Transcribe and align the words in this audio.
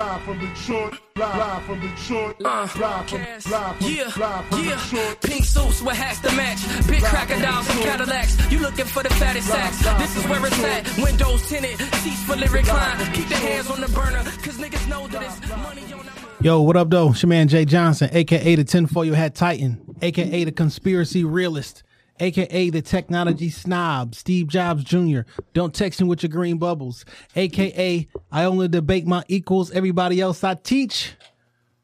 Live 0.00 0.22
from 0.22 0.38
Detroit, 0.38 0.94
live 1.14 1.62
from 1.64 1.80
Detroit, 1.80 2.36
Uh, 2.42 2.66
live 2.80 3.06
from, 3.10 3.18
Cass. 3.18 3.50
live 3.50 3.76
from, 3.76 3.86
yeah, 3.90 4.04
live 4.16 4.46
from 4.46 4.64
yeah. 4.64 4.82
Detroit. 4.82 5.20
Pink 5.20 5.44
suits 5.44 5.82
with 5.82 5.94
hats 5.94 6.20
to 6.20 6.32
match. 6.34 6.58
Big 6.88 7.02
crocodiles 7.02 7.68
and 7.68 7.80
Cadillacs. 7.80 8.50
You 8.50 8.60
looking 8.60 8.86
for 8.86 9.02
the 9.02 9.10
fattest 9.10 9.48
sacks. 9.48 9.78
This 9.98 10.16
is 10.16 10.26
where 10.26 10.46
it's 10.46 10.64
at. 10.64 11.04
Windows 11.04 11.46
tinted, 11.50 11.78
seats 11.78 12.22
fully 12.24 12.48
reclined. 12.48 13.14
Keep 13.14 13.28
the 13.28 13.34
hands 13.36 13.70
on 13.70 13.80
the 13.82 13.88
burner, 13.88 14.22
cause 14.42 14.56
niggas 14.56 14.88
know 14.88 15.06
that 15.08 15.22
it's 15.22 15.48
money 15.50 15.82
on 15.92 15.98
the 16.06 16.44
Yo, 16.44 16.62
what 16.62 16.76
up, 16.78 16.88
though? 16.88 17.10
It's 17.10 17.22
your 17.22 17.28
man 17.28 17.48
Jay 17.48 17.66
Johnson, 17.66 18.08
aka 18.10 18.54
the 18.54 18.64
tinfoil 18.64 19.12
hat 19.12 19.34
titan, 19.34 19.82
aka 20.00 20.44
the 20.44 20.52
conspiracy 20.52 21.24
realist, 21.24 21.82
aka 22.20 22.70
the 22.70 22.82
technology 22.82 23.50
snob, 23.50 24.14
Steve 24.14 24.46
Jobs 24.48 24.84
Jr. 24.84 25.20
Don't 25.54 25.74
text 25.74 26.00
me 26.00 26.08
with 26.08 26.22
your 26.22 26.30
green 26.30 26.58
bubbles, 26.58 27.04
aka 27.34 28.06
I 28.30 28.44
only 28.44 28.68
debate 28.68 29.06
my 29.06 29.24
equals, 29.28 29.70
everybody 29.72 30.20
else 30.20 30.44
I 30.44 30.54
teach. 30.54 31.14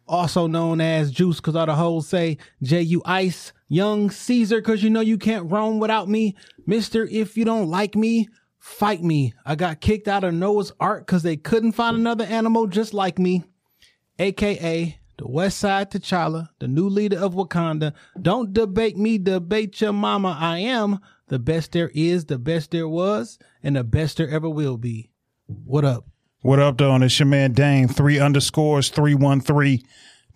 Also 0.08 0.46
known 0.46 0.80
as 0.80 1.10
Juice, 1.10 1.40
cause 1.40 1.56
all 1.56 1.66
the 1.66 1.74
hoes 1.74 2.06
say 2.06 2.38
J.U. 2.62 3.02
Ice, 3.04 3.52
Young 3.68 4.08
Caesar, 4.10 4.62
cause 4.62 4.82
you 4.82 4.90
know 4.90 5.00
you 5.00 5.18
can't 5.18 5.50
roam 5.50 5.80
without 5.80 6.08
me. 6.08 6.36
Mister, 6.64 7.04
if 7.06 7.36
you 7.36 7.44
don't 7.44 7.68
like 7.68 7.96
me, 7.96 8.28
fight 8.60 9.02
me. 9.02 9.34
I 9.44 9.56
got 9.56 9.80
kicked 9.80 10.06
out 10.06 10.22
of 10.22 10.34
Noah's 10.34 10.70
Ark 10.78 11.08
cause 11.08 11.24
they 11.24 11.36
couldn't 11.36 11.72
find 11.72 11.96
another 11.96 12.24
animal 12.24 12.68
just 12.68 12.94
like 12.94 13.18
me 13.18 13.42
aka 14.18 14.98
the 15.18 15.26
West 15.26 15.58
Side 15.58 15.90
T'Challa, 15.90 16.50
the 16.58 16.68
new 16.68 16.88
leader 16.88 17.18
of 17.18 17.34
Wakanda. 17.34 17.92
Don't 18.20 18.52
debate 18.52 18.96
me, 18.96 19.18
debate 19.18 19.80
your 19.80 19.92
mama. 19.92 20.36
I 20.38 20.58
am 20.58 21.00
the 21.28 21.38
best 21.38 21.72
there 21.72 21.90
is, 21.94 22.26
the 22.26 22.38
best 22.38 22.70
there 22.70 22.88
was, 22.88 23.38
and 23.62 23.76
the 23.76 23.84
best 23.84 24.18
there 24.18 24.28
ever 24.28 24.48
will 24.48 24.76
be. 24.76 25.10
What 25.46 25.84
up? 25.84 26.06
What 26.42 26.60
up, 26.60 26.78
though? 26.78 26.94
It's 26.96 27.18
your 27.18 27.26
man 27.26 27.52
Dame, 27.52 27.88
three 27.88 28.20
underscores, 28.20 28.90
313. 28.90 29.82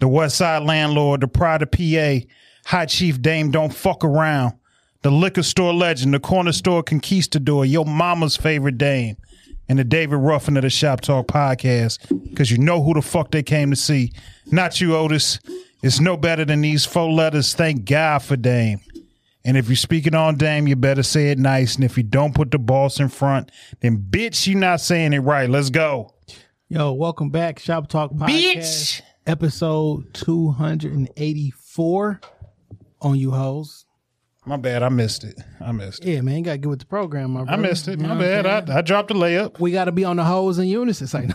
The 0.00 0.08
West 0.08 0.36
Side 0.36 0.62
Landlord, 0.62 1.20
the 1.20 1.28
Pride 1.28 1.62
of 1.62 1.70
PA, 1.70 2.26
High 2.64 2.86
Chief 2.86 3.20
Dame, 3.20 3.50
don't 3.50 3.74
fuck 3.74 4.02
around. 4.02 4.54
The 5.02 5.10
liquor 5.10 5.42
store 5.42 5.72
legend, 5.72 6.14
the 6.14 6.20
corner 6.20 6.52
store 6.52 6.82
conquistador, 6.82 7.64
your 7.64 7.84
mama's 7.84 8.36
favorite 8.36 8.78
Dame, 8.78 9.16
and 9.70 9.78
the 9.78 9.84
David 9.84 10.16
Ruffin 10.16 10.56
of 10.56 10.62
the 10.62 10.70
Shop 10.70 11.00
Talk 11.00 11.28
podcast, 11.28 11.98
because 12.28 12.50
you 12.50 12.58
know 12.58 12.82
who 12.82 12.92
the 12.92 13.00
fuck 13.00 13.30
they 13.30 13.44
came 13.44 13.70
to 13.70 13.76
see. 13.76 14.12
Not 14.46 14.80
you, 14.80 14.96
Otis. 14.96 15.38
It's 15.80 16.00
no 16.00 16.16
better 16.16 16.44
than 16.44 16.60
these 16.60 16.84
four 16.84 17.12
letters. 17.12 17.54
Thank 17.54 17.84
God 17.84 18.18
for 18.18 18.36
Dame. 18.36 18.80
And 19.44 19.56
if 19.56 19.68
you're 19.68 19.76
speaking 19.76 20.16
on 20.16 20.36
Dame, 20.36 20.66
you 20.66 20.74
better 20.74 21.04
say 21.04 21.30
it 21.30 21.38
nice. 21.38 21.76
And 21.76 21.84
if 21.84 21.96
you 21.96 22.02
don't 22.02 22.34
put 22.34 22.50
the 22.50 22.58
boss 22.58 22.98
in 22.98 23.10
front, 23.10 23.52
then 23.78 23.96
bitch, 23.96 24.48
you're 24.48 24.58
not 24.58 24.80
saying 24.80 25.12
it 25.12 25.20
right. 25.20 25.48
Let's 25.48 25.70
go. 25.70 26.14
Yo, 26.68 26.92
welcome 26.92 27.30
back, 27.30 27.60
Shop 27.60 27.86
Talk 27.86 28.10
Podcast, 28.10 28.56
Bitch. 28.58 29.02
episode 29.24 30.12
284 30.14 32.20
on 33.02 33.14
you 33.14 33.30
hoes. 33.30 33.86
My 34.46 34.56
bad. 34.56 34.82
I 34.82 34.88
missed 34.88 35.22
it. 35.24 35.38
I 35.60 35.70
missed 35.70 36.02
it. 36.04 36.12
Yeah, 36.14 36.20
man, 36.22 36.38
you 36.38 36.44
gotta 36.44 36.58
get 36.58 36.68
with 36.68 36.78
the 36.80 36.86
program, 36.86 37.32
my 37.32 37.40
brother. 37.44 37.52
I 37.52 37.56
brother. 37.56 37.68
missed 37.70 37.88
it. 37.88 38.00
You 38.00 38.06
My 38.06 38.14
what 38.16 38.24
I'm 38.24 38.42
bad. 38.42 38.66
saying? 38.66 38.76
I, 38.76 38.78
I 38.78 38.82
dropped 38.82 39.08
the 39.08 39.14
layup. 39.14 39.60
we 39.60 39.70
gotta 39.70 39.92
be 39.92 40.04
on 40.04 40.16
the 40.16 40.24
hoes 40.24 40.58
in 40.58 40.66
unison. 40.66 41.04
It's 41.04 41.14
like, 41.14 41.30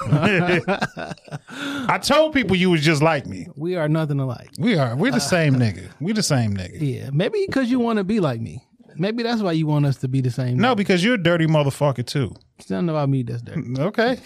I 1.87 1.99
told 2.01 2.33
people 2.33 2.55
you 2.55 2.69
was 2.71 2.81
just 2.81 3.01
like 3.03 3.25
me. 3.27 3.47
we 3.55 3.75
are 3.75 3.87
nothing 3.87 4.19
alike. 4.19 4.49
We 4.57 4.77
are. 4.77 4.95
We're 4.95 5.11
the 5.11 5.17
uh, 5.17 5.19
same 5.19 5.55
nigga. 5.55 5.89
We 5.99 6.13
the 6.13 6.23
same 6.23 6.55
nigga. 6.55 6.77
Yeah, 6.79 7.09
maybe 7.13 7.43
because 7.47 7.69
you 7.69 7.79
want 7.79 7.97
to 7.97 8.03
be 8.03 8.19
like 8.19 8.41
me. 8.41 8.65
Maybe 8.97 9.23
that's 9.23 9.41
why 9.41 9.51
you 9.51 9.67
want 9.67 9.85
us 9.85 9.97
to 9.97 10.07
be 10.07 10.21
the 10.21 10.31
same. 10.31 10.57
No, 10.57 10.73
because 10.73 11.03
you're 11.03 11.15
a 11.15 11.21
dirty 11.21 11.47
motherfucker 11.47 12.05
too. 12.05 12.33
It's 12.57 12.69
nothing 12.69 12.89
about 12.89 13.09
me 13.09 13.23
that's 13.23 13.41
dirty. 13.41 13.61
Mm, 13.61 13.79
okay. 13.79 14.17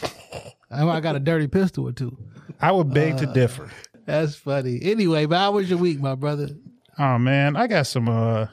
I 0.72 0.88
I 0.88 1.00
got 1.01 1.16
a 1.16 1.19
dirty 1.19 1.47
pistol 1.47 1.88
or 1.88 1.91
two. 1.91 2.16
I 2.62 2.72
would 2.72 2.94
beg 2.94 3.18
to 3.18 3.28
uh, 3.29 3.34
differ. 3.34 3.69
That's 4.06 4.35
funny. 4.35 4.79
Anyway, 4.84 5.25
but 5.25 5.38
how 5.38 5.51
was 5.53 5.69
your 5.69 5.79
week, 5.79 6.00
my 6.00 6.16
brother? 6.16 6.50
Oh 6.97 7.18
man, 7.18 7.56
I 7.56 7.68
got 7.68 7.88
some 7.88 8.07
uh 8.09 8.47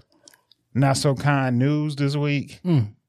not 0.77 0.97
so 0.97 1.15
kind 1.15 1.59
news 1.59 1.97
this 1.97 2.17
week. 2.17 2.61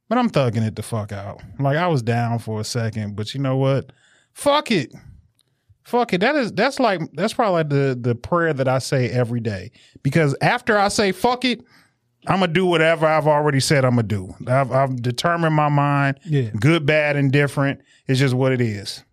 But 0.10 0.18
I'm 0.18 0.30
thugging 0.30 0.66
it 0.66 0.76
the 0.76 0.84
fuck 0.84 1.12
out. 1.12 1.42
Like 1.60 1.76
I 1.78 1.88
was 1.88 2.02
down 2.02 2.40
for 2.40 2.62
a 2.62 2.64
second, 2.64 3.16
but 3.16 3.34
you 3.34 3.42
know 3.42 3.58
what? 3.58 3.92
Fuck 4.34 4.72
it. 4.72 4.94
Fuck 5.84 6.14
it. 6.14 6.22
That 6.22 6.36
is 6.36 6.52
that's 6.54 6.80
like 6.80 7.02
that's 7.14 7.34
probably 7.34 7.54
like 7.54 7.70
the 7.70 7.98
the 8.00 8.16
prayer 8.16 8.54
that 8.54 8.68
I 8.68 8.80
say 8.80 9.10
every 9.10 9.40
day. 9.40 9.72
Because 10.04 10.36
after 10.42 10.78
I 10.78 10.88
say 10.88 11.12
fuck 11.12 11.44
it, 11.46 11.62
I'm 12.26 12.40
gonna 12.40 12.52
do 12.52 12.66
whatever 12.66 13.06
I've 13.06 13.28
already 13.28 13.60
said 13.60 13.84
I'm 13.86 13.92
gonna 13.96 14.04
do. 14.04 14.34
I've 14.48 14.72
I've 14.72 15.02
determined 15.02 15.56
my 15.56 15.70
mind. 15.70 16.20
Yeah. 16.26 16.50
Good, 16.60 16.86
bad, 16.86 17.16
and 17.16 17.32
different. 17.32 17.82
It's 18.08 18.20
just 18.20 18.34
what 18.34 18.52
it 18.52 18.62
is. 18.62 19.04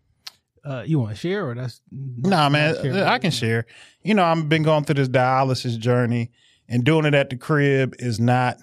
Uh, 0.65 0.83
you 0.87 0.99
want 0.99 1.11
to 1.11 1.17
share 1.17 1.47
or 1.49 1.55
that's 1.55 1.81
Nah, 1.93 2.49
man. 2.49 2.75
I 3.03 3.19
can 3.19 3.31
share. 3.31 3.67
You 4.03 4.15
know, 4.15 4.25
I've 4.25 4.49
been 4.49 4.63
going 4.63 4.85
through 4.85 4.95
this 4.95 5.09
dialysis 5.09 5.79
journey, 5.79 6.33
and 6.69 6.85
doing 6.85 7.05
it 7.05 7.15
at 7.15 7.31
the 7.31 7.37
crib 7.37 7.95
is 7.99 8.19
not 8.19 8.59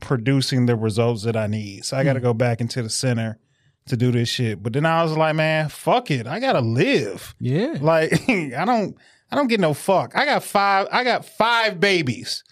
producing 0.00 0.66
the 0.66 0.76
results 0.76 1.24
that 1.24 1.36
I 1.36 1.46
need. 1.46 1.84
So 1.84 1.96
I 1.96 2.04
got 2.04 2.14
to 2.14 2.20
hmm. 2.20 2.26
go 2.26 2.34
back 2.34 2.60
into 2.60 2.82
the 2.82 2.90
center 2.90 3.38
to 3.86 3.96
do 3.96 4.12
this 4.12 4.28
shit. 4.28 4.62
But 4.62 4.72
then 4.72 4.86
I 4.86 5.02
was 5.02 5.16
like, 5.16 5.34
man, 5.34 5.68
fuck 5.68 6.10
it, 6.10 6.26
I 6.26 6.40
gotta 6.40 6.60
live. 6.60 7.34
yeah. 7.40 7.76
Like 7.80 8.12
I 8.28 8.64
don't, 8.64 8.96
I 9.30 9.36
don't 9.36 9.48
get 9.48 9.60
no 9.60 9.74
fuck. 9.74 10.16
I 10.16 10.24
got 10.24 10.42
five. 10.42 10.88
I 10.90 11.04
got 11.04 11.24
five 11.24 11.80
babies, 11.80 12.44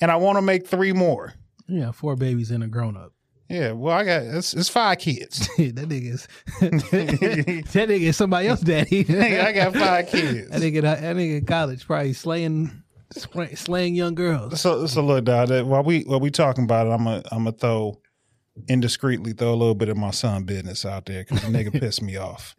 and 0.00 0.10
I 0.10 0.16
want 0.16 0.36
to 0.36 0.42
make 0.42 0.66
three 0.66 0.92
more. 0.92 1.34
Yeah, 1.66 1.92
four 1.92 2.16
babies 2.16 2.50
and 2.50 2.62
a 2.62 2.66
grown 2.66 2.96
up. 2.96 3.12
Yeah, 3.48 3.72
well, 3.72 3.96
I 3.96 4.04
got 4.04 4.22
it's, 4.22 4.52
it's 4.52 4.68
five 4.68 4.98
kids. 4.98 5.38
that 5.56 5.74
nigga 5.74 6.12
is 6.12 6.28
that 6.60 7.88
nigga 7.88 8.00
is 8.00 8.16
somebody 8.16 8.48
else 8.48 8.60
daddy. 8.60 9.06
I 9.08 9.52
got 9.52 9.74
five 9.74 10.08
kids. 10.08 10.50
that 10.50 10.60
nigga 10.60 10.82
that 10.82 11.00
nigga 11.00 11.38
in 11.38 11.46
college 11.46 11.86
probably 11.86 12.12
slaying 12.12 12.82
slay- 13.18 13.54
slaying 13.54 13.94
young 13.94 14.14
girls. 14.14 14.60
So, 14.60 14.86
so 14.86 15.02
look. 15.02 15.24
That 15.26 15.66
while 15.66 15.82
we 15.82 16.02
while 16.02 16.20
we 16.20 16.30
talking 16.30 16.64
about 16.64 16.86
it, 16.86 16.90
I'm 16.90 17.04
gonna 17.04 17.22
I'm 17.30 17.44
gonna 17.44 17.52
throw 17.52 18.00
indiscreetly 18.66 19.36
throw 19.36 19.50
a 19.50 19.54
little 19.54 19.74
bit 19.74 19.88
of 19.88 19.96
my 19.96 20.10
son 20.10 20.44
business 20.44 20.84
out 20.84 21.06
there 21.06 21.24
because 21.24 21.42
the 21.42 21.48
nigga 21.48 21.72
pissed 21.80 22.02
me 22.02 22.16
off 22.16 22.56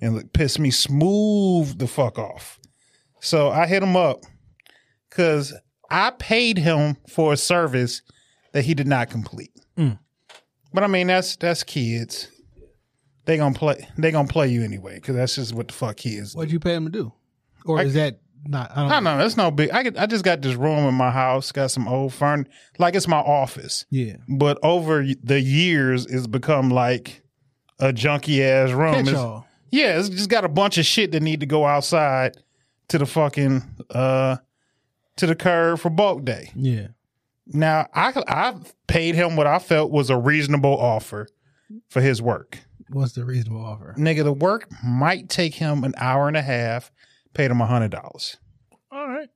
and 0.00 0.14
look, 0.14 0.32
pissed 0.32 0.58
me 0.58 0.70
smooth 0.70 1.78
the 1.78 1.86
fuck 1.86 2.18
off. 2.18 2.58
So 3.20 3.50
I 3.50 3.66
hit 3.66 3.82
him 3.82 3.96
up 3.96 4.24
because 5.08 5.54
I 5.90 6.10
paid 6.18 6.58
him 6.58 6.96
for 7.08 7.32
a 7.32 7.36
service 7.36 8.02
that 8.52 8.64
he 8.64 8.74
did 8.74 8.86
not 8.86 9.10
complete. 9.10 9.52
Mm. 9.76 9.98
But 10.72 10.84
I 10.84 10.86
mean, 10.86 11.06
that's 11.06 11.36
that's 11.36 11.62
kids. 11.62 12.28
They 13.24 13.36
gonna 13.36 13.54
play. 13.54 13.88
They 13.96 14.10
gonna 14.10 14.28
play 14.28 14.48
you 14.48 14.62
anyway 14.62 14.96
because 14.96 15.14
that's 15.14 15.36
just 15.36 15.54
what 15.54 15.68
the 15.68 15.74
fuck 15.74 15.96
kids. 15.96 16.32
do. 16.32 16.38
What'd 16.38 16.52
you 16.52 16.60
pay 16.60 16.74
him 16.74 16.86
to 16.86 16.90
do? 16.90 17.12
Or 17.64 17.80
is 17.80 17.94
that 17.94 18.18
not? 18.46 18.70
I 18.76 18.88
don't 18.88 19.04
know 19.04 19.18
that's 19.18 19.36
no 19.36 19.50
big. 19.50 19.70
I 19.70 19.82
get, 19.82 19.98
I 19.98 20.06
just 20.06 20.24
got 20.24 20.42
this 20.42 20.54
room 20.54 20.86
in 20.88 20.94
my 20.94 21.10
house. 21.10 21.52
Got 21.52 21.70
some 21.70 21.86
old 21.88 22.12
furn, 22.12 22.48
like 22.78 22.94
it's 22.94 23.08
my 23.08 23.18
office. 23.20 23.84
Yeah. 23.90 24.16
But 24.28 24.58
over 24.62 25.04
the 25.22 25.40
years, 25.40 26.06
it's 26.06 26.26
become 26.26 26.70
like 26.70 27.22
a 27.78 27.92
junky 27.92 28.40
ass 28.40 28.70
room. 28.72 28.94
It's- 29.08 29.42
yeah, 29.70 29.98
it's 29.98 30.10
just 30.10 30.28
got 30.28 30.44
a 30.44 30.48
bunch 30.50 30.76
of 30.76 30.84
shit 30.84 31.12
that 31.12 31.22
need 31.22 31.40
to 31.40 31.46
go 31.46 31.64
outside 31.64 32.36
to 32.88 32.98
the 32.98 33.06
fucking 33.06 33.62
uh 33.90 34.36
to 35.16 35.26
the 35.26 35.34
curb 35.34 35.78
for 35.78 35.88
bulk 35.90 36.24
day. 36.24 36.50
Yeah. 36.54 36.88
Now 37.46 37.86
I 37.94 38.12
I 38.28 38.54
paid 38.86 39.14
him 39.14 39.36
what 39.36 39.46
I 39.46 39.58
felt 39.58 39.90
was 39.90 40.10
a 40.10 40.16
reasonable 40.16 40.76
offer 40.78 41.26
for 41.88 42.00
his 42.02 42.20
work. 42.20 42.58
What's 42.90 43.12
the 43.12 43.24
reasonable 43.24 43.64
offer? 43.64 43.94
Nigga, 43.96 44.24
the 44.24 44.32
work 44.32 44.68
might 44.84 45.30
take 45.30 45.54
him 45.54 45.84
an 45.84 45.94
hour 45.96 46.28
and 46.28 46.36
a 46.36 46.42
half. 46.42 46.92
Paid 47.34 47.50
him 47.50 47.60
a 47.60 47.66
hundred 47.66 47.90
dollars. 47.90 48.36
All 48.90 49.08
right. 49.08 49.28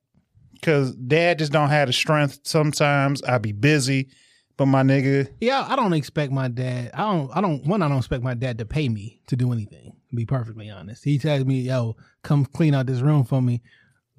Cause 0.61 0.93
dad 0.95 1.39
just 1.39 1.51
don't 1.51 1.69
have 1.69 1.87
the 1.87 1.93
strength. 1.93 2.39
Sometimes 2.43 3.21
I 3.23 3.37
be 3.37 3.51
busy, 3.51 4.09
but 4.57 4.65
my 4.65 4.81
nigga, 4.81 5.29
Yeah, 5.39 5.65
I 5.67 5.75
don't 5.75 5.93
expect 5.93 6.31
my 6.31 6.47
dad. 6.47 6.91
I 6.93 7.11
don't. 7.11 7.31
I 7.35 7.41
don't. 7.41 7.65
One, 7.65 7.81
I 7.83 7.87
don't 7.87 7.97
expect 7.99 8.23
my 8.23 8.33
dad 8.33 8.57
to 8.57 8.65
pay 8.65 8.89
me 8.89 9.21
to 9.27 9.35
do 9.35 9.51
anything. 9.51 9.93
To 10.09 10.15
be 10.15 10.25
perfectly 10.25 10.69
honest, 10.69 11.03
he 11.03 11.19
tells 11.19 11.45
me, 11.45 11.61
"Yo, 11.61 11.95
come 12.23 12.45
clean 12.45 12.73
out 12.73 12.87
this 12.87 13.01
room 13.01 13.23
for 13.23 13.41
me." 13.41 13.61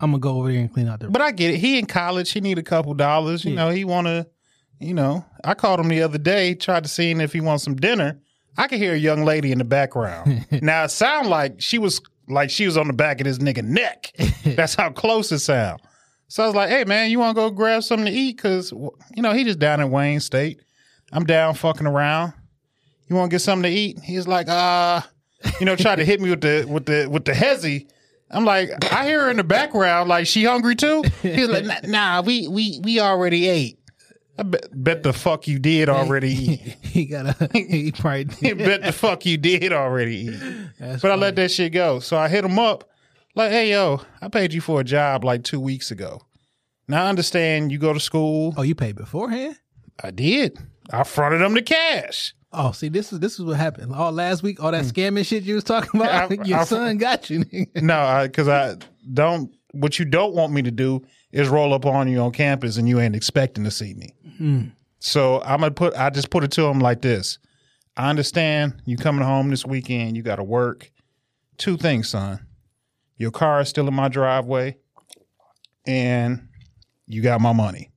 I'm 0.00 0.12
gonna 0.12 0.20
go 0.20 0.38
over 0.38 0.52
there 0.52 0.60
and 0.60 0.72
clean 0.72 0.86
out 0.86 1.00
the. 1.00 1.08
but 1.08 1.20
I 1.20 1.32
get 1.32 1.54
it. 1.54 1.58
He 1.58 1.76
in 1.76 1.86
college. 1.86 2.30
He 2.30 2.40
need 2.40 2.58
a 2.58 2.62
couple 2.62 2.94
dollars. 2.94 3.44
You 3.44 3.54
know, 3.56 3.70
he 3.70 3.84
want 3.84 4.06
to. 4.06 4.28
You 4.80 4.94
know, 4.94 5.24
I 5.42 5.54
called 5.54 5.80
him 5.80 5.88
the 5.88 6.02
other 6.02 6.18
day, 6.18 6.54
tried 6.54 6.84
to 6.84 6.88
see 6.88 7.10
if 7.10 7.32
he 7.32 7.40
wants 7.40 7.64
some 7.64 7.74
dinner. 7.74 8.20
I 8.56 8.68
could 8.68 8.78
hear 8.78 8.92
a 8.92 8.98
young 8.98 9.24
lady 9.24 9.50
in 9.50 9.58
the 9.58 9.64
background. 9.64 10.46
now 10.62 10.84
it 10.84 10.90
sound 10.90 11.28
like 11.28 11.60
she 11.60 11.78
was 11.78 12.00
like 12.28 12.50
she 12.50 12.66
was 12.66 12.76
on 12.76 12.86
the 12.86 12.92
back 12.92 13.20
of 13.20 13.24
this 13.24 13.38
nigga 13.38 13.62
neck. 13.62 14.12
That's 14.44 14.74
how 14.74 14.90
close 14.90 15.32
it 15.32 15.40
sound. 15.40 15.80
So 16.28 16.42
I 16.42 16.46
was 16.46 16.54
like, 16.54 16.68
"Hey 16.68 16.84
man, 16.84 17.10
you 17.10 17.18
want 17.18 17.36
to 17.36 17.40
go 17.42 17.50
grab 17.50 17.82
something 17.82 18.06
to 18.06 18.12
eat? 18.12 18.38
Cause 18.38 18.72
you 18.72 19.22
know 19.22 19.32
he 19.32 19.44
just 19.44 19.58
down 19.58 19.80
in 19.80 19.90
Wayne 19.90 20.20
State. 20.20 20.60
I'm 21.12 21.24
down 21.24 21.54
fucking 21.54 21.86
around. 21.86 22.34
You 23.08 23.16
want 23.16 23.30
to 23.30 23.34
get 23.34 23.40
something 23.40 23.70
to 23.70 23.76
eat?" 23.76 23.98
He's 24.00 24.28
like, 24.28 24.48
"Uh, 24.48 25.00
you 25.60 25.66
know, 25.66 25.76
tried 25.76 25.96
to 25.96 26.04
hit 26.04 26.20
me 26.20 26.30
with 26.30 26.42
the 26.42 26.66
with 26.68 26.86
the 26.86 27.08
with 27.10 27.24
the 27.24 27.32
hezzy. 27.32 27.88
I'm 28.30 28.44
like, 28.44 28.70
I 28.92 29.06
hear 29.06 29.22
her 29.22 29.30
in 29.30 29.38
the 29.38 29.44
background, 29.44 30.10
like 30.10 30.26
she 30.26 30.44
hungry 30.44 30.74
too. 30.74 31.02
He's 31.22 31.48
like, 31.48 31.64
"Nah, 31.64 31.80
nah, 31.84 32.22
we 32.22 32.46
we 32.46 32.80
we 32.84 33.00
already 33.00 33.48
ate. 33.48 33.77
I 34.38 34.44
bet, 34.44 34.68
bet 34.72 35.02
the 35.02 35.12
fuck 35.12 35.48
you 35.48 35.58
did 35.58 35.88
already 35.88 36.30
eat. 36.32 36.60
he 36.82 37.06
got 37.06 37.26
a 37.40 37.48
he 37.52 37.92
probably 37.92 38.24
did. 38.40 38.58
bet 38.58 38.82
the 38.82 38.92
fuck 38.92 39.26
you 39.26 39.36
did 39.36 39.72
already. 39.72 40.28
That's 40.78 41.02
But 41.02 41.10
I 41.10 41.14
let 41.16 41.36
that 41.36 41.50
shit 41.50 41.72
go. 41.72 41.98
So 41.98 42.16
I 42.16 42.28
hit 42.28 42.44
him 42.44 42.58
up, 42.58 42.88
like, 43.34 43.50
hey 43.50 43.70
yo, 43.72 44.00
I 44.22 44.28
paid 44.28 44.52
you 44.52 44.60
for 44.60 44.80
a 44.80 44.84
job 44.84 45.24
like 45.24 45.42
two 45.44 45.60
weeks 45.60 45.90
ago. 45.90 46.22
Now 46.86 47.04
I 47.04 47.08
understand 47.08 47.72
you 47.72 47.78
go 47.78 47.92
to 47.92 48.00
school. 48.00 48.54
Oh, 48.56 48.62
you 48.62 48.74
paid 48.74 48.96
beforehand? 48.96 49.58
I 50.02 50.10
did. 50.12 50.56
I 50.90 51.02
fronted 51.04 51.42
him 51.42 51.54
the 51.54 51.62
cash. 51.62 52.32
Oh, 52.50 52.72
see, 52.72 52.88
this 52.88 53.12
is 53.12 53.20
this 53.20 53.38
is 53.38 53.44
what 53.44 53.56
happened. 53.58 53.92
All 53.92 54.10
last 54.12 54.42
week, 54.42 54.62
all 54.62 54.70
that 54.70 54.84
mm. 54.84 54.90
scamming 54.92 55.26
shit 55.26 55.42
you 55.42 55.56
was 55.56 55.64
talking 55.64 56.00
about. 56.00 56.32
I- 56.32 56.44
your 56.44 56.58
I- 56.60 56.64
son 56.64 56.96
got 56.96 57.28
you. 57.28 57.40
nigga. 57.40 57.82
No, 57.82 58.22
because 58.26 58.48
I, 58.48 58.76
don't. 59.12 59.52
What 59.72 59.98
you 59.98 60.06
don't 60.06 60.34
want 60.34 60.52
me 60.54 60.62
to 60.62 60.70
do 60.70 61.04
is 61.32 61.48
roll 61.48 61.74
up 61.74 61.86
on 61.86 62.08
you 62.08 62.20
on 62.20 62.32
campus 62.32 62.76
and 62.76 62.88
you 62.88 63.00
ain't 63.00 63.16
expecting 63.16 63.64
to 63.64 63.70
see 63.70 63.94
me. 63.94 64.14
Hmm. 64.36 64.62
So 64.98 65.42
I'm 65.42 65.60
gonna 65.60 65.70
put. 65.70 65.94
I 65.94 66.10
just 66.10 66.30
put 66.30 66.44
it 66.44 66.50
to 66.52 66.64
him 66.64 66.80
like 66.80 67.02
this. 67.02 67.38
I 67.96 68.10
understand 68.10 68.82
you 68.84 68.96
coming 68.96 69.24
home 69.24 69.50
this 69.50 69.66
weekend. 69.66 70.16
You 70.16 70.22
got 70.22 70.36
to 70.36 70.44
work. 70.44 70.90
Two 71.56 71.76
things, 71.76 72.08
son. 72.08 72.46
Your 73.16 73.32
car 73.32 73.60
is 73.60 73.68
still 73.68 73.88
in 73.88 73.94
my 73.94 74.08
driveway, 74.08 74.76
and 75.86 76.48
you 77.06 77.22
got 77.22 77.40
my 77.40 77.52
money. 77.52 77.90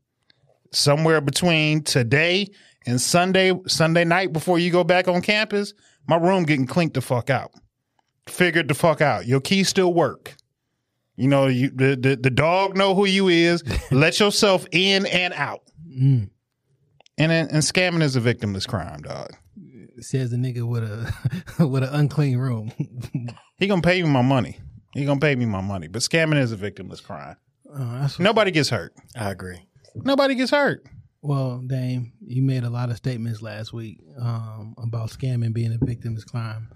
Somewhere 0.71 1.21
between 1.21 1.83
today 1.83 2.47
and 2.87 2.99
Sunday, 2.99 3.53
Sunday 3.67 4.03
night 4.03 4.33
before 4.33 4.57
you 4.57 4.71
go 4.71 4.83
back 4.83 5.07
on 5.07 5.21
campus, 5.21 5.73
my 6.07 6.17
room 6.17 6.43
getting 6.43 6.65
clinked 6.65 6.95
the 6.95 7.01
fuck 7.01 7.29
out 7.29 7.51
figured 8.27 8.67
the 8.67 8.73
fuck 8.73 9.01
out. 9.01 9.25
Your 9.27 9.41
keys 9.41 9.69
still 9.69 9.93
work. 9.93 10.35
You 11.15 11.27
know, 11.27 11.47
you 11.47 11.69
the, 11.69 11.95
the, 11.95 12.15
the 12.15 12.29
dog 12.29 12.75
know 12.75 12.95
who 12.95 13.05
you 13.05 13.27
is. 13.27 13.63
Let 13.91 14.19
yourself 14.19 14.65
in 14.71 15.05
and 15.05 15.33
out. 15.33 15.61
Mm. 15.87 16.29
And 17.17 17.31
and 17.31 17.63
scamming 17.63 18.01
is 18.01 18.15
a 18.15 18.21
victimless 18.21 18.67
crime, 18.67 19.01
dog. 19.01 19.35
Says 19.99 20.31
the 20.31 20.37
nigga 20.37 20.67
with 20.67 20.83
a 20.83 21.67
with 21.67 21.83
an 21.83 21.89
unclean 21.93 22.37
room. 22.37 22.71
He 23.57 23.67
gonna 23.67 23.83
pay 23.83 24.01
me 24.01 24.09
my 24.09 24.23
money. 24.23 24.57
He 24.95 25.05
gonna 25.05 25.19
pay 25.19 25.35
me 25.35 25.45
my 25.45 25.61
money. 25.61 25.87
But 25.87 26.01
scamming 26.01 26.39
is 26.39 26.51
a 26.51 26.57
victimless 26.57 27.03
crime. 27.03 27.35
Oh, 27.71 28.07
Nobody 28.17 28.49
gets 28.49 28.69
hurt. 28.69 28.95
I 29.15 29.29
agree. 29.29 29.67
Nobody 29.93 30.33
gets 30.33 30.49
hurt. 30.49 30.83
Well, 31.21 31.59
Dame, 31.59 32.13
you 32.25 32.41
made 32.41 32.63
a 32.63 32.71
lot 32.71 32.89
of 32.89 32.97
statements 32.97 33.43
last 33.43 33.71
week 33.71 33.99
um, 34.19 34.73
about 34.81 35.11
scamming 35.11 35.53
being 35.53 35.73
a 35.73 35.77
victimless 35.77 36.25
crime, 36.25 36.69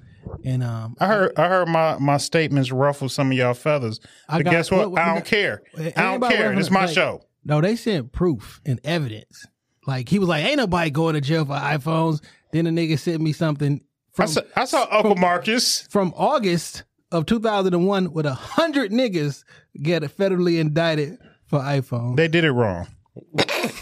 and 0.44 0.64
um, 0.64 0.96
I 1.00 1.08
heard 1.08 1.32
I 1.38 1.48
heard 1.48 1.68
my, 1.68 1.98
my 2.00 2.18
statements 2.18 2.72
ruffle 2.72 3.10
some 3.10 3.32
of 3.32 3.38
y'all 3.38 3.54
feathers. 3.54 4.00
I 4.30 4.38
But 4.38 4.46
got- 4.46 4.52
guess 4.52 4.72
what? 4.72 4.92
what- 4.92 5.02
I 5.02 5.14
don't 5.14 5.26
care. 5.26 5.62
I 5.78 5.92
don't 6.18 6.30
care. 6.30 6.54
It's 6.54 6.72
my 6.72 6.86
like, 6.86 6.94
show. 6.94 7.22
No, 7.44 7.62
they 7.62 7.76
sent 7.76 8.12
proof 8.12 8.60
and 8.66 8.80
evidence. 8.84 9.46
Like 9.88 10.10
he 10.10 10.18
was 10.20 10.28
like, 10.30 10.44
"Ain't 10.46 10.58
nobody 10.58 10.90
going 10.90 11.14
to 11.14 11.22
jail 11.22 11.46
for 11.46 11.54
iPhones." 11.54 12.22
Then 12.52 12.66
the 12.66 12.72
nigga 12.72 12.98
sent 12.98 13.22
me 13.22 13.34
something 13.34 13.82
I 13.84 14.16
from 14.16 14.28
saw, 14.28 14.42
I 14.56 14.66
saw 14.66 14.88
Uncle 14.90 15.16
Marcus. 15.16 15.82
from 15.90 16.14
August 16.16 16.84
of 17.12 17.26
2001 17.28 18.12
with 18.12 18.26
a 18.26 18.34
hundred 18.34 18.92
niggas 18.92 19.44
get 19.84 20.02
federally 20.04 20.60
indicted 20.60 21.20
for 21.46 21.60
iPhone. 21.60 22.16
They 22.16 22.28
did 22.28 22.44
it 22.46 22.52
wrong. 22.52 22.88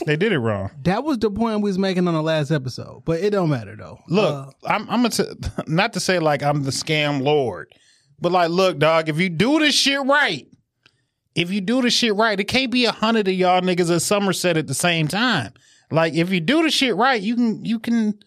They 0.05 0.15
did 0.15 0.31
it 0.31 0.39
wrong. 0.39 0.69
that 0.83 1.03
was 1.03 1.17
the 1.19 1.29
point 1.31 1.61
we 1.61 1.69
was 1.69 1.77
making 1.79 2.07
on 2.07 2.13
the 2.13 2.21
last 2.21 2.51
episode, 2.51 3.03
but 3.05 3.19
it 3.19 3.31
don't 3.31 3.49
matter 3.49 3.75
though. 3.75 3.99
Look, 4.07 4.55
Uh, 4.63 4.67
I'm, 4.67 4.89
I'm 4.89 5.09
t- 5.09 5.23
not 5.67 5.93
to 5.93 5.99
say 5.99 6.19
like 6.19 6.43
I'm 6.43 6.63
the 6.63 6.71
scam 6.71 7.21
lord, 7.21 7.71
but 8.19 8.31
like, 8.31 8.49
look, 8.49 8.77
dog, 8.79 9.09
if 9.09 9.19
you 9.19 9.29
do 9.29 9.59
this 9.59 9.75
shit 9.75 10.01
right, 10.05 10.47
if 11.35 11.51
you 11.51 11.61
do 11.61 11.81
the 11.81 11.89
shit 11.89 12.13
right, 12.15 12.39
it 12.39 12.43
can't 12.45 12.71
be 12.71 12.85
a 12.85 12.91
hundred 12.91 13.27
of 13.27 13.33
y'all 13.33 13.61
niggas 13.61 13.93
at 13.93 14.01
Somerset 14.03 14.55
at 14.57 14.67
the 14.67 14.73
same 14.75 15.07
time. 15.07 15.53
Like, 15.91 16.13
if 16.13 16.31
you 16.31 16.39
do 16.39 16.61
the 16.63 16.69
shit 16.71 16.95
right, 16.95 17.21
you 17.21 17.35
can 17.35 17.65
you 17.65 17.79
can 17.79 18.19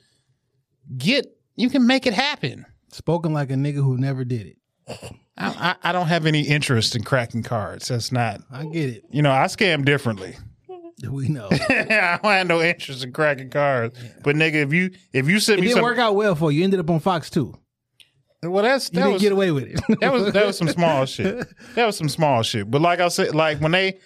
get 0.97 1.27
you 1.55 1.71
can 1.71 1.87
make 1.87 2.07
it 2.07 2.15
happen. 2.15 2.67
spoken 2.93 3.33
like 3.33 3.51
a 3.51 3.55
nigga 3.55 3.77
who 3.77 3.97
never 3.97 4.25
did 4.25 4.47
it. 4.47 4.57
I, 5.39 5.75
I, 5.83 5.91
I 5.91 5.93
don't 5.93 6.07
have 6.07 6.27
any 6.27 6.43
interest 6.43 6.95
in 6.97 7.03
cracking 7.03 7.43
cards. 7.43 7.89
That's 7.89 8.11
not, 8.13 8.41
I 8.51 8.65
get 8.67 8.89
it. 8.91 9.05
you 9.11 9.21
know, 9.21 9.33
I 9.33 9.45
scam 9.47 9.85
differently. 9.85 10.37
We 11.11 11.29
know. 11.29 11.49
I 11.69 12.19
don't 12.23 12.31
have 12.33 12.47
no 12.47 12.63
interest 12.63 13.05
in 13.05 13.13
cracking 13.13 13.51
cards. 13.51 13.99
But 14.25 14.35
nigga, 14.37 14.55
if 14.55 14.73
you 14.73 14.91
if 15.13 15.29
you 15.29 15.41
send 15.41 15.59
It 15.59 15.63
me 15.63 15.67
didn't 15.69 15.77
some, 15.77 15.85
work 15.85 15.99
out 15.99 16.15
well 16.17 16.35
for 16.35 16.51
you. 16.51 16.59
You 16.59 16.65
ended 16.65 16.81
up 16.81 16.89
on 16.89 17.01
Fox 17.01 17.29
2. 17.31 17.55
well, 18.45 18.63
that's 18.63 18.89
You 18.89 18.95
that 18.95 19.01
didn't 19.01 19.13
was, 19.15 19.23
get 19.23 19.33
away 19.33 19.51
with 19.51 19.65
it. 19.65 19.81
That 20.01 20.13
was 20.13 20.33
that 20.33 20.47
was 20.47 20.57
some 20.57 20.69
small 20.69 21.05
shit. 21.05 21.47
That 21.75 21.85
was 21.87 21.97
some 21.99 22.09
small 22.09 22.43
shit. 22.43 22.71
But 22.71 22.81
like 22.81 23.01
I 23.01 23.09
said, 23.09 23.35
like 23.35 23.61
when 23.61 23.73
they, 23.73 23.99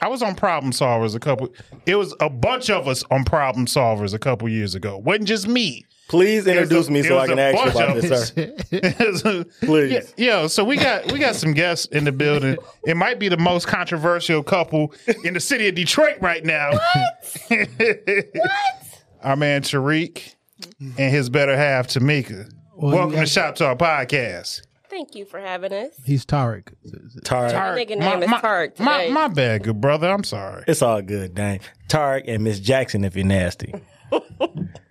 I 0.00 0.08
was 0.08 0.22
on 0.22 0.34
Problem 0.34 0.72
Solvers 0.72 1.14
a 1.14 1.20
couple. 1.20 1.52
It 1.84 1.96
was 1.96 2.14
a 2.20 2.30
bunch 2.30 2.70
of 2.70 2.88
us 2.88 3.04
on 3.10 3.24
Problem 3.24 3.66
Solvers 3.66 4.14
a 4.14 4.18
couple 4.18 4.48
years 4.48 4.74
ago. 4.74 4.96
wasn't 4.96 5.26
just 5.28 5.46
me. 5.46 5.84
Please 6.10 6.44
introduce 6.46 6.88
a- 6.88 6.90
me 6.90 7.02
so 7.04 7.18
I 7.20 7.28
can 7.28 7.38
a 7.38 7.42
ask 7.42 7.64
you 7.64 7.70
about 7.70 8.00
this, 8.00 8.28
sir. 8.28 8.54
It 8.72 9.60
Please. 9.60 10.12
Yeah, 10.16 10.40
yo, 10.40 10.46
so 10.48 10.64
we 10.64 10.76
got 10.76 11.10
we 11.12 11.20
got 11.20 11.36
some 11.36 11.52
guests 11.54 11.86
in 11.86 12.02
the 12.02 12.10
building. 12.10 12.56
It 12.84 12.96
might 12.96 13.20
be 13.20 13.28
the 13.28 13.36
most 13.36 13.68
controversial 13.68 14.42
couple 14.42 14.92
in 15.22 15.34
the 15.34 15.40
city 15.40 15.68
of 15.68 15.76
Detroit 15.76 16.16
right 16.20 16.44
now. 16.44 16.72
What? 16.72 17.36
what? 18.34 19.02
Our 19.22 19.36
man 19.36 19.62
Tariq 19.62 20.34
and 20.80 21.14
his 21.14 21.30
better 21.30 21.56
half 21.56 21.86
Tamika. 21.86 22.50
Well, 22.74 22.92
Welcome 22.92 23.12
to 23.12 23.16
got- 23.18 23.28
Shop 23.28 23.54
Talk 23.54 23.78
Podcast. 23.78 24.62
Thank 24.88 25.14
you 25.14 25.24
for 25.24 25.38
having 25.38 25.72
us. 25.72 25.92
He's 26.04 26.26
Tarek. 26.26 26.74
Tarek. 27.22 27.52
My 27.52 27.84
nigga 27.84 27.96
name 27.96 28.22
is 28.24 28.28
Tarek 28.30 28.80
my, 28.80 29.08
my 29.10 29.28
bad, 29.28 29.62
good 29.62 29.80
brother. 29.80 30.10
I'm 30.10 30.24
sorry. 30.24 30.64
It's 30.66 30.82
all 30.82 31.00
good, 31.02 31.36
dang. 31.36 31.60
Tarek 31.88 32.24
and 32.26 32.42
Miss 32.42 32.58
Jackson 32.58 33.04
if 33.04 33.14
you're 33.14 33.24
nasty. 33.24 33.72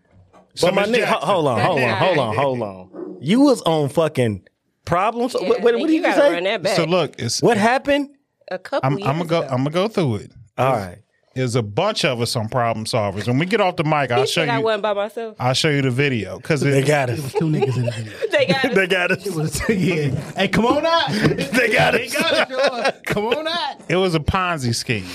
So 0.59 0.67
but 0.67 0.75
my 0.75 0.83
nigga, 0.85 1.05
hold 1.05 1.47
on, 1.47 1.59
hold 1.59 1.79
on, 1.79 1.97
hold 1.97 2.17
on, 2.17 2.35
hold 2.35 2.61
on. 2.61 3.17
You 3.21 3.41
was 3.41 3.61
on 3.63 3.89
fucking 3.89 4.47
problems. 4.85 5.35
Yeah, 5.39 5.47
what 5.49 5.61
what, 5.61 5.75
what 5.79 5.87
did 5.87 5.93
you, 5.95 6.01
gotta 6.01 6.19
say? 6.21 6.33
run 6.33 6.43
that 6.43 6.61
back. 6.63 6.75
So 6.75 6.83
look, 6.85 7.15
it's 7.19 7.41
What 7.41 7.57
happened? 7.57 8.09
a 8.51 8.57
couple 8.59 8.87
I'm, 8.87 8.97
years 8.97 9.07
I'm 9.07 9.17
gonna 9.17 9.29
go. 9.29 9.39
ago. 9.39 9.47
I'm 9.51 9.57
gonna 9.59 9.69
go 9.71 9.87
through 9.87 10.15
it. 10.15 10.31
All 10.57 10.73
right. 10.73 10.97
There's 11.35 11.55
a 11.55 11.61
bunch 11.61 12.03
of 12.03 12.19
us 12.21 12.35
on 12.35 12.49
problem 12.49 12.85
solvers. 12.85 13.27
When 13.27 13.37
we 13.37 13.45
get 13.45 13.61
off 13.61 13.75
the 13.77 13.83
mic, 13.83 14.11
I'll 14.11 14.21
show 14.25 14.41
said 14.41 14.49
I 14.49 14.57
you. 14.57 14.63
wasn't 14.63 14.83
by 14.83 14.93
myself. 14.93 15.35
I'll 15.39 15.53
show 15.53 15.69
you 15.69 15.81
the 15.83 15.91
video 15.91 16.37
because 16.37 16.59
They 16.61 16.81
got 16.81 17.09
It 17.09 17.19
us. 17.19 17.23
was 17.25 17.33
two 17.33 17.45
niggas 17.45 17.77
in 17.77 17.85
the 17.85 17.91
video. 17.91 18.13
They 18.31 18.45
got 18.47 18.65
us. 18.65 18.75
They 18.75 18.87
got 18.87 19.11
us. 19.11 19.25
It 19.27 19.35
was- 19.35 19.69
yeah. 19.69 20.09
Hey, 20.35 20.47
come 20.49 20.65
on 20.65 20.85
out. 20.85 21.09
They 21.11 21.71
got 21.71 21.93
us. 21.95 22.11
They 22.13 22.19
got 22.19 22.51
us. 22.51 23.01
come 23.05 23.25
on 23.27 23.47
out. 23.47 23.75
it 23.87 23.95
was 23.95 24.15
a 24.15 24.19
Ponzi 24.19 24.73
scheme, 24.75 25.05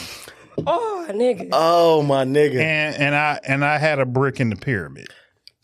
Oh, 0.67 1.05
nigga. 1.11 1.49
Oh 1.53 2.03
my 2.03 2.25
nigga. 2.25 2.61
and 2.63 2.95
and 2.97 3.15
I 3.15 3.41
and 3.47 3.65
I 3.65 3.79
had 3.79 3.99
a 3.99 4.07
brick 4.07 4.39
in 4.41 4.51
the 4.51 4.57
pyramid. 4.57 5.09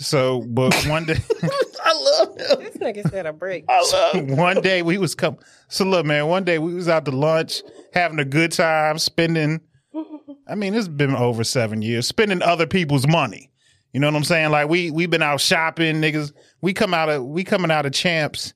So, 0.01 0.41
but 0.49 0.75
one 0.87 1.05
day, 1.05 1.19
I 1.85 1.93
love 1.93 2.29
him. 2.29 2.65
this 2.65 2.77
nigga 2.79 3.11
said 3.11 3.27
a 3.27 3.35
break. 3.35 3.67
I 3.69 3.83
love. 3.93 4.15
Him. 4.29 4.37
one 4.37 4.63
day 4.63 4.81
we 4.81 4.97
was 4.97 5.15
come. 5.15 5.37
So 5.69 5.85
look, 5.85 6.07
man. 6.07 6.27
One 6.27 6.43
day 6.43 6.59
we 6.59 6.73
was 6.73 6.89
out 6.89 7.05
to 7.05 7.11
lunch, 7.11 7.63
having 7.93 8.19
a 8.19 8.25
good 8.25 8.51
time, 8.51 8.99
spending. 8.99 9.61
I 10.49 10.55
mean, 10.55 10.75
it's 10.75 10.89
been 10.89 11.15
over 11.15 11.45
seven 11.45 11.83
years 11.83 12.09
spending 12.09 12.41
other 12.41 12.67
people's 12.67 13.07
money. 13.07 13.51
You 13.93 14.01
know 14.01 14.07
what 14.07 14.17
I'm 14.17 14.25
saying? 14.25 14.51
Like 14.51 14.71
we 14.71 14.91
we 14.91 15.05
been 15.05 15.23
out 15.23 15.41
shopping, 15.41 15.97
niggas. 15.97 16.33
We 16.63 16.73
come 16.73 16.95
out 16.95 17.11
of 17.11 17.25
we 17.25 17.45
coming 17.45 17.71
out 17.71 17.85
of 17.85 17.93
champs, 17.93 18.55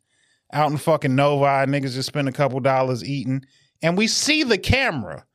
out 0.52 0.70
in 0.70 0.78
fucking 0.78 1.14
Novi. 1.14 1.44
Niggas 1.44 1.92
just 1.92 2.08
spend 2.08 2.26
a 2.26 2.32
couple 2.32 2.58
dollars 2.60 3.04
eating, 3.04 3.44
and 3.82 3.98
we 3.98 4.06
see 4.06 4.44
the 4.44 4.56
camera, 4.58 5.26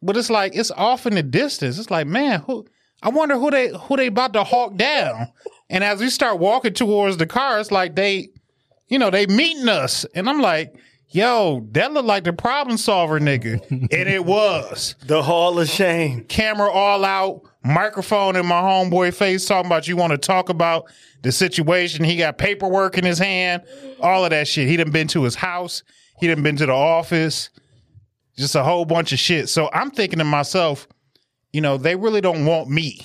but 0.00 0.16
it's 0.16 0.30
like 0.30 0.54
it's 0.54 0.70
off 0.70 1.06
in 1.06 1.14
the 1.14 1.24
distance. 1.24 1.76
It's 1.76 1.90
like, 1.90 2.06
man, 2.06 2.40
who? 2.40 2.66
I 3.02 3.08
wonder 3.08 3.36
who 3.38 3.50
they 3.50 3.68
who 3.68 3.96
they 3.96 4.06
about 4.06 4.32
to 4.34 4.44
hawk 4.44 4.76
down. 4.76 5.28
And 5.68 5.82
as 5.82 6.00
we 6.00 6.10
start 6.10 6.38
walking 6.38 6.74
towards 6.74 7.16
the 7.16 7.26
car, 7.26 7.58
it's 7.58 7.72
like 7.72 7.96
they, 7.96 8.28
you 8.88 8.98
know, 8.98 9.10
they 9.10 9.26
meeting 9.26 9.68
us, 9.68 10.04
and 10.14 10.28
I'm 10.28 10.40
like. 10.40 10.74
Yo, 11.10 11.64
that 11.70 11.92
looked 11.92 12.08
like 12.08 12.24
the 12.24 12.32
problem 12.32 12.76
solver 12.76 13.20
nigga. 13.20 13.64
and 13.70 13.92
it 13.92 14.24
was 14.24 14.96
The 15.06 15.22
Hall 15.22 15.58
of 15.58 15.68
Shame. 15.68 16.24
camera 16.24 16.68
all 16.68 17.04
out, 17.04 17.42
microphone 17.62 18.34
in 18.34 18.44
my 18.44 18.60
homeboy 18.60 19.14
face, 19.14 19.46
talking 19.46 19.66
about 19.66 19.86
you 19.86 19.96
want 19.96 20.10
to 20.10 20.18
talk 20.18 20.48
about 20.48 20.90
the 21.22 21.30
situation. 21.30 22.04
He 22.04 22.16
got 22.16 22.38
paperwork 22.38 22.98
in 22.98 23.04
his 23.04 23.18
hand, 23.18 23.62
all 24.00 24.24
of 24.24 24.30
that 24.30 24.48
shit. 24.48 24.68
He 24.68 24.76
done 24.76 24.90
been 24.90 25.08
to 25.08 25.22
his 25.22 25.36
house, 25.36 25.84
he 26.18 26.26
done 26.26 26.42
been 26.42 26.56
to 26.56 26.66
the 26.66 26.72
office, 26.72 27.50
just 28.36 28.54
a 28.54 28.62
whole 28.64 28.84
bunch 28.84 29.12
of 29.12 29.18
shit. 29.18 29.48
So 29.48 29.70
I'm 29.72 29.90
thinking 29.92 30.18
to 30.18 30.24
myself, 30.24 30.88
you 31.52 31.60
know, 31.60 31.78
they 31.78 31.96
really 31.96 32.20
don't 32.20 32.46
want 32.46 32.68
me. 32.68 33.00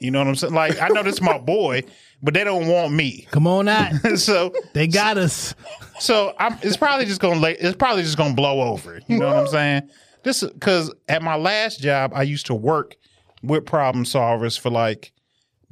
You 0.00 0.10
know 0.10 0.18
what 0.20 0.28
I'm 0.28 0.34
saying? 0.36 0.54
Like, 0.54 0.80
I 0.80 0.88
know 0.88 1.02
this 1.02 1.14
is 1.14 1.22
my 1.22 1.38
boy, 1.56 1.82
but 2.22 2.34
they 2.34 2.44
don't 2.44 2.68
want 2.68 2.92
me. 2.92 3.26
Come 3.30 3.46
on 3.46 3.68
out. 3.68 3.92
so 4.16 4.52
They 4.72 4.86
got 4.86 5.18
us. 5.18 5.54
so 5.98 6.34
I'm, 6.38 6.58
it's 6.62 6.76
probably 6.76 7.06
just 7.06 7.20
gonna 7.20 7.40
lay, 7.40 7.56
it's 7.56 7.76
probably 7.76 8.02
just 8.02 8.16
gonna 8.16 8.34
blow 8.34 8.60
over. 8.62 9.00
You 9.08 9.18
know 9.18 9.26
what 9.26 9.36
I'm 9.36 9.46
saying? 9.48 9.90
This 10.22 10.42
because 10.42 10.92
at 11.08 11.22
my 11.22 11.36
last 11.36 11.80
job, 11.80 12.12
I 12.14 12.22
used 12.22 12.46
to 12.46 12.54
work 12.54 12.96
with 13.42 13.64
problem 13.66 14.04
solvers 14.04 14.58
for 14.58 14.70
like 14.70 15.12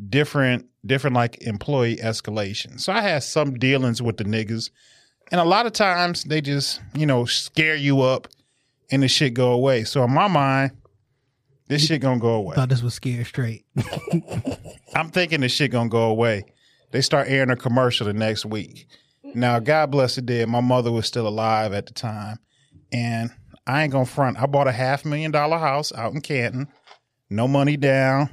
different 0.09 0.67
different 0.85 1.15
like 1.17 1.43
employee 1.43 1.97
escalation. 1.97 2.81
So 2.81 2.93
I 2.93 3.01
had 3.01 3.23
some 3.23 3.55
dealings 3.59 4.01
with 4.01 4.17
the 4.19 4.25
niggas, 4.25 4.71
and 5.33 5.41
a 5.41 5.45
lot 5.45 5.67
of 5.67 5.73
times 5.73 6.25
they 6.25 6.41
just 6.41 6.81
you 6.95 7.07
know 7.07 7.25
scare 7.25 7.75
you 7.75 8.03
up, 8.03 8.29
and 8.91 9.03
the 9.03 9.09
shit 9.09 9.35
go 9.35 9.53
away. 9.53 9.85
So 9.85 10.05
in 10.05 10.13
my 10.13 10.29
mind, 10.29 10.73
this 11.69 11.85
shit 11.85 12.01
gonna 12.01 12.21
go 12.21 12.35
away. 12.35 12.55
Thought 12.55 12.69
this 12.69 12.83
was 12.83 12.95
scared 12.95 13.27
straight. 13.27 13.65
I'm 14.95 15.11
thinking 15.11 15.41
this 15.41 15.53
shit 15.53 15.71
gonna 15.71 15.89
go 15.89 16.05
away. 16.05 16.45
They 16.93 17.01
start 17.01 17.29
airing 17.29 17.51
a 17.51 17.57
commercial 17.57 18.07
the 18.07 18.13
next 18.13 18.47
week. 18.47 18.87
Now, 19.35 19.59
God 19.59 19.91
bless 19.91 20.15
the 20.15 20.23
dead, 20.23 20.49
my 20.49 20.61
mother 20.61 20.93
was 20.93 21.07
still 21.07 21.27
alive 21.27 21.73
at 21.73 21.87
the 21.87 21.93
time, 21.93 22.39
and 22.93 23.31
I 23.67 23.83
ain't 23.83 23.93
gonna 23.93 24.07
front. 24.07 24.41
I 24.41 24.47
bought 24.47 24.69
a 24.69 24.73
half 24.73 25.05
million 25.05 25.31
dollar 25.31 25.59
house 25.59 25.93
out 25.93 26.13
in 26.13 26.21
Canton, 26.21 26.69
no 27.29 27.49
money 27.49 27.77
down, 27.77 28.31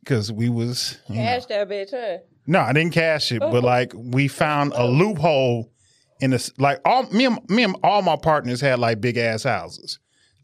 because 0.00 0.32
we 0.32 0.48
was 0.48 0.98
you 1.08 1.16
know, 1.16 1.22
Cash 1.22 1.46
that 1.46 1.68
bitch, 1.68 1.90
huh? 1.90 2.18
no, 2.46 2.60
I 2.60 2.72
didn't 2.72 2.92
cash 2.92 3.32
it, 3.32 3.40
but 3.40 3.64
oh. 3.64 3.66
like 3.66 3.92
we 3.94 4.28
found 4.28 4.72
a 4.74 4.86
loophole 4.86 5.72
in 6.20 6.30
this. 6.30 6.50
Like 6.58 6.80
all 6.84 7.02
me 7.10 7.26
and 7.26 7.38
me 7.50 7.64
and 7.64 7.76
all 7.82 8.02
my 8.02 8.16
partners 8.16 8.60
had 8.60 8.78
like 8.78 9.00
big 9.00 9.16
ass 9.16 9.42
houses. 9.42 9.98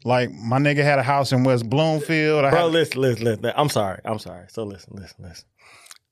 Like 0.05 0.31
my 0.31 0.57
nigga 0.59 0.83
had 0.83 0.99
a 0.99 1.03
house 1.03 1.31
in 1.31 1.43
West 1.43 1.69
Bloomfield. 1.69 2.45
I 2.45 2.49
Bro, 2.49 2.63
had, 2.65 2.71
listen, 2.71 3.01
listen, 3.01 3.25
listen. 3.25 3.53
I'm 3.55 3.69
sorry. 3.69 3.99
I'm 4.05 4.19
sorry. 4.19 4.45
So 4.49 4.63
listen, 4.63 4.93
listen, 4.95 5.23
listen. 5.23 5.45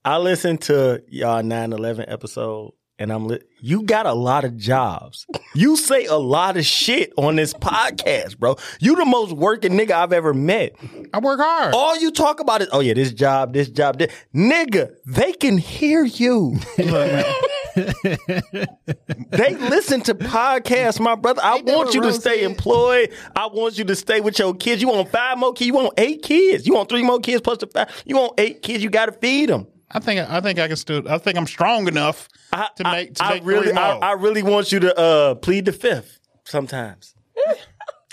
I 0.04 0.18
listened 0.18 0.62
to 0.62 1.04
y'all 1.08 1.44
9-11 1.44 2.06
episode 2.12 2.74
and 3.02 3.12
I'm 3.12 3.28
li- 3.28 3.42
you 3.60 3.82
got 3.84 4.06
a 4.06 4.14
lot 4.14 4.46
of 4.46 4.58
jobs. 4.58 5.26
You 5.56 5.76
say 5.76 6.06
a 6.06 6.16
lot 6.16 6.56
of 6.56 6.66
shit 6.66 7.12
on 7.18 7.36
this 7.36 7.52
podcast, 7.54 8.38
bro. 8.38 8.58
You 8.80 8.96
the 8.96 9.06
most 9.06 9.34
working 9.34 9.72
nigga 9.74 9.92
I've 9.92 10.14
ever 10.14 10.34
met. 10.34 10.76
I 11.14 11.20
work 11.20 11.40
hard. 11.40 11.74
All 11.74 11.98
you 12.00 12.12
talk 12.12 12.40
about 12.40 12.62
is, 12.62 12.70
oh 12.72 12.80
yeah, 12.80 12.94
this 12.94 13.12
job, 13.12 13.54
this 13.54 13.70
job, 13.70 13.98
this. 13.98 14.12
Nigga, 14.36 14.92
they 15.06 15.34
can 15.34 15.58
hear 15.58 16.04
you. 16.04 16.58
they 17.76 19.56
listen 19.56 20.02
to 20.02 20.16
podcasts, 20.16 21.00
my 21.00 21.16
brother. 21.16 21.42
I 21.44 21.62
want 21.62 21.94
you 21.94 22.02
to 22.02 22.14
stay 22.14 22.44
employed. 22.44 23.12
I 23.36 23.48
want 23.48 23.78
you 23.78 23.86
to 23.86 23.96
stay 23.96 24.22
with 24.22 24.40
your 24.40 24.54
kids. 24.54 24.82
You 24.82 24.90
want 24.90 25.10
five 25.10 25.38
more 25.38 25.54
kids? 25.54 25.68
You 25.68 25.74
want 25.74 25.94
eight 25.98 26.22
kids? 26.24 26.66
You 26.68 26.74
want 26.74 26.90
three 26.90 27.04
more 27.04 27.20
kids 27.20 27.42
plus 27.42 27.60
the 27.60 27.68
five? 27.68 27.90
You 28.06 28.18
want 28.18 28.34
eight 28.40 28.62
kids? 28.62 28.84
You 28.84 28.90
got 28.90 29.08
to 29.08 29.12
feed 29.14 29.50
them. 29.50 29.68
I 29.94 30.00
think 30.00 30.20
I 30.30 30.40
think 30.42 30.58
I 30.60 30.68
can 30.68 30.78
still. 30.78 31.08
I 31.10 31.18
think 31.18 31.38
I'm 31.38 31.48
strong 31.48 31.88
enough 31.88 32.30
I, 32.54 32.70
to 32.78 32.84
make 32.84 33.16
to 33.16 33.24
I 33.26 33.34
make 33.36 33.46
really, 33.46 33.68
three 33.68 33.78
I. 33.78 33.98
I 33.98 34.12
really 34.14 34.42
want 34.44 34.72
you 34.72 34.80
to 34.80 34.98
uh, 34.98 35.36
plead 35.36 35.66
the 35.66 35.74
fifth. 35.74 36.20
Sometimes, 36.46 37.14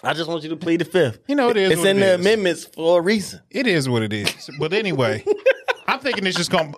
I 0.03 0.13
just 0.13 0.29
want 0.29 0.43
you 0.43 0.49
to 0.51 0.57
plead 0.57 0.81
the 0.81 0.85
fifth. 0.85 1.21
You 1.29 1.35
know, 1.37 1.51
it 1.51 1.57
is 1.57 1.71
It's 1.73 1.79
what 1.81 1.89
in 1.89 1.97
it 1.99 2.01
the 2.01 2.15
is. 2.15 2.21
amendments 2.21 2.65
for 2.65 2.99
a 2.99 3.03
reason. 3.03 3.41
It 3.51 3.67
is 3.67 3.89
what 3.89 4.03
it 4.03 4.13
is. 4.13 4.51
But 4.59 4.73
anyway, 4.73 5.25
I'm 5.87 6.01
thinking 6.01 6.27
it's 6.27 6.37
just 6.37 6.51
gonna. 6.51 6.73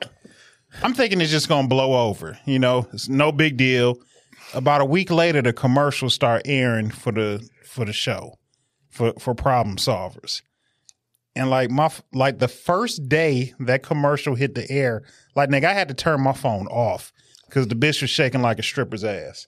I'm 0.82 0.94
thinking 0.94 1.20
it's 1.20 1.30
just 1.30 1.48
gonna 1.48 1.68
blow 1.68 2.08
over. 2.08 2.38
You 2.44 2.58
know, 2.58 2.86
it's 2.92 3.08
no 3.08 3.32
big 3.32 3.56
deal. 3.56 3.96
About 4.54 4.80
a 4.80 4.84
week 4.84 5.10
later, 5.10 5.42
the 5.42 5.52
commercials 5.52 6.14
start 6.14 6.42
airing 6.44 6.90
for 6.90 7.12
the 7.12 7.46
for 7.64 7.84
the 7.84 7.92
show, 7.92 8.38
for 8.90 9.12
for 9.18 9.34
problem 9.34 9.76
solvers. 9.76 10.42
And 11.36 11.50
like 11.50 11.70
my 11.70 11.90
like 12.12 12.38
the 12.38 12.48
first 12.48 13.08
day 13.08 13.54
that 13.60 13.82
commercial 13.82 14.34
hit 14.34 14.54
the 14.54 14.70
air, 14.70 15.02
like 15.36 15.48
nigga, 15.48 15.64
I 15.64 15.74
had 15.74 15.88
to 15.88 15.94
turn 15.94 16.20
my 16.20 16.32
phone 16.32 16.66
off 16.66 17.12
because 17.46 17.68
the 17.68 17.74
bitch 17.74 18.00
was 18.00 18.10
shaking 18.10 18.42
like 18.42 18.58
a 18.58 18.62
stripper's 18.62 19.04
ass. 19.04 19.46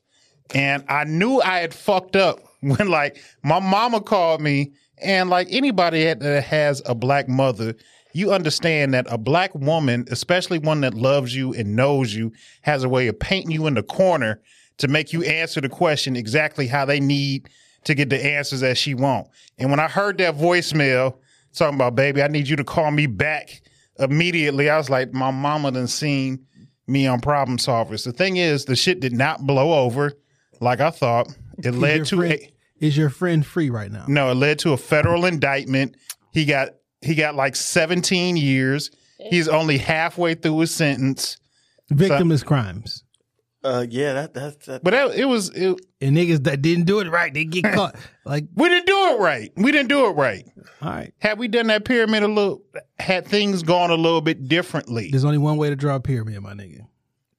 And 0.54 0.84
I 0.88 1.04
knew 1.04 1.40
I 1.40 1.58
had 1.58 1.72
fucked 1.72 2.16
up 2.16 2.40
when 2.60 2.88
like 2.88 3.16
my 3.42 3.60
mama 3.60 4.00
called 4.00 4.40
me 4.40 4.72
and 4.98 5.30
like 5.30 5.48
anybody 5.50 6.04
that 6.04 6.44
has 6.44 6.82
a 6.86 6.94
black 6.94 7.28
mother, 7.28 7.74
you 8.14 8.32
understand 8.32 8.94
that 8.94 9.06
a 9.08 9.18
black 9.18 9.54
woman, 9.54 10.06
especially 10.10 10.58
one 10.58 10.80
that 10.82 10.94
loves 10.94 11.34
you 11.34 11.52
and 11.54 11.76
knows 11.76 12.14
you, 12.14 12.32
has 12.62 12.84
a 12.84 12.88
way 12.88 13.08
of 13.08 13.18
painting 13.18 13.50
you 13.50 13.66
in 13.66 13.74
the 13.74 13.82
corner 13.82 14.40
to 14.78 14.88
make 14.88 15.12
you 15.12 15.22
answer 15.24 15.60
the 15.60 15.68
question 15.68 16.16
exactly 16.16 16.66
how 16.66 16.84
they 16.84 17.00
need 17.00 17.48
to 17.84 17.94
get 17.94 18.10
the 18.10 18.24
answers 18.24 18.60
that 18.60 18.78
she 18.78 18.94
want. 18.94 19.28
And 19.58 19.70
when 19.70 19.80
I 19.80 19.88
heard 19.88 20.18
that 20.18 20.36
voicemail 20.36 21.16
talking 21.54 21.74
about, 21.74 21.94
baby, 21.94 22.22
I 22.22 22.28
need 22.28 22.48
you 22.48 22.56
to 22.56 22.64
call 22.64 22.90
me 22.90 23.06
back 23.06 23.62
immediately, 23.98 24.70
I 24.70 24.78
was 24.78 24.88
like, 24.88 25.12
my 25.12 25.30
mama 25.30 25.72
done 25.72 25.86
seen 25.86 26.46
me 26.86 27.06
on 27.06 27.20
problem 27.20 27.58
solvers. 27.58 28.04
The 28.04 28.12
thing 28.12 28.36
is, 28.36 28.64
the 28.64 28.76
shit 28.76 29.00
did 29.00 29.12
not 29.12 29.46
blow 29.46 29.84
over 29.84 30.12
like 30.60 30.80
I 30.80 30.90
thought. 30.90 31.28
It 31.58 31.66
Is 31.66 31.76
led 31.76 32.04
to 32.06 32.16
friend, 32.16 32.32
a 32.32 32.52
is 32.80 32.96
your 32.96 33.10
friend 33.10 33.44
free 33.44 33.70
right 33.70 33.90
now? 33.92 34.04
no, 34.08 34.30
it 34.30 34.34
led 34.34 34.58
to 34.60 34.72
a 34.72 34.76
federal 34.76 35.24
indictment. 35.26 35.96
He 36.32 36.44
got 36.44 36.70
he 37.02 37.14
got 37.14 37.34
like 37.34 37.56
17 37.56 38.36
years. 38.36 38.90
He's 39.30 39.48
only 39.48 39.78
halfway 39.78 40.34
through 40.34 40.58
his 40.60 40.74
sentence. 40.74 41.36
Victimless 41.92 42.44
crimes. 42.44 43.04
Uh, 43.64 43.86
yeah, 43.88 44.12
that 44.14 44.34
that's 44.34 44.66
that. 44.66 44.82
But 44.82 44.90
that, 44.90 45.14
it 45.14 45.26
was 45.26 45.50
it, 45.50 45.78
And 46.00 46.16
niggas 46.16 46.44
that 46.44 46.62
didn't 46.62 46.84
do 46.84 46.98
it 46.98 47.08
right, 47.08 47.32
they 47.32 47.44
get 47.44 47.72
caught. 47.72 47.96
Like, 48.24 48.44
we 48.54 48.68
didn't 48.68 48.86
do 48.86 48.96
it 48.96 49.20
right. 49.20 49.52
We 49.56 49.72
didn't 49.72 49.88
do 49.88 50.06
it 50.06 50.10
right. 50.10 50.44
all 50.80 50.90
right. 50.90 51.12
Had 51.18 51.40
we 51.40 51.48
done 51.48 51.66
that 51.66 51.84
pyramid 51.84 52.22
a 52.22 52.28
little, 52.28 52.62
had 53.00 53.26
things 53.26 53.64
gone 53.64 53.90
a 53.90 53.96
little 53.96 54.20
bit 54.20 54.46
differently, 54.46 55.08
There's 55.10 55.24
only 55.24 55.38
one 55.38 55.56
way 55.56 55.70
to 55.70 55.76
draw 55.76 55.96
a 55.96 56.00
pyramid, 56.00 56.40
my 56.40 56.54
nigga. 56.54 56.86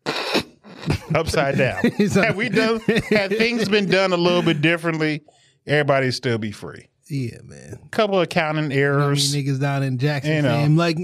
upside 1.15 1.57
down. 1.57 1.83
had 2.13 2.35
we 2.35 2.49
done, 2.49 2.81
had 3.09 3.29
things 3.29 3.69
been 3.69 3.89
done 3.89 4.11
a 4.11 4.17
little 4.17 4.41
bit 4.41 4.61
differently, 4.61 5.23
everybody'd 5.65 6.11
still 6.11 6.37
be 6.37 6.51
free. 6.51 6.89
Yeah, 7.09 7.39
man. 7.43 7.79
Couple 7.91 8.17
of 8.17 8.23
accounting 8.23 8.63
How 8.63 8.69
many 8.69 8.81
errors. 8.81 9.35
niggas 9.35 9.59
down 9.59 9.83
in 9.83 9.97
Jackson 9.97 10.35
You 10.37 10.41
know. 10.41 10.49
saying, 10.49 10.75
like, 10.77 10.97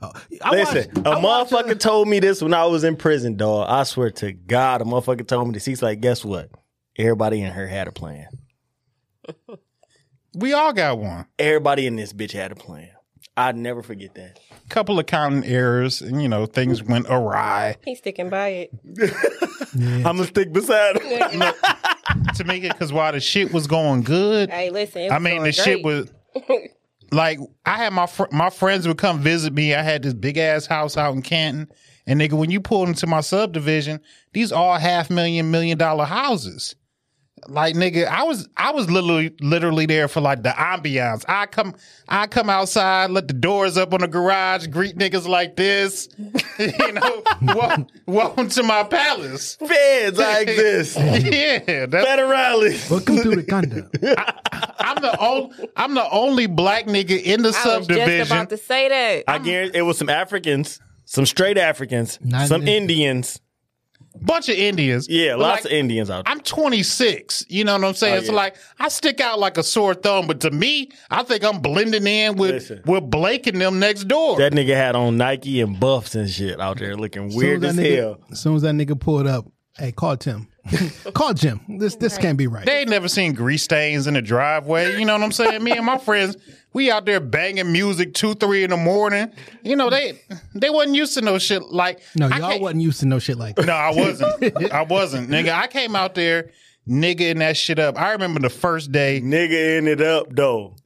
oh, 0.00 0.12
I 0.42 0.50
Listen, 0.50 0.90
watched- 0.94 1.06
a 1.06 1.10
I 1.10 1.14
motherfucker 1.20 1.70
uh, 1.72 1.74
told 1.74 2.06
me 2.08 2.20
this 2.20 2.40
when 2.40 2.54
I 2.54 2.64
was 2.66 2.84
in 2.84 2.94
prison, 2.96 3.36
dog. 3.36 3.66
I 3.68 3.82
swear 3.82 4.10
to 4.12 4.32
God, 4.32 4.82
a 4.82 4.84
motherfucker 4.84 5.26
told 5.26 5.48
me 5.48 5.54
this. 5.54 5.64
He's 5.64 5.82
like, 5.82 6.00
guess 6.00 6.24
what? 6.24 6.50
Everybody 6.96 7.42
in 7.42 7.50
her 7.52 7.66
had 7.66 7.88
a 7.88 7.92
plan. 7.92 8.28
We 10.34 10.52
all 10.52 10.72
got 10.72 10.98
one. 10.98 11.26
Everybody 11.38 11.86
in 11.86 11.96
this 11.96 12.12
bitch 12.12 12.32
had 12.32 12.52
a 12.52 12.54
plan. 12.54 12.88
I'd 13.36 13.56
never 13.56 13.82
forget 13.82 14.14
that. 14.14 14.38
Couple 14.68 14.98
of 14.98 15.04
accounting 15.04 15.44
errors, 15.44 16.02
and 16.02 16.22
you 16.22 16.28
know 16.28 16.46
things 16.46 16.82
mm. 16.82 16.90
went 16.90 17.06
awry. 17.08 17.76
He's 17.84 17.98
sticking 17.98 18.28
by 18.28 18.48
it. 18.48 18.70
I'm 19.74 20.02
gonna 20.02 20.24
stick 20.24 20.52
beside 20.52 21.00
him. 21.00 21.40
to 22.34 22.44
make 22.44 22.62
it 22.62 22.72
because 22.72 22.92
while 22.92 23.12
the 23.12 23.20
shit 23.20 23.52
was 23.52 23.66
going 23.66 24.02
good, 24.02 24.50
Hey, 24.50 24.70
listen. 24.70 25.02
It 25.02 25.12
I 25.12 25.18
mean 25.18 25.36
going 25.36 25.44
the 25.44 25.52
shit 25.52 25.82
was 25.82 26.12
like 27.12 27.38
I 27.64 27.76
had 27.76 27.92
my 27.92 28.06
fr- 28.06 28.24
my 28.32 28.50
friends 28.50 28.86
would 28.86 28.98
come 28.98 29.20
visit 29.20 29.52
me. 29.52 29.74
I 29.74 29.82
had 29.82 30.02
this 30.02 30.14
big 30.14 30.36
ass 30.36 30.66
house 30.66 30.96
out 30.96 31.14
in 31.14 31.22
Canton, 31.22 31.70
and 32.06 32.20
nigga, 32.20 32.32
when 32.32 32.50
you 32.50 32.60
pulled 32.60 32.88
into 32.88 33.06
my 33.06 33.20
subdivision, 33.20 34.00
these 34.32 34.52
all 34.52 34.76
half 34.78 35.10
million 35.10 35.50
million 35.50 35.78
dollar 35.78 36.04
houses. 36.04 36.74
Like 37.48 37.74
nigga, 37.74 38.06
I 38.06 38.22
was 38.22 38.48
I 38.56 38.70
was 38.70 38.88
literally 38.90 39.34
literally 39.40 39.86
there 39.86 40.06
for 40.08 40.20
like 40.20 40.42
the 40.42 40.50
ambiance. 40.50 41.24
I 41.28 41.46
come 41.46 41.74
I 42.08 42.26
come 42.28 42.48
outside, 42.48 43.10
let 43.10 43.26
the 43.26 43.34
doors 43.34 43.76
up 43.76 43.92
on 43.92 44.00
the 44.00 44.08
garage, 44.08 44.68
greet 44.68 44.96
niggas 44.96 45.26
like 45.26 45.56
this, 45.56 46.08
you 46.58 46.92
know, 46.92 47.22
wel- 47.54 47.88
welcome 48.06 48.48
to 48.50 48.62
my 48.62 48.84
palace. 48.84 49.56
Feds, 49.56 50.18
like 50.18 50.46
this. 50.46 50.96
Yeah, 50.96 51.86
that's 51.86 52.06
Federales. 52.08 52.90
Welcome 52.90 53.16
to 53.22 53.30
the 53.30 53.42
condo. 53.42 53.88
I'm 54.78 55.02
the 55.02 55.16
only 55.18 55.68
I'm 55.76 55.94
the 55.94 56.08
only 56.10 56.46
black 56.46 56.86
nigga 56.86 57.20
in 57.22 57.42
the 57.42 57.48
I 57.64 57.78
was 57.78 57.86
just 57.88 58.30
about 58.30 58.50
to 58.50 58.56
say 58.56 58.88
that. 58.88 59.24
I 59.28 59.38
guarantee 59.38 59.78
it 59.78 59.82
was 59.82 59.98
some 59.98 60.08
Africans, 60.08 60.80
some 61.06 61.26
straight 61.26 61.58
Africans, 61.58 62.18
Not 62.22 62.46
some 62.48 62.62
in- 62.62 62.68
Indians. 62.68 63.40
Bunch 64.20 64.48
of 64.48 64.56
Indians. 64.56 65.08
Yeah, 65.08 65.36
lots 65.36 65.64
like, 65.64 65.72
of 65.72 65.78
Indians 65.78 66.10
out 66.10 66.24
there. 66.24 66.32
I'm 66.32 66.40
26. 66.40 67.46
You 67.48 67.64
know 67.64 67.72
what 67.74 67.84
I'm 67.84 67.94
saying? 67.94 68.18
Oh, 68.18 68.24
So 68.24 68.32
like 68.32 68.56
I 68.78 68.88
stick 68.88 69.20
out 69.20 69.38
like 69.38 69.56
a 69.58 69.62
sore 69.62 69.94
thumb, 69.94 70.26
but 70.26 70.40
to 70.40 70.50
me, 70.50 70.90
I 71.10 71.22
think 71.22 71.44
I'm 71.44 71.60
blending 71.60 72.06
in 72.06 72.36
with 72.36 72.50
Listen. 72.50 72.82
with 72.84 73.10
Blake 73.10 73.46
and 73.46 73.60
them 73.60 73.78
next 73.78 74.04
door. 74.04 74.36
That 74.38 74.52
nigga 74.52 74.74
had 74.74 74.96
on 74.96 75.16
Nike 75.16 75.60
and 75.60 75.78
buffs 75.80 76.14
and 76.14 76.28
shit 76.28 76.60
out 76.60 76.78
there 76.78 76.96
looking 76.96 77.34
weird 77.34 77.62
soon 77.62 77.64
as 77.70 77.76
that 77.76 77.82
nigga, 77.82 77.96
hell. 77.96 78.20
As 78.30 78.40
soon 78.40 78.56
as 78.56 78.62
that 78.62 78.74
nigga 78.74 78.98
pulled 78.98 79.26
up, 79.26 79.46
hey, 79.78 79.92
call 79.92 80.16
Tim. 80.16 80.48
call 81.14 81.34
Jim. 81.34 81.60
This 81.68 81.96
this 81.96 82.16
can't 82.18 82.38
be 82.38 82.46
right. 82.46 82.64
they 82.64 82.80
ain't 82.80 82.90
never 82.90 83.08
seen 83.08 83.32
grease 83.34 83.62
stains 83.62 84.06
in 84.06 84.14
the 84.14 84.22
driveway. 84.22 84.98
You 84.98 85.04
know 85.04 85.14
what 85.14 85.22
I'm 85.22 85.32
saying? 85.32 85.62
Me 85.62 85.72
and 85.72 85.84
my 85.84 85.98
friends, 85.98 86.36
we 86.72 86.90
out 86.90 87.04
there 87.04 87.20
banging 87.20 87.72
music 87.72 88.14
two, 88.14 88.34
three 88.34 88.62
in 88.62 88.70
the 88.70 88.76
morning. 88.76 89.32
You 89.62 89.76
know 89.76 89.90
they 89.90 90.20
they 90.54 90.70
wasn't 90.70 90.94
used 90.94 91.14
to 91.14 91.20
no 91.20 91.38
shit 91.38 91.62
like 91.62 92.00
no, 92.16 92.28
I 92.30 92.38
y'all 92.38 92.60
wasn't 92.60 92.82
used 92.82 93.00
to 93.00 93.06
no 93.06 93.18
shit 93.18 93.38
like 93.38 93.56
that. 93.56 93.66
No, 93.66 93.72
I 93.72 93.90
wasn't. 93.94 94.72
I 94.72 94.82
wasn't, 94.82 95.28
nigga. 95.28 95.52
I 95.52 95.66
came 95.66 95.96
out 95.96 96.14
there, 96.14 96.50
nigga, 96.88 97.36
that 97.38 97.56
shit 97.56 97.78
up. 97.78 98.00
I 98.00 98.12
remember 98.12 98.40
the 98.40 98.50
first 98.50 98.92
day. 98.92 99.20
Nigga 99.20 99.78
ended 99.78 100.00
up 100.00 100.34
though. 100.34 100.76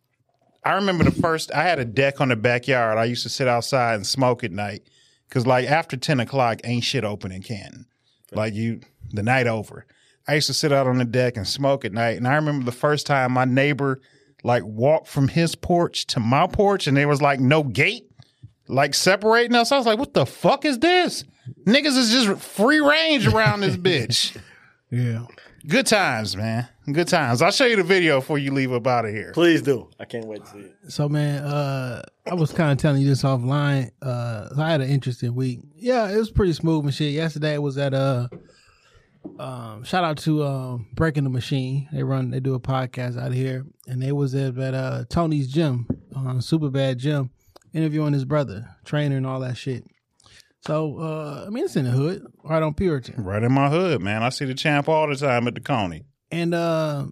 I 0.64 0.72
remember 0.72 1.04
the 1.04 1.12
first. 1.12 1.52
I 1.54 1.62
had 1.62 1.78
a 1.78 1.84
deck 1.84 2.20
on 2.20 2.28
the 2.28 2.36
backyard. 2.36 2.98
I 2.98 3.04
used 3.04 3.22
to 3.22 3.28
sit 3.28 3.46
outside 3.46 3.94
and 3.94 4.06
smoke 4.06 4.42
at 4.42 4.50
night 4.50 4.82
because, 5.28 5.46
like, 5.46 5.70
after 5.70 5.96
ten 5.96 6.18
o'clock, 6.18 6.60
ain't 6.64 6.82
shit 6.82 7.04
open 7.04 7.30
in 7.30 7.42
Canton. 7.42 7.86
Like 8.32 8.54
you, 8.54 8.80
the 9.12 9.22
night 9.22 9.46
over. 9.46 9.86
I 10.28 10.34
used 10.34 10.48
to 10.48 10.54
sit 10.54 10.72
out 10.72 10.86
on 10.86 10.98
the 10.98 11.04
deck 11.04 11.36
and 11.36 11.46
smoke 11.46 11.84
at 11.84 11.92
night. 11.92 12.16
And 12.16 12.26
I 12.26 12.34
remember 12.34 12.64
the 12.64 12.72
first 12.72 13.06
time 13.06 13.32
my 13.32 13.44
neighbor 13.44 14.00
like 14.42 14.64
walked 14.64 15.06
from 15.08 15.28
his 15.28 15.54
porch 15.54 16.06
to 16.08 16.20
my 16.20 16.46
porch, 16.46 16.86
and 16.86 16.96
there 16.96 17.08
was 17.08 17.22
like 17.22 17.40
no 17.40 17.62
gate. 17.62 18.10
like 18.68 18.94
separating 18.94 19.54
us. 19.54 19.70
I 19.72 19.76
was 19.76 19.86
like, 19.86 19.98
what 19.98 20.14
the 20.14 20.26
fuck 20.26 20.64
is 20.64 20.78
this? 20.80 21.24
Niggas 21.64 21.96
is 21.96 22.10
just 22.10 22.42
free 22.42 22.80
range 22.80 23.26
around 23.28 23.60
this 23.60 23.76
bitch. 23.88 24.36
Yeah. 24.90 25.26
Good 25.68 25.86
times, 25.86 26.36
man. 26.36 26.68
Good 26.90 27.08
times. 27.08 27.42
I'll 27.42 27.50
show 27.50 27.66
you 27.66 27.76
the 27.76 27.82
video 27.82 28.20
before 28.20 28.38
you 28.38 28.52
leave 28.52 28.72
up 28.72 28.86
out 28.86 29.06
of 29.06 29.10
here. 29.10 29.32
Please 29.32 29.60
do. 29.60 29.90
I 29.98 30.04
can't 30.04 30.26
wait 30.26 30.44
to 30.44 30.50
see 30.50 30.58
it. 30.60 30.76
So 30.88 31.08
man, 31.08 31.42
uh, 31.42 32.02
I 32.30 32.34
was 32.34 32.52
kind 32.52 32.70
of 32.70 32.78
telling 32.78 33.02
you 33.02 33.08
this 33.08 33.24
offline. 33.24 33.90
Uh, 34.00 34.48
I 34.56 34.70
had 34.70 34.80
an 34.80 34.88
interesting 34.88 35.34
week. 35.34 35.60
Yeah, 35.74 36.08
it 36.08 36.16
was 36.16 36.30
pretty 36.30 36.52
smooth 36.52 36.84
and 36.84 36.94
shit. 36.94 37.12
Yesterday 37.12 37.54
I 37.54 37.58
was 37.58 37.76
at 37.76 37.92
uh, 37.92 38.28
um, 39.40 39.82
shout 39.82 40.04
out 40.04 40.18
to 40.18 40.44
um, 40.44 40.86
Breaking 40.94 41.24
the 41.24 41.30
Machine. 41.30 41.88
They 41.92 42.04
run, 42.04 42.30
they 42.30 42.40
do 42.40 42.54
a 42.54 42.60
podcast 42.60 43.20
out 43.20 43.32
here, 43.32 43.66
and 43.88 44.00
they 44.00 44.12
was 44.12 44.34
at, 44.34 44.56
at 44.56 44.74
uh, 44.74 45.04
Tony's 45.08 45.48
gym, 45.48 45.88
uh, 46.14 46.40
Super 46.40 46.70
Bad 46.70 46.98
Gym, 46.98 47.30
interviewing 47.72 48.12
his 48.12 48.24
brother, 48.24 48.68
trainer, 48.84 49.16
and 49.16 49.26
all 49.26 49.40
that 49.40 49.56
shit. 49.56 49.84
So 50.60 50.98
uh, 50.98 51.44
I 51.46 51.50
mean, 51.50 51.64
it's 51.64 51.76
in 51.76 51.84
the 51.84 51.90
hood, 51.90 52.26
right 52.44 52.62
on 52.62 52.74
Puritan. 52.74 53.24
Right 53.24 53.42
in 53.42 53.52
my 53.52 53.68
hood, 53.68 54.00
man. 54.02 54.22
I 54.22 54.28
see 54.28 54.44
the 54.44 54.54
champ 54.54 54.88
all 54.88 55.08
the 55.08 55.16
time 55.16 55.48
at 55.48 55.54
the 55.54 55.60
Coney. 55.60 56.04
And 56.30 56.54
uh 56.54 57.06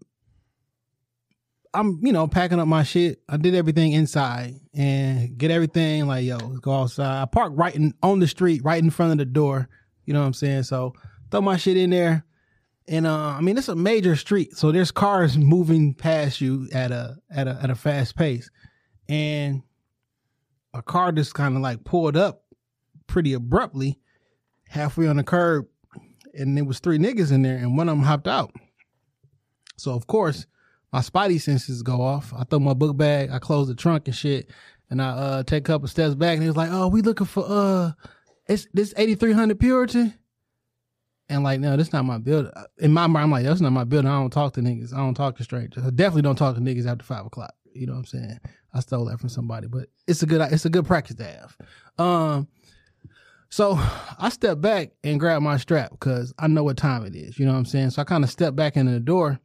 I'm, 1.75 1.99
you 2.03 2.13
know, 2.13 2.29
packing 2.29 2.61
up 2.61 2.69
my 2.69 2.85
shit. 2.85 3.21
I 3.29 3.37
did 3.37 3.57
everything 3.57 3.93
inside 3.93 4.61
and 4.73 5.37
get 5.37 5.51
everything 5.51 6.07
like, 6.07 6.25
yo, 6.25 6.37
let's 6.37 6.61
go 6.61 6.73
outside. 6.73 7.23
I 7.23 7.25
parked 7.25 7.57
right 7.57 7.75
in 7.75 7.95
on 8.01 8.21
the 8.21 8.29
street, 8.29 8.63
right 8.65 8.81
in 8.81 8.91
front 8.91 9.11
of 9.11 9.19
the 9.19 9.25
door. 9.25 9.69
You 10.05 10.15
know 10.15 10.21
what 10.21 10.27
I'm 10.27 10.35
saying? 10.35 10.63
So 10.65 10.93
throw 11.31 11.41
my 11.41 11.57
shit 11.57 11.77
in 11.77 11.91
there. 11.91 12.25
And 12.87 13.07
uh 13.07 13.31
I 13.31 13.41
mean 13.41 13.59
it's 13.59 13.69
a 13.69 13.75
major 13.75 14.15
street, 14.15 14.57
so 14.57 14.71
there's 14.71 14.91
cars 14.91 15.39
moving 15.39 15.95
past 15.95 16.41
you 16.41 16.69
at 16.73 16.93
a 16.93 17.17
at 17.31 17.49
a 17.49 17.59
at 17.63 17.71
a 17.71 17.75
fast 17.75 18.15
pace. 18.15 18.51
And 19.09 19.63
a 20.75 20.83
car 20.83 21.13
just 21.13 21.35
kind 21.35 21.57
of 21.57 21.63
like 21.63 21.85
pulled 21.85 22.17
up 22.17 22.43
pretty 23.07 23.33
abruptly 23.33 23.99
halfway 24.69 25.07
on 25.07 25.17
the 25.17 25.25
curb 25.25 25.67
and 26.35 26.57
there 26.57 26.65
was 26.65 26.79
three 26.79 26.99
niggas 26.99 27.33
in 27.33 27.43
there 27.43 27.57
and 27.57 27.77
one 27.77 27.89
of 27.89 27.97
them 27.97 28.05
hopped 28.05 28.29
out. 28.29 28.53
So 29.77 29.93
of 29.93 30.07
course, 30.07 30.47
my 30.93 31.01
spidey 31.01 31.41
senses 31.41 31.83
go 31.83 32.01
off. 32.01 32.33
I 32.37 32.45
throw 32.45 32.61
my 32.61 32.75
book 32.75 32.97
bag, 32.97 33.31
I 33.31 33.39
close 33.39 33.69
the 33.69 33.75
trunk 33.75 34.07
and 34.07 34.15
shit, 34.15 34.51
and 34.91 35.03
I 35.03 35.09
uh 35.11 35.43
take 35.43 35.65
a 35.65 35.73
couple 35.73 35.89
steps 35.89 36.15
back 36.15 36.35
and 36.35 36.43
he 36.43 36.49
was 36.49 36.57
like, 36.57 36.71
"Oh, 36.73 36.89
we 36.89 37.03
looking 37.03 37.27
for 37.27 37.45
uh, 37.47 37.93
it's 38.47 38.67
this 38.73 38.95
eighty 38.97 39.15
three 39.15 39.33
hundred 39.33 39.59
Puritan." 39.61 40.15
And 41.29 41.43
like, 41.43 41.59
no, 41.59 41.77
this 41.77 41.93
not 41.93 42.05
my 42.05 42.19
building. 42.19 42.53
In 42.79 42.93
my 42.93 43.07
mind, 43.07 43.25
I'm 43.25 43.31
like, 43.31 43.45
that's 43.45 43.61
not 43.61 43.73
my 43.73 43.85
building. 43.85 44.11
I 44.11 44.21
don't 44.21 44.31
talk 44.31 44.53
to 44.55 44.61
niggas. 44.61 44.93
I 44.93 44.99
don't 44.99 45.15
talk 45.15 45.37
to 45.39 45.45
strangers. 45.45 45.83
I 45.83 45.91
definitely 45.91 46.23
don't 46.23 46.37
talk 46.37 46.55
to 46.55 46.61
niggas 46.61 46.87
after 46.87 47.05
five 47.05 47.25
o'clock. 47.25 47.55
You 47.73 47.87
know 47.87 47.95
what 47.95 48.01
I'm 48.01 48.05
saying? 48.05 48.41
I 48.75 48.81
stole 48.81 49.07
that 49.07 49.21
from 49.21 49.31
somebody, 49.31 49.67
but 49.67 49.89
it's 50.07 50.23
a 50.23 50.27
good 50.27 50.41
it's 50.53 50.65
a 50.65 50.71
good 50.71 50.87
practice 50.87 51.17
to 51.17 51.25
have. 51.25 51.57
Um, 51.99 52.49
so 53.49 53.79
I 54.19 54.29
step 54.31 54.61
back 54.61 54.91
and 55.03 55.19
grab 55.19 55.41
my 55.41 55.57
strap 55.57 55.93
because 55.93 56.35
I 56.39 56.49
know 56.49 56.65
what 56.65 56.77
time 56.77 57.05
it 57.05 57.15
is. 57.15 57.39
You 57.39 57.47
know 57.47 57.53
what 57.53 57.59
I'm 57.59 57.67
saying? 57.67 57.91
So 57.91 58.03
I 58.03 58.05
kind 58.05 58.25
of 58.25 58.31
step 58.31 58.55
back 58.55 58.77
into 58.77 58.93
the 58.93 59.01
door, 59.01 59.39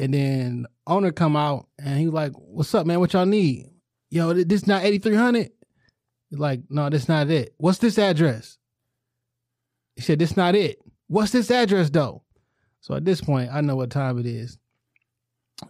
and 0.00 0.14
then 0.14 0.66
owner 0.86 1.12
come 1.12 1.36
out 1.36 1.68
and 1.78 1.98
he 1.98 2.06
was 2.06 2.14
like, 2.14 2.32
"What's 2.34 2.74
up, 2.74 2.86
man? 2.86 3.00
What 3.00 3.12
y'all 3.12 3.26
need? 3.26 3.70
Yo, 4.10 4.32
this 4.32 4.66
not 4.66 4.82
8300." 4.82 5.50
Like, 6.32 6.62
no, 6.70 6.88
this 6.88 7.08
not 7.08 7.28
it. 7.28 7.54
What's 7.58 7.78
this 7.78 7.98
address? 7.98 8.56
He 9.96 10.02
said, 10.02 10.18
"This 10.18 10.36
not 10.36 10.54
it. 10.54 10.78
What's 11.08 11.32
this 11.32 11.50
address 11.50 11.90
though?" 11.90 12.22
So 12.80 12.94
at 12.94 13.04
this 13.04 13.20
point, 13.20 13.50
I 13.52 13.60
know 13.60 13.76
what 13.76 13.90
time 13.90 14.18
it 14.18 14.26
is. 14.26 14.58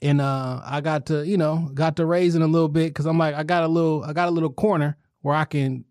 And 0.00 0.20
uh 0.20 0.60
I 0.64 0.80
got 0.80 1.06
to, 1.06 1.26
you 1.26 1.37
know, 1.37 1.68
got 1.75 1.96
to 1.96 2.06
raising 2.06 2.42
a 2.42 2.46
little 2.46 2.68
bit 2.68 2.90
because 2.90 3.06
I'm 3.06 3.18
like, 3.18 3.34
I 3.34 3.42
got 3.42 3.64
a 3.64 3.68
little, 3.68 4.04
I 4.04 4.12
got 4.12 4.28
a 4.28 4.30
little 4.30 4.52
corner 4.52 4.96
where 5.22 5.34
I 5.34 5.44
can 5.44 5.84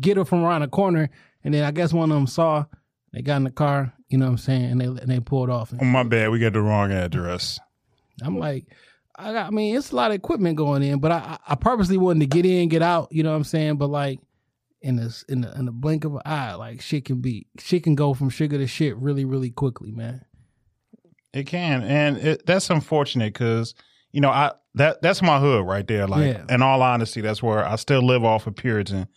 get 0.00 0.16
her 0.16 0.24
from 0.24 0.42
around 0.42 0.62
the 0.62 0.68
corner. 0.68 1.10
And 1.44 1.52
then 1.52 1.64
I 1.64 1.70
guess 1.72 1.92
one 1.92 2.10
of 2.10 2.16
them 2.16 2.26
saw, 2.26 2.64
they 3.12 3.20
got 3.20 3.36
in 3.36 3.44
the 3.44 3.50
car, 3.50 3.92
you 4.14 4.18
know 4.18 4.26
what 4.26 4.30
I'm 4.30 4.38
saying, 4.38 4.64
and 4.70 4.80
they 4.80 4.84
and 4.84 5.10
they 5.10 5.18
pulled 5.18 5.50
off. 5.50 5.74
Oh, 5.76 5.84
my 5.84 6.04
bad. 6.04 6.30
We 6.30 6.38
got 6.38 6.52
the 6.52 6.62
wrong 6.62 6.92
address. 6.92 7.58
I'm 8.22 8.38
like, 8.38 8.66
I 9.16 9.32
got, 9.32 9.48
I 9.48 9.50
mean, 9.50 9.76
it's 9.76 9.90
a 9.90 9.96
lot 9.96 10.12
of 10.12 10.14
equipment 10.14 10.56
going 10.56 10.84
in, 10.84 11.00
but 11.00 11.10
I, 11.10 11.36
I 11.48 11.56
purposely 11.56 11.96
wanted 11.96 12.20
to 12.20 12.26
get 12.26 12.46
in, 12.46 12.68
get 12.68 12.80
out, 12.80 13.08
you 13.10 13.24
know 13.24 13.30
what 13.30 13.36
I'm 13.38 13.42
saying? 13.42 13.74
But 13.76 13.88
like, 13.90 14.20
in 14.82 14.94
the 14.94 15.24
in 15.28 15.40
the 15.40 15.52
in 15.58 15.64
the 15.64 15.72
blink 15.72 16.04
of 16.04 16.14
an 16.14 16.20
eye, 16.24 16.54
like 16.54 16.80
shit 16.80 17.06
can 17.06 17.20
be, 17.20 17.48
shit 17.58 17.82
can 17.82 17.96
go 17.96 18.14
from 18.14 18.28
sugar 18.30 18.56
to 18.56 18.68
shit 18.68 18.96
really, 18.98 19.24
really 19.24 19.50
quickly, 19.50 19.90
man. 19.90 20.24
It 21.32 21.48
can, 21.48 21.82
and 21.82 22.16
it, 22.18 22.46
that's 22.46 22.70
unfortunate 22.70 23.32
because 23.32 23.74
you 24.12 24.20
know 24.20 24.30
I 24.30 24.52
that 24.76 25.02
that's 25.02 25.22
my 25.22 25.40
hood 25.40 25.66
right 25.66 25.84
there. 25.88 26.06
Like, 26.06 26.36
Yeah. 26.36 26.44
in 26.54 26.62
all 26.62 26.82
honesty, 26.82 27.20
that's 27.20 27.42
where 27.42 27.66
I 27.66 27.74
still 27.74 28.02
live 28.02 28.22
off 28.24 28.46
of 28.46 28.54
Puritan, 28.54 29.08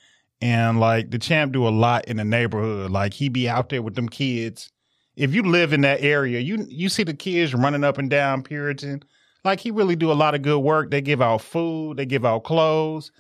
and 0.42 0.80
like 0.80 1.12
the 1.12 1.20
champ 1.20 1.52
do 1.54 1.68
a 1.68 1.70
lot 1.70 2.06
in 2.06 2.18
the 2.18 2.26
neighborhood. 2.26 2.90
Like 2.90 3.14
he 3.14 3.30
be 3.30 3.48
out 3.48 3.70
there 3.70 3.84
with 3.84 3.94
them 3.94 4.10
kids. 4.10 4.72
If 5.18 5.34
you 5.34 5.42
live 5.42 5.74
in 5.74 5.82
that 5.82 6.02
area, 6.02 6.40
you 6.40 6.66
you 6.70 6.90
see 6.90 7.04
the 7.04 7.14
kids 7.14 7.54
running 7.54 7.84
up 7.84 7.98
and 7.98 8.10
down 8.10 8.44
Puritan. 8.44 9.04
Like 9.44 9.60
he 9.60 9.72
really 9.72 9.96
do 9.96 10.12
a 10.12 10.14
lot 10.14 10.36
of 10.36 10.44
good 10.44 10.60
work. 10.60 10.92
They 10.92 11.02
give 11.02 11.22
out 11.22 11.42
food, 11.42 11.98
they 11.98 12.06
give 12.06 12.24
out 12.24 12.44
clothes. 12.44 13.12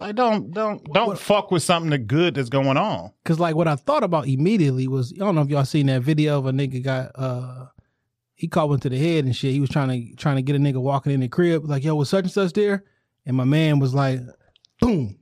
Like 0.00 0.16
don't 0.16 0.50
don't 0.50 0.84
don't 0.92 1.18
fuck 1.18 1.52
with 1.52 1.62
something 1.62 1.90
that 1.90 2.06
good 2.08 2.34
that's 2.34 2.48
going 2.48 2.76
on. 2.76 3.12
Cause 3.24 3.38
like 3.38 3.54
what 3.54 3.68
I 3.68 3.76
thought 3.76 4.02
about 4.02 4.26
immediately 4.26 4.88
was, 4.88 5.12
I 5.14 5.18
don't 5.18 5.36
know 5.36 5.42
if 5.42 5.48
y'all 5.48 5.64
seen 5.64 5.86
that 5.86 6.02
video 6.02 6.38
of 6.38 6.46
a 6.46 6.52
nigga 6.52 6.82
got, 6.82 7.12
uh, 7.14 7.66
he 8.34 8.48
caught 8.48 8.68
one 8.68 8.80
to 8.80 8.88
the 8.88 8.98
head 8.98 9.24
and 9.24 9.34
shit. 9.34 9.52
He 9.52 9.60
was 9.60 9.70
trying 9.70 9.88
to 9.88 10.16
trying 10.16 10.36
to 10.36 10.42
get 10.42 10.56
a 10.56 10.58
nigga 10.58 10.82
walking 10.82 11.12
in 11.12 11.20
the 11.20 11.28
crib, 11.28 11.64
like, 11.64 11.84
yo, 11.84 11.94
was 11.94 12.10
such 12.10 12.24
and 12.24 12.32
such 12.32 12.52
there? 12.52 12.84
And 13.26 13.36
my 13.36 13.44
man 13.44 13.78
was 13.78 13.94
like, 13.94 14.20
boom, 14.80 15.16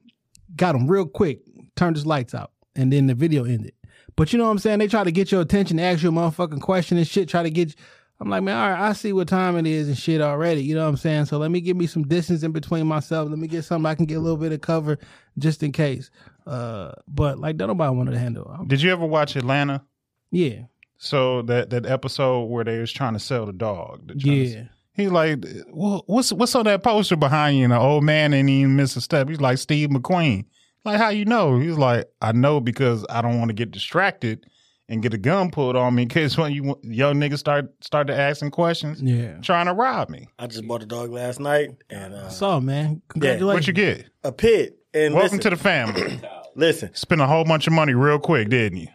got 0.57 0.75
him 0.75 0.91
real 0.91 1.07
quick, 1.07 1.43
turned 1.77 1.97
his 1.97 2.07
lights 2.07 2.35
out, 2.35 2.53
and 2.75 2.91
then 2.91 3.07
the 3.07 3.15
video 3.15 3.45
ended. 3.45 3.75
But 4.17 4.33
you 4.33 4.39
know 4.39 4.45
what 4.45 4.51
I'm 4.51 4.59
saying? 4.59 4.79
They 4.79 4.89
try 4.89 5.05
to 5.05 5.13
get 5.13 5.33
your 5.33 5.41
attention, 5.41 5.79
ask 5.81 6.03
you 6.03 6.11
a 6.11 6.13
motherfucking 6.13 6.61
question 6.61 6.99
and 6.99 7.07
shit, 7.07 7.29
try 7.29 7.43
to 7.43 7.51
get 7.51 7.75
I'm 8.21 8.31
like, 8.31 8.45
man, 8.45 8.57
all 8.57 8.71
right, 8.71 8.89
I 8.91 8.93
see 8.93 9.13
what 9.13 9.27
time 9.27 9.57
it 9.57 9.67
is 9.67 9.89
and 9.89 9.99
shit 9.99 10.21
already. 10.21 10.63
You 10.63 10.77
know 10.77 10.83
what 10.83 10.91
I'm 10.91 10.97
saying? 10.97 11.25
So 11.25 11.39
let 11.39 11.51
me 11.51 11.61
give 11.61 11.77
me 11.77 11.89
some 11.89 12.05
distance 12.05 12.45
in 12.45 12.53
between 12.53 12.87
myself. 12.87 13.29
Let 13.29 13.37
me 13.41 13.49
get 13.49 13.65
something 13.65 13.85
I 13.85 13.97
can 13.97 14.05
get 14.05 14.15
a 14.15 14.21
little 14.21 14.37
bit 14.37 14.53
of 14.53 14.61
cover 14.61 14.99
just 15.39 15.65
in 15.65 15.73
case. 15.73 16.09
Uh, 16.47 16.93
but 17.09 17.41
like, 17.41 17.57
don't 17.57 17.67
nobody 17.67 17.93
wanted 17.97 18.13
to 18.13 18.21
handle. 18.21 18.49
I'm- 18.49 18.69
Did 18.69 18.81
you 18.81 18.93
ever 18.93 19.05
watch 19.05 19.35
Atlanta? 19.35 19.83
yeah, 20.31 20.67
So 20.99 21.43
that 21.43 21.71
that 21.71 21.85
episode 21.85 22.45
where 22.45 22.63
they 22.63 22.79
was 22.79 22.93
trying 22.93 23.15
to 23.15 23.19
sell 23.19 23.45
the 23.45 23.53
dog. 23.53 24.07
the 24.07 24.15
trying 24.15 24.35
to- 24.45 24.51
yeah. 24.51 24.65
He's 24.95 25.11
like, 25.11 25.45
well, 25.73 26.05
what's 26.07 26.33
what's 26.33 26.55
on 26.55 26.67
that 26.67 26.85
poster 26.85 27.17
behind 27.17 27.57
you? 27.59 27.65
And 27.65 27.73
the 27.73 27.79
old 27.81 28.05
man 28.05 28.33
ain't 28.35 28.49
even 28.49 28.77
miss 28.77 28.95
a 28.95 29.01
step. 29.01 29.29
He's 29.29 29.41
like 29.41 29.59
Steve 29.59 29.89
McQueen. 29.89 30.45
Like, 30.85 30.99
how 30.99 31.11
you 31.11 31.25
know? 31.25 31.59
He's 31.59 31.79
like, 31.79 32.09
I 32.21 32.33
know 32.33 32.61
because 32.61 33.05
I 33.09 33.23
don't 33.23 33.39
want 33.39 33.49
to 33.51 33.55
get 33.55 33.71
distracted 33.71 34.45
and 34.89 35.01
get 35.03 35.15
a 35.15 35.19
gun 35.19 35.51
pulled 35.51 35.77
on 35.77 35.95
me 35.95 36.03
in 36.03 36.09
case 36.09 36.37
when 36.37 36.53
you 36.53 36.79
young 36.83 37.15
niggas 37.17 37.39
start 37.39 37.67
start 37.83 38.09
to 38.09 38.19
asking 38.19 38.51
questions, 38.51 39.01
Yeah. 39.01 39.39
trying 39.41 39.67
to 39.67 39.73
rob 39.75 40.09
me. 40.11 40.29
I 40.39 40.49
just 40.49 40.67
bought 40.67 40.83
a 40.83 40.87
dog 40.87 41.11
last 41.11 41.39
night 41.41 41.71
and 41.89 42.13
uh, 42.15 42.29
So 42.29 42.61
man, 42.61 43.01
congratulations. 43.09 43.55
What 43.55 43.67
you 43.69 43.73
get? 43.73 44.07
a 44.25 44.33
pit. 44.33 44.79
And 44.95 45.15
Welcome 45.15 45.39
listen, 45.39 45.41
to 45.41 45.51
the 45.51 45.57
family. 45.57 46.21
listen, 46.55 46.95
Spent 46.95 47.21
a 47.23 47.27
whole 47.27 47.45
bunch 47.45 47.67
of 47.67 47.73
money 47.73 47.95
real 47.95 48.19
quick, 48.19 48.51
didn't 48.51 48.79
you? 48.79 48.89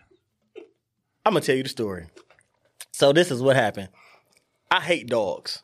I'm 1.26 1.34
gonna 1.34 1.42
tell 1.42 1.56
you 1.56 1.64
the 1.64 1.70
story. 1.70 2.08
So 2.92 3.14
this 3.14 3.32
is 3.32 3.42
what 3.42 3.56
happened. 3.56 3.90
I 4.70 4.82
hate 4.82 5.08
dogs. 5.08 5.64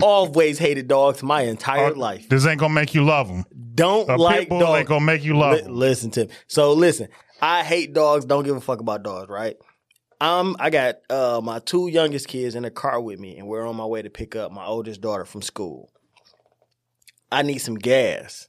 Always 0.00 0.58
hated 0.58 0.86
dogs 0.86 1.22
my 1.22 1.42
entire 1.42 1.92
life. 1.94 2.28
This 2.28 2.46
ain't 2.46 2.60
gonna 2.60 2.74
make 2.74 2.94
you 2.94 3.04
love 3.04 3.26
them. 3.26 3.44
Don't 3.74 4.08
A 4.10 4.16
like 4.16 4.40
pit 4.40 4.48
bull 4.50 4.60
dogs. 4.60 4.78
ain't 4.80 4.88
gonna 4.88 5.04
make 5.04 5.24
you 5.24 5.36
love 5.38 5.54
Li- 5.62 5.68
listen 5.68 6.10
to 6.12 6.26
me. 6.26 6.30
So 6.46 6.72
listen, 6.72 7.08
I 7.40 7.62
hate 7.64 7.92
dogs. 7.92 8.24
Don't 8.24 8.44
give 8.44 8.56
a 8.56 8.60
fuck 8.60 8.80
about 8.80 9.02
dogs, 9.02 9.28
right? 9.30 9.56
Um, 10.20 10.56
I 10.60 10.70
got 10.70 10.96
uh 11.10 11.40
my 11.42 11.58
two 11.58 11.88
youngest 11.88 12.28
kids 12.28 12.54
in 12.54 12.62
the 12.62 12.70
car 12.70 13.00
with 13.00 13.18
me, 13.18 13.38
and 13.38 13.48
we're 13.48 13.66
on 13.66 13.76
my 13.76 13.86
way 13.86 14.02
to 14.02 14.10
pick 14.10 14.36
up 14.36 14.52
my 14.52 14.64
oldest 14.64 15.00
daughter 15.00 15.24
from 15.24 15.42
school. 15.42 15.90
I 17.30 17.42
need 17.42 17.58
some 17.58 17.76
gas. 17.76 18.48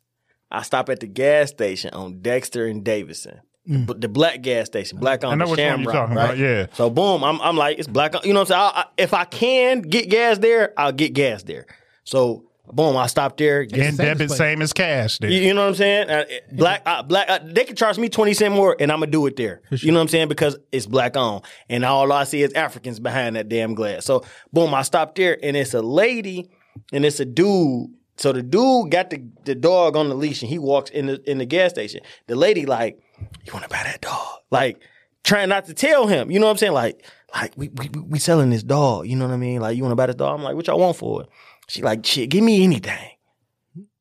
I 0.51 0.61
stop 0.61 0.89
at 0.89 0.99
the 0.99 1.07
gas 1.07 1.49
station 1.49 1.93
on 1.93 2.21
Dexter 2.21 2.67
and 2.67 2.83
Davidson. 2.83 3.39
The, 3.65 3.93
the 3.93 4.07
black 4.09 4.41
gas 4.41 4.65
station, 4.65 4.99
black 4.99 5.23
on 5.23 5.37
Mm. 5.37 5.39
know 5.39 5.45
the 5.45 5.51
which 5.51 5.59
one 5.61 5.81
you're 5.83 5.91
talking 5.93 6.15
right? 6.17 6.25
about, 6.25 6.37
yeah. 6.37 6.65
So 6.73 6.89
boom, 6.89 7.23
I'm 7.23 7.39
I'm 7.41 7.55
like 7.55 7.79
it's 7.79 7.87
black. 7.87 8.13
on- 8.13 8.21
You 8.25 8.33
know 8.33 8.41
what 8.41 8.51
I'm 8.51 8.71
saying? 8.71 8.71
I, 8.75 8.79
I, 8.81 8.85
if 8.97 9.13
I 9.13 9.23
can 9.23 9.81
get 9.83 10.09
gas 10.09 10.37
there, 10.39 10.73
I'll 10.77 10.91
get 10.91 11.13
gas 11.13 11.43
there. 11.43 11.65
So 12.03 12.43
boom, 12.71 12.95
I 12.97 13.07
stop 13.07 13.37
there. 13.37 13.63
Get 13.65 13.79
And 13.79 13.95
same 13.97 14.05
debit, 14.05 14.27
place. 14.27 14.37
same 14.37 14.61
as 14.61 14.73
cash. 14.73 15.17
There. 15.17 15.29
you, 15.29 15.41
you 15.41 15.53
know 15.53 15.61
what 15.63 15.69
I'm 15.69 15.75
saying? 15.75 16.09
Uh, 16.09 16.25
black, 16.53 16.81
uh, 16.85 17.03
black. 17.03 17.29
Uh, 17.29 17.39
they 17.43 17.63
can 17.65 17.75
charge 17.75 17.97
me 17.97 18.09
twenty 18.09 18.33
cent 18.33 18.53
more, 18.53 18.75
and 18.79 18.91
I'm 18.91 18.99
gonna 18.99 19.11
do 19.11 19.25
it 19.27 19.35
there. 19.35 19.61
You 19.71 19.91
know 19.91 19.97
what 19.99 20.03
I'm 20.03 20.07
saying? 20.07 20.27
Because 20.29 20.57
it's 20.71 20.85
black 20.85 21.17
on, 21.17 21.41
and 21.69 21.83
all 21.83 22.11
I 22.11 22.23
see 22.23 22.41
is 22.43 22.53
Africans 22.53 22.99
behind 22.99 23.35
that 23.35 23.49
damn 23.49 23.73
glass. 23.73 24.05
So 24.05 24.23
boom, 24.51 24.73
I 24.73 24.83
stop 24.83 25.15
there, 25.15 25.37
and 25.43 25.57
it's 25.57 25.73
a 25.73 25.81
lady, 25.81 26.49
and 26.91 27.05
it's 27.05 27.19
a 27.19 27.25
dude. 27.25 27.89
So 28.15 28.31
the 28.31 28.43
dude 28.43 28.91
got 28.91 29.09
the, 29.09 29.23
the 29.45 29.55
dog 29.55 29.95
on 29.97 30.07
the 30.09 30.15
leash, 30.15 30.41
and 30.43 30.49
he 30.49 30.59
walks 30.59 30.91
in 30.91 31.07
the 31.07 31.29
in 31.29 31.39
the 31.39 31.45
gas 31.45 31.71
station. 31.71 32.01
The 32.27 32.35
lady 32.35 32.65
like, 32.65 32.99
you 33.45 33.51
want 33.53 33.63
to 33.63 33.69
buy 33.69 33.81
that 33.83 34.01
dog? 34.01 34.27
Like 34.51 34.79
trying 35.23 35.49
not 35.49 35.65
to 35.65 35.73
tell 35.73 36.05
him. 36.07 36.29
You 36.29 36.39
know 36.39 36.45
what 36.45 36.51
I'm 36.51 36.57
saying? 36.57 36.73
Like 36.73 37.03
like 37.33 37.53
we 37.57 37.69
we 37.69 37.89
we 38.07 38.19
selling 38.19 38.51
this 38.51 38.61
dog. 38.63 39.07
You 39.07 39.15
know 39.15 39.25
what 39.25 39.33
I 39.33 39.37
mean? 39.37 39.61
Like 39.61 39.75
you 39.75 39.81
want 39.83 39.93
to 39.93 39.95
buy 39.95 40.05
this 40.05 40.15
dog? 40.15 40.37
I'm 40.37 40.43
like, 40.43 40.55
what 40.55 40.67
y'all 40.67 40.79
want 40.79 40.95
for 40.95 41.23
it? 41.23 41.29
She 41.67 41.81
like, 41.81 42.05
shit, 42.05 42.29
give 42.29 42.43
me 42.43 42.63
anything. 42.63 43.09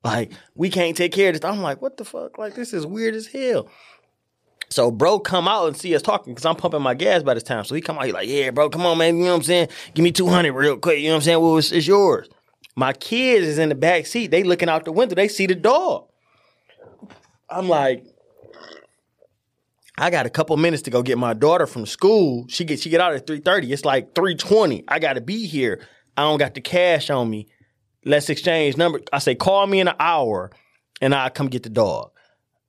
Like, 0.05 0.33
we 0.55 0.69
can't 0.69 0.97
take 0.97 1.13
care 1.13 1.29
of 1.29 1.41
this. 1.41 1.45
I'm 1.49 1.61
like, 1.61 1.81
what 1.81 1.97
the 1.97 2.05
fuck? 2.05 2.39
Like, 2.39 2.55
this 2.55 2.73
is 2.73 2.87
weird 2.87 3.15
as 3.15 3.29
hell. 3.29 3.69
So 4.73 4.91
bro 4.91 5.19
come 5.19 5.47
out 5.47 5.67
and 5.69 5.77
see 5.77 5.95
us 5.95 6.01
talking 6.01 6.33
because 6.33 6.47
I'm 6.47 6.57
pumping 6.57 6.81
my 6.81 6.95
gas 6.95 7.23
by 7.23 7.35
this 7.35 7.43
time. 7.43 7.65
So 7.65 7.75
he 7.75 7.83
come 7.83 7.99
out, 7.99 8.07
he 8.07 8.13
like, 8.13 8.27
yeah, 8.27 8.51
bro, 8.51 8.71
come 8.71 8.87
on, 8.87 8.97
man. 8.97 9.19
You 9.19 9.25
know 9.25 9.31
what 9.31 9.37
I'm 9.37 9.43
saying? 9.43 9.69
Give 9.95 10.03
me 10.03 10.13
200 10.13 10.51
real 10.53 10.79
quick. 10.79 10.99
You 11.01 11.09
know 11.09 11.11
what 11.11 11.17
I'm 11.17 11.23
saying? 11.23 11.41
Well, 11.41 11.59
it's, 11.59 11.73
it's 11.73 11.87
yours. 11.87 12.29
My 12.75 12.95
kids 12.95 13.47
is 13.47 13.59
in 13.59 13.69
the 13.69 13.75
back 13.75 14.07
seat. 14.07 14.31
They 14.31 14.43
looking 14.45 14.71
out 14.71 14.87
the 14.87 14.93
window. 14.93 15.15
They 15.15 15.29
see 15.29 15.47
the 15.47 15.55
dog. 15.55 16.09
I'm 17.51 17.69
like, 17.69 18.07
I 19.99 20.09
got 20.09 20.25
a 20.25 20.31
couple 20.31 20.57
minutes 20.57 20.83
to 20.85 20.91
go 20.91 21.03
get 21.03 21.19
my 21.19 21.35
daughter 21.35 21.67
from 21.67 21.85
school. 21.85 22.47
She 22.49 22.65
get 22.65 22.81
she 22.81 22.89
get 22.89 23.01
out 23.01 23.13
at 23.13 23.27
3:30. 23.27 23.71
It's 23.71 23.85
like 23.85 24.15
3:20. 24.15 24.85
I 24.89 24.99
got 24.99 25.15
to 25.15 25.21
be 25.21 25.47
here. 25.47 25.87
I 26.17 26.23
don't 26.23 26.39
got 26.39 26.55
the 26.55 26.61
cash 26.61 27.11
on 27.11 27.29
me. 27.31 27.49
Let's 28.05 28.29
exchange 28.29 28.77
number. 28.77 29.01
I 29.13 29.19
say 29.19 29.35
call 29.35 29.67
me 29.67 29.81
in 29.81 29.89
an 29.89 29.97
hour 29.99 30.51
and 31.01 31.15
I 31.15 31.29
come 31.29 31.49
get 31.49 31.63
the 31.63 31.71
dog. 31.71 32.11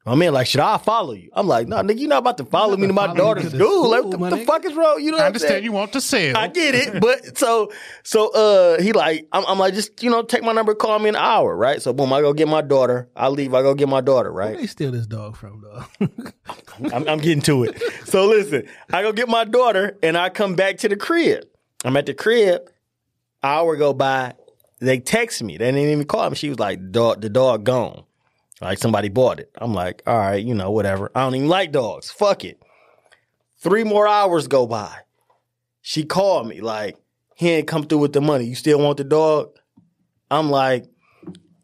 My 0.05 0.15
man 0.15 0.33
like, 0.33 0.47
should 0.47 0.59
I 0.59 0.77
follow 0.79 1.13
you? 1.13 1.29
I'm 1.33 1.47
like, 1.47 1.69
no, 1.69 1.77
nigga, 1.77 1.97
you 1.97 2.09
not 2.09 2.17
about 2.17 2.37
to 2.37 2.45
follow 2.45 2.75
me 2.75 2.87
to 2.87 2.93
my 2.93 3.13
daughter's 3.13 3.53
school. 3.53 3.89
Like, 3.89 4.03
what 4.19 4.31
the, 4.31 4.35
the 4.35 4.45
fuck 4.45 4.65
is 4.65 4.73
wrong? 4.73 5.01
You 5.01 5.11
know 5.11 5.17
I 5.17 5.27
understand 5.27 5.51
saying? 5.51 5.63
you 5.63 5.71
want 5.71 5.93
to 5.93 6.01
sell. 6.01 6.35
I 6.35 6.47
get 6.49 6.75
it, 6.75 6.99
but 6.99 7.37
so 7.37 7.71
so 8.03 8.29
uh 8.33 8.81
he 8.81 8.91
like 8.91 9.29
I'm, 9.31 9.45
I'm 9.45 9.59
like 9.59 9.73
just 9.73 10.03
you 10.03 10.09
know 10.09 10.21
take 10.21 10.43
my 10.43 10.51
number, 10.51 10.75
call 10.75 10.99
me 10.99 11.07
in 11.07 11.15
an 11.15 11.21
hour, 11.21 11.55
right? 11.55 11.81
So 11.81 11.93
boom, 11.93 12.11
I 12.11 12.19
go 12.19 12.33
get 12.33 12.49
my 12.49 12.61
daughter. 12.61 13.07
I 13.15 13.29
leave, 13.29 13.53
I 13.53 13.61
go 13.61 13.73
get 13.75 13.87
my 13.87 14.01
daughter, 14.01 14.33
Where 14.33 14.47
right? 14.47 14.57
they 14.57 14.67
steal 14.67 14.91
this 14.91 15.07
dog 15.07 15.37
from, 15.37 15.61
though? 15.61 16.07
I'm, 16.93 17.07
I'm 17.07 17.19
getting 17.19 17.41
to 17.43 17.63
it. 17.63 17.81
So 18.03 18.27
listen, 18.27 18.67
I 18.91 19.03
go 19.03 19.13
get 19.13 19.29
my 19.29 19.45
daughter 19.45 19.97
and 20.03 20.17
I 20.17 20.27
come 20.27 20.55
back 20.55 20.79
to 20.79 20.89
the 20.89 20.97
crib. 20.97 21.45
I'm 21.85 21.95
at 21.95 22.07
the 22.07 22.13
crib. 22.13 22.69
Hour 23.43 23.75
go 23.75 23.93
by. 23.93 24.33
They 24.79 24.99
text 24.99 25.43
me. 25.43 25.57
They 25.57 25.65
didn't 25.71 25.89
even 25.89 26.05
call 26.05 26.29
me. 26.29 26.35
She 26.35 26.49
was 26.49 26.59
like, 26.59 26.91
"Dog, 26.91 27.21
the 27.21 27.29
dog 27.29 27.63
gone. 27.63 28.03
Like 28.61 28.77
somebody 28.77 29.09
bought 29.09 29.39
it." 29.39 29.51
I'm 29.57 29.73
like, 29.73 30.01
"All 30.07 30.17
right, 30.17 30.43
you 30.43 30.53
know, 30.53 30.71
whatever. 30.71 31.11
I 31.15 31.21
don't 31.21 31.35
even 31.35 31.49
like 31.49 31.71
dogs. 31.71 32.11
Fuck 32.11 32.43
it." 32.45 32.61
Three 33.57 33.83
more 33.83 34.07
hours 34.07 34.47
go 34.47 34.67
by. 34.67 34.93
She 35.81 36.03
called 36.03 36.47
me 36.47 36.61
like, 36.61 36.97
"He 37.35 37.49
ain't 37.49 37.67
come 37.67 37.83
through 37.83 37.99
with 37.99 38.13
the 38.13 38.21
money. 38.21 38.45
You 38.45 38.55
still 38.55 38.79
want 38.79 38.97
the 38.97 39.03
dog?" 39.03 39.49
I'm 40.31 40.49
like, 40.49 40.85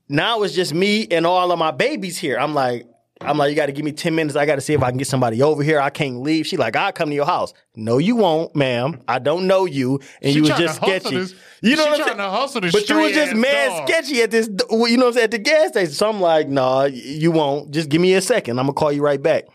now 0.08 0.44
it's 0.44 0.54
just 0.54 0.74
me 0.74 1.08
and 1.10 1.26
all 1.26 1.52
of 1.52 1.60
my 1.60 1.72
babies 1.72 2.18
here. 2.18 2.38
I'm 2.38 2.54
like, 2.54 2.86
I'm 3.22 3.38
like, 3.38 3.50
you 3.50 3.56
got 3.56 3.66
to 3.66 3.72
give 3.72 3.84
me 3.84 3.92
10 3.92 4.16
minutes. 4.16 4.36
I 4.36 4.46
got 4.46 4.56
to 4.56 4.62
see 4.62 4.74
if 4.74 4.82
I 4.82 4.90
can 4.90 4.98
get 4.98 5.08
somebody 5.08 5.42
over 5.42 5.62
here. 5.62 5.80
I 5.80 5.90
can't 5.90 6.22
leave. 6.22 6.48
She 6.48 6.56
like, 6.56 6.76
I'll 6.76 6.92
come 6.92 7.10
to 7.10 7.16
your 7.16 7.26
house. 7.26 7.54
No, 7.76 7.98
you 7.98 8.16
won't, 8.16 8.56
ma'am. 8.56 9.02
I 9.08 9.20
don't 9.20 9.48
know 9.48 9.66
you. 9.66 10.00
And 10.22 10.32
She 10.32 10.38
you 10.38 10.42
was 10.44 10.52
just 10.52 10.78
sketchy. 10.78 11.26
You 11.62 11.76
know 11.76 11.84
she 11.84 11.90
what 11.90 12.00
I'm 12.02 12.06
trying 12.06 12.18
saying? 12.18 12.18
to 12.18 12.30
hustle 12.30 12.62
this 12.62 12.72
but 12.72 12.90
you 12.90 12.98
was 12.98 13.12
just 13.14 13.36
mad 13.36 13.70
dog. 13.70 13.88
sketchy 13.88 14.22
at 14.22 14.32
this, 14.32 14.48
you 14.48 14.56
know 14.68 14.78
what 14.78 15.08
I'm 15.08 15.14
saying, 15.14 15.24
at 15.26 15.32
the 15.32 15.38
gas 15.40 15.70
station. 15.70 15.94
So 15.94 16.10
I'm 16.10 16.22
like, 16.22 16.48
nah, 16.50 16.86
you 16.86 17.32
won't. 17.32 17.72
Just 17.72 17.90
give 17.90 18.02
me 18.02 18.14
a 18.14 18.22
second. 18.22 18.60
I'm 18.60 18.66
going 18.66 18.76
to 18.76 18.80
call 18.80 18.92
you 18.92 19.02
right 19.02 19.22
back. 19.22 19.46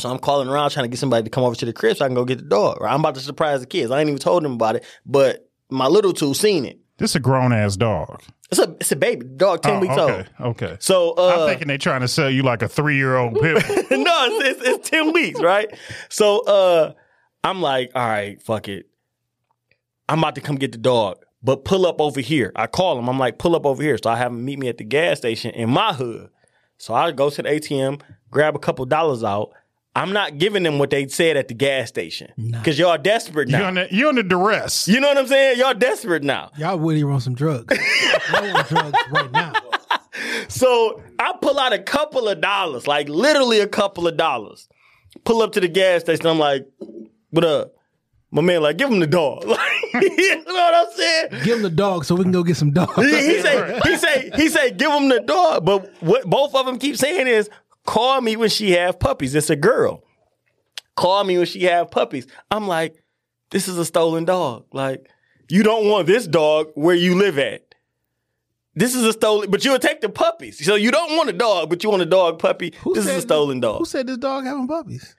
So 0.00 0.10
I'm 0.10 0.18
calling 0.18 0.48
around 0.48 0.70
trying 0.70 0.84
to 0.84 0.88
get 0.88 0.98
somebody 0.98 1.22
to 1.24 1.30
come 1.30 1.44
over 1.44 1.54
to 1.54 1.64
the 1.64 1.72
crib 1.72 1.96
so 1.96 2.04
I 2.04 2.08
can 2.08 2.14
go 2.14 2.24
get 2.24 2.38
the 2.38 2.44
dog. 2.44 2.78
I'm 2.82 3.00
about 3.00 3.14
to 3.14 3.20
surprise 3.20 3.60
the 3.60 3.66
kids. 3.66 3.90
I 3.90 4.00
ain't 4.00 4.08
even 4.08 4.18
told 4.18 4.42
them 4.42 4.52
about 4.54 4.76
it, 4.76 4.84
but 5.06 5.48
my 5.70 5.86
little 5.86 6.12
two 6.12 6.34
seen 6.34 6.64
it. 6.64 6.78
This 6.98 7.10
is 7.10 7.16
a 7.16 7.20
grown 7.20 7.52
ass 7.52 7.76
dog. 7.76 8.22
It's 8.50 8.60
a 8.60 8.76
it's 8.80 8.92
a 8.92 8.96
baby 8.96 9.24
dog, 9.36 9.62
ten 9.62 9.76
Oh, 9.76 9.80
weeks 9.80 9.94
okay, 9.96 10.26
old. 10.40 10.50
okay. 10.60 10.76
So 10.78 11.12
uh, 11.16 11.38
I'm 11.40 11.48
thinking 11.48 11.66
they're 11.68 11.78
trying 11.78 12.02
to 12.02 12.08
sell 12.08 12.30
you 12.30 12.42
like 12.42 12.62
a 12.62 12.68
three 12.68 12.96
year 12.96 13.16
old 13.16 13.34
pit. 13.40 13.54
no, 13.54 13.64
it's, 13.90 14.60
it's, 14.60 14.68
it's 14.68 14.90
10 14.90 15.12
weeks, 15.12 15.40
right? 15.40 15.68
So 16.08 16.40
uh 16.44 16.92
I'm 17.42 17.60
like, 17.62 17.90
all 17.94 18.06
right, 18.06 18.40
fuck 18.42 18.68
it. 18.68 18.86
I'm 20.08 20.18
about 20.18 20.34
to 20.34 20.40
come 20.40 20.56
get 20.56 20.72
the 20.72 20.78
dog, 20.78 21.18
but 21.42 21.64
pull 21.64 21.86
up 21.86 22.00
over 22.00 22.20
here. 22.20 22.52
I 22.56 22.66
call 22.66 22.98
him. 22.98 23.08
I'm 23.08 23.18
like, 23.18 23.38
pull 23.38 23.56
up 23.56 23.64
over 23.66 23.82
here. 23.82 23.98
So 24.02 24.10
I 24.10 24.16
have 24.16 24.32
him 24.32 24.44
meet 24.44 24.58
me 24.58 24.68
at 24.68 24.78
the 24.78 24.84
gas 24.84 25.18
station 25.18 25.50
in 25.52 25.70
my 25.70 25.92
hood. 25.92 26.28
So 26.78 26.92
I 26.94 27.10
go 27.12 27.30
to 27.30 27.42
the 27.42 27.48
ATM, 27.48 28.00
grab 28.30 28.54
a 28.54 28.58
couple 28.58 28.84
dollars 28.84 29.24
out. 29.24 29.50
I'm 29.96 30.12
not 30.12 30.38
giving 30.38 30.64
them 30.64 30.80
what 30.80 30.90
they 30.90 31.06
said 31.06 31.36
at 31.36 31.46
the 31.46 31.54
gas 31.54 31.88
station 31.88 32.32
because 32.36 32.78
y'all 32.80 32.98
desperate 32.98 33.48
you 33.48 33.56
now. 33.58 33.68
under 33.68 33.86
you 33.92 34.08
under 34.08 34.24
duress. 34.24 34.88
you 34.88 34.98
know 34.98 35.06
what 35.06 35.16
I'm 35.18 35.28
saying? 35.28 35.58
Y'all 35.60 35.72
desperate 35.72 36.24
now. 36.24 36.50
Y'all 36.58 36.78
really 36.80 37.04
want 37.04 37.22
some 37.22 37.36
drugs. 37.36 37.78
Y'all 38.32 38.52
want 38.52 38.68
drugs 38.68 38.98
right 39.12 39.30
now. 39.30 39.52
So 40.48 41.00
I 41.18 41.32
pull 41.40 41.58
out 41.60 41.72
a 41.72 41.78
couple 41.78 42.28
of 42.28 42.40
dollars, 42.40 42.86
like 42.88 43.08
literally 43.08 43.60
a 43.60 43.68
couple 43.68 44.08
of 44.08 44.16
dollars. 44.16 44.68
Pull 45.24 45.42
up 45.42 45.52
to 45.52 45.60
the 45.60 45.68
gas 45.68 46.00
station. 46.02 46.26
I'm 46.26 46.40
like, 46.40 46.66
what 47.30 47.44
up? 47.44 47.74
My 48.34 48.42
man, 48.42 48.62
like, 48.62 48.76
give 48.76 48.90
him 48.90 48.98
the 48.98 49.06
dog. 49.06 49.44
Like, 49.94 50.10
you 50.18 50.44
know 50.44 50.52
what 50.52 50.74
I'm 50.74 50.92
saying? 50.96 51.28
Give 51.44 51.56
him 51.58 51.62
the 51.62 51.70
dog 51.70 52.04
so 52.04 52.16
we 52.16 52.24
can 52.24 52.32
go 52.32 52.42
get 52.42 52.56
some 52.56 52.72
dogs. 52.72 52.96
He, 52.96 53.04
he 53.04 53.40
say, 53.40 53.80
he 53.84 53.96
say, 53.96 54.30
he 54.34 54.48
say, 54.48 54.70
give 54.72 54.90
him 54.90 55.08
the 55.08 55.20
dog. 55.20 55.64
But 55.64 55.88
what 56.02 56.28
both 56.28 56.52
of 56.56 56.66
them 56.66 56.80
keep 56.80 56.96
saying 56.96 57.28
is, 57.28 57.48
call 57.86 58.20
me 58.20 58.34
when 58.34 58.48
she 58.48 58.72
have 58.72 58.98
puppies. 58.98 59.36
It's 59.36 59.50
a 59.50 59.56
girl. 59.56 60.02
Call 60.96 61.22
me 61.22 61.38
when 61.38 61.46
she 61.46 61.62
have 61.62 61.92
puppies. 61.92 62.26
I'm 62.50 62.66
like, 62.66 63.00
this 63.50 63.68
is 63.68 63.78
a 63.78 63.84
stolen 63.84 64.24
dog. 64.24 64.64
Like, 64.72 65.08
you 65.48 65.62
don't 65.62 65.88
want 65.88 66.08
this 66.08 66.26
dog 66.26 66.72
where 66.74 66.96
you 66.96 67.14
live 67.14 67.38
at. 67.38 67.62
This 68.74 68.96
is 68.96 69.04
a 69.04 69.12
stolen, 69.12 69.48
but 69.48 69.64
you'll 69.64 69.78
take 69.78 70.00
the 70.00 70.08
puppies. 70.08 70.66
So 70.66 70.74
you 70.74 70.90
don't 70.90 71.16
want 71.16 71.30
a 71.30 71.34
dog, 71.34 71.70
but 71.70 71.84
you 71.84 71.90
want 71.90 72.02
a 72.02 72.06
dog 72.06 72.40
puppy. 72.40 72.74
this 72.94 73.06
is 73.06 73.18
a 73.18 73.20
stolen 73.20 73.60
dog. 73.60 73.78
Who 73.78 73.84
said 73.84 74.08
this 74.08 74.18
dog 74.18 74.44
having 74.44 74.66
puppies? 74.66 75.14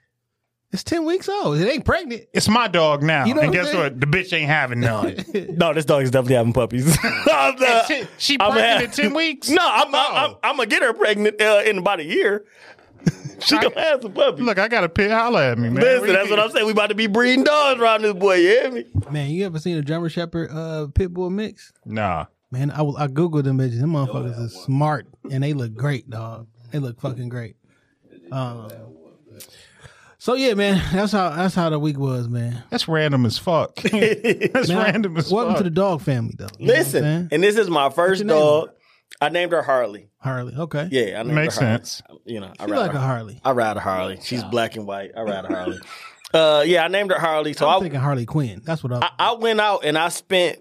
It's 0.72 0.82
10 0.84 1.04
weeks 1.04 1.28
old. 1.28 1.58
It 1.58 1.68
ain't 1.68 1.84
pregnant. 1.84 2.24
It's 2.32 2.48
my 2.48 2.66
dog 2.68 3.02
now. 3.02 3.24
You 3.24 3.34
know 3.34 3.40
and 3.40 3.50
what 3.50 3.54
guess 3.54 3.66
saying? 3.70 3.78
what? 3.78 4.00
The 4.00 4.06
bitch 4.06 4.32
ain't 4.32 4.48
having 4.48 4.80
none. 4.80 5.16
No, 5.56 5.72
this 5.72 5.84
dog 5.84 6.02
is 6.02 6.10
definitely 6.10 6.34
having 6.36 6.52
puppies. 6.52 6.98
I'm, 7.04 7.56
uh, 7.58 7.84
She- 7.86 8.04
she 8.18 8.36
I'm 8.40 8.52
pregnant 8.52 8.80
have- 8.80 8.82
at 8.90 8.92
10 8.92 9.14
weeks? 9.14 9.48
No, 9.48 9.58
I'm, 9.62 9.94
I'm, 9.94 10.14
I'm. 10.14 10.36
I'm 10.42 10.56
gonna 10.56 10.66
get 10.66 10.82
her 10.82 10.92
pregnant 10.92 11.40
uh, 11.40 11.62
in 11.64 11.78
about 11.78 12.00
a 12.00 12.04
year. 12.04 12.44
she 13.40 13.56
gonna 13.58 13.80
have 13.80 14.02
some 14.02 14.12
puppies. 14.12 14.44
Look, 14.44 14.58
I 14.58 14.66
got 14.68 14.82
a 14.84 14.88
pit. 14.88 15.10
Holla 15.10 15.52
at 15.52 15.58
me, 15.58 15.68
man. 15.70 15.82
Listen, 15.82 16.12
that's 16.12 16.28
what 16.28 16.40
I'm 16.40 16.50
saying. 16.50 16.66
We 16.66 16.72
about 16.72 16.88
to 16.88 16.94
be 16.96 17.06
breeding 17.06 17.44
dogs 17.44 17.80
around 17.80 18.02
this 18.02 18.14
boy. 18.14 18.34
You 18.36 18.48
hear 18.48 18.70
me? 18.72 18.84
Man, 19.10 19.30
you 19.30 19.46
ever 19.46 19.58
seen 19.60 19.76
a 19.78 19.82
German 19.82 20.10
Shepherd 20.10 20.50
uh, 20.50 20.88
pit 20.94 21.14
bull 21.14 21.30
mix? 21.30 21.72
Nah. 21.84 22.26
Man, 22.50 22.70
I, 22.70 22.80
I 22.80 23.06
googled 23.06 23.44
them 23.44 23.58
bitches. 23.58 23.80
Them 23.80 23.92
motherfuckers 23.92 24.38
is 24.40 24.54
smart 24.54 25.06
and 25.30 25.42
they 25.42 25.52
look 25.52 25.74
great, 25.74 26.10
dog. 26.10 26.48
They 26.72 26.78
look 26.80 27.00
fucking 27.00 27.28
great. 27.28 27.56
Um, 28.32 28.68
so 30.26 30.34
yeah, 30.34 30.54
man, 30.54 30.82
that's 30.92 31.12
how 31.12 31.30
that's 31.30 31.54
how 31.54 31.70
the 31.70 31.78
week 31.78 31.96
was, 31.96 32.28
man. 32.28 32.64
That's 32.68 32.88
random 32.88 33.24
as 33.26 33.38
fuck. 33.38 33.76
that's 33.76 34.68
Man, 34.68 34.76
random 34.76 35.16
as 35.16 35.26
fuck. 35.26 35.32
welcome 35.32 35.52
fuck. 35.52 35.58
to 35.58 35.62
the 35.62 35.70
dog 35.70 36.00
family, 36.00 36.34
though. 36.36 36.48
You 36.58 36.66
know 36.66 36.72
what 36.72 36.78
I'm 36.80 36.84
Listen, 36.84 37.28
and 37.30 37.44
this 37.44 37.56
is 37.56 37.70
my 37.70 37.90
first 37.90 38.18
your 38.22 38.26
name? 38.26 38.36
dog. 38.36 38.70
I 39.20 39.28
named 39.28 39.52
her 39.52 39.62
Harley. 39.62 40.08
Harley. 40.18 40.52
Okay, 40.56 40.88
Yeah, 40.90 41.20
I 41.20 41.22
named 41.22 41.36
Makes 41.36 41.58
her 41.58 41.64
Harley. 41.64 41.78
sense. 41.78 42.02
You 42.24 42.40
know, 42.40 42.52
I 42.58 42.66
she 42.66 42.72
ride 42.72 42.78
like 42.78 42.94
a 42.94 42.98
Harley. 42.98 43.40
I 43.44 43.52
ride 43.52 43.76
a 43.76 43.80
Harley. 43.80 44.18
She's 44.20 44.42
black 44.42 44.74
and 44.74 44.84
white. 44.84 45.12
I 45.16 45.20
ride 45.22 45.44
a 45.44 45.48
Harley. 45.54 45.78
Uh, 46.34 46.64
yeah, 46.66 46.84
I 46.84 46.88
named 46.88 47.12
her 47.12 47.20
Harley. 47.20 47.52
So 47.52 47.68
I'm 47.68 47.76
I, 47.76 47.80
thinking 47.82 48.00
Harley 48.00 48.26
Quinn. 48.26 48.62
That's 48.64 48.82
what 48.82 48.94
I. 48.94 49.06
I, 49.06 49.10
I 49.30 49.32
went 49.34 49.60
out 49.60 49.84
and 49.84 49.96
I 49.96 50.08
spent 50.08 50.58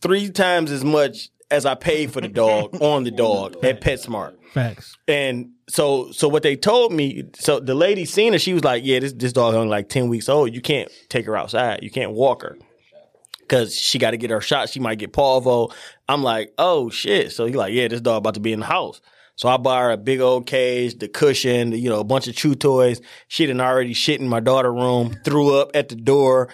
three 0.00 0.30
times 0.30 0.70
as 0.70 0.82
much 0.86 1.28
as 1.50 1.64
I 1.66 1.74
paid 1.74 2.12
for 2.12 2.20
the 2.20 2.28
dog 2.28 2.76
on 2.82 3.04
the 3.04 3.10
dog 3.10 3.56
at 3.64 3.80
PetSmart. 3.80 4.34
facts. 4.52 4.96
And 5.06 5.50
so, 5.68 6.10
so 6.12 6.28
what 6.28 6.42
they 6.42 6.56
told 6.56 6.92
me, 6.92 7.24
so 7.34 7.60
the 7.60 7.74
lady 7.74 8.04
seen 8.04 8.32
her, 8.32 8.38
she 8.38 8.52
was 8.54 8.64
like, 8.64 8.84
"Yeah, 8.84 9.00
this 9.00 9.12
this 9.12 9.32
dog 9.32 9.54
only 9.54 9.68
like 9.68 9.88
ten 9.88 10.08
weeks 10.08 10.28
old. 10.28 10.54
You 10.54 10.60
can't 10.60 10.90
take 11.08 11.26
her 11.26 11.36
outside. 11.36 11.82
You 11.82 11.90
can't 11.90 12.12
walk 12.12 12.42
her 12.42 12.56
because 13.40 13.74
she 13.74 13.98
got 13.98 14.10
to 14.12 14.16
get 14.16 14.30
her 14.30 14.40
shot. 14.40 14.68
She 14.68 14.80
might 14.80 14.98
get 14.98 15.12
parvo." 15.12 15.68
I'm 16.08 16.22
like, 16.22 16.52
"Oh 16.58 16.90
shit!" 16.90 17.32
So 17.32 17.46
he 17.46 17.52
like, 17.52 17.72
"Yeah, 17.72 17.88
this 17.88 18.00
dog 18.00 18.18
about 18.18 18.34
to 18.34 18.40
be 18.40 18.52
in 18.52 18.60
the 18.60 18.66
house." 18.66 19.00
So 19.36 19.48
I 19.48 19.56
bought 19.56 19.82
her 19.82 19.90
a 19.92 19.96
big 19.96 20.20
old 20.20 20.46
cage, 20.46 20.98
the 20.98 21.06
cushion, 21.06 21.70
you 21.70 21.88
know, 21.88 22.00
a 22.00 22.04
bunch 22.04 22.26
of 22.26 22.34
chew 22.34 22.56
toys. 22.56 23.00
She 23.28 23.46
done 23.46 23.60
already 23.60 23.92
shit 23.92 24.20
in 24.20 24.26
my 24.28 24.40
daughter 24.40 24.72
room, 24.72 25.16
threw 25.24 25.54
up 25.54 25.70
at 25.74 25.88
the 25.88 25.94
door, 25.94 26.48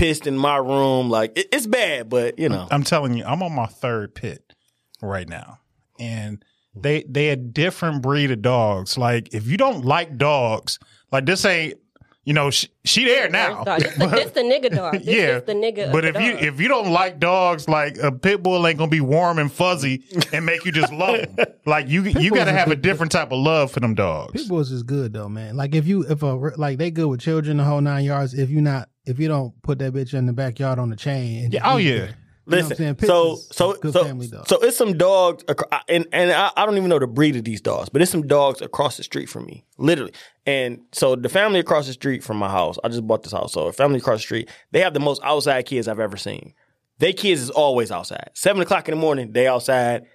pissed 0.00 0.26
in 0.26 0.36
my 0.36 0.56
room. 0.56 1.10
Like 1.10 1.36
it, 1.36 1.48
it's 1.52 1.66
bad, 1.66 2.08
but 2.08 2.38
you 2.38 2.48
know, 2.48 2.66
I'm 2.70 2.82
telling 2.82 3.14
you, 3.14 3.24
I'm 3.24 3.42
on 3.42 3.52
my 3.52 3.66
third 3.66 4.14
pit 4.14 4.54
right 5.02 5.28
now, 5.28 5.58
and 5.98 6.42
they 6.74 7.04
they 7.08 7.28
a 7.28 7.36
different 7.36 8.02
breed 8.02 8.30
of 8.30 8.42
dogs. 8.42 8.96
Like 8.96 9.34
if 9.34 9.46
you 9.46 9.56
don't 9.56 9.84
like 9.84 10.16
dogs, 10.16 10.78
like 11.12 11.26
this 11.26 11.44
ain't, 11.44 11.78
you 12.24 12.32
know, 12.32 12.50
she, 12.50 12.68
she 12.84 13.04
there 13.04 13.28
now. 13.28 13.64
Dog. 13.64 13.80
This, 13.80 13.96
the, 13.96 14.06
this 14.06 14.30
the 14.30 14.40
nigga 14.40 14.74
dog. 14.74 14.92
This 14.94 15.04
yeah, 15.04 15.36
is 15.36 15.42
the 15.44 15.52
nigga. 15.52 15.92
but 15.92 16.02
the 16.02 16.08
if 16.08 16.20
you 16.22 16.48
if 16.48 16.60
you 16.60 16.68
don't 16.68 16.92
like 16.92 17.18
dogs, 17.18 17.68
like 17.68 17.98
a 17.98 18.10
pit 18.10 18.42
bull 18.42 18.66
ain't 18.66 18.78
gonna 18.78 18.90
be 18.90 19.02
warm 19.02 19.38
and 19.38 19.52
fuzzy 19.52 20.04
and 20.32 20.46
make 20.46 20.64
you 20.64 20.72
just 20.72 20.92
love 20.92 21.36
them. 21.36 21.46
Like 21.66 21.88
you 21.88 22.02
you 22.02 22.30
got 22.30 22.46
to 22.46 22.52
have 22.52 22.70
a 22.70 22.74
different 22.74 23.12
type 23.12 23.30
of 23.30 23.38
love 23.38 23.70
for 23.70 23.80
them 23.80 23.94
dogs. 23.94 24.32
Pit 24.32 24.48
bulls 24.48 24.72
is 24.72 24.82
good 24.82 25.12
though, 25.12 25.28
man. 25.28 25.56
Like 25.56 25.74
if 25.74 25.86
you 25.86 26.04
if 26.08 26.22
a 26.22 26.26
like 26.56 26.78
they 26.78 26.90
good 26.90 27.06
with 27.06 27.20
children 27.20 27.58
the 27.58 27.64
whole 27.64 27.82
nine 27.82 28.02
yards. 28.04 28.32
If 28.34 28.48
you're 28.50 28.62
not 28.62 28.89
if 29.06 29.18
you 29.18 29.28
don't 29.28 29.60
put 29.62 29.78
that 29.80 29.92
bitch 29.92 30.14
in 30.14 30.26
the 30.26 30.32
backyard 30.32 30.78
on 30.78 30.90
the 30.90 30.96
chain. 30.96 31.44
And 31.44 31.54
Yeah, 31.54 31.70
oh 31.72 31.76
yeah. 31.78 31.90
there. 31.90 32.16
You 32.46 32.56
know 32.56 32.68
what 32.68 32.80
I'm 32.80 32.96
Listen, 32.96 33.06
so 33.06 33.36
so 33.52 33.74
so 33.92 34.42
so 34.46 34.58
it's 34.62 34.76
some 34.76 34.96
dogs, 34.98 35.44
acro- 35.48 35.68
and 35.88 36.06
and 36.12 36.32
I, 36.32 36.50
I 36.56 36.66
don't 36.66 36.76
even 36.76 36.88
know 36.88 36.98
the 36.98 37.06
breed 37.06 37.36
of 37.36 37.44
these 37.44 37.60
dogs, 37.60 37.88
but 37.90 38.02
it's 38.02 38.10
some 38.10 38.26
dogs 38.26 38.60
across 38.60 38.96
the 38.96 39.04
street 39.04 39.28
from 39.28 39.44
me, 39.46 39.64
literally. 39.78 40.12
And 40.46 40.80
so 40.90 41.14
the 41.14 41.28
family 41.28 41.60
across 41.60 41.86
the 41.86 41.92
street 41.92 42.24
from 42.24 42.38
my 42.38 42.48
house, 42.48 42.76
I 42.82 42.88
just 42.88 43.06
bought 43.06 43.22
this 43.22 43.32
house. 43.32 43.52
So 43.52 43.66
the 43.66 43.72
family 43.72 43.98
across 43.98 44.18
the 44.18 44.22
street, 44.22 44.48
they 44.72 44.80
have 44.80 44.94
the 44.94 45.00
most 45.00 45.20
outside 45.22 45.64
kids 45.66 45.86
I've 45.86 46.00
ever 46.00 46.16
seen. 46.16 46.54
They 46.98 47.12
kids 47.12 47.40
is 47.40 47.50
always 47.50 47.92
outside. 47.92 48.30
Seven 48.34 48.60
o'clock 48.62 48.88
in 48.88 48.94
the 48.96 49.00
morning, 49.00 49.30
they 49.32 49.46
outside. 49.46 50.06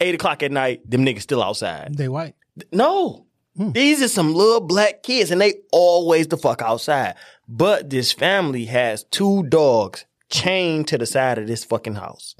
eight 0.00 0.14
o'clock 0.16 0.42
at 0.42 0.50
night, 0.50 0.90
them 0.90 1.04
niggas 1.06 1.22
still 1.22 1.42
outside. 1.42 1.94
They 1.96 2.08
white. 2.08 2.34
No. 2.72 3.23
Mm. 3.58 3.72
These 3.72 4.02
are 4.02 4.08
some 4.08 4.34
little 4.34 4.60
black 4.60 5.02
kids 5.02 5.30
and 5.30 5.40
they 5.40 5.54
always 5.72 6.28
the 6.28 6.36
fuck 6.36 6.62
outside. 6.62 7.14
But 7.48 7.90
this 7.90 8.12
family 8.12 8.64
has 8.66 9.04
two 9.04 9.44
dogs 9.44 10.04
chained 10.30 10.88
to 10.88 10.98
the 10.98 11.06
side 11.06 11.38
of 11.38 11.46
this 11.46 11.64
fucking 11.64 11.94
house. 11.94 12.34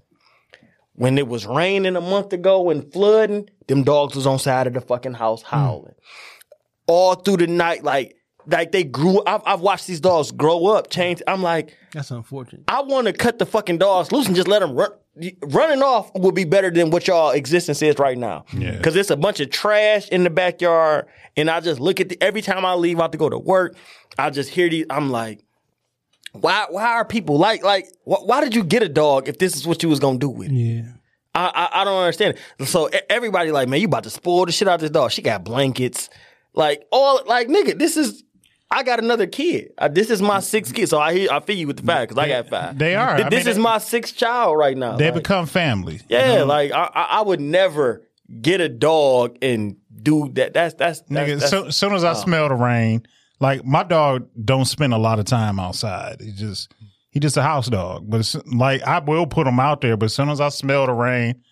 When 0.95 1.19
it 1.19 1.29
was 1.29 1.47
raining 1.47 1.97
a 1.97 2.01
month 2.01 2.33
ago 2.33 2.71
and 2.71 2.93
flooding, 2.93 3.49
them 3.67 3.83
dogs 3.83 4.15
was 4.17 4.27
on 4.27 4.39
side 4.39 4.67
of 4.67 4.75
the 4.75 4.81
fucking 4.81 5.15
house 5.15 5.43
mm. 5.43 5.49
howling. 5.49 5.95
All 6.87 7.15
through 7.15 7.39
the 7.39 7.47
night, 7.47 7.83
like 7.83 8.17
like 8.47 8.73
they 8.73 8.85
grew 8.85 9.23
I've, 9.27 9.43
I've 9.47 9.61
watched 9.61 9.87
these 9.87 10.01
dogs 10.01 10.31
grow 10.33 10.67
up, 10.67 10.91
change. 10.91 11.23
I'm 11.27 11.43
like, 11.43 11.77
That's 11.93 12.11
unfortunate. 12.11 12.65
I 12.69 12.83
want 12.83 13.07
to 13.07 13.13
cut 13.13 13.39
the 13.39 13.47
fucking 13.47 13.79
dogs 13.79 14.13
loose 14.13 14.27
and 14.27 14.37
just 14.37 14.49
let 14.49 14.61
them 14.61 14.75
run. 14.75 14.91
Running 15.43 15.81
off 15.81 16.11
would 16.17 16.35
be 16.35 16.43
better 16.45 16.71
than 16.73 16.91
what 16.91 17.07
y'all 17.07 17.31
existence 17.31 17.81
is 17.83 17.99
right 18.01 18.19
now. 18.19 18.45
Yeah. 18.53 18.73
Because 18.73 18.97
it's 18.97 19.11
a 19.11 19.17
bunch 19.17 19.39
of 19.39 19.49
trash 19.51 20.09
in 20.09 20.25
the 20.25 20.31
backyard, 20.31 21.07
and 21.37 21.49
I 21.49 21.61
just 21.61 21.79
look 21.81 22.01
at 22.01 22.09
the 22.09 22.21
every 22.21 22.43
time 22.43 22.65
I 22.65 22.75
leave 22.75 22.99
out 23.01 23.13
to 23.13 23.19
go 23.19 23.29
to 23.29 23.39
work, 23.39 23.77
I 24.19 24.31
just 24.31 24.51
hear 24.51 24.69
these. 24.69 24.87
I'm 24.91 25.11
like, 25.11 25.41
why? 26.33 26.67
Why 26.69 26.85
are 26.95 27.05
people 27.05 27.39
like 27.39 27.63
like? 27.63 27.87
Wh- 28.05 28.27
why 28.27 28.41
did 28.41 28.57
you 28.57 28.65
get 28.65 28.83
a 28.83 28.89
dog 28.89 29.29
if 29.29 29.39
this 29.39 29.55
is 29.55 29.67
what 29.67 29.83
you 29.85 29.89
was 29.89 30.01
gonna 30.01 30.19
do 30.19 30.29
with 30.29 30.49
it? 30.51 30.55
Yeah. 30.55 30.83
I, 31.33 31.69
I 31.73 31.81
I 31.83 31.85
don't 31.85 31.97
understand. 32.01 32.37
it. 32.59 32.67
So 32.67 32.91
everybody 33.09 33.53
like, 33.53 33.69
man, 33.69 33.81
you 33.81 33.87
about 33.87 34.03
to 34.05 34.11
spoil 34.11 34.47
the 34.47 34.53
shit 34.53 34.67
out 34.67 34.75
of 34.77 34.81
this 34.81 34.91
dog. 34.91 35.13
She 35.13 35.23
got 35.23 35.45
blankets, 35.45 36.11
like 36.55 36.83
all 36.91 37.23
like 37.27 37.47
nigga. 37.47 37.79
This 37.79 37.97
is. 37.97 38.25
I 38.71 38.83
got 38.83 38.99
another 38.99 39.27
kid. 39.27 39.73
Uh, 39.79 39.89
this 39.89 40.11
is 40.11 40.21
my 40.21 40.41
sixth 40.41 40.75
kid, 40.75 40.89
so 40.89 40.99
I 40.99 41.13
hear 41.15 41.29
I 41.31 41.41
feel 41.41 41.57
you 41.57 41.67
with 41.67 41.77
the 41.77 41.83
fact 41.85 42.09
because 42.11 42.23
I 42.25 42.29
got 42.29 42.49
five. 42.49 42.79
They 42.79 42.97
are. 42.97 43.17
Th- 43.17 43.27
I 43.27 43.29
This 43.31 43.45
mean, 43.45 43.53
is 43.53 43.59
my 43.59 43.79
sixth 43.79 44.17
child 44.17 44.59
right 44.59 44.77
now. 44.77 44.97
They 44.97 45.07
Like, 45.07 45.15
become 45.23 45.47
family. 45.47 46.01
yeah, 46.09 46.43
like 46.43 46.73
I, 46.73 46.85
I 46.95 47.23
would 47.23 47.41
never 47.41 48.03
get 48.41 48.61
a 48.61 48.69
dog 48.69 49.37
and 49.43 49.77
do 50.03 50.31
that. 50.35 50.55
That's 50.55 50.75
that's, 50.75 51.01
that's, 51.03 51.11
Nigga, 51.11 51.39
that's 51.39 51.51
so, 51.51 51.67
as 51.67 51.77
soon 51.77 51.93
as 51.93 52.03
I 52.05 52.15
smell 52.15 52.49
the 52.49 52.55
rain, 52.57 53.07
like 53.39 53.65
my 53.65 53.85
dog 53.85 54.29
don't 54.43 54.65
spend 54.65 54.93
a 54.93 54.99
lot 54.99 55.19
of 55.19 55.27
time 55.27 55.61
outside. 55.61 56.21
He 56.21 56.33
just 56.33 56.73
he 57.11 57.21
just 57.21 57.37
a 57.37 57.43
house 57.43 57.69
dog. 57.69 58.11
But 58.11 58.21
it's, 58.21 58.35
like 58.47 58.83
I 58.83 58.99
will 58.99 59.27
put 59.27 59.47
him 59.47 59.61
out 59.61 59.83
there, 59.83 59.97
but 59.97 60.07
as 60.07 60.15
soon 60.15 60.31
as 60.31 60.41
I 60.41 60.49
smell 60.49 60.87
the 60.87 60.95
rain, 60.95 61.43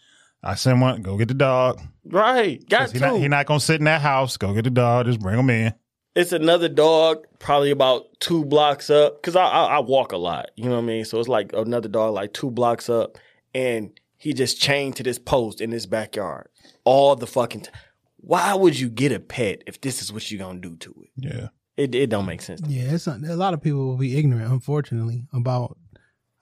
I 0.43 0.57
send 0.57 0.81
one 0.81 1.03
go 1.03 1.17
get 1.19 1.29
the 1.29 1.35
dog. 1.35 1.81
right. 2.05 2.67
Got 2.69 2.91
He 2.91 2.99
to. 2.99 3.07
not, 3.07 3.17
he 3.21 3.29
not 3.29 3.47
gonna 3.47 3.61
sit 3.61 3.79
in 3.81 3.85
that 3.85 4.01
house. 4.01 4.37
Go 4.39 4.53
get 4.55 4.65
the 4.65 4.71
dog. 4.71 5.07
Just 5.07 5.21
bring 5.21 5.39
him 5.39 5.51
in. 5.51 5.73
It's 6.15 6.33
another 6.33 6.69
dog 6.69 7.27
probably 7.39 7.71
about 7.71 8.05
two 8.21 8.45
blocks 8.45 8.91
up 8.91 9.21
because 9.21 9.37
I, 9.37 9.45
I 9.45 9.65
I 9.77 9.79
walk 9.81 10.13
a 10.13 10.17
lot. 10.17 10.51
You 10.57 10.65
know 10.65 10.77
what 10.77 10.83
I 10.83 10.87
mean? 10.87 11.05
So 11.05 11.19
it's 11.19 11.29
like 11.29 11.53
another 11.55 11.89
dog 11.89 12.15
like 12.15 12.33
two 12.33 12.51
blocks 12.51 12.89
up, 12.91 13.19
and 13.55 13.99
he 14.19 14.33
just 14.35 14.61
chained 14.61 14.97
to 14.97 15.03
this 15.03 15.19
post 15.19 15.61
in 15.61 15.71
his 15.73 15.87
backyard 15.87 16.49
all 16.85 17.17
the 17.17 17.27
fucking. 17.27 17.63
T- 17.63 17.71
Why 18.19 18.55
would 18.55 18.79
you 18.79 18.89
get 18.89 19.13
a 19.13 19.21
pet 19.21 19.63
if 19.67 19.81
this 19.81 20.03
is 20.03 20.13
what 20.13 20.31
you're 20.31 20.39
gonna 20.45 20.61
do 20.61 20.77
to 20.77 20.95
it? 21.05 21.11
Yeah. 21.17 21.49
It 21.77 21.95
it 21.95 22.11
don't 22.11 22.27
make 22.27 22.43
sense. 22.43 22.61
Yeah, 22.69 22.93
it's 22.93 23.07
not, 23.07 23.23
a 23.25 23.35
lot 23.35 23.55
of 23.55 23.63
people 23.63 23.87
will 23.87 23.97
be 23.97 24.19
ignorant, 24.19 24.53
unfortunately, 24.53 25.27
about 25.33 25.79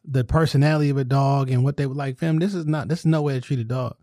the 0.04 0.24
personality 0.24 0.90
of 0.90 0.96
a 0.96 1.04
dog 1.04 1.50
and 1.50 1.62
what 1.62 1.76
they 1.76 1.86
would 1.86 1.96
like. 1.96 2.18
Fam, 2.18 2.38
this 2.38 2.54
is 2.54 2.66
not 2.66 2.88
this 2.88 3.00
is 3.00 3.06
no 3.06 3.22
way 3.22 3.34
to 3.34 3.40
treat 3.40 3.60
a 3.60 3.64
dog. 3.64 3.96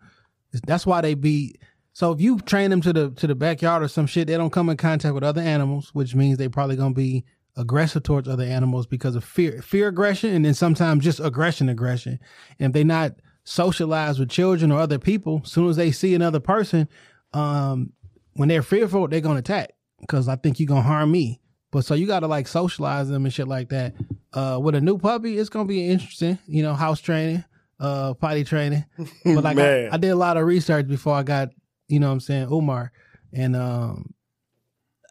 It's- 0.54 0.62
That's 0.66 0.86
why 0.86 1.02
they 1.02 1.14
be. 1.16 1.56
So 1.98 2.12
if 2.12 2.22
you 2.22 2.38
train 2.38 2.70
them 2.70 2.82
to 2.82 2.94
the 2.94 3.10
to 3.10 3.26
the 3.26 3.34
backyard 3.34 3.82
or 3.82 3.88
some 3.88 4.06
shit, 4.06 4.28
they 4.28 4.38
don't 4.38 4.52
come 4.52 4.70
in 4.70 4.78
contact 4.78 5.16
with 5.16 5.24
other 5.24 5.42
animals, 5.42 5.90
which 5.96 6.14
means 6.14 6.38
they 6.38 6.48
probably 6.48 6.76
gonna 6.76 6.94
be 6.94 7.26
aggressive 7.56 8.04
towards 8.04 8.28
other 8.28 8.44
animals 8.44 8.86
because 8.86 9.16
of 9.16 9.24
fear, 9.24 9.64
fear 9.64 9.88
aggression, 9.88 10.32
and 10.32 10.46
then 10.46 10.54
sometimes 10.54 11.04
just 11.04 11.20
aggression 11.20 11.70
aggression. 11.70 12.20
And 12.60 12.70
if 12.70 12.74
they 12.74 12.84
not 12.84 13.14
socialized 13.46 14.20
with 14.20 14.30
children 14.30 14.72
or 14.72 14.80
other 14.80 15.00
people, 15.00 15.42
as 15.44 15.52
soon 15.52 15.72
as 15.72 15.76
they 15.76 15.92
see 15.92 16.14
another 16.14 16.40
person, 16.40 16.88
um, 17.34 17.94
when 18.34 18.48
they're 18.48 18.62
fearful, 18.62 19.08
they're 19.08 19.20
gonna 19.20 19.40
attack 19.40 19.72
because 20.00 20.28
I 20.28 20.36
think 20.36 20.60
you're 20.60 20.68
gonna 20.68 20.84
harm 20.84 21.10
me. 21.10 21.42
But 21.72 21.84
so 21.84 21.96
you 21.96 22.06
gotta 22.06 22.28
like 22.28 22.48
socialize 22.48 23.10
them 23.10 23.26
and 23.26 23.34
shit 23.34 23.48
like 23.48 23.70
that. 23.70 23.96
Uh, 24.34 24.60
with 24.62 24.76
a 24.76 24.82
new 24.82 25.00
puppy, 25.00 25.40
it's 25.40 25.50
gonna 25.50 25.66
be 25.66 25.90
interesting. 25.90 26.38
You 26.46 26.62
know, 26.62 26.76
house 26.76 27.02
training, 27.02 27.44
uh, 27.80 28.14
potty 28.14 28.44
training. 28.44 28.86
But 29.26 29.44
like 29.44 29.58
I, 29.58 29.90
I 29.90 29.98
did 29.98 30.10
a 30.10 30.16
lot 30.16 30.38
of 30.38 30.46
research 30.46 30.88
before 30.88 31.16
I 31.16 31.24
got, 31.24 31.50
you 31.88 32.00
know, 32.00 32.08
what 32.08 32.14
I'm 32.14 32.20
saying 32.20 32.48
Umar, 32.52 32.92
and 33.34 33.56
um, 33.56 34.14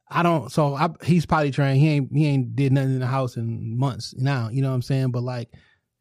I 0.08 0.22
don't. 0.22 0.50
So 0.50 0.74
I, 0.74 0.90
he's 1.04 1.26
probably 1.26 1.50
trained. 1.50 1.78
He 1.78 1.88
ain't 1.88 2.12
he 2.12 2.26
ain't 2.26 2.56
did 2.56 2.72
nothing 2.72 2.94
in 2.94 3.00
the 3.00 3.06
house 3.06 3.36
in 3.36 3.76
months 3.78 4.14
now. 4.16 4.48
You 4.50 4.62
know 4.62 4.68
what 4.68 4.74
I'm 4.74 4.82
saying? 4.82 5.10
But 5.10 5.22
like 5.22 5.50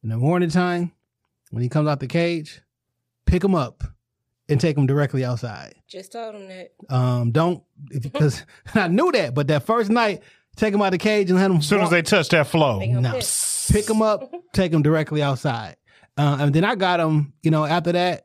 in 0.03 0.09
the 0.09 0.17
morning 0.17 0.49
time, 0.49 0.91
when 1.51 1.63
he 1.63 1.69
comes 1.69 1.87
out 1.87 1.99
the 1.99 2.07
cage, 2.07 2.61
pick 3.25 3.43
him 3.43 3.55
up 3.55 3.83
and 4.47 4.61
take 4.61 4.77
him 4.77 4.85
directly 4.85 5.25
outside. 5.25 5.75
Just 5.87 6.11
told 6.11 6.35
him 6.35 6.47
that. 6.47 6.71
Um, 6.89 7.31
don't 7.31 7.63
because 7.89 8.45
I 8.75 8.87
knew 8.87 9.11
that, 9.11 9.33
but 9.33 9.47
that 9.47 9.63
first 9.63 9.89
night, 9.89 10.21
take 10.55 10.73
him 10.73 10.81
out 10.81 10.91
the 10.91 10.97
cage 10.97 11.29
and 11.29 11.39
let 11.39 11.49
him. 11.49 11.57
As 11.57 11.67
soon 11.67 11.81
as 11.81 11.89
they 11.89 12.01
touch 12.01 12.29
that 12.29 12.47
flow, 12.47 12.79
They 12.79 12.87
gonna 12.87 13.01
no, 13.01 13.19
pick 13.71 13.89
him 13.89 14.01
up, 14.01 14.31
take 14.53 14.71
him 14.71 14.81
directly 14.83 15.21
outside. 15.21 15.77
Uh, 16.17 16.37
and 16.39 16.53
then 16.53 16.63
I 16.63 16.75
got 16.75 16.99
him. 16.99 17.33
You 17.43 17.51
know, 17.51 17.65
after 17.65 17.91
that, 17.91 18.24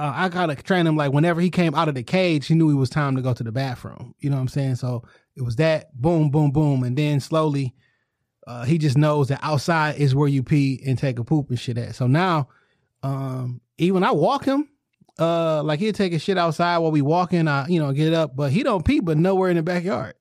uh, 0.00 0.12
I 0.16 0.28
gotta 0.30 0.54
train 0.54 0.86
him. 0.86 0.96
Like 0.96 1.12
whenever 1.12 1.40
he 1.40 1.50
came 1.50 1.74
out 1.74 1.88
of 1.88 1.94
the 1.94 2.02
cage, 2.02 2.46
he 2.46 2.54
knew 2.54 2.70
it 2.70 2.74
was 2.74 2.90
time 2.90 3.16
to 3.16 3.22
go 3.22 3.34
to 3.34 3.42
the 3.42 3.52
bathroom. 3.52 4.14
You 4.20 4.30
know 4.30 4.36
what 4.36 4.42
I'm 4.42 4.48
saying? 4.48 4.76
So 4.76 5.04
it 5.36 5.42
was 5.42 5.56
that 5.56 5.94
boom, 5.94 6.30
boom, 6.30 6.50
boom, 6.52 6.82
and 6.82 6.96
then 6.96 7.20
slowly, 7.20 7.74
uh, 8.46 8.64
he 8.64 8.78
just 8.78 8.96
knows 8.96 9.28
that 9.28 9.40
outside 9.42 9.96
is 9.96 10.14
where 10.14 10.28
you 10.28 10.42
pee 10.42 10.82
and 10.86 10.96
take 10.98 11.18
a 11.18 11.24
poop 11.24 11.50
and 11.50 11.58
shit 11.60 11.76
at. 11.78 11.94
So 11.94 12.06
now, 12.06 12.48
um, 13.02 13.60
even 13.78 14.02
I 14.02 14.12
walk 14.12 14.44
him. 14.44 14.68
Uh, 15.18 15.62
like 15.62 15.80
he'll 15.80 15.92
take 15.92 16.14
a 16.14 16.18
shit 16.18 16.38
outside 16.38 16.78
while 16.78 16.90
we 16.90 17.02
walking. 17.02 17.46
I, 17.46 17.66
you 17.68 17.78
know, 17.78 17.92
get 17.92 18.14
up, 18.14 18.34
but 18.34 18.50
he 18.52 18.62
don't 18.62 18.84
pee, 18.84 19.00
but 19.00 19.18
nowhere 19.18 19.50
in 19.50 19.56
the 19.56 19.62
backyard 19.62 20.14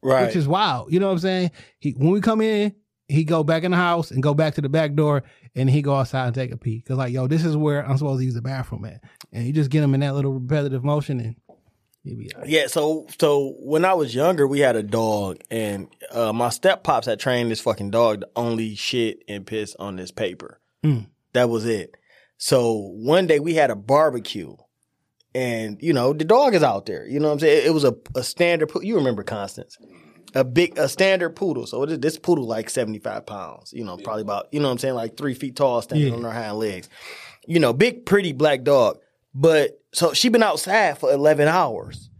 Right. 0.00 0.26
which 0.26 0.36
is 0.36 0.48
wild. 0.48 0.90
You 0.90 1.00
know 1.00 1.06
what 1.06 1.12
I'm 1.12 1.18
saying? 1.18 1.50
He 1.80 1.90
when 1.90 2.10
we 2.12 2.20
come 2.22 2.40
in, 2.40 2.74
he 3.08 3.24
go 3.24 3.42
back 3.42 3.64
in 3.64 3.70
the 3.70 3.76
house 3.76 4.10
and 4.10 4.22
go 4.22 4.34
back 4.34 4.54
to 4.54 4.60
the 4.60 4.68
back 4.68 4.94
door, 4.94 5.24
and 5.54 5.68
he 5.68 5.82
go 5.82 5.94
outside 5.94 6.26
and 6.26 6.34
take 6.34 6.52
a 6.52 6.56
pee. 6.56 6.82
Cause 6.82 6.98
like, 6.98 7.12
yo, 7.12 7.26
this 7.26 7.44
is 7.44 7.56
where 7.56 7.84
I'm 7.86 7.96
supposed 7.96 8.20
to 8.20 8.24
use 8.24 8.34
the 8.34 8.42
bathroom 8.42 8.84
at, 8.84 9.02
and 9.32 9.46
you 9.46 9.52
just 9.52 9.70
get 9.70 9.82
him 9.82 9.94
in 9.94 10.00
that 10.00 10.14
little 10.14 10.34
repetitive 10.34 10.84
motion, 10.84 11.18
and 11.18 11.36
he 12.04 12.14
be 12.14 12.32
all 12.34 12.42
right. 12.42 12.50
Yeah, 12.50 12.66
so 12.66 13.06
so 13.18 13.54
when 13.58 13.84
I 13.84 13.94
was 13.94 14.14
younger, 14.14 14.46
we 14.46 14.60
had 14.60 14.76
a 14.76 14.82
dog, 14.82 15.38
and 15.50 15.88
uh, 16.12 16.32
my 16.32 16.50
step 16.50 16.82
pops 16.82 17.06
had 17.06 17.18
trained 17.18 17.50
this 17.50 17.60
fucking 17.60 17.90
dog 17.90 18.20
to 18.20 18.28
only 18.36 18.74
shit 18.74 19.24
and 19.26 19.46
piss 19.46 19.74
on 19.78 19.96
this 19.96 20.10
paper. 20.10 20.60
Mm. 20.84 21.06
That 21.32 21.48
was 21.48 21.64
it. 21.64 21.94
So 22.36 22.92
one 22.94 23.26
day 23.26 23.40
we 23.40 23.54
had 23.54 23.70
a 23.70 23.76
barbecue, 23.76 24.54
and 25.34 25.78
you 25.80 25.94
know 25.94 26.12
the 26.12 26.24
dog 26.24 26.54
is 26.54 26.62
out 26.62 26.86
there. 26.86 27.06
You 27.06 27.20
know 27.20 27.28
what 27.28 27.34
I'm 27.34 27.40
saying? 27.40 27.66
It 27.66 27.72
was 27.72 27.84
a, 27.84 27.96
a 28.14 28.22
standard. 28.22 28.70
You 28.82 28.96
remember 28.96 29.22
Constance? 29.22 29.78
A 30.34 30.44
big 30.44 30.78
a 30.78 30.88
standard 30.88 31.30
poodle. 31.30 31.66
So 31.66 31.82
it 31.84 31.90
is, 31.90 31.98
this 32.00 32.18
poodle 32.18 32.46
like 32.46 32.68
75 32.70 33.24
pounds. 33.26 33.72
You 33.72 33.84
know, 33.84 33.96
probably 33.96 34.22
about 34.22 34.48
you 34.52 34.60
know 34.60 34.68
what 34.68 34.72
I'm 34.72 34.78
saying 34.78 34.94
like 34.94 35.16
three 35.16 35.34
feet 35.34 35.56
tall, 35.56 35.80
standing 35.82 36.08
Yeah. 36.08 36.14
on 36.14 36.22
her 36.22 36.32
hind 36.32 36.58
legs. 36.58 36.88
You 37.46 37.60
know, 37.60 37.72
big 37.72 38.04
pretty 38.06 38.32
black 38.32 38.62
dog. 38.62 38.98
But 39.34 39.80
so 39.92 40.12
she 40.12 40.28
been 40.28 40.42
outside 40.42 40.98
for 40.98 41.10
11 41.12 41.48
hours 41.48 42.10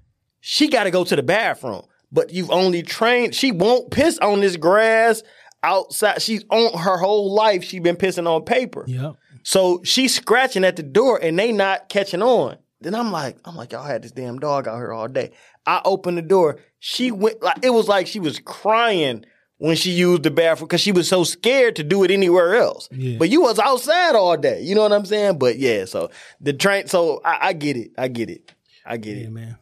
she 0.40 0.68
got 0.68 0.84
to 0.84 0.90
go 0.90 1.04
to 1.04 1.14
the 1.16 1.22
bathroom. 1.22 1.82
But 2.10 2.32
you've 2.32 2.50
only 2.50 2.82
trained. 2.82 3.34
She 3.34 3.52
won't 3.52 3.90
piss 3.90 4.18
on 4.20 4.40
this 4.40 4.56
grass 4.56 5.22
outside. 5.62 6.22
She's 6.22 6.44
on 6.48 6.78
her 6.78 6.96
whole 6.96 7.34
life. 7.34 7.64
She 7.64 7.80
been 7.80 7.96
pissing 7.96 8.26
on 8.26 8.44
paper. 8.44 8.84
Yep. 8.86 9.16
So 9.42 9.82
she's 9.84 10.14
scratching 10.14 10.64
at 10.64 10.76
the 10.76 10.82
door 10.82 11.18
and 11.22 11.38
they 11.38 11.52
not 11.52 11.88
catching 11.90 12.22
on. 12.22 12.56
Then 12.80 12.94
I'm 12.94 13.10
like, 13.12 13.36
I'm 13.44 13.56
like, 13.56 13.72
y'all 13.72 13.82
had 13.84 14.02
this 14.04 14.12
damn 14.12 14.38
dog 14.38 14.68
out 14.68 14.76
here 14.76 14.92
all 14.92 15.08
day. 15.08 15.32
I 15.68 15.80
opened 15.84 16.18
the 16.18 16.22
door. 16.22 16.58
She 16.80 17.10
went 17.10 17.42
like 17.42 17.58
it 17.62 17.70
was 17.70 17.86
like 17.88 18.06
she 18.06 18.20
was 18.20 18.40
crying 18.40 19.24
when 19.58 19.76
she 19.76 19.90
used 19.90 20.22
the 20.22 20.30
bathroom 20.30 20.66
because 20.68 20.80
she 20.80 20.92
was 20.92 21.08
so 21.08 21.24
scared 21.24 21.76
to 21.76 21.82
do 21.84 22.04
it 22.04 22.10
anywhere 22.10 22.56
else. 22.56 22.88
Yeah. 22.92 23.18
But 23.18 23.28
you 23.28 23.42
was 23.42 23.58
outside 23.58 24.14
all 24.14 24.36
day. 24.36 24.62
You 24.62 24.74
know 24.74 24.82
what 24.82 24.92
I'm 24.92 25.04
saying? 25.04 25.38
But 25.38 25.58
yeah, 25.58 25.84
so 25.84 26.10
the 26.40 26.52
train. 26.52 26.86
So 26.86 27.20
I, 27.24 27.48
I 27.48 27.52
get 27.52 27.76
it. 27.76 27.90
I 27.98 28.08
get 28.08 28.30
it. 28.30 28.52
I 28.86 28.96
get 28.96 29.16
Yeah, 29.16 29.24
it. 29.26 29.32
man. 29.32 29.56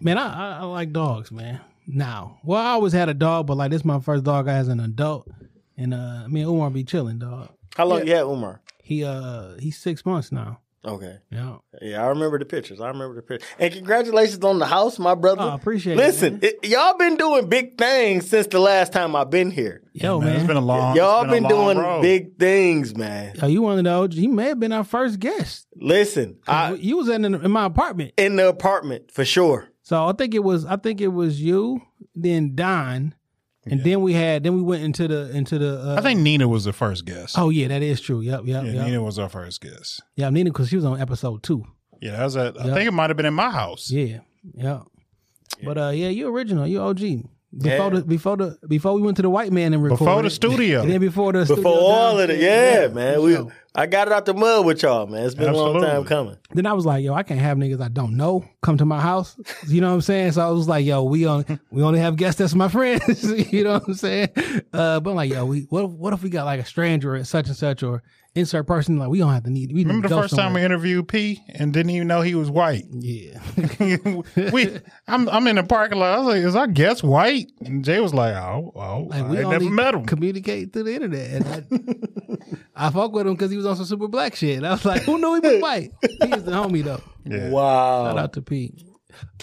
Man, 0.00 0.16
I, 0.18 0.26
I 0.58 0.58
I 0.60 0.62
like 0.64 0.92
dogs, 0.92 1.30
man. 1.32 1.60
Now, 1.86 2.38
well, 2.44 2.60
I 2.64 2.70
always 2.70 2.92
had 2.92 3.08
a 3.08 3.14
dog, 3.14 3.46
but 3.48 3.56
like 3.56 3.70
this, 3.72 3.80
is 3.80 3.84
my 3.84 3.98
first 4.00 4.22
dog 4.24 4.46
as 4.46 4.68
an 4.68 4.78
adult, 4.80 5.26
and 5.76 5.92
uh, 5.92 6.28
me 6.28 6.42
and 6.42 6.50
Umar 6.50 6.70
be 6.70 6.84
chilling, 6.84 7.18
dog. 7.18 7.48
How 7.74 7.84
long 7.86 8.06
you 8.06 8.14
had 8.14 8.22
Umar? 8.22 8.60
He 8.82 9.04
uh, 9.04 9.54
he's 9.58 9.76
six 9.78 10.06
months 10.06 10.30
now. 10.30 10.60
Okay. 10.84 11.18
Yeah. 11.30 11.56
Yeah, 11.82 12.02
I 12.02 12.08
remember 12.08 12.38
the 12.38 12.46
pictures. 12.46 12.80
I 12.80 12.88
remember 12.88 13.14
the 13.14 13.22
pictures. 13.22 13.48
And 13.58 13.72
congratulations 13.72 14.42
on 14.42 14.58
the 14.58 14.66
house, 14.66 14.98
my 14.98 15.14
brother. 15.14 15.42
Oh, 15.42 15.48
I 15.50 15.54
appreciate 15.54 15.94
it, 15.94 15.96
Listen, 15.98 16.40
y'all 16.62 16.96
been 16.96 17.16
doing 17.16 17.48
big 17.48 17.76
things 17.76 18.28
since 18.28 18.46
the 18.46 18.60
last 18.60 18.92
time 18.92 19.14
I've 19.14 19.28
been 19.28 19.50
here. 19.50 19.82
Yo, 19.92 20.18
man, 20.18 20.28
man. 20.28 20.36
it's 20.36 20.46
been 20.46 20.56
a 20.56 20.60
long. 20.60 20.96
y'all 20.96 21.24
been, 21.24 21.42
been, 21.42 21.48
doing 21.48 21.78
road. 21.78 22.00
big 22.00 22.38
things, 22.38 22.96
man. 22.96 23.34
Yo, 23.36 23.46
you 23.48 23.62
one 23.62 23.78
of 23.78 23.84
the 23.84 23.90
OG. 23.90 24.14
You 24.14 24.30
may 24.30 24.48
have 24.48 24.60
been 24.60 24.72
our 24.72 24.84
first 24.84 25.20
guest. 25.20 25.66
Listen, 25.76 26.38
I 26.46 26.74
you 26.74 26.96
was 26.96 27.08
in, 27.10 27.24
in 27.26 27.50
my 27.50 27.66
apartment. 27.66 28.14
in 28.16 28.36
the 28.36 28.48
apartment 28.48 29.10
for 29.10 29.24
sure. 29.24 29.68
So 29.82 30.06
I 30.06 30.12
think 30.12 30.34
it 30.34 30.42
was 30.44 30.64
I 30.64 30.76
think 30.76 31.00
it 31.00 31.08
was 31.08 31.42
you, 31.42 31.82
then 32.14 32.54
Don, 32.54 33.14
and 33.66 33.82
then 33.84 34.00
we 34.00 34.12
had 34.14 34.42
then 34.42 34.54
we 34.56 34.62
went 34.62 34.82
into 34.82 35.06
the 35.08 35.30
into 35.36 35.58
the. 35.58 35.80
Uh, 35.80 35.96
I 35.98 36.00
think 36.00 36.20
Nina 36.20 36.48
was 36.48 36.64
the 36.64 36.72
first 36.72 37.04
guest. 37.04 37.36
Oh 37.38 37.50
yeah, 37.50 37.68
that 37.68 37.82
is 37.82 38.00
true. 38.00 38.20
Yep, 38.20 38.42
yep, 38.44 38.64
yeah, 38.64 38.72
yep. 38.72 38.86
Nina 38.86 39.02
was 39.02 39.18
our 39.18 39.28
first 39.28 39.60
guest. 39.60 40.02
Yeah, 40.16 40.30
Nina 40.30 40.50
because 40.50 40.68
she 40.68 40.76
was 40.76 40.84
on 40.84 41.00
episode 41.00 41.42
two. 41.42 41.64
Yeah, 42.00 42.12
that 42.12 42.24
was 42.24 42.36
at, 42.36 42.58
I 42.58 42.72
think 42.74 42.88
it 42.88 42.92
might 42.92 43.10
have 43.10 43.16
been 43.16 43.26
in 43.26 43.34
my 43.34 43.50
house. 43.50 43.90
Yeah, 43.90 44.20
yeah. 44.54 44.80
But 45.62 45.76
uh, 45.78 45.90
yeah, 45.90 46.08
you 46.08 46.28
original, 46.28 46.66
you 46.66 46.80
OG. 46.80 46.98
Before 47.52 47.70
Yeah. 47.72 47.88
the 47.90 48.02
before 48.02 48.36
the 48.36 48.58
before 48.68 48.94
we 48.94 49.02
went 49.02 49.16
to 49.16 49.22
the 49.22 49.28
white 49.30 49.52
man 49.52 49.74
and 49.74 49.82
recorded 49.82 50.04
Before 50.04 50.22
the 50.22 50.30
studio. 50.30 50.82
and 50.82 50.90
then 50.92 51.00
before 51.00 51.32
the 51.32 51.40
Before 51.40 51.56
studio 51.56 51.70
all 51.72 52.18
of 52.20 52.30
it, 52.30 52.34
downstairs. 52.34 52.88
yeah, 52.90 52.94
man. 52.94 53.22
We, 53.22 53.34
sure. 53.34 53.52
I 53.74 53.86
got 53.86 54.08
it 54.08 54.12
out 54.12 54.26
the 54.26 54.34
mud 54.34 54.66
with 54.66 54.82
y'all, 54.82 55.06
man. 55.06 55.24
It's 55.24 55.34
been 55.34 55.48
a 55.48 55.56
long 55.56 55.80
time 55.80 56.04
coming. 56.04 56.36
Then 56.52 56.66
I 56.66 56.72
was 56.72 56.84
like, 56.84 57.04
yo, 57.04 57.14
I 57.14 57.22
can't 57.22 57.40
have 57.40 57.56
niggas 57.56 57.80
I 57.80 57.88
don't 57.88 58.16
know 58.16 58.44
come 58.62 58.76
to 58.78 58.84
my 58.84 59.00
house. 59.00 59.36
You 59.68 59.80
know 59.80 59.88
what 59.88 59.94
I'm 59.94 60.00
saying? 60.00 60.32
So 60.32 60.46
I 60.46 60.50
was 60.50 60.68
like, 60.68 60.84
yo, 60.84 61.04
we 61.04 61.26
only 61.26 61.46
we 61.70 61.82
only 61.82 62.00
have 62.00 62.16
guests 62.16 62.38
that's 62.38 62.54
my 62.54 62.68
friends. 62.68 63.24
you 63.52 63.64
know 63.64 63.74
what 63.74 63.88
I'm 63.88 63.94
saying? 63.94 64.30
Uh, 64.72 65.00
but 65.00 65.10
I'm 65.10 65.16
like, 65.16 65.30
yo, 65.30 65.44
we 65.44 65.60
what 65.70 65.84
if, 65.84 65.90
what 65.92 66.12
if 66.12 66.22
we 66.22 66.30
got 66.30 66.44
like 66.44 66.60
a 66.60 66.64
stranger 66.64 67.14
at 67.14 67.26
such 67.26 67.46
and 67.46 67.56
such 67.56 67.82
or 67.82 68.02
insert 68.34 68.66
person 68.66 68.98
like 68.98 69.08
we 69.08 69.18
don't 69.18 69.32
have 69.32 69.42
to 69.44 69.50
need. 69.50 69.72
We 69.72 69.84
Remember 69.84 70.08
the 70.08 70.16
first 70.16 70.36
time 70.36 70.54
we 70.54 70.62
interviewed 70.62 71.08
P 71.08 71.42
and 71.48 71.72
didn't 71.72 71.90
even 71.90 72.08
know 72.08 72.20
he 72.20 72.34
was 72.34 72.50
white. 72.50 72.84
Yeah. 72.90 73.40
we, 74.52 74.78
I'm, 75.08 75.28
I'm 75.28 75.46
in 75.46 75.56
the 75.56 75.64
parking 75.64 75.98
lot. 75.98 76.14
I 76.14 76.18
was 76.18 76.26
like, 76.28 76.36
"Is 76.36 76.56
our 76.56 76.66
guest 76.66 77.02
white?" 77.02 77.50
And 77.60 77.84
Jay 77.84 78.00
was 78.00 78.14
like, 78.14 78.34
"Oh, 78.34 78.72
oh, 78.74 79.06
Like 79.10 79.22
I 79.22 79.28
we 79.28 79.36
ain't 79.38 79.46
only 79.46 79.58
never 79.58 79.74
met 79.74 79.94
him." 79.94 80.06
communicate 80.06 80.72
through 80.72 80.84
the 80.84 80.94
internet. 80.94 81.30
And 81.30 81.46
I, 81.46 82.69
I 82.80 82.90
fuck 82.90 83.12
with 83.12 83.26
him 83.26 83.34
because 83.34 83.50
he 83.50 83.56
was 83.56 83.66
on 83.66 83.76
some 83.76 83.84
super 83.84 84.08
black 84.08 84.34
shit. 84.36 84.56
And 84.58 84.66
I 84.66 84.70
was 84.72 84.84
like, 84.84 85.02
who 85.02 85.18
knew 85.18 85.34
he 85.34 85.40
was 85.40 85.62
white? 85.62 85.90
He 86.02 86.26
was 86.28 86.44
the 86.44 86.52
homie 86.52 86.82
though. 86.82 87.02
Yeah. 87.24 87.50
Wow. 87.50 88.06
Shout 88.08 88.18
out 88.18 88.32
to 88.34 88.42
Pete. 88.42 88.82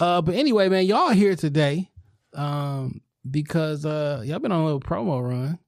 Uh, 0.00 0.20
but 0.22 0.34
anyway, 0.34 0.68
man, 0.68 0.86
y'all 0.86 1.10
here 1.10 1.36
today, 1.36 1.90
um, 2.34 3.00
because 3.30 3.84
uh, 3.86 4.22
y'all 4.24 4.38
been 4.38 4.50
on 4.52 4.60
a 4.60 4.64
little 4.64 4.80
promo 4.80 5.22
run, 5.22 5.58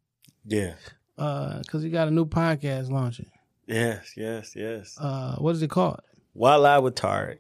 Yeah. 0.46 0.74
uh, 1.18 1.58
because 1.58 1.84
you 1.84 1.90
got 1.90 2.08
a 2.08 2.10
new 2.10 2.24
podcast 2.26 2.90
launching. 2.90 3.30
Yes, 3.66 4.14
yes, 4.16 4.54
yes. 4.56 4.96
Uh, 4.98 5.36
what 5.36 5.54
is 5.54 5.62
it 5.62 5.70
called? 5.70 6.00
While 6.32 6.66
I 6.66 6.78
was 6.78 6.94
tired. 6.94 7.38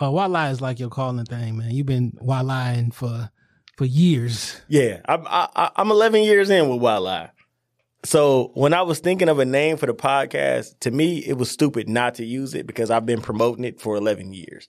Uh, 0.00 0.10
Wildlife 0.10 0.52
is 0.52 0.60
like 0.60 0.80
your 0.80 0.88
calling 0.88 1.24
thing, 1.24 1.56
man. 1.58 1.70
You've 1.70 1.86
been 1.86 2.16
wildlife 2.20 2.92
for 2.94 3.30
for 3.76 3.84
years. 3.84 4.60
Yeah, 4.68 5.00
I'm 5.06 5.26
I, 5.26 5.48
I- 5.54 5.70
I'm 5.76 5.90
11 5.90 6.22
years 6.22 6.50
in 6.50 6.68
with 6.68 6.80
Wildlife. 6.80 7.30
So 8.04 8.50
when 8.54 8.74
I 8.74 8.82
was 8.82 8.98
thinking 8.98 9.28
of 9.28 9.38
a 9.38 9.44
name 9.44 9.76
for 9.76 9.86
the 9.86 9.94
podcast, 9.94 10.78
to 10.80 10.90
me 10.90 11.18
it 11.18 11.34
was 11.38 11.50
stupid 11.50 11.88
not 11.88 12.16
to 12.16 12.24
use 12.24 12.52
it 12.54 12.66
because 12.66 12.90
I've 12.90 13.06
been 13.06 13.20
promoting 13.20 13.64
it 13.64 13.80
for 13.80 13.96
11 13.96 14.32
years. 14.32 14.68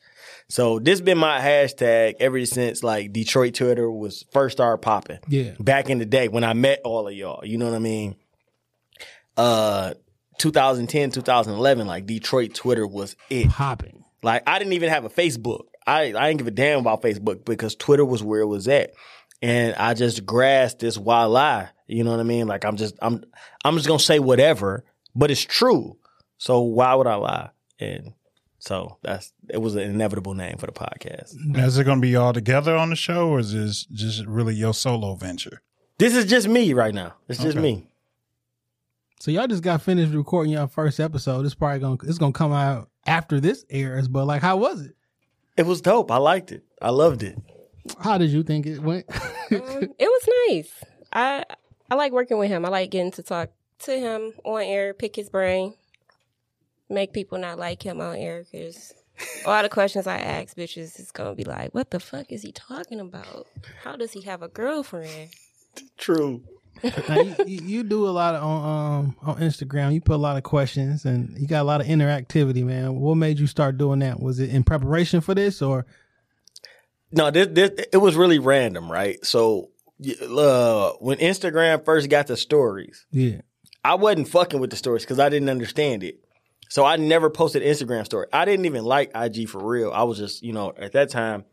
So 0.49 0.77
this 0.77 1.01
been 1.01 1.17
my 1.17 1.39
hashtag 1.39 2.13
ever 2.19 2.45
since 2.45 2.83
like 2.83 3.11
Detroit 3.11 3.55
Twitter 3.55 3.89
was 3.89 4.23
first 4.31 4.57
started 4.57 4.83
popping. 4.83 5.19
Yeah. 5.27 5.51
back 5.59 5.89
in 5.89 5.97
the 5.97 6.05
day 6.05 6.27
when 6.27 6.43
I 6.43 6.53
met 6.53 6.81
all 6.83 7.07
of 7.07 7.13
y'all. 7.13 7.43
You 7.43 7.57
know 7.57 7.65
what 7.65 7.75
I 7.75 7.79
mean? 7.79 8.15
Uh, 9.35 9.95
2010, 10.37 11.11
2011, 11.11 11.87
like 11.87 12.05
Detroit 12.05 12.53
Twitter 12.53 12.85
was 12.85 13.15
it. 13.29 13.49
Popping. 13.49 14.03
Like 14.21 14.43
I 14.47 14.59
didn't 14.59 14.73
even 14.73 14.89
have 14.89 15.05
a 15.05 15.09
Facebook. 15.09 15.65
I 15.85 16.13
I 16.13 16.27
didn't 16.27 16.37
give 16.37 16.47
a 16.47 16.51
damn 16.51 16.79
about 16.79 17.01
Facebook 17.01 17.45
because 17.45 17.75
Twitter 17.75 18.05
was 18.05 18.23
where 18.23 18.41
it 18.41 18.47
was 18.47 18.67
at, 18.67 18.93
and 19.43 19.75
I 19.75 19.93
just 19.93 20.25
grasped 20.25 20.79
this 20.79 20.97
wild 20.97 21.33
lie. 21.33 21.69
You 21.85 22.03
know 22.03 22.11
what 22.11 22.19
I 22.21 22.23
mean? 22.23 22.47
Like 22.47 22.63
I'm 22.65 22.77
just 22.77 22.95
I'm 23.01 23.23
I'm 23.65 23.75
just 23.75 23.87
gonna 23.87 23.99
say 23.99 24.17
whatever, 24.19 24.85
but 25.13 25.29
it's 25.29 25.41
true. 25.41 25.97
So 26.37 26.61
why 26.61 26.95
would 26.95 27.07
I 27.07 27.15
lie? 27.15 27.49
And 27.79 28.13
so 28.59 28.97
that's 29.03 29.33
it 29.49 29.57
was 29.57 29.75
an 29.75 29.81
inevitable 29.81 30.33
name 30.33 30.57
for 30.57 30.65
the 30.65 30.71
podcast. 30.71 31.35
Is 31.57 31.77
it 31.77 31.83
going 31.83 31.97
to 31.97 32.01
be 32.01 32.15
all 32.15 32.31
together 32.33 32.75
on 32.75 32.89
the 32.89 32.95
show, 32.95 33.29
or 33.29 33.39
is 33.39 33.51
this 33.51 33.83
just 33.85 34.25
really 34.25 34.55
your 34.55 34.73
solo 34.73 35.15
venture? 35.15 35.61
This 35.97 36.15
is 36.15 36.25
just 36.25 36.47
me 36.47 36.73
right 36.73 36.93
now. 36.93 37.13
It's 37.27 37.39
just 37.39 37.57
Okay. 37.57 37.61
me. 37.61 37.87
So 39.19 39.31
y'all 39.31 39.47
just 39.47 39.63
got 39.63 39.81
finished 39.81 40.13
recording 40.13 40.53
your 40.53 40.67
first 40.67 40.99
episode. 40.99 41.45
It's 41.45 41.55
probably 41.55 41.79
gonna 41.79 41.97
it's 42.03 42.17
gonna 42.17 42.33
come 42.33 42.53
out 42.53 42.89
after 43.05 43.39
this 43.39 43.65
airs. 43.69 44.07
But 44.07 44.25
like, 44.25 44.41
how 44.41 44.57
was 44.57 44.81
it? 44.81 44.95
It 45.57 45.65
was 45.65 45.81
dope. 45.81 46.11
I 46.11 46.17
liked 46.17 46.51
it. 46.51 46.63
I 46.81 46.89
loved 46.89 47.23
it. 47.23 47.37
How 47.99 48.17
did 48.17 48.29
you 48.31 48.43
think 48.43 48.65
it 48.65 48.79
went? 48.79 49.05
Um, 49.51 49.83
it 49.99 50.07
was 50.07 50.29
nice. 50.49 50.83
I 51.11 51.45
I 51.91 51.95
like 51.95 52.11
working 52.11 52.37
with 52.39 52.49
him. 52.49 52.65
I 52.65 52.69
like 52.69 52.89
getting 52.89 53.11
to 53.11 53.23
talk 53.23 53.51
to 53.79 53.91
him 53.91 54.33
on 54.43 54.61
air, 54.61 54.93
pick 54.93 55.15
his 55.15 55.29
brain, 55.29 55.75
make 56.89 57.13
people 57.13 57.37
not 57.37 57.59
like 57.59 57.83
him 57.83 58.01
on 58.01 58.15
air 58.15 58.45
because 58.51 58.93
a 59.45 59.49
lot 59.49 59.65
of 59.65 59.71
questions 59.71 60.07
I 60.07 60.17
ask 60.17 60.55
bitches 60.57 60.99
is 60.99 61.11
gonna 61.11 61.35
be 61.35 61.43
like, 61.43 61.73
"What 61.73 61.91
the 61.91 61.99
fuck 61.99 62.31
is 62.31 62.41
he 62.41 62.51
talking 62.51 62.99
about? 62.99 63.47
How 63.83 63.95
does 63.95 64.13
he 64.13 64.21
have 64.21 64.41
a 64.41 64.47
girlfriend?" 64.47 65.29
True. 65.97 66.41
Now, 67.07 67.21
you, 67.21 67.35
you 67.45 67.61
you 67.63 67.83
do 67.83 68.07
a 68.07 68.09
lot 68.09 68.33
of, 68.33 68.43
on 68.43 68.65
um 68.65 69.15
on 69.21 69.37
Instagram. 69.37 69.93
You 69.93 70.01
put 70.01 70.15
a 70.15 70.17
lot 70.17 70.37
of 70.37 70.43
questions 70.43 71.05
and 71.05 71.37
you 71.37 71.47
got 71.47 71.61
a 71.61 71.63
lot 71.63 71.81
of 71.81 71.87
interactivity, 71.87 72.63
man. 72.63 72.95
What 72.95 73.15
made 73.15 73.37
you 73.39 73.45
start 73.45 73.77
doing 73.77 73.99
that? 73.99 74.19
Was 74.19 74.39
it 74.39 74.49
in 74.49 74.63
preparation 74.63 75.21
for 75.21 75.35
this 75.35 75.61
or? 75.61 75.85
No, 77.13 77.29
this, 77.29 77.47
this 77.51 77.69
it 77.93 77.97
was 77.97 78.15
really 78.15 78.39
random, 78.39 78.91
right? 78.91 79.23
So 79.23 79.69
uh, 80.01 80.91
when 80.99 81.19
Instagram 81.19 81.85
first 81.85 82.09
got 82.09 82.27
the 82.27 82.35
stories, 82.35 83.05
Yeah, 83.11 83.41
I 83.83 83.95
wasn't 83.95 84.27
fucking 84.27 84.59
with 84.59 84.71
the 84.71 84.75
stories 84.75 85.03
because 85.03 85.19
I 85.19 85.29
didn't 85.29 85.49
understand 85.49 86.03
it. 86.03 86.19
So 86.69 86.83
I 86.83 86.95
never 86.95 87.29
posted 87.29 87.61
Instagram 87.61 88.03
story. 88.03 88.25
I 88.33 88.45
didn't 88.45 88.65
even 88.65 88.83
like 88.83 89.11
IG 89.13 89.47
for 89.47 89.63
real. 89.63 89.91
I 89.91 90.03
was 90.03 90.17
just, 90.17 90.41
you 90.41 90.53
know, 90.53 90.73
at 90.75 90.93
that 90.93 91.09
time, 91.09 91.45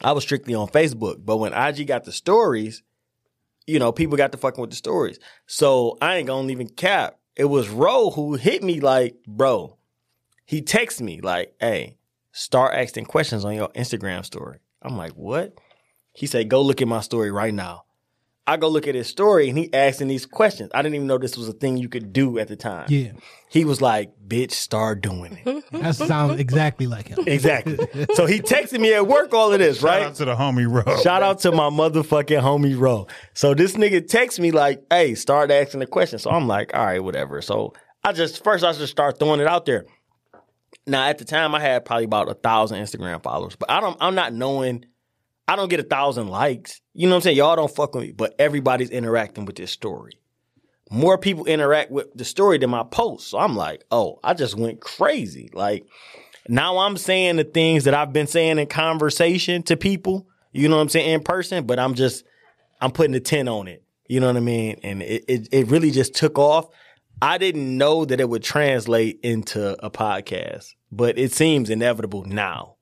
I 0.00 0.12
was 0.12 0.22
strictly 0.22 0.54
on 0.54 0.68
Facebook. 0.68 1.16
But 1.24 1.38
when 1.38 1.52
IG 1.52 1.88
got 1.88 2.04
the 2.04 2.12
stories, 2.12 2.84
you 3.66 3.78
know, 3.80 3.90
people 3.90 4.16
got 4.16 4.30
to 4.32 4.38
fucking 4.38 4.60
with 4.60 4.70
the 4.70 4.76
stories. 4.76 5.18
So 5.46 5.98
I 6.00 6.16
ain't 6.16 6.28
gonna 6.28 6.50
even 6.52 6.68
cap. 6.68 7.18
It 7.36 7.46
was 7.46 7.68
Ro 7.68 8.10
who 8.10 8.34
hit 8.34 8.62
me 8.62 8.80
like, 8.80 9.16
bro, 9.26 9.76
he 10.44 10.62
texted 10.62 11.02
me 11.02 11.20
like, 11.20 11.54
hey, 11.60 11.96
start 12.32 12.74
asking 12.74 13.06
questions 13.06 13.44
on 13.44 13.54
your 13.54 13.68
Instagram 13.70 14.24
story. 14.24 14.58
I'm 14.82 14.96
like, 14.96 15.12
what? 15.12 15.54
He 16.12 16.26
said, 16.26 16.48
go 16.48 16.62
look 16.62 16.80
at 16.82 16.88
my 16.88 17.00
story 17.00 17.30
right 17.30 17.54
now. 17.54 17.84
I 18.46 18.56
go 18.56 18.68
look 18.68 18.88
at 18.88 18.96
his 18.96 19.06
story 19.06 19.48
and 19.48 19.56
he 19.56 19.72
asking 19.72 20.08
these 20.08 20.26
questions. 20.26 20.70
I 20.74 20.82
didn't 20.82 20.96
even 20.96 21.06
know 21.06 21.18
this 21.18 21.36
was 21.36 21.46
a 21.48 21.52
thing 21.52 21.76
you 21.76 21.88
could 21.88 22.12
do 22.12 22.36
at 22.38 22.48
the 22.48 22.56
time. 22.56 22.86
yeah. 22.88 23.12
He 23.48 23.64
was 23.64 23.80
like, 23.80 24.10
bitch, 24.26 24.52
start 24.52 25.02
doing 25.02 25.38
it. 25.44 25.64
That 25.72 25.94
sounds 25.94 26.40
exactly 26.40 26.86
like 26.88 27.08
him. 27.08 27.18
exactly. 27.28 27.76
So 28.14 28.26
he 28.26 28.40
texted 28.40 28.80
me 28.80 28.92
at 28.94 29.06
work 29.06 29.32
all 29.34 29.52
of 29.52 29.58
this, 29.60 29.78
Shout 29.80 29.84
right? 29.84 29.98
Shout 30.00 30.08
out 30.10 30.14
to 30.16 30.24
the 30.24 30.34
homie 30.34 30.84
Ro. 30.86 30.96
Shout 31.02 31.22
out 31.22 31.38
to 31.40 31.52
my 31.52 31.68
motherfucking 31.70 32.40
homie 32.42 32.78
Ro. 32.78 33.06
So 33.34 33.54
this 33.54 33.74
nigga 33.74 34.06
texts 34.06 34.40
me 34.40 34.50
like, 34.50 34.82
hey, 34.90 35.14
start 35.14 35.50
asking 35.52 35.80
the 35.80 35.86
question. 35.86 36.18
So 36.18 36.30
I'm 36.30 36.48
like, 36.48 36.74
all 36.74 36.84
right, 36.84 37.04
whatever. 37.04 37.42
So 37.42 37.74
I 38.02 38.12
just, 38.12 38.42
first 38.42 38.64
I 38.64 38.72
just 38.72 38.90
start 38.90 39.18
throwing 39.20 39.40
it 39.40 39.46
out 39.46 39.64
there. 39.66 39.84
Now 40.90 41.06
at 41.06 41.18
the 41.18 41.24
time 41.24 41.54
I 41.54 41.60
had 41.60 41.84
probably 41.84 42.04
about 42.04 42.28
a 42.28 42.34
thousand 42.34 42.82
Instagram 42.82 43.22
followers, 43.22 43.56
but 43.56 43.70
I 43.70 43.80
don't, 43.80 43.96
I'm 44.00 44.14
not 44.14 44.32
knowing, 44.32 44.84
I 45.46 45.56
don't 45.56 45.68
get 45.68 45.80
a 45.80 45.84
thousand 45.84 46.28
likes. 46.28 46.80
You 46.94 47.06
know 47.06 47.12
what 47.12 47.16
I'm 47.16 47.22
saying? 47.22 47.36
Y'all 47.36 47.56
don't 47.56 47.74
fuck 47.74 47.94
with 47.94 48.04
me, 48.04 48.12
but 48.12 48.34
everybody's 48.38 48.90
interacting 48.90 49.44
with 49.44 49.56
this 49.56 49.70
story. 49.70 50.18
More 50.90 51.16
people 51.16 51.46
interact 51.46 51.92
with 51.92 52.12
the 52.14 52.24
story 52.24 52.58
than 52.58 52.70
my 52.70 52.82
post. 52.82 53.28
So 53.28 53.38
I'm 53.38 53.54
like, 53.54 53.84
oh, 53.92 54.18
I 54.24 54.34
just 54.34 54.56
went 54.56 54.80
crazy. 54.80 55.48
Like, 55.52 55.86
now 56.48 56.78
I'm 56.78 56.96
saying 56.96 57.36
the 57.36 57.44
things 57.44 57.84
that 57.84 57.94
I've 57.94 58.12
been 58.12 58.26
saying 58.26 58.58
in 58.58 58.66
conversation 58.66 59.62
to 59.64 59.76
people, 59.76 60.26
you 60.52 60.68
know 60.68 60.76
what 60.76 60.82
I'm 60.82 60.88
saying, 60.88 61.08
in 61.08 61.22
person, 61.22 61.64
but 61.64 61.78
I'm 61.78 61.94
just, 61.94 62.24
I'm 62.80 62.90
putting 62.90 63.14
a 63.14 63.20
10 63.20 63.46
on 63.46 63.68
it. 63.68 63.84
You 64.08 64.18
know 64.18 64.26
what 64.26 64.36
I 64.36 64.40
mean? 64.40 64.80
And 64.82 65.02
it, 65.02 65.24
it, 65.28 65.48
it 65.52 65.66
really 65.68 65.92
just 65.92 66.14
took 66.14 66.36
off. 66.36 66.66
I 67.22 67.38
didn't 67.38 67.76
know 67.76 68.04
that 68.04 68.18
it 68.18 68.28
would 68.28 68.42
translate 68.42 69.20
into 69.22 69.76
a 69.84 69.90
podcast, 69.90 70.74
but 70.92 71.18
it 71.18 71.32
seems 71.32 71.70
inevitable 71.70 72.24
now. 72.24 72.76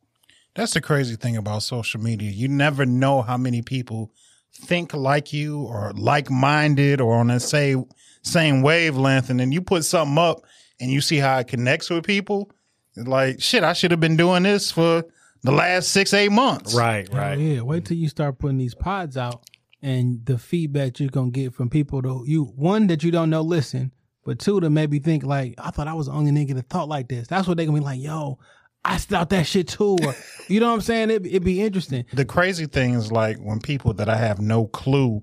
That's 0.55 0.75
the 0.75 0.81
crazy 0.81 1.16
thing 1.16 1.37
about 1.37 1.62
social 1.62 2.01
media. 2.01 2.31
You 2.31 2.49
never 2.49 2.85
know 2.85 3.23
how 3.23 3.37
many 3.37 3.62
people 3.62 4.11
think 4.53 4.92
like 4.92 5.33
you 5.33 5.62
or 5.62 5.92
like 5.94 6.31
minded 6.31 7.01
or 7.01 7.14
on 7.16 7.29
the 7.29 7.38
same 7.40 7.85
same 8.23 8.62
wavelength, 8.62 9.31
and 9.31 9.38
then 9.38 9.53
you 9.53 9.61
put 9.62 9.85
something 9.85 10.18
up 10.18 10.42
and 10.81 10.90
you 10.90 11.01
see 11.01 11.18
how 11.18 11.38
it 11.38 11.47
connects 11.49 11.88
with 11.90 12.05
people. 12.05 12.51
It's 12.97 13.07
like 13.07 13.40
shit, 13.40 13.62
I 13.62 13.73
should 13.73 13.92
have 13.92 14.01
been 14.01 14.16
doing 14.16 14.42
this 14.42 14.73
for 14.73 15.04
the 15.42 15.52
last 15.52 15.90
six 15.90 16.13
eight 16.13 16.33
months. 16.33 16.75
Right, 17.13 17.38
Oh, 17.38 17.40
yeah, 17.40 17.61
wait 17.61 17.85
till 17.85 17.96
you 17.96 18.09
start 18.09 18.38
putting 18.38 18.59
these 18.59 18.75
pods 18.75 19.17
out 19.17 19.44
and 19.81 20.27
the 20.27 20.38
feedback 20.38 20.98
you're 20.98 21.09
gonna 21.11 21.31
get 21.31 21.54
from 21.54 21.71
people 21.71 22.02
to 22.02 22.25
you 22.27 22.44
one 22.44 22.88
that 22.88 23.04
you 23.04 23.13
don't 23.13 23.31
know 23.31 23.42
listen, 23.42 23.92
but 24.29 24.38
two 24.38 24.60
to 24.60 24.68
maybe 24.68 24.98
think 24.98 25.24
like, 25.24 25.54
I 25.56 25.70
thought 25.70 25.88
I 25.88 25.94
was 25.94 26.04
the 26.04 26.12
only 26.12 26.31
nigga 26.33 26.54
that 26.56 26.68
thought 26.68 26.87
like 26.87 27.08
this. 27.08 27.26
That's 27.29 27.48
what 27.48 27.56
they 27.56 27.64
gonna 27.64 27.79
be 27.79 27.85
like, 27.85 27.98
yo, 27.98 28.38
I 28.85 28.98
thought 28.98 29.31
that 29.31 29.46
shit 29.46 29.68
too. 29.68 29.96
Or 30.02 30.14
you 30.48 30.60
know 30.60 30.68
what 30.68 30.74
I'm 30.74 30.81
saying? 30.83 31.08
It 31.08 31.24
it'd 31.24 31.44
be 31.44 31.62
interesting. 31.62 32.04
The 32.12 32.26
crazy 32.26 32.66
thing 32.66 32.92
is 32.92 33.10
like 33.10 33.38
when 33.38 33.58
people 33.58 33.94
that 33.94 34.10
I 34.10 34.16
have 34.16 34.38
no 34.38 34.66
clue 34.66 35.22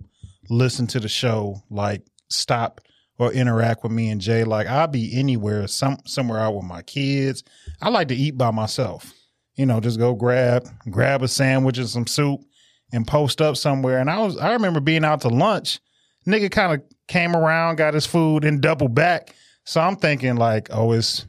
listen 0.49 0.87
to 0.87 0.99
the 0.99 1.07
show, 1.07 1.61
like 1.69 2.01
stop 2.31 2.81
or 3.19 3.31
interact 3.31 3.83
with 3.83 3.91
me 3.91 4.09
and 4.09 4.19
Jay. 4.19 4.43
Like 4.43 4.65
I'll 4.65 4.87
be 4.87 5.15
anywhere, 5.15 5.67
some 5.67 5.99
somewhere 6.07 6.39
out 6.39 6.55
with 6.55 6.65
my 6.65 6.81
kids. 6.81 7.43
I 7.83 7.89
like 7.89 8.07
to 8.07 8.15
eat 8.15 8.39
by 8.39 8.49
myself. 8.49 9.13
You 9.53 9.67
know, 9.67 9.79
just 9.81 9.99
go 9.99 10.15
grab 10.15 10.67
grab 10.89 11.21
a 11.21 11.27
sandwich 11.27 11.77
and 11.77 11.87
some 11.87 12.07
soup 12.07 12.41
and 12.91 13.05
post 13.05 13.39
up 13.39 13.55
somewhere. 13.55 13.99
And 13.99 14.09
I 14.09 14.17
was 14.17 14.35
I 14.35 14.53
remember 14.53 14.79
being 14.79 15.05
out 15.05 15.21
to 15.21 15.29
lunch. 15.29 15.79
Nigga 16.27 16.51
kind 16.51 16.73
of 16.73 16.81
came 17.07 17.35
around, 17.35 17.75
got 17.77 17.93
his 17.93 18.05
food, 18.05 18.45
and 18.45 18.61
doubled 18.61 18.95
back. 18.95 19.35
So 19.63 19.81
I'm 19.81 19.95
thinking 19.95 20.35
like, 20.35 20.69
oh, 20.71 20.91
it's 20.91 21.25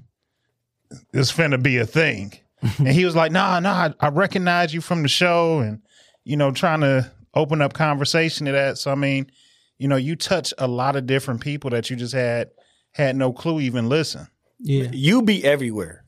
it's 1.12 1.32
finna 1.32 1.62
be 1.62 1.78
a 1.78 1.86
thing. 1.86 2.32
and 2.78 2.88
he 2.88 3.04
was 3.04 3.14
like, 3.14 3.32
nah, 3.32 3.60
nah, 3.60 3.92
I, 4.00 4.06
I 4.06 4.08
recognize 4.08 4.72
you 4.72 4.80
from 4.80 5.02
the 5.02 5.08
show 5.08 5.58
and, 5.60 5.82
you 6.24 6.36
know, 6.36 6.50
trying 6.50 6.80
to 6.80 7.10
open 7.34 7.60
up 7.60 7.74
conversation 7.74 8.46
to 8.46 8.52
that. 8.52 8.78
So 8.78 8.90
I 8.90 8.94
mean, 8.94 9.30
you 9.78 9.88
know, 9.88 9.96
you 9.96 10.16
touch 10.16 10.54
a 10.58 10.66
lot 10.66 10.96
of 10.96 11.06
different 11.06 11.40
people 11.40 11.70
that 11.70 11.90
you 11.90 11.96
just 11.96 12.14
had 12.14 12.50
had 12.92 13.14
no 13.16 13.32
clue 13.32 13.60
even 13.60 13.88
listen. 13.88 14.26
Yeah. 14.58 14.88
You 14.92 15.22
be 15.22 15.44
everywhere. 15.44 16.04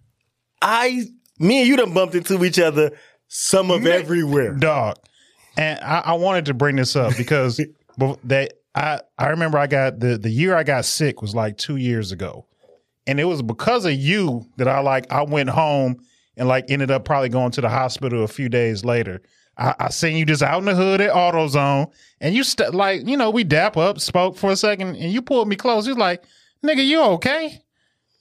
I, 0.62 1.05
me 1.39 1.61
and 1.61 1.68
you 1.68 1.76
done 1.76 1.93
bumped 1.93 2.14
into 2.14 2.43
each 2.45 2.59
other 2.59 2.93
some 3.28 3.70
of 3.70 3.86
everywhere. 3.86 4.55
dog. 4.55 4.97
And 5.57 5.78
I, 5.80 6.03
I 6.07 6.12
wanted 6.14 6.47
to 6.47 6.55
bring 6.55 6.76
this 6.76 6.97
up 6.97 7.16
because 7.16 7.61
that 8.24 8.55
I 8.78 9.00
I 9.18 9.28
remember 9.28 9.58
I 9.58 9.66
got 9.66 9.98
the 9.98 10.16
the 10.16 10.30
year 10.30 10.54
I 10.54 10.62
got 10.62 10.84
sick 10.84 11.20
was 11.20 11.34
like 11.34 11.58
two 11.58 11.76
years 11.76 12.12
ago, 12.12 12.46
and 13.06 13.18
it 13.18 13.24
was 13.24 13.42
because 13.42 13.84
of 13.84 13.92
you 13.92 14.46
that 14.56 14.68
I 14.68 14.78
like 14.80 15.10
I 15.12 15.22
went 15.22 15.50
home 15.50 15.96
and 16.36 16.46
like 16.48 16.70
ended 16.70 16.90
up 16.90 17.04
probably 17.04 17.28
going 17.28 17.50
to 17.52 17.60
the 17.60 17.68
hospital 17.68 18.22
a 18.22 18.28
few 18.28 18.48
days 18.48 18.84
later. 18.84 19.20
I, 19.56 19.74
I 19.80 19.88
seen 19.88 20.16
you 20.16 20.24
just 20.24 20.42
out 20.42 20.60
in 20.60 20.66
the 20.66 20.76
hood 20.76 21.00
at 21.00 21.12
AutoZone, 21.12 21.90
and 22.20 22.34
you 22.34 22.44
st- 22.44 22.72
like 22.72 23.06
you 23.06 23.16
know 23.16 23.30
we 23.30 23.42
dap 23.42 23.76
up, 23.76 23.98
spoke 23.98 24.36
for 24.36 24.52
a 24.52 24.56
second, 24.56 24.94
and 24.94 25.12
you 25.12 25.22
pulled 25.22 25.48
me 25.48 25.56
close. 25.56 25.86
You 25.86 25.94
was 25.94 25.98
like, 25.98 26.22
"Nigga, 26.64 26.86
you 26.86 27.02
okay?" 27.02 27.60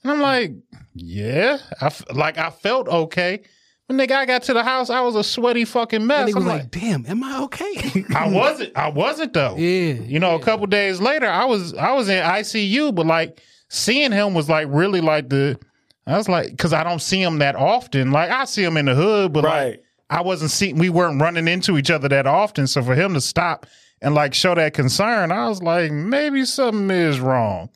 And 0.02 0.12
I'm 0.12 0.20
like, 0.20 0.54
"Yeah." 0.92 1.58
I 1.80 1.86
f- 1.86 2.04
like 2.12 2.36
I 2.36 2.50
felt 2.50 2.88
okay. 2.88 3.42
But 3.88 3.96
nigga, 3.96 4.12
I 4.12 4.26
got 4.26 4.42
to 4.44 4.52
the 4.52 4.62
house, 4.62 4.90
I 4.90 5.00
was 5.00 5.16
a 5.16 5.24
sweaty 5.24 5.64
fucking 5.64 6.06
mess. 6.06 6.20
And 6.20 6.28
he 6.28 6.34
was 6.34 6.44
I'm 6.44 6.48
like, 6.48 6.70
"Damn, 6.70 7.06
am 7.06 7.24
I 7.24 7.40
okay?" 7.44 8.04
I 8.14 8.28
wasn't. 8.28 8.76
I 8.76 8.90
wasn't 8.90 9.32
though. 9.32 9.56
Yeah, 9.56 9.94
You 9.94 10.20
know, 10.20 10.34
a 10.36 10.40
couple 10.40 10.66
days 10.66 11.00
later, 11.00 11.26
I 11.26 11.46
was 11.46 11.72
I 11.74 11.92
was 11.92 12.08
in 12.10 12.22
ICU, 12.22 12.94
but 12.94 13.06
like 13.06 13.40
seeing 13.70 14.12
him 14.12 14.34
was 14.34 14.48
like 14.48 14.66
really 14.70 15.00
like 15.00 15.28
the. 15.30 15.58
I 16.06 16.16
was 16.16 16.28
like, 16.28 16.50
because 16.50 16.72
I 16.72 16.84
don't 16.84 17.00
see 17.02 17.20
him 17.22 17.38
that 17.40 17.56
often. 17.56 18.12
Like 18.12 18.30
I 18.30 18.44
see 18.44 18.62
him 18.64 18.76
in 18.76 18.84
the 18.86 18.94
hood, 18.94 19.32
but 19.32 19.44
Right. 19.44 19.64
like 19.70 19.84
I 20.10 20.20
wasn't 20.22 20.50
seeing. 20.50 20.76
We 20.76 20.90
weren't 20.90 21.20
running 21.20 21.48
into 21.48 21.76
each 21.78 21.90
other 21.90 22.08
that 22.08 22.26
often. 22.26 22.66
So 22.66 22.82
for 22.82 22.94
him 22.94 23.14
to 23.14 23.20
stop 23.22 23.66
and 24.02 24.14
like 24.14 24.32
show 24.34 24.54
that 24.54 24.74
concern, 24.74 25.32
I 25.32 25.48
was 25.48 25.62
like, 25.62 25.90
maybe 25.92 26.44
something 26.44 26.90
is 26.90 27.20
wrong. 27.20 27.68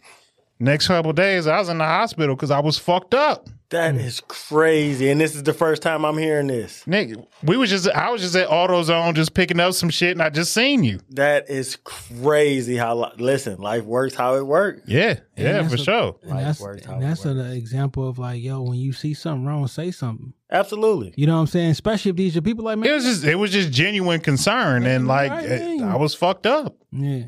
Next 0.60 0.86
couple 0.86 1.12
days, 1.12 1.46
I 1.46 1.58
was 1.58 1.68
in 1.68 1.78
the 1.78 1.84
hospital 1.84 2.34
because 2.36 2.50
I 2.50 2.60
was 2.60 2.78
fucked 2.78 3.14
up. 3.14 3.48
That 3.72 3.94
mm. 3.94 4.04
is 4.04 4.20
crazy. 4.28 5.08
And 5.08 5.18
this 5.18 5.34
is 5.34 5.44
the 5.44 5.54
first 5.54 5.80
time 5.80 6.04
I'm 6.04 6.18
hearing 6.18 6.46
this. 6.46 6.86
Nick, 6.86 7.16
we 7.42 7.56
was 7.56 7.70
just 7.70 7.88
I 7.88 8.10
was 8.10 8.20
just 8.20 8.36
at 8.36 8.48
AutoZone 8.48 9.14
just 9.14 9.32
picking 9.32 9.58
up 9.60 9.72
some 9.72 9.88
shit, 9.88 10.12
and 10.12 10.20
I 10.20 10.28
just 10.28 10.52
seen 10.52 10.84
you. 10.84 11.00
That 11.10 11.48
is 11.48 11.78
crazy 11.82 12.76
how, 12.76 13.12
listen, 13.16 13.58
life 13.58 13.84
works 13.84 14.14
how 14.14 14.34
it 14.36 14.46
works. 14.46 14.82
Yeah, 14.86 15.20
yeah, 15.38 15.66
for 15.66 15.76
a- 15.76 15.78
sure. 15.78 16.16
And 16.22 16.38
that's, 16.38 16.60
works 16.60 16.84
how 16.84 16.94
and 16.94 17.02
it 17.02 17.06
that's 17.06 17.24
an 17.24 17.40
example 17.52 18.06
of 18.06 18.18
like, 18.18 18.42
yo, 18.42 18.60
when 18.60 18.78
you 18.78 18.92
see 18.92 19.14
something 19.14 19.46
wrong, 19.46 19.66
say 19.68 19.90
something. 19.90 20.34
Absolutely. 20.50 21.14
You 21.16 21.26
know 21.26 21.36
what 21.36 21.40
I'm 21.40 21.46
saying? 21.46 21.70
Especially 21.70 22.10
if 22.10 22.16
these 22.16 22.36
are 22.36 22.42
people 22.42 22.66
like, 22.66 22.76
man, 22.76 22.90
It 22.90 22.92
was 22.92 23.04
just 23.04 23.24
it 23.24 23.36
was 23.36 23.50
just 23.52 23.72
genuine 23.72 24.20
concern, 24.20 24.84
and 24.84 25.08
like 25.08 25.30
right, 25.30 25.46
it- 25.46 25.82
I 25.82 25.96
was 25.96 26.14
fucked 26.14 26.46
up. 26.46 26.76
Yeah, 26.90 27.24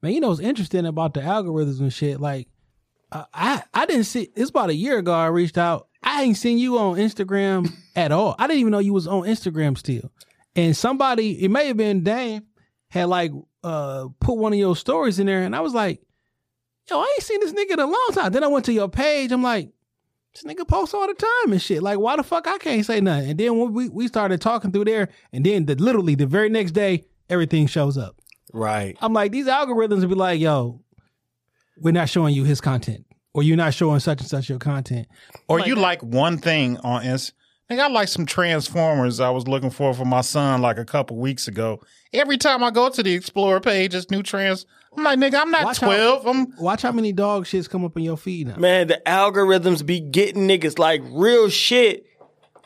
man. 0.00 0.12
You 0.14 0.20
know 0.20 0.28
what's 0.28 0.40
interesting 0.40 0.86
about 0.86 1.12
the 1.12 1.20
algorithms 1.20 1.80
and 1.80 1.92
shit? 1.92 2.18
Like, 2.18 2.48
uh, 3.12 3.24
I 3.32 3.62
I 3.72 3.86
didn't 3.86 4.04
see. 4.04 4.30
It's 4.34 4.50
about 4.50 4.70
a 4.70 4.74
year 4.74 4.98
ago. 4.98 5.12
I 5.12 5.26
reached 5.26 5.58
out. 5.58 5.88
I 6.02 6.22
ain't 6.22 6.36
seen 6.36 6.58
you 6.58 6.78
on 6.78 6.96
Instagram 6.96 7.72
at 7.96 8.12
all. 8.12 8.34
I 8.38 8.46
didn't 8.46 8.60
even 8.60 8.72
know 8.72 8.78
you 8.78 8.92
was 8.92 9.06
on 9.06 9.22
Instagram 9.22 9.76
still. 9.76 10.10
And 10.54 10.76
somebody, 10.76 11.44
it 11.44 11.50
may 11.50 11.66
have 11.66 11.76
been 11.76 12.02
Dame, 12.02 12.44
had 12.88 13.08
like 13.08 13.32
uh 13.62 14.08
put 14.20 14.36
one 14.36 14.52
of 14.52 14.58
your 14.58 14.76
stories 14.76 15.18
in 15.18 15.26
there, 15.26 15.42
and 15.42 15.54
I 15.54 15.60
was 15.60 15.74
like, 15.74 16.00
yo, 16.90 16.98
I 16.98 17.14
ain't 17.16 17.24
seen 17.24 17.40
this 17.40 17.52
nigga 17.52 17.74
in 17.74 17.80
a 17.80 17.86
long 17.86 18.08
time. 18.12 18.32
Then 18.32 18.44
I 18.44 18.48
went 18.48 18.64
to 18.66 18.72
your 18.72 18.88
page. 18.88 19.32
I'm 19.32 19.42
like. 19.42 19.70
This 20.34 20.54
nigga 20.54 20.68
posts 20.68 20.92
all 20.92 21.06
the 21.06 21.14
time 21.14 21.52
and 21.52 21.62
shit. 21.62 21.82
Like, 21.82 21.98
why 21.98 22.14
the 22.14 22.22
fuck 22.22 22.46
I 22.46 22.58
can't 22.58 22.84
say 22.84 23.00
nothing? 23.00 23.30
And 23.30 23.40
then 23.40 23.56
when 23.56 23.72
we, 23.72 23.88
we 23.88 24.06
started 24.06 24.38
talking 24.38 24.70
through 24.70 24.84
there, 24.84 25.08
and 25.32 25.46
then 25.46 25.64
the, 25.64 25.76
literally 25.76 26.14
the 26.14 26.26
very 26.26 26.50
next 26.50 26.72
day, 26.72 27.06
everything 27.30 27.66
shows 27.66 27.96
up. 27.96 28.20
Right. 28.52 28.96
I'm 29.00 29.14
like, 29.14 29.32
these 29.32 29.46
algorithms 29.46 30.02
will 30.02 30.08
be 30.08 30.14
like, 30.14 30.38
yo, 30.38 30.82
we're 31.78 31.92
not 31.92 32.08
showing 32.08 32.34
you 32.34 32.44
his 32.44 32.60
content, 32.60 33.04
or 33.34 33.42
you're 33.42 33.56
not 33.56 33.74
showing 33.74 34.00
such 34.00 34.20
and 34.20 34.28
such 34.28 34.48
your 34.48 34.58
content. 34.58 35.06
Or 35.48 35.60
you 35.60 35.74
like 35.76 36.02
one 36.02 36.38
thing 36.38 36.78
on 36.78 37.04
Inst. 37.04 37.32
Like 37.68 37.80
I 37.80 37.88
like 37.88 38.06
some 38.06 38.26
Transformers 38.26 39.18
I 39.18 39.30
was 39.30 39.48
looking 39.48 39.70
for 39.70 39.92
for 39.92 40.04
my 40.04 40.20
son 40.20 40.62
like 40.62 40.78
a 40.78 40.84
couple 40.84 41.16
weeks 41.16 41.48
ago. 41.48 41.80
Every 42.12 42.38
time 42.38 42.62
I 42.62 42.70
go 42.70 42.88
to 42.88 43.02
the 43.02 43.12
Explorer 43.12 43.60
page, 43.60 43.92
it's 43.94 44.08
new 44.10 44.22
trans. 44.22 44.66
I'm 44.96 45.02
like, 45.02 45.18
nigga, 45.18 45.40
I'm 45.40 45.50
not 45.50 45.64
Watch 45.64 45.80
how- 45.80 45.88
twelve. 45.88 46.26
I'm 46.26 46.54
Watch 46.58 46.82
how 46.82 46.92
many 46.92 47.12
dog 47.12 47.44
shits 47.44 47.68
come 47.68 47.84
up 47.84 47.96
in 47.96 48.04
your 48.04 48.16
feed 48.16 48.46
now. 48.46 48.56
Man, 48.56 48.86
the 48.86 49.02
algorithms 49.04 49.84
be 49.84 49.98
getting 50.00 50.46
niggas 50.46 50.78
like 50.78 51.02
real 51.10 51.48
shit. 51.48 52.06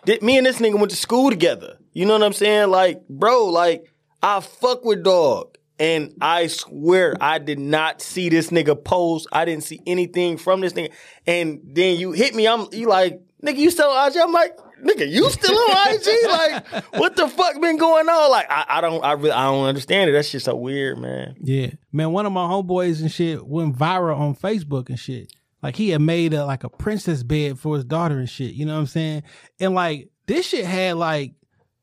That 0.05 0.23
me 0.23 0.37
and 0.37 0.47
this 0.47 0.59
nigga 0.59 0.75
went 0.79 0.91
to 0.91 0.97
school 0.97 1.31
together. 1.31 1.79
You 1.93 2.05
know 2.07 2.13
what 2.13 2.23
I'm 2.23 2.33
saying? 2.35 2.71
Like, 2.71 3.07
bro, 3.09 3.47
like 3.47 3.91
I 4.23 4.41
fuck 4.41 4.85
with 4.85 5.03
dog. 5.03 5.57
And 5.81 6.15
I 6.21 6.49
swear 6.49 7.17
I 7.23 7.39
did 7.39 7.59
not 7.59 8.03
see 8.03 8.29
this 8.29 8.51
nigga 8.51 8.83
post. 8.83 9.27
I 9.33 9.47
didn't 9.47 9.65
see 9.65 9.81
anything 9.87 10.37
from 10.37 10.61
this 10.61 10.75
nigga. 10.75 10.93
And 11.27 11.61
then 11.65 11.99
you 11.99 12.13
hit 12.13 12.35
me. 12.35 12.47
I'm 12.47 12.67
you 12.73 12.87
like, 12.87 13.21
nigga, 13.43 13.57
you 13.57 13.71
still 13.71 13.89
on 13.89 14.11
IG? 14.11 14.19
I'm 14.19 14.31
like, 14.31 14.59
nigga, 14.85 15.11
you 15.11 15.31
still 15.31 15.57
on 15.57 15.95
IG? 15.95 16.29
like, 16.29 16.85
what 16.95 17.17
the 17.17 17.29
fuck 17.29 17.59
been 17.63 17.79
going 17.79 18.09
on? 18.11 18.31
Like, 18.31 18.47
I, 18.51 18.67
I 18.69 18.81
don't 18.83 19.03
I 19.03 19.13
really 19.13 19.33
I 19.33 19.45
don't 19.45 19.65
understand 19.65 20.11
it. 20.11 20.13
That's 20.13 20.31
just 20.31 20.45
so 20.45 20.55
weird, 20.55 20.99
man. 20.99 21.37
Yeah, 21.41 21.71
man. 21.93 22.13
One 22.13 22.27
of 22.27 22.33
my 22.33 22.47
homeboys 22.47 23.01
and 23.01 23.11
shit 23.11 23.47
went 23.47 23.75
viral 23.75 24.19
on 24.19 24.37
Facebook 24.37 24.91
and 24.91 24.99
shit. 24.99 25.33
Like 25.63 25.77
he 25.77 25.91
had 25.91 26.03
made 26.03 26.35
a 26.35 26.45
like 26.45 26.63
a 26.63 26.69
princess 26.69 27.23
bed 27.23 27.59
for 27.59 27.77
his 27.77 27.85
daughter 27.87 28.19
and 28.19 28.29
shit. 28.29 28.53
You 28.53 28.67
know 28.67 28.75
what 28.75 28.81
I'm 28.81 28.87
saying? 28.87 29.23
And 29.59 29.75
like 29.75 30.11
this 30.27 30.47
shit 30.47 30.67
had 30.67 30.97
like 30.97 31.35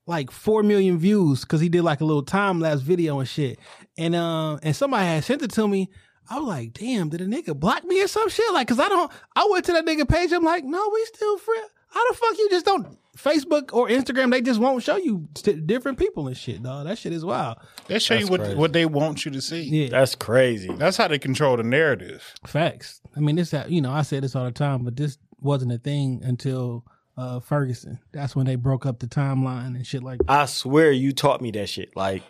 like 0.07 0.31
four 0.31 0.63
million 0.63 0.97
views 0.97 1.41
because 1.41 1.61
he 1.61 1.69
did 1.69 1.83
like 1.83 2.01
a 2.01 2.05
little 2.05 2.23
time 2.23 2.59
lapse 2.59 2.81
video 2.81 3.19
and 3.19 3.27
shit. 3.27 3.59
And 3.97 4.15
um 4.15 4.59
and 4.63 4.75
somebody 4.75 5.05
had 5.05 5.23
sent 5.23 5.41
it 5.41 5.51
to 5.51 5.67
me. 5.67 5.89
I 6.29 6.39
was 6.39 6.47
like, 6.47 6.73
damn, 6.73 7.09
did 7.09 7.21
a 7.21 7.25
nigga 7.25 7.57
block 7.57 7.85
me 7.85 8.03
or 8.03 8.07
some 8.07 8.27
shit? 8.29 8.51
Like, 8.53 8.67
cause 8.67 8.79
I 8.79 8.89
don't. 8.89 9.11
I 9.35 9.47
went 9.49 9.65
to 9.65 9.71
that 9.73 9.85
nigga 9.85 10.07
page. 10.07 10.31
I'm 10.33 10.43
like, 10.43 10.65
no, 10.65 10.89
we 10.93 11.05
still 11.05 11.37
friends. 11.37 11.71
How 11.89 12.11
the 12.11 12.17
fuck 12.17 12.37
you 12.37 12.49
just 12.49 12.65
don't 12.65 12.97
Facebook 13.17 13.73
or 13.73 13.87
Instagram? 13.87 14.29
They 14.31 14.41
just 14.41 14.59
won't 14.59 14.83
show 14.83 14.97
you 14.97 15.29
st- 15.35 15.65
different 15.65 15.97
people 15.97 16.27
and 16.27 16.35
shit, 16.35 16.61
dog. 16.61 16.85
That 16.85 16.97
shit 16.97 17.13
is 17.13 17.23
wild. 17.23 17.57
they 17.87 17.97
show 17.99 18.15
you 18.15 18.27
what 18.27 18.41
crazy. 18.41 18.55
what 18.55 18.73
they 18.73 18.85
want 18.85 19.23
you 19.23 19.31
to 19.31 19.41
see. 19.41 19.61
Yeah, 19.63 19.89
That's 19.89 20.15
crazy. 20.15 20.71
That's 20.73 20.97
how 20.97 21.07
they 21.07 21.17
control 21.17 21.55
the 21.55 21.63
narrative. 21.63 22.35
Facts. 22.45 23.01
I 23.15 23.21
mean, 23.21 23.37
this, 23.37 23.53
you 23.69 23.81
know, 23.81 23.91
I 23.91 24.01
say 24.01 24.19
this 24.19 24.35
all 24.35 24.43
the 24.43 24.51
time, 24.51 24.83
but 24.83 24.97
this 24.97 25.17
wasn't 25.39 25.71
a 25.71 25.77
thing 25.77 26.21
until 26.23 26.83
uh, 27.15 27.39
Ferguson. 27.39 27.99
That's 28.11 28.35
when 28.35 28.45
they 28.45 28.55
broke 28.55 28.85
up 28.85 28.99
the 28.99 29.07
timeline 29.07 29.75
and 29.75 29.87
shit 29.87 30.03
like 30.03 30.19
that. 30.19 30.29
I 30.29 30.45
swear 30.45 30.91
you 30.91 31.13
taught 31.13 31.41
me 31.41 31.51
that 31.51 31.69
shit. 31.69 31.95
Like, 31.95 32.21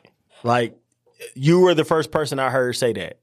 like 0.44 0.78
you 1.36 1.62
were 1.62 1.74
the 1.74 1.86
first 1.86 2.12
person 2.12 2.40
I 2.40 2.50
heard 2.50 2.76
say 2.76 2.94
that. 2.94 3.20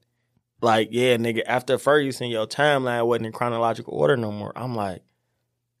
Like, 0.61 0.89
yeah, 0.91 1.17
nigga, 1.17 1.41
after 1.45 1.77
Ferguson, 1.77 2.27
your 2.29 2.47
timeline 2.47 3.05
wasn't 3.05 3.27
in 3.27 3.31
chronological 3.33 3.93
order 3.93 4.17
no 4.17 4.31
more. 4.31 4.51
I'm 4.55 4.75
like, 4.75 5.03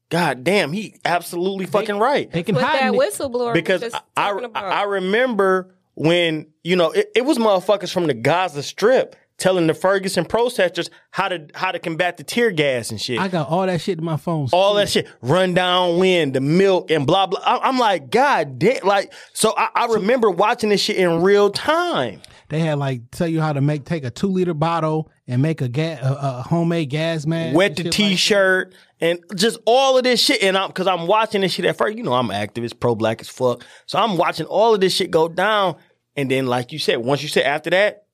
God 0.09 0.43
damn, 0.43 0.71
he 0.71 0.99
absolutely 1.03 1.65
fucking 1.65 1.97
right. 1.97 2.29
They 2.31 2.43
can 2.43 2.55
With 2.55 2.63
hide 2.63 2.81
that 2.81 2.93
it. 2.93 2.99
whistleblower, 2.99 3.53
Because 3.53 3.81
just 3.81 3.95
I, 4.15 4.29
I, 4.29 4.37
about. 4.37 4.63
I 4.63 4.83
remember 4.83 5.75
when, 5.95 6.47
you 6.63 6.75
know, 6.75 6.91
it, 6.91 7.09
it 7.15 7.25
was 7.25 7.37
motherfuckers 7.37 7.91
from 7.91 8.05
the 8.07 8.13
Gaza 8.13 8.61
Strip 8.61 9.15
telling 9.37 9.67
the 9.67 9.73
Ferguson 9.73 10.25
protesters 10.25 10.89
how 11.11 11.27
to 11.27 11.47
how 11.53 11.71
to 11.71 11.79
combat 11.79 12.17
the 12.17 12.23
tear 12.23 12.51
gas 12.51 12.91
and 12.91 13.01
shit. 13.01 13.19
I 13.19 13.27
got 13.27 13.49
all 13.49 13.65
that 13.65 13.81
shit 13.81 13.97
in 13.99 14.05
my 14.05 14.17
phone. 14.17 14.47
all 14.53 14.75
that 14.75 14.89
shit, 14.89 15.07
run 15.21 15.53
down 15.53 15.99
wind, 15.99 16.33
the 16.33 16.41
milk, 16.41 16.91
and 16.91 17.05
blah 17.05 17.27
blah. 17.27 17.41
I, 17.45 17.67
I'm 17.67 17.77
like, 17.77 18.09
God 18.09 18.59
damn! 18.59 18.85
Like, 18.85 19.13
so 19.33 19.53
I, 19.57 19.69
I 19.75 19.85
remember 19.87 20.29
watching 20.29 20.69
this 20.69 20.81
shit 20.81 20.97
in 20.97 21.21
real 21.21 21.49
time. 21.49 22.21
They 22.49 22.59
had 22.59 22.77
like 22.77 23.09
tell 23.11 23.27
you 23.27 23.41
how 23.41 23.53
to 23.53 23.61
make 23.61 23.85
take 23.85 24.03
a 24.03 24.11
two 24.11 24.27
liter 24.27 24.53
bottle 24.53 25.11
and 25.27 25.41
make 25.41 25.61
a 25.61 25.67
gas 25.67 25.99
a, 26.03 26.13
a 26.13 26.41
homemade 26.43 26.89
gas 26.91 27.25
mask. 27.25 27.55
Wet 27.55 27.75
the 27.75 27.89
t-shirt 27.89 28.75
and 29.01 29.19
just 29.35 29.57
all 29.65 29.97
of 29.97 30.03
this 30.03 30.21
shit. 30.21 30.43
And 30.43 30.55
I'm 30.55 30.67
because 30.67 30.85
I'm 30.87 31.07
watching 31.07 31.41
this 31.41 31.53
shit 31.53 31.65
at 31.65 31.75
first. 31.75 31.97
You 31.97 32.03
know, 32.03 32.13
I'm 32.13 32.29
an 32.29 32.47
activist, 32.47 32.79
pro 32.79 32.93
black 32.95 33.19
as 33.19 33.29
fuck. 33.29 33.63
So 33.87 33.97
I'm 33.97 34.15
watching 34.15 34.45
all 34.45 34.75
of 34.75 34.79
this 34.81 34.93
shit 34.93 35.09
go 35.11 35.27
down. 35.27 35.77
And 36.15 36.31
then, 36.31 36.45
like 36.45 36.71
you 36.71 36.79
said, 36.79 36.97
once 36.97 37.21
you 37.23 37.27
said 37.27 37.43
after 37.45 37.71
that, 37.71 38.04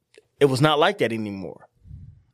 it 0.41 0.45
was 0.45 0.59
not 0.59 0.77
like 0.79 0.97
that 0.97 1.13
anymore. 1.13 1.67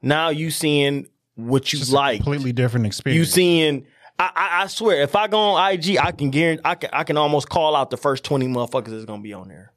Now 0.02 0.30
you 0.30 0.50
seeing 0.50 1.08
what 1.36 1.72
you 1.72 1.80
It's 1.80 1.92
a 1.92 1.96
like. 1.96 2.18
completely 2.24 2.54
different 2.54 2.88
experience. 2.88 3.20
You 3.20 3.26
seeing? 3.26 3.86
I, 4.20 4.32
I, 4.36 4.64
I 4.64 4.68
swear, 4.68 5.04
if 5.04 5.16
I 5.16 5.28
go 5.28 5.38
on 5.38 5.72
IG, 5.74 5.98
I 6.00 6.12
can 6.12 6.32
guarantee, 6.32 6.62
I 6.66 6.74
can, 6.74 6.90
I 6.92 7.04
can 7.04 7.18
almost 7.18 7.50
call 7.50 7.76
out 7.76 7.92
the 7.92 7.98
first 7.98 8.24
twenty 8.24 8.48
motherfuckers 8.48 8.88
that's 8.88 9.06
gonna 9.06 9.22
be 9.22 9.34
on 9.34 9.48
there. 9.48 9.74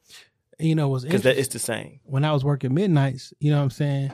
You 0.57 0.73
know 0.75 0.89
what's 0.89 1.03
because 1.03 1.25
it's 1.25 1.49
the 1.49 1.59
same. 1.59 1.99
when 2.03 2.23
I 2.25 2.31
was 2.33 2.43
working 2.43 2.73
midnights, 2.73 3.33
you 3.39 3.51
know 3.51 3.57
what 3.57 3.63
I'm 3.65 3.69
saying? 3.71 4.11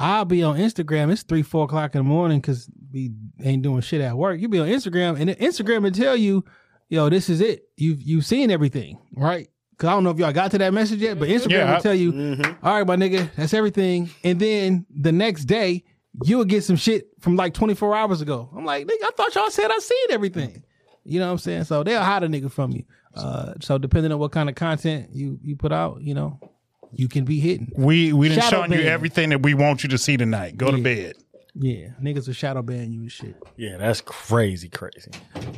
I'll 0.00 0.24
be 0.24 0.42
on 0.44 0.56
Instagram. 0.58 1.10
It's 1.12 1.22
three, 1.24 1.42
four 1.42 1.64
o'clock 1.64 1.94
in 1.94 1.98
the 2.00 2.04
morning 2.04 2.40
because 2.40 2.68
we 2.92 3.12
ain't 3.42 3.62
doing 3.62 3.80
shit 3.80 4.00
at 4.00 4.16
work. 4.16 4.40
You 4.40 4.48
be 4.48 4.60
on 4.60 4.68
Instagram, 4.68 5.18
and 5.18 5.28
then 5.28 5.36
Instagram 5.36 5.82
will 5.82 5.90
tell 5.90 6.16
you, 6.16 6.44
"Yo, 6.88 7.08
this 7.08 7.28
is 7.28 7.40
it. 7.40 7.64
You've 7.76 8.00
you've 8.00 8.24
seen 8.26 8.50
everything, 8.52 8.98
right?" 9.16 9.48
Because 9.78 9.90
I 9.90 9.92
don't 9.92 10.02
know 10.02 10.10
if 10.10 10.18
y'all 10.18 10.32
got 10.32 10.50
to 10.50 10.58
that 10.58 10.74
message 10.74 11.00
yet, 11.00 11.18
but 11.20 11.28
Instagram 11.28 11.50
Yeah, 11.50 11.70
I- 11.70 11.74
will 11.76 11.80
tell 11.82 11.94
you, 11.94 12.12
Mm-hmm. 12.12 12.66
"All 12.66 12.74
right, 12.74 12.86
my 12.86 12.96
nigga, 12.96 13.30
that's 13.36 13.54
everything." 13.54 14.10
And 14.24 14.40
then 14.40 14.84
the 14.90 15.12
next 15.12 15.44
day, 15.44 15.84
you'll 16.24 16.44
get 16.44 16.64
some 16.64 16.74
shit 16.76 17.08
from 17.20 17.36
like 17.36 17.54
24 17.54 17.94
hours 17.94 18.20
ago. 18.20 18.50
I'm 18.56 18.64
like, 18.64 18.86
nigga, 18.86 19.04
I 19.04 19.10
thought 19.16 19.32
y'all 19.36 19.50
said 19.50 19.70
I 19.70 19.78
seen 19.78 20.06
everything. 20.10 20.64
You 21.04 21.20
know 21.20 21.26
what 21.26 21.32
I'm 21.32 21.38
saying? 21.38 21.64
So 21.64 21.84
they'll 21.84 22.02
hide 22.02 22.24
a 22.24 22.28
nigga 22.28 22.50
from 22.50 22.72
you. 22.72 22.82
Uh, 23.14 23.54
so 23.60 23.78
depending 23.78 24.10
on 24.12 24.18
what 24.18 24.32
kind 24.32 24.48
of 24.48 24.56
content 24.56 25.10
you 25.12 25.38
you 25.42 25.54
put 25.56 25.72
out, 25.72 26.02
you 26.02 26.12
know, 26.12 26.40
you 26.92 27.06
can 27.08 27.24
be 27.24 27.38
hidden. 27.38 27.70
We 27.76 28.12
we 28.12 28.28
done 28.28 28.38
Shadow 28.38 28.62
shown 28.62 28.72
you 28.72 28.80
everything 28.80 29.30
that 29.30 29.42
we 29.42 29.54
want 29.54 29.84
you 29.84 29.88
to 29.90 29.98
see 29.98 30.16
tonight. 30.16 30.56
Go 30.56 30.70
to 30.72 30.82
bed. 30.82 31.14
Yeah, 31.54 31.88
niggas 32.02 32.26
will 32.26 32.34
shadow 32.34 32.62
ban 32.62 32.92
you 32.92 33.00
and 33.00 33.10
shit. 33.12 33.34
Yeah, 33.56 33.78
that's 33.78 34.00
crazy, 34.00 34.68
crazy. 34.68 35.10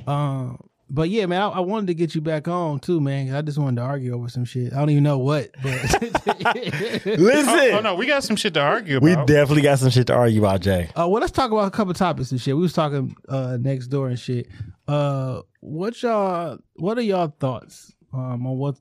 Um, 0.06 0.58
but 0.90 1.08
yeah, 1.08 1.26
man, 1.26 1.40
I, 1.40 1.48
I 1.48 1.60
wanted 1.60 1.86
to 1.86 1.94
get 1.94 2.14
you 2.14 2.20
back 2.20 2.48
on 2.48 2.80
too, 2.80 3.00
man. 3.00 3.32
I 3.34 3.42
just 3.42 3.58
wanted 3.58 3.76
to 3.76 3.82
argue 3.82 4.12
over 4.14 4.28
some 4.28 4.44
shit. 4.44 4.72
I 4.72 4.76
don't 4.80 4.90
even 4.90 5.04
know 5.04 5.18
what, 5.18 5.50
but 5.62 5.72
Listen, 7.06 7.48
Oh, 7.48 7.70
oh, 7.74 7.80
no, 7.80 7.94
we 7.94 8.06
got 8.06 8.24
some 8.24 8.36
shit 8.36 8.54
to 8.54 8.60
argue 8.60 8.98
we 9.00 9.14
definitely 9.14 9.62
got 9.62 9.78
some 9.78 9.90
shit 9.90 10.08
to 10.08 10.14
argue 10.14 10.40
about, 10.40 10.60
Jay. 10.60 10.90
Uh, 10.96 11.08
well, 11.08 11.20
let's 11.20 11.32
talk 11.32 11.50
about 11.52 11.68
a 11.68 11.70
couple 11.70 11.94
topics 11.94 12.32
and 12.32 12.40
shit. 12.40 12.56
We 12.56 12.62
was 12.62 12.72
talking 12.72 13.16
uh 13.28 13.56
next 13.60 13.86
door 13.86 14.08
and 14.08 14.18
shit. 14.18 14.48
Uh, 14.88 15.42
what 15.60 16.02
y'all? 16.02 16.58
What 16.74 16.98
are 16.98 17.02
y'all 17.02 17.34
thoughts 17.38 17.92
um 18.12 18.46
on 18.46 18.58
what? 18.58 18.76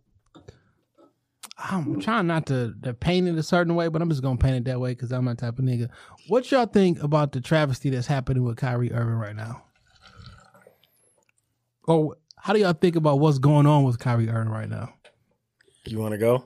I'm 1.62 2.00
trying 2.00 2.26
not 2.28 2.46
to, 2.48 2.74
to 2.84 2.94
paint 2.94 3.28
it 3.28 3.36
a 3.38 3.44
certain 3.44 3.76
way, 3.76 3.90
but 3.90 4.02
I'm 4.02 4.10
just 4.10 4.22
gonna 4.24 4.38
paint 4.38 4.56
it 4.56 4.64
that 4.66 4.80
way 4.80 4.92
because 4.92 5.12
I'm 5.12 5.26
that 5.26 5.38
type 5.38 5.60
of 5.60 5.66
nigga. 5.66 5.90
What 6.28 6.50
y'all 6.52 6.66
think 6.66 7.04
about 7.04 7.34
the 7.34 7.42
travesty 7.42 7.90
that's 7.90 8.08
happening 8.08 8.44
with 8.44 8.58
Kyrie 8.58 8.94
Irving 8.94 9.16
right 9.16 9.36
now? 9.36 9.64
Or 11.90 12.18
how 12.38 12.54
do 12.54 12.60
y'all 12.60 12.74
think 12.74 12.96
about 12.96 13.20
what's 13.20 13.40
going 13.40 13.66
on 13.66 13.84
with 13.84 13.98
Kyrie 14.00 14.30
Irving 14.30 14.54
right 14.54 14.70
now? 14.70 14.94
You 15.86 15.98
want 15.98 16.12
to 16.12 16.18
go? 16.20 16.46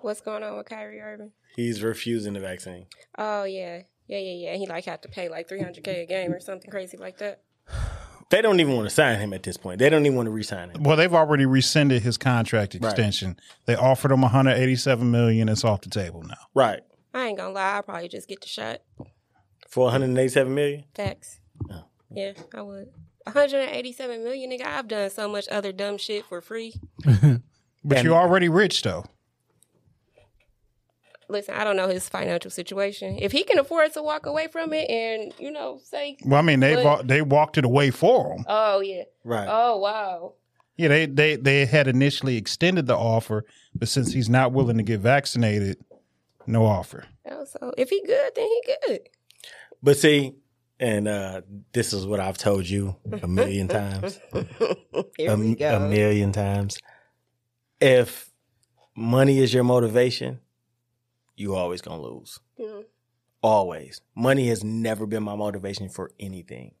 What's 0.00 0.20
going 0.20 0.42
on 0.42 0.56
with 0.56 0.68
Kyrie 0.68 1.00
Irving? 1.00 1.30
He's 1.54 1.82
refusing 1.82 2.32
the 2.34 2.40
vaccine. 2.40 2.86
Oh 3.16 3.44
yeah, 3.44 3.82
yeah, 4.08 4.18
yeah, 4.18 4.50
yeah. 4.50 4.56
He 4.56 4.66
like 4.66 4.84
had 4.84 5.02
to 5.02 5.08
pay 5.08 5.28
like 5.28 5.48
three 5.48 5.60
hundred 5.62 5.84
k 5.84 6.02
a 6.02 6.06
game 6.06 6.32
or 6.32 6.40
something 6.40 6.70
crazy 6.70 6.96
like 6.96 7.18
that. 7.18 7.42
They 8.28 8.42
don't 8.42 8.58
even 8.58 8.74
want 8.74 8.88
to 8.88 8.94
sign 8.94 9.20
him 9.20 9.32
at 9.32 9.44
this 9.44 9.56
point. 9.56 9.78
They 9.78 9.88
don't 9.88 10.04
even 10.04 10.16
want 10.16 10.26
to 10.26 10.32
re-sign 10.32 10.70
him. 10.70 10.82
well, 10.82 10.96
they've 10.96 11.14
already 11.14 11.46
rescinded 11.46 12.02
his 12.02 12.18
contract 12.18 12.74
extension. 12.74 13.38
They 13.66 13.76
offered 13.76 14.10
him 14.10 14.22
187 14.22 15.08
million. 15.08 15.48
It's 15.48 15.62
off 15.62 15.82
the 15.82 15.90
table 15.90 16.24
now. 16.24 16.34
Right. 16.52 16.80
I 17.14 17.28
ain't 17.28 17.38
gonna 17.38 17.54
lie, 17.54 17.74
I'll 17.74 17.82
probably 17.84 18.08
just 18.08 18.26
get 18.28 18.40
the 18.40 18.48
shot. 18.48 18.80
For 19.68 19.84
187 19.84 20.52
million? 20.52 20.84
Facts. 20.94 21.38
Oh. 21.70 21.84
Yeah, 22.10 22.32
I 22.52 22.62
would. 22.62 22.88
187 23.26 24.22
million, 24.24 24.50
nigga. 24.50 24.64
I've 24.66 24.88
done 24.88 25.10
so 25.10 25.28
much 25.28 25.46
other 25.48 25.72
dumb 25.72 25.98
shit 25.98 26.24
for 26.26 26.40
free. 26.40 26.74
But 27.84 28.02
you're 28.02 28.14
already 28.16 28.48
rich 28.48 28.82
though. 28.82 29.04
Listen, 31.28 31.54
I 31.54 31.64
don't 31.64 31.76
know 31.76 31.88
his 31.88 32.08
financial 32.08 32.50
situation. 32.50 33.18
If 33.20 33.32
he 33.32 33.42
can 33.44 33.58
afford 33.58 33.92
to 33.94 34.02
walk 34.02 34.26
away 34.26 34.46
from 34.46 34.72
it 34.72 34.88
and, 34.88 35.32
you 35.38 35.50
know, 35.50 35.78
say, 35.82 36.16
Well, 36.24 36.38
I 36.38 36.42
mean, 36.42 36.60
they 36.60 36.74
But- 36.76 36.84
wa- 36.84 37.02
they 37.02 37.22
walked 37.22 37.58
it 37.58 37.64
away 37.64 37.90
for 37.90 38.32
him. 38.32 38.44
oh, 38.48 38.80
yeah. 38.80 39.04
Right. 39.24 39.46
Oh, 39.50 39.76
wow. 39.78 40.34
Yeah, 40.76 40.88
they, 40.88 41.06
they 41.06 41.36
they 41.36 41.64
had 41.64 41.88
initially 41.88 42.36
extended 42.36 42.86
the 42.86 42.96
offer, 42.96 43.44
but 43.74 43.88
since 43.88 44.12
he's 44.12 44.28
not 44.28 44.52
willing 44.52 44.76
to 44.76 44.82
get 44.82 45.00
vaccinated, 45.00 45.78
no 46.46 46.64
offer. 46.66 47.04
Oh, 47.30 47.44
So 47.44 47.72
if 47.78 47.88
he 47.88 48.02
good, 48.04 48.32
then 48.36 48.46
he 48.46 48.62
good. 48.88 49.00
But 49.82 49.96
see, 49.96 50.34
and 50.78 51.08
uh, 51.08 51.42
this 51.72 51.92
is 51.92 52.06
what 52.06 52.20
I've 52.20 52.38
told 52.38 52.68
you 52.68 52.96
a 53.22 53.26
million 53.26 53.68
times. 53.68 54.20
Here 55.16 55.30
a, 55.32 55.36
we 55.36 55.54
go. 55.54 55.76
a 55.76 55.80
million 55.88 56.32
times. 56.32 56.78
If 57.80 58.30
money 58.94 59.38
is 59.38 59.52
your 59.52 59.64
motivation, 59.64 60.40
you 61.36 61.54
always 61.54 61.80
gonna 61.82 62.02
lose. 62.02 62.40
Mhm. 62.58 62.84
Always. 63.42 64.00
Money 64.14 64.48
has 64.48 64.64
never 64.64 65.06
been 65.06 65.22
my 65.22 65.36
motivation 65.36 65.88
for 65.88 66.10
anything. 66.18 66.74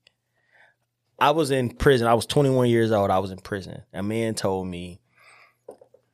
I 1.18 1.30
was 1.30 1.50
in 1.50 1.70
prison. 1.70 2.06
I 2.06 2.14
was 2.14 2.26
21 2.26 2.68
years 2.68 2.92
old. 2.92 3.10
I 3.10 3.18
was 3.18 3.30
in 3.30 3.38
prison. 3.38 3.82
A 3.92 4.02
man 4.02 4.34
told 4.34 4.66
me, 4.66 5.00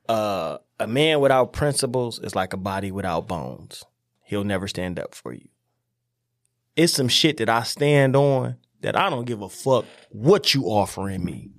uh, 0.07 0.57
a 0.79 0.87
man 0.87 1.19
without 1.19 1.53
principles 1.53 2.19
is 2.19 2.35
like 2.35 2.53
a 2.53 2.57
body 2.57 2.91
without 2.91 3.27
bones. 3.27 3.83
He'll 4.25 4.43
never 4.43 4.67
stand 4.67 4.99
up 4.99 5.15
for 5.15 5.33
you. 5.33 5.47
It's 6.75 6.93
some 6.93 7.07
shit 7.07 7.37
that 7.37 7.49
I 7.49 7.63
stand 7.63 8.15
on 8.15 8.57
that 8.81 8.97
I 8.99 9.09
don't 9.09 9.25
give 9.25 9.41
a 9.41 9.49
fuck 9.49 9.85
what 10.09 10.53
you 10.53 10.65
offering 10.65 11.23
me. 11.23 11.51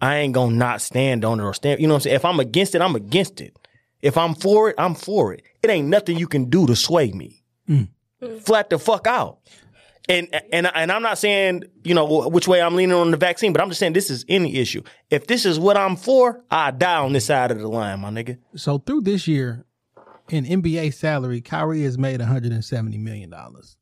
I 0.00 0.16
ain't 0.16 0.34
gonna 0.34 0.56
not 0.56 0.80
stand 0.80 1.24
on 1.24 1.38
it 1.38 1.44
or 1.44 1.54
stand. 1.54 1.80
You 1.80 1.86
know 1.86 1.94
what 1.94 1.98
I'm 1.98 2.02
saying? 2.02 2.16
If 2.16 2.24
I'm 2.24 2.40
against 2.40 2.74
it, 2.74 2.82
I'm 2.82 2.96
against 2.96 3.40
it. 3.40 3.56
If 4.00 4.18
I'm 4.18 4.34
for 4.34 4.68
it, 4.68 4.74
I'm 4.78 4.94
for 4.94 5.32
it. 5.32 5.42
It 5.62 5.70
ain't 5.70 5.88
nothing 5.88 6.18
you 6.18 6.26
can 6.26 6.46
do 6.46 6.66
to 6.66 6.74
sway 6.74 7.12
me. 7.12 7.44
Mm. 7.68 7.88
Flat 8.40 8.70
the 8.70 8.78
fuck 8.78 9.06
out. 9.06 9.38
And 10.08 10.28
and 10.52 10.68
and 10.74 10.90
I'm 10.90 11.02
not 11.02 11.18
saying 11.18 11.64
you 11.84 11.94
know 11.94 12.28
which 12.28 12.48
way 12.48 12.60
I'm 12.60 12.74
leaning 12.74 12.96
on 12.96 13.12
the 13.12 13.16
vaccine, 13.16 13.52
but 13.52 13.62
I'm 13.62 13.68
just 13.68 13.78
saying 13.78 13.92
this 13.92 14.10
is 14.10 14.24
any 14.28 14.56
issue. 14.56 14.82
If 15.10 15.28
this 15.28 15.46
is 15.46 15.60
what 15.60 15.76
I'm 15.76 15.94
for, 15.94 16.42
I 16.50 16.72
die 16.72 16.98
on 16.98 17.12
this 17.12 17.26
side 17.26 17.52
of 17.52 17.58
the 17.58 17.68
line, 17.68 18.00
my 18.00 18.10
nigga. 18.10 18.38
So 18.56 18.78
through 18.78 19.02
this 19.02 19.28
year, 19.28 19.64
in 20.28 20.44
NBA 20.44 20.94
salary, 20.94 21.40
Kyrie 21.40 21.82
has 21.82 21.96
made 21.96 22.18
170 22.18 22.98
million 22.98 23.30
dollars. 23.30 23.76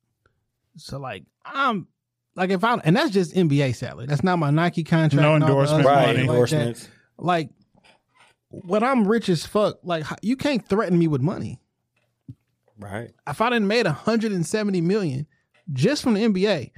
So 0.83 0.99
like 0.99 1.25
I'm 1.45 1.87
like 2.37 2.51
if 2.51 2.63
I 2.65 2.75
and 2.85 2.97
that's 2.97 3.11
just 3.11 3.35
NBA 3.35 3.75
salary. 3.77 4.07
That's 4.07 4.23
not 4.25 4.39
my 4.39 4.51
Nike 4.51 4.85
contract. 4.85 5.15
No 5.23 5.35
and 5.35 5.45
all 5.45 5.49
the 5.51 5.55
endorsement 5.55 5.87
Right, 5.87 6.07
shit 6.07 6.17
money. 6.17 6.19
like 6.19 6.27
that. 6.27 6.33
endorsements. 6.33 6.89
Like 7.19 7.51
when 8.51 8.83
I'm 8.83 9.07
rich 9.07 9.29
as 9.29 9.47
fuck, 9.47 9.79
like 9.83 10.05
you 10.23 10.37
can't 10.37 10.67
threaten 10.67 10.99
me 10.99 11.07
with 11.09 11.21
money. 11.21 11.61
Right. 12.79 13.11
If 13.29 13.41
I 13.41 13.51
didn't 13.51 13.69
made 13.69 13.87
170 13.87 14.81
million 14.81 15.27
just 15.73 16.03
from 16.03 16.15
the 16.15 16.21
NBA, 16.23 16.71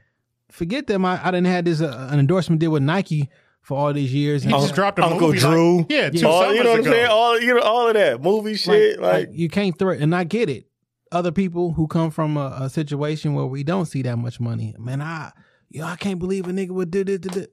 forget 0.50 0.86
that 0.88 0.98
my 0.98 1.20
I 1.22 1.30
didn't 1.30 1.46
have 1.46 1.64
this 1.64 1.80
uh, 1.80 2.08
an 2.10 2.18
endorsement 2.18 2.60
deal 2.60 2.72
with 2.72 2.82
Nike 2.82 3.30
for 3.62 3.78
all 3.78 3.92
these 3.92 4.12
years. 4.12 4.42
He 4.42 4.50
And 4.52 4.60
just 4.60 4.74
dropped 4.74 4.98
a 4.98 5.04
Uncle 5.04 5.28
movie 5.28 5.38
Drew. 5.38 5.78
Like, 5.78 5.86
yeah, 5.90 6.10
two 6.10 6.26
All, 6.26 6.52
you 6.52 6.64
know 6.64 6.70
what 6.70 6.78
I'm 6.80 6.84
saying? 6.84 7.06
All 7.08 7.40
you 7.40 7.54
know, 7.54 7.60
all 7.60 7.86
of 7.88 7.94
that 7.94 8.20
movie 8.20 8.56
shit. 8.56 8.98
like, 8.98 9.12
Like, 9.12 9.28
like, 9.28 9.38
you 9.38 9.48
can't 9.48 9.78
threaten. 9.78 10.02
And 10.02 10.14
I 10.16 10.24
get 10.24 10.48
it. 10.50 10.66
Other 11.12 11.30
people 11.30 11.72
who 11.72 11.86
come 11.86 12.10
from 12.10 12.36
a, 12.36 12.56
a 12.62 12.70
situation 12.70 13.34
where 13.34 13.46
we 13.46 13.62
don't 13.62 13.86
see 13.86 14.02
that 14.02 14.16
much 14.16 14.40
money, 14.40 14.74
man, 14.78 15.00
I 15.00 15.30
yo, 15.70 15.84
I 15.84 15.96
can't 15.96 16.18
believe 16.18 16.48
a 16.48 16.52
nigga 16.52 16.70
would 16.70 16.90
do 16.90 17.04
this. 17.04 17.18
do 17.18 17.28
this. 17.28 17.48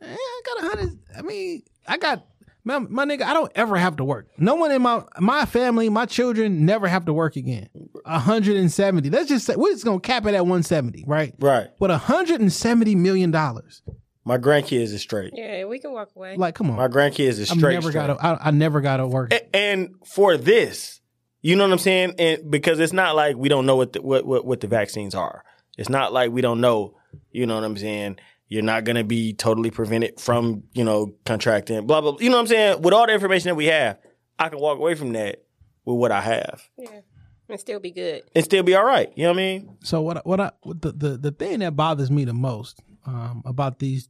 Eh, 0.00 0.14
I 0.16 0.40
got 0.46 0.64
a 0.64 0.68
hundred. 0.68 0.98
I 1.16 1.22
mean, 1.22 1.62
I 1.86 1.98
got 1.98 2.26
my, 2.64 2.78
my 2.78 3.04
nigga. 3.04 3.22
I 3.22 3.34
don't 3.34 3.52
ever 3.54 3.76
have 3.76 3.96
to 3.96 4.04
work. 4.04 4.28
No 4.38 4.54
one 4.54 4.70
in 4.72 4.82
my 4.82 5.02
my 5.18 5.44
family, 5.44 5.88
my 5.88 6.06
children, 6.06 6.64
never 6.64 6.88
have 6.88 7.04
to 7.04 7.12
work 7.12 7.36
again. 7.36 7.68
Hundred 8.06 8.56
and 8.56 8.72
seventy. 8.72 9.10
Let's 9.10 9.28
just 9.28 9.46
say 9.46 9.56
we're 9.56 9.72
just 9.72 9.84
gonna 9.84 10.00
cap 10.00 10.26
it 10.26 10.34
at 10.34 10.46
one 10.46 10.62
seventy, 10.62 11.04
right? 11.06 11.34
right. 11.38 11.68
But 11.78 11.90
hundred 11.90 12.40
and 12.40 12.52
seventy 12.52 12.94
million 12.94 13.30
dollars. 13.30 13.82
My 14.24 14.38
grandkids 14.38 14.92
is 14.92 15.02
straight. 15.02 15.32
Yeah, 15.34 15.64
we 15.64 15.80
can 15.80 15.92
walk 15.92 16.10
away. 16.14 16.36
Like, 16.36 16.54
come 16.54 16.70
on. 16.70 16.76
My 16.76 16.86
grandkids 16.86 17.40
is 17.40 17.50
straight. 17.50 17.76
I've 17.76 17.82
straight. 17.82 17.94
never 18.00 18.14
got. 18.14 18.18
to 18.18 18.24
I, 18.24 18.48
I 18.48 18.50
never 18.52 18.80
got 18.80 18.98
to 18.98 19.06
work. 19.06 19.32
A- 19.32 19.56
and 19.56 19.96
for 20.06 20.36
this, 20.36 21.00
you 21.42 21.56
know 21.56 21.64
what 21.64 21.72
I'm 21.72 21.78
saying? 21.78 22.14
And 22.18 22.50
because 22.50 22.78
it's 22.80 22.92
not 22.92 23.14
like 23.16 23.36
we 23.36 23.48
don't 23.48 23.66
know 23.66 23.76
what 23.76 23.92
the, 23.92 24.00
what, 24.02 24.24
what 24.24 24.44
what 24.46 24.60
the 24.60 24.68
vaccines 24.68 25.14
are. 25.14 25.44
It's 25.76 25.88
not 25.88 26.12
like 26.12 26.30
we 26.32 26.40
don't 26.40 26.60
know. 26.60 26.96
You 27.30 27.46
know 27.46 27.54
what 27.56 27.64
I'm 27.64 27.76
saying? 27.76 28.16
You're 28.48 28.62
not 28.62 28.84
gonna 28.84 29.04
be 29.04 29.32
totally 29.32 29.70
prevented 29.70 30.20
from 30.20 30.64
you 30.72 30.84
know 30.84 31.14
contracting. 31.24 31.86
Blah 31.86 32.00
blah. 32.00 32.12
blah. 32.12 32.20
You 32.20 32.30
know 32.30 32.36
what 32.36 32.42
I'm 32.42 32.46
saying? 32.48 32.82
With 32.82 32.94
all 32.94 33.06
the 33.06 33.12
information 33.14 33.48
that 33.48 33.54
we 33.54 33.66
have, 33.66 33.98
I 34.38 34.48
can 34.48 34.58
walk 34.60 34.78
away 34.78 34.94
from 34.94 35.12
that 35.14 35.42
with 35.84 35.96
what 35.98 36.12
I 36.12 36.20
have 36.20 36.62
yeah, 36.78 37.00
and 37.48 37.58
still 37.58 37.80
be 37.80 37.90
good. 37.90 38.22
and 38.34 38.44
still 38.44 38.62
be 38.62 38.74
all 38.74 38.84
right. 38.84 39.10
You 39.16 39.24
know 39.24 39.30
what 39.30 39.38
I 39.38 39.42
mean? 39.42 39.76
So 39.82 40.00
what? 40.02 40.18
I- 40.18 40.22
What 40.24 40.40
I 40.40 40.50
what 40.62 40.80
the, 40.82 40.92
the 40.92 41.08
the 41.16 41.30
thing 41.32 41.58
that 41.60 41.74
bothers 41.74 42.10
me 42.10 42.24
the 42.24 42.34
most 42.34 42.80
um, 43.06 43.42
about 43.46 43.78
these 43.78 44.08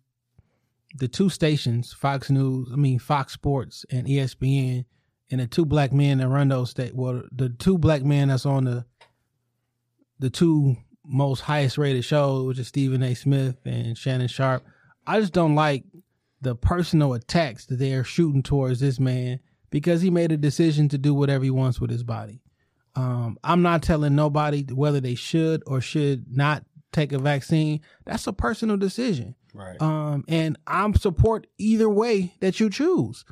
the 0.99 1.09
two 1.09 1.31
stations, 1.31 1.93
Fox 1.93 2.29
News, 2.29 2.69
I 2.73 2.77
mean 2.77 2.99
Fox 2.99 3.33
Sports 3.33 3.87
and 3.91 4.07
ESPN, 4.07 4.85
and 5.33 5.41
the 5.41 5.47
two 5.47 5.65
black 5.65 5.93
men 5.93 6.19
that 6.19 6.29
run 6.29 6.49
those 6.49 6.71
state. 6.71 6.95
Well, 6.95 7.23
the 7.33 7.49
two 7.49 7.79
black 7.79 8.05
men 8.05 8.29
that's 8.29 8.47
on 8.47 8.65
the 8.65 8.85
the 10.19 10.31
two 10.31 10.77
most 11.05 11.41
highest 11.41 11.79
rated 11.79 12.05
shows, 12.05 12.47
which 12.47 12.59
is 12.59 12.69
Stephen 12.69 13.03
A. 13.03 13.15
Smith 13.15 13.57
and 13.65 13.99
Shannon 13.99 14.29
Sharpe. 14.29 14.63
I 15.07 15.19
just 15.19 15.33
don't 15.33 15.57
like 15.57 15.85
the 16.43 16.55
personal 16.55 17.15
attacks 17.15 17.67
that 17.67 17.77
they 17.77 17.95
are 17.95 18.05
shooting 18.05 18.43
towards 18.43 18.79
this 18.79 19.01
man 19.01 19.41
because 19.71 20.03
he 20.03 20.11
made 20.11 20.31
a 20.31 20.37
decision 20.37 20.89
to 20.91 20.99
do 20.99 21.15
whatever 21.15 21.43
he 21.43 21.51
wants 21.51 21.81
with 21.81 21.91
his 21.91 22.05
body. 22.05 22.41
Um, 22.95 23.39
I'm 23.43 23.63
not 23.63 23.83
telling 23.83 24.15
nobody 24.15 24.65
whether 24.65 25.01
they 25.01 25.15
should 25.15 25.63
or 25.67 25.81
should 25.81 26.27
not 26.37 26.65
take 26.93 27.13
a 27.13 27.19
vaccine. 27.19 27.81
That's 28.05 28.27
a 28.27 28.33
personal 28.35 28.77
decision. 28.77 29.35
Right. 29.55 29.81
Um, 29.81 30.25
and 30.29 30.59
I'm 30.67 30.95
support 30.95 31.47
either 31.59 31.89
way 31.89 32.35
that 32.41 32.61
you 32.61 32.69
choose. 32.69 33.25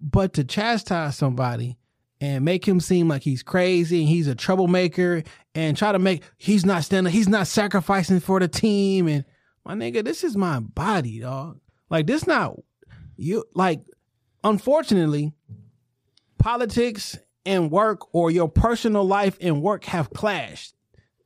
But 0.00 0.32
to 0.34 0.44
chastise 0.44 1.16
somebody 1.16 1.76
and 2.20 2.44
make 2.44 2.66
him 2.66 2.80
seem 2.80 3.08
like 3.08 3.22
he's 3.22 3.42
crazy 3.42 4.00
and 4.00 4.08
he's 4.08 4.28
a 4.28 4.34
troublemaker 4.34 5.22
and 5.54 5.76
try 5.76 5.92
to 5.92 5.98
make 5.98 6.22
he's 6.36 6.64
not 6.64 6.84
standing, 6.84 7.12
he's 7.12 7.28
not 7.28 7.46
sacrificing 7.46 8.20
for 8.20 8.40
the 8.40 8.48
team. 8.48 9.08
And 9.08 9.24
my 9.64 9.74
nigga, 9.74 10.04
this 10.04 10.24
is 10.24 10.36
my 10.36 10.60
body, 10.60 11.20
dog. 11.20 11.60
Like 11.90 12.06
this 12.06 12.26
not 12.26 12.56
you 13.18 13.44
like 13.54 13.80
unfortunately, 14.42 15.32
politics 16.38 17.18
and 17.44 17.70
work 17.70 18.14
or 18.14 18.30
your 18.30 18.48
personal 18.48 19.04
life 19.04 19.36
and 19.40 19.60
work 19.60 19.84
have 19.84 20.10
clashed. 20.10 20.74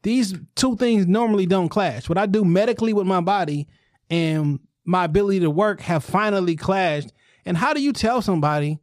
These 0.02 0.34
two 0.56 0.76
things 0.76 1.06
normally 1.06 1.46
don't 1.46 1.68
clash. 1.68 2.08
What 2.08 2.18
I 2.18 2.26
do 2.26 2.44
medically 2.44 2.92
with 2.92 3.06
my 3.06 3.20
body 3.20 3.68
and 4.10 4.58
my 4.84 5.04
ability 5.04 5.40
to 5.40 5.50
work 5.50 5.80
have 5.82 6.02
finally 6.02 6.56
clashed. 6.56 7.12
And 7.44 7.56
how 7.56 7.72
do 7.74 7.80
you 7.82 7.92
tell 7.92 8.22
somebody 8.22 8.78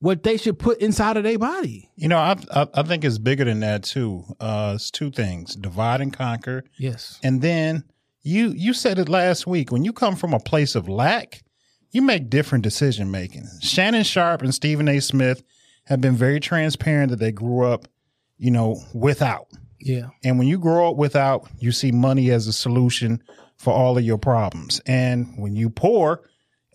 what 0.00 0.22
they 0.22 0.36
should 0.36 0.58
put 0.58 0.78
inside 0.78 1.16
of 1.16 1.24
their 1.24 1.38
body? 1.38 1.90
You 1.96 2.08
know, 2.08 2.18
I, 2.18 2.36
I 2.52 2.66
I 2.74 2.82
think 2.82 3.04
it's 3.04 3.18
bigger 3.18 3.44
than 3.44 3.60
that 3.60 3.82
too. 3.82 4.24
Uh, 4.40 4.72
it's 4.76 4.90
two 4.90 5.10
things: 5.10 5.54
divide 5.54 6.00
and 6.00 6.12
conquer, 6.12 6.64
Yes. 6.78 7.18
and 7.22 7.42
then 7.42 7.84
you 8.22 8.48
you 8.50 8.72
said 8.74 8.98
it 8.98 9.08
last 9.08 9.46
week. 9.46 9.72
When 9.72 9.84
you 9.84 9.92
come 9.92 10.16
from 10.16 10.34
a 10.34 10.40
place 10.40 10.74
of 10.74 10.88
lack, 10.88 11.42
you 11.90 12.02
make 12.02 12.30
different 12.30 12.64
decision 12.64 13.10
making. 13.10 13.46
Shannon 13.60 14.04
Sharpe 14.04 14.42
and 14.42 14.54
Stephen 14.54 14.88
A. 14.88 15.00
Smith 15.00 15.42
have 15.84 16.00
been 16.00 16.16
very 16.16 16.38
transparent 16.40 17.10
that 17.10 17.18
they 17.18 17.32
grew 17.32 17.64
up, 17.64 17.88
you 18.36 18.50
know, 18.50 18.80
without. 18.92 19.46
Yeah. 19.80 20.08
And 20.24 20.38
when 20.38 20.48
you 20.48 20.58
grow 20.58 20.90
up 20.90 20.96
without, 20.96 21.48
you 21.60 21.72
see 21.72 21.92
money 21.92 22.30
as 22.30 22.46
a 22.46 22.52
solution 22.52 23.22
for 23.56 23.72
all 23.72 23.96
of 23.96 24.04
your 24.04 24.18
problems. 24.18 24.80
And 24.86 25.32
when 25.38 25.54
you 25.56 25.70
poor 25.70 26.20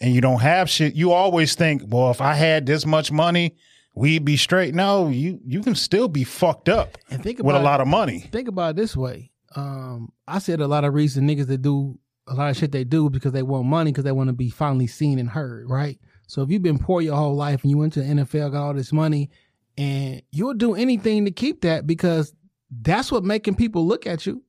and 0.03 0.13
you 0.13 0.19
don't 0.19 0.41
have 0.41 0.69
shit, 0.69 0.95
you 0.95 1.13
always 1.13 1.55
think, 1.55 1.81
well, 1.87 2.11
if 2.11 2.19
I 2.19 2.33
had 2.33 2.65
this 2.65 2.85
much 2.85 3.09
money, 3.09 3.55
we'd 3.95 4.25
be 4.25 4.35
straight. 4.35 4.75
No, 4.75 5.07
you 5.07 5.39
you 5.45 5.61
can 5.61 5.75
still 5.75 6.09
be 6.09 6.25
fucked 6.25 6.67
up 6.67 6.97
And 7.09 7.23
think 7.23 7.39
with 7.41 7.55
a 7.55 7.59
lot 7.59 7.79
of 7.79 7.87
money. 7.87 8.19
think 8.31 8.49
about 8.49 8.71
it 8.71 8.75
this 8.75 8.97
way. 8.97 9.31
Um, 9.55 10.11
I 10.27 10.39
said 10.39 10.59
a 10.59 10.67
lot 10.67 10.83
of 10.83 10.93
reason 10.93 11.25
niggas 11.27 11.47
that 11.47 11.61
do 11.61 11.97
a 12.27 12.33
lot 12.33 12.49
of 12.49 12.57
shit 12.57 12.71
they 12.73 12.83
do 12.83 13.09
because 13.09 13.31
they 13.31 13.43
want 13.43 13.65
money 13.65 13.91
because 13.91 14.03
they 14.03 14.11
want 14.11 14.27
to 14.27 14.33
be 14.33 14.49
finally 14.49 14.87
seen 14.87 15.19
and 15.19 15.29
heard, 15.29 15.69
right? 15.69 15.97
So 16.27 16.41
if 16.41 16.49
you've 16.49 16.61
been 16.61 16.79
poor 16.79 17.01
your 17.01 17.15
whole 17.15 17.35
life 17.35 17.61
and 17.63 17.71
you 17.71 17.77
went 17.77 17.93
to 17.93 18.01
the 18.01 18.07
NFL, 18.07 18.51
got 18.51 18.63
all 18.65 18.73
this 18.73 18.91
money, 18.91 19.29
and 19.77 20.21
you'll 20.31 20.53
do 20.53 20.73
anything 20.75 21.23
to 21.25 21.31
keep 21.31 21.61
that 21.61 21.87
because 21.87 22.33
that's 22.81 23.09
what 23.11 23.23
making 23.23 23.55
people 23.55 23.85
look 23.87 24.05
at 24.05 24.25
you. 24.25 24.43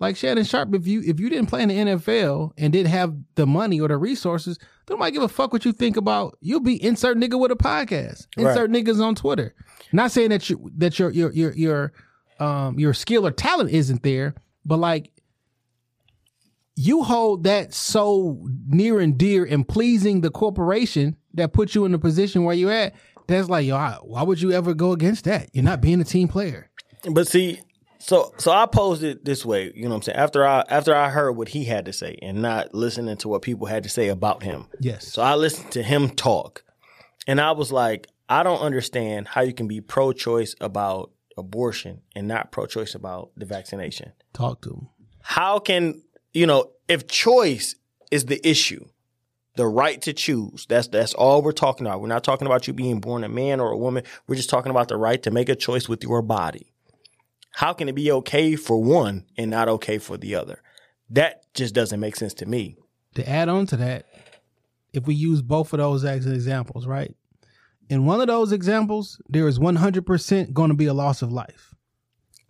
Like 0.00 0.16
Shannon 0.16 0.44
Sharpe, 0.44 0.74
if 0.74 0.86
you 0.86 1.02
if 1.02 1.20
you 1.20 1.28
didn't 1.28 1.46
play 1.46 1.62
in 1.62 1.68
the 1.68 1.76
NFL 1.76 2.52
and 2.56 2.72
didn't 2.72 2.90
have 2.90 3.14
the 3.34 3.46
money 3.46 3.80
or 3.80 3.88
the 3.88 3.98
resources, 3.98 4.58
might 4.98 5.12
give 5.12 5.22
a 5.22 5.28
fuck 5.28 5.52
what 5.52 5.64
you 5.64 5.72
think 5.72 5.96
about. 5.96 6.36
You'll 6.40 6.60
be 6.60 6.82
insert 6.82 7.16
nigga 7.16 7.38
with 7.38 7.50
a 7.52 7.56
podcast, 7.56 8.26
insert 8.36 8.70
niggas 8.70 9.00
on 9.04 9.14
Twitter. 9.14 9.54
Not 9.92 10.10
saying 10.12 10.30
that 10.30 10.48
you 10.50 10.70
that 10.78 10.98
your 10.98 11.10
your 11.10 11.32
your 11.32 11.52
your 11.52 11.92
um 12.38 12.78
your 12.78 12.94
skill 12.94 13.26
or 13.26 13.30
talent 13.30 13.70
isn't 13.70 14.02
there, 14.02 14.34
but 14.64 14.78
like 14.78 15.10
you 16.76 17.02
hold 17.02 17.44
that 17.44 17.74
so 17.74 18.46
near 18.66 19.00
and 19.00 19.18
dear 19.18 19.44
and 19.44 19.66
pleasing 19.68 20.20
the 20.22 20.30
corporation 20.30 21.16
that 21.34 21.52
put 21.52 21.74
you 21.74 21.84
in 21.84 21.92
the 21.92 21.98
position 21.98 22.44
where 22.44 22.54
you're 22.54 22.72
at. 22.72 22.94
That's 23.26 23.48
like, 23.48 23.66
yo, 23.66 23.76
I- 23.76 23.98
why 24.02 24.22
would 24.22 24.40
you 24.40 24.52
ever 24.52 24.74
go 24.74 24.92
against 24.92 25.24
that? 25.24 25.50
You're 25.52 25.64
not 25.64 25.80
being 25.80 26.00
a 26.00 26.04
team 26.04 26.26
player. 26.28 26.70
But 27.10 27.28
see, 27.28 27.60
so 28.00 28.34
so 28.38 28.50
I 28.50 28.66
posed 28.66 29.02
it 29.02 29.24
this 29.24 29.44
way, 29.44 29.72
you 29.74 29.84
know 29.84 29.90
what 29.90 29.96
I'm 29.96 30.02
saying? 30.02 30.18
After 30.18 30.46
I 30.46 30.64
after 30.68 30.94
I 30.94 31.10
heard 31.10 31.32
what 31.32 31.48
he 31.48 31.64
had 31.64 31.84
to 31.84 31.92
say 31.92 32.18
and 32.22 32.42
not 32.42 32.74
listening 32.74 33.16
to 33.18 33.28
what 33.28 33.42
people 33.42 33.66
had 33.66 33.82
to 33.84 33.88
say 33.88 34.08
about 34.08 34.42
him. 34.42 34.66
Yes. 34.80 35.06
So 35.06 35.22
I 35.22 35.34
listened 35.34 35.70
to 35.72 35.82
him 35.82 36.10
talk. 36.10 36.64
And 37.26 37.40
I 37.40 37.52
was 37.52 37.70
like, 37.70 38.08
I 38.28 38.42
don't 38.42 38.60
understand 38.60 39.28
how 39.28 39.42
you 39.42 39.52
can 39.52 39.68
be 39.68 39.80
pro 39.80 40.12
choice 40.12 40.54
about 40.60 41.10
abortion 41.36 42.00
and 42.16 42.26
not 42.26 42.50
pro 42.50 42.66
choice 42.66 42.94
about 42.94 43.30
the 43.36 43.44
vaccination. 43.44 44.12
Talk 44.32 44.62
to 44.62 44.70
him. 44.70 44.88
How 45.20 45.58
can, 45.58 46.02
you 46.32 46.46
know, 46.46 46.70
if 46.88 47.06
choice 47.06 47.76
is 48.10 48.26
the 48.26 48.46
issue, 48.48 48.86
the 49.56 49.66
right 49.66 50.00
to 50.02 50.12
choose, 50.12 50.66
that's 50.68 50.88
that's 50.88 51.12
all 51.14 51.42
we're 51.42 51.52
talking 51.52 51.86
about. 51.86 52.00
We're 52.00 52.08
not 52.08 52.24
talking 52.24 52.46
about 52.46 52.66
you 52.66 52.72
being 52.72 53.00
born 53.00 53.24
a 53.24 53.28
man 53.28 53.60
or 53.60 53.70
a 53.70 53.76
woman. 53.76 54.04
We're 54.26 54.36
just 54.36 54.50
talking 54.50 54.70
about 54.70 54.88
the 54.88 54.96
right 54.96 55.22
to 55.24 55.30
make 55.30 55.48
a 55.48 55.54
choice 55.54 55.88
with 55.88 56.02
your 56.02 56.22
body. 56.22 56.72
How 57.52 57.72
can 57.72 57.88
it 57.88 57.94
be 57.94 58.10
okay 58.12 58.56
for 58.56 58.82
one 58.82 59.24
and 59.36 59.50
not 59.50 59.68
okay 59.68 59.98
for 59.98 60.16
the 60.16 60.34
other? 60.34 60.62
That 61.10 61.42
just 61.54 61.74
doesn't 61.74 62.00
make 62.00 62.16
sense 62.16 62.34
to 62.34 62.46
me. 62.46 62.76
To 63.16 63.28
add 63.28 63.48
on 63.48 63.66
to 63.66 63.76
that, 63.78 64.06
if 64.92 65.06
we 65.06 65.14
use 65.14 65.42
both 65.42 65.72
of 65.72 65.78
those 65.78 66.04
as 66.04 66.26
examples, 66.26 66.86
right? 66.86 67.14
In 67.88 68.06
one 68.06 68.20
of 68.20 68.28
those 68.28 68.52
examples, 68.52 69.20
there 69.28 69.48
is 69.48 69.58
100% 69.58 70.52
going 70.52 70.68
to 70.70 70.76
be 70.76 70.86
a 70.86 70.94
loss 70.94 71.22
of 71.22 71.32
life. 71.32 71.74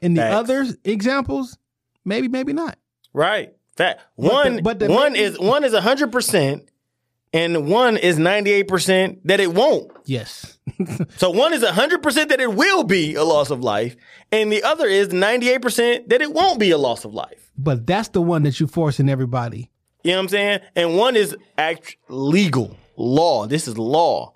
In 0.03 0.15
the 0.15 0.21
Facts. 0.21 0.37
other 0.37 0.67
examples, 0.85 1.57
maybe, 2.05 2.29
maybe 2.29 2.53
not. 2.53 2.79
Right. 3.15 3.55
Fact. 3.77 4.01
But 4.19 4.33
One 4.33 4.57
the- 4.57 4.63
but 4.63 4.79
the 4.79 4.89
one 4.91 5.13
maybe- 5.15 5.25
is 5.25 5.39
one 5.39 5.65
is 5.65 5.75
hundred 5.75 6.13
percent 6.13 6.71
and 7.33 7.69
one 7.71 7.97
is 7.97 8.19
ninety 8.19 8.51
eight 8.53 8.69
percent 8.69 9.27
that 9.27 9.41
it 9.41 9.55
won't. 9.55 9.91
Yes. 10.05 10.59
So 11.17 11.31
one 11.31 11.53
is 11.53 11.63
hundred 11.65 12.03
percent 12.03 12.31
that 12.31 12.41
it 12.41 12.55
will 12.55 12.85
be 12.85 13.15
a 13.15 13.25
loss 13.25 13.51
of 13.51 13.63
life, 13.63 13.97
and 14.33 14.51
the 14.53 14.63
other 14.63 14.87
is 14.87 15.13
ninety 15.13 15.49
eight 15.51 15.63
percent 15.63 16.09
that 16.09 16.23
it 16.23 16.33
won't 16.33 16.59
be 16.59 16.71
a 16.71 16.79
loss 16.79 17.05
of 17.05 17.13
life. 17.13 17.51
but 17.59 17.87
that's 17.87 18.09
the 18.09 18.23
one 18.23 18.43
that 18.45 18.59
you're 18.61 18.69
forcing 18.69 19.09
everybody. 19.09 19.71
You 20.03 20.13
know 20.13 20.19
what 20.19 20.23
I'm 20.23 20.29
saying? 20.29 20.61
And 20.77 20.97
one 20.97 21.15
is 21.17 21.37
act 21.59 21.97
legal 22.09 22.77
law. 22.97 23.47
This 23.47 23.69
is 23.69 23.77
law 23.77 24.33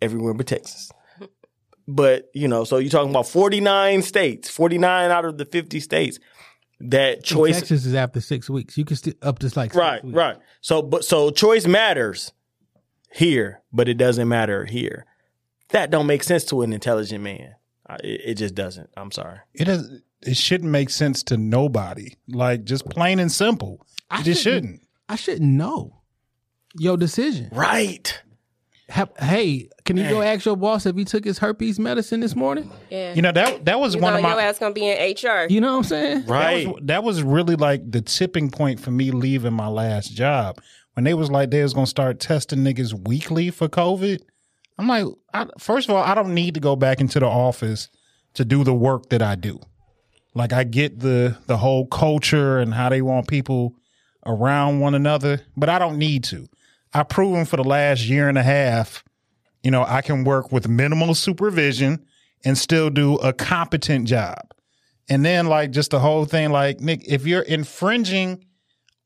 everywhere 0.00 0.34
but 0.34 0.46
Texas. 0.46 0.90
But 1.86 2.30
you 2.32 2.48
know, 2.48 2.64
so 2.64 2.78
you're 2.78 2.88
talking 2.90 3.10
about 3.10 3.28
49 3.28 4.00
states, 4.00 4.48
49 4.48 5.10
out 5.10 5.26
of 5.26 5.36
the 5.36 5.44
50 5.44 5.80
states 5.80 6.18
that 6.80 7.22
choice 7.24 7.58
Texas 7.58 7.86
is 7.86 7.94
after 7.94 8.20
six 8.20 8.48
weeks. 8.50 8.76
You 8.76 8.84
can 8.84 8.96
still 8.96 9.14
up 9.22 9.38
to 9.40 9.46
like 9.56 9.72
six 9.72 9.76
Right, 9.76 10.04
weeks. 10.04 10.16
right. 10.16 10.36
So, 10.60 10.82
but 10.82 11.04
so 11.04 11.30
choice 11.30 11.66
matters 11.66 12.32
here, 13.12 13.62
but 13.72 13.88
it 13.88 13.94
doesn't 13.94 14.28
matter 14.28 14.64
here. 14.64 15.06
That 15.70 15.90
don't 15.90 16.06
make 16.06 16.22
sense 16.22 16.44
to 16.46 16.62
an 16.62 16.72
intelligent 16.72 17.22
man. 17.22 17.54
I- 17.88 17.96
It, 18.04 18.20
it 18.24 18.34
just 18.34 18.54
doesn't. 18.54 18.90
I'm 18.96 19.10
sorry. 19.12 19.38
It 19.54 19.68
is. 19.68 20.00
It 20.22 20.36
shouldn't 20.36 20.70
make 20.70 20.88
sense 20.90 21.22
to 21.24 21.36
nobody. 21.36 22.14
Like 22.28 22.64
just 22.64 22.86
plain 22.88 23.18
and 23.18 23.30
simple. 23.30 23.86
I 24.10 24.20
It 24.20 24.24
just 24.24 24.42
shouldn't- 24.42 24.64
shouldn't. 24.64 24.80
I 25.08 25.16
shouldn't 25.16 25.50
know 25.52 26.00
your 26.78 26.96
decision. 26.96 27.50
Right. 27.52 28.20
Ha- 28.94 29.08
Hey, 29.18 29.68
can 29.84 29.96
you 29.96 30.08
go 30.08 30.22
ask 30.22 30.44
your 30.44 30.56
boss 30.56 30.86
if 30.86 30.94
he 30.94 31.04
took 31.04 31.24
his 31.24 31.38
herpes 31.38 31.80
medicine 31.80 32.20
this 32.20 32.36
morning? 32.36 32.70
Yeah. 32.90 33.12
You 33.14 33.22
know 33.22 33.32
that 33.32 33.64
that 33.64 33.80
was 33.80 33.96
you 33.96 34.00
one 34.00 34.12
know 34.12 34.18
of 34.18 34.22
my 34.22 34.30
your 34.30 34.40
ass 34.40 34.58
gonna 34.60 34.72
be 34.72 34.88
in 34.88 34.96
HR. 34.96 35.46
You 35.48 35.60
know 35.60 35.72
what 35.72 35.78
I'm 35.78 35.84
saying? 35.84 36.26
Right. 36.26 36.64
That 36.64 36.72
was, 36.72 36.80
that 36.84 37.04
was 37.04 37.22
really 37.24 37.56
like 37.56 37.90
the 37.90 38.00
tipping 38.00 38.50
point 38.50 38.78
for 38.78 38.92
me 38.92 39.10
leaving 39.10 39.52
my 39.52 39.66
last 39.66 40.12
job 40.14 40.60
when 40.94 41.02
they 41.02 41.14
was 41.14 41.28
like 41.28 41.50
they 41.50 41.62
was 41.62 41.74
gonna 41.74 41.86
start 41.88 42.20
testing 42.20 42.60
niggas 42.60 42.94
weekly 43.08 43.50
for 43.50 43.68
COVID. 43.68 44.20
I'm 44.78 44.86
like, 44.86 45.06
I, 45.32 45.46
first 45.58 45.88
of 45.88 45.96
all, 45.96 46.02
I 46.02 46.14
don't 46.14 46.32
need 46.34 46.54
to 46.54 46.60
go 46.60 46.76
back 46.76 47.00
into 47.00 47.18
the 47.18 47.26
office 47.26 47.88
to 48.34 48.44
do 48.44 48.62
the 48.62 48.74
work 48.74 49.08
that 49.10 49.22
I 49.22 49.34
do. 49.34 49.58
Like 50.34 50.52
I 50.52 50.62
get 50.62 51.00
the 51.00 51.36
the 51.46 51.56
whole 51.56 51.86
culture 51.86 52.58
and 52.58 52.72
how 52.72 52.90
they 52.90 53.02
want 53.02 53.26
people 53.26 53.74
around 54.24 54.78
one 54.78 54.94
another, 54.94 55.40
but 55.56 55.68
I 55.68 55.80
don't 55.80 55.98
need 55.98 56.22
to. 56.24 56.48
I've 56.94 57.08
proven 57.08 57.44
for 57.44 57.56
the 57.56 57.64
last 57.64 58.04
year 58.04 58.28
and 58.28 58.38
a 58.38 58.42
half, 58.42 59.02
you 59.62 59.70
know, 59.70 59.84
I 59.84 60.00
can 60.00 60.24
work 60.24 60.52
with 60.52 60.68
minimal 60.68 61.14
supervision 61.14 62.06
and 62.44 62.56
still 62.56 62.90
do 62.90 63.16
a 63.16 63.32
competent 63.32 64.06
job. 64.06 64.54
And 65.08 65.24
then 65.24 65.46
like 65.46 65.72
just 65.72 65.90
the 65.90 65.98
whole 65.98 66.24
thing, 66.24 66.50
like 66.50 66.80
Nick, 66.80 67.04
if 67.06 67.26
you're 67.26 67.42
infringing 67.42 68.44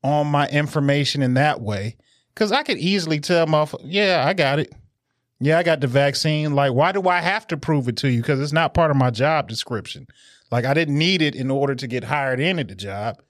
on 0.03 0.27
my 0.27 0.47
information 0.47 1.21
in 1.23 1.33
that 1.33 1.61
way, 1.61 1.97
because 2.33 2.51
I 2.51 2.63
could 2.63 2.77
easily 2.77 3.19
tell 3.19 3.47
my, 3.47 3.67
yeah, 3.83 4.23
I 4.25 4.33
got 4.33 4.59
it. 4.59 4.73
Yeah, 5.41 5.57
I 5.57 5.63
got 5.63 5.79
the 5.79 5.87
vaccine. 5.87 6.53
Like, 6.53 6.73
why 6.73 6.91
do 6.91 7.07
I 7.07 7.21
have 7.21 7.47
to 7.47 7.57
prove 7.57 7.87
it 7.87 7.97
to 7.97 8.11
you? 8.11 8.21
Because 8.21 8.41
it's 8.41 8.51
not 8.51 8.73
part 8.73 8.91
of 8.91 8.97
my 8.97 9.09
job 9.09 9.47
description. 9.47 10.05
Like, 10.51 10.65
I 10.65 10.73
didn't 10.73 10.97
need 10.97 11.21
it 11.21 11.33
in 11.33 11.49
order 11.49 11.75
to 11.75 11.87
get 11.87 12.03
hired 12.03 12.41
in 12.41 12.59
at 12.59 12.67
the 12.67 12.75
job. 12.75 13.21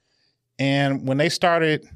And 0.58 1.06
when 1.06 1.18
they 1.18 1.28
started 1.28 1.88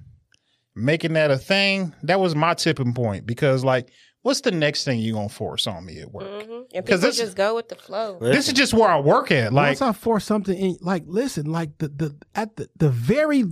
making 0.75 1.13
that 1.15 1.31
a 1.31 1.39
thing, 1.39 1.95
that 2.03 2.21
was 2.21 2.35
my 2.35 2.55
tipping 2.55 2.95
point. 2.95 3.27
Because, 3.27 3.65
like, 3.65 3.91
what's 4.23 4.41
the 4.41 4.51
next 4.51 4.85
thing 4.85 4.99
you 5.01 5.13
gonna 5.15 5.29
force 5.29 5.67
on 5.67 5.85
me 5.85 6.01
at 6.01 6.11
work? 6.13 6.25
Mhm. 6.25 6.65
And 6.75 6.87
'Cause 6.87 6.99
people 7.01 7.09
this- 7.11 7.17
just 7.19 7.37
go 7.37 7.55
with 7.55 7.69
the 7.69 7.77
flow. 7.77 8.19
This 8.21 8.49
is 8.49 8.55
just 8.55 8.75
where 8.75 8.89
I 8.89 8.99
work 9.01 9.31
at. 9.31 9.53
Like, 9.53 9.81
Once 9.81 9.83
I 9.83 9.93
force 9.93 10.25
something 10.25 10.57
in, 10.57 10.77
like, 10.81 11.05
listen, 11.07 11.47
like 11.47 11.79
the 11.79 11.89
the 11.89 12.17
at 12.35 12.57
the 12.57 12.69
the 12.77 12.91
very 12.91 13.45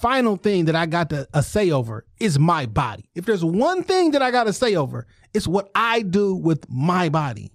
final 0.00 0.36
thing 0.36 0.64
that 0.64 0.74
I 0.74 0.86
got 0.86 1.10
to 1.10 1.28
a 1.34 1.42
say 1.42 1.70
over 1.70 2.06
is 2.18 2.38
my 2.38 2.64
body. 2.64 3.10
If 3.14 3.26
there's 3.26 3.44
one 3.44 3.82
thing 3.82 4.12
that 4.12 4.22
I 4.22 4.30
got 4.30 4.44
to 4.44 4.52
say 4.54 4.74
over, 4.74 5.06
it's 5.34 5.46
what 5.46 5.70
I 5.74 6.00
do 6.00 6.34
with 6.34 6.64
my 6.70 7.10
body. 7.10 7.52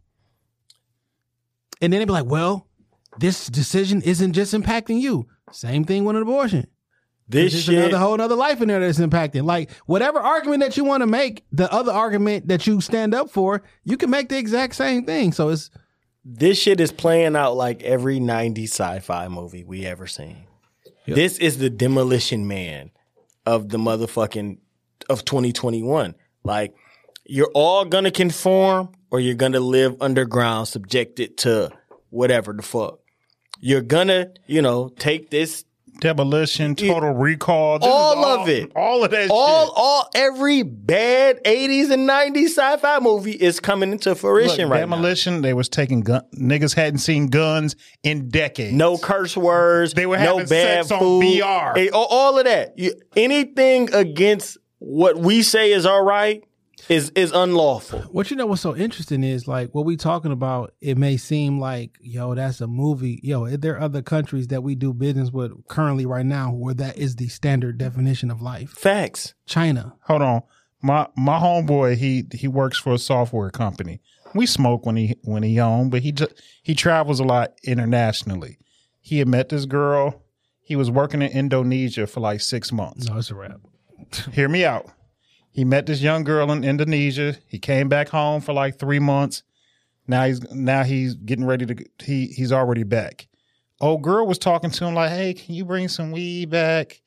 And 1.81 1.91
then 1.91 1.99
they 1.99 2.05
be 2.05 2.11
like, 2.11 2.27
well, 2.27 2.67
this 3.19 3.47
decision 3.47 4.01
isn't 4.03 4.33
just 4.33 4.53
impacting 4.53 4.99
you. 5.01 5.25
Same 5.51 5.83
thing 5.85 6.05
with 6.05 6.15
an 6.15 6.21
abortion. 6.21 6.67
This 7.27 7.53
There's 7.53 7.63
shit. 7.63 7.75
another 7.75 7.97
whole 7.97 8.21
other 8.21 8.35
life 8.35 8.61
in 8.61 8.67
there 8.67 8.79
that's 8.79 8.99
impacting. 8.99 9.45
Like 9.45 9.71
whatever 9.87 10.19
argument 10.19 10.61
that 10.61 10.77
you 10.77 10.83
want 10.83 11.01
to 11.01 11.07
make, 11.07 11.43
the 11.51 11.71
other 11.73 11.91
argument 11.91 12.47
that 12.49 12.67
you 12.67 12.81
stand 12.81 13.15
up 13.15 13.31
for, 13.31 13.63
you 13.83 13.97
can 13.97 14.11
make 14.11 14.29
the 14.29 14.37
exact 14.37 14.75
same 14.75 15.05
thing. 15.05 15.31
So 15.31 15.49
it's 15.49 15.71
this 16.23 16.59
shit 16.59 16.79
is 16.79 16.91
playing 16.91 17.35
out 17.35 17.55
like 17.55 17.81
every 17.83 18.19
90s 18.19 18.69
sci-fi 18.69 19.27
movie 19.27 19.63
we 19.63 19.85
ever 19.85 20.05
seen. 20.05 20.45
This 21.07 21.37
is 21.37 21.57
the 21.59 21.69
demolition 21.69 22.47
man 22.47 22.91
of 23.45 23.69
the 23.69 23.77
motherfucking 23.77 24.57
of 25.09 25.25
2021. 25.25 26.15
Like 26.43 26.75
you're 27.25 27.51
all 27.53 27.85
gonna 27.85 28.11
conform 28.11 28.91
or 29.09 29.19
you're 29.19 29.35
gonna 29.35 29.59
live 29.59 29.95
underground 29.99 30.67
subjected 30.67 31.37
to 31.39 31.71
whatever 32.09 32.53
the 32.53 32.63
fuck. 32.63 32.99
You're 33.59 33.81
gonna, 33.81 34.31
you 34.45 34.61
know, 34.61 34.89
take 34.89 35.31
this 35.31 35.65
Demolition, 35.99 36.75
Total 36.75 37.13
Recall, 37.13 37.79
this 37.79 37.87
is 37.87 37.93
all 37.93 38.25
of 38.25 38.49
it. 38.49 38.71
all 38.75 39.03
of 39.03 39.11
that. 39.11 39.29
all 39.29 39.65
shit. 39.65 39.73
all 39.75 40.09
every 40.15 40.63
bad 40.63 41.43
80s 41.43 41.89
and 41.91 42.07
90s 42.09 42.45
sci-fi 42.49 42.99
movie 42.99 43.31
is 43.31 43.59
coming 43.59 43.91
into 43.91 44.13
fruition 44.15 44.65
Look, 44.65 44.71
right 44.73 44.79
Demolition, 44.81 45.41
they 45.41 45.53
was 45.53 45.69
taking 45.69 46.01
gun. 46.01 46.21
Niggas 46.37 46.75
hadn't 46.75 46.99
seen 46.99 47.27
guns 47.27 47.75
in 48.03 48.29
decades. 48.29 48.73
No 48.73 48.97
curse 48.97 49.35
words. 49.37 49.93
They 49.93 50.05
were 50.05 50.17
no 50.17 50.37
having 50.37 50.47
bad 50.49 50.85
sex 50.85 50.91
on 50.91 50.99
food. 50.99 51.23
VR. 51.23 51.77
Eh, 51.77 51.89
all- 51.93 52.05
all 52.09 52.37
of 52.39 52.45
that. 52.45 52.77
You, 52.77 52.93
anything 53.15 53.93
against 53.93 54.57
what 54.79 55.17
we 55.17 55.41
say 55.41 55.71
is 55.71 55.85
all 55.85 56.03
right 56.03 56.43
is 56.89 57.09
is 57.11 57.31
unlawful. 57.31 57.99
What 58.11 58.29
you 58.29 58.37
know 58.37 58.45
what's 58.45 58.61
so 58.61 58.75
interesting 58.75 59.23
is 59.23 59.47
like 59.47 59.73
what 59.73 59.85
we 59.85 59.97
talking 59.97 60.31
about. 60.31 60.73
It 60.81 60.97
may 60.97 61.17
seem 61.17 61.59
like 61.59 61.97
yo, 62.01 62.35
that's 62.35 62.61
a 62.61 62.67
movie. 62.67 63.19
Yo, 63.23 63.45
eh, 63.45 63.57
there 63.59 63.75
are 63.75 63.81
other 63.81 64.01
countries 64.01 64.47
that 64.47 64.63
we 64.63 64.75
do 64.75 64.93
business 64.93 65.31
with 65.31 65.51
currently 65.67 66.05
right 66.05 66.25
now 66.25 66.51
where 66.51 66.73
that 66.75 66.97
is 66.97 67.15
the 67.15 67.27
standard 67.27 67.77
definition 67.77 68.29
of 68.29 68.41
life. 68.41 68.71
Facts. 68.71 69.33
China, 69.45 69.95
Hold 70.03 70.21
on, 70.21 70.43
my 70.81 71.07
my 71.17 71.39
homeboy, 71.39 71.95
he 71.95 72.25
he 72.33 72.47
works 72.47 72.77
for 72.77 72.93
a 72.93 72.99
software 72.99 73.49
company. 73.49 74.01
We 74.33 74.45
smoke 74.45 74.85
when 74.85 74.95
he 74.97 75.15
when 75.23 75.43
he 75.43 75.55
home, 75.55 75.89
but 75.89 76.01
he 76.01 76.11
just 76.11 76.33
he 76.61 76.75
travels 76.75 77.19
a 77.19 77.23
lot 77.23 77.53
internationally. 77.63 78.57
He 79.01 79.19
had 79.19 79.27
met 79.27 79.49
this 79.49 79.65
girl. 79.65 80.23
He 80.61 80.75
was 80.75 80.89
working 80.89 81.21
in 81.21 81.31
Indonesia 81.31 82.07
for 82.07 82.19
like 82.21 82.41
six 82.41 82.71
months. 82.71 83.07
no, 83.07 83.17
it's 83.17 83.29
a 83.29 83.35
wrap. 83.35 83.59
Hear 84.33 84.49
me 84.49 84.65
out. 84.65 84.89
He 85.55 85.63
met 85.63 85.85
this 85.85 86.01
young 86.01 86.25
girl 86.25 86.51
in 86.51 86.65
Indonesia. 86.65 87.37
He 87.47 87.59
came 87.59 87.87
back 87.87 88.09
home 88.09 88.41
for 88.41 88.51
like 88.51 88.77
three 88.77 88.99
months. 88.99 89.41
Now 90.05 90.25
he's 90.25 90.41
now 90.51 90.83
he's 90.83 91.15
getting 91.15 91.45
ready 91.45 91.65
to 91.65 91.85
he 92.03 92.27
he's 92.27 92.51
already 92.51 92.83
back. 92.83 93.29
Old 93.79 94.01
girl 94.01 94.27
was 94.27 94.37
talking 94.37 94.69
to 94.69 94.85
him 94.85 94.95
like, 94.95 95.11
"Hey, 95.11 95.33
can 95.33 95.55
you 95.55 95.63
bring 95.63 95.87
some 95.87 96.11
weed 96.11 96.49
back 96.49 97.01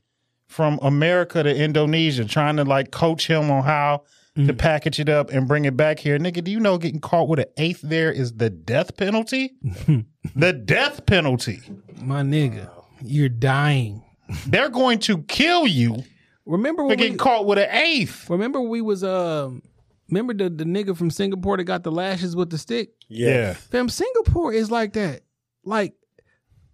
from 0.46 0.78
America 0.80 1.42
to 1.42 1.55
Indonesia?" 1.55 2.24
Trying 2.24 2.57
to 2.57 2.64
like 2.64 2.90
coach 2.90 3.26
him 3.26 3.51
on 3.51 3.64
how 3.64 4.05
to 4.34 4.55
mm. 4.55 4.59
package 4.59 4.99
it 4.99 5.11
up 5.11 5.28
and 5.28 5.46
bring 5.46 5.66
it 5.66 5.76
back 5.76 5.99
here. 5.99 6.18
Nigga, 6.18 6.42
do 6.42 6.51
you 6.51 6.59
know 6.59 6.78
getting 6.78 7.01
caught 7.01 7.28
with 7.28 7.40
an 7.40 7.53
eighth 7.59 7.82
there 7.82 8.11
is 8.11 8.32
the 8.32 8.49
death 8.49 8.96
penalty? 8.96 9.57
the 10.34 10.55
death 10.55 11.05
penalty. 11.05 11.61
My 12.01 12.22
nigga, 12.22 12.70
you're 13.03 13.28
dying. 13.28 14.03
They're 14.46 14.70
going 14.70 15.01
to 15.01 15.18
kill 15.24 15.66
you 15.66 16.03
Remember 16.49 16.82
for 16.82 16.88
when 16.88 16.99
getting 16.99 17.12
we, 17.12 17.18
caught 17.18 17.46
with 17.46 17.59
an 17.59 17.68
eighth. 17.70 18.28
remember 18.30 18.61
we 18.61 18.80
was 18.80 19.05
um 19.05 19.62
remember 20.09 20.32
the 20.32 20.49
the 20.49 20.64
nigga 20.64 20.96
from 20.96 21.11
Singapore 21.11 21.59
that 21.59 21.64
got 21.64 21.82
the 21.82 21.92
lashes 21.92 22.34
with 22.34 22.51
the 22.51 22.59
stick? 22.59 22.90
Yeah. 23.09 23.53
Fam, 23.53 23.88
Singapore 23.88 24.53
is 24.53 24.70
like 24.70 24.94
that. 24.94 25.20
Like 25.64 25.94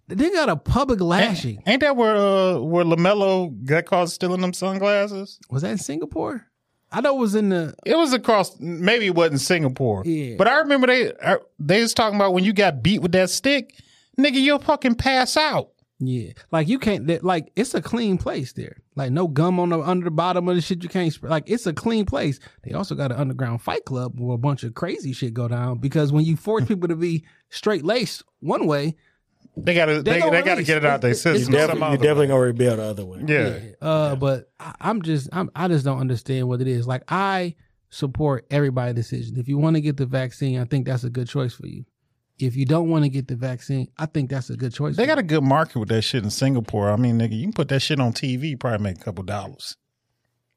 they 0.07 0.29
got 0.29 0.49
a 0.49 0.55
public 0.55 1.01
lashing. 1.01 1.61
Ain't 1.67 1.81
that 1.81 1.97
where 1.97 2.15
uh 2.15 2.57
where 2.59 2.85
Lamelo 2.85 3.53
got 3.65 3.85
caught 3.85 4.09
stealing 4.09 4.41
them 4.41 4.53
sunglasses? 4.53 5.39
Was 5.49 5.63
that 5.63 5.71
in 5.71 5.77
Singapore? 5.77 6.47
I 6.91 7.01
know 7.01 7.17
it 7.17 7.19
was 7.19 7.35
in 7.35 7.49
the 7.49 7.75
It 7.85 7.97
was 7.97 8.13
across. 8.13 8.57
Maybe 8.59 9.07
it 9.07 9.15
wasn't 9.15 9.41
Singapore. 9.41 10.03
Yeah. 10.05 10.35
But 10.37 10.47
I 10.47 10.59
remember 10.59 10.87
they 10.87 11.11
uh, 11.11 11.37
they 11.59 11.81
was 11.81 11.93
talking 11.93 12.15
about 12.15 12.33
when 12.33 12.45
you 12.45 12.53
got 12.53 12.81
beat 12.81 13.01
with 13.01 13.11
that 13.11 13.29
stick, 13.29 13.75
nigga, 14.17 14.35
you'll 14.35 14.59
fucking 14.59 14.95
pass 14.95 15.35
out. 15.35 15.71
Yeah, 15.99 16.31
like 16.51 16.67
you 16.67 16.77
can't. 16.77 17.07
that- 17.07 17.23
Like 17.23 17.51
it's 17.55 17.73
a 17.73 17.81
clean 17.81 18.17
place 18.17 18.51
there. 18.53 18.77
Like 18.97 19.11
no 19.11 19.27
gum 19.29 19.59
on 19.61 19.69
the 19.69 19.79
under 19.79 20.03
the 20.05 20.11
bottom 20.11 20.47
of 20.49 20.55
the 20.55 20.61
shit. 20.61 20.83
You 20.83 20.89
can't. 20.89 21.11
sp- 21.15 21.29
Like 21.31 21.49
it's 21.49 21.65
a 21.67 21.73
clean 21.73 22.05
place. 22.05 22.39
They 22.63 22.73
also 22.73 22.95
got 22.95 23.11
an 23.13 23.17
underground 23.17 23.61
fight 23.61 23.85
club 23.85 24.19
where 24.19 24.35
a 24.35 24.37
bunch 24.37 24.63
of 24.63 24.73
crazy 24.73 25.13
shit 25.13 25.33
go 25.33 25.47
down. 25.47 25.77
Because 25.77 26.11
when 26.11 26.25
you 26.25 26.35
force 26.35 26.65
people 26.65 26.89
to 26.89 26.95
be 26.97 27.23
straight 27.49 27.85
laced 27.85 28.23
one 28.41 28.67
way, 28.67 28.95
They 29.55 29.73
gotta 29.73 30.01
They 30.03 30.19
they, 30.19 30.29
they, 30.29 30.41
gotta 30.41 30.63
get 30.63 30.77
it 30.79 30.85
out 30.85 30.99
their 30.99 31.13
system. 31.13 31.35
it's 31.35 31.45
some 31.45 31.53
Definitely, 31.53 31.81
other 31.83 31.91
you're 31.93 31.97
definitely 32.03 32.27
gonna 32.27 32.41
rebel 32.41 32.75
the 32.75 32.83
other 32.83 33.05
way. 33.05 33.23
yeah. 33.25 33.59
uh, 33.87 34.15
but 34.17 34.51
I, 34.59 34.75
I'm 34.81 35.01
just. 35.01 35.29
I'm. 35.31 35.49
I 35.55 35.69
just 35.69 35.85
don't 35.85 35.99
understand 35.99 36.49
what 36.49 36.59
it 36.59 36.67
is. 36.67 36.85
Like 36.85 37.03
I 37.07 37.55
support 37.89 38.45
everybody's 38.51 38.95
decision. 38.95 39.37
If 39.39 39.47
you 39.47 39.57
want 39.57 39.77
to 39.77 39.81
get 39.81 39.95
the 39.95 40.05
vaccine, 40.05 40.59
I 40.59 40.65
think 40.65 40.87
that's 40.87 41.05
a 41.05 41.09
good 41.09 41.29
choice 41.29 41.53
for 41.53 41.67
you. 41.67 41.85
If 42.37 42.55
you 42.57 42.65
don't 42.65 42.89
want 42.89 43.03
to 43.05 43.09
get 43.09 43.27
the 43.29 43.35
vaccine, 43.35 43.87
I 43.97 44.07
think 44.07 44.29
that's 44.29 44.49
a 44.49 44.57
good 44.57 44.73
choice. 44.73 44.97
They 44.97 45.05
got 45.05 45.17
a 45.17 45.23
good 45.23 45.43
market 45.43 45.79
with 45.79 45.89
that 45.89 46.01
shit 46.01 46.23
in 46.23 46.29
Singapore. 46.29 46.89
I 46.91 46.97
mean, 46.97 47.17
nigga, 47.17 47.33
you 47.37 47.43
can 47.43 47.53
put 47.53 47.69
that 47.69 47.79
shit 47.81 47.99
on 47.99 48.11
TV, 48.11 48.59
probably 48.59 48.79
make 48.83 48.97
a 48.99 49.03
couple 49.03 49.23
dollars. 49.23 49.77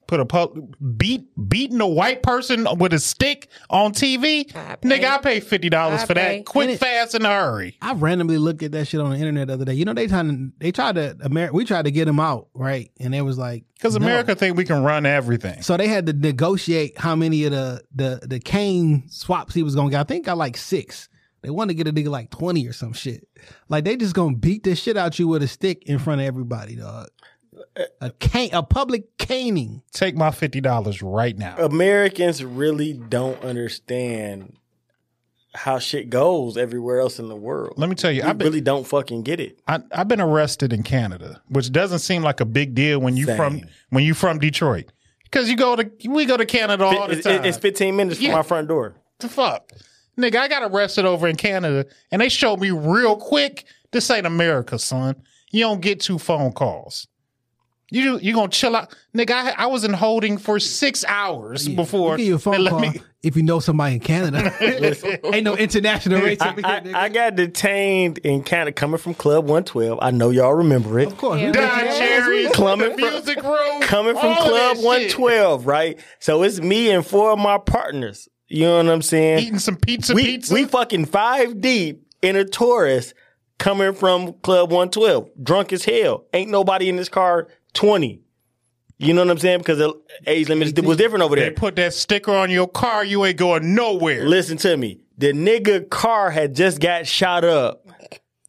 Put 0.09 0.21
a 0.21 0.25
pu- 0.25 0.73
beat 0.97 1.29
beating 1.49 1.83
a 1.83 1.87
white 1.87 2.23
person 2.23 2.67
with 2.79 2.95
a 2.95 2.99
stick 2.99 3.49
on 3.69 3.93
TV, 3.93 4.51
I 4.57 4.77
nigga. 4.77 5.05
I 5.05 5.19
pay 5.19 5.39
fifty 5.39 5.69
dollars 5.69 6.03
for 6.03 6.15
pay. 6.15 6.39
that. 6.39 6.47
Quick, 6.47 6.65
And 6.65 6.75
it- 6.77 6.79
fast, 6.81 7.15
in 7.15 7.27
a 7.27 7.29
hurry. 7.29 7.77
I 7.83 7.93
randomly 7.93 8.39
looked 8.39 8.63
at 8.63 8.73
that 8.73 8.87
shit 8.89 9.01
on 9.01 9.11
the 9.11 9.17
internet 9.19 9.49
the 9.49 9.53
other 9.53 9.67
day. 9.67 9.75
You 9.75 9.85
know, 9.85 9.93
they 9.93 10.07
trying 10.07 10.29
to 10.31 10.53
they 10.61 10.73
tried 10.73 10.95
to 10.95 11.15
America. 11.21 11.53
We 11.55 11.67
tried 11.67 11.85
to 11.85 11.91
get 11.91 12.07
them 12.07 12.21
out, 12.21 12.49
right? 12.55 12.91
And 12.99 13.15
it 13.15 13.21
was 13.21 13.37
like 13.37 13.65
Because 13.75 13.99
no. 13.99 14.07
America 14.07 14.35
think 14.35 14.57
we 14.57 14.65
can 14.65 14.83
run 14.83 15.05
everything. 15.05 15.61
So 15.61 15.77
they 15.77 15.89
had 15.89 16.07
to 16.07 16.15
negotiate 16.15 16.97
how 16.97 17.15
many 17.15 17.45
of 17.45 17.53
the 17.53 17.83
the 17.95 18.21
the 18.27 18.41
cane 18.41 19.05
swaps 19.11 19.53
he 19.53 19.63
was 19.63 19.75
gonna 19.75 19.91
get. 19.91 20.01
I 20.01 20.05
think 20.05 20.27
I 20.27 20.33
like 20.33 20.57
six. 20.57 21.11
They 21.43 21.51
want 21.51 21.71
to 21.71 21.75
get 21.75 21.87
a 21.89 21.93
nigga 21.93 22.09
like 22.09 22.31
twenty 22.31 22.67
or 22.67 22.73
some 22.73 22.93
shit. 22.93 23.27
Like 23.69 23.85
they 23.85 23.97
just 23.97 24.15
gonna 24.15 24.37
beat 24.37 24.65
the 24.65 24.75
shit 24.75 24.97
out 24.97 25.19
you 25.19 25.29
with 25.29 25.43
a 25.43 25.49
stick 25.49 25.85
in 25.87 25.99
front 25.99 26.21
of 26.21 26.27
everybody, 26.27 26.77
dog. 26.77 27.09
A 28.01 28.11
cane, 28.11 28.51
a 28.53 28.63
public 28.63 29.17
caning. 29.19 29.83
Take 29.93 30.17
my 30.17 30.31
fifty 30.31 30.61
dollars 30.61 31.03
right 31.03 31.37
now. 31.37 31.57
Americans 31.59 32.45
really 32.45 32.93
don't 32.93 33.43
understand 33.43 34.55
how 35.55 35.79
shit 35.79 36.11
goes 36.11 36.57
everywhere 36.57 37.01
else 37.01 37.19
in 37.19 37.29
the 37.29 37.37
world. 37.37 37.75
Let 37.77 37.89
me 37.89 37.95
tell 37.95 38.13
you, 38.13 38.23
we 38.23 38.29
I've 38.29 38.39
been, 38.39 38.47
really 38.49 38.61
don't 38.61 38.87
fucking 38.87 39.23
get 39.23 39.41
it. 39.41 39.59
I, 39.67 39.81
I've 39.93 40.07
been 40.09 40.21
arrested 40.21 40.73
in 40.73 40.83
Canada, 40.83 41.43
which 41.49 41.73
doesn't 41.73 42.01
seem 42.01 42.23
like 42.23 42.41
a 42.41 42.45
big 42.45 42.75
deal 42.75 43.01
when 43.01 43.17
you 43.17 43.27
Same. 43.27 43.37
from 43.37 43.61
when 43.91 44.05
you 44.05 44.15
from 44.15 44.39
Detroit. 44.39 44.93
Because 45.25 45.51
you 45.51 45.57
go 45.57 45.77
to 45.77 45.91
we 46.09 46.27
go 46.27 46.37
to 46.37 46.47
Canada 46.47 46.85
all 46.85 47.07
the 47.09 47.15
It's, 47.15 47.25
time. 47.25 47.45
it's 47.45 47.59
15 47.59 47.97
minutes 47.97 48.21
from 48.21 48.33
my 48.33 48.43
front 48.43 48.69
door. 48.69 48.95
the 49.19 49.29
fuck, 49.29 49.73
nigga. 50.19 50.37
I 50.37 50.49
got 50.49 50.63
arrested 50.71 51.05
over 51.05 51.27
in 51.29 51.37
Canada, 51.37 51.87
and 52.11 52.21
they 52.21 52.29
showed 52.29 52.61
me 52.61 52.71
real 52.71 53.17
quick. 53.17 53.65
This 53.93 54.11
ain't 54.11 54.27
America, 54.27 54.79
son. 54.79 55.17
You 55.51 55.61
don't 55.63 55.81
get 55.81 56.01
two 56.01 56.19
phone 56.19 56.53
calls. 56.53 57.07
You 57.91 58.19
you 58.19 58.35
gonna 58.35 58.49
chill 58.49 58.77
out, 58.77 58.95
nigga? 59.17 59.31
I, 59.31 59.55
I 59.65 59.67
was 59.67 59.83
in 59.83 59.95
holding 59.95 60.37
for 60.37 60.61
six 60.61 61.07
hours 61.09 61.67
before 61.67 62.19
Give 62.19 62.27
you 62.27 62.35
a 62.35 62.37
they 62.37 62.43
phone 62.43 62.61
let 62.65 62.71
call 62.73 62.81
me- 62.81 63.01
if 63.23 63.35
you 63.35 63.43
know 63.43 63.61
somebody 63.61 63.95
in 63.95 64.01
Canada. 64.01 64.53
Ain't 65.35 65.45
no 65.45 65.57
international 65.57 66.21
rates 66.21 66.43
I, 66.43 66.53
here, 66.53 66.61
I, 66.65 66.81
nigga. 66.81 66.95
I 66.95 67.09
got 67.09 67.35
detained 67.37 68.19
in 68.19 68.43
Canada 68.43 68.73
coming 68.73 68.99
from 68.99 69.15
Club 69.15 69.45
112. 69.47 69.99
I 70.03 70.11
know 70.11 70.29
y'all 70.29 70.53
remember 70.53 70.99
it. 71.01 71.07
of 71.09 71.17
course, 71.17 71.41
Yeah. 71.41 71.51
Don 71.53 71.79
Cherry, 71.97 72.49
Coming 72.51 72.91
from- 72.93 73.01
music 73.01 73.43
room, 73.43 73.81
coming 73.81 74.15
from 74.15 74.37
Club 74.37 74.77
112, 74.77 75.67
right? 75.67 75.99
So 76.21 76.43
it's 76.43 76.61
me 76.61 76.91
and 76.91 77.05
four 77.07 77.33
of 77.33 77.39
my 77.39 77.57
partners. 77.57 78.29
You 78.49 78.65
know 78.65 78.77
what 78.79 78.89
I'm 78.89 79.03
saying? 79.03 79.41
eating 79.41 79.59
some 79.59 79.77
pizza, 79.77 80.15
we, 80.15 80.25
pizza. 80.25 80.55
we 80.55 80.65
fucking 80.65 81.05
five 81.07 81.61
deep 81.61 82.07
in 82.23 82.37
a 82.37 82.45
tourist 82.45 83.15
coming 83.59 83.93
from 83.93 84.33
Club 84.35 84.71
112, 84.71 85.31
drunk 85.43 85.73
as 85.73 85.85
hell. 85.85 86.25
Ain't 86.33 86.51
nobody 86.51 86.89
in 86.89 86.97
this 86.97 87.09
car 87.09 87.49
20. 87.75 88.23
You 89.01 89.15
know 89.15 89.23
what 89.23 89.31
I'm 89.31 89.39
saying? 89.39 89.59
Because 89.59 89.79
the 89.79 89.95
age 90.27 90.49
limit 90.49 90.85
was 90.85 90.97
different 90.97 91.23
over 91.23 91.37
there. 91.37 91.51
they 91.51 91.55
put 91.55 91.77
that 91.77 91.95
sticker 91.95 92.33
on 92.33 92.51
your 92.51 92.67
car, 92.67 93.05
you 93.05 93.25
ain't 93.25 93.37
going 93.37 93.75
nowhere. 93.75 94.27
Listen 94.27 94.57
to 94.59 94.77
me. 94.77 95.01
The 95.19 95.33
nigga 95.33 95.89
car 95.89 96.31
had 96.31 96.55
just 96.55 96.81
got 96.81 97.07
shot 97.07 97.45
up 97.45 97.88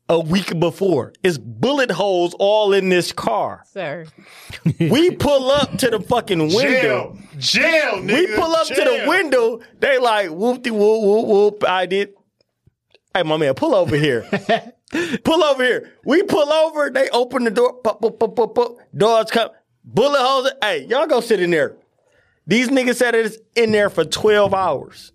a 0.10 0.20
week 0.20 0.60
before. 0.60 1.14
It's 1.24 1.38
bullet 1.38 1.92
holes 1.92 2.36
all 2.40 2.74
in 2.74 2.90
this 2.90 3.12
car. 3.12 3.64
Sir. 3.72 4.06
We 4.80 5.12
pull 5.12 5.52
up 5.52 5.78
to 5.78 5.90
the 5.90 6.00
fucking 6.00 6.40
window. 6.54 7.18
Jail, 7.38 7.62
jail, 7.62 7.94
nigga. 8.02 8.14
We 8.14 8.36
pull 8.36 8.56
up 8.56 8.68
to 8.68 8.74
the 8.76 9.06
window. 9.08 9.60
They 9.80 10.00
like 10.00 10.30
whoop 10.32 10.64
de 10.64 10.72
whoop 10.72 11.04
whoop 11.04 11.28
whoop. 11.28 11.64
I 11.68 11.86
did. 11.86 12.14
Hey, 13.14 13.24
my 13.24 13.38
man, 13.38 13.54
pull 13.54 13.76
over 13.76 13.96
here. 13.96 14.28
pull 15.24 15.44
over 15.44 15.64
here. 15.64 15.94
We 16.04 16.24
pull 16.24 16.52
over. 16.52 16.90
They 16.90 17.10
open 17.10 17.44
the 17.44 17.52
door. 17.52 17.74
Pop, 17.82 18.02
pop, 18.02 18.20
pop, 18.20 18.36
pop, 18.36 18.56
pop. 18.56 18.78
Doors 18.96 19.32
come. 19.32 19.50
Bullet 19.84 20.20
holes. 20.20 20.52
Hey, 20.62 20.86
y'all 20.86 21.08
go 21.08 21.22
sit 21.22 21.42
in 21.42 21.52
there. 21.52 21.76
These 22.48 22.70
niggas 22.70 22.96
said 22.96 23.16
it's 23.16 23.38
in 23.56 23.72
there 23.72 23.90
for 23.90 24.04
twelve 24.06 24.54
hours. 24.54 25.12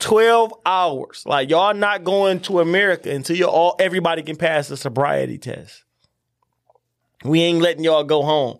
Twelve 0.00 0.52
hours. 0.66 1.22
Like 1.26 1.50
y'all 1.50 1.74
not 1.74 2.02
going 2.04 2.40
to 2.40 2.60
America 2.60 3.10
until 3.10 3.36
you 3.36 3.46
all 3.46 3.76
everybody 3.78 4.22
can 4.22 4.36
pass 4.36 4.68
the 4.68 4.76
sobriety 4.76 5.38
test. 5.38 5.84
We 7.24 7.42
ain't 7.42 7.60
letting 7.60 7.84
y'all 7.84 8.04
go 8.04 8.22
home. 8.22 8.58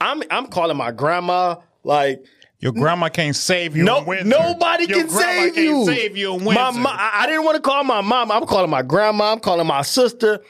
I'm 0.00 0.22
I'm 0.30 0.46
calling 0.48 0.76
my 0.76 0.90
grandma. 0.92 1.56
Like 1.84 2.24
Your 2.60 2.72
grandma 2.72 3.08
can't 3.08 3.34
save 3.34 3.76
you 3.76 3.84
no, 3.84 3.98
in 3.98 4.06
winter. 4.06 4.24
nobody 4.24 4.84
Your 4.86 4.98
can 4.98 5.06
grandma 5.08 5.42
save 5.44 5.54
can't 5.54 5.66
you. 5.66 5.84
save 5.86 6.16
you 6.16 6.34
in 6.34 6.44
My 6.44 6.66
winter. 6.68 6.80
mo- 6.80 6.90
I 6.92 7.22
I 7.22 7.26
didn't 7.26 7.44
want 7.44 7.56
to 7.56 7.62
call 7.62 7.82
my 7.84 8.00
mom. 8.02 8.30
I'm 8.30 8.46
calling 8.46 8.70
my 8.70 8.82
grandma. 8.82 9.32
I'm 9.32 9.40
calling 9.40 9.66
my 9.66 9.82
sister. 9.82 10.40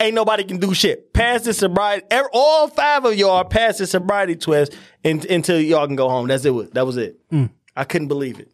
Ain't 0.00 0.14
nobody 0.16 0.42
can 0.42 0.58
do 0.58 0.74
shit. 0.74 1.12
Pass 1.14 1.42
the 1.42 1.54
sobriety. 1.54 2.04
All 2.32 2.66
five 2.66 3.04
of 3.04 3.14
y'all 3.14 3.44
pass 3.44 3.78
the 3.78 3.86
sobriety 3.86 4.34
test 4.34 4.76
in, 5.04 5.24
until 5.30 5.60
y'all 5.60 5.86
can 5.86 5.94
go 5.94 6.08
home. 6.08 6.26
That's 6.26 6.44
it. 6.44 6.74
That 6.74 6.84
was 6.84 6.96
it. 6.96 7.20
Mm. 7.30 7.50
I 7.76 7.84
couldn't 7.84 8.08
believe 8.08 8.40
it. 8.40 8.50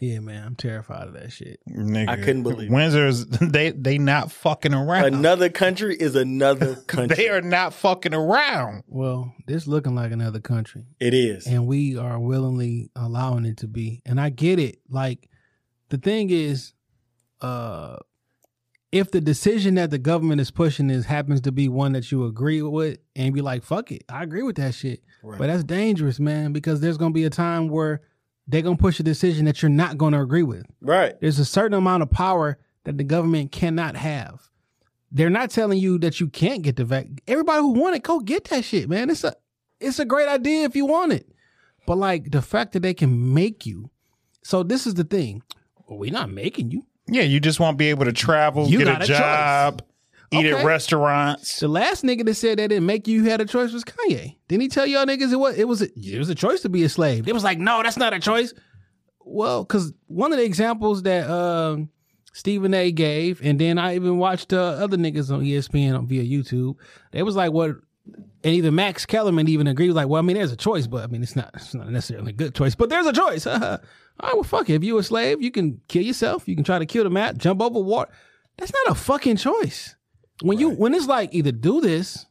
Yeah, 0.00 0.18
man, 0.20 0.44
I'm 0.44 0.56
terrified 0.56 1.08
of 1.08 1.14
that 1.14 1.32
shit. 1.32 1.58
Nigga. 1.68 2.08
I 2.08 2.16
couldn't 2.16 2.42
believe 2.42 2.70
it. 2.70 2.74
Windsor's 2.74 3.26
they 3.40 3.70
they 3.70 3.96
not 3.98 4.30
fucking 4.30 4.74
around. 4.74 5.06
Another 5.06 5.48
country 5.48 5.96
is 5.96 6.14
another 6.14 6.74
country. 6.86 7.16
they 7.16 7.28
are 7.28 7.40
not 7.40 7.72
fucking 7.72 8.12
around. 8.14 8.84
Well, 8.86 9.32
this 9.46 9.66
looking 9.66 9.94
like 9.94 10.12
another 10.12 10.40
country. 10.40 10.84
It 11.00 11.14
is. 11.14 11.46
and 11.46 11.66
we 11.66 11.96
are 11.96 12.18
willingly 12.18 12.90
allowing 12.94 13.44
it 13.46 13.56
to 13.58 13.68
be. 13.68 14.02
And 14.04 14.20
I 14.20 14.28
get 14.30 14.58
it. 14.58 14.80
Like 14.88 15.30
the 15.88 15.98
thing 15.98 16.30
is, 16.30 16.72
uh 17.40 17.96
if 18.92 19.10
the 19.10 19.20
decision 19.20 19.74
that 19.74 19.90
the 19.90 19.98
government 19.98 20.40
is 20.40 20.50
pushing 20.50 20.90
is 20.90 21.06
happens 21.06 21.40
to 21.42 21.52
be 21.52 21.68
one 21.68 21.92
that 21.92 22.10
you 22.10 22.24
agree 22.24 22.62
with 22.62 22.98
and 23.14 23.34
be 23.34 23.40
like, 23.42 23.62
fuck 23.64 23.90
it, 23.92 24.04
I 24.08 24.22
agree 24.22 24.42
with 24.42 24.56
that 24.56 24.74
shit. 24.74 25.02
Right. 25.22 25.38
But 25.38 25.48
that's 25.48 25.64
dangerous, 25.64 26.20
man, 26.20 26.52
because 26.52 26.80
there's 26.80 26.96
gonna 26.96 27.12
be 27.12 27.24
a 27.24 27.30
time 27.30 27.68
where 27.68 28.02
they're 28.46 28.62
gonna 28.62 28.76
push 28.76 29.00
a 29.00 29.02
decision 29.02 29.44
that 29.46 29.62
you're 29.62 29.68
not 29.70 29.98
gonna 29.98 30.22
agree 30.22 30.42
with. 30.42 30.66
Right. 30.80 31.18
There's 31.20 31.38
a 31.38 31.44
certain 31.44 31.76
amount 31.76 32.02
of 32.02 32.10
power 32.10 32.58
that 32.84 32.96
the 32.98 33.04
government 33.04 33.52
cannot 33.52 33.96
have. 33.96 34.48
They're 35.10 35.30
not 35.30 35.50
telling 35.50 35.78
you 35.78 35.98
that 35.98 36.20
you 36.20 36.28
can't 36.28 36.62
get 36.62 36.76
the 36.76 36.84
vac. 36.84 37.06
Everybody 37.26 37.60
who 37.60 37.72
want 37.72 37.96
it, 37.96 38.02
go 38.02 38.20
get 38.20 38.44
that 38.44 38.64
shit, 38.64 38.88
man. 38.88 39.10
It's 39.10 39.24
a 39.24 39.34
it's 39.80 39.98
a 39.98 40.04
great 40.04 40.28
idea 40.28 40.64
if 40.64 40.76
you 40.76 40.86
want 40.86 41.12
it. 41.12 41.28
But 41.86 41.98
like 41.98 42.30
the 42.30 42.42
fact 42.42 42.72
that 42.72 42.80
they 42.80 42.94
can 42.94 43.34
make 43.34 43.66
you. 43.66 43.90
So 44.42 44.62
this 44.62 44.86
is 44.86 44.94
the 44.94 45.04
thing. 45.04 45.42
Well, 45.86 45.98
we're 45.98 46.12
not 46.12 46.30
making 46.30 46.70
you. 46.70 46.86
Yeah, 47.08 47.22
you 47.22 47.38
just 47.40 47.60
won't 47.60 47.78
be 47.78 47.90
able 47.90 48.04
to 48.04 48.12
travel, 48.12 48.66
You 48.66 48.78
get 48.78 48.84
got 48.86 49.00
a 49.00 49.04
a 49.04 49.06
choice. 49.06 49.86
Eat 50.32 50.46
Okay. 50.46 50.52
at 50.52 50.64
restaurants. 50.64 51.60
The 51.60 51.68
last 51.68 52.04
nigga 52.04 52.24
that 52.26 52.34
said 52.34 52.58
that 52.58 52.68
didn't 52.68 52.86
make 52.86 53.06
you 53.06 53.24
had 53.24 53.40
a 53.40 53.44
choice 53.44 53.72
was 53.72 53.84
Kanye. 53.84 54.36
Didn't 54.48 54.62
he 54.62 54.68
tell 54.68 54.86
y'all 54.86 55.06
niggas 55.06 55.32
it 55.32 55.36
was 55.36 55.56
it 55.56 55.68
was 55.68 55.82
a, 55.82 55.88
it 55.98 56.18
was 56.18 56.28
a 56.28 56.34
choice 56.34 56.60
to 56.62 56.68
be 56.68 56.82
a 56.84 56.88
slave? 56.88 57.28
It 57.28 57.34
was 57.34 57.44
like, 57.44 57.58
no, 57.58 57.82
that's 57.82 57.96
not 57.96 58.12
a 58.12 58.20
choice. 58.20 58.52
Well, 59.24 59.64
because 59.64 59.92
one 60.06 60.32
of 60.32 60.38
the 60.38 60.44
examples 60.44 61.02
that 61.02 61.28
um, 61.28 61.88
Stephen 62.32 62.74
A. 62.74 62.92
gave, 62.92 63.40
and 63.42 63.58
then 63.58 63.78
I 63.78 63.96
even 63.96 64.18
watched 64.18 64.52
uh, 64.52 64.56
other 64.62 64.96
niggas 64.96 65.30
on 65.32 65.40
ESPN 65.42 65.96
on, 65.98 66.06
via 66.06 66.22
YouTube. 66.22 66.76
It 67.12 67.22
was 67.24 67.34
like, 67.34 67.50
what? 67.50 67.70
And 68.44 68.54
even 68.54 68.76
Max 68.76 69.04
Kellerman 69.04 69.48
even 69.48 69.66
agreed. 69.66 69.90
Like, 69.90 70.06
well, 70.06 70.20
I 70.20 70.24
mean, 70.24 70.36
there's 70.36 70.52
a 70.52 70.56
choice, 70.56 70.86
but 70.86 71.02
I 71.02 71.08
mean, 71.08 71.24
it's 71.24 71.34
not 71.34 71.50
it's 71.54 71.74
not 71.74 71.90
necessarily 71.90 72.30
a 72.30 72.34
good 72.34 72.54
choice, 72.54 72.76
but 72.76 72.88
there's 72.88 73.06
a 73.06 73.12
choice. 73.12 73.46
All 73.48 73.58
right, 73.60 73.80
well, 74.34 74.44
fuck 74.44 74.70
it. 74.70 74.74
If 74.74 74.84
you 74.84 74.96
a 74.98 75.02
slave, 75.02 75.42
you 75.42 75.50
can 75.50 75.80
kill 75.88 76.02
yourself. 76.04 76.46
You 76.46 76.54
can 76.54 76.62
try 76.64 76.78
to 76.78 76.86
kill 76.86 77.02
the 77.02 77.10
mat, 77.10 77.36
jump 77.36 77.60
over 77.60 77.80
water. 77.80 78.12
That's 78.58 78.72
not 78.84 78.92
a 78.96 78.98
fucking 79.00 79.36
choice. 79.38 79.95
When 80.42 80.58
you 80.58 80.70
when 80.70 80.94
it's 80.94 81.06
like 81.06 81.32
either 81.32 81.52
do 81.52 81.80
this 81.80 82.26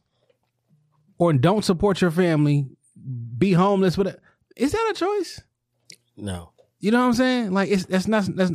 or 1.18 1.32
don't 1.32 1.64
support 1.64 2.00
your 2.00 2.10
family, 2.10 2.66
be 3.38 3.52
homeless. 3.52 3.96
But 3.96 4.20
is 4.56 4.72
that 4.72 4.92
a 4.94 4.98
choice? 4.98 5.40
No. 6.16 6.50
You 6.78 6.90
know 6.90 7.00
what 7.00 7.06
I'm 7.06 7.12
saying? 7.14 7.52
Like 7.52 7.70
it's 7.70 7.86
that's 7.86 8.06
not 8.06 8.24
that's 8.36 8.52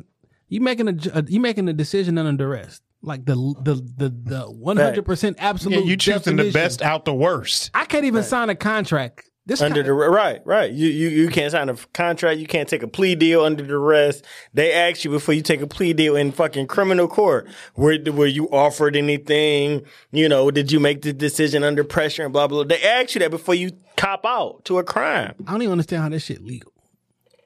you 0.48 0.62
making 0.62 0.88
a 0.88 0.94
ju- 0.94 1.12
you 1.28 1.40
making 1.40 1.68
a 1.70 1.74
decision 1.74 2.18
under 2.18 2.44
duress. 2.46 2.82
Like 3.02 3.26
the 3.26 3.34
the 3.64 3.76
the 3.98 4.10
the 4.10 4.42
100 4.44 5.04
percent 5.04 5.38
Yeah, 5.40 5.50
absolute. 5.50 5.86
you 5.86 5.98
choosing 5.98 6.36
the 6.36 6.52
best 6.52 6.82
out 6.82 7.04
the 7.06 7.14
worst. 7.14 7.72
I 7.74 7.86
can't 7.86 8.06
even 8.06 8.24
sign 8.24 8.50
a 8.50 8.56
contract. 8.56 9.31
This 9.48 9.60
Under 9.60 9.82
the 9.82 9.92
right, 9.92 10.40
right. 10.46 10.72
You 10.72 10.88
you 10.88 11.10
you 11.10 11.30
can't 11.30 11.52
sign 11.52 11.68
a 11.68 11.76
contract. 11.94 12.40
You 12.40 12.46
can't 12.46 12.70
take 12.70 12.84
a 12.84 12.88
plea 12.88 13.16
deal 13.16 13.44
under 13.44 13.66
duress. 13.66 14.22
They 14.54 14.72
ask 14.72 15.04
you 15.04 15.10
before 15.10 15.34
you 15.34 15.42
take 15.42 15.62
a 15.62 15.68
plea 15.68 15.94
deal 15.94 16.16
in 16.16 16.32
fucking 16.32 16.68
criminal 16.68 17.08
court. 17.08 17.48
Were 17.76 17.98
were 18.14 18.28
you 18.28 18.48
offered 18.52 18.96
anything? 18.96 19.82
You 20.12 20.30
know, 20.30 20.52
did 20.52 20.72
you 20.72 20.80
make 20.80 21.02
the 21.02 21.12
decision 21.12 21.64
under 21.64 21.84
pressure 21.84 22.24
and 22.24 22.32
blah 22.32 22.48
blah? 22.48 22.64
blah. 22.64 22.76
They 22.76 22.84
ask 22.84 23.16
you 23.16 23.20
that 23.20 23.32
before 23.32 23.56
you 23.56 23.72
cop 23.98 24.26
out 24.26 24.64
to 24.66 24.78
a 24.78 24.84
crime. 24.84 25.34
I 25.48 25.52
don't 25.52 25.64
even 25.64 25.72
understand 25.72 26.04
how 26.04 26.10
this 26.10 26.24
shit 26.24 26.44
legal. 26.44 26.72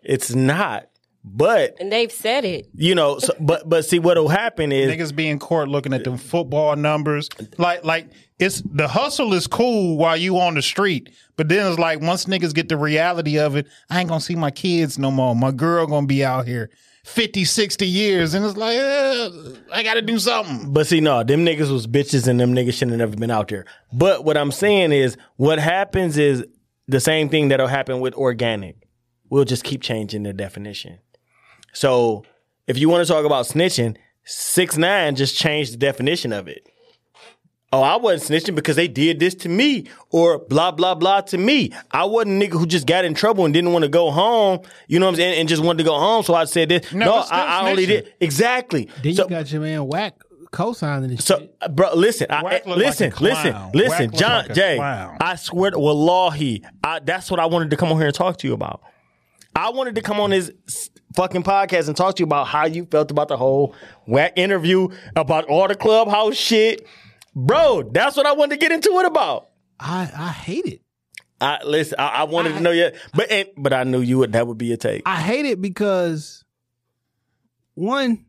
It's 0.04 0.36
not. 0.36 0.90
But 1.28 1.76
And 1.80 1.92
they've 1.92 2.12
said 2.12 2.46
it. 2.46 2.70
you 2.76 2.94
know, 2.94 3.18
so, 3.18 3.34
but 3.40 3.68
but 3.68 3.84
see 3.84 3.98
what'll 4.00 4.28
happen 4.28 4.72
is 4.72 4.92
Niggas 4.92 5.16
be 5.16 5.28
in 5.28 5.40
court 5.40 5.68
looking 5.68 5.92
at 5.92 6.04
them 6.04 6.18
football 6.18 6.76
numbers. 6.76 7.30
Like 7.58 7.84
like 7.84 8.10
it's 8.38 8.62
the 8.62 8.88
hustle 8.88 9.34
is 9.34 9.48
cool 9.48 9.98
while 9.98 10.16
you 10.16 10.38
on 10.40 10.54
the 10.54 10.62
street, 10.62 11.10
but 11.36 11.50
then 11.50 11.68
it's 11.70 11.80
like 11.80 12.00
once 12.02 12.26
niggas 12.26 12.54
get 12.54 12.70
the 12.70 12.78
reality 12.78 13.40
of 13.40 13.56
it, 13.56 13.68
I 13.90 14.00
ain't 14.00 14.08
gonna 14.10 14.22
see 14.22 14.36
my 14.36 14.52
kids 14.52 15.00
no 15.00 15.10
more. 15.10 15.36
My 15.36 15.52
girl 15.52 15.88
gonna 15.88 16.06
be 16.06 16.24
out 16.24 16.46
here 16.48 16.70
50, 17.06 17.44
60 17.44 17.88
years, 17.88 18.34
and 18.36 18.46
it's 18.46 18.56
like 18.58 18.78
eh, 18.78 19.30
I 19.74 19.82
gotta 19.84 20.04
do 20.04 20.20
something. 20.20 20.72
But 20.74 20.86
see, 20.86 21.02
no, 21.02 21.24
them 21.24 21.44
niggas 21.44 21.72
was 21.72 21.88
bitches 21.88 22.28
and 22.28 22.40
them 22.40 22.54
niggas 22.54 22.74
shouldn't 22.74 22.92
have 22.92 23.10
never 23.10 23.18
been 23.20 23.32
out 23.32 23.48
there. 23.48 23.66
But 23.92 24.26
what 24.26 24.38
I'm 24.38 24.52
saying 24.52 24.92
is, 24.92 25.18
what 25.38 25.58
happens 25.58 26.18
is 26.18 26.46
the 26.88 27.00
same 27.00 27.30
thing 27.30 27.48
that'll 27.48 27.68
happen 27.68 28.00
with 28.00 28.14
organic. 28.14 28.78
We'll 29.32 29.44
just 29.46 29.64
keep 29.64 29.82
changing 29.82 30.22
the 30.22 30.34
definition. 30.34 31.00
So 31.76 32.24
if 32.68 32.78
you 32.78 32.90
want 32.90 33.06
to 33.06 33.14
talk 33.14 33.26
about 33.26 33.46
snitching, 33.46 33.98
six 34.24 34.78
nine 34.78 35.16
just 35.16 35.38
changed 35.38 35.74
the 35.74 35.78
definition 35.78 36.34
of 36.34 36.48
it. 36.48 36.68
Oh, 37.74 37.82
I 37.82 37.98
wasn't 37.98 38.32
snitching 38.44 38.56
because 38.56 38.78
they 38.78 38.88
did 38.88 39.20
this 39.20 39.36
to 39.36 39.50
me, 39.50 39.88
or 40.10 40.40
blah 40.40 40.72
blah 40.72 40.96
blah 40.96 41.22
to 41.22 41.38
me. 41.38 41.74
I 41.92 42.06
wasn't 42.06 42.42
a 42.42 42.48
nigga 42.48 42.54
who 42.54 42.66
just 42.66 42.88
got 42.88 43.04
in 43.04 43.14
trouble 43.14 43.44
and 43.44 43.54
didn't 43.54 43.74
want 43.74 43.84
to 43.84 43.90
go 43.90 44.12
home. 44.12 44.60
You 44.88 45.00
know 45.00 45.08
what 45.08 45.12
I'm 45.12 45.16
saying? 45.18 45.40
And 45.42 45.50
just 45.50 45.62
wanted 45.62 45.80
to 45.80 45.84
go 45.84 46.00
home, 46.00 46.24
so 46.24 46.34
I 46.34 46.46
said 46.46 46.70
this. 46.70 46.94
No, 46.94 47.06
No, 47.08 47.14
I, 47.30 47.60
I 47.62 47.70
only 47.70 47.86
did 47.86 48.14
exactly. 48.22 48.88
Then 49.04 49.14
So- 49.16 49.24
you 49.24 49.30
got 49.30 49.52
your 49.52 49.62
man 49.62 49.86
Wack 49.88 50.16
co-signing 50.52 51.10
this 51.10 51.26
so, 51.26 51.40
shit. 51.40 51.76
bro, 51.76 51.94
listen, 51.96 52.28
I, 52.30 52.42
Wack 52.44 52.66
listen, 52.66 53.10
like 53.10 53.20
listen, 53.20 53.56
listen, 53.74 54.12
Wack 54.12 54.20
John 54.20 54.46
like 54.46 54.54
Jay. 54.56 54.76
clown. 54.78 55.18
I 55.20 55.36
swear 55.36 55.72
to 55.72 55.80
Wallahi, 55.80 56.64
I, 56.82 57.00
that's 57.00 57.30
what 57.30 57.42
I 57.42 57.46
wanted 57.48 57.72
to 57.72 57.78
come 57.78 57.92
on 57.92 57.98
here 57.98 58.06
and 58.08 58.16
talk 58.16 58.38
to 58.38 58.48
you 58.48 58.54
about. 58.54 58.82
I 59.54 59.72
wanted 59.72 59.96
to 59.96 60.02
come 60.02 60.22
on 60.22 60.30
this 60.30 60.50
s- 60.70 60.90
fucking 61.16 61.44
podcast 61.44 61.88
and 61.88 61.96
talk 61.96 62.16
to 62.16 62.22
you 62.22 62.26
about 62.26 62.48
how 62.48 62.66
you 62.66 62.86
felt 62.86 63.12
about 63.12 63.28
the 63.28 63.38
whole 63.38 63.76
Wack 64.08 64.34
interview, 64.36 64.90
about 65.16 65.46
all 65.46 65.68
the 65.68 65.76
clubhouse 65.76 66.36
shit. 66.36 66.86
Bro, 67.36 67.90
that's 67.92 68.16
what 68.16 68.26
I 68.26 68.34
wanted 68.34 68.56
to 68.56 68.60
get 68.60 68.72
into 68.72 69.00
it 69.00 69.06
about. 69.06 69.50
I 69.80 70.10
I 70.16 70.30
hate 70.30 70.66
it. 70.66 70.82
I 71.42 71.64
listen, 71.64 72.00
I, 72.00 72.08
I 72.08 72.24
wanted 72.24 72.54
to 72.54 72.62
know 72.62 72.72
you, 72.72 72.92
but 73.14 73.30
and, 73.30 73.50
but 73.58 73.74
I 73.74 73.84
knew 73.84 74.00
you 74.00 74.20
would 74.20 74.34
that 74.34 74.48
would 74.48 74.58
be 74.58 74.72
a 74.72 74.78
take. 74.78 75.04
I 75.06 75.18
hate 75.18 75.46
it 75.46 75.62
because 75.62 76.46
one, 77.74 78.26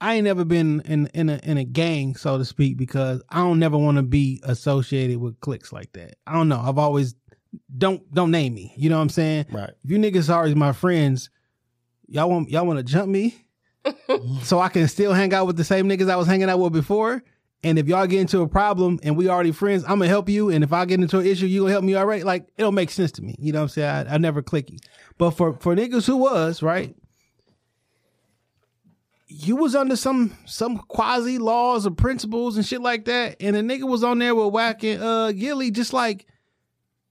I 0.00 0.14
ain't 0.14 0.24
never 0.24 0.44
been 0.44 0.82
in 0.82 1.06
in 1.14 1.30
a 1.30 1.40
in 1.42 1.56
a 1.56 1.64
gang, 1.64 2.16
so 2.16 2.36
to 2.36 2.44
speak, 2.44 2.76
because 2.76 3.22
I 3.30 3.38
don't 3.38 3.58
never 3.58 3.78
want 3.78 3.96
to 3.96 4.02
be 4.02 4.40
associated 4.44 5.18
with 5.18 5.40
cliques 5.40 5.72
like 5.72 5.92
that. 5.92 6.16
I 6.26 6.34
don't 6.34 6.48
know. 6.48 6.60
I've 6.60 6.78
always 6.78 7.14
don't 7.76 8.02
don't 8.12 8.30
name 8.30 8.54
me. 8.54 8.74
You 8.76 8.90
know 8.90 8.96
what 8.96 9.02
I'm 9.02 9.08
saying? 9.08 9.46
Right. 9.50 9.70
If 9.82 9.90
you 9.90 9.98
niggas 9.98 10.28
are 10.28 10.38
always 10.38 10.54
my 10.54 10.72
friends, 10.72 11.30
y'all 12.08 12.28
want 12.28 12.50
y'all 12.50 12.66
want 12.66 12.78
to 12.78 12.82
jump 12.82 13.08
me, 13.08 13.44
so 14.42 14.58
I 14.60 14.68
can 14.68 14.88
still 14.88 15.12
hang 15.12 15.32
out 15.34 15.46
with 15.46 15.56
the 15.56 15.64
same 15.64 15.88
niggas 15.88 16.10
I 16.10 16.16
was 16.16 16.26
hanging 16.26 16.48
out 16.48 16.58
with 16.58 16.72
before. 16.72 17.22
And 17.64 17.76
if 17.76 17.88
y'all 17.88 18.06
get 18.06 18.20
into 18.20 18.40
a 18.42 18.48
problem 18.48 19.00
and 19.02 19.16
we 19.16 19.28
already 19.28 19.50
friends, 19.50 19.82
I'm 19.82 19.98
gonna 19.98 20.06
help 20.06 20.28
you. 20.28 20.50
And 20.50 20.62
if 20.62 20.72
I 20.72 20.84
get 20.84 21.00
into 21.00 21.18
an 21.18 21.26
issue, 21.26 21.46
you 21.46 21.62
gonna 21.62 21.72
help 21.72 21.84
me 21.84 21.96
already. 21.96 22.22
Like 22.22 22.44
it 22.56 22.62
don't 22.62 22.74
make 22.74 22.90
sense 22.90 23.10
to 23.12 23.22
me. 23.22 23.34
You 23.38 23.52
know 23.52 23.60
what 23.60 23.64
I'm 23.64 23.68
saying? 23.70 24.06
I, 24.08 24.14
I 24.14 24.18
never 24.18 24.42
click 24.42 24.70
you. 24.70 24.78
But 25.16 25.32
for 25.32 25.54
for 25.54 25.74
niggas 25.74 26.06
who 26.06 26.18
was 26.18 26.62
right, 26.62 26.94
you 29.26 29.56
was 29.56 29.74
under 29.74 29.96
some 29.96 30.36
some 30.46 30.78
quasi 30.78 31.38
laws 31.38 31.84
or 31.84 31.90
principles 31.90 32.56
and 32.56 32.64
shit 32.64 32.80
like 32.80 33.06
that, 33.06 33.36
and 33.40 33.56
a 33.56 33.60
nigga 33.60 33.88
was 33.88 34.04
on 34.04 34.20
there 34.20 34.34
with 34.36 34.52
whacking 34.52 35.02
uh 35.02 35.32
Gilly 35.32 35.72
just 35.72 35.92
like 35.92 36.26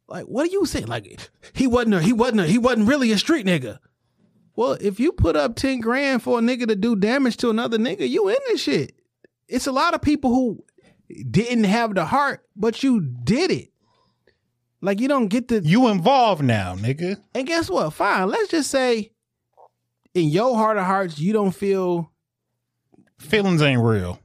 like 0.07 0.25
what 0.25 0.47
are 0.47 0.51
you 0.51 0.65
saying? 0.65 0.87
Like 0.87 1.29
he 1.53 1.67
wasn't 1.67 1.95
a, 1.95 2.01
he 2.01 2.13
wasn't 2.13 2.41
a, 2.41 2.47
he 2.47 2.57
wasn't 2.57 2.87
really 2.87 3.11
a 3.11 3.17
street 3.17 3.45
nigga. 3.45 3.79
Well, 4.57 4.75
if 4.81 4.99
you 4.99 5.13
put 5.13 5.35
up 5.37 5.55
ten 5.55 5.79
grand 5.79 6.23
for 6.23 6.39
a 6.39 6.41
nigga 6.41 6.67
to 6.67 6.75
do 6.75 6.95
damage 6.95 7.37
to 7.37 7.49
another 7.49 7.77
nigga, 7.77 8.09
you 8.09 8.27
in 8.27 8.35
this 8.47 8.59
shit. 8.61 8.93
It's 9.47 9.67
a 9.67 9.71
lot 9.71 9.93
of 9.93 10.01
people 10.01 10.31
who 10.31 10.65
didn't 11.31 11.63
have 11.65 11.95
the 11.95 12.03
heart, 12.05 12.41
but 12.55 12.83
you 12.83 12.99
did 12.99 13.51
it. 13.51 13.69
Like 14.81 14.99
you 14.99 15.07
don't 15.07 15.27
get 15.27 15.47
the 15.47 15.61
You 15.63 15.87
involved 15.87 16.43
now, 16.43 16.75
nigga. 16.75 17.17
and 17.33 17.47
guess 17.47 17.69
what? 17.69 17.93
Fine. 17.93 18.29
Let's 18.29 18.49
just 18.49 18.69
say 18.69 19.11
in 20.13 20.29
your 20.29 20.55
heart 20.55 20.77
of 20.77 20.85
hearts, 20.85 21.19
you 21.19 21.33
don't 21.33 21.51
feel 21.51 22.11
Feelings 23.19 23.61
ain't 23.61 23.81
real. 23.81 24.19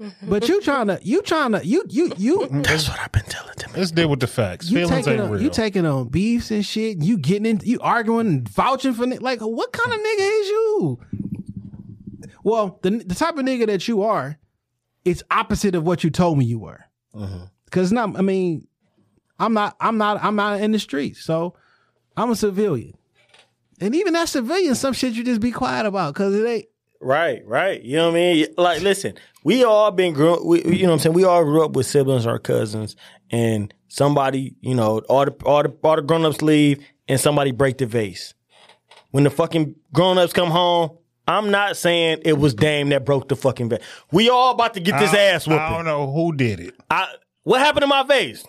Mm-hmm. 0.00 0.28
but 0.28 0.48
you 0.48 0.60
trying 0.60 0.88
to 0.88 0.98
you 1.02 1.22
trying 1.22 1.52
to 1.52 1.64
you 1.64 1.84
you 1.88 2.12
you 2.16 2.48
That's 2.50 2.88
what 2.88 2.98
I've 2.98 3.12
been 3.12 3.22
telling 3.24 3.54
them. 3.56 3.70
Let's 3.76 3.92
deal 3.92 4.08
with 4.08 4.18
the 4.18 4.26
facts. 4.26 4.68
you 4.68 4.78
Feelings 4.78 5.04
taking 5.04 5.12
ain't 5.12 5.22
on, 5.22 5.30
real. 5.30 5.42
you 5.42 5.50
taking 5.50 5.86
on 5.86 6.08
beefs 6.08 6.50
and 6.50 6.66
shit. 6.66 6.98
You 6.98 7.16
getting 7.16 7.46
in, 7.46 7.60
you 7.62 7.78
arguing 7.80 8.26
and 8.26 8.48
vouching 8.48 8.92
for 8.92 9.06
like 9.06 9.38
what 9.40 9.72
kind 9.72 9.92
of 9.94 10.00
nigga 10.00 10.40
is 10.40 10.48
you? 10.48 10.98
Well, 12.42 12.78
the 12.82 12.90
the 12.90 13.14
type 13.14 13.38
of 13.38 13.44
nigga 13.44 13.66
that 13.66 13.86
you 13.86 14.02
are, 14.02 14.36
it's 15.04 15.22
opposite 15.30 15.74
of 15.76 15.84
what 15.84 16.02
you 16.02 16.10
told 16.10 16.38
me 16.38 16.44
you 16.44 16.58
were. 16.58 16.84
Mm-hmm. 17.14 17.44
Because 17.66 17.92
not, 17.92 18.16
I 18.18 18.22
mean, 18.22 18.66
I'm 19.38 19.54
not, 19.54 19.76
I'm 19.80 19.96
not, 19.96 20.22
I'm 20.22 20.36
not 20.36 20.60
in 20.60 20.72
the 20.72 20.78
streets, 20.78 21.24
so 21.24 21.54
I'm 22.16 22.30
a 22.30 22.36
civilian. 22.36 22.94
And 23.80 23.94
even 23.94 24.12
that 24.12 24.28
civilian, 24.28 24.74
some 24.74 24.92
shit 24.92 25.14
you 25.14 25.24
just 25.24 25.40
be 25.40 25.50
quiet 25.52 25.86
about 25.86 26.14
because 26.14 26.34
it 26.34 26.46
ain't. 26.46 26.66
Right, 27.04 27.42
right. 27.46 27.82
You 27.82 27.96
know 27.96 28.06
what 28.08 28.16
I 28.16 28.20
mean? 28.20 28.46
Like, 28.56 28.80
listen, 28.80 29.14
we 29.44 29.62
all 29.62 29.90
been 29.90 30.14
grew. 30.14 30.42
We, 30.44 30.64
you 30.64 30.82
know 30.84 30.88
what 30.88 30.92
I'm 30.94 30.98
saying? 31.00 31.14
We 31.14 31.24
all 31.24 31.44
grew 31.44 31.62
up 31.64 31.72
with 31.72 31.86
siblings 31.86 32.26
or 32.26 32.38
cousins, 32.38 32.96
and 33.30 33.72
somebody, 33.88 34.54
you 34.62 34.74
know, 34.74 35.00
all 35.10 35.26
the 35.26 35.32
all 35.44 35.62
the 35.62 35.68
all 35.82 35.96
the 35.96 36.02
grown 36.02 36.24
ups 36.24 36.40
leave, 36.40 36.82
and 37.06 37.20
somebody 37.20 37.50
break 37.52 37.76
the 37.78 37.84
vase. 37.86 38.32
when 39.10 39.22
the 39.24 39.30
fucking 39.30 39.74
grown 39.92 40.16
ups 40.18 40.32
come 40.32 40.50
home. 40.50 40.96
I'm 41.26 41.50
not 41.50 41.76
saying 41.78 42.18
it 42.24 42.38
was 42.38 42.52
Dame 42.54 42.90
that 42.90 43.04
broke 43.06 43.28
the 43.28 43.36
fucking 43.36 43.70
vase. 43.70 43.80
We 44.12 44.28
all 44.28 44.50
about 44.52 44.74
to 44.74 44.80
get 44.80 44.98
this 45.00 45.12
I- 45.14 45.18
ass 45.18 45.46
I 45.48 45.52
don't 45.56 45.70
whooping. 45.72 45.84
know 45.86 46.12
who 46.12 46.34
did 46.34 46.60
it. 46.60 46.74
I, 46.90 47.06
what 47.44 47.60
happened 47.60 47.80
to 47.82 47.86
my 47.86 48.02
vase? 48.02 48.44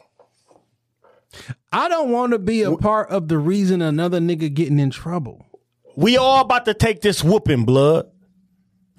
I 1.71 1.87
don't 1.89 2.11
want 2.11 2.31
to 2.33 2.39
be 2.39 2.63
a 2.63 2.75
part 2.77 3.09
of 3.09 3.27
the 3.27 3.37
reason 3.37 3.81
another 3.81 4.19
nigga 4.19 4.53
getting 4.53 4.79
in 4.79 4.89
trouble. 4.89 5.45
We 5.95 6.17
all 6.17 6.41
about 6.41 6.65
to 6.65 6.73
take 6.73 7.01
this 7.01 7.23
whooping, 7.23 7.63
blood. 7.65 8.09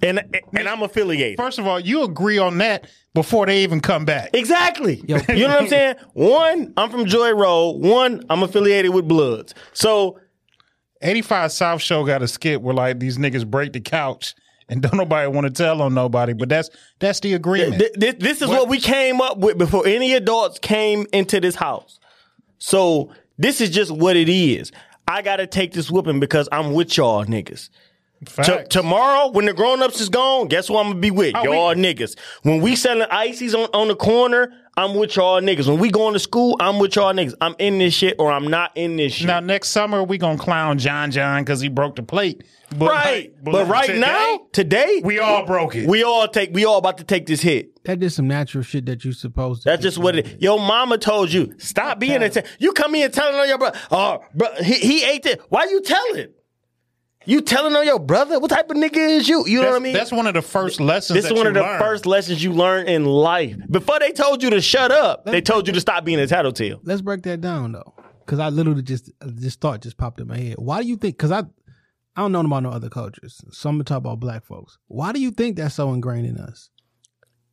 And 0.01 0.23
and 0.55 0.67
I'm 0.69 0.83
affiliated. 0.83 1.37
First 1.37 1.57
of 1.57 1.65
all, 1.65 1.79
you 1.79 2.03
agree 2.03 2.37
on 2.37 2.59
that 2.59 2.89
before 3.13 3.47
they 3.47 3.63
even 3.63 3.79
come 3.79 4.05
back. 4.05 4.29
Exactly. 4.33 5.03
Yo. 5.07 5.17
you 5.29 5.47
know 5.47 5.55
what 5.55 5.63
I'm 5.63 5.67
saying? 5.67 5.95
One, 6.13 6.73
I'm 6.77 6.91
from 6.91 7.05
Joy 7.05 7.31
Road. 7.31 7.83
One, 7.83 8.23
I'm 8.29 8.43
affiliated 8.43 8.93
with 8.93 9.07
Bloods. 9.07 9.55
So 9.73 10.19
85 11.01 11.51
South 11.51 11.81
Show 11.81 12.05
got 12.05 12.21
a 12.21 12.27
skit 12.27 12.61
where 12.61 12.75
like 12.75 12.99
these 12.99 13.17
niggas 13.17 13.49
break 13.49 13.73
the 13.73 13.79
couch 13.79 14.35
and 14.69 14.81
don't 14.83 14.97
nobody 14.97 15.27
want 15.27 15.47
to 15.47 15.51
tell 15.51 15.81
on 15.81 15.93
nobody, 15.93 16.33
but 16.33 16.49
that's 16.49 16.69
that's 16.99 17.19
the 17.21 17.33
agreement. 17.33 17.79
th- 17.79 17.93
th- 17.93 18.19
this 18.19 18.41
is 18.41 18.49
what? 18.49 18.67
we 18.67 18.79
came 18.79 19.21
up 19.21 19.37
with 19.37 19.57
before 19.57 19.87
any 19.87 20.13
adults 20.13 20.59
came 20.59 21.05
into 21.13 21.39
this 21.39 21.55
house. 21.55 21.99
So 22.59 23.11
this 23.37 23.61
is 23.61 23.69
just 23.69 23.91
what 23.91 24.15
it 24.15 24.29
is. 24.29 24.71
I 25.07 25.21
gotta 25.21 25.47
take 25.47 25.71
this 25.71 25.89
whooping 25.89 26.19
because 26.19 26.49
I'm 26.51 26.73
with 26.73 26.97
y'all 26.97 27.25
niggas. 27.25 27.69
T- 28.43 28.63
tomorrow, 28.69 29.29
when 29.29 29.45
the 29.45 29.53
grown 29.53 29.83
ups 29.83 30.01
is 30.01 30.09
gone, 30.09 30.47
guess 30.47 30.67
who 30.67 30.77
I'm 30.77 30.87
gonna 30.89 30.99
be 30.99 31.11
with? 31.11 31.35
Oh, 31.35 31.43
y'all 31.43 31.69
we- 31.69 31.75
niggas. 31.75 32.17
When 32.41 32.61
we 32.61 32.75
selling 32.75 33.07
ices 33.11 33.53
on, 33.53 33.69
on 33.73 33.87
the 33.89 33.95
corner, 33.95 34.51
I'm 34.75 34.95
with 34.95 35.15
y'all 35.15 35.39
niggas. 35.41 35.67
When 35.67 35.79
we 35.79 35.89
going 35.91 36.13
to 36.13 36.19
school, 36.19 36.55
I'm 36.59 36.79
with 36.79 36.95
y'all 36.95 37.13
niggas. 37.13 37.35
I'm 37.41 37.55
in 37.59 37.77
this 37.79 37.93
shit 37.93 38.15
or 38.19 38.31
I'm 38.31 38.47
not 38.47 38.71
in 38.75 38.97
this 38.97 39.13
shit. 39.13 39.27
now 39.27 39.39
next 39.39 39.69
summer 39.69 40.03
we 40.03 40.17
gonna 40.17 40.37
clown 40.37 40.79
John 40.79 41.11
John 41.11 41.43
because 41.43 41.61
he 41.61 41.67
broke 41.67 41.95
the 41.95 42.03
plate. 42.03 42.43
But 42.75 42.89
right. 42.89 43.31
like- 43.43 43.43
but 43.43 43.67
right 43.67 43.85
today, 43.87 43.99
now, 43.99 44.39
today, 44.51 45.01
we 45.03 45.19
all 45.19 45.45
broke 45.45 45.75
it. 45.75 45.87
we 45.87 46.03
all 46.03 46.27
take 46.27 46.53
we 46.53 46.65
all 46.65 46.77
about 46.79 46.97
to 46.97 47.03
take 47.03 47.27
this 47.27 47.41
hit. 47.41 47.83
That 47.85 47.99
just 47.99 48.15
some 48.15 48.27
natural 48.27 48.63
shit 48.63 48.85
that 48.87 49.05
you 49.05 49.13
supposed 49.13 49.61
to. 49.63 49.69
That's 49.69 49.81
just 49.81 49.97
what 49.99 50.15
it. 50.17 50.41
Your 50.41 50.59
mama 50.59 50.97
told 50.97 51.31
you 51.31 51.53
stop 51.59 51.99
being 51.99 52.21
a. 52.21 52.29
T- 52.29 52.41
you 52.59 52.73
come 52.73 52.93
here 52.95 53.09
telling 53.09 53.39
on 53.39 53.47
your 53.47 53.57
brother. 53.57 53.79
Oh, 53.91 53.97
uh, 53.97 54.17
bro, 54.35 54.47
he, 54.61 54.73
he 54.73 55.03
ate 55.05 55.25
it. 55.25 55.41
Why 55.49 55.65
you 55.65 55.81
telling? 55.81 56.27
You 57.27 57.41
telling 57.41 57.75
on 57.75 57.85
your 57.85 57.99
brother? 57.99 58.39
What 58.39 58.49
type 58.49 58.69
of 58.69 58.77
nigga 58.77 58.95
is 58.95 59.27
you? 59.27 59.45
You 59.45 59.57
know 59.57 59.63
that's, 59.63 59.71
what 59.71 59.81
I 59.81 59.83
mean? 59.83 59.93
that's 59.93 60.11
one 60.13 60.27
of 60.27 60.33
the 60.33 60.41
first 60.41 60.79
lessons. 60.79 61.15
this 61.15 61.25
is 61.25 61.33
one 61.33 61.41
you 61.41 61.47
of 61.49 61.53
the 61.55 61.59
learn. 61.59 61.77
first 61.77 62.05
lessons 62.05 62.41
you 62.41 62.53
learn 62.53 62.87
in 62.87 63.03
life. 63.03 63.57
Before 63.69 63.99
they 63.99 64.13
told 64.13 64.41
you 64.41 64.49
to 64.51 64.61
shut 64.61 64.93
up, 64.93 65.25
they 65.25 65.41
told 65.41 65.67
you 65.67 65.73
to 65.73 65.81
stop 65.81 66.05
being 66.05 66.21
a 66.21 66.27
tattletale. 66.27 66.79
Let's 66.83 67.01
break 67.01 67.23
that 67.23 67.41
down 67.41 67.73
though, 67.73 67.93
because 68.25 68.39
I 68.39 68.47
literally 68.47 68.81
just 68.81 69.11
this 69.19 69.55
thought 69.55 69.81
just 69.81 69.97
popped 69.97 70.21
in 70.21 70.27
my 70.27 70.37
head. 70.37 70.55
Why 70.57 70.81
do 70.81 70.87
you 70.87 70.95
think? 70.95 71.17
Because 71.17 71.31
I 71.31 71.39
I 72.15 72.21
don't 72.21 72.31
know 72.31 72.39
about 72.39 72.63
no 72.63 72.69
other 72.69 72.89
cultures. 72.89 73.41
So 73.51 73.69
I'm 73.69 73.75
gonna 73.75 73.83
talk 73.83 73.97
about 73.97 74.21
black 74.21 74.45
folks. 74.45 74.77
Why 74.87 75.11
do 75.11 75.19
you 75.19 75.31
think 75.31 75.57
that's 75.57 75.75
so 75.75 75.91
ingrained 75.91 76.27
in 76.27 76.37
us? 76.37 76.69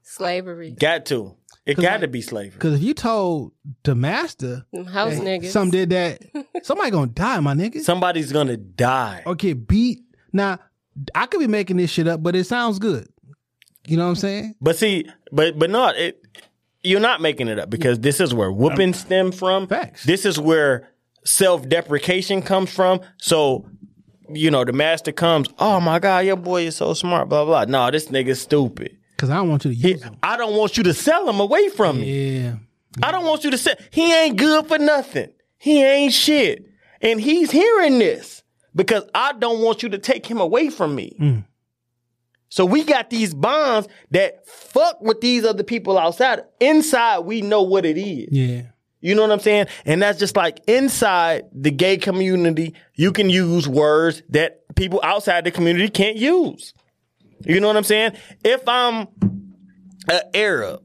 Slavery. 0.03 0.70
Got 0.70 1.07
to. 1.07 1.35
It 1.67 1.77
'Cause 1.77 1.83
got 1.83 1.93
like- 1.93 2.01
to 2.03 2.09
be 2.09 2.21
slavery. 2.21 2.51
Because 2.53 2.75
if 2.75 2.83
you 2.83 2.93
told 2.95 3.53
the 3.85 3.95
master 3.95 4.67
Them 4.73 4.85
house 4.87 5.15
niggas. 5.15 5.47
some 5.51 5.71
did 5.71 5.91
that, 5.91 6.21
somebody 6.62 6.91
gonna 6.91 7.07
die, 7.07 7.41
my 7.41 7.55
nigga. 7.55 7.81
Somebody's 7.81 8.33
gonna 8.33 8.57
die. 8.59 9.23
or 9.25 9.35
get 9.35 9.67
beat. 9.67 10.01
Now 10.33 10.59
I 11.15 11.27
could 11.27 11.41
be 11.41 11.47
making 11.47 11.79
this 11.79 11.91
shit 11.91 12.07
up, 12.07 12.23
but 12.23 12.37
it 12.37 12.45
sounds 12.45 12.79
good. 12.79 13.09
You 13.87 13.97
know 13.97 14.05
what 14.05 14.11
I'm 14.11 14.17
saying? 14.17 14.55
But 14.61 14.77
see, 14.77 15.07
but 15.33 15.59
but 15.59 15.71
not 15.71 15.97
it. 15.97 16.21
You're 16.83 17.01
not 17.01 17.23
making 17.23 17.49
it 17.49 17.59
up 17.59 17.71
because 17.71 17.99
this 18.01 18.21
is 18.21 18.35
where 18.35 18.53
whooping 18.53 18.93
stem 18.93 19.33
from. 19.33 19.67
Facts. 19.67 20.05
This 20.05 20.27
is 20.27 20.39
where 20.39 20.91
self 21.25 21.67
deprecation 21.67 22.43
comes 22.43 22.71
from. 22.71 23.01
So, 23.19 23.67
you 24.29 24.51
know, 24.51 24.65
the 24.67 24.73
master 24.75 25.12
comes. 25.12 25.49
Oh 25.59 25.81
my 25.81 25.99
God, 25.99 26.27
your 26.27 26.37
boy 26.37 26.67
is 26.67 26.77
so 26.77 26.93
smart. 26.93 27.31
Blah 27.31 27.47
blah. 27.47 27.65
No, 27.65 27.91
this 27.91 28.09
nigga's 28.09 28.41
stupid. 28.43 28.99
Because 29.25 29.35
I 29.35 29.41
don't 29.41 29.49
want 29.49 29.64
you 29.64 29.70
to 29.70 29.77
use 29.77 30.01
them. 30.03 30.16
I 30.22 30.37
don't 30.37 30.55
want 30.55 30.77
you 30.77 30.85
to 30.85 30.93
sell 30.93 31.29
him 31.29 31.41
away 31.41 31.70
from 31.70 32.01
me. 32.01 32.41
Yeah. 32.41 32.57
I 33.03 33.11
don't 33.11 33.25
want 33.25 33.43
you 33.43 33.51
to 33.53 33.59
say 33.59 33.75
he 33.91 34.14
ain't 34.14 34.37
good 34.37 34.66
for 34.66 34.79
nothing. 34.79 35.33
He 35.57 35.83
ain't 35.83 36.12
shit. 36.12 36.66
And 37.01 37.18
he's 37.18 37.51
hearing 37.51 37.99
this 37.99 38.43
because 38.75 39.05
I 39.14 39.33
don't 39.33 39.62
want 39.62 39.83
you 39.83 39.89
to 39.91 39.99
take 39.99 40.27
him 40.27 40.41
away 40.41 40.68
from 40.68 40.95
me. 40.95 41.14
Hmm. 41.18 41.39
So 42.51 42.66
we 42.66 42.85
got 42.85 43.09
these 43.11 43.33
bonds 43.33 43.89
that 44.11 44.47
fuck 44.47 45.01
with 45.01 45.20
these 45.22 45.45
other 45.45 45.64
people 45.64 45.99
outside. 45.99 46.43
Inside, 46.61 47.20
we 47.20 47.41
know 47.41 47.62
what 47.62 47.85
it 47.87 47.99
is. 47.99 48.29
Yeah. 48.31 48.62
You 49.01 49.14
know 49.14 49.22
what 49.22 49.33
I'm 49.33 49.41
saying? 49.41 49.66
And 49.85 50.03
that's 50.03 50.18
just 50.18 50.37
like 50.37 50.61
inside 50.68 51.45
the 51.53 51.70
gay 51.70 51.97
community, 51.97 52.75
you 52.95 53.12
can 53.12 53.29
use 53.29 53.66
words 53.66 54.22
that 54.29 54.62
people 54.77 55.01
outside 55.03 55.45
the 55.45 55.51
community 55.51 55.89
can't 55.89 56.16
use. 56.16 56.75
You 57.45 57.61
know 57.61 57.66
what 57.66 57.76
I'm 57.76 57.84
saying? 57.84 58.12
If 58.45 58.66
I'm 58.68 59.09
an 60.09 60.20
Arab, 60.34 60.82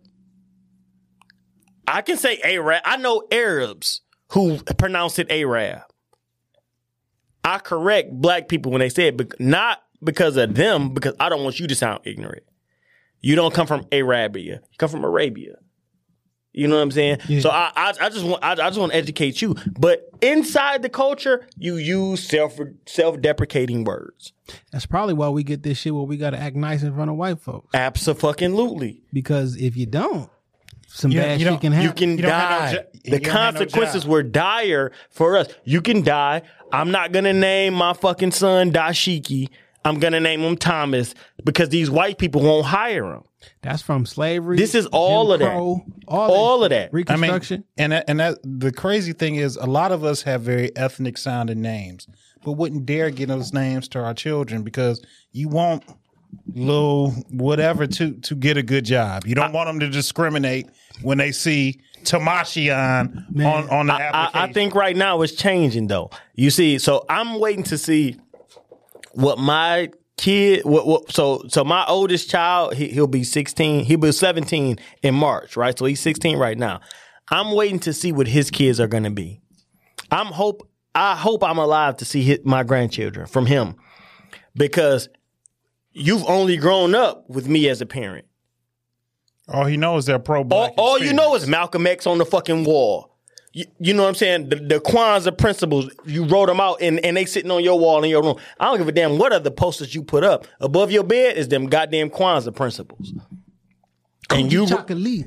I 1.88 2.02
can 2.02 2.18
say 2.18 2.40
Arab. 2.44 2.82
I 2.86 2.98
know 2.98 3.24
Arabs 3.32 4.02
who 4.32 4.60
pronounce 4.78 5.20
it 5.20 5.32
Arab. 5.32 5.82
I 7.44 7.58
correct 7.60 8.12
black 8.12 8.48
people 8.48 8.72
when 8.72 8.80
they 8.80 8.90
say 8.90 9.08
it, 9.08 9.18
but 9.18 9.40
not 9.40 9.82
because 10.04 10.38
of 10.38 10.54
them, 10.56 10.94
because 10.94 11.16
I 11.20 11.30
don't 11.30 11.44
want 11.44 11.60
you 11.60 11.68
to 11.68 11.76
sound 11.76 12.02
ignorant. 12.04 12.44
You 13.22 13.36
don't 13.36 13.54
come 13.54 13.68
from 13.68 13.86
Arabia. 13.92 14.56
You 14.56 14.78
come 14.78 14.90
from 14.90 15.04
Arabia. 15.04 15.56
You 16.60 16.68
know 16.68 16.76
what 16.76 16.82
I'm 16.82 16.92
saying? 16.92 17.20
So 17.42 17.50
I, 17.50 17.72
I, 17.76 17.94
I 18.02 18.10
just 18.10 18.26
want, 18.26 18.44
I, 18.44 18.52
I 18.52 18.56
just 18.56 18.78
want 18.78 18.92
to 18.92 18.98
educate 18.98 19.42
you. 19.42 19.56
But 19.80 20.10
inside 20.22 20.82
the 20.82 20.90
culture, 20.90 21.48
you 21.58 21.78
use 21.78 22.22
self, 22.28 22.60
self 22.86 23.22
deprecating 23.22 23.84
words. 23.86 24.34
That's 24.72 24.86
probably 24.86 25.14
why 25.14 25.30
we 25.30 25.44
get 25.44 25.64
this 25.64 25.78
shit 25.78 25.94
where 25.94 26.04
we 26.04 26.18
gotta 26.18 26.38
act 26.38 26.56
nice 26.56 26.84
in 26.84 26.94
front 26.94 27.10
of 27.10 27.18
white 27.18 27.40
folks. 27.40 27.74
Absolutely. 27.74 29.02
Because 29.14 29.56
if 29.56 29.78
you 29.78 29.86
don't, 29.86 30.30
some 30.88 31.12
You- 31.12 31.20
bad 31.20 31.40
you 31.40 31.46
shit 31.46 31.52
don't- 31.52 31.60
can 31.62 31.72
You 31.74 31.78
happen. 31.80 31.96
can 31.98 32.10
You 32.12 32.18
don't 32.24 32.32
no 32.32 32.38
die. 32.38 32.74
jo- 32.74 32.84
the 33.06 33.10
don't 33.12 33.22
no 33.24 33.30
consequences 33.30 34.06
were 34.08 34.24
dire 34.24 34.92
for 35.10 35.38
us. 35.38 35.48
You 35.64 35.82
can 35.82 36.02
die. 36.04 36.42
I'm 36.72 36.92
not 36.92 37.12
gonna 37.12 37.34
name 37.34 37.74
my 37.74 37.94
fucking 37.94 38.32
son 38.32 38.72
Dashiki. 38.72 39.50
I'm 39.86 40.00
gonna 40.00 40.20
name 40.20 40.42
him 40.42 40.58
Thomas 40.58 41.16
because 41.44 41.70
these 41.70 41.90
white 41.90 42.18
people 42.18 42.42
won't 42.42 42.66
hire 42.66 43.14
him. 43.14 43.24
That's 43.62 43.82
from 43.82 44.06
slavery. 44.06 44.58
This 44.58 44.76
is 44.76 44.86
all 44.88 45.26
Jim 45.28 45.34
of 45.34 45.40
that. 45.40 45.56
All, 45.56 45.86
All 46.08 46.64
of 46.64 46.72
shit. 46.72 46.92
that. 46.92 47.12
I 47.12 47.16
mean, 47.16 47.32
Reconstruction. 47.32 47.64
and 47.78 47.92
that, 47.94 48.06
and 48.10 48.20
that 48.20 48.38
the 48.44 48.72
crazy 48.72 49.14
thing 49.14 49.36
is, 49.36 49.56
a 49.56 49.66
lot 49.66 49.92
of 49.92 50.04
us 50.04 50.22
have 50.24 50.42
very 50.42 50.76
ethnic 50.76 51.18
sounding 51.18 51.62
names, 51.62 52.08
but 52.44 52.54
wouldn't 52.54 52.86
dare 52.86 53.10
give 53.10 53.30
those 53.30 53.54
names 53.54 53.88
to 53.90 54.00
our 54.00 54.14
children 54.14 54.64
because 54.64 55.02
you 55.32 55.48
want 55.48 55.84
little 56.54 57.12
whatever 57.32 57.88
to 57.88 58.14
to 58.14 58.36
get 58.36 58.58
a 58.58 58.64
good 58.64 58.86
job. 58.86 59.26
You 59.26 59.36
don't 59.36 59.54
want 59.54 59.68
them 59.68 59.80
to 59.80 59.90
discriminate 59.90 60.68
when 61.02 61.18
they 61.18 61.32
see 61.32 61.80
Tamashi 62.04 62.76
on 62.76 63.26
on, 63.44 63.70
on 63.70 63.88
the 63.88 63.94
I, 63.94 64.02
application. 64.02 64.50
I 64.50 64.54
think 64.54 64.76
right 64.76 64.96
now 64.96 65.22
it's 65.22 65.34
changing 65.34 65.88
though. 65.88 66.10
You 66.36 66.50
see, 66.52 66.78
so 66.80 67.06
I'm 67.10 67.40
waiting 67.40 67.64
to 67.64 67.78
see 67.78 68.18
what 69.14 69.38
my 69.40 69.90
kid. 70.18 70.66
What, 70.66 70.86
what 70.88 71.12
so 71.12 71.44
so 71.48 71.64
my 71.64 71.86
oldest 71.88 72.30
child 72.30 72.76
he, 72.76 72.90
he'll 72.90 73.08
be 73.08 73.24
16. 73.24 73.86
He'll 73.86 73.98
be 74.00 74.12
17 74.12 74.78
in 75.04 75.16
March, 75.16 75.56
right? 75.58 75.78
So 75.78 75.86
he's 75.86 76.00
16 76.00 76.38
right 76.38 76.58
now. 76.58 76.82
I'm 77.30 77.56
waiting 77.56 77.80
to 77.82 77.94
see 77.94 78.12
what 78.12 78.28
his 78.28 78.50
kids 78.52 78.80
are 78.80 78.88
going 78.88 79.04
to 79.04 79.12
be. 79.12 79.40
I'm 80.12 80.28
hope 80.28 80.68
I 80.96 81.16
hope 81.16 81.44
I'm 81.44 81.58
alive 81.60 81.98
to 81.98 82.06
see 82.06 82.24
his, 82.24 82.40
my 82.44 82.64
grandchildren 82.64 83.28
from 83.28 83.46
him 83.46 83.76
because 84.56 85.08
you've 85.92 86.26
only 86.26 86.58
grown 86.58 86.96
up 86.96 87.30
with 87.30 87.48
me 87.48 87.70
as 87.70 87.82
a 87.82 87.86
parent. 87.86 88.26
all 89.48 89.66
he 89.66 89.78
knows 89.78 90.06
they're 90.06 90.20
pro 90.20 90.40
All, 90.40 90.44
black. 90.44 90.74
all 90.78 91.00
you 91.00 91.14
know 91.14 91.36
is 91.36 91.48
Malcolm 91.48 91.86
X 91.88 92.08
on 92.08 92.18
the 92.18 92.26
fucking 92.26 92.64
wall. 92.64 93.09
You, 93.52 93.66
you 93.80 93.94
know 93.94 94.04
what 94.04 94.10
I'm 94.10 94.16
saying? 94.16 94.50
The, 94.50 94.58
the 94.58 94.80
Kwanzaa 94.80 95.38
principles, 95.38 95.90
you 96.06 96.24
wrote 96.26 96.48
them 96.48 96.60
out 96.60 96.82
and, 96.82 97.04
and 97.04 97.18
they 97.18 97.26
sitting 97.26 97.50
on 97.50 97.64
your 97.64 97.80
wall 97.80 98.04
in 98.04 98.10
your 98.10 98.22
room. 98.22 98.38
I 98.60 98.66
don't 98.66 98.78
give 98.78 98.88
a 98.88 98.92
damn 98.92 99.18
what 99.18 99.32
other 99.32 99.50
posters 99.50 99.96
you 99.96 100.04
put 100.04 100.24
up. 100.24 100.46
Above 100.60 100.92
your 100.92 101.04
bed 101.04 101.38
is 101.38 101.48
them 101.48 101.68
goddamn 101.68 102.10
Kwanzaa 102.12 102.56
principles. 102.56 103.14
And 104.32 104.52
you 104.54 104.68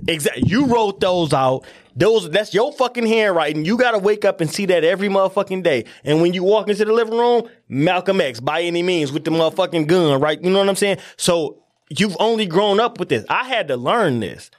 exactly 0.07 0.45
you 0.47 0.67
wrote 0.67 1.01
those 1.01 1.33
out. 1.33 1.65
Those 1.97 2.31
that's 2.31 2.55
your 2.55 2.73
fucking 2.73 3.07
handwriting. 3.07 3.65
You 3.65 3.77
gotta 3.77 3.99
wake 3.99 4.25
up 4.25 4.41
and 4.41 4.49
see 4.49 4.67
that 4.67 4.85
every 4.85 5.09
motherfucking 5.09 5.65
day. 5.65 5.87
And 6.05 6.23
when 6.23 6.33
you 6.33 6.45
walk 6.45 6.69
into 6.69 6.85
the 6.85 6.93
living 6.93 7.19
room, 7.19 7.49
Malcolm 7.69 8.21
X 8.21 8.39
by 8.39 8.63
any 8.63 8.83
means 8.83 9.11
with 9.11 9.25
the 9.25 9.33
motherfucking 9.33 9.89
gun, 9.89 10.21
right? 10.21 10.41
You 10.41 10.51
know 10.51 10.61
what 10.61 10.69
I'm 10.69 10.77
saying? 10.77 10.99
So 11.17 11.63
you've 11.91 12.17
only 12.21 12.47
grown 12.47 12.79
up 12.79 13.01
with 13.01 13.09
this. 13.09 13.25
I 13.29 13.45
had 13.45 13.67
to 13.69 13.77
learn 13.77 14.21
this. 14.21 14.51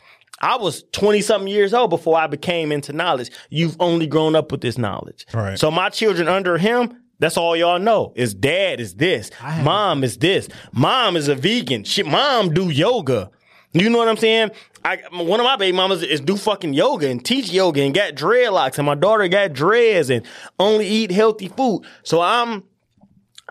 I 0.44 0.58
was 0.58 0.84
20 0.92 1.22
something 1.22 1.48
years 1.48 1.74
old 1.74 1.90
before 1.90 2.20
I 2.20 2.28
became 2.28 2.74
into 2.74 2.92
knowledge. 2.92 3.32
You've 3.50 3.78
only 3.80 4.08
grown 4.08 4.36
up 4.36 4.52
with 4.52 4.60
this 4.60 4.78
knowledge. 4.78 5.26
Right. 5.34 5.58
So 5.58 5.72
my 5.72 5.90
children 5.90 6.28
under 6.28 6.58
him, 6.58 7.02
that's 7.20 7.38
all 7.38 7.56
y'all 7.56 7.80
know. 7.80 8.12
Is 8.18 8.34
dad 8.34 8.82
is 8.82 8.96
this. 8.96 9.32
Mom 9.62 10.04
is 10.04 10.18
this. 10.18 10.50
Mom 10.74 11.16
is 11.16 11.30
a 11.30 11.36
vegan. 11.36 11.86
Shit, 11.86 12.06
mom 12.06 12.54
do 12.54 12.70
yoga. 12.70 13.32
You 13.72 13.90
know 13.90 13.98
what 13.98 14.10
I'm 14.10 14.18
saying? 14.18 14.52
I 14.84 14.98
one 15.12 15.40
of 15.40 15.46
my 15.46 15.56
baby 15.56 15.76
mamas 15.76 16.04
is 16.04 16.20
do 16.20 16.36
fucking 16.36 16.74
yoga 16.74 17.10
and 17.10 17.24
teach 17.24 17.50
yoga 17.50 17.82
and 17.82 17.96
got 17.96 18.14
dreadlocks 18.14 18.78
and 18.78 18.86
my 18.86 18.96
daughter 18.96 19.26
got 19.30 19.54
dreads 19.54 20.10
and 20.10 20.26
only 20.60 20.86
eat 20.86 21.10
healthy 21.10 21.48
food. 21.48 21.86
So 22.04 22.20
I'm 22.20 22.64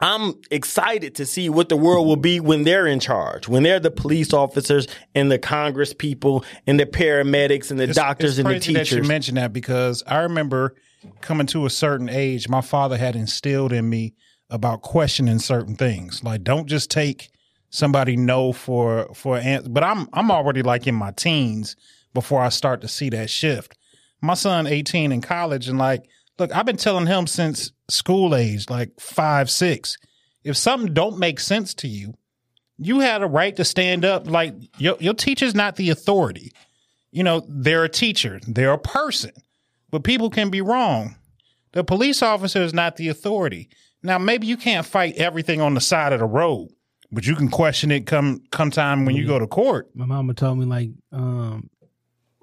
I'm 0.02 0.34
excited 0.50 1.14
to 1.14 1.24
see 1.26 1.48
what 1.48 1.68
the 1.68 1.76
world 1.76 2.08
will 2.08 2.16
be 2.16 2.40
when 2.40 2.64
they're 2.64 2.88
in 2.88 2.98
charge, 2.98 3.46
when 3.46 3.62
they're 3.62 3.78
the 3.80 3.90
police 3.90 4.32
officers 4.32 4.88
and 5.14 5.30
the 5.30 5.38
Congress 5.38 5.94
people 5.94 6.44
and 6.66 6.78
the 6.80 6.86
paramedics 6.86 7.70
and 7.70 7.78
the 7.78 7.84
It's- 7.84 7.96
doctors 7.96 8.30
it's 8.32 8.38
and 8.40 8.46
the 8.48 8.50
crazy 8.54 8.72
That 8.74 8.90
you 8.90 8.96
teachers. 8.96 9.08
mentioned 9.08 9.36
that 9.38 9.52
because 9.52 10.02
I 10.06 10.18
remember 10.18 10.74
coming 11.20 11.46
to 11.48 11.66
a 11.66 11.70
certain 11.70 12.08
age, 12.08 12.48
my 12.48 12.60
father 12.60 12.96
had 12.96 13.14
instilled 13.14 13.72
in 13.72 13.88
me 13.88 14.14
about 14.50 14.82
questioning 14.82 15.38
certain 15.38 15.76
things. 15.76 16.22
Like, 16.24 16.42
don't 16.42 16.66
just 16.66 16.90
take 16.90 17.30
somebody 17.70 18.16
no 18.16 18.52
for 18.52 19.08
for 19.14 19.38
an 19.38 19.66
But 19.72 19.84
I'm 19.84 20.08
I'm 20.12 20.30
already 20.32 20.62
like 20.62 20.86
in 20.88 20.94
my 20.96 21.12
teens 21.12 21.76
before 22.12 22.42
I 22.42 22.48
start 22.50 22.80
to 22.82 22.88
see 22.88 23.08
that 23.10 23.30
shift. 23.30 23.74
My 24.20 24.34
son, 24.34 24.66
18 24.66 25.10
in 25.12 25.20
college, 25.22 25.68
and 25.68 25.78
like, 25.78 26.02
look, 26.38 26.54
I've 26.54 26.66
been 26.66 26.76
telling 26.76 27.06
him 27.06 27.26
since 27.26 27.72
school 27.88 28.34
age, 28.34 28.68
like 28.70 29.00
five, 29.00 29.50
six. 29.50 29.96
If 30.44 30.56
something 30.56 30.92
don't 30.92 31.18
make 31.18 31.38
sense 31.40 31.74
to 31.74 31.88
you, 31.88 32.14
you 32.78 33.00
had 33.00 33.22
a 33.22 33.26
right 33.26 33.54
to 33.56 33.64
stand 33.64 34.04
up. 34.04 34.28
Like 34.28 34.54
your 34.78 34.96
your 34.98 35.14
teacher's 35.14 35.54
not 35.54 35.76
the 35.76 35.90
authority 35.90 36.52
you 37.12 37.22
know, 37.22 37.44
they're 37.46 37.84
a 37.84 37.88
teacher, 37.88 38.40
they're 38.48 38.72
a 38.72 38.78
person, 38.78 39.32
but 39.90 40.02
people 40.02 40.30
can 40.30 40.50
be 40.50 40.62
wrong. 40.62 41.16
The 41.72 41.84
police 41.84 42.22
officer 42.22 42.62
is 42.62 42.74
not 42.74 42.96
the 42.96 43.08
authority. 43.08 43.68
Now, 44.02 44.18
maybe 44.18 44.46
you 44.46 44.56
can't 44.56 44.84
fight 44.84 45.16
everything 45.16 45.60
on 45.60 45.74
the 45.74 45.80
side 45.80 46.12
of 46.12 46.18
the 46.18 46.26
road, 46.26 46.70
but 47.12 47.26
you 47.26 47.36
can 47.36 47.48
question 47.48 47.90
it 47.90 48.06
come 48.06 48.42
come 48.50 48.70
time 48.70 49.04
when 49.04 49.14
you 49.14 49.26
go 49.26 49.38
to 49.38 49.46
court. 49.46 49.90
My 49.94 50.06
mama 50.06 50.34
told 50.34 50.58
me 50.58 50.64
like, 50.64 50.90
um, 51.12 51.70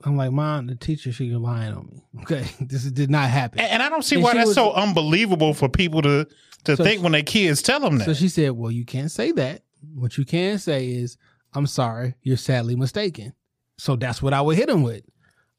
I'm 0.05 0.15
like, 0.15 0.31
mom, 0.31 0.67
the 0.67 0.75
teacher 0.75 1.11
she 1.11 1.29
was 1.29 1.39
lying 1.41 1.73
on 1.73 1.87
me. 1.87 2.03
Okay, 2.21 2.45
this 2.61 2.83
did 2.83 3.09
not 3.09 3.29
happen. 3.29 3.59
And, 3.59 3.71
and 3.73 3.83
I 3.83 3.89
don't 3.89 4.03
see 4.03 4.15
And 4.15 4.23
why 4.23 4.33
that's 4.33 4.47
was- 4.47 4.55
so 4.55 4.71
unbelievable 4.73 5.53
for 5.53 5.67
people 5.69 6.01
to 6.03 6.25
to 6.65 6.75
So 6.75 6.83
think 6.83 6.99
she- 6.99 7.03
when 7.03 7.11
their 7.13 7.23
kids 7.23 7.61
tell 7.61 7.79
them 7.79 7.97
that. 7.99 8.05
So 8.05 8.13
she 8.13 8.27
said, 8.29 8.51
"Well, 8.51 8.71
you 8.71 8.85
can't 8.85 9.11
say 9.11 9.31
that. 9.33 9.63
What 9.93 10.17
you 10.17 10.25
can 10.25 10.57
say 10.59 10.87
is, 10.89 11.17
I'm 11.53 11.67
sorry, 11.67 12.15
you're 12.21 12.37
sadly 12.37 12.75
mistaken." 12.75 13.33
So 13.77 13.95
that's 13.95 14.21
what 14.21 14.33
I 14.33 14.41
would 14.41 14.57
hit 14.57 14.69
him 14.69 14.83
with. 14.83 15.03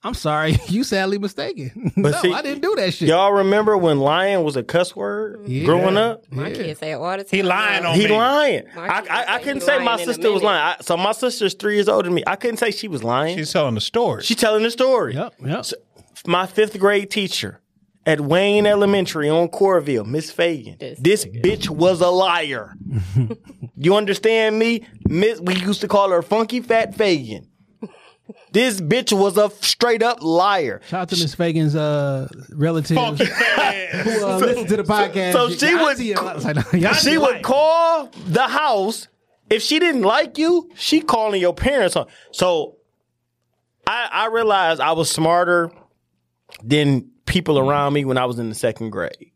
I'm 0.03 0.14
sorry, 0.14 0.57
you 0.68 0.82
sadly 0.84 1.18
mistaken. 1.18 1.92
But 1.96 2.12
no, 2.12 2.18
see, 2.22 2.32
I 2.32 2.40
didn't 2.40 2.62
do 2.62 2.74
that 2.76 2.94
shit. 2.94 3.09
Y'all 3.09 3.32
remember 3.32 3.76
when 3.76 3.98
lying 4.01 4.42
was 4.44 4.57
a 4.57 4.62
cuss 4.62 4.96
word 4.96 5.46
Yeah. 5.46 5.64
growing 5.66 5.96
up? 5.98 6.24
My 6.32 6.48
Yeah. 6.48 6.55
kids 6.55 6.80
say 6.80 6.92
it 6.92 6.94
all 6.94 7.11
the 7.16 7.24
time. 7.24 7.26
He 7.30 7.42
lying 7.42 7.84
on 7.84 7.94
He 7.94 8.05
me. 8.05 8.09
He 8.09 8.14
lying. 8.14 8.62
I, 8.76 9.03
I, 9.11 9.34
I 9.34 9.38
couldn't 9.42 9.61
say 9.61 9.78
my 9.78 9.84
lying 9.84 10.01
in 10.01 10.09
a 10.09 10.14
sister 10.14 10.32
was 10.32 10.42
lying. 10.42 10.62
I, 10.78 10.82
so 10.82 10.96
my 10.96 11.12
sister's 11.12 11.53
three 11.55 11.74
years 11.74 11.88
older 11.88 12.07
than 12.09 12.14
me. 12.14 12.22
I 12.26 12.36
couldn't 12.36 12.57
say 12.57 12.70
she 12.70 12.88
was 12.88 13.05
lying. 13.05 13.36
She's 13.36 13.53
telling 13.53 13.74
the 13.74 13.80
story. 13.82 14.22
She's 14.22 14.38
telling 14.38 14.62
the 14.62 14.70
story. 14.70 15.14
Yep, 15.14 15.34
yep. 15.44 15.66
My 16.26 16.46
fifth 16.46 16.78
grade 16.78 17.11
teacher 17.11 17.61
at 18.07 18.22
Wayne 18.22 18.66
Elementary 18.66 19.28
on 19.28 19.48
Corville, 19.48 20.07
Miss 20.07 20.30
Fagan. 20.30 20.76
This 20.80 20.98
This, 20.98 21.24
bitch 21.26 21.68
was 21.68 22.01
a 22.01 22.09
liar. 22.09 22.74
you 23.76 23.94
understand 23.94 24.59
me? 24.59 24.86
Miss, 25.09 25.40
we 25.40 25.55
used 25.57 25.82
to 25.82 25.88
call 25.88 26.09
her 26.11 26.22
Funky 26.22 26.61
Fat 26.61 26.94
Fagan. 26.94 27.46
This 28.53 28.81
bitch 28.81 29.12
was 29.16 29.37
a 29.37 29.51
straight 29.64 30.03
up 30.03 30.22
liar. 30.22 30.81
Shout 30.89 31.03
out 31.03 31.09
to 31.11 31.16
Miss 31.16 31.35
Fagan's 31.35 31.74
uh, 31.76 32.28
relative 32.53 32.97
who 33.18 33.24
fat. 33.24 33.95
uh, 34.07 34.39
listened 34.39 34.68
to 34.68 34.76
the 34.76 34.85
podcast. 34.85 35.33
so 35.33 35.51
she 35.51 35.74
would- 35.74 35.97
see 35.97 36.12
it. 36.12 36.18
I 36.18 36.35
was 36.35 36.45
like, 36.45 36.95
she 36.97 37.18
would 37.18 37.43
call 37.43 38.07
the 38.26 38.47
house 38.49 39.09
if 39.49 39.62
she 39.62 39.78
didn't 39.78 40.03
like 40.03 40.39
you. 40.39 40.70
She 40.74 41.01
calling 41.01 41.41
your 41.41 41.55
parents. 41.55 41.97
on. 41.97 42.07
So 42.33 42.76
I, 43.87 44.09
I 44.12 44.26
realized 44.28 44.81
I 44.81 44.93
was 44.93 45.11
smarter 45.11 45.70
than 46.62 47.11
people 47.26 47.59
around 47.59 47.93
me 47.93 48.05
when 48.05 48.18
I 48.18 48.24
was 48.26 48.39
in 48.39 48.49
the 48.49 48.55
second 48.55 48.91
grade. 48.91 49.33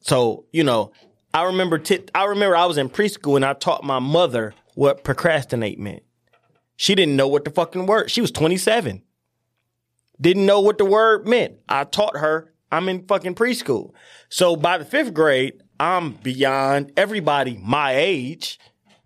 So 0.00 0.44
you 0.52 0.64
know, 0.64 0.92
I 1.34 1.44
remember. 1.44 1.78
T- 1.78 2.04
I 2.14 2.24
remember 2.24 2.56
I 2.56 2.66
was 2.66 2.78
in 2.78 2.88
preschool 2.88 3.36
and 3.36 3.44
I 3.44 3.52
taught 3.52 3.84
my 3.84 3.98
mother 3.98 4.54
what 4.74 5.04
procrastinate 5.04 5.78
meant. 5.78 6.02
She 6.76 6.94
didn't 6.94 7.16
know 7.16 7.28
what 7.28 7.44
the 7.44 7.50
fucking 7.50 7.86
word. 7.86 8.10
She 8.10 8.20
was 8.20 8.30
twenty 8.30 8.56
seven. 8.56 9.02
Didn't 10.20 10.46
know 10.46 10.60
what 10.60 10.78
the 10.78 10.84
word 10.84 11.26
meant. 11.28 11.54
I 11.68 11.84
taught 11.84 12.16
her. 12.16 12.52
I'm 12.72 12.88
in 12.88 13.06
fucking 13.06 13.34
preschool. 13.34 13.92
So 14.28 14.56
by 14.56 14.78
the 14.78 14.84
fifth 14.84 15.14
grade, 15.14 15.62
I'm 15.78 16.12
beyond 16.12 16.92
everybody 16.96 17.58
my 17.62 17.92
age. 17.94 18.58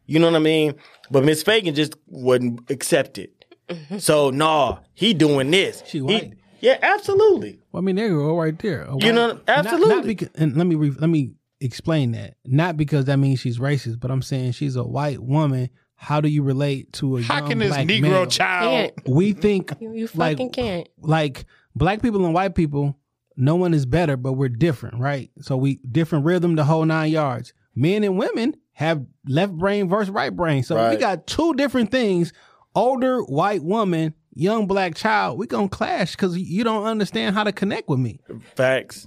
You 0.07 0.19
know 0.19 0.27
what 0.27 0.37
I 0.37 0.41
mean? 0.41 0.75
But 1.11 1.25
Miss 1.25 1.43
Fagan 1.43 1.75
just 1.75 1.95
wouldn't 2.07 2.71
accept 2.71 3.19
it. 3.19 3.45
Mm-hmm. 3.69 3.99
So 3.99 4.31
nah, 4.31 4.79
he 4.95 5.15
doing 5.15 5.51
this. 5.51 5.83
She 5.87 5.99
He- 5.99 6.03
white? 6.03 6.35
yeah, 6.61 6.79
absolutely. 6.83 7.61
Well, 7.73 7.83
I 7.83 7.85
mean, 7.85 7.97
there 7.97 8.09
you 8.09 8.19
go, 8.19 8.37
right 8.39 8.59
there. 8.59 8.83
A 8.83 8.97
You 8.99 9.13
know, 9.13 9.29
white- 9.29 9.47
not- 9.47 9.57
absolutely. 9.67 9.95
Not, 9.95 10.05
because, 10.07 10.29
and 10.37 10.57
let 10.57 10.67
me 10.67 10.75
re, 10.75 10.91
let 10.91 11.09
me 11.11 11.33
explain 11.61 12.13
that. 12.13 12.35
Not 12.45 12.77
because 12.77 13.05
that 13.07 13.19
means 13.19 13.41
she's 13.41 13.59
racist, 13.59 14.01
but 14.01 14.11
I'm 14.11 14.23
saying 14.23 14.53
she's 14.53 14.77
a 14.77 14.85
white 14.85 15.21
woman. 15.21 15.71
How 16.03 16.23
do 16.23 16.29
you 16.31 16.43
relate 16.43 16.95
to 16.95 17.19
a 17.19 17.23
How 17.23 17.41
young 17.41 17.49
can 17.51 17.59
this 17.59 17.69
black 17.69 17.87
Negro 17.87 18.01
male? 18.03 18.27
child? 18.27 18.71
Can't. 18.71 19.09
We 19.09 19.35
think 19.35 19.71
You, 19.81 19.93
you 19.93 20.09
like 20.15 20.39
fucking 20.39 20.51
can't. 20.53 20.89
like 21.03 21.45
black 21.75 22.01
people 22.01 22.25
and 22.25 22.33
white 22.33 22.55
people. 22.55 22.97
No 23.37 23.55
one 23.57 23.75
is 23.75 23.85
better, 23.85 24.17
but 24.17 24.33
we're 24.33 24.49
different, 24.49 24.99
right? 24.99 25.31
So 25.43 25.59
we 25.59 25.77
different 25.91 26.25
rhythm, 26.25 26.57
the 26.57 26.65
whole 26.65 26.87
nine 26.87 27.11
yards. 27.13 27.53
Men 27.75 28.03
and 28.03 28.17
women 28.19 28.57
have 28.73 29.05
left 29.27 29.53
brain 29.53 29.91
versus 29.91 30.09
right 30.11 30.35
brain. 30.35 30.63
So 30.63 30.89
we 30.89 30.97
got 30.97 31.27
two 31.27 31.53
different 31.55 31.91
things. 31.91 32.33
Older 32.75 33.21
white 33.21 33.63
woman, 33.63 34.15
young 34.33 34.67
black 34.67 34.95
child. 34.95 35.39
We 35.39 35.47
gonna 35.49 35.69
clash 35.69 36.13
because 36.13 36.37
you 36.39 36.65
don't 36.65 36.85
understand 36.87 37.35
how 37.35 37.45
to 37.45 37.53
connect 37.53 37.91
with 37.91 37.99
me. 37.99 38.21
Facts. 38.57 39.07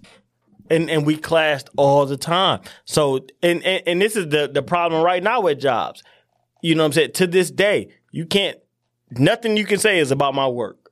And 0.69 0.91
and 0.91 1.07
we 1.07 1.17
clashed 1.17 1.69
all 1.75 2.05
the 2.05 2.17
time. 2.17 2.61
So 2.85 3.25
and, 3.41 3.63
and 3.63 3.81
and 3.87 3.99
this 4.01 4.15
is 4.15 4.29
the 4.29 4.47
the 4.47 4.61
problem 4.61 5.01
right 5.03 5.23
now 5.23 5.41
with 5.41 5.59
jobs. 5.59 6.03
You 6.63 6.75
know 6.75 6.83
what 6.83 6.87
I'm 6.87 6.93
saying? 6.93 7.11
To 7.11 7.27
this 7.27 7.51
day, 7.51 7.89
you 8.11 8.25
can't 8.25 8.57
nothing 9.11 9.57
you 9.57 9.65
can 9.65 9.77
say 9.77 9.99
is 9.99 10.11
about 10.11 10.33
my 10.33 10.47
work. 10.47 10.91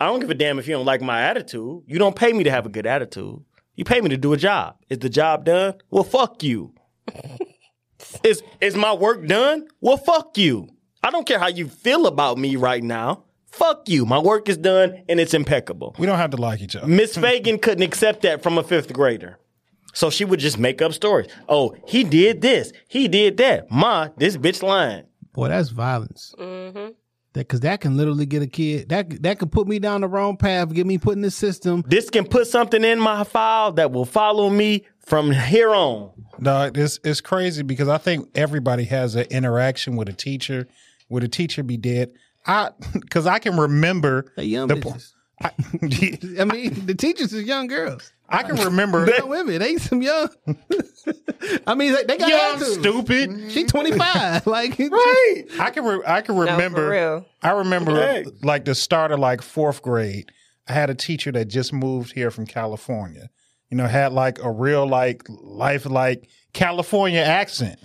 I 0.00 0.06
don't 0.06 0.20
give 0.20 0.30
a 0.30 0.34
damn 0.34 0.58
if 0.58 0.66
you 0.66 0.74
don't 0.74 0.86
like 0.86 1.02
my 1.02 1.20
attitude. 1.20 1.82
You 1.86 1.98
don't 1.98 2.16
pay 2.16 2.32
me 2.32 2.44
to 2.44 2.50
have 2.50 2.64
a 2.64 2.70
good 2.70 2.86
attitude. 2.86 3.44
You 3.76 3.84
pay 3.84 4.00
me 4.00 4.08
to 4.08 4.16
do 4.16 4.32
a 4.32 4.38
job. 4.38 4.76
Is 4.88 4.98
the 4.98 5.10
job 5.10 5.44
done? 5.44 5.74
Well, 5.90 6.02
fuck 6.02 6.42
you. 6.42 6.74
is 8.24 8.42
is 8.62 8.74
my 8.74 8.94
work 8.94 9.26
done? 9.26 9.68
Well, 9.82 9.98
fuck 9.98 10.38
you. 10.38 10.68
I 11.02 11.10
don't 11.10 11.26
care 11.26 11.38
how 11.38 11.48
you 11.48 11.68
feel 11.68 12.06
about 12.06 12.38
me 12.38 12.56
right 12.56 12.82
now. 12.82 13.24
Fuck 13.46 13.90
you. 13.90 14.06
My 14.06 14.18
work 14.18 14.48
is 14.48 14.56
done 14.56 15.04
and 15.10 15.20
it's 15.20 15.34
impeccable. 15.34 15.94
We 15.98 16.06
don't 16.06 16.18
have 16.18 16.30
to 16.30 16.38
like 16.38 16.62
each 16.62 16.74
other. 16.74 16.86
Miss 16.86 17.16
Fagan 17.16 17.58
couldn't 17.58 17.84
accept 17.84 18.22
that 18.22 18.42
from 18.42 18.56
a 18.56 18.64
fifth 18.64 18.94
grader. 18.94 19.38
So 19.94 20.10
she 20.10 20.24
would 20.24 20.40
just 20.40 20.58
make 20.58 20.82
up 20.82 20.92
stories. 20.92 21.28
Oh, 21.48 21.74
he 21.86 22.04
did 22.04 22.42
this. 22.42 22.72
He 22.88 23.08
did 23.08 23.36
that. 23.38 23.70
Ma, 23.70 24.08
this 24.16 24.36
bitch 24.36 24.62
lying. 24.62 25.04
Boy, 25.32 25.48
that's 25.48 25.70
violence. 25.70 26.34
Mm-hmm. 26.38 26.92
That 27.32 27.40
because 27.48 27.60
that 27.60 27.80
can 27.80 27.96
literally 27.96 28.26
get 28.26 28.42
a 28.42 28.46
kid. 28.46 28.90
That 28.90 29.22
that 29.22 29.38
could 29.38 29.50
put 29.50 29.66
me 29.66 29.80
down 29.80 30.02
the 30.02 30.08
wrong 30.08 30.36
path, 30.36 30.72
get 30.72 30.86
me 30.86 30.98
put 30.98 31.16
in 31.16 31.22
the 31.22 31.30
system. 31.30 31.82
This 31.86 32.08
can 32.08 32.26
put 32.26 32.46
something 32.46 32.84
in 32.84 33.00
my 33.00 33.24
file 33.24 33.72
that 33.72 33.90
will 33.90 34.04
follow 34.04 34.48
me 34.50 34.84
from 35.00 35.32
here 35.32 35.70
on. 35.70 36.10
No, 36.38 36.70
it's 36.72 37.00
it's 37.02 37.20
crazy 37.20 37.62
because 37.62 37.88
I 37.88 37.98
think 37.98 38.28
everybody 38.36 38.84
has 38.84 39.16
an 39.16 39.26
interaction 39.30 39.96
with 39.96 40.08
a 40.08 40.12
teacher. 40.12 40.68
Would 41.08 41.24
a 41.24 41.28
teacher 41.28 41.64
be 41.64 41.76
dead? 41.76 42.12
I 42.46 42.70
because 42.92 43.26
I 43.26 43.40
can 43.40 43.56
remember 43.56 44.32
They 44.36 44.44
young 44.44 44.68
the 44.68 44.76
bitches. 44.76 45.12
I, 45.42 45.50
I 46.40 46.44
mean, 46.44 46.86
the 46.86 46.94
teachers 46.94 47.32
is 47.32 47.44
young 47.44 47.66
girls. 47.66 48.12
I 48.28 48.42
can 48.42 48.56
remember. 48.56 49.06
Young 49.18 49.28
women, 49.28 49.58
they 49.60 49.76
some 49.76 50.00
young. 50.02 50.28
I 51.66 51.74
mean, 51.74 51.92
they, 51.92 52.04
they 52.04 52.16
got 52.18 52.28
Young, 52.28 52.56
attitude. 52.56 52.80
stupid. 52.80 53.30
Mm-hmm. 53.30 53.48
She 53.50 53.64
twenty 53.64 53.92
five. 53.96 54.46
like 54.46 54.78
Right. 54.78 55.44
I 55.58 55.70
can 55.70 55.84
re- 55.84 56.02
I 56.06 56.20
can 56.22 56.34
for 56.34 56.42
remember. 56.44 56.88
real. 56.88 57.26
I 57.42 57.50
remember 57.50 57.92
Okay. 57.92 58.24
like 58.42 58.64
the 58.64 58.74
start 58.74 59.12
of 59.12 59.18
like 59.20 59.42
fourth 59.42 59.82
grade. 59.82 60.30
I 60.66 60.72
had 60.72 60.88
a 60.88 60.94
teacher 60.94 61.30
that 61.32 61.46
just 61.46 61.72
moved 61.72 62.12
here 62.14 62.30
from 62.30 62.46
California. 62.46 63.28
You 63.70 63.76
know, 63.76 63.86
had 63.86 64.12
like 64.12 64.38
a 64.42 64.50
real 64.50 64.86
like 64.88 65.22
life 65.28 65.84
like 65.84 66.28
California 66.54 67.20
accent. 67.20 67.78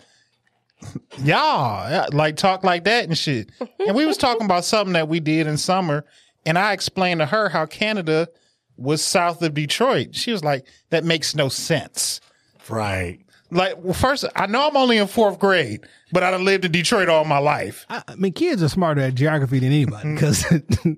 Y'all 1.18 1.90
yeah, 1.90 2.06
like 2.14 2.38
talk 2.38 2.64
like 2.64 2.86
that 2.86 3.04
and 3.06 3.18
shit. 3.18 3.50
And 3.86 3.96
we 3.96 4.06
was 4.06 4.16
talking 4.18 4.46
about 4.46 4.64
something 4.64 4.94
that 4.94 5.10
we 5.10 5.20
did 5.20 5.46
in 5.48 5.58
summer, 5.58 6.06
and 6.46 6.58
I 6.58 6.72
explained 6.72 7.20
to 7.20 7.26
her 7.26 7.50
how 7.50 7.66
Canada 7.66 8.30
was 8.80 9.04
south 9.04 9.42
of 9.42 9.54
Detroit. 9.54 10.16
She 10.16 10.32
was 10.32 10.44
like, 10.44 10.66
"That 10.90 11.04
makes 11.04 11.36
no 11.36 11.50
sense." 11.50 12.22
Right. 12.70 13.20
Like, 13.52 13.78
well, 13.84 13.94
first, 13.94 14.26
I 14.36 14.46
know 14.46 14.68
I'm 14.68 14.78
only 14.78 14.98
in 14.98 15.08
fourth 15.08 15.40
grade, 15.40 15.86
but 16.12 16.22
I 16.22 16.30
done 16.30 16.46
lived 16.46 16.66
in 16.66 16.72
Detroit 16.72 17.10
all 17.10 17.26
my 17.26 17.40
life. 17.40 17.86
I, 17.90 18.04
I 18.08 18.16
mean, 18.16 18.34
kids 18.34 18.62
are 18.62 18.70
smarter 18.70 19.02
at 19.02 19.16
geography 19.16 19.60
than 19.60 19.72
anybody 19.72 20.10
mm-hmm. 20.10 20.92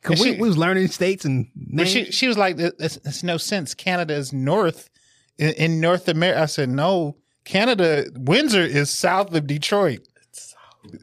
because 0.00 0.20
we, 0.20 0.32
she- 0.32 0.40
we 0.40 0.48
was 0.48 0.58
learning 0.58 0.88
states 0.88 1.24
and 1.24 1.48
names. 1.56 1.90
she 1.90 2.04
she 2.12 2.28
was 2.28 2.36
like, 2.36 2.56
"It's, 2.58 2.96
it's 2.98 3.22
no 3.22 3.36
sense. 3.38 3.74
Canada 3.74 4.14
is 4.14 4.32
north 4.32 4.90
in, 5.38 5.52
in 5.54 5.80
North 5.80 6.08
America." 6.08 6.42
I 6.42 6.46
said, 6.46 6.68
"No, 6.68 7.16
Canada. 7.44 8.04
Windsor 8.14 8.62
is 8.62 8.90
south 8.90 9.34
of 9.34 9.46
Detroit." 9.46 10.00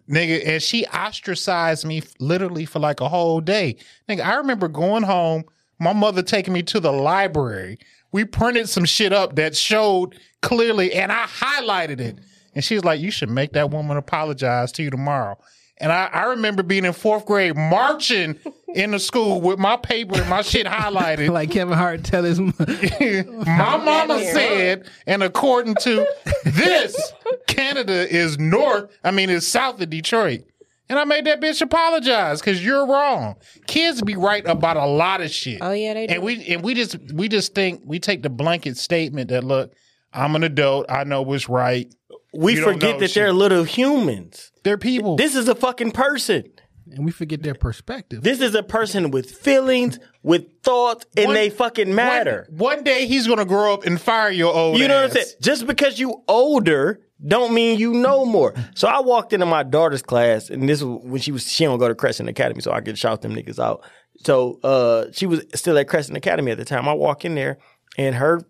Nigga, 0.07 0.45
and 0.45 0.61
she 0.61 0.85
ostracized 0.85 1.85
me 1.85 2.03
literally 2.19 2.65
for 2.65 2.77
like 2.77 3.01
a 3.01 3.09
whole 3.09 3.41
day. 3.41 3.77
Nigga, 4.07 4.23
I 4.23 4.35
remember 4.35 4.67
going 4.67 5.01
home, 5.01 5.43
my 5.81 5.93
mother 5.93 6.21
taking 6.21 6.53
me 6.53 6.63
to 6.63 6.79
the 6.79 6.91
library 6.91 7.77
we 8.11 8.25
printed 8.25 8.69
some 8.69 8.85
shit 8.85 9.13
up 9.13 9.35
that 9.35 9.55
showed 9.55 10.19
clearly, 10.41 10.93
and 10.93 11.11
I 11.11 11.25
highlighted 11.25 11.99
it. 11.99 12.19
And 12.53 12.63
she's 12.63 12.83
like, 12.83 12.99
"You 12.99 13.11
should 13.11 13.29
make 13.29 13.53
that 13.53 13.69
woman 13.69 13.97
apologize 13.97 14.71
to 14.73 14.83
you 14.83 14.89
tomorrow." 14.89 15.37
And 15.77 15.91
I, 15.91 16.09
I 16.13 16.23
remember 16.25 16.61
being 16.61 16.85
in 16.85 16.93
fourth 16.93 17.25
grade 17.25 17.55
marching 17.55 18.37
in 18.75 18.91
the 18.91 18.99
school 18.99 19.41
with 19.41 19.57
my 19.57 19.77
paper 19.77 20.19
and 20.19 20.29
my 20.29 20.43
shit 20.43 20.67
highlighted. 20.67 21.29
like 21.33 21.49
Kevin 21.49 21.75
Hart 21.75 22.03
tell 22.03 22.23
his 22.23 22.39
mom. 22.39 22.53
My 22.59 23.77
mama 23.77 24.19
said, 24.19 24.87
and 25.07 25.23
according 25.23 25.75
to 25.81 26.07
this, 26.43 27.13
Canada 27.47 28.07
is 28.13 28.37
north, 28.37 28.95
I 29.03 29.09
mean, 29.09 29.31
it's 29.31 29.47
south 29.47 29.81
of 29.81 29.89
Detroit. 29.89 30.43
And 30.91 30.99
I 30.99 31.05
made 31.05 31.23
that 31.23 31.39
bitch 31.39 31.61
apologize 31.61 32.41
because 32.41 32.61
you're 32.61 32.85
wrong. 32.85 33.37
Kids 33.65 34.01
be 34.01 34.17
right 34.17 34.45
about 34.45 34.75
a 34.75 34.85
lot 34.85 35.21
of 35.21 35.31
shit. 35.31 35.59
Oh, 35.61 35.71
yeah, 35.71 35.93
they 35.93 36.05
do. 36.05 36.15
And 36.15 36.21
we 36.21 36.45
and 36.47 36.61
we 36.61 36.73
just 36.73 36.97
we 37.13 37.29
just 37.29 37.55
think 37.55 37.81
we 37.85 37.97
take 37.97 38.23
the 38.23 38.29
blanket 38.29 38.75
statement 38.75 39.29
that 39.29 39.45
look, 39.45 39.71
I'm 40.11 40.35
an 40.35 40.43
adult, 40.43 40.87
I 40.91 41.05
know 41.05 41.21
what's 41.21 41.47
right. 41.47 41.87
We 42.33 42.55
You 42.55 42.59
don't 42.65 42.73
forget 42.73 42.95
know 42.95 42.99
that 42.99 43.13
they're 43.13 43.31
little 43.31 43.63
humans. 43.63 44.51
They're 44.65 44.77
people. 44.77 45.15
This 45.15 45.37
is 45.37 45.47
a 45.47 45.55
fucking 45.55 45.91
person. 45.91 46.43
And 46.91 47.05
we 47.05 47.11
forget 47.11 47.41
their 47.41 47.53
perspective. 47.53 48.21
This 48.21 48.41
is 48.41 48.55
a 48.55 48.63
person 48.63 49.11
with 49.11 49.31
feelings, 49.31 49.99
with 50.23 50.61
thoughts, 50.63 51.05
and 51.17 51.27
One- 51.27 51.35
they 51.35 51.49
fucking 51.49 51.93
matter. 51.93 52.47
One, 52.49 52.77
one 52.77 52.83
day 52.83 53.05
he's 53.07 53.27
gonna 53.27 53.45
grow 53.45 53.73
up 53.73 53.85
and 53.85 53.99
fire 53.99 54.29
your 54.29 54.53
old 54.53 54.77
You 54.77 54.87
know 54.87 54.95
what 54.95 55.05
I'm 55.05 55.11
saying? 55.11 55.27
Just 55.41 55.67
because 55.67 55.99
you 55.99 56.23
older 56.27 57.01
don't 57.25 57.53
mean 57.53 57.79
you 57.79 57.93
know 57.93 58.25
more. 58.25 58.53
So 58.75 58.87
I 58.87 58.99
walked 58.99 59.33
into 59.33 59.45
my 59.45 59.63
daughter's 59.63 60.01
class, 60.01 60.49
and 60.49 60.67
this 60.67 60.81
was 60.81 61.01
when 61.03 61.21
she 61.21 61.31
was 61.31 61.49
she 61.49 61.63
don't 61.63 61.79
go 61.79 61.87
to 61.87 61.95
Crescent 61.95 62.29
Academy, 62.29 62.61
so 62.61 62.71
I 62.71 62.81
could 62.81 62.97
shout 62.97 63.21
them 63.21 63.35
niggas 63.35 63.59
out. 63.59 63.83
So 64.23 64.59
uh, 64.63 65.05
she 65.11 65.25
was 65.25 65.43
still 65.55 65.77
at 65.77 65.87
Crescent 65.87 66.17
Academy 66.17 66.51
at 66.51 66.57
the 66.57 66.65
time. 66.65 66.87
I 66.87 66.93
walk 66.93 67.25
in 67.25 67.35
there, 67.35 67.57
and 67.97 68.15
her, 68.15 68.41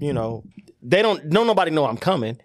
you 0.00 0.12
know, 0.12 0.44
they 0.82 1.02
don't 1.02 1.28
don't 1.28 1.46
nobody 1.46 1.70
know 1.70 1.86
I'm 1.86 1.96
coming. 1.96 2.40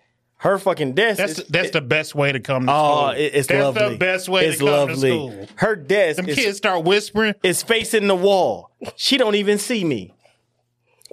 Her 0.45 0.59
fucking 0.59 0.93
desk. 0.93 1.17
That's 1.17 1.39
is, 1.39 1.47
that's 1.47 1.71
the 1.71 1.81
best 1.81 2.13
way 2.13 2.31
to 2.31 2.39
come 2.39 2.67
to 2.67 2.71
oh, 2.71 2.75
school. 2.75 3.09
it- 3.09 3.31
it's 3.33 3.47
that's 3.47 3.63
lovely. 3.63 3.89
the 3.93 3.97
best 3.97 4.29
way 4.29 4.45
it's 4.45 4.59
to 4.59 4.65
come 4.65 4.73
lovely. 4.89 5.09
to 5.09 5.15
school. 5.31 5.47
Her 5.55 5.75
desk 5.75 6.17
Them 6.17 6.29
is 6.29 6.35
kids 6.35 6.57
start 6.57 6.83
whispering. 6.83 7.33
is 7.41 7.63
facing 7.63 8.05
the 8.05 8.15
wall. 8.15 8.69
She 8.95 9.17
don't 9.17 9.33
even 9.33 9.57
see 9.57 9.83
me. 9.83 10.13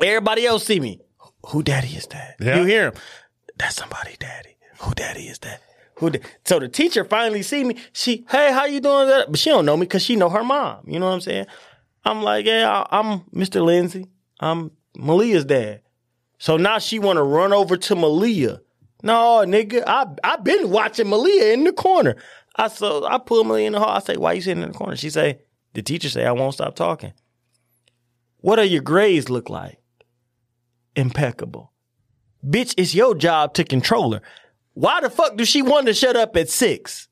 Everybody 0.02 0.44
else 0.44 0.66
see 0.66 0.80
me. 0.80 1.00
Who 1.46 1.62
daddy 1.62 1.88
is 1.88 2.06
that? 2.08 2.36
Yeah. 2.40 2.58
You 2.58 2.64
hear 2.66 2.84
him. 2.88 2.92
That's 3.56 3.76
somebody 3.76 4.16
daddy. 4.18 4.56
Who 4.80 4.92
daddy 4.92 5.28
is 5.28 5.38
that? 5.38 5.62
Who 5.94 6.10
da-" 6.10 6.20
So 6.44 6.58
the 6.58 6.68
teacher 6.68 7.02
finally 7.02 7.40
see 7.40 7.64
me. 7.64 7.76
She, 7.94 8.26
hey, 8.30 8.52
how 8.52 8.66
you 8.66 8.80
doing? 8.80 9.06
That, 9.08 9.30
But 9.30 9.40
she 9.40 9.48
don't 9.48 9.64
know 9.64 9.78
me 9.78 9.86
because 9.86 10.02
she 10.02 10.14
know 10.14 10.28
her 10.28 10.44
mom. 10.44 10.84
You 10.86 10.98
know 11.00 11.06
what 11.06 11.14
I'm 11.14 11.20
saying? 11.22 11.46
I'm 12.04 12.22
like, 12.22 12.44
yeah, 12.44 12.84
I- 12.90 12.98
I'm 12.98 13.20
Mr. 13.34 13.64
Lindsay. 13.64 14.08
I'm 14.40 14.72
Malia's 14.94 15.46
dad. 15.46 15.80
So 16.36 16.58
now 16.58 16.78
she 16.78 16.98
want 16.98 17.16
to 17.16 17.22
run 17.22 17.54
over 17.54 17.78
to 17.78 17.96
Malia. 17.96 18.60
No, 19.02 19.42
nigga, 19.46 19.82
I 19.86 20.06
I 20.22 20.36
been 20.36 20.70
watching 20.70 21.08
Malia 21.08 21.52
in 21.52 21.64
the 21.64 21.72
corner. 21.72 22.16
I 22.56 22.68
so 22.68 23.04
I 23.06 23.18
pull 23.18 23.44
Malia 23.44 23.66
in 23.66 23.72
the 23.72 23.80
hall. 23.80 23.88
I 23.90 23.98
say, 24.00 24.16
why 24.16 24.32
you 24.34 24.42
sitting 24.42 24.62
in 24.62 24.70
the 24.72 24.78
corner? 24.78 24.96
She 24.96 25.10
say, 25.10 25.40
the 25.74 25.82
teacher 25.82 26.08
say 26.08 26.24
I 26.26 26.32
won't 26.32 26.54
stop 26.54 26.74
talking. 26.76 27.12
What 28.38 28.58
are 28.58 28.64
your 28.64 28.82
grades 28.82 29.28
look 29.30 29.48
like? 29.48 29.78
Impeccable. 30.96 31.72
Bitch, 32.46 32.74
it's 32.76 32.94
your 32.94 33.14
job 33.14 33.54
to 33.54 33.64
control 33.64 34.12
her. 34.12 34.20
Why 34.74 35.00
the 35.00 35.10
fuck 35.10 35.36
do 35.36 35.44
she 35.44 35.62
want 35.62 35.86
to 35.86 35.94
shut 35.94 36.16
up 36.16 36.36
at 36.36 36.48
six? 36.48 37.08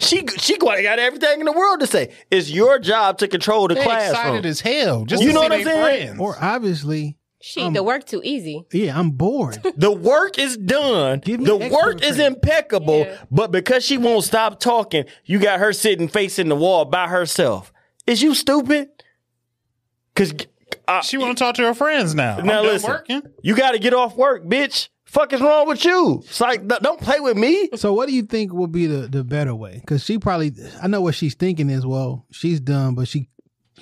She 0.00 0.26
she 0.38 0.56
got 0.58 0.82
got 0.82 0.98
everything 0.98 1.40
in 1.40 1.46
the 1.46 1.52
world 1.52 1.80
to 1.80 1.86
say. 1.86 2.12
It's 2.30 2.50
your 2.50 2.78
job 2.78 3.18
to 3.18 3.28
control 3.28 3.68
the 3.68 3.74
They 3.74 3.82
classroom. 3.84 4.10
excited 4.36 4.46
as 4.46 4.60
hell. 4.60 5.04
Just 5.04 5.22
You 5.22 5.28
to 5.30 5.34
know 5.34 5.40
see 5.42 5.48
what 5.48 5.52
I'm 5.58 5.64
saying? 5.64 6.06
friends. 6.08 6.20
or 6.20 6.36
obviously, 6.40 7.16
She 7.46 7.68
the 7.68 7.82
work 7.82 8.06
too 8.06 8.22
easy. 8.24 8.64
yeah, 8.72 8.98
I'm 8.98 9.10
bored. 9.10 9.58
The 9.76 9.92
work 9.92 10.38
is 10.38 10.56
done. 10.56 11.18
Give 11.18 11.40
me 11.40 11.44
The 11.44 11.56
work 11.68 12.02
is 12.02 12.18
impeccable. 12.18 13.00
Yeah. 13.00 13.22
But 13.30 13.50
because 13.50 13.84
she 13.84 13.98
won't 13.98 14.24
stop 14.24 14.60
talking, 14.60 15.04
you 15.26 15.38
got 15.38 15.60
her 15.60 15.74
sitting 15.74 16.08
facing 16.08 16.48
the 16.48 16.56
wall 16.56 16.86
by 16.86 17.06
herself. 17.06 17.70
Is 18.06 18.22
you 18.22 18.34
stupid? 18.34 18.88
Cause 20.16 20.32
uh, 20.88 21.02
she 21.02 21.18
want 21.18 21.36
to 21.36 21.44
talk 21.44 21.56
to 21.56 21.66
her 21.66 21.74
friends 21.74 22.14
now. 22.14 22.38
I'm 22.38 22.46
now 22.46 22.62
done 22.62 22.72
listen, 22.72 22.90
working. 22.90 23.22
you 23.42 23.54
got 23.54 23.72
to 23.72 23.78
get 23.78 23.92
off 23.92 24.16
work, 24.16 24.44
bitch. 24.46 24.88
Fuck 25.04 25.34
is 25.34 25.42
wrong 25.42 25.68
with 25.68 25.84
you? 25.84 26.22
It's 26.24 26.40
like 26.40 26.66
don't 26.66 27.00
play 27.00 27.20
with 27.20 27.36
me. 27.36 27.68
So 27.74 27.92
what 27.92 28.08
do 28.08 28.14
you 28.14 28.22
think 28.22 28.54
will 28.54 28.68
be 28.68 28.86
the, 28.86 29.06
the 29.06 29.22
better 29.22 29.54
way? 29.54 29.80
Because 29.80 30.02
she 30.02 30.18
probably, 30.18 30.52
I 30.82 30.86
know 30.86 31.02
what 31.02 31.14
she's 31.14 31.34
thinking 31.34 31.68
is, 31.68 31.84
well, 31.84 32.24
she's 32.30 32.58
done, 32.58 32.94
but 32.94 33.06
she 33.06 33.28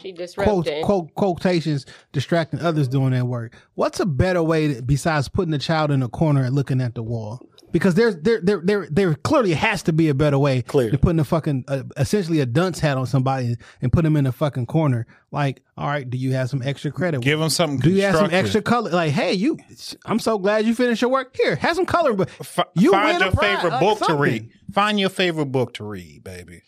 She 0.03 0.13
quote, 0.37 0.69
quote 0.83 1.15
quotations 1.15 1.87
distracting 2.13 2.61
others 2.61 2.89
doing 2.89 3.13
their 3.13 3.25
work. 3.25 3.55
What's 3.75 4.01
a 4.01 4.07
better 4.07 4.43
way 4.43 4.75
to, 4.75 4.83
besides 4.83 5.29
putting 5.29 5.53
the 5.53 5.59
child 5.59 5.91
in 5.91 6.03
a 6.03 6.09
corner 6.09 6.45
and 6.45 6.55
looking 6.55 6.81
at 6.81 6.95
the 6.95 7.03
wall? 7.03 7.41
Because 7.71 7.95
there's 7.95 8.17
there 8.17 8.39
there 8.43 8.61
there 8.63 8.87
there 8.91 9.15
clearly 9.15 9.55
has 9.55 9.83
to 9.85 9.95
be 9.95 10.11
a 10.11 10.15
better 10.15 10.39
way 10.39 10.61
Clearly. 10.61 10.91
to 10.91 10.99
putting 10.99 11.19
a 11.21 11.25
fucking 11.25 11.65
uh, 11.69 11.85
essentially 11.97 12.41
a 12.41 12.47
dunce 12.47 12.79
hat 12.79 12.99
on 12.99 13.07
somebody 13.07 13.57
and 13.81 13.91
put 13.91 14.05
them 14.05 14.15
in 14.17 14.27
a 14.27 14.33
fucking 14.33 14.67
corner. 14.67 15.07
Like, 15.31 15.63
all 15.79 15.87
right, 15.87 16.09
do 16.09 16.19
you 16.19 16.35
have 16.35 16.51
some 16.51 16.61
extra 16.63 16.93
credit? 16.93 17.23
Give 17.23 17.39
them 17.39 17.49
something. 17.49 17.79
do 17.79 17.89
you 17.89 18.03
have 18.03 18.17
some 18.17 18.29
extra 18.31 18.61
color? 18.61 18.91
Like, 18.91 19.13
hey, 19.13 19.33
you, 19.33 19.57
I'm 20.05 20.19
so 20.19 20.39
glad 20.39 20.67
you 20.67 20.75
finished 20.75 21.01
your 21.01 21.11
work. 21.11 21.35
Here, 21.35 21.57
have 21.57 21.77
some 21.77 21.87
color, 21.87 22.13
but 22.13 22.29
F- 22.41 22.59
you 22.75 22.91
find 22.93 23.19
your 23.19 23.33
prize, 23.33 23.57
favorite 23.57 23.71
like 23.71 23.81
book 23.81 24.07
to 24.07 24.17
read. 24.17 24.51
Find 24.75 25.01
your 25.01 25.09
favorite 25.09 25.47
book 25.47 25.73
to 25.75 25.85
read, 25.85 26.23
baby. 26.23 26.61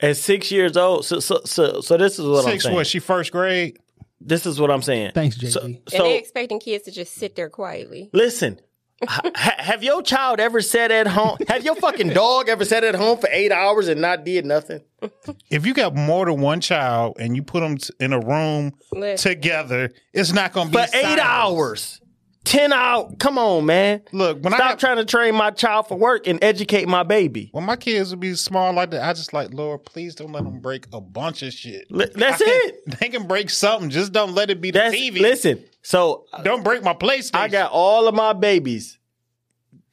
At 0.00 0.16
six 0.16 0.50
years 0.52 0.76
old, 0.76 1.04
so 1.06 1.20
so 1.20 1.40
so, 1.44 1.80
so 1.80 1.96
this 1.96 2.18
is 2.18 2.26
what 2.26 2.44
I'm 2.44 2.52
Six, 2.52 2.64
saying. 2.64 2.74
what? 2.76 2.86
She 2.86 2.98
first 2.98 3.32
grade. 3.32 3.78
This 4.20 4.44
is 4.46 4.60
what 4.60 4.70
I'm 4.70 4.82
saying. 4.82 5.12
Thanks, 5.14 5.38
JG. 5.38 5.50
So, 5.52 5.60
and 5.60 5.78
so 5.88 6.02
they 6.02 6.18
expecting 6.18 6.58
kids 6.60 6.84
to 6.84 6.90
just 6.90 7.14
sit 7.14 7.34
there 7.36 7.48
quietly. 7.48 8.10
Listen, 8.12 8.60
ha- 9.08 9.30
have 9.58 9.82
your 9.82 10.02
child 10.02 10.40
ever 10.40 10.60
sat 10.60 10.90
at 10.90 11.06
home? 11.06 11.38
Have 11.48 11.64
your 11.64 11.76
fucking 11.76 12.10
dog 12.10 12.48
ever 12.48 12.64
sat 12.64 12.82
at 12.84 12.94
home 12.94 13.18
for 13.18 13.28
eight 13.30 13.52
hours 13.52 13.88
and 13.88 14.00
not 14.00 14.24
did 14.24 14.44
nothing? 14.44 14.82
If 15.50 15.64
you 15.64 15.72
got 15.74 15.94
more 15.94 16.26
than 16.26 16.40
one 16.40 16.60
child 16.60 17.16
and 17.20 17.36
you 17.36 17.42
put 17.42 17.60
them 17.60 17.78
in 18.00 18.12
a 18.12 18.18
room 18.20 18.72
Listen. 18.92 19.32
together, 19.32 19.90
it's 20.12 20.32
not 20.32 20.52
going 20.52 20.68
to 20.68 20.72
be 20.72 20.78
For 20.78 20.96
eight 20.96 21.02
silence. 21.02 21.20
hours, 21.22 22.00
ten 22.46 22.72
out. 22.72 23.18
Come 23.18 23.36
on, 23.36 23.66
man. 23.66 24.00
Look, 24.12 24.42
when 24.42 24.54
I 24.54 24.56
Stop 24.56 24.78
trying 24.78 24.96
to 24.96 25.04
train 25.04 25.34
my 25.34 25.50
child 25.50 25.88
for 25.88 25.98
work 25.98 26.26
and 26.26 26.42
educate 26.42 26.88
my 26.88 27.02
baby. 27.02 27.50
When 27.52 27.64
my 27.64 27.76
kids 27.76 28.10
would 28.10 28.20
be 28.20 28.34
small 28.34 28.72
like 28.72 28.90
that, 28.92 29.02
I 29.02 29.12
just 29.12 29.34
like, 29.34 29.52
Lord, 29.52 29.84
please 29.84 30.14
don't 30.14 30.32
let 30.32 30.44
them 30.44 30.60
break 30.60 30.86
a 30.94 31.00
bunch 31.00 31.42
of 31.42 31.52
shit. 31.52 31.90
Li- 31.90 32.06
that's 32.14 32.40
I 32.40 32.44
can- 32.44 32.60
it. 32.70 33.00
They 33.00 33.08
can 33.10 33.26
break 33.26 33.50
something. 33.50 33.90
Just 33.90 34.12
don't 34.12 34.32
let 34.34 34.48
it 34.48 34.60
be 34.62 34.70
the 34.70 34.78
That's 34.78 34.94
TV. 34.96 35.20
listen. 35.20 35.62
So 35.82 36.24
Don't 36.42 36.64
break 36.64 36.82
my 36.82 36.94
PlayStation. 36.94 37.34
I 37.36 37.48
got 37.48 37.70
all 37.72 38.08
of 38.08 38.14
my 38.14 38.32
babies. 38.32 38.98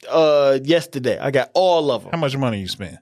Uh, 0.10 0.60
yesterday 0.64 1.18
I 1.20 1.32
got 1.32 1.50
all 1.54 1.92
of 1.92 2.04
them. 2.04 2.12
How 2.12 2.18
much 2.18 2.36
money 2.38 2.60
you 2.60 2.68
spend? 2.68 2.98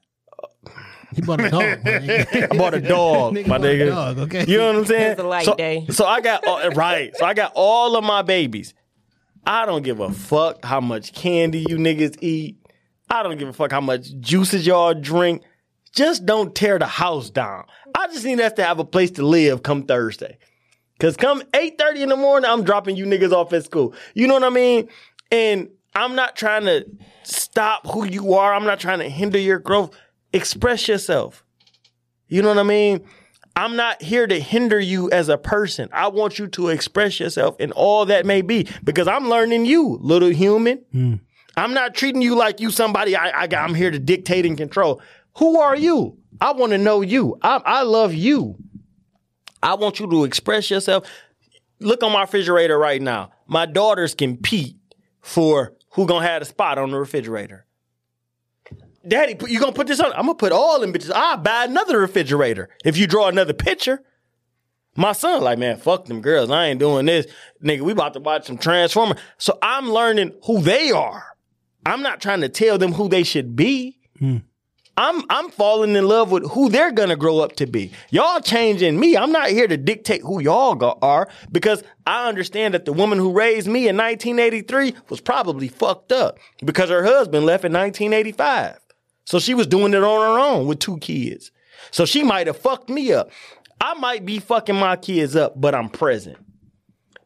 He 1.16 1.22
bought 1.22 1.42
a 1.42 1.50
dog. 1.50 1.84
man. 1.84 2.28
I 2.34 2.48
bought 2.58 2.74
a 2.74 2.80
dog, 2.80 3.34
Nigga 3.36 3.48
my 3.48 3.58
nigga. 3.58 3.90
dog, 3.90 4.20
okay. 4.20 4.46
You 4.48 4.58
know 4.60 4.68
what 4.68 4.76
I'm 4.78 4.86
saying? 4.86 5.12
It's 5.12 5.20
a 5.20 5.24
light 5.24 5.46
so, 5.46 5.56
day. 5.56 5.86
So 5.90 6.06
I 6.06 6.22
got 6.22 6.46
all, 6.48 6.70
right. 6.72 7.14
So 7.18 7.26
I 7.26 7.34
got 7.34 7.52
all 7.56 7.98
of 7.98 8.04
my 8.06 8.22
babies. 8.22 8.74
I 9.46 9.66
don't 9.66 9.84
give 9.84 10.00
a 10.00 10.12
fuck 10.12 10.64
how 10.64 10.82
much 10.82 11.14
candy 11.14 11.66
you 11.68 11.78
niggas 11.78 12.18
eat. 12.22 12.58
I 13.10 13.24
don't 13.24 13.38
give 13.38 13.48
a 13.48 13.54
fuck 13.54 13.72
how 13.72 13.82
much 13.82 14.18
juices 14.20 14.66
y'all 14.66 14.94
drink. 14.94 15.44
Just 15.94 16.26
don't 16.26 16.56
tear 16.56 16.80
the 16.80 16.86
house 16.86 17.30
down. 17.30 17.66
I 17.96 18.08
just 18.08 18.24
need 18.24 18.40
us 18.40 18.54
to 18.54 18.64
have 18.64 18.80
a 18.80 18.86
place 18.86 19.12
to 19.12 19.26
live 19.26 19.64
come 19.64 19.84
Thursday. 19.84 20.38
Cause 21.00 21.18
come 21.18 21.42
8:30 21.54 22.04
in 22.04 22.10
the 22.10 22.16
morning, 22.16 22.50
I'm 22.50 22.64
dropping 22.64 22.96
you 22.96 23.06
niggas 23.06 23.32
off 23.32 23.52
at 23.54 23.66
school. 23.66 23.94
You 24.14 24.28
know 24.28 24.36
what 24.36 24.44
I 24.44 24.50
mean? 24.50 24.88
And 25.32 25.70
I'm 25.96 26.16
not 26.16 26.36
trying 26.36 26.66
to 26.66 26.86
stop 27.24 27.88
who 27.88 28.06
you 28.06 28.36
are. 28.36 28.54
I'm 28.54 28.66
not 28.66 28.80
trying 28.80 29.00
to 29.00 29.10
hinder 29.10 29.40
your 29.40 29.60
growth. 29.60 29.96
Express 30.32 30.88
yourself. 30.88 31.44
You 32.28 32.42
know 32.42 32.50
what 32.50 32.60
I 32.60 32.64
mean? 32.64 33.04
I'm 33.56 33.76
not 33.76 34.02
here 34.02 34.28
to 34.28 34.40
hinder 34.40 34.80
you 34.80 35.10
as 35.12 35.30
a 35.30 35.38
person. 35.38 35.90
I 35.92 36.08
want 36.08 36.40
you 36.40 36.48
to 36.48 36.70
express 36.70 37.20
yourself 37.20 37.60
in 37.60 37.72
all 37.74 38.06
that 38.06 38.26
may 38.26 38.42
be 38.42 38.68
because 38.84 39.08
I'm 39.08 39.30
learning 39.30 39.66
you, 39.66 39.98
little 40.02 40.30
human. 40.30 40.78
Hmm. 40.92 41.16
I'm 41.58 41.74
not 41.74 41.94
treating 41.94 42.22
you 42.22 42.36
like 42.36 42.60
you 42.62 42.72
somebody 42.72 43.16
I, 43.16 43.42
I 43.42 43.48
got, 43.48 43.68
I'm 43.68 43.76
here 43.76 43.92
to 43.92 44.00
dictate 44.00 44.46
and 44.46 44.58
control. 44.58 45.02
Who 45.38 45.60
are 45.60 45.76
you? 45.76 46.18
I 46.40 46.54
want 46.54 46.72
to 46.72 46.78
know 46.78 47.02
you. 47.02 47.38
I, 47.42 47.62
I 47.66 47.82
love 47.84 48.14
you. 48.14 48.56
I 49.62 49.76
want 49.76 50.00
you 50.00 50.10
to 50.10 50.24
express 50.24 50.72
yourself. 50.72 51.08
Look 51.80 52.04
on 52.04 52.12
my 52.12 52.22
refrigerator 52.22 52.78
right 52.78 53.02
now. 53.02 53.32
My 53.48 53.66
daughters 53.66 54.16
compete 54.16 54.78
for 55.22 55.74
who 55.92 56.06
gonna 56.06 56.26
have 56.26 56.42
the 56.42 56.46
spot 56.46 56.78
on 56.78 56.92
the 56.92 56.98
refrigerator. 56.98 57.66
Daddy, 59.08 59.36
you 59.48 59.60
gonna 59.60 59.72
put 59.72 59.88
this 59.88 60.00
on? 60.00 60.12
I'm 60.14 60.22
gonna 60.22 60.36
put 60.36 60.52
all 60.52 60.80
them 60.80 60.94
bitches. 60.94 61.12
I'll 61.14 61.38
buy 61.38 61.66
another 61.66 62.00
refrigerator 62.00 62.70
if 62.86 62.98
you 62.98 63.08
draw 63.08 63.28
another 63.28 63.54
picture. 63.54 64.04
My 64.96 65.14
son, 65.14 65.42
like, 65.42 65.58
man, 65.58 65.78
fuck 65.78 66.06
them 66.06 66.22
girls. 66.22 66.52
I 66.52 66.68
ain't 66.68 66.80
doing 66.80 67.06
this. 67.06 67.26
Nigga, 67.64 67.82
we 67.82 67.94
about 67.94 68.14
to 68.14 68.20
watch 68.20 68.46
some 68.46 68.58
Transformer. 68.58 69.16
So 69.38 69.58
I'm 69.62 69.90
learning 69.90 70.34
who 70.46 70.62
they 70.62 70.92
are. 70.92 71.24
I'm 71.86 72.02
not 72.04 72.22
trying 72.22 72.42
to 72.42 72.50
tell 72.50 72.78
them 72.78 72.92
who 72.94 73.08
they 73.08 73.24
should 73.24 73.56
be. 73.56 73.98
Hmm. 74.20 74.38
I'm 74.98 75.24
I'm 75.30 75.50
falling 75.50 75.96
in 75.96 76.08
love 76.08 76.32
with 76.32 76.52
who 76.52 76.70
they're 76.70 76.92
gonna 76.92 77.16
grow 77.16 77.40
up 77.40 77.56
to 77.56 77.66
be. 77.66 77.92
Y'all 78.10 78.42
changing 78.42 79.00
me. 79.00 79.16
I'm 79.16 79.32
not 79.32 79.50
here 79.50 79.66
to 79.68 79.78
dictate 79.78 80.22
who 80.22 80.42
y'all 80.42 80.76
go- 80.76 81.00
are 81.02 81.30
because 81.52 81.82
I 82.06 82.28
understand 82.28 82.74
that 82.74 82.84
the 82.86 82.94
woman 82.94 83.18
who 83.18 83.32
raised 83.32 83.68
me 83.68 83.88
in 83.88 83.96
1983 83.96 84.94
was 85.10 85.22
probably 85.22 85.70
fucked 85.70 86.12
up 86.12 86.38
because 86.64 86.90
her 86.90 87.04
husband 87.04 87.46
left 87.46 87.64
in 87.64 87.72
1985. 87.72 88.78
So 89.26 89.40
she 89.40 89.54
was 89.54 89.68
doing 89.68 89.94
it 89.94 90.04
on 90.04 90.22
her 90.22 90.40
own 90.40 90.68
with 90.68 90.80
two 90.80 90.98
kids. 90.98 91.52
So 91.92 92.06
she 92.06 92.24
might 92.24 92.48
have 92.48 92.58
fucked 92.58 92.90
me 92.90 93.12
up. 93.14 93.32
I 93.80 93.94
might 93.96 94.26
be 94.26 94.40
fucking 94.40 94.76
my 94.76 94.96
kids 94.96 95.36
up, 95.36 95.60
but 95.60 95.74
I'm 95.74 95.90
present. 95.90 96.38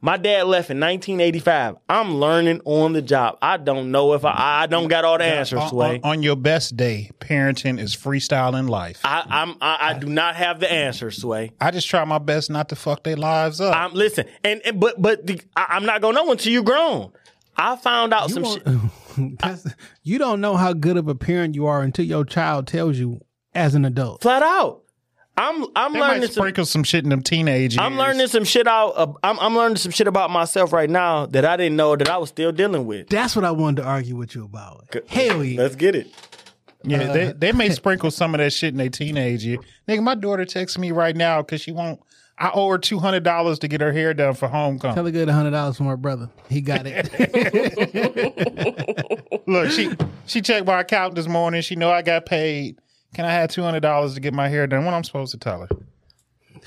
My 0.02 0.18
dad 0.18 0.44
left 0.46 0.70
in 0.70 0.80
1985. 0.80 1.78
I'm 1.90 2.16
learning 2.18 2.62
on 2.64 2.94
the 2.94 3.02
job. 3.02 3.40
I 3.42 3.58
don't 3.58 3.90
know 3.92 4.14
if 4.14 4.24
I, 4.24 4.62
I 4.64 4.68
don't 4.68 4.88
got 4.88 5.04
all 5.04 5.18
the 5.18 5.24
answers, 5.24 5.60
on, 5.62 5.70
Sway. 5.70 5.96
on- 6.04 6.12
on 6.18 6.24
your 6.24 6.36
best 6.36 6.78
day, 6.78 7.10
parenting 7.20 7.80
is 7.80 7.96
freestyling 7.96 8.70
life. 8.70 9.00
I, 9.04 9.24
I'm 9.28 9.56
I, 9.62 9.78
I 9.82 9.94
do 9.98 10.06
not 10.08 10.36
have 10.36 10.60
the 10.60 10.72
answers, 10.72 11.18
Sway. 11.22 11.54
I 11.60 11.72
just 11.72 11.90
try 11.90 12.04
my 12.06 12.20
best 12.20 12.52
not 12.52 12.70
to 12.70 12.76
fuck 12.76 13.04
their 13.04 13.16
lives 13.16 13.60
up. 13.60 13.76
I'm 13.76 13.94
listen, 13.94 14.26
and, 14.44 14.62
and 14.64 14.80
but 14.80 15.02
but 15.02 15.26
the, 15.26 15.42
I, 15.56 15.66
I'm 15.70 15.86
not 15.86 16.02
gonna 16.02 16.16
know 16.16 16.32
until 16.32 16.54
you 16.54 16.62
grown. 16.62 17.12
I 17.57 17.76
found 17.76 18.14
out 18.14 18.30
some 18.32 18.45
shit. 18.45 18.68
That's, 19.40 19.65
you 20.03 20.18
don't 20.18 20.41
know 20.41 20.56
how 20.57 20.73
good 20.73 20.98
of 20.98 21.07
a 21.07 21.15
parent 21.15 21.56
you 21.56 21.68
are 21.68 21.82
until 21.82 22.06
your 22.06 22.26
child 22.26 22.68
tells 22.68 22.98
you 22.98 23.22
as 23.53 23.76
an 23.76 23.86
adult. 23.86 24.22
Flat 24.22 24.44
out. 24.44 24.82
I'm 25.38 25.65
I'm 25.76 25.94
they 25.94 25.99
learning 25.99 26.22
some. 26.23 26.32
sprinkle 26.32 26.65
some 26.65 26.84
shit 26.84 27.03
in 27.03 27.10
them 27.10 27.22
teenage 27.22 27.73
years. 27.73 27.80
I'm 27.86 27.98
learning 27.98 28.27
some 28.27 28.45
shit 28.45 28.68
out. 28.68 28.91
Uh, 28.91 29.14
I'm, 29.22 29.38
I'm 29.40 29.56
learning 29.56 29.77
some 29.77 29.91
shit 29.91 30.07
about 30.07 30.32
myself 30.32 30.72
right 30.72 30.90
now 30.90 31.26
that 31.27 31.44
I 31.44 31.57
didn't 31.57 31.76
know 31.76 31.95
that 31.98 32.10
I 32.10 32.18
was 32.18 32.30
still 32.30 32.53
dealing 32.53 32.86
with. 32.86 33.10
That's 33.10 33.36
what 33.36 33.44
I 33.44 33.52
wanted 33.52 33.82
to 33.82 33.88
argue 33.88 34.15
with 34.15 34.34
you 34.34 34.45
about. 34.45 34.95
Hell 35.10 35.44
yeah. 35.44 35.61
Let's 35.61 35.76
get 35.76 35.95
it. 35.95 36.07
Yeah, 36.84 37.11
they, 37.11 37.32
they 37.34 37.52
may 37.52 37.69
sprinkle 37.72 38.11
some 38.11 38.34
of 38.34 38.40
that 38.40 38.53
shit 38.53 38.73
in 38.73 38.77
their 38.77 38.90
teenage 38.90 39.44
year. 39.44 39.57
Nigga, 39.88 40.03
my 40.03 40.15
daughter 40.15 40.45
texts 40.45 40.77
me 40.77 40.91
right 40.91 41.15
now 41.15 41.41
because 41.41 41.61
she 41.61 41.72
won't. 41.72 41.99
I 42.38 42.52
owe 42.53 42.70
her 42.70 42.78
two 42.78 42.99
hundred 42.99 43.24
dollars 43.24 43.60
to 43.60 43.68
get 43.68 43.80
her 43.82 43.94
hair 43.94 44.14
done 44.14 44.34
for 44.34 44.48
homecoming. 44.49 44.95
Tell 44.95 45.06
her 45.06 45.12
good 45.12 45.30
hundred 45.30 45.52
dollars 45.52 45.78
from 45.78 45.86
her 45.88 45.95
brother. 45.98 46.30
He 46.49 46.60
got 46.62 46.82
it. 46.86 47.10
Look, 49.48 49.72
she 49.72 49.91
she 50.26 50.41
checked 50.41 50.66
my 50.66 50.82
account 50.82 51.16
this 51.16 51.28
morning. 51.28 51.62
She 51.62 51.76
know 51.76 51.90
I 51.91 52.02
got 52.02 52.26
paid. 52.26 52.80
Can 53.14 53.26
I 53.26 53.32
have 53.32 53.49
two 53.52 53.62
hundred 53.64 53.82
dollars 53.82 54.14
to 54.16 54.20
get 54.20 54.34
my 54.34 54.49
hair 54.49 54.68
done? 54.68 54.84
What 54.86 54.94
I'm 54.94 55.03
supposed 55.03 55.32
to 55.32 55.38
tell 55.38 55.62
her? 55.62 55.70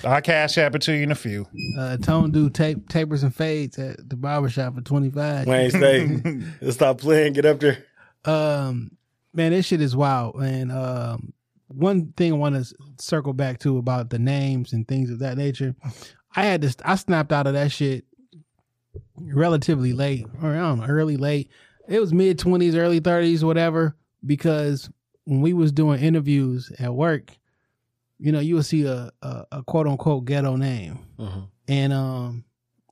I 0.05 0.21
cash 0.21 0.57
app 0.59 0.75
it 0.77 0.83
to 0.83 0.93
you 0.93 1.03
in 1.03 1.11
a 1.11 1.15
few. 1.17 1.47
uh, 1.77 1.97
Tone 1.97 2.31
do 2.31 2.49
tape 2.49 2.89
tapers 2.89 3.23
and 3.25 3.35
fades 3.35 3.79
at 3.79 4.09
the 4.09 4.17
barbershop 4.17 4.75
for 4.77 4.81
twenty 4.81 5.11
five. 5.11 5.47
Wayne 5.47 5.71
State, 5.71 6.45
stop 6.73 6.99
playing. 6.99 7.33
Get 7.35 7.45
up 7.45 7.61
there. 7.61 7.85
um 8.25 8.93
man 9.35 9.53
this 9.53 9.67
shit 9.67 9.81
is 9.83 9.95
wild 9.95 10.37
and 10.37 10.73
um 10.73 11.33
one 11.69 12.13
thing 12.17 12.33
i 12.33 12.37
want 12.37 12.55
to 12.55 12.75
circle 12.99 13.33
back 13.33 13.59
to 13.61 13.79
about 13.79 14.11
the 14.11 14.19
names 14.19 14.73
and 14.73 14.89
things 14.89 15.11
of 15.11 15.19
that 15.21 15.37
nature. 15.37 15.75
I 16.35 16.45
had 16.45 16.63
to 16.63 16.75
i 16.85 16.95
snapped 16.97 17.33
out 17.33 17.47
of 17.47 17.55
that 17.55 17.73
shit 17.73 18.05
relatively 19.17 19.93
late 19.93 20.27
or 20.43 20.55
i 20.55 20.59
don't 20.59 20.81
know 20.81 20.87
early 20.87 21.17
late. 21.17 21.51
It 21.89 22.01
was 22.01 22.13
mid 22.13 22.39
20s 22.39 22.77
early 22.77 23.01
30s 23.01 23.43
whatever 23.43 23.97
because 24.27 24.91
when 25.25 25.41
we 25.41 25.53
was 25.53 25.73
doing 25.73 26.01
interviews 26.01 26.73
at 26.79 26.95
work 26.95 27.37
you 28.19 28.33
know 28.33 28.41
you 28.41 28.57
would 28.57 28.67
see 28.67 28.85
a, 28.85 29.11
a, 29.23 29.45
a 29.53 29.63
quote 29.63 29.87
unquote 29.87 30.25
ghetto 30.25 30.57
name. 30.57 31.07
And 31.69 31.93
um 31.93 32.45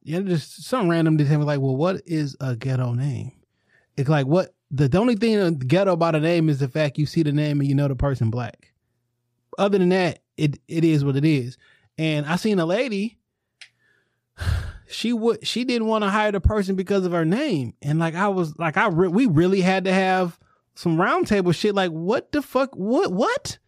yeah 0.03 0.21
just 0.21 0.65
some 0.65 0.89
random 0.89 1.19
tell 1.19 1.41
like 1.41 1.61
well 1.61 1.77
what 1.77 2.03
is 2.07 2.37
a 2.41 2.57
ghetto 2.57 2.93
name? 2.93 3.33
It's 3.97 4.09
like 4.09 4.27
what 4.27 4.55
the, 4.71 4.89
the 4.89 4.99
only 4.99 5.17
thing 5.17 5.59
ghetto 5.59 5.93
about 5.93 6.15
a 6.15 6.21
name 6.21 6.49
is 6.49 6.59
the 6.59 6.69
fact 6.69 6.99
you 6.99 7.07
see 7.07 7.23
the 7.23 7.33
name 7.33 7.61
and 7.61 7.69
you 7.69 7.75
know 7.75 7.89
the 7.89 7.97
person 7.97 8.31
black. 8.31 8.73
Other 9.59 9.79
than 9.79 9.91
that, 9.91 10.21
it 10.37 10.59
it 10.69 10.85
is 10.85 11.05
what 11.05 11.17
it 11.17 11.25
is. 11.25 11.57
And 11.99 12.27
I 12.27 12.37
seen 12.37 12.59
a 12.59 12.67
lady. 12.67 13.19
She 14.89 15.13
would 15.13 15.45
she 15.45 15.65
didn't 15.65 15.89
want 15.89 16.05
to 16.05 16.11
hire 16.11 16.31
the 16.31 16.41
person 16.41 16.77
because 16.77 17.05
of 17.05 17.11
her 17.11 17.25
name, 17.25 17.75
and 17.83 17.99
like 17.99 18.15
I 18.15 18.29
was 18.29 18.57
like 18.57 18.77
I 18.77 18.87
re- 18.87 19.09
we 19.09 19.27
really 19.27 19.61
had 19.61 19.83
to 19.87 19.93
have 19.93 20.39
some 20.77 20.97
roundtable 20.97 21.53
shit. 21.53 21.75
Like 21.75 21.91
what 21.91 22.31
the 22.31 22.41
fuck? 22.41 22.73
What 22.77 23.13
what? 23.13 23.59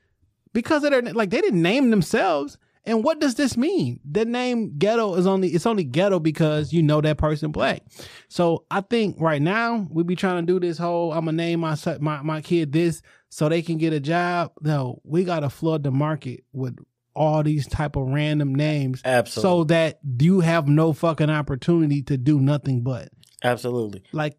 Because 0.52 0.84
of 0.84 0.92
their 0.92 1.02
like 1.02 1.30
they 1.30 1.40
didn't 1.40 1.60
name 1.60 1.90
themselves. 1.90 2.56
And 2.88 3.04
what 3.04 3.20
does 3.20 3.34
this 3.34 3.56
mean? 3.56 4.00
The 4.10 4.24
name 4.24 4.78
ghetto 4.78 5.14
is 5.16 5.26
only 5.26 5.48
it's 5.48 5.66
only 5.66 5.84
ghetto 5.84 6.18
because 6.18 6.72
you 6.72 6.82
know 6.82 7.00
that 7.02 7.18
person 7.18 7.52
black. 7.52 7.82
So 8.28 8.64
I 8.70 8.80
think 8.80 9.16
right 9.20 9.42
now 9.42 9.86
we 9.90 10.02
be 10.02 10.16
trying 10.16 10.44
to 10.46 10.52
do 10.52 10.58
this 10.58 10.78
whole 10.78 11.12
I'm 11.12 11.26
gonna 11.26 11.32
name 11.32 11.60
my 11.60 11.76
my 12.00 12.22
my 12.22 12.40
kid 12.40 12.72
this 12.72 13.02
so 13.28 13.48
they 13.48 13.60
can 13.62 13.76
get 13.76 13.92
a 13.92 14.00
job. 14.00 14.52
No, 14.62 15.00
we 15.04 15.24
gotta 15.24 15.50
flood 15.50 15.82
the 15.84 15.90
market 15.90 16.44
with 16.52 16.78
all 17.14 17.42
these 17.42 17.66
type 17.66 17.96
of 17.96 18.06
random 18.06 18.54
names, 18.54 19.02
Absolutely. 19.04 19.50
so 19.50 19.64
that 19.64 19.98
you 20.20 20.40
have 20.40 20.68
no 20.68 20.92
fucking 20.92 21.28
opportunity 21.30 22.00
to 22.04 22.16
do 22.16 22.40
nothing 22.40 22.82
but 22.82 23.08
Absolutely. 23.42 24.02
like 24.12 24.38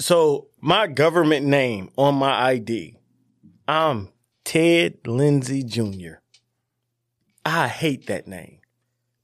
So 0.00 0.48
my 0.60 0.86
government 0.86 1.46
name 1.46 1.90
on 1.96 2.14
my 2.16 2.32
ID, 2.32 2.96
I'm 3.68 4.08
Ted 4.44 5.06
Lindsay 5.06 5.62
Jr. 5.62 6.19
I 7.44 7.68
hate 7.68 8.06
that 8.06 8.26
name. 8.26 8.58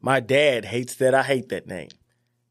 My 0.01 0.21
dad 0.21 0.67
hates 0.67 0.95
that 0.97 1.15
I 1.15 1.23
hate 1.23 1.49
that 1.49 1.67
name 1.67 1.89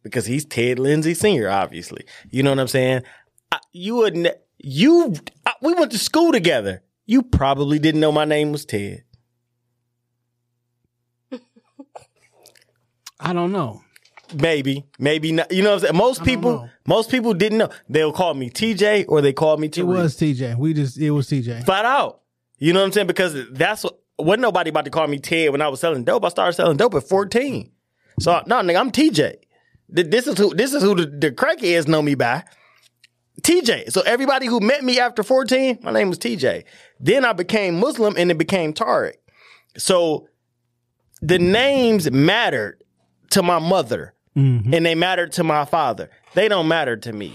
because 0.03 0.25
he's 0.25 0.45
Ted 0.45 0.79
Lindsay 0.79 1.13
Senior. 1.13 1.49
Obviously, 1.49 2.05
you 2.29 2.43
know 2.43 2.51
what 2.51 2.59
I'm 2.59 2.67
saying. 2.67 3.03
I, 3.51 3.59
you 3.71 3.95
wouldn't, 3.95 4.27
you 4.57 5.15
I, 5.45 5.53
we 5.61 5.73
went 5.73 5.91
to 5.91 5.97
school 5.97 6.31
together. 6.31 6.81
You 7.05 7.21
probably 7.21 7.79
didn't 7.79 8.01
know 8.01 8.11
my 8.11 8.25
name 8.25 8.51
was 8.51 8.65
Ted. 8.65 9.03
I 13.19 13.33
don't 13.33 13.51
know. 13.51 13.81
Maybe, 14.33 14.85
maybe 14.99 15.31
not. 15.31 15.51
You 15.51 15.63
know 15.63 15.69
what 15.69 15.75
I'm 15.75 15.81
saying? 15.81 15.97
Most 15.97 16.23
people, 16.23 16.69
most 16.87 17.09
people 17.09 17.33
didn't 17.33 17.59
know. 17.59 17.69
They'll 17.87 18.11
call 18.11 18.33
me 18.33 18.49
TJ 18.49 19.05
or 19.07 19.21
they 19.21 19.33
call 19.33 19.57
me 19.57 19.69
TJ. 19.69 19.77
It 19.77 19.83
was 19.83 20.17
TJ. 20.17 20.57
We 20.57 20.73
just 20.73 20.97
it 20.97 21.11
was 21.11 21.29
TJ. 21.29 21.65
flat 21.65 21.85
out. 21.85 22.21
You 22.57 22.73
know 22.73 22.79
what 22.79 22.87
I'm 22.87 22.91
saying? 22.91 23.07
Because 23.07 23.35
that's 23.51 23.83
what 23.83 23.99
wasn't 24.17 24.41
nobody 24.41 24.69
about 24.69 24.85
to 24.85 24.91
call 24.91 25.07
me 25.07 25.19
Ted 25.19 25.51
when 25.51 25.61
I 25.61 25.67
was 25.67 25.79
selling 25.79 26.03
dope. 26.03 26.23
I 26.25 26.29
started 26.29 26.53
selling 26.53 26.77
dope 26.77 26.95
at 26.95 27.07
14. 27.07 27.71
So 28.19 28.41
no, 28.47 28.57
nigga, 28.57 28.79
I'm 28.79 28.91
TJ. 28.91 29.35
This 29.89 30.27
is 30.27 30.37
who 30.37 30.53
this 30.55 30.73
is 30.73 30.81
who 30.81 30.95
the, 30.95 31.05
the 31.05 31.31
crackheads 31.31 31.87
know 31.87 32.01
me 32.01 32.15
by. 32.15 32.43
TJ. 33.41 33.91
So 33.91 34.01
everybody 34.01 34.47
who 34.47 34.59
met 34.59 34.83
me 34.83 34.99
after 34.99 35.21
14, 35.21 35.79
my 35.83 35.91
name 35.91 36.09
was 36.09 36.17
TJ. 36.17 36.63
Then 36.99 37.25
I 37.25 37.33
became 37.33 37.79
Muslim 37.79 38.15
and 38.17 38.31
it 38.31 38.37
became 38.37 38.73
Tariq. 38.73 39.13
So 39.77 40.27
the 41.21 41.37
names 41.37 42.09
mattered 42.09 42.83
to 43.31 43.43
my 43.43 43.59
mother 43.59 44.13
mm-hmm. 44.35 44.73
and 44.73 44.85
they 44.85 44.95
mattered 44.95 45.33
to 45.33 45.43
my 45.43 45.65
father. 45.65 46.09
They 46.33 46.47
don't 46.47 46.67
matter 46.67 46.95
to 46.97 47.13
me. 47.13 47.33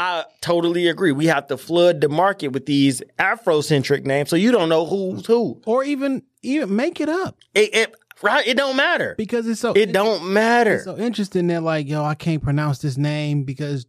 I 0.00 0.24
totally 0.40 0.86
agree. 0.86 1.10
We 1.12 1.26
have 1.26 1.48
to 1.48 1.56
flood 1.56 2.00
the 2.00 2.08
market 2.08 2.48
with 2.48 2.66
these 2.66 3.02
Afrocentric 3.18 4.04
names 4.06 4.30
so 4.30 4.36
you 4.36 4.52
don't 4.52 4.68
know 4.68 4.86
who's 4.86 5.26
who. 5.26 5.60
Or 5.66 5.82
even 5.82 6.22
even 6.42 6.74
make 6.76 7.00
it 7.00 7.08
up 7.08 7.36
It, 7.54 7.74
it 7.74 7.94
right? 8.22 8.46
It 8.46 8.56
don't 8.56 8.76
matter. 8.76 9.14
because 9.18 9.46
it's 9.48 9.60
so 9.60 9.72
It 9.72 9.92
don't 9.92 10.32
matter. 10.32 10.76
It's 10.76 10.84
so 10.84 10.96
interesting 10.96 11.48
that 11.48 11.62
like 11.64 11.88
yo, 11.88 12.04
I 12.04 12.14
can't 12.14 12.42
pronounce 12.42 12.78
this 12.78 12.96
name 12.96 13.42
because 13.42 13.86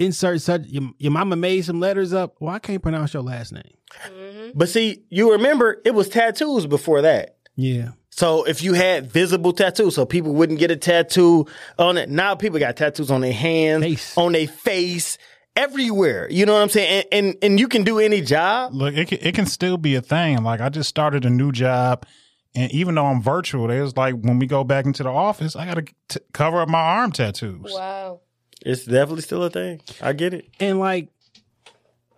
insert 0.00 0.40
such 0.40 0.62
your, 0.66 0.90
your 0.98 1.12
mama 1.12 1.36
made 1.36 1.64
some 1.64 1.78
letters 1.78 2.12
up. 2.12 2.34
Well, 2.40 2.52
I 2.52 2.58
can't 2.58 2.82
pronounce 2.82 3.14
your 3.14 3.22
last 3.22 3.52
name. 3.52 3.62
Mm-hmm. 4.08 4.58
But 4.58 4.68
see, 4.68 5.04
you 5.08 5.32
remember 5.32 5.80
it 5.84 5.94
was 5.94 6.08
tattoos 6.08 6.66
before 6.66 7.02
that. 7.02 7.36
Yeah, 7.56 7.90
So 8.10 8.42
if 8.42 8.64
you 8.64 8.72
had 8.72 9.06
visible 9.06 9.52
tattoos, 9.52 9.94
so 9.94 10.04
people 10.04 10.34
wouldn't 10.34 10.58
get 10.58 10.72
a 10.72 10.76
tattoo 10.76 11.46
on 11.78 11.96
it. 11.96 12.08
Now 12.10 12.34
people 12.34 12.58
got 12.58 12.76
tattoos 12.76 13.12
on 13.12 13.20
their 13.20 13.32
hands, 13.32 13.84
Face. 13.84 14.18
on 14.18 14.32
their 14.32 14.48
face, 14.48 15.18
everywhere. 15.56 16.28
You 16.30 16.46
know 16.46 16.54
what 16.54 16.62
I'm 16.62 16.68
saying? 16.68 17.04
And, 17.12 17.26
and 17.26 17.36
and 17.42 17.60
you 17.60 17.68
can 17.68 17.84
do 17.84 17.98
any 17.98 18.20
job. 18.20 18.74
Look, 18.74 18.94
it 18.94 19.08
can, 19.08 19.18
it 19.20 19.34
can 19.34 19.46
still 19.46 19.76
be 19.76 19.94
a 19.94 20.00
thing. 20.00 20.42
Like 20.42 20.60
I 20.60 20.68
just 20.68 20.88
started 20.88 21.24
a 21.24 21.30
new 21.30 21.52
job, 21.52 22.06
and 22.54 22.70
even 22.72 22.94
though 22.94 23.06
I'm 23.06 23.22
virtual, 23.22 23.66
there's 23.68 23.96
like 23.96 24.14
when 24.14 24.38
we 24.38 24.46
go 24.46 24.64
back 24.64 24.86
into 24.86 25.02
the 25.02 25.10
office, 25.10 25.56
I 25.56 25.66
got 25.66 25.86
to 26.08 26.20
cover 26.32 26.60
up 26.60 26.68
my 26.68 26.80
arm 26.80 27.12
tattoos. 27.12 27.72
Wow. 27.72 28.20
It's 28.64 28.84
definitely 28.84 29.22
still 29.22 29.42
a 29.44 29.50
thing. 29.50 29.82
I 30.00 30.14
get 30.14 30.32
it. 30.32 30.48
and 30.58 30.78
like, 30.78 31.10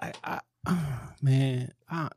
I, 0.01 0.13
I 0.23 0.41
uh, 0.67 0.77
man, 1.21 1.73
I, 1.91 2.09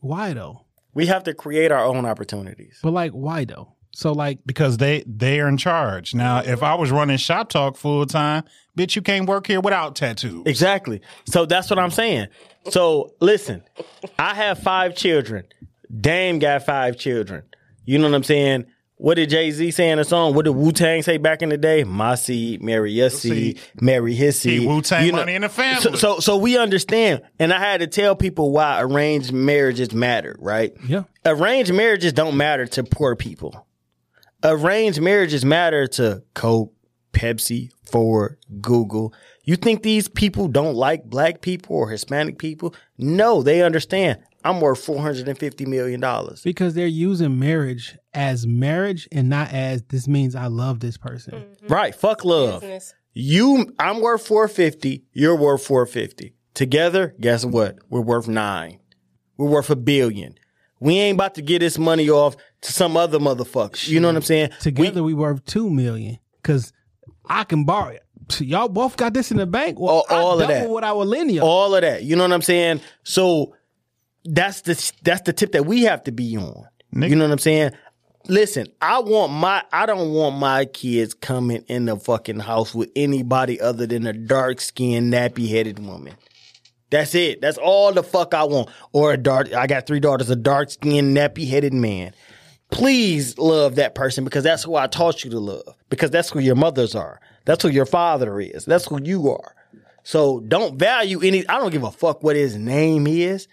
why 0.00 0.32
though? 0.32 0.62
We 0.94 1.06
have 1.06 1.24
to 1.24 1.34
create 1.34 1.72
our 1.72 1.84
own 1.84 2.06
opportunities. 2.06 2.78
But 2.82 2.92
like, 2.92 3.12
why 3.12 3.44
though? 3.44 3.73
So 3.94 4.12
like, 4.12 4.40
because 4.44 4.76
they 4.78 5.04
they 5.06 5.40
are 5.40 5.48
in 5.48 5.56
charge. 5.56 6.14
Now, 6.14 6.40
if 6.40 6.62
I 6.62 6.74
was 6.74 6.90
running 6.90 7.16
Shop 7.16 7.48
Talk 7.48 7.76
full 7.76 8.04
time, 8.06 8.42
bitch, 8.76 8.96
you 8.96 9.02
can't 9.02 9.28
work 9.28 9.46
here 9.46 9.60
without 9.60 9.94
tattoos. 9.94 10.42
Exactly. 10.46 11.00
So 11.26 11.46
that's 11.46 11.70
what 11.70 11.78
I'm 11.78 11.92
saying. 11.92 12.26
So 12.70 13.14
listen, 13.20 13.62
I 14.18 14.34
have 14.34 14.58
five 14.58 14.96
children. 14.96 15.44
Dame 16.00 16.40
got 16.40 16.66
five 16.66 16.96
children. 16.98 17.44
You 17.84 17.98
know 17.98 18.08
what 18.08 18.16
I'm 18.16 18.24
saying? 18.24 18.66
What 18.96 19.14
did 19.14 19.30
Jay 19.30 19.50
Z 19.50 19.70
say 19.72 19.90
in 19.90 19.98
the 19.98 20.04
song? 20.04 20.34
What 20.34 20.44
did 20.44 20.52
Wu 20.52 20.72
Tang 20.72 21.02
say 21.02 21.18
back 21.18 21.42
in 21.42 21.48
the 21.48 21.56
day? 21.58 21.84
My 21.84 22.14
seed, 22.14 22.62
marry 22.62 22.92
your 22.92 23.10
seed, 23.10 23.60
marry 23.80 24.14
his 24.14 24.38
seed. 24.40 24.66
Wu-Tang 24.66 25.04
You 25.04 25.12
know- 25.12 25.18
money 25.18 25.34
in 25.34 25.42
the 25.42 25.48
family. 25.48 25.82
So, 25.82 25.94
so, 25.94 26.18
so 26.20 26.36
we 26.36 26.56
understand. 26.56 27.22
And 27.38 27.52
I 27.52 27.58
had 27.58 27.80
to 27.80 27.86
tell 27.86 28.14
people 28.16 28.50
why 28.52 28.80
arranged 28.80 29.32
marriages 29.32 29.92
matter, 29.92 30.36
right? 30.38 30.72
Yeah. 30.86 31.02
Arranged 31.26 31.74
marriages 31.74 32.12
don't 32.12 32.36
matter 32.36 32.66
to 32.66 32.84
poor 32.84 33.14
people. 33.16 33.66
Arranged 34.44 35.00
marriages 35.00 35.42
matter 35.42 35.86
to 35.86 36.22
Coke, 36.34 36.74
Pepsi, 37.14 37.70
Ford, 37.90 38.36
Google. 38.60 39.14
You 39.44 39.56
think 39.56 39.82
these 39.82 40.06
people 40.06 40.48
don't 40.48 40.74
like 40.74 41.04
black 41.04 41.40
people 41.40 41.76
or 41.76 41.88
Hispanic 41.88 42.38
people? 42.38 42.74
No, 42.98 43.42
they 43.42 43.62
understand. 43.62 44.18
I'm 44.44 44.60
worth 44.60 44.84
four 44.84 45.00
hundred 45.00 45.28
and 45.28 45.38
fifty 45.38 45.64
million 45.64 46.00
dollars. 46.00 46.42
Because 46.42 46.74
they're 46.74 46.86
using 46.86 47.38
marriage 47.38 47.96
as 48.12 48.46
marriage 48.46 49.08
and 49.10 49.30
not 49.30 49.50
as 49.50 49.82
this 49.84 50.06
means 50.06 50.34
I 50.34 50.48
love 50.48 50.80
this 50.80 50.98
person. 50.98 51.32
Mm-hmm. 51.32 51.68
Right? 51.68 51.94
Fuck 51.94 52.26
love. 52.26 52.60
Business. 52.60 52.92
You, 53.14 53.72
I'm 53.78 54.02
worth 54.02 54.26
four 54.26 54.46
fifty. 54.48 55.04
You're 55.14 55.36
worth 55.36 55.64
four 55.64 55.86
fifty. 55.86 56.34
Together, 56.52 57.14
guess 57.18 57.46
what? 57.46 57.78
We're 57.88 58.02
worth 58.02 58.28
nine. 58.28 58.80
We're 59.38 59.48
worth 59.48 59.70
a 59.70 59.76
billion. 59.76 60.34
We 60.80 60.98
ain't 60.98 61.16
about 61.16 61.34
to 61.36 61.42
get 61.42 61.60
this 61.60 61.78
money 61.78 62.10
off 62.10 62.36
to 62.62 62.72
some 62.72 62.96
other 62.96 63.18
motherfucker. 63.18 63.88
You 63.88 64.00
know 64.00 64.08
what 64.08 64.16
I'm 64.16 64.22
saying? 64.22 64.50
Together 64.60 65.02
we, 65.02 65.14
worth 65.14 65.44
two 65.46 65.70
million. 65.70 66.18
Cause 66.42 66.72
I 67.28 67.44
can 67.44 67.64
borrow 67.64 67.88
it. 67.90 68.02
Y'all 68.40 68.68
both 68.68 68.96
got 68.96 69.12
this 69.14 69.30
in 69.30 69.36
the 69.36 69.46
bank. 69.46 69.78
Well, 69.78 70.04
All- 70.10 70.16
all 70.16 70.40
I 70.40 70.42
of 70.44 70.48
that. 70.48 70.60
double 70.60 70.72
what 70.74 70.84
I 70.84 70.92
would 70.92 71.08
lend 71.08 71.30
you. 71.30 71.42
all 71.42 71.74
of 71.74 71.82
that. 71.82 72.02
You 72.04 72.16
know 72.16 72.22
what 72.24 72.32
I'm 72.32 72.42
saying? 72.42 72.80
So 73.02 73.54
that's 74.24 74.62
the 74.62 74.92
that's 75.02 75.22
the 75.22 75.32
tip 75.32 75.52
that 75.52 75.66
we 75.66 75.82
have 75.82 76.02
to 76.04 76.12
be 76.12 76.36
on. 76.36 76.64
You 76.92 77.16
know 77.16 77.24
what 77.24 77.32
I'm 77.32 77.38
saying? 77.38 77.72
Listen, 78.28 78.66
I 78.80 79.00
want 79.00 79.32
my 79.32 79.62
I 79.72 79.84
don't 79.84 80.12
want 80.12 80.36
my 80.38 80.64
kids 80.64 81.12
coming 81.12 81.62
in 81.68 81.84
the 81.86 81.96
fucking 81.96 82.38
house 82.40 82.74
with 82.74 82.88
anybody 82.96 83.60
other 83.60 83.86
than 83.86 84.06
a 84.06 84.12
dark 84.14 84.60
skinned 84.60 85.12
nappy 85.12 85.48
headed 85.48 85.78
woman. 85.78 86.14
That's 86.94 87.16
it. 87.16 87.40
That's 87.40 87.58
all 87.58 87.92
the 87.92 88.04
fuck 88.04 88.34
I 88.34 88.44
want. 88.44 88.68
Or 88.92 89.12
a 89.12 89.16
dark 89.16 89.52
I 89.52 89.66
got 89.66 89.84
three 89.84 89.98
daughters, 89.98 90.30
a 90.30 90.36
dark 90.36 90.70
skinned 90.70 91.16
nappy 91.16 91.48
headed 91.48 91.72
man. 91.72 92.14
Please 92.70 93.36
love 93.36 93.74
that 93.74 93.96
person 93.96 94.22
because 94.22 94.44
that's 94.44 94.62
who 94.62 94.76
I 94.76 94.86
taught 94.86 95.24
you 95.24 95.30
to 95.30 95.40
love. 95.40 95.74
Because 95.88 96.12
that's 96.12 96.30
who 96.30 96.38
your 96.38 96.54
mothers 96.54 96.94
are. 96.94 97.20
That's 97.46 97.64
who 97.64 97.68
your 97.68 97.84
father 97.84 98.38
is. 98.40 98.64
That's 98.64 98.86
who 98.86 99.02
you 99.02 99.28
are. 99.32 99.56
So 100.04 100.38
don't 100.38 100.78
value 100.78 101.20
any. 101.20 101.44
I 101.48 101.58
don't 101.58 101.72
give 101.72 101.82
a 101.82 101.90
fuck 101.90 102.22
what 102.22 102.36
his 102.36 102.54
name 102.54 103.08
is. 103.08 103.48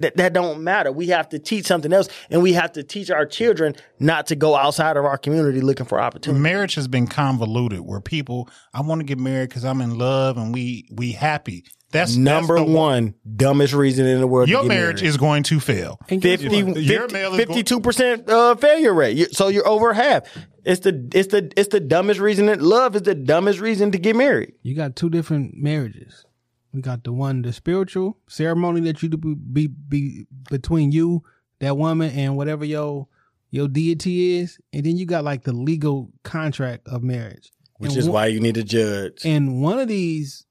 That 0.00 0.18
that 0.18 0.34
don't 0.34 0.62
matter. 0.62 0.92
We 0.92 1.06
have 1.06 1.30
to 1.30 1.38
teach 1.38 1.64
something 1.64 1.90
else, 1.90 2.10
and 2.28 2.42
we 2.42 2.52
have 2.52 2.72
to 2.72 2.82
teach 2.82 3.10
our 3.10 3.24
children 3.24 3.76
not 3.98 4.26
to 4.26 4.36
go 4.36 4.56
outside 4.56 4.98
of 4.98 5.06
our 5.06 5.16
community 5.16 5.62
looking 5.62 5.86
for 5.86 5.98
opportunity. 5.98 6.42
marriage 6.42 6.74
has 6.74 6.86
been 6.86 7.06
convoluted 7.06 7.80
where 7.80 8.02
people 8.02 8.50
I 8.74 8.82
want 8.82 9.00
to 9.00 9.06
get 9.06 9.18
married 9.18 9.48
because 9.48 9.64
I'm 9.64 9.80
in 9.80 9.96
love 9.96 10.36
and 10.36 10.52
we 10.52 10.86
we 10.92 11.12
happy. 11.12 11.64
That's 11.92 12.16
Number 12.16 12.56
that's 12.56 12.68
the- 12.68 12.76
one 12.76 13.14
dumbest 13.36 13.72
reason 13.74 14.06
in 14.06 14.20
the 14.20 14.26
world. 14.26 14.46
to 14.48 14.52
Your 14.52 14.62
get 14.62 14.68
marriage 14.68 14.96
married. 15.02 15.08
is 15.08 15.16
going 15.16 15.42
to 15.44 15.58
fail. 15.60 15.98
And 16.08 16.20
guess 16.22 16.40
50. 16.40 16.80
Your 16.82 17.08
mail 17.08 17.32
is 17.32 17.38
52 17.38 17.80
percent 17.80 18.28
uh, 18.30 18.54
failure 18.54 18.94
rate. 18.94 19.34
So 19.34 19.48
you're 19.48 19.66
over 19.66 19.92
half. 19.92 20.22
It's 20.64 20.80
the 20.80 21.08
it's 21.14 21.28
the 21.32 21.50
it's 21.56 21.68
the 21.70 21.80
dumbest 21.80 22.20
reason 22.20 22.46
that 22.46 22.60
love 22.62 22.94
is 22.94 23.02
the 23.02 23.14
dumbest 23.14 23.60
reason 23.60 23.90
to 23.92 23.98
get 23.98 24.14
married. 24.14 24.52
You 24.62 24.74
got 24.76 24.94
two 24.94 25.10
different 25.10 25.56
marriages. 25.56 26.24
We 26.72 26.80
got 26.82 27.02
the 27.02 27.12
one, 27.12 27.42
the 27.42 27.52
spiritual 27.52 28.18
ceremony 28.28 28.80
that 28.82 29.02
you 29.02 29.08
do 29.08 29.16
be, 29.16 29.34
be, 29.34 29.66
be 29.66 30.26
between 30.50 30.92
you, 30.92 31.24
that 31.58 31.76
woman, 31.76 32.10
and 32.10 32.36
whatever 32.36 32.64
your 32.64 33.08
your 33.50 33.66
deity 33.66 34.38
is, 34.38 34.58
and 34.72 34.84
then 34.86 34.96
you 34.96 35.06
got 35.06 35.24
like 35.24 35.42
the 35.42 35.52
legal 35.52 36.12
contract 36.22 36.86
of 36.86 37.02
marriage, 37.02 37.50
Which 37.78 37.90
And 37.90 37.98
is 37.98 38.04
one- 38.04 38.12
why 38.14 38.26
you 38.28 38.38
need 38.38 38.56
a 38.56 38.62
judge 38.62 39.22
And 39.24 39.60
one 39.60 39.80
of 39.80 39.88
these 39.88 40.46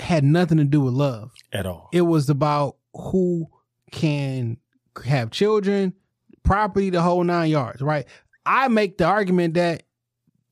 had 0.00 0.24
nothing 0.24 0.58
to 0.58 0.64
do 0.64 0.80
with 0.80 0.94
love. 0.94 1.32
at 1.52 1.66
all. 1.66 1.88
It 1.92 2.02
was 2.02 2.28
about 2.30 2.76
who 2.94 3.46
can 3.90 4.56
have 5.04 5.30
children, 5.30 5.92
property, 6.44 6.90
the 6.90 7.02
whole 7.02 7.24
nine 7.24 7.50
yards. 7.50 7.82
Right? 7.82 8.06
I 8.46 8.68
make 8.68 8.98
the 8.98 9.04
argument 9.04 9.54
that 9.54 9.84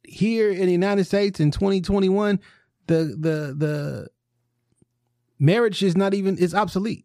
here 0.05 0.51
in 0.51 0.67
the 0.67 0.73
United 0.73 1.05
States 1.05 1.41
in 1.41 1.51
2021, 1.51 2.41
the 2.87 2.95
the 3.19 3.55
the 3.57 4.09
marriage 5.39 5.83
is 5.83 5.97
not 5.97 6.15
even 6.15 6.37
it's 6.39 6.55
obsolete. 6.55 7.05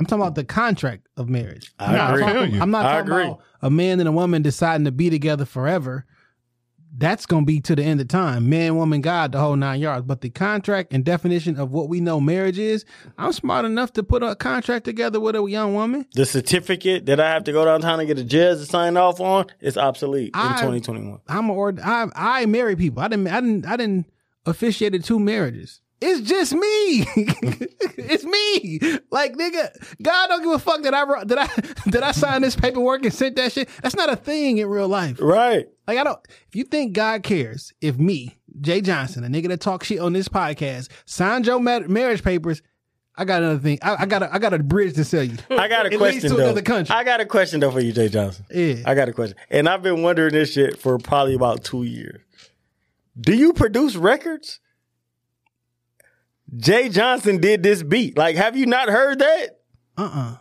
I'm 0.00 0.06
talking 0.06 0.22
about 0.22 0.34
the 0.36 0.44
contract 0.44 1.08
of 1.16 1.28
marriage. 1.28 1.72
I 1.78 1.86
I'm 1.86 1.92
not 1.96 2.10
agree. 2.10 2.22
talking- 2.22 2.36
I 2.38 2.44
feel 2.46 2.54
you. 2.54 2.62
I'm 2.62 2.70
not 2.70 2.82
talking 2.82 3.10
about 3.12 3.40
a 3.62 3.70
man 3.70 3.98
and 4.00 4.08
a 4.08 4.12
woman 4.12 4.42
deciding 4.42 4.84
to 4.84 4.92
be 4.92 5.10
together 5.10 5.44
forever. 5.44 6.06
That's 6.96 7.26
gonna 7.26 7.44
be 7.46 7.60
to 7.60 7.76
the 7.76 7.82
end 7.82 8.00
of 8.00 8.08
time. 8.08 8.48
Man, 8.48 8.76
woman, 8.76 9.00
God, 9.00 9.32
the 9.32 9.38
whole 9.38 9.56
nine 9.56 9.80
yards. 9.80 10.04
But 10.04 10.20
the 10.20 10.30
contract 10.30 10.92
and 10.92 11.04
definition 11.04 11.56
of 11.58 11.70
what 11.70 11.88
we 11.88 12.00
know 12.00 12.20
marriage 12.20 12.58
is, 12.58 12.84
I'm 13.16 13.32
smart 13.32 13.64
enough 13.64 13.92
to 13.94 14.02
put 14.02 14.22
a 14.22 14.34
contract 14.34 14.84
together 14.84 15.20
with 15.20 15.36
a 15.36 15.48
young 15.48 15.74
woman. 15.74 16.06
The 16.14 16.26
certificate 16.26 17.06
that 17.06 17.20
I 17.20 17.30
have 17.30 17.44
to 17.44 17.52
go 17.52 17.64
downtown 17.64 18.00
and 18.00 18.08
get 18.08 18.18
a 18.18 18.24
judge 18.24 18.58
to 18.58 18.66
sign 18.66 18.96
off 18.96 19.20
on 19.20 19.46
is 19.60 19.76
obsolete 19.76 20.34
in 20.34 20.40
2021. 20.40 21.20
I'm 21.28 21.50
a 21.50 21.82
I 21.82 22.06
I 22.14 22.46
marry 22.46 22.74
people. 22.74 23.02
I 23.02 23.08
didn't 23.08 23.28
I 23.28 23.40
didn't 23.40 23.66
I 23.66 23.76
didn't 23.76 24.06
officiated 24.46 25.04
two 25.04 25.18
marriages. 25.18 25.80
It's 26.00 26.28
just 26.28 26.52
me. 26.54 26.60
it's 27.96 28.24
me. 28.24 28.98
Like 29.10 29.34
nigga, 29.36 29.96
God 30.02 30.28
don't 30.28 30.42
give 30.42 30.52
a 30.52 30.58
fuck 30.58 30.82
that 30.82 30.94
I 30.94 31.02
wrote- 31.04 31.28
that 31.28 31.38
I 31.38 31.46
that 31.90 32.02
I 32.02 32.12
signed 32.12 32.44
this 32.44 32.54
paperwork 32.56 33.04
and 33.04 33.12
sent 33.12 33.36
that 33.36 33.52
shit. 33.52 33.68
That's 33.82 33.96
not 33.96 34.12
a 34.12 34.16
thing 34.16 34.58
in 34.58 34.68
real 34.68 34.88
life. 34.88 35.18
Right. 35.20 35.66
Like 35.86 35.98
I 35.98 36.04
don't. 36.04 36.18
If 36.48 36.54
you 36.54 36.64
think 36.64 36.92
God 36.92 37.22
cares, 37.24 37.72
if 37.80 37.98
me, 37.98 38.38
Jay 38.60 38.80
Johnson, 38.80 39.24
a 39.24 39.28
nigga 39.28 39.48
that 39.48 39.60
talk 39.60 39.82
shit 39.84 39.98
on 39.98 40.12
this 40.12 40.28
podcast, 40.28 40.88
signed 41.04 41.46
your 41.46 41.58
ma- 41.58 41.80
marriage 41.80 42.22
papers, 42.22 42.62
I 43.16 43.24
got 43.24 43.42
another 43.42 43.58
thing. 43.58 43.80
I, 43.82 44.02
I 44.02 44.06
got 44.06 44.22
a, 44.22 44.32
I 44.32 44.38
got 44.38 44.54
a 44.54 44.60
bridge 44.60 44.94
to 44.94 45.04
sell 45.04 45.24
you. 45.24 45.36
I 45.50 45.66
got 45.66 45.86
a 45.86 45.92
It 45.92 45.98
question 45.98 46.30
though. 46.36 46.54
I 46.90 47.02
got 47.02 47.20
a 47.20 47.26
question 47.26 47.58
though 47.58 47.72
for 47.72 47.80
you, 47.80 47.92
Jay 47.92 48.08
Johnson. 48.08 48.44
Yeah. 48.54 48.82
I 48.86 48.94
got 48.94 49.08
a 49.08 49.12
question, 49.12 49.36
and 49.50 49.68
I've 49.68 49.82
been 49.82 50.02
wondering 50.02 50.32
this 50.34 50.52
shit 50.52 50.78
for 50.78 50.96
probably 50.98 51.34
about 51.34 51.64
two 51.64 51.82
years. 51.82 52.20
Do 53.20 53.34
you 53.34 53.52
produce 53.52 53.96
records? 53.96 54.60
Jay 56.56 56.88
Johnson 56.88 57.38
did 57.40 57.62
this 57.62 57.82
beat. 57.82 58.16
Like, 58.16 58.36
have 58.36 58.56
you 58.56 58.66
not 58.66 58.88
heard 58.88 59.18
that? 59.20 59.60
Uh 59.96 60.10
uh 60.12 60.36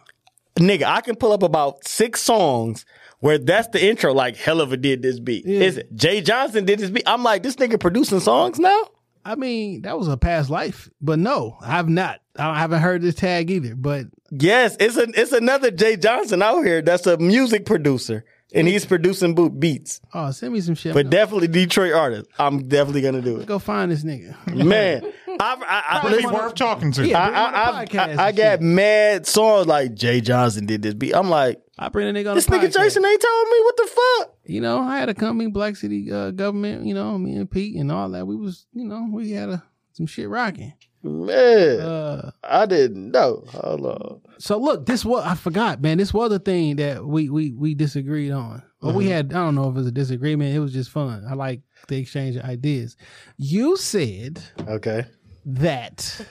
Nigga, 0.59 0.83
I 0.83 1.01
can 1.01 1.15
pull 1.15 1.33
up 1.33 1.43
about 1.43 1.87
six 1.87 2.21
songs 2.21 2.83
where 3.19 3.37
that's 3.37 3.67
the 3.69 3.83
intro. 3.85 4.13
Like, 4.13 4.35
hell 4.37 4.59
of 4.61 4.71
a 4.73 4.77
did 4.77 5.01
this 5.03 5.19
beat. 5.19 5.45
Yeah. 5.45 5.59
Is 5.59 5.77
it 5.77 5.93
Jay 5.95 6.21
Johnson 6.21 6.65
did 6.65 6.79
this 6.79 6.89
beat? 6.89 7.03
I'm 7.05 7.23
like, 7.23 7.43
this 7.43 7.55
nigga 7.57 7.79
producing 7.79 8.19
songs 8.19 8.57
now. 8.57 8.83
I 9.23 9.35
mean, 9.35 9.81
that 9.81 9.97
was 9.97 10.07
a 10.07 10.15
past 10.15 10.49
life, 10.49 10.89
but 11.01 11.19
no, 11.19 11.57
I've 11.61 11.89
not. 11.89 12.21
I 12.37 12.57
haven't 12.59 12.79
heard 12.81 13.01
this 13.01 13.13
tag 13.15 13.51
either. 13.51 13.75
But 13.75 14.05
Yes, 14.31 14.77
it's 14.79 14.95
a 14.97 15.05
it's 15.19 15.31
another 15.33 15.69
Jay 15.69 15.97
Johnson 15.97 16.41
out 16.41 16.63
here 16.63 16.81
that's 16.81 17.05
a 17.07 17.17
music 17.17 17.65
producer, 17.65 18.23
and 18.53 18.67
he's 18.69 18.85
producing 18.85 19.35
boot 19.35 19.59
beats. 19.59 19.99
oh, 20.13 20.31
send 20.31 20.53
me 20.53 20.61
some 20.61 20.75
shit. 20.75 20.93
But 20.93 21.09
definitely 21.09 21.49
Detroit 21.49 21.93
artist. 21.93 22.29
I'm 22.39 22.67
definitely 22.69 23.01
gonna 23.01 23.21
do 23.21 23.37
it. 23.41 23.47
go 23.47 23.59
find 23.59 23.91
this 23.91 24.03
nigga. 24.03 24.35
Man, 24.55 25.01
I've, 25.39 25.61
I, 25.61 25.83
I, 25.89 25.99
Probably 25.99 26.17
listen, 26.17 26.33
worth 26.33 26.55
talking 26.55 26.91
to. 26.93 27.07
Yeah. 27.07 27.19
I, 27.19 27.25
bring 27.25 27.35
him 27.35 27.43
on 27.45 27.85
the 27.85 28.19
I, 28.19 28.23
I, 28.23 28.27
I 28.27 28.31
got 28.31 28.61
mad 28.61 29.27
songs 29.27 29.67
like 29.67 29.93
Jay 29.95 30.21
Johnson 30.21 30.65
did 30.65 30.81
this 30.81 30.93
beat. 30.93 31.13
I'm 31.15 31.29
like, 31.29 31.61
I 31.79 31.89
bring 31.89 32.07
a 32.07 32.11
nigga 32.19 32.29
on 32.31 32.35
this 32.35 32.45
the 32.45 32.53
nigga 32.55 32.67
podcast. 32.69 32.73
Jason 32.73 33.05
ain't 33.05 33.21
told 33.21 33.47
me 33.49 33.59
what 33.61 33.77
the 33.77 33.87
fuck. 33.87 34.35
You 34.45 34.61
know, 34.61 34.79
I 34.79 34.97
had 34.97 35.09
a 35.09 35.13
company, 35.13 35.49
Black 35.49 35.75
City 35.75 36.11
uh, 36.11 36.31
Government. 36.31 36.85
You 36.85 36.93
know, 36.93 37.17
me 37.17 37.35
and 37.35 37.49
Pete 37.49 37.75
and 37.75 37.91
all 37.91 38.09
that. 38.09 38.25
We 38.25 38.35
was, 38.35 38.65
you 38.73 38.85
know, 38.85 39.07
we 39.11 39.31
had 39.31 39.49
a, 39.49 39.63
some 39.93 40.07
shit 40.07 40.27
rocking. 40.29 40.73
Man, 41.03 41.79
Uh, 41.79 42.31
I 42.43 42.65
didn't 42.65 43.11
know. 43.11 43.43
Hold 43.49 43.85
on. 43.85 44.21
so 44.39 44.57
look, 44.57 44.85
this 44.87 45.05
was 45.05 45.23
I 45.23 45.35
forgot, 45.35 45.79
man. 45.81 45.99
This 45.99 46.13
was 46.13 46.31
a 46.31 46.39
thing 46.39 46.77
that 46.77 47.05
we 47.05 47.29
we 47.29 47.53
we 47.53 47.75
disagreed 47.75 48.31
on. 48.31 48.63
But 48.81 48.89
Mm-hmm. 48.89 48.97
we 48.97 49.07
had 49.07 49.33
I 49.33 49.37
don't 49.37 49.55
know 49.55 49.69
if 49.69 49.75
it 49.75 49.77
was 49.77 49.87
a 49.87 49.91
disagreement. 49.91 50.55
It 50.55 50.59
was 50.59 50.73
just 50.73 50.89
fun. 50.89 51.23
I 51.29 51.33
like 51.35 51.61
the 51.87 51.97
exchange 51.97 52.35
of 52.35 52.43
ideas. 52.43 52.97
You 53.37 53.77
said 53.77 54.41
Okay. 54.67 55.05
That 55.47 56.25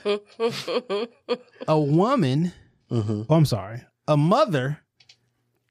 a 1.67 1.79
woman, 1.79 2.53
Mm-hmm. 2.91 3.23
oh, 3.29 3.35
I'm 3.35 3.45
sorry, 3.45 3.81
a 4.07 4.15
mother 4.15 4.79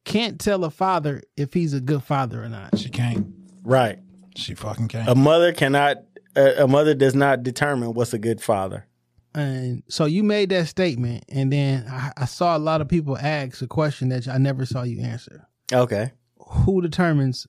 can't 0.05 0.39
tell 0.39 0.65
a 0.65 0.71
father 0.71 1.23
if 1.37 1.55
he's 1.55 1.73
a 1.73 1.81
good 1.81 2.03
father 2.03 2.43
or 2.45 2.49
not. 2.49 2.77
She 2.79 2.91
can't. 2.91 3.29
Right. 3.63 3.99
She 4.37 4.55
fucking 4.55 4.89
can't. 4.89 5.09
A 5.09 5.15
mother 5.15 5.53
cannot. 5.53 5.97
A, 6.37 6.65
a 6.65 6.69
mother 6.69 6.95
does 6.95 7.15
not 7.15 7.43
determine 7.43 7.95
what's 7.95 8.13
a 8.13 8.19
good 8.19 8.43
father. 8.43 8.87
And 9.35 9.83
so 9.89 10.05
you 10.05 10.23
made 10.23 10.51
that 10.51 10.67
statement, 10.69 11.25
and 11.29 11.53
then 11.53 11.87
I, 11.91 12.13
I 12.17 12.25
saw 12.27 12.57
a 12.57 12.59
lot 12.59 12.81
of 12.81 12.89
people 12.89 13.17
ask 13.17 13.63
a 13.63 13.67
question 13.67 14.09
that 14.11 14.29
I 14.29 14.37
never 14.39 14.67
saw 14.67 14.83
you 14.83 15.01
answer. 15.03 15.47
Okay. 15.73 16.13
Who 16.39 16.81
determines 16.83 17.47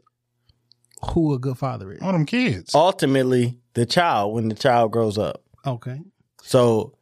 who 1.14 1.34
a 1.34 1.40
good 1.40 1.58
father 1.58 1.92
is? 1.92 2.02
All 2.02 2.12
them 2.14 2.26
kids. 2.26 2.74
Ultimately, 2.74 3.60
the 3.74 3.86
child 3.86 4.34
when 4.34 4.48
the 4.50 4.56
child 4.56 4.92
grows 4.92 5.18
up. 5.18 5.44
Okay. 5.66 6.00
So, 6.44 6.94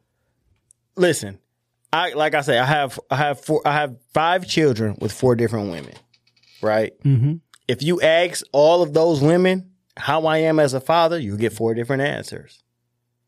listen, 0.96 1.38
I 1.92 2.12
like 2.14 2.34
I 2.34 2.40
say, 2.40 2.58
I 2.58 2.64
have 2.64 2.98
I 3.10 3.16
have 3.16 3.40
four, 3.40 3.62
I 3.64 3.72
have 3.72 3.96
five 4.12 4.46
children 4.46 4.96
with 5.00 5.12
four 5.12 5.34
different 5.36 5.70
women. 5.70 5.94
right? 6.62 6.92
Mm-hmm. 7.02 7.34
If 7.68 7.82
you 7.82 8.00
ask 8.00 8.44
all 8.52 8.82
of 8.82 8.92
those 8.94 9.20
women 9.20 9.70
how 9.96 10.26
I 10.26 10.38
am 10.38 10.58
as 10.60 10.74
a 10.74 10.80
father, 10.80 11.18
you'll 11.18 11.36
get 11.38 11.52
four 11.52 11.74
different 11.74 12.02
answers. 12.02 12.62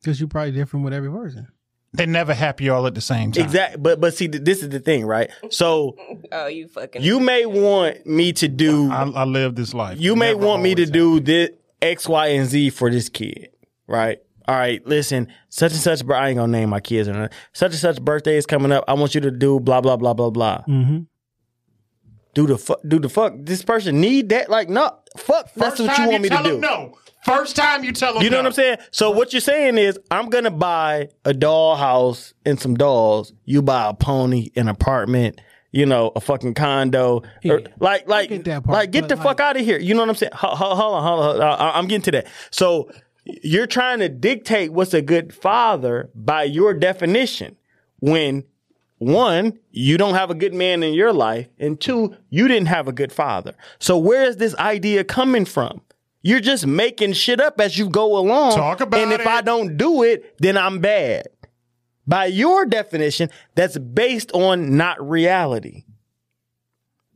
Because 0.00 0.20
you're 0.20 0.28
probably 0.28 0.52
different 0.52 0.84
with 0.84 0.94
every 0.94 1.10
person. 1.10 1.48
They're 1.92 2.06
never 2.06 2.34
happy 2.34 2.68
all 2.68 2.86
at 2.86 2.94
the 2.94 3.00
same 3.00 3.32
time. 3.32 3.44
Exactly. 3.44 3.80
But 3.80 4.00
but 4.00 4.14
see, 4.14 4.28
th- 4.28 4.44
this 4.44 4.62
is 4.62 4.68
the 4.68 4.78
thing, 4.80 5.06
right? 5.06 5.30
So 5.50 5.96
Oh, 6.32 6.46
you 6.46 6.68
fucking. 6.68 7.02
you 7.02 7.18
may 7.20 7.46
want 7.46 8.06
me 8.06 8.32
to 8.34 8.48
do. 8.48 8.90
I, 8.92 9.02
I 9.08 9.24
live 9.24 9.54
this 9.54 9.72
life. 9.72 9.98
you 9.98 10.14
may 10.14 10.34
Never 10.34 10.46
want 10.46 10.62
me 10.62 10.74
to 10.74 10.82
always 10.82 10.90
do 10.90 11.20
this 11.20 11.50
X, 11.80 12.08
Y, 12.08 12.26
and 12.28 12.46
Z 12.48 12.70
for 12.70 12.90
this 12.90 13.08
kid, 13.08 13.50
right? 13.86 14.18
All 14.48 14.56
right, 14.56 14.84
listen, 14.86 15.28
such 15.50 15.72
and 15.72 15.80
such. 15.80 16.02
I 16.08 16.28
ain't 16.30 16.38
gonna 16.38 16.50
name 16.50 16.70
my 16.70 16.80
kids 16.80 17.06
or. 17.06 17.28
Such 17.52 17.72
and 17.72 17.78
such 17.80 18.00
birthday 18.02 18.36
is 18.38 18.46
coming 18.46 18.72
up. 18.72 18.82
I 18.88 18.94
want 18.94 19.14
you 19.14 19.20
to 19.20 19.30
do 19.30 19.60
blah 19.60 19.80
blah 19.82 19.96
blah 19.98 20.14
blah 20.14 20.30
blah. 20.30 20.62
Mm-hmm. 20.66 21.00
Do 22.34 22.46
the 22.46 22.56
fuck? 22.58 22.80
Do 22.86 22.98
the 22.98 23.08
fuck? 23.08 23.34
This 23.36 23.62
person 23.62 24.00
need 24.00 24.28
that? 24.30 24.48
Like, 24.48 24.68
no, 24.68 24.90
fuck. 25.16 25.52
That's 25.54 25.78
First 25.78 25.88
what 25.88 25.98
you 25.98 26.08
want 26.08 26.22
me 26.22 26.28
to 26.30 26.42
do. 26.42 26.58
no. 26.58 26.96
First 27.24 27.56
time 27.56 27.84
you 27.84 27.92
tell 27.92 28.14
them 28.14 28.22
You 28.22 28.30
know 28.30 28.36
no. 28.38 28.42
what 28.44 28.46
I'm 28.46 28.52
saying? 28.52 28.78
So 28.90 29.10
what 29.10 29.32
you're 29.34 29.40
saying 29.40 29.76
is, 29.76 29.98
I'm 30.10 30.30
gonna 30.30 30.50
buy 30.52 31.08
a 31.24 31.34
doll 31.34 31.76
house 31.76 32.32
and 32.46 32.58
some 32.58 32.74
dolls. 32.76 33.32
You 33.44 33.60
buy 33.60 33.90
a 33.90 33.92
pony, 33.94 34.48
an 34.56 34.68
apartment, 34.68 35.40
you 35.72 35.84
know, 35.84 36.12
a 36.16 36.20
fucking 36.20 36.54
condo. 36.54 37.16
Or- 37.18 37.22
Yeah. 37.42 37.58
like, 37.80 38.08
like, 38.08 38.30
get 38.30 38.44
part, 38.46 38.68
like, 38.68 38.90
get 38.92 39.08
the 39.08 39.16
fuck 39.16 39.40
out 39.40 39.56
of 39.58 39.62
here. 39.64 39.78
You 39.78 39.94
know 39.94 40.00
what 40.00 40.08
I'm 40.10 40.14
saying? 40.14 40.32
Ho- 40.34 40.54
ho- 40.54 40.74
Hold 40.76 40.94
on, 40.94 41.02
hold 41.02 41.20
on. 41.20 41.24
hold 41.36 41.42
on. 41.42 41.74
I'm 41.74 41.86
getting 41.88 42.02
to 42.02 42.10
that. 42.12 42.26
So 42.50 42.88
you're 43.42 43.66
trying 43.66 43.98
to 44.00 44.08
dictate 44.08 44.72
what's 44.72 44.94
a 44.94 45.02
good 45.02 45.34
father 45.34 46.10
by 46.14 46.44
your 46.44 46.74
definition. 46.74 47.56
When 48.00 48.44
one, 48.98 49.58
you 49.70 49.96
don't 49.98 50.14
have 50.14 50.30
a 50.30 50.34
good 50.34 50.54
man 50.54 50.82
in 50.82 50.94
your 50.94 51.12
life, 51.12 51.48
and 51.58 51.80
two, 51.80 52.16
you 52.30 52.48
didn't 52.48 52.68
have 52.68 52.88
a 52.88 52.92
good 52.92 53.12
father. 53.12 53.54
So 53.78 53.96
where 53.98 54.24
is 54.24 54.36
this 54.36 54.54
idea 54.56 55.04
coming 55.04 55.44
from? 55.44 55.82
You're 56.22 56.40
just 56.40 56.66
making 56.66 57.12
shit 57.12 57.40
up 57.40 57.60
as 57.60 57.78
you 57.78 57.88
go 57.88 58.18
along. 58.18 58.56
Talk 58.56 58.80
about 58.80 59.00
And 59.00 59.12
if 59.12 59.20
it. 59.20 59.26
I 59.26 59.40
don't 59.40 59.76
do 59.76 60.02
it, 60.02 60.36
then 60.38 60.56
I'm 60.56 60.80
bad. 60.80 61.28
By 62.06 62.26
your 62.26 62.66
definition, 62.66 63.30
that's 63.54 63.78
based 63.78 64.32
on 64.32 64.76
not 64.76 65.06
reality. 65.06 65.84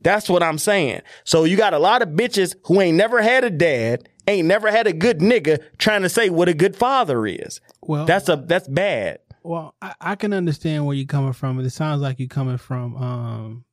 That's 0.01 0.29
what 0.29 0.43
I'm 0.43 0.57
saying. 0.57 1.01
So 1.23 1.45
you 1.45 1.57
got 1.57 1.73
a 1.73 1.79
lot 1.79 2.01
of 2.01 2.09
bitches 2.09 2.55
who 2.65 2.79
ain't 2.81 2.97
never 2.97 3.21
had 3.21 3.43
a 3.43 3.49
dad, 3.49 4.07
ain't 4.27 4.47
never 4.47 4.71
had 4.71 4.87
a 4.87 4.93
good 4.93 5.19
nigga 5.19 5.61
trying 5.77 6.01
to 6.03 6.09
say 6.09 6.29
what 6.29 6.49
a 6.49 6.53
good 6.53 6.75
father 6.75 7.25
is. 7.25 7.61
Well, 7.81 8.05
That's 8.05 8.29
a 8.29 8.35
that's 8.35 8.67
bad. 8.67 9.19
Well, 9.43 9.75
I, 9.81 9.93
I 9.99 10.15
can 10.15 10.33
understand 10.33 10.85
where 10.85 10.95
you're 10.95 11.05
coming 11.05 11.33
from. 11.33 11.59
It 11.59 11.69
sounds 11.71 12.01
like 12.01 12.19
you're 12.19 12.29
coming 12.29 12.57
from 12.57 12.95
um, 12.95 13.65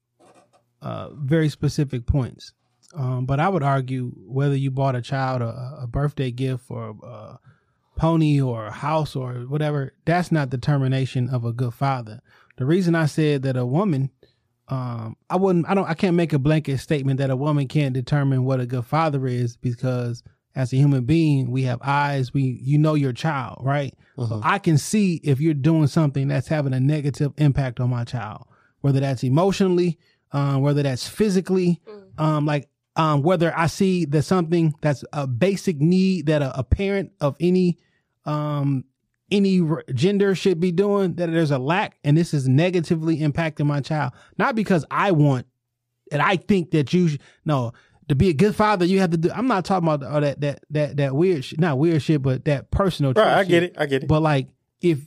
uh, 0.82 1.10
very 1.14 1.48
specific 1.48 2.06
points. 2.06 2.52
Um, 2.94 3.24
but 3.24 3.38
I 3.38 3.48
would 3.48 3.62
argue 3.62 4.10
whether 4.16 4.56
you 4.56 4.72
bought 4.72 4.96
a 4.96 5.02
child 5.02 5.42
a, 5.42 5.78
a 5.82 5.86
birthday 5.86 6.32
gift 6.32 6.64
or 6.70 6.96
a 7.04 7.38
pony 7.96 8.40
or 8.40 8.66
a 8.66 8.72
house 8.72 9.14
or 9.14 9.34
whatever, 9.46 9.92
that's 10.04 10.32
not 10.32 10.50
determination 10.50 11.28
of 11.28 11.44
a 11.44 11.52
good 11.52 11.74
father. 11.74 12.20
The 12.56 12.66
reason 12.66 12.94
I 12.94 13.06
said 13.06 13.42
that 13.42 13.56
a 13.56 13.64
woman, 13.64 14.10
um, 14.68 15.16
I 15.28 15.36
wouldn't, 15.36 15.68
I 15.68 15.74
don't, 15.74 15.88
I 15.88 15.94
can't 15.94 16.16
make 16.16 16.32
a 16.32 16.38
blanket 16.38 16.78
statement 16.78 17.18
that 17.18 17.30
a 17.30 17.36
woman 17.36 17.68
can't 17.68 17.94
determine 17.94 18.44
what 18.44 18.58
a 18.58 18.66
good 18.66 18.86
father 18.86 19.26
is 19.26 19.56
because 19.56 20.24
as 20.54 20.72
a 20.72 20.76
human 20.76 21.04
being, 21.04 21.50
we 21.50 21.62
have 21.62 21.80
eyes. 21.82 22.34
We, 22.34 22.58
you 22.62 22.78
know, 22.78 22.94
your 22.94 23.12
child, 23.12 23.58
right? 23.62 23.94
So 24.28 24.40
I 24.44 24.58
can 24.58 24.76
see 24.78 25.20
if 25.24 25.40
you're 25.40 25.54
doing 25.54 25.86
something 25.86 26.28
that's 26.28 26.48
having 26.48 26.74
a 26.74 26.80
negative 26.80 27.32
impact 27.38 27.80
on 27.80 27.88
my 27.90 28.04
child, 28.04 28.46
whether 28.80 29.00
that's 29.00 29.22
emotionally, 29.24 29.98
um, 30.32 30.60
whether 30.62 30.82
that's 30.82 31.08
physically, 31.08 31.80
um, 32.18 32.44
like, 32.46 32.68
um, 32.96 33.22
whether 33.22 33.56
I 33.56 33.66
see 33.66 34.04
that 34.06 34.22
something 34.22 34.74
that's 34.82 35.04
a 35.12 35.26
basic 35.26 35.80
need 35.80 36.26
that 36.26 36.42
a, 36.42 36.58
a 36.58 36.64
parent 36.64 37.12
of 37.20 37.36
any, 37.40 37.78
um, 38.26 38.84
any 39.30 39.60
r- 39.60 39.84
gender 39.94 40.34
should 40.34 40.60
be 40.60 40.72
doing, 40.72 41.14
that 41.14 41.30
there's 41.30 41.52
a 41.52 41.58
lack 41.58 41.96
and 42.04 42.16
this 42.18 42.34
is 42.34 42.48
negatively 42.48 43.18
impacting 43.20 43.66
my 43.66 43.80
child. 43.80 44.12
Not 44.36 44.54
because 44.56 44.84
I 44.90 45.12
want 45.12 45.46
and 46.12 46.20
I 46.20 46.36
think 46.36 46.72
that 46.72 46.92
you 46.92 47.08
sh- 47.08 47.18
no 47.44 47.72
to 48.10 48.14
be 48.16 48.28
a 48.28 48.32
good 48.34 48.54
father 48.54 48.84
you 48.84 49.00
have 49.00 49.10
to 49.10 49.16
do. 49.16 49.30
I'm 49.32 49.46
not 49.46 49.64
talking 49.64 49.88
about 49.88 50.06
all 50.08 50.20
that 50.20 50.40
that 50.42 50.64
that 50.70 50.96
that 50.98 51.14
weird 51.16 51.44
shit, 51.44 51.58
not 51.60 51.78
weird 51.78 52.02
shit, 52.02 52.20
but 52.22 52.44
that 52.44 52.70
personal. 52.70 53.12
Right, 53.14 53.26
I 53.38 53.44
get 53.44 53.50
shit. 53.50 53.62
it. 53.62 53.76
I 53.78 53.86
get 53.86 54.02
it. 54.02 54.08
But 54.08 54.20
like 54.20 54.48
if 54.82 54.98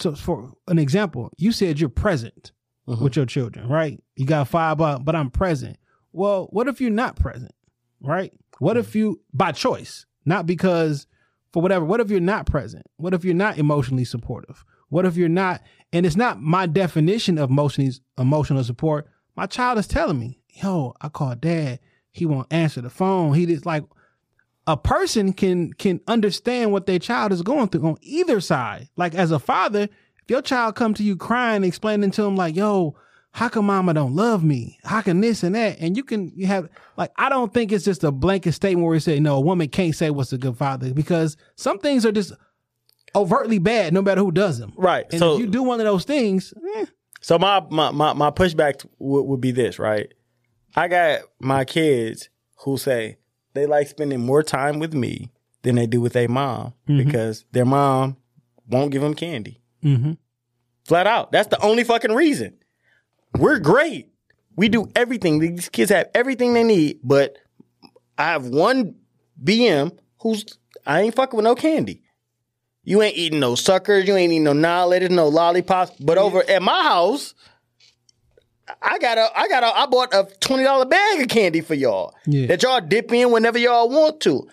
so 0.00 0.14
for 0.14 0.52
an 0.68 0.78
example, 0.78 1.30
you 1.38 1.52
said 1.52 1.80
you're 1.80 1.88
present 1.88 2.52
Mhm. 2.88 3.00
with 3.00 3.16
your 3.16 3.26
children, 3.26 3.68
right? 3.68 4.02
You 4.16 4.26
got 4.26 4.48
five 4.48 4.76
but 4.78 5.04
but 5.04 5.16
I'm 5.16 5.30
present. 5.30 5.76
Well, 6.12 6.48
what 6.50 6.68
if 6.68 6.80
you're 6.80 6.90
not 6.90 7.16
present? 7.16 7.52
Right? 8.00 8.32
What 8.58 8.76
if 8.76 8.94
you 8.94 9.20
by 9.32 9.52
choice, 9.52 10.04
not 10.24 10.46
because 10.46 11.06
for 11.52 11.62
whatever, 11.62 11.84
what 11.84 12.00
if 12.00 12.10
you're 12.10 12.20
not 12.20 12.46
present? 12.46 12.84
What 12.96 13.14
if 13.14 13.24
you're 13.24 13.34
not 13.34 13.56
emotionally 13.58 14.04
supportive? 14.04 14.64
What 14.88 15.04
if 15.06 15.16
you're 15.16 15.28
not 15.28 15.62
and 15.92 16.04
it's 16.04 16.16
not 16.16 16.40
my 16.40 16.66
definition 16.66 17.38
of 17.38 17.50
emotionally 17.50 17.92
emotional 18.18 18.64
support. 18.64 19.06
My 19.36 19.46
child 19.46 19.78
is 19.78 19.86
telling 19.86 20.18
me, 20.18 20.40
yo, 20.48 20.94
I 21.00 21.08
called 21.08 21.40
dad. 21.40 21.78
He 22.16 22.26
won't 22.26 22.52
answer 22.52 22.80
the 22.80 22.90
phone. 22.90 23.34
He 23.34 23.44
just 23.46 23.66
like 23.66 23.84
a 24.66 24.76
person 24.76 25.32
can 25.32 25.72
can 25.74 26.00
understand 26.08 26.72
what 26.72 26.86
their 26.86 26.98
child 26.98 27.30
is 27.32 27.42
going 27.42 27.68
through 27.68 27.86
on 27.86 27.96
either 28.00 28.40
side. 28.40 28.88
Like 28.96 29.14
as 29.14 29.30
a 29.30 29.38
father, 29.38 29.82
if 29.82 30.28
your 30.28 30.42
child 30.42 30.74
come 30.74 30.94
to 30.94 31.04
you 31.04 31.14
crying, 31.14 31.62
explaining 31.62 32.10
to 32.12 32.24
him 32.24 32.36
like, 32.36 32.56
"Yo, 32.56 32.96
how 33.32 33.48
come 33.48 33.66
mama 33.66 33.92
don't 33.94 34.16
love 34.16 34.42
me? 34.42 34.78
How 34.82 35.02
can 35.02 35.20
this 35.20 35.42
and 35.42 35.54
that?" 35.54 35.76
And 35.78 35.96
you 35.96 36.02
can 36.02 36.32
you 36.34 36.46
have 36.46 36.68
like 36.96 37.12
I 37.16 37.28
don't 37.28 37.52
think 37.52 37.70
it's 37.70 37.84
just 37.84 38.02
a 38.02 38.10
blanket 38.10 38.52
statement 38.52 38.86
where 38.86 38.94
you 38.94 39.00
say 39.00 39.20
no, 39.20 39.36
a 39.36 39.40
woman 39.40 39.68
can't 39.68 39.94
say 39.94 40.10
what's 40.10 40.32
a 40.32 40.38
good 40.38 40.56
father 40.56 40.92
because 40.94 41.36
some 41.54 41.78
things 41.78 42.06
are 42.06 42.12
just 42.12 42.32
overtly 43.14 43.58
bad 43.58 43.92
no 43.94 44.02
matter 44.02 44.20
who 44.20 44.32
does 44.32 44.58
them. 44.58 44.72
Right. 44.76 45.06
And 45.10 45.18
so 45.18 45.34
if 45.34 45.40
you 45.40 45.46
do 45.46 45.62
one 45.62 45.80
of 45.80 45.86
those 45.86 46.04
things, 46.04 46.52
eh, 46.76 46.86
So 47.20 47.38
my 47.38 47.60
my 47.70 47.90
my, 47.92 48.12
my 48.14 48.30
pushback 48.30 48.84
would, 48.98 49.22
would 49.22 49.40
be 49.40 49.52
this, 49.52 49.78
right? 49.78 50.12
I 50.76 50.88
got 50.88 51.22
my 51.40 51.64
kids 51.64 52.28
who 52.64 52.76
say 52.76 53.16
they 53.54 53.66
like 53.66 53.88
spending 53.88 54.20
more 54.20 54.42
time 54.42 54.78
with 54.78 54.92
me 54.94 55.30
than 55.62 55.74
they 55.76 55.86
do 55.86 56.00
with 56.00 56.12
their 56.12 56.28
mom 56.28 56.74
because 56.86 57.44
their 57.52 57.64
mom 57.64 58.16
won't 58.68 58.90
give 58.92 59.02
them 59.02 59.14
candy. 59.14 59.60
Mhm. 59.82 60.18
Flat 60.84 61.06
out. 61.06 61.32
That's 61.32 61.48
the 61.48 61.60
only 61.62 61.82
fucking 61.84 62.12
reason. 62.14 62.54
We're 63.38 63.58
great. 63.58 64.08
We 64.54 64.68
do 64.68 64.88
everything. 64.94 65.38
These 65.40 65.68
kids 65.68 65.90
have 65.90 66.08
everything 66.14 66.54
they 66.54 66.62
need, 66.64 67.00
but 67.02 67.36
I 68.18 68.24
have 68.24 68.46
one 68.46 68.94
BM 69.42 69.92
who's 70.20 70.44
I 70.86 71.00
ain't 71.02 71.14
fucking 71.14 71.36
with 71.36 71.44
no 71.44 71.54
candy. 71.54 72.02
You 72.84 73.02
ain't 73.02 73.16
eating 73.16 73.40
no 73.40 73.56
suckers. 73.56 74.06
You 74.06 74.14
ain't 74.16 74.32
eating 74.32 74.44
no 74.44 74.52
knowledge, 74.52 75.10
no 75.10 75.26
lollipops. 75.28 75.92
But 75.98 76.18
over 76.18 76.48
at 76.48 76.62
my 76.62 76.84
house, 76.84 77.34
I 78.88 78.98
got 78.98 79.18
a, 79.18 79.28
I 79.36 79.48
got 79.48 79.62
a, 79.64 79.66
I 79.76 79.86
bought 79.86 80.14
a 80.14 80.28
twenty 80.40 80.64
dollar 80.64 80.84
bag 80.86 81.20
of 81.22 81.28
candy 81.28 81.60
for 81.60 81.74
y'all 81.74 82.14
Yeah. 82.26 82.46
that 82.46 82.62
y'all 82.62 82.80
dip 82.80 83.12
in 83.12 83.30
whenever 83.32 83.58
y'all 83.58 83.88
want 83.88 84.20
to. 84.22 84.46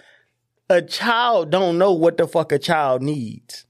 A 0.69 0.81
child 0.81 1.51
don't 1.51 1.77
know 1.77 1.91
what 1.93 2.18
the 2.18 2.27
fuck 2.27 2.51
a 2.51 2.57
child 2.60 3.01
needs. 3.01 3.65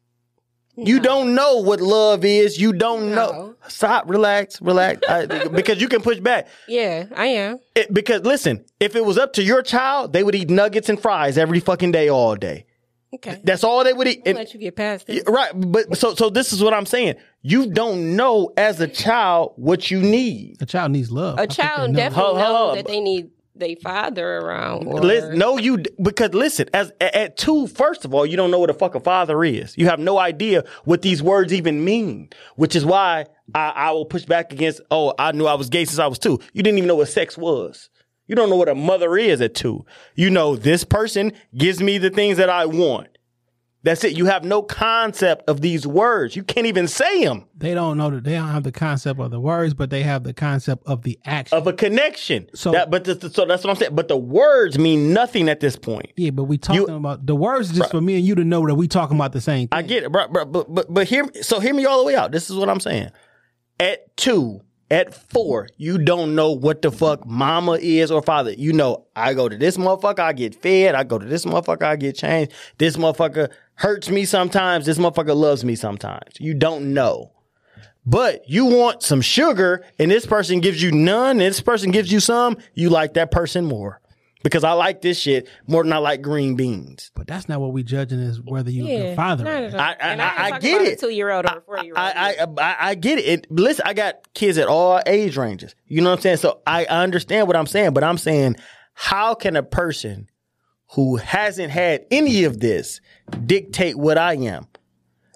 You 0.76 0.99
don't 0.99 1.35
know 1.35 1.57
what 1.57 1.81
love 1.81 2.26
is. 2.26 2.60
You 2.60 2.73
don't 2.73 3.14
know. 3.14 3.56
Stop, 3.68 4.10
relax, 4.10 4.60
relax, 4.61 5.02
I- 5.07 5.26
because 5.49 5.80
you 5.80 5.88
can 5.88 6.02
push 6.02 6.19
back. 6.19 6.48
Yeah, 6.68 7.06
I 7.15 7.27
am. 7.27 7.60
It- 7.76 7.94
because 7.94 8.22
listen, 8.23 8.65
if 8.80 8.95
it 8.95 9.06
was 9.06 9.18
up 9.18 9.34
to 9.34 9.44
your 9.44 9.61
child, 9.61 10.14
they 10.14 10.23
would 10.23 10.34
eat 10.34 10.49
nuggets 10.49 10.90
and 10.90 10.99
fries 10.99 11.38
every 11.38 11.60
fucking 11.60 11.91
day, 11.91 12.10
all 12.10 12.35
day. 12.35 12.65
Okay. 13.14 13.40
That's 13.44 13.64
all 13.64 13.84
they 13.84 13.94
would 13.94 14.07
eat. 14.07 14.22
And- 14.26 14.38
let 14.38 14.53
you 14.53 14.60
get 14.60 14.76
past 14.76 15.10
it. 15.10 15.23
Right, 15.27 15.52
but 15.56 15.98
so 15.98 16.15
so 16.15 16.30
this 16.30 16.52
is 16.53 16.64
what 16.64 16.73
I'm 16.73 16.85
saying. 16.85 17.15
You 17.41 17.68
don't 17.68 18.15
know 18.15 18.52
as 18.57 18.80
a 18.80 18.88
child 18.88 19.53
what 19.57 19.91
you 19.91 19.99
need. 20.02 20.57
a 20.61 20.65
child 20.65 20.91
needs 20.91 21.11
love. 21.11 21.38
I 21.40 21.44
A 21.44 21.48
think 21.48 21.57
they 21.57 21.64
child 21.64 21.91
know. 21.91 21.95
definitely 21.98 22.23
Hold- 22.23 22.38
hold 22.41 22.53
know 22.53 22.69
on. 22.72 22.76
that 22.77 22.88
they 22.88 22.99
need 22.99 23.30
their 23.56 23.76
father 23.84 24.38
around. 24.40 24.88
Or, 24.88 24.99
Listen, 24.99 25.38
no, 25.38 25.60
you 25.60 25.84
because 26.02 26.34
listen, 26.34 26.68
as 26.73 26.91
at, 26.99 27.14
at 27.15 27.38
two, 27.38 27.68
first 27.68 28.03
of 28.03 28.11
all, 28.14 28.26
you 28.26 28.35
don't 28.35 28.49
know 28.49 28.57
what 28.60 28.72
a 28.72 28.73
fuck 28.73 28.95
a 28.95 28.99
father 28.99 29.44
is. 29.44 29.77
You 29.77 29.85
have 29.85 29.99
no 29.99 30.18
idea 30.18 30.64
what 30.85 31.03
these 31.03 31.22
words 31.22 31.53
even 31.53 31.85
mean, 31.85 32.30
which 32.56 32.76
is 32.76 32.84
why 32.84 33.26
I, 33.53 33.69
I 33.69 33.91
will 33.91 34.06
push 34.06 34.26
back 34.26 34.52
against. 34.52 34.81
Oh, 34.90 35.14
I 35.19 35.34
knew 35.34 35.45
I 35.45 35.53
was 35.53 35.69
gay 35.69 35.85
since 35.85 35.99
I 35.99 36.07
was 36.07 36.18
two. 36.18 36.40
You 36.53 36.64
didn't 36.64 36.80
even 36.80 36.88
know 36.88 36.95
what 36.95 37.10
sex 37.10 37.38
was. 37.38 37.90
You 38.28 38.36
don't 38.36 38.50
know 38.50 38.56
what 38.56 38.70
a 38.70 38.76
mother 38.76 39.18
is 39.18 39.41
at 39.41 39.54
two. 39.54 39.86
You 40.16 40.30
know 40.30 40.56
this 40.56 40.84
person 40.84 41.34
gives 41.58 41.82
me 41.82 41.98
the 41.98 42.10
things 42.10 42.38
that 42.38 42.50
I 42.50 42.66
want. 42.66 43.10
That's 43.86 44.06
it. 44.06 44.18
You 44.18 44.28
have 44.28 44.45
no 44.45 44.62
concept 44.62 45.44
of 45.50 45.60
these 45.60 45.86
words. 45.86 46.38
You 46.38 46.44
can't 46.45 46.68
even 46.68 46.88
say 46.88 47.26
them. 47.26 47.44
They 47.54 47.74
don't 47.74 47.98
know 47.98 48.10
that 48.12 48.24
they 48.24 48.32
don't 48.32 48.48
have 48.48 48.64
the 48.64 48.72
concept 48.72 49.20
of 49.20 49.30
the 49.30 49.41
words, 49.41 49.74
but 49.74 49.90
they 49.90 50.04
have 50.04 50.24
the 50.24 50.34
concept 50.34 50.84
of 50.88 51.02
the 51.04 51.20
action. 51.26 51.58
of 51.58 51.68
a 51.68 51.74
connection. 51.74 52.48
So- 52.56 52.72
that, 52.72 52.90
but 52.90 53.06
so 53.06 53.44
that's 53.45 53.62
what 53.62 53.68
I'm 53.72 53.76
saying. 53.76 53.94
But 53.94 54.08
the 54.08 54.16
words 54.16 54.80
mean 54.80 55.12
nothing 55.12 55.50
at 55.50 55.60
this 55.60 55.76
point. 55.76 56.14
yeah, 56.16 56.30
but 56.30 56.45
we 56.45 56.58
talking 56.58 56.95
about 56.95 57.26
the 57.26 57.36
words 57.36 57.74
just 57.74 57.91
for 57.91 58.00
me 58.00 58.16
and 58.16 58.26
you 58.26 58.36
to 58.36 58.45
know 58.45 58.66
that 58.66 58.76
we 58.76 58.88
talking 58.88 59.18
about 59.18 59.34
the 59.34 59.41
same 59.41 59.68
thing. 59.68 59.78
I 59.78 59.82
get 59.82 60.04
it, 60.04 60.12
bro, 60.14 60.30
bro, 60.30 60.45
but 60.45 60.74
but 60.74 60.94
but 60.94 61.06
hear. 61.10 61.26
So 61.41 61.60
hear 61.60 61.74
me 61.74 61.86
all 61.86 61.98
the 62.00 62.06
way 62.06 62.16
out. 62.16 62.32
This 62.32 62.50
is 62.50 62.56
what 62.56 62.70
I'm 62.70 62.80
saying. 62.80 63.10
At 63.82 64.16
two, 64.16 64.62
at 64.94 65.11
four, 65.11 65.68
you 65.76 65.98
don't 65.98 66.36
know 66.36 66.52
what 66.52 66.84
the 66.84 66.91
fuck 66.91 67.26
mama 67.26 67.80
is 67.82 68.11
or 68.11 68.22
father. 68.22 68.53
You 68.53 68.74
know, 68.74 69.07
I 69.15 69.34
go 69.34 69.49
to 69.49 69.57
this 69.57 69.76
motherfucker, 69.76 70.20
I 70.20 70.34
get 70.34 70.53
fed. 70.53 70.94
I 70.94 71.03
go 71.03 71.18
to 71.18 71.26
this 71.26 71.45
motherfucker, 71.45 71.82
I 71.82 71.95
get 71.95 72.15
changed. 72.15 72.52
This 72.78 72.95
motherfucker 72.95 73.49
hurts 73.74 74.10
me 74.10 74.26
sometimes. 74.26 74.86
This 74.86 74.99
motherfucker 74.99 75.36
loves 75.36 75.65
me 75.65 75.74
sometimes. 75.74 76.40
You 76.40 76.53
don't 76.53 76.94
know. 76.94 77.32
But 78.06 78.48
you 78.48 78.65
want 78.65 79.02
some 79.02 79.22
sugar 79.22 79.84
and 79.98 80.11
this 80.11 80.28
person 80.28 80.60
gives 80.60 80.84
you 80.84 80.91
none, 80.91 81.32
and 81.32 81.41
this 81.41 81.61
person 81.61 81.90
gives 81.90 82.11
you 82.11 82.20
some, 82.20 82.57
you 82.76 82.91
like 82.91 83.15
that 83.15 83.32
person 83.32 83.65
more. 83.65 83.99
Because 84.44 84.64
I 84.65 84.74
like 84.74 85.02
this 85.02 85.18
shit 85.18 85.48
more 85.68 85.84
than 85.84 85.94
I 85.94 85.98
like 85.98 86.22
green 86.22 86.56
beans. 86.56 87.11
But 87.15 87.28
that's 87.28 87.48
not 87.48 87.61
what 87.61 87.72
we 87.72 87.82
judging 87.82 88.20
is 88.20 88.41
whether 88.41 88.70
you 88.70 88.86
Yeah, 88.86 89.03
your 89.06 89.15
father. 89.15 89.45
not 89.45 89.64
is. 89.64 89.74
at 89.74 89.80
all. 89.80 89.86
I- 89.86 89.91
I- 89.91 89.95
And 90.11 90.22
I- 90.22 90.45
ain't 90.48 90.56
I 90.56 90.60
get 90.60 90.76
about 90.76 90.88
it. 90.88 90.94
A 90.94 90.95
two 91.02 91.10
year 91.10 91.32
old 91.32 91.45
or 91.45 91.61
four 91.65 91.78
year 91.84 91.94
old. 91.95 91.98
I, 91.98 92.36
I, 92.41 92.45
I, 92.60 92.76
I 92.90 92.95
get 92.95 93.20
it. 93.20 93.26
it. 93.26 93.48
Listen, 93.52 93.84
I 93.88 93.94
got 93.94 94.34
kids 94.34 94.57
at 94.57 94.68
all 94.68 95.02
age 95.07 95.38
ranges. 95.38 95.74
You 95.88 96.02
know 96.02 96.10
what 96.10 96.18
I'm 96.18 96.22
saying? 96.22 96.38
So 96.38 96.60
I 96.68 96.84
understand 96.86 97.48
what 97.48 97.56
I'm 97.56 97.68
saying, 97.68 97.94
but 97.94 98.03
I'm 98.03 98.18
saying, 98.18 98.57
how 98.94 99.34
can 99.34 99.56
a 99.56 99.64
person 99.64 100.28
who 100.91 101.15
hasn't 101.15 101.72
had 101.72 102.06
any 102.11 102.44
of 102.44 102.60
this 102.60 102.99
dictate 103.45 103.98
what 103.98 104.18
I 104.18 104.34
am? 104.36 104.68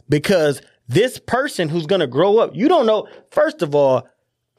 Because 0.09 0.61
this 0.88 1.19
person 1.19 1.69
who's 1.69 1.85
going 1.85 1.99
to 2.01 2.07
grow 2.07 2.38
up, 2.39 2.55
you 2.55 2.67
don't 2.67 2.85
know, 2.85 3.07
first 3.31 3.61
of 3.61 3.73
all, 3.75 4.07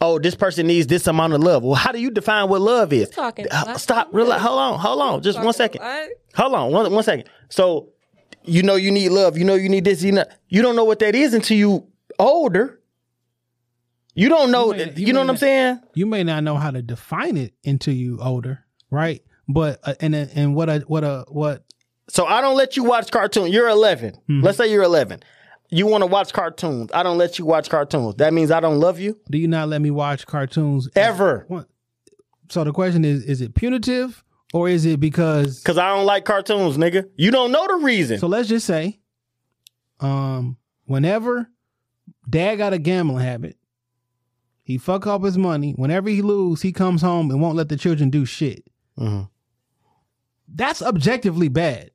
oh, 0.01 0.19
this 0.19 0.35
person 0.35 0.67
needs 0.67 0.87
this 0.87 1.07
amount 1.07 1.33
of 1.33 1.43
love. 1.43 1.63
Well, 1.63 1.75
how 1.75 1.93
do 1.93 2.01
you 2.01 2.11
define 2.11 2.49
what 2.49 2.61
love 2.61 2.93
is? 2.93 3.09
talking 3.11 3.47
a 3.51 3.55
Uh, 3.55 3.65
lot. 3.67 3.81
Stop. 3.81 4.09
Relax. 4.13 4.43
Hold 4.43 4.59
on. 4.59 4.79
Hold 4.79 5.01
on. 5.01 5.23
Just 5.23 5.43
one 5.43 5.53
second. 5.53 5.81
Talking 5.81 5.95
a 5.95 6.03
second. 6.03 6.17
lot. 6.37 6.43
Hold 6.43 6.55
on. 6.55 6.73
One, 6.73 6.93
one 6.93 7.03
second. 7.05 7.29
So, 7.49 7.89
you 8.45 8.63
know 8.63 8.77
you 8.77 8.91
need 8.91 9.09
love. 9.11 9.37
You 9.37 9.45
know 9.45 9.55
you 9.55 9.69
need 9.69 9.85
this. 9.85 10.03
You 10.03 10.13
know 10.13 10.25
you 10.49 10.63
don't 10.63 10.77
know 10.77 10.85
what 10.85 10.99
that 11.01 11.15
is 11.15 11.35
until 11.35 11.57
you 11.57 11.87
older. 12.19 12.81
You 14.15 14.29
don't 14.29 14.51
know. 14.51 14.73
You 14.73 14.81
You, 14.81 14.87
may- 14.87 14.93
you 15.03 15.13
know 15.13 15.21
may 15.21 15.27
what 15.27 15.31
I'm 15.31 15.37
saying? 15.37 15.81
you 15.95 16.07
may 16.07 16.25
not 16.25 16.43
know 16.45 16.57
how 16.57 16.71
to 16.71 16.83
define 16.83 17.37
it 17.37 17.53
until 17.65 17.95
you 17.95 18.19
older, 18.21 18.65
right? 18.91 19.23
But 19.49 19.81
uh, 19.85 19.95
and 20.01 20.15
and 20.15 20.55
what 20.55 20.69
a 20.69 20.81
what 20.87 21.05
a 21.05 21.25
what 21.29 21.65
So 22.09 22.27
I 22.27 22.41
don't 22.41 22.57
let 22.57 22.77
you 22.77 22.85
watch 22.85 23.11
cartoon. 23.11 23.49
You're 23.53 23.69
11. 23.69 24.13
Mm-hmm. 24.15 24.41
Let's 24.43 24.59
say 24.59 24.71
you're 24.71 24.83
11. 24.83 25.21
You 25.71 25.87
want 25.87 26.03
to 26.03 26.07
watch 26.07 26.33
cartoons. 26.33 26.91
I 26.95 27.03
don't 27.03 27.19
let 27.19 27.39
you 27.39 27.45
watch 27.45 27.69
cartoons. 27.69 28.15
That 28.17 28.33
means 28.33 28.51
I 28.51 28.61
don't 28.61 28.81
love 28.81 28.99
you 28.99 29.19
do 29.31 29.37
you 29.39 29.49
not 29.49 29.69
let 29.69 29.81
me 29.83 29.91
watch 29.91 30.27
cartoons 30.27 30.89
ever 30.97 31.47
So 32.49 32.65
the 32.65 32.73
question 32.73 33.05
is: 33.05 33.25
Is 33.25 33.41
it 33.41 33.55
punitive 33.55 34.25
or 34.55 34.69
is 34.69 34.87
it 34.87 34.99
because? 35.01 35.61
because 35.63 35.77
I 35.79 35.95
don't 35.95 36.07
like 36.07 36.25
cartoons, 36.25 36.79
nigga. 36.79 37.09
You 37.17 37.31
don't 37.31 37.53
know 37.53 37.67
the 37.67 37.85
reason. 37.85 38.19
So 38.19 38.27
let's 38.29 38.49
just 38.49 38.67
say, 38.67 38.99
um, 40.01 40.57
whenever 40.87 41.51
dad 42.29 42.57
got 42.57 42.73
a 42.73 42.79
gambling 42.79 43.23
habit, 43.25 43.57
he 44.63 44.79
fuck 44.79 45.07
up 45.07 45.23
his 45.23 45.37
money. 45.37 45.73
Whenever 45.73 46.09
he 46.09 46.23
lose, 46.23 46.63
he 46.63 46.73
comes 46.73 47.03
home 47.03 47.31
and 47.31 47.41
won't 47.43 47.57
let 47.57 47.69
the 47.69 47.77
children 47.77 48.09
do 48.11 48.25
shit. 48.25 48.65
Mhm. 48.99 49.29
That's 50.49 50.81
objectively 50.81 51.49
bad. 51.49 51.91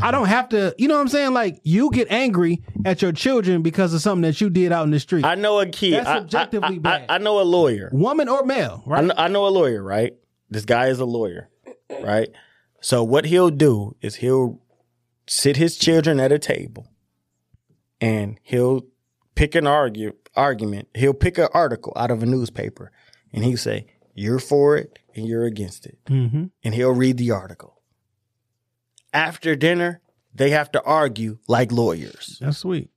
I 0.00 0.10
don't 0.10 0.26
have 0.28 0.48
to, 0.50 0.74
you 0.78 0.88
know 0.88 0.94
what 0.94 1.00
I'm 1.02 1.08
saying? 1.08 1.32
Like 1.34 1.60
you 1.64 1.90
get 1.90 2.08
angry 2.10 2.62
at 2.84 3.02
your 3.02 3.12
children 3.12 3.62
because 3.62 3.92
of 3.94 4.00
something 4.00 4.22
that 4.22 4.40
you 4.40 4.48
did 4.50 4.72
out 4.72 4.84
in 4.84 4.90
the 4.90 5.00
street, 5.00 5.24
I 5.24 5.34
know 5.34 5.60
a 5.60 5.66
kid. 5.66 5.94
That's 5.94 6.08
I- 6.08 6.14
I- 6.14 6.18
objectively 6.18 6.76
I, 6.76 6.78
bad. 6.78 7.06
I, 7.10 7.14
I 7.16 7.18
know 7.18 7.40
a 7.40 7.42
lawyer. 7.42 7.90
woman 7.92 8.28
or 8.28 8.44
male, 8.44 8.82
I 8.86 8.90
right? 8.90 9.04
know, 9.04 9.14
I 9.16 9.28
know 9.28 9.46
a 9.46 9.50
lawyer, 9.50 9.82
right? 9.82 10.14
This 10.50 10.64
guy 10.64 10.86
is 10.86 10.98
a 11.00 11.04
lawyer, 11.04 11.48
right? 12.02 12.28
So 12.80 13.02
what 13.04 13.24
he'll 13.26 13.50
do 13.50 13.96
is 14.00 14.16
he'll 14.16 14.60
sit 15.28 15.56
his 15.56 15.76
children 15.76 16.18
at 16.20 16.32
a 16.32 16.38
table 16.38 16.88
and 18.00 18.38
he'll 18.42 18.82
pick 19.34 19.54
an 19.54 19.66
argue 19.66 20.12
argument. 20.36 20.88
He'll 20.94 21.14
pick 21.14 21.38
an 21.38 21.48
article 21.54 21.92
out 21.96 22.10
of 22.10 22.22
a 22.22 22.26
newspaper 22.26 22.90
and 23.32 23.44
he'll 23.44 23.56
say, 23.56 23.86
You're 24.14 24.38
for 24.38 24.76
it 24.76 24.98
and 25.14 25.26
you're 25.26 25.44
against 25.44 25.86
it. 25.86 25.98
Mm-hmm. 26.06 26.44
And 26.64 26.74
he'll 26.74 26.92
read 26.94 27.18
the 27.18 27.30
article. 27.30 27.71
After 29.12 29.54
dinner, 29.54 30.00
they 30.34 30.50
have 30.50 30.72
to 30.72 30.82
argue 30.82 31.38
like 31.48 31.72
lawyers. 31.72 32.38
That's 32.40 32.58
sweet. 32.58 32.90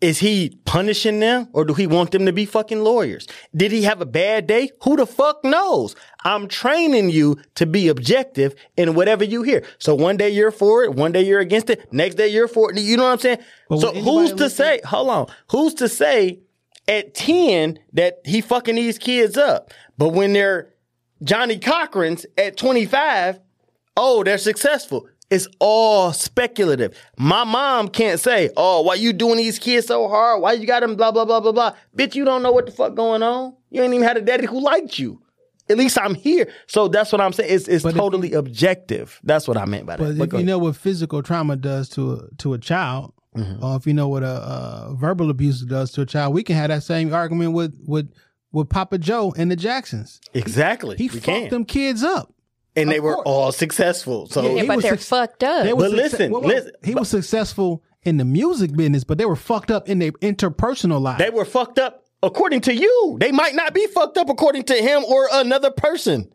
Is 0.00 0.18
he 0.18 0.60
punishing 0.66 1.20
them 1.20 1.48
or 1.54 1.64
do 1.64 1.72
he 1.72 1.86
want 1.86 2.10
them 2.10 2.26
to 2.26 2.32
be 2.32 2.44
fucking 2.44 2.84
lawyers? 2.84 3.26
Did 3.56 3.72
he 3.72 3.84
have 3.84 4.02
a 4.02 4.06
bad 4.06 4.46
day? 4.46 4.70
Who 4.82 4.96
the 4.96 5.06
fuck 5.06 5.42
knows? 5.42 5.96
I'm 6.24 6.46
training 6.46 7.08
you 7.08 7.38
to 7.54 7.64
be 7.64 7.88
objective 7.88 8.54
in 8.76 8.94
whatever 8.94 9.24
you 9.24 9.42
hear. 9.42 9.64
So 9.78 9.94
one 9.94 10.18
day 10.18 10.28
you're 10.28 10.50
for 10.50 10.84
it, 10.84 10.92
one 10.92 11.12
day 11.12 11.22
you're 11.22 11.40
against 11.40 11.70
it, 11.70 11.90
next 11.90 12.16
day 12.16 12.28
you're 12.28 12.48
for 12.48 12.70
it. 12.70 12.78
You 12.78 12.98
know 12.98 13.04
what 13.04 13.12
I'm 13.12 13.18
saying? 13.18 13.38
But 13.70 13.80
so 13.80 13.94
who's 13.94 14.34
to 14.34 14.50
say, 14.50 14.80
hold 14.84 15.08
on, 15.08 15.26
who's 15.48 15.72
to 15.74 15.88
say 15.88 16.40
at 16.86 17.14
10 17.14 17.78
that 17.94 18.18
he 18.26 18.42
fucking 18.42 18.74
these 18.74 18.98
kids 18.98 19.38
up? 19.38 19.72
But 19.96 20.10
when 20.10 20.34
they're 20.34 20.74
Johnnie 21.22 21.58
Cochran's 21.58 22.26
at 22.36 22.58
25, 22.58 23.40
oh, 23.96 24.22
they're 24.24 24.38
successful. 24.38 25.06
It's 25.30 25.48
all 25.58 26.12
speculative. 26.12 26.96
My 27.16 27.44
mom 27.44 27.88
can't 27.88 28.20
say, 28.20 28.50
oh, 28.56 28.82
why 28.82 28.94
you 28.94 29.12
doing 29.12 29.38
these 29.38 29.58
kids 29.58 29.86
so 29.86 30.06
hard? 30.08 30.42
Why 30.42 30.52
you 30.52 30.66
got 30.66 30.80
them 30.80 30.96
blah, 30.96 31.10
blah, 31.12 31.24
blah, 31.24 31.40
blah, 31.40 31.52
blah. 31.52 31.74
Bitch, 31.96 32.14
you 32.14 32.24
don't 32.24 32.42
know 32.42 32.52
what 32.52 32.66
the 32.66 32.72
fuck 32.72 32.94
going 32.94 33.22
on. 33.22 33.54
You 33.70 33.82
ain't 33.82 33.94
even 33.94 34.06
had 34.06 34.16
a 34.16 34.20
daddy 34.20 34.46
who 34.46 34.60
liked 34.60 34.98
you. 34.98 35.20
At 35.70 35.78
least 35.78 35.98
I'm 35.98 36.14
here. 36.14 36.52
So 36.66 36.88
that's 36.88 37.10
what 37.10 37.22
I'm 37.22 37.32
saying. 37.32 37.52
It's, 37.52 37.66
it's 37.68 37.82
But 37.82 37.90
if 37.90 37.96
totally 37.96 38.34
objective. 38.34 39.18
That's 39.24 39.48
what 39.48 39.56
I 39.56 39.64
meant 39.64 39.86
by 39.86 39.96
that. 39.96 40.02
But 40.04 40.18
But 40.18 40.34
if 40.34 40.40
you 40.40 40.46
know 40.46 40.58
what 40.58 40.76
physical 40.76 41.22
trauma 41.22 41.56
does 41.56 41.88
to 41.90 42.12
a, 42.12 42.34
to 42.38 42.54
a 42.54 42.58
child, 42.58 43.12
Mm-hmm. 43.36 43.64
or 43.64 43.74
if 43.74 43.84
you 43.84 43.92
know 43.94 44.06
what 44.06 44.22
a, 44.22 44.26
uh 44.28 44.94
verbal 44.94 45.28
abuse 45.28 45.60
does 45.62 45.90
to 45.92 46.02
a 46.02 46.06
child, 46.06 46.32
we 46.34 46.44
can 46.44 46.54
have 46.54 46.68
that 46.68 46.84
same 46.84 47.12
argument 47.12 47.52
with 47.52 47.76
with 47.84 48.12
with 48.52 48.68
Papa 48.68 48.96
Joe 48.98 49.34
and 49.36 49.50
the 49.50 49.56
Jacksons. 49.56 50.20
exactly. 50.34 50.96
He 50.96 51.04
we 51.04 51.08
fucked 51.08 51.24
can. 51.24 51.48
them 51.48 51.64
kids 51.64 52.04
up. 52.04 52.32
And 52.76 52.90
they 52.90 52.98
of 52.98 53.04
were 53.04 53.14
course. 53.14 53.24
all 53.26 53.52
successful. 53.52 54.26
So 54.26 54.42
Yeah, 54.42 54.62
Yeah, 54.62 54.64
but 54.66 54.82
they're 54.82 54.96
suc- 54.98 55.28
fucked 55.30 55.44
up. 55.44 55.64
They 55.64 55.72
were 55.72 55.82
But 55.84 55.92
succe- 55.92 55.96
listen, 55.96 56.32
well, 56.32 56.40
well, 56.42 56.50
listen, 56.54 56.72
he 56.82 56.94
was 56.94 57.08
successful 57.08 57.82
in 58.04 58.16
the 58.18 58.24
music 58.24 58.74
business, 58.76 59.04
but 59.04 59.18
they 59.18 59.24
were 59.26 59.36
fucked 59.36 59.70
up 59.70 59.88
in 59.88 59.98
their 59.98 60.12
interpersonal 60.12 61.00
life. 61.00 61.18
they 61.18 61.30
were 61.30 61.44
fucked 61.44 61.78
up 61.78 62.04
according 62.22 62.60
to 62.62 62.74
you. 62.74 63.16
They 63.20 63.32
might 63.32 63.54
not 63.54 63.74
be 63.74 63.86
fucked 63.86 64.16
up 64.18 64.28
according 64.28 64.64
to 64.64 64.74
him 64.74 65.04
or 65.04 65.28
another 65.32 65.70
person. 65.70 66.30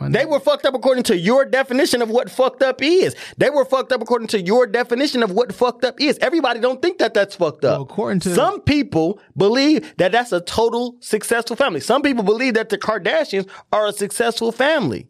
They 0.00 0.26
were 0.26 0.40
fucked 0.40 0.66
up 0.66 0.74
according 0.74 1.04
to 1.04 1.16
your 1.16 1.44
definition 1.44 2.02
of 2.02 2.10
what 2.10 2.28
fucked 2.28 2.62
up 2.62 2.82
is. 2.82 3.14
They 3.38 3.48
were 3.48 3.64
fucked 3.64 3.92
up 3.92 4.02
according 4.02 4.26
to 4.28 4.40
your 4.42 4.66
definition 4.66 5.22
of 5.22 5.30
what 5.30 5.54
fucked 5.54 5.84
up 5.84 6.00
is. 6.00 6.18
Everybody 6.20 6.58
don't 6.58 6.82
think 6.82 6.98
that 6.98 7.14
that's 7.14 7.36
fucked 7.36 7.64
up. 7.64 7.72
Well, 7.78 7.82
according 7.82 8.20
to- 8.20 8.34
some 8.34 8.60
people 8.60 9.20
believe 9.36 9.94
that 9.98 10.10
that's 10.12 10.32
a 10.32 10.40
total 10.40 10.96
successful 11.00 11.54
family. 11.56 11.78
Some 11.80 12.02
people 12.02 12.24
believe 12.24 12.54
that 12.54 12.70
the 12.70 12.76
Kardashians 12.76 13.48
are 13.72 13.86
a 13.86 13.92
successful 13.92 14.50
family. 14.52 15.06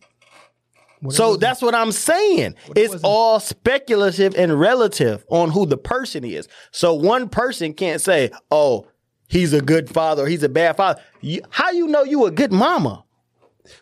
So 1.11 1.37
that's 1.37 1.63
what 1.63 1.75
I'm 1.75 1.93
saying. 1.93 2.55
It's 2.77 3.03
all 3.03 3.41
speculative 3.41 4.35
and 4.37 4.59
relative 4.59 5.25
on 5.29 5.51
who 5.51 5.67
the 5.67 5.77
person 5.77 6.25
is. 6.25 6.49
So 6.71 6.95
one 6.95 7.29
person 7.29 7.75
can't 7.75 8.01
say, 8.01 8.31
"Oh, 8.51 8.87
he's 9.29 9.53
a 9.53 9.61
good 9.61 9.89
father, 9.89 10.25
or 10.25 10.27
he's 10.27 10.43
a 10.43 10.49
bad 10.49 10.77
father." 10.77 11.01
You, 11.21 11.43
how 11.51 11.71
you 11.71 11.87
know 11.87 12.05
you 12.05 12.27
a 12.27 12.31
good 12.31 12.53
mama 12.53 13.04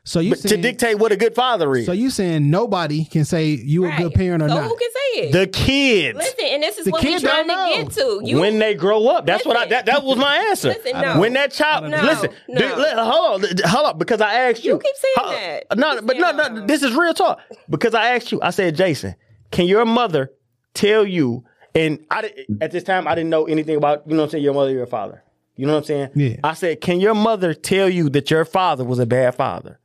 so 0.05 0.21
you 0.21 0.31
But 0.31 0.41
to 0.41 0.57
dictate 0.57 0.99
what 0.99 1.13
a 1.13 1.17
good 1.17 1.35
father 1.35 1.75
is? 1.77 1.87
so 1.87 1.93
you 1.93 2.11
saying 2.11 2.51
nobody 2.51 3.05
can 3.05 3.25
say 3.25 3.47
you 3.49 3.85
a 3.87 3.97
good 3.97 4.15
parent 4.15 4.43
or 4.43 4.49
so 4.49 4.55
not? 4.55 4.65
who 4.65 4.77
can 4.77 4.91
say 4.91 5.21
it? 5.29 5.33
the 5.33 5.47
kids 5.47 6.17
Listen, 6.19 6.45
and 6.47 6.63
this 6.63 6.79
is 6.79 6.85
The 6.87 6.91
what 6.93 7.03
we're 7.05 7.19
trying 7.19 7.49
to 7.49 7.55
know. 7.55 7.67
get 7.69 7.91
to. 7.93 8.21
You 8.25 8.39
when 8.41 8.59
they 8.59 8.75
grow 8.75 9.09
up. 9.09 9.27
That's 9.27 9.45
what 9.45 9.57
I. 9.57 9.67
That, 9.67 9.87
that 9.87 10.03
was 10.05 10.17
my 10.19 10.37
answer. 10.37 10.69
Listen, 10.69 11.01
no. 11.01 11.19
When 11.21 11.33
that 11.35 11.53
child, 11.53 11.91
No, 11.91 12.01
listen, 12.03 12.31
no. 12.49 12.59
dude, 12.61 12.79
li- 12.79 12.85
hold 12.97 13.45
on, 13.45 13.51
hold 13.65 13.87
on, 13.87 13.99
because 13.99 14.21
I 14.21 14.35
asked 14.35 14.65
you. 14.65 14.73
You 14.75 14.79
keep 14.79 14.97
saying 14.97 15.15
Ho- 15.17 15.31
that. 15.69 15.79
No, 15.79 16.01
but 16.03 16.17
no, 16.19 16.33
no. 16.33 16.67
This 16.67 16.83
is 16.83 16.95
real 16.95 17.15
talk. 17.15 17.41
Because 17.69 17.95
I 17.95 18.15
asked 18.15 18.33
you. 18.33 18.41
I 18.43 18.51
said, 18.51 18.77
Jason, 18.77 19.15
can 19.51 19.67
your 19.67 19.85
mother 19.85 20.33
tell 20.75 21.05
you? 21.05 21.45
And 21.75 22.05
I 22.11 22.31
at 22.61 22.71
this 22.71 22.85
time 22.85 23.09
I 23.09 23.15
didn't 23.15 23.31
know 23.31 23.45
anything 23.47 23.77
about 23.77 24.03
you 24.07 24.13
know 24.15 24.23
what 24.23 24.25
I'm 24.27 24.31
saying 24.33 24.45
your 24.45 24.55
mother, 24.55 24.71
your 24.73 24.87
father. 24.87 25.23
You 25.57 25.67
know 25.67 25.75
what 25.75 25.79
I'm 25.81 25.85
saying? 25.85 26.11
Yeah. 26.15 26.37
I 26.43 26.55
said, 26.55 26.81
can 26.81 27.01
your 27.01 27.15
mother 27.15 27.55
tell 27.55 27.89
you 27.89 28.09
that 28.11 28.31
your 28.31 28.45
father 28.45 28.85
was 28.85 28.99
a 28.99 29.07
bad 29.07 29.35
father? 29.35 29.79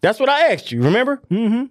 That's 0.00 0.18
what 0.20 0.28
I 0.28 0.52
asked 0.52 0.72
you. 0.72 0.82
Remember? 0.82 1.22
Mm-hmm. 1.30 1.64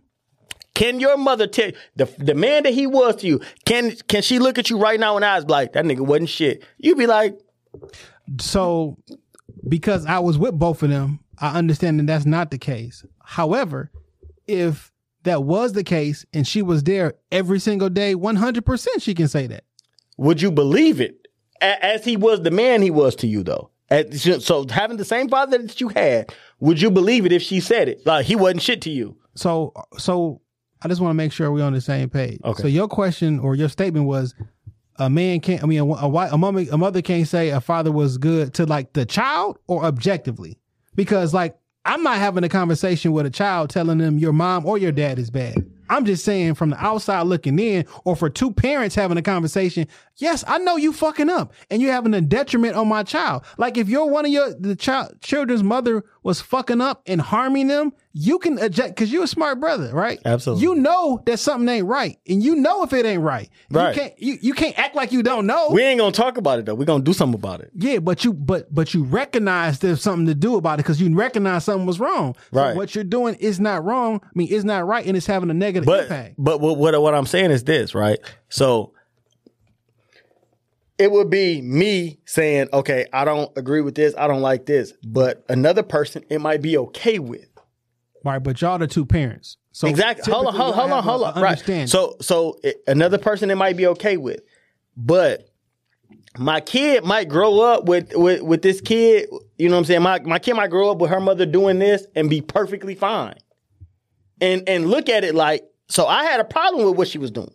Can 0.75 0.99
your 0.99 1.17
mother 1.17 1.45
tell 1.45 1.71
the 1.95 2.05
the 2.17 2.33
man 2.33 2.63
that 2.63 2.73
he 2.73 2.87
was 2.87 3.17
to 3.17 3.27
you? 3.27 3.41
Can 3.65 3.91
can 4.07 4.23
she 4.23 4.39
look 4.39 4.57
at 4.57 4.69
you 4.71 4.77
right 4.79 4.99
now 4.99 5.15
in 5.17 5.21
the 5.21 5.27
eyes 5.27 5.45
like 5.45 5.73
that 5.73 5.85
nigga 5.85 6.01
wasn't 6.01 6.29
shit? 6.29 6.63
You'd 6.79 6.97
be 6.97 7.05
like, 7.05 7.37
So, 8.39 8.97
because 9.67 10.05
I 10.07 10.19
was 10.19 10.37
with 10.37 10.57
both 10.57 10.81
of 10.81 10.89
them, 10.89 11.19
I 11.37 11.57
understand 11.57 11.99
that 11.99 12.07
that's 12.07 12.25
not 12.25 12.49
the 12.49 12.57
case. 12.57 13.05
However, 13.23 13.91
if 14.47 14.91
that 15.23 15.43
was 15.43 15.73
the 15.73 15.83
case 15.83 16.25
and 16.33 16.47
she 16.47 16.61
was 16.61 16.83
there 16.83 17.13
every 17.31 17.59
single 17.59 17.89
day, 17.89 18.15
100% 18.15 18.87
she 18.99 19.13
can 19.13 19.27
say 19.27 19.47
that. 19.47 19.63
would 20.17 20.41
you 20.41 20.51
believe 20.51 20.99
it? 20.99 21.22
As 21.63 22.03
he 22.03 22.17
was 22.17 22.41
the 22.41 22.51
man 22.51 22.81
he 22.81 22.91
was 22.91 23.15
to 23.17 23.27
you 23.27 23.41
though. 23.43 23.69
So 24.39 24.65
having 24.69 24.97
the 24.97 25.05
same 25.05 25.29
father 25.29 25.57
that 25.57 25.79
you 25.79 25.87
had, 25.89 26.33
would 26.59 26.81
you 26.81 26.91
believe 26.91 27.25
it 27.25 27.31
if 27.31 27.41
she 27.41 27.59
said 27.59 27.87
it? 27.89 28.05
Like 28.05 28.25
he 28.25 28.35
wasn't 28.35 28.61
shit 28.61 28.81
to 28.81 28.89
you. 28.89 29.15
So, 29.35 29.73
so 29.97 30.41
I 30.81 30.87
just 30.87 30.99
want 31.01 31.11
to 31.11 31.15
make 31.15 31.31
sure 31.31 31.51
we're 31.51 31.63
on 31.63 31.73
the 31.73 31.81
same 31.81 32.09
page. 32.09 32.39
Okay. 32.43 32.61
So 32.61 32.67
your 32.67 32.87
question 32.87 33.39
or 33.39 33.55
your 33.55 33.69
statement 33.69 34.05
was, 34.05 34.35
a 34.97 35.09
man 35.09 35.39
can't. 35.39 35.63
I 35.63 35.65
mean, 35.65 35.79
a, 35.79 35.85
a, 35.85 36.01
wi- 36.01 36.29
a 36.31 36.37
mother, 36.37 36.65
a 36.71 36.77
mother 36.77 37.01
can't 37.01 37.27
say 37.27 37.49
a 37.49 37.59
father 37.59 37.91
was 37.91 38.19
good 38.19 38.53
to 38.55 38.65
like 38.67 38.93
the 38.93 39.07
child 39.07 39.57
or 39.65 39.85
objectively, 39.85 40.59
because 40.93 41.33
like 41.33 41.57
I'm 41.83 42.03
not 42.03 42.17
having 42.17 42.43
a 42.43 42.49
conversation 42.49 43.11
with 43.11 43.25
a 43.25 43.31
child 43.31 43.71
telling 43.71 43.97
them 43.97 44.19
your 44.19 44.33
mom 44.33 44.67
or 44.67 44.77
your 44.77 44.91
dad 44.91 45.17
is 45.17 45.31
bad. 45.31 45.65
I'm 45.89 46.05
just 46.05 46.23
saying 46.23 46.55
from 46.55 46.71
the 46.71 46.83
outside 46.83 47.23
looking 47.23 47.59
in, 47.59 47.85
or 48.03 48.15
for 48.15 48.29
two 48.29 48.51
parents 48.51 48.95
having 48.95 49.17
a 49.17 49.21
conversation. 49.21 49.87
Yes, 50.17 50.43
I 50.47 50.57
know 50.59 50.77
you 50.77 50.93
fucking 50.93 51.29
up, 51.29 51.53
and 51.69 51.81
you're 51.81 51.93
having 51.93 52.13
a 52.13 52.21
detriment 52.21 52.75
on 52.75 52.87
my 52.87 53.03
child. 53.03 53.43
Like 53.57 53.77
if 53.77 53.89
you're 53.89 54.05
one 54.05 54.25
of 54.25 54.31
your 54.31 54.53
the 54.53 54.75
child 54.75 55.19
children's 55.21 55.63
mother 55.63 56.03
was 56.23 56.41
fucking 56.41 56.81
up 56.81 57.01
and 57.05 57.19
harming 57.21 57.67
them, 57.67 57.91
you 58.13 58.39
can 58.39 58.57
eject 58.59 58.95
because 58.95 59.11
you're 59.11 59.23
a 59.23 59.27
smart 59.27 59.59
brother, 59.59 59.91
right? 59.93 60.19
Absolutely. 60.25 60.63
You 60.63 60.75
know 60.75 61.21
that 61.25 61.37
something 61.39 61.67
ain't 61.67 61.85
right, 61.85 62.17
and 62.27 62.41
you 62.43 62.55
know 62.55 62.83
if 62.83 62.93
it 62.93 63.05
ain't 63.05 63.21
right. 63.21 63.49
Right. 63.69 63.95
You 63.95 64.01
can't 64.01 64.19
you, 64.21 64.37
you 64.41 64.53
can't 64.53 64.77
act 64.79 64.95
like 64.95 65.11
you 65.11 65.21
don't 65.23 65.45
know. 65.45 65.69
We 65.71 65.81
ain't 65.83 65.99
gonna 65.99 66.11
talk 66.11 66.37
about 66.37 66.59
it 66.59 66.65
though. 66.65 66.75
We're 66.75 66.85
gonna 66.85 67.03
do 67.03 67.13
something 67.13 67.39
about 67.39 67.61
it. 67.61 67.71
Yeah, 67.75 67.99
but 67.99 68.23
you 68.23 68.33
but 68.33 68.73
but 68.73 68.93
you 68.93 69.03
recognize 69.03 69.79
there's 69.79 70.01
something 70.01 70.27
to 70.27 70.35
do 70.35 70.55
about 70.55 70.75
it 70.75 70.83
because 70.83 71.01
you 71.01 71.13
recognize 71.13 71.65
something 71.65 71.85
was 71.85 71.99
wrong. 71.99 72.35
So 72.53 72.59
Right. 72.61 72.75
what 72.75 72.95
you're 72.95 73.03
doing 73.03 73.35
is 73.35 73.59
not 73.59 73.83
wrong. 73.83 74.21
I 74.23 74.29
mean, 74.35 74.47
it's 74.51 74.63
not 74.63 74.85
right, 74.87 75.05
and 75.05 75.17
it's 75.17 75.25
having 75.25 75.49
a 75.49 75.53
negative 75.53 75.85
But 75.85 76.03
impact. 76.03 76.35
but 76.37 76.61
what, 76.61 76.77
what 76.77 76.99
what 77.01 77.13
I'm 77.15 77.25
saying 77.25 77.51
is 77.51 77.63
this, 77.63 77.93
right? 77.95 78.19
So 78.49 78.93
it 80.97 81.11
would 81.11 81.29
be 81.29 81.61
me 81.61 82.19
saying, 82.25 82.69
okay, 82.71 83.07
I 83.11 83.25
don't 83.25 83.51
agree 83.57 83.81
with 83.81 83.95
this, 83.95 84.13
I 84.17 84.27
don't 84.27 84.41
like 84.41 84.65
this, 84.65 84.93
but 85.03 85.43
another 85.49 85.83
person 85.83 86.23
it 86.29 86.39
might 86.39 86.61
be 86.61 86.77
okay 86.77 87.19
with. 87.19 87.47
Right, 88.23 88.39
but 88.39 88.61
y'all 88.61 88.77
the 88.77 88.87
two 88.87 89.05
parents. 89.05 89.57
So 89.71 89.87
exactly. 89.87 90.31
Hold 90.31 90.47
on, 90.47 90.55
hold, 90.55 90.75
hold 90.75 90.91
on, 90.91 91.03
hold 91.03 91.23
on. 91.23 91.41
Right. 91.41 91.89
So 91.89 92.15
so 92.21 92.59
it, 92.63 92.81
another 92.87 93.17
person 93.17 93.49
it 93.49 93.55
might 93.55 93.75
be 93.75 93.87
okay 93.87 94.17
with, 94.17 94.41
but 94.95 95.49
my 96.37 96.61
kid 96.61 97.03
might 97.03 97.27
grow 97.27 97.59
up 97.59 97.85
with 97.85 98.13
with 98.15 98.41
with 98.41 98.61
this 98.61 98.81
kid. 98.81 99.29
You 99.57 99.69
know 99.69 99.75
what 99.75 99.79
I'm 99.79 99.85
saying? 99.85 100.01
My 100.03 100.19
my 100.19 100.39
kid 100.39 100.53
might 100.53 100.69
grow 100.69 100.91
up 100.91 100.99
with 100.99 101.09
her 101.09 101.19
mother 101.19 101.45
doing 101.45 101.79
this 101.79 102.05
and 102.15 102.29
be 102.29 102.41
perfectly 102.41 102.95
fine, 102.95 103.37
and 104.39 104.67
and 104.69 104.87
look 104.87 105.09
at 105.09 105.23
it 105.23 105.35
like 105.35 105.63
so. 105.89 106.05
I 106.05 106.23
had 106.23 106.39
a 106.39 106.45
problem 106.45 106.85
with 106.85 106.95
what 106.95 107.07
she 107.07 107.17
was 107.17 107.31
doing. 107.31 107.53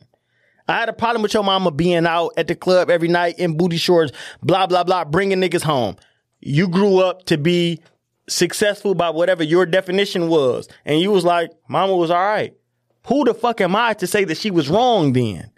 I 0.68 0.78
had 0.78 0.88
a 0.88 0.92
problem 0.92 1.22
with 1.22 1.32
your 1.32 1.42
mama 1.42 1.70
being 1.70 2.06
out 2.06 2.32
at 2.36 2.46
the 2.46 2.54
club 2.54 2.90
every 2.90 3.08
night 3.08 3.38
in 3.38 3.56
booty 3.56 3.78
shorts, 3.78 4.12
blah 4.42 4.66
blah 4.66 4.84
blah, 4.84 5.04
bringing 5.04 5.40
niggas 5.40 5.62
home. 5.62 5.96
You 6.40 6.68
grew 6.68 6.98
up 6.98 7.24
to 7.26 7.38
be 7.38 7.80
successful 8.28 8.94
by 8.94 9.10
whatever 9.10 9.42
your 9.42 9.64
definition 9.64 10.28
was, 10.28 10.68
and 10.84 11.00
you 11.00 11.10
was 11.10 11.24
like, 11.24 11.50
"Mama 11.68 11.96
was 11.96 12.10
all 12.10 12.18
right." 12.18 12.54
Who 13.06 13.24
the 13.24 13.32
fuck 13.32 13.62
am 13.62 13.74
I 13.74 13.94
to 13.94 14.06
say 14.06 14.24
that 14.24 14.36
she 14.36 14.50
was 14.50 14.68
wrong 14.68 15.14
then? 15.14 15.50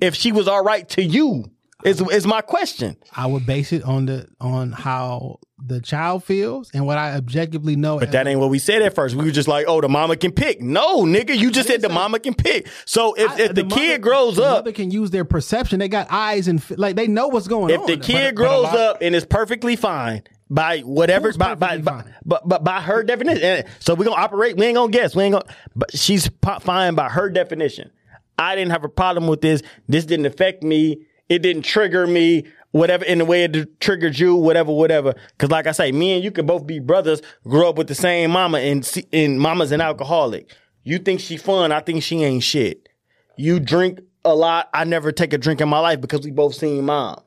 If 0.00 0.14
she 0.14 0.30
was 0.30 0.46
all 0.46 0.62
right 0.62 0.88
to 0.90 1.02
you, 1.02 1.50
is 1.84 2.00
is 2.00 2.26
my 2.26 2.40
question. 2.40 2.96
I 3.14 3.26
would 3.26 3.46
base 3.46 3.72
it 3.72 3.82
on 3.82 4.06
the 4.06 4.28
on 4.40 4.72
how 4.72 5.38
the 5.64 5.80
child 5.80 6.24
feels 6.24 6.70
and 6.74 6.86
what 6.86 6.98
I 6.98 7.14
objectively 7.14 7.76
know. 7.76 7.98
But 7.98 8.12
that 8.12 8.26
ain't 8.26 8.40
what 8.40 8.50
we 8.50 8.58
said 8.58 8.82
at 8.82 8.94
first. 8.94 9.14
We 9.14 9.24
were 9.24 9.30
just 9.30 9.48
like, 9.48 9.66
"Oh, 9.68 9.80
the 9.80 9.88
mama 9.88 10.16
can 10.16 10.32
pick." 10.32 10.60
No, 10.60 11.02
nigga, 11.02 11.36
you 11.36 11.50
just 11.50 11.68
said 11.68 11.82
the 11.82 11.88
mama 11.88 12.18
can 12.18 12.34
pick. 12.34 12.68
So 12.84 13.14
if, 13.14 13.38
if 13.38 13.54
the, 13.54 13.64
mother- 13.64 13.76
kid 13.76 14.02
grows 14.02 14.36
the 14.36 14.44
up, 14.44 14.58
mother 14.58 14.72
can 14.72 14.90
use 14.90 15.10
their 15.10 15.24
perception. 15.24 15.78
They 15.78 15.88
got 15.88 16.08
eyes 16.10 16.48
and 16.48 16.62
like 16.78 16.96
they 16.96 17.06
know 17.06 17.28
what's 17.28 17.48
going 17.48 17.70
if 17.70 17.80
on. 17.80 17.90
If 17.90 18.00
the 18.00 18.04
kid 18.04 18.34
grows 18.36 18.66
up 18.66 18.98
and 19.00 19.14
is 19.14 19.24
perfectly 19.24 19.76
fine 19.76 20.22
by 20.52 20.80
whatever 20.80 21.32
by 21.32 21.54
by, 21.54 21.78
by, 21.78 22.04
but 22.26 22.46
but 22.46 22.62
by 22.62 22.80
her 22.80 23.02
definition 23.02 23.42
and 23.42 23.64
so 23.78 23.94
we're 23.94 24.04
gonna 24.04 24.20
operate 24.20 24.54
we 24.54 24.66
ain't 24.66 24.74
gonna 24.74 24.92
guess 24.92 25.16
we 25.16 25.24
ain't 25.24 25.32
gonna 25.32 25.46
but 25.74 25.96
she's 25.96 26.28
fine 26.60 26.94
by 26.94 27.08
her 27.08 27.30
definition 27.30 27.90
i 28.38 28.54
didn't 28.54 28.70
have 28.70 28.84
a 28.84 28.88
problem 28.88 29.26
with 29.26 29.40
this 29.40 29.62
this 29.88 30.04
didn't 30.04 30.26
affect 30.26 30.62
me 30.62 31.06
it 31.32 31.40
didn't 31.40 31.62
trigger 31.62 32.06
me 32.06 32.44
whatever 32.72 33.04
in 33.04 33.18
the 33.18 33.24
way 33.24 33.44
it 33.44 33.80
triggered 33.80 34.18
you 34.18 34.36
whatever 34.36 34.70
whatever. 34.70 35.14
Because 35.30 35.50
like 35.50 35.66
i 35.66 35.72
say 35.72 35.90
me 35.92 36.12
and 36.12 36.22
you 36.22 36.30
could 36.30 36.46
both 36.46 36.66
be 36.66 36.78
brothers 36.78 37.22
grow 37.44 37.70
up 37.70 37.78
with 37.78 37.88
the 37.88 37.94
same 37.94 38.30
mama 38.30 38.58
and 38.58 38.88
and 39.12 39.40
mama's 39.40 39.72
an 39.72 39.80
alcoholic. 39.80 40.54
You 40.84 40.98
think 40.98 41.20
she 41.20 41.38
fun 41.38 41.72
i 41.72 41.80
think 41.80 42.02
she 42.02 42.22
ain't 42.22 42.42
shit. 42.42 42.88
You 43.36 43.60
drink 43.60 44.00
a 44.24 44.34
lot 44.34 44.68
i 44.74 44.84
never 44.84 45.10
take 45.10 45.32
a 45.32 45.38
drink 45.38 45.60
in 45.62 45.68
my 45.68 45.78
life 45.78 46.00
because 46.02 46.20
we 46.22 46.30
both 46.30 46.54
seen 46.54 46.84
mom. 46.84 47.22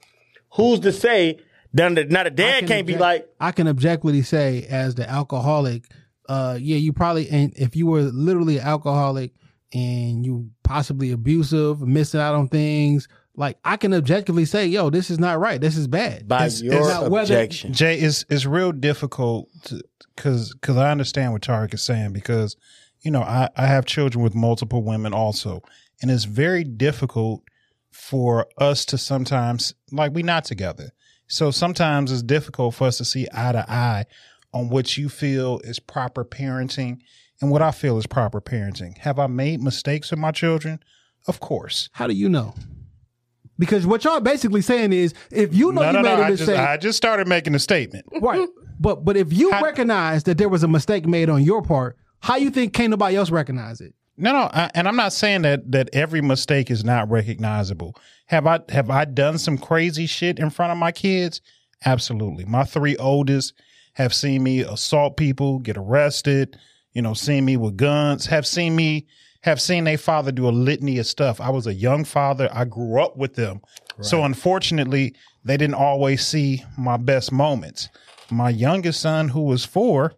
Who's 0.53 0.79
to 0.81 0.93
say 0.93 1.39
then 1.73 1.95
the, 1.95 2.05
now 2.05 2.23
the 2.23 2.29
dad 2.29 2.59
can 2.59 2.67
can't 2.67 2.87
be 2.87 2.97
like 2.97 3.27
I 3.39 3.51
can 3.51 3.67
objectively 3.67 4.21
say 4.21 4.67
as 4.69 4.95
the 4.95 5.09
alcoholic, 5.09 5.83
uh, 6.29 6.57
yeah, 6.61 6.77
you 6.77 6.93
probably 6.93 7.27
and 7.29 7.53
if 7.57 7.75
you 7.75 7.87
were 7.87 8.03
literally 8.03 8.59
an 8.59 8.67
alcoholic 8.67 9.33
and 9.73 10.25
you 10.25 10.51
possibly 10.63 11.11
abusive, 11.11 11.81
missing 11.81 12.21
out 12.21 12.35
on 12.35 12.47
things, 12.47 13.09
like 13.37 13.57
I 13.65 13.77
can 13.77 13.93
objectively 13.93 14.45
say, 14.45 14.65
yo, 14.67 14.89
this 14.89 15.09
is 15.09 15.19
not 15.19 15.39
right. 15.39 15.59
This 15.59 15.75
is 15.77 15.87
bad. 15.87 16.27
by 16.27 16.45
It's- 16.45 16.61
your 16.61 16.73
it's- 16.75 16.89
Now, 16.89 17.09
whether- 17.09 17.33
objection 17.33 17.73
Jay, 17.73 17.97
it's 17.99 18.25
it's 18.29 18.45
real 18.45 18.71
difficult 18.71 19.49
because 20.15 20.53
because 20.53 20.77
I 20.77 20.91
understand 20.91 21.33
what 21.33 21.41
Tarek 21.41 21.73
is 21.73 21.81
saying 21.83 22.13
because 22.13 22.55
you 23.01 23.11
know 23.11 23.21
I 23.21 23.49
I 23.55 23.67
have 23.67 23.85
children 23.85 24.23
with 24.23 24.35
multiple 24.35 24.83
women 24.83 25.13
also, 25.13 25.61
and 26.01 26.09
it's 26.11 26.23
very 26.25 26.63
difficult 26.63 27.43
for 27.91 28.47
us 28.57 28.85
to 28.85 28.97
sometimes 28.97 29.73
like 29.91 30.13
we 30.13 30.23
not 30.23 30.45
together. 30.45 30.91
So 31.27 31.49
sometimes 31.51 32.11
it's 32.11 32.21
difficult 32.23 32.75
for 32.75 32.87
us 32.87 32.97
to 32.97 33.05
see 33.05 33.27
eye 33.33 33.51
to 33.53 33.65
eye 33.71 34.05
on 34.53 34.69
what 34.69 34.95
you 34.97 35.09
feel 35.09 35.59
is 35.63 35.79
proper 35.79 36.23
parenting 36.23 36.99
and 37.41 37.51
what 37.51 37.61
I 37.61 37.71
feel 37.71 37.97
is 37.97 38.05
proper 38.07 38.39
parenting. 38.39 38.97
Have 38.99 39.17
I 39.19 39.27
made 39.27 39.61
mistakes 39.61 40.11
with 40.11 40.19
my 40.19 40.31
children? 40.31 40.79
Of 41.27 41.39
course. 41.39 41.89
How 41.93 42.05
do 42.07 42.13
you 42.13 42.29
know? 42.29 42.53
Because 43.57 43.85
what 43.87 44.03
y'all 44.03 44.19
basically 44.19 44.61
saying 44.61 44.91
is, 44.93 45.13
if 45.31 45.55
you 45.55 45.71
know 45.71 45.81
No, 45.81 45.87
you 45.87 45.93
no, 45.93 46.01
made 46.01 46.15
no. 46.17 46.21
a 46.21 46.25
I 46.25 46.29
just, 46.31 46.39
mistake, 46.41 46.59
I 46.59 46.77
just 46.77 46.97
started 46.97 47.27
making 47.27 47.55
a 47.55 47.59
statement. 47.59 48.05
right? 48.21 48.47
But 48.79 49.05
but 49.05 49.15
if 49.15 49.31
you 49.31 49.51
How- 49.51 49.63
recognize 49.63 50.23
that 50.23 50.37
there 50.37 50.49
was 50.49 50.63
a 50.63 50.67
mistake 50.67 51.05
made 51.07 51.29
on 51.29 51.41
your 51.43 51.61
part, 51.61 51.97
how 52.19 52.35
you 52.35 52.49
think 52.49 52.73
can't 52.73 52.91
nobody 52.91 53.15
else 53.15 53.31
recognize 53.31 53.79
it? 53.81 53.93
No, 54.17 54.31
no, 54.31 54.49
I, 54.53 54.69
and 54.75 54.87
I'm 54.87 54.95
not 54.95 55.11
saying 55.13 55.41
that 55.43 55.71
that 55.71 55.89
every 55.93 56.21
mistake 56.21 56.69
is 56.71 56.83
not 56.83 57.09
recognizable. 57.09 57.95
Have 58.27 58.47
I 58.47 58.59
have 58.69 58.89
I 58.89 59.05
done 59.05 59.37
some 59.37 59.57
crazy 59.57 60.05
shit 60.05 60.39
in 60.39 60.49
front 60.49 60.71
of 60.71 60.77
my 60.77 60.91
kids? 60.91 61.41
Absolutely. 61.85 62.45
My 62.45 62.63
three 62.63 62.95
oldest 62.97 63.53
have 63.93 64.13
seen 64.13 64.43
me 64.43 64.61
assault 64.61 65.15
people, 65.17 65.59
get 65.59 65.77
arrested, 65.77 66.57
you 66.93 67.01
know, 67.01 67.13
seen 67.13 67.45
me 67.45 67.55
with 67.57 67.77
guns, 67.77 68.25
have 68.25 68.45
seen 68.47 68.75
me 68.75 69.05
have 69.45 69.61
seen 69.61 69.83
their 69.83 69.99
father 69.99 70.31
do 70.31 70.49
a 70.49 70.49
litany 70.49 70.97
of 70.97 71.05
stuff. 71.05 71.39
I 71.39 71.51
was 71.51 71.67
a 71.67 71.73
young 71.73 72.03
father. 72.03 72.49
I 72.51 72.65
grew 72.65 72.99
up 72.99 73.15
with 73.15 73.35
them. 73.35 73.61
So 74.01 74.23
unfortunately, 74.23 75.13
they 75.43 75.55
didn't 75.55 75.75
always 75.75 76.25
see 76.25 76.63
my 76.79 76.97
best 76.97 77.31
moments. 77.31 77.89
My 78.31 78.49
youngest 78.49 78.99
son, 79.01 79.29
who 79.29 79.43
was 79.43 79.63
four, 79.63 80.13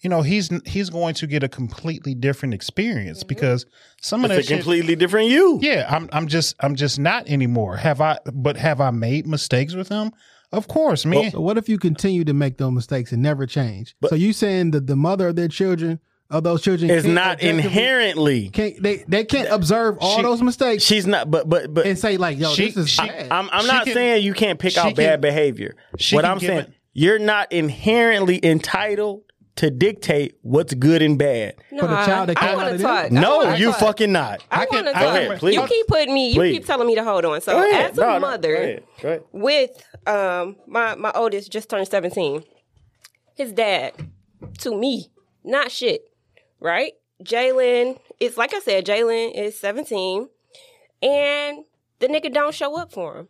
you 0.00 0.08
know, 0.08 0.22
he's 0.22 0.48
he's 0.64 0.88
going 0.88 1.12
to 1.16 1.26
get 1.26 1.42
a 1.42 1.48
completely 1.48 2.14
different 2.14 2.54
experience 2.54 3.18
mm-hmm. 3.18 3.28
because 3.28 3.66
some 4.00 4.24
of 4.24 4.30
it's 4.30 4.38
that 4.38 4.44
a 4.44 4.48
shit, 4.48 4.56
completely 4.60 4.96
different 4.96 5.28
you 5.28 5.58
yeah, 5.60 5.86
I'm 5.90 6.08
I'm 6.10 6.26
just 6.26 6.56
I'm 6.60 6.74
just 6.74 6.98
not 6.98 7.28
anymore. 7.28 7.76
Have 7.76 8.00
I? 8.00 8.18
But 8.32 8.56
have 8.56 8.80
I 8.80 8.92
made 8.92 9.26
mistakes 9.26 9.74
with 9.74 9.90
him? 9.90 10.10
Of 10.52 10.68
course, 10.68 11.04
man. 11.04 11.32
So 11.32 11.42
what 11.42 11.58
if 11.58 11.68
you 11.68 11.78
continue 11.78 12.24
to 12.24 12.32
make 12.32 12.56
those 12.56 12.72
mistakes 12.72 13.12
and 13.12 13.22
never 13.22 13.44
change? 13.44 13.94
so 14.08 14.14
you 14.14 14.32
saying 14.32 14.70
that 14.70 14.86
the 14.86 14.96
mother 14.96 15.28
of 15.28 15.36
their 15.36 15.48
children, 15.48 16.00
of 16.30 16.44
those 16.44 16.62
children, 16.62 16.90
is 16.90 17.04
can't 17.04 17.40
inherently 17.40 18.50
Can't 18.50 18.82
they? 18.82 19.04
They 19.08 19.24
can't 19.24 19.48
observe 19.50 19.98
all 20.00 20.16
She- 20.16 20.22
those 20.22 20.42
mistakes 20.42 20.84
she's 20.84 21.06
not 21.06 21.30
but 21.30 21.48
but 21.48 21.72
but 21.74 21.86
and 21.86 21.98
say 21.98 22.16
like, 22.16 22.38
"Yo, 22.38 22.52
She- 22.54 22.66
this 22.66 22.76
is 22.76 22.88
she- 22.90 23.06
bad." 23.06 23.30
I'm, 23.32 23.48
I'm 23.52 23.66
not 23.66 23.84
can- 23.84 23.94
saying 23.94 24.24
you 24.24 24.32
can't 24.34 24.58
pick 24.58 24.76
out 24.78 24.86
can- 24.86 24.94
bad 24.94 25.20
behavior. 25.20 25.74
What 26.12 26.24
I'm 26.24 26.38
saying, 26.40 26.58
it- 26.60 26.72
you're 26.92 27.18
not 27.18 27.50
inherently 27.52 28.38
entitled 28.44 29.22
to 29.56 29.70
dictate 29.70 30.36
what's 30.42 30.72
good 30.74 31.02
and 31.02 31.18
bad. 31.18 31.54
No, 31.70 31.82
For 31.82 31.88
the 31.88 31.96
child 32.06 32.28
that 32.30 32.38
I 32.42 32.46
came 32.46 32.56
want 32.56 32.68
out 32.68 32.72
of 32.74 32.76
to 32.78 32.82
them? 32.82 32.96
talk. 32.96 33.04
I 33.06 33.08
No, 33.20 33.36
wanna 33.38 33.56
you 33.58 33.70
talk. 33.72 33.80
fucking 33.80 34.12
not. 34.12 34.42
I, 34.50 34.62
I 34.62 34.66
can- 34.66 34.84
want 34.84 34.96
to 34.96 34.98
I 34.98 35.26
talk. 35.28 35.38
please. 35.38 35.54
you 35.56 35.66
keep 35.66 35.86
putting 35.88 36.14
me. 36.14 36.28
You 36.28 36.34
Please. 36.36 36.52
keep 36.58 36.66
telling 36.66 36.86
me 36.86 36.94
to 36.94 37.04
hold 37.04 37.24
on. 37.26 37.40
So 37.40 37.52
Go 37.60 37.68
ahead. 37.70 37.90
as 37.90 37.98
a 37.98 38.00
No, 38.00 38.12
no, 38.14 38.20
mother, 38.20 38.54
go 38.56 38.62
ahead. 38.62 38.82
Go 39.02 39.08
ahead. 39.08 39.22
with 39.32 39.70
um 40.06 40.56
my 40.66 40.94
my 40.94 41.10
oldest 41.14 41.50
just 41.52 41.68
turned 41.68 41.86
17 41.88 42.42
his 43.34 43.52
dad 43.52 43.92
to 44.58 44.74
me 44.74 45.10
not 45.44 45.70
shit 45.70 46.02
right? 46.60 46.92
Jalen 47.24 47.98
it's 48.18 48.38
like 48.38 48.54
i 48.54 48.60
said 48.60 48.86
jalen 48.86 49.34
is 49.34 49.58
17 49.58 50.28
and 51.02 51.64
the 51.98 52.06
nigga 52.08 52.32
don't 52.32 52.54
show 52.54 52.78
up 52.78 52.92
for 52.92 53.18
him. 53.18 53.28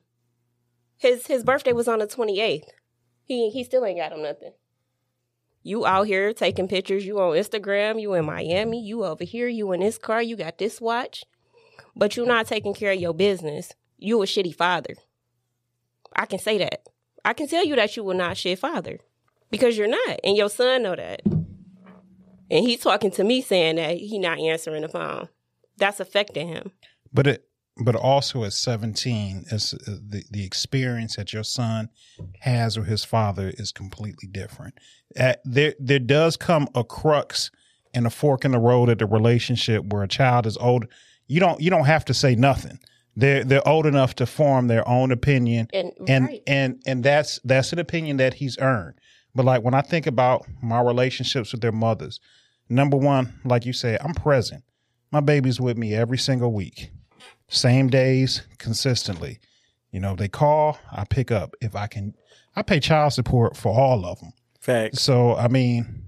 His 0.96 1.26
his 1.26 1.42
birthday 1.42 1.72
was 1.72 1.88
on 1.88 1.98
the 1.98 2.06
28th 2.06 2.64
he 3.30 3.50
he 3.50 3.62
still 3.64 3.84
ain't 3.84 3.98
got 3.98 4.12
him 4.12 4.22
nothing. 4.22 4.52
You 5.62 5.86
out 5.86 6.06
here 6.06 6.32
taking 6.32 6.66
pictures. 6.66 7.06
You 7.06 7.20
on 7.20 7.36
instagram. 7.36 8.00
You 8.00 8.14
in 8.14 8.24
miami. 8.24 8.82
You 8.82 9.04
over 9.04 9.24
here. 9.24 9.46
You 9.46 9.70
in 9.72 9.80
this 9.80 9.98
car. 9.98 10.20
You 10.20 10.36
got 10.36 10.58
this 10.58 10.80
watch. 10.80 11.24
But 11.94 12.16
you 12.16 12.26
not 12.26 12.48
taking 12.48 12.74
care 12.74 12.92
of 12.92 13.00
your 13.00 13.14
business. 13.14 13.72
You 13.98 14.20
a 14.22 14.26
shitty 14.26 14.54
father. 14.54 14.94
I 16.16 16.26
can 16.26 16.38
say 16.38 16.58
that. 16.58 16.88
I 17.24 17.34
can 17.34 17.46
tell 17.46 17.64
you 17.64 17.76
that 17.76 17.96
you 17.96 18.02
will 18.02 18.16
not 18.16 18.36
shit 18.36 18.58
father 18.58 18.98
because 19.50 19.76
you're 19.76 19.88
not, 19.88 20.18
and 20.24 20.36
your 20.36 20.48
son 20.48 20.82
know 20.82 20.96
that. 20.96 21.20
And 22.50 22.66
he's 22.66 22.80
talking 22.80 23.10
to 23.12 23.24
me 23.24 23.42
saying 23.42 23.76
that 23.76 23.96
he 23.96 24.18
not 24.18 24.38
answering 24.38 24.82
the 24.82 24.88
phone. 24.88 25.28
That's 25.78 26.00
affecting 26.00 26.48
him. 26.48 26.72
But 27.12 27.26
it, 27.26 27.48
but 27.82 27.94
also 27.94 28.44
at 28.44 28.52
17, 28.52 29.46
it's, 29.50 29.72
uh, 29.72 29.78
the, 29.86 30.24
the 30.30 30.44
experience 30.44 31.16
that 31.16 31.32
your 31.32 31.44
son 31.44 31.88
has 32.40 32.78
with 32.78 32.88
his 32.88 33.04
father 33.04 33.52
is 33.56 33.72
completely 33.72 34.28
different. 34.28 34.74
Uh, 35.18 35.34
there, 35.44 35.74
there 35.78 35.98
does 35.98 36.36
come 36.36 36.68
a 36.74 36.84
crux 36.84 37.50
and 37.94 38.06
a 38.06 38.10
fork 38.10 38.44
in 38.44 38.52
the 38.52 38.58
road 38.58 38.88
at 38.88 38.98
the 38.98 39.06
relationship 39.06 39.84
where 39.86 40.02
a 40.02 40.08
child 40.08 40.46
is 40.46 40.56
old. 40.58 40.86
You 41.26 41.40
don't, 41.40 41.60
you 41.60 41.70
don't 41.70 41.86
have 41.86 42.04
to 42.06 42.14
say 42.14 42.34
nothing. 42.34 42.78
They're, 43.16 43.44
they're 43.44 43.66
old 43.66 43.86
enough 43.86 44.14
to 44.16 44.26
form 44.26 44.68
their 44.68 44.86
own 44.88 45.10
opinion. 45.10 45.68
And- 45.72 45.92
and, 46.06 46.26
right. 46.26 46.42
and, 46.46 46.82
and 46.86 47.02
that's, 47.02 47.40
that's 47.44 47.72
an 47.72 47.78
opinion 47.78 48.18
that 48.18 48.34
he's 48.34 48.58
earned. 48.58 48.94
But 49.34 49.44
like 49.44 49.62
when 49.62 49.74
I 49.74 49.80
think 49.80 50.06
about 50.06 50.46
my 50.62 50.80
relationships 50.80 51.52
with 51.52 51.60
their 51.60 51.72
mothers, 51.72 52.20
number 52.70 52.96
one, 52.96 53.38
like 53.44 53.66
you 53.66 53.72
said, 53.72 54.00
I'm 54.02 54.14
present. 54.14 54.64
My 55.12 55.20
baby's 55.20 55.60
with 55.60 55.76
me 55.76 55.94
every 55.94 56.18
single 56.18 56.52
week, 56.52 56.90
same 57.48 57.88
days, 57.88 58.42
consistently. 58.58 59.38
You 59.90 60.00
know, 60.00 60.14
they 60.14 60.28
call, 60.28 60.78
I 60.92 61.04
pick 61.04 61.30
up. 61.32 61.54
If 61.60 61.74
I 61.74 61.88
can, 61.88 62.14
I 62.54 62.62
pay 62.62 62.78
child 62.80 63.12
support 63.12 63.56
for 63.56 63.76
all 63.76 64.06
of 64.06 64.20
them. 64.20 64.32
Facts. 64.60 65.02
So, 65.02 65.34
I 65.34 65.48
mean, 65.48 66.04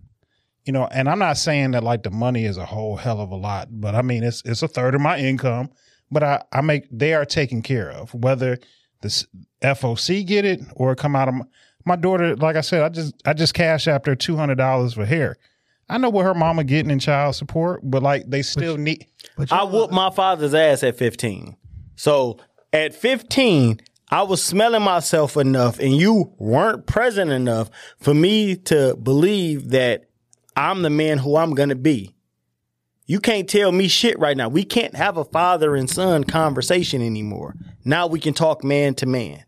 you 0.65 0.73
know, 0.73 0.87
and 0.93 1.09
I'm 1.09 1.19
not 1.19 1.37
saying 1.37 1.73
that 1.73 1.83
like 1.83 2.05
the 2.05 2.11
money 2.11 2.45
is 2.45 2.57
a 2.57 2.65
whole 2.65 2.95
hell 2.97 3.21
of 3.21 3.31
a 3.33 3.37
lot, 3.37 3.69
but 3.71 3.97
I 3.97 4.03
mean, 4.03 4.23
it's, 4.23 4.43
it's 4.45 4.63
a 4.63 4.69
third 4.69 4.95
of 4.95 5.01
my 5.01 5.19
income, 5.19 5.71
but 6.13 6.23
I, 6.23 6.43
I 6.53 6.61
make, 6.61 6.87
they 6.93 7.15
are 7.15 7.25
taken 7.25 7.63
care 7.63 7.91
of, 7.91 8.15
whether 8.15 8.59
the 9.01 9.07
s- 9.07 9.27
FOC 9.63 10.25
get 10.25 10.45
it 10.45 10.61
or 10.77 10.95
come 10.95 11.17
out 11.17 11.27
of 11.27 11.35
my, 11.35 11.45
my 11.85 11.97
daughter. 11.97 12.37
Like 12.37 12.55
I 12.55 12.61
said, 12.61 12.83
I 12.83 12.89
just, 12.91 13.15
I 13.25 13.33
just 13.33 13.55
cash 13.55 13.89
after 13.89 14.15
$200 14.15 14.95
for 14.95 15.05
hair. 15.05 15.37
I 15.93 15.99
know 15.99 16.09
what 16.09 16.25
her 16.25 16.33
mama 16.35 16.65
getting 16.65 16.91
in 16.91 16.99
child 16.99 17.35
support, 17.35 17.81
but 17.85 18.03
like 18.03 18.25
they 18.31 18.41
still 18.41 18.79
need, 18.79 19.07
But 19.37 19.53
I 19.53 19.63
you- 19.63 19.69
whooped 19.69 19.93
my 19.93 20.09
father's 20.11 20.55
ass 20.55 20.83
at 20.83 20.97
15. 20.97 21.55
So 21.97 22.39
at 22.73 22.95
15, 22.95 23.79
I 24.11 24.23
was 24.23 24.43
smelling 24.43 24.81
myself 24.83 25.37
enough 25.37 25.79
and 25.79 25.95
you 25.95 26.33
weren't 26.39 26.87
present 26.87 27.31
enough 27.31 27.69
for 28.01 28.15
me 28.15 28.57
to 28.57 28.97
believe 28.97 29.69
that 29.71 30.05
I'm 30.57 30.81
the 30.81 30.89
man 30.91 31.19
who 31.19 31.37
I'm 31.37 31.55
going 31.55 31.69
to 31.69 31.75
be. 31.75 32.15
You 33.05 33.21
can't 33.21 33.49
tell 33.49 33.71
me 33.71 33.87
shit 33.89 34.19
right 34.19 34.37
now. 34.37 34.49
We 34.49 34.65
can't 34.65 34.95
have 34.97 35.19
a 35.19 35.25
father 35.25 35.77
and 35.77 35.91
son 35.91 36.25
conversation 36.25 37.03
anymore. 37.03 37.55
Now 37.85 38.07
we 38.07 38.19
can 38.19 38.33
talk 38.33 38.65
man 38.65 38.95
to 38.95 39.07
man. 39.07 39.45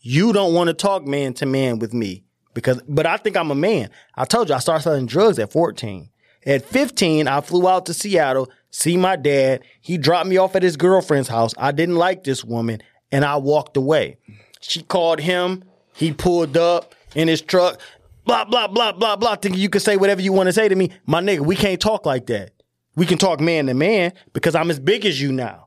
You 0.00 0.32
don't 0.32 0.52
want 0.54 0.66
to 0.68 0.74
talk 0.74 1.06
man 1.06 1.34
to 1.34 1.46
man 1.46 1.78
with 1.78 1.94
me 1.94 2.24
because, 2.56 2.80
but 2.88 3.04
I 3.04 3.18
think 3.18 3.36
I'm 3.36 3.50
a 3.50 3.54
man. 3.54 3.90
I 4.14 4.24
told 4.24 4.48
you 4.48 4.54
I 4.54 4.60
started 4.60 4.82
selling 4.82 5.04
drugs 5.04 5.38
at 5.38 5.52
14. 5.52 6.08
At 6.46 6.64
15, 6.64 7.28
I 7.28 7.42
flew 7.42 7.68
out 7.68 7.84
to 7.84 7.92
Seattle, 7.92 8.50
see 8.70 8.96
my 8.96 9.14
dad. 9.14 9.62
He 9.82 9.98
dropped 9.98 10.26
me 10.26 10.38
off 10.38 10.56
at 10.56 10.62
his 10.62 10.78
girlfriend's 10.78 11.28
house. 11.28 11.52
I 11.58 11.72
didn't 11.72 11.96
like 11.96 12.24
this 12.24 12.42
woman 12.42 12.82
and 13.12 13.26
I 13.26 13.36
walked 13.36 13.76
away. 13.76 14.16
She 14.62 14.80
called 14.82 15.20
him. 15.20 15.64
He 15.92 16.14
pulled 16.14 16.56
up 16.56 16.94
in 17.14 17.28
his 17.28 17.42
truck. 17.42 17.78
Blah, 18.24 18.46
blah, 18.46 18.68
blah, 18.68 18.92
blah, 18.92 19.16
blah. 19.16 19.36
Thinking 19.36 19.60
you 19.60 19.68
can 19.68 19.82
say 19.82 19.98
whatever 19.98 20.22
you 20.22 20.32
want 20.32 20.46
to 20.46 20.52
say 20.54 20.66
to 20.66 20.74
me. 20.74 20.92
My 21.04 21.20
nigga, 21.20 21.40
we 21.40 21.56
can't 21.56 21.80
talk 21.80 22.06
like 22.06 22.24
that. 22.28 22.52
We 22.94 23.04
can 23.04 23.18
talk 23.18 23.38
man 23.38 23.66
to 23.66 23.74
man 23.74 24.14
because 24.32 24.54
I'm 24.54 24.70
as 24.70 24.80
big 24.80 25.04
as 25.04 25.20
you 25.20 25.30
now. 25.30 25.66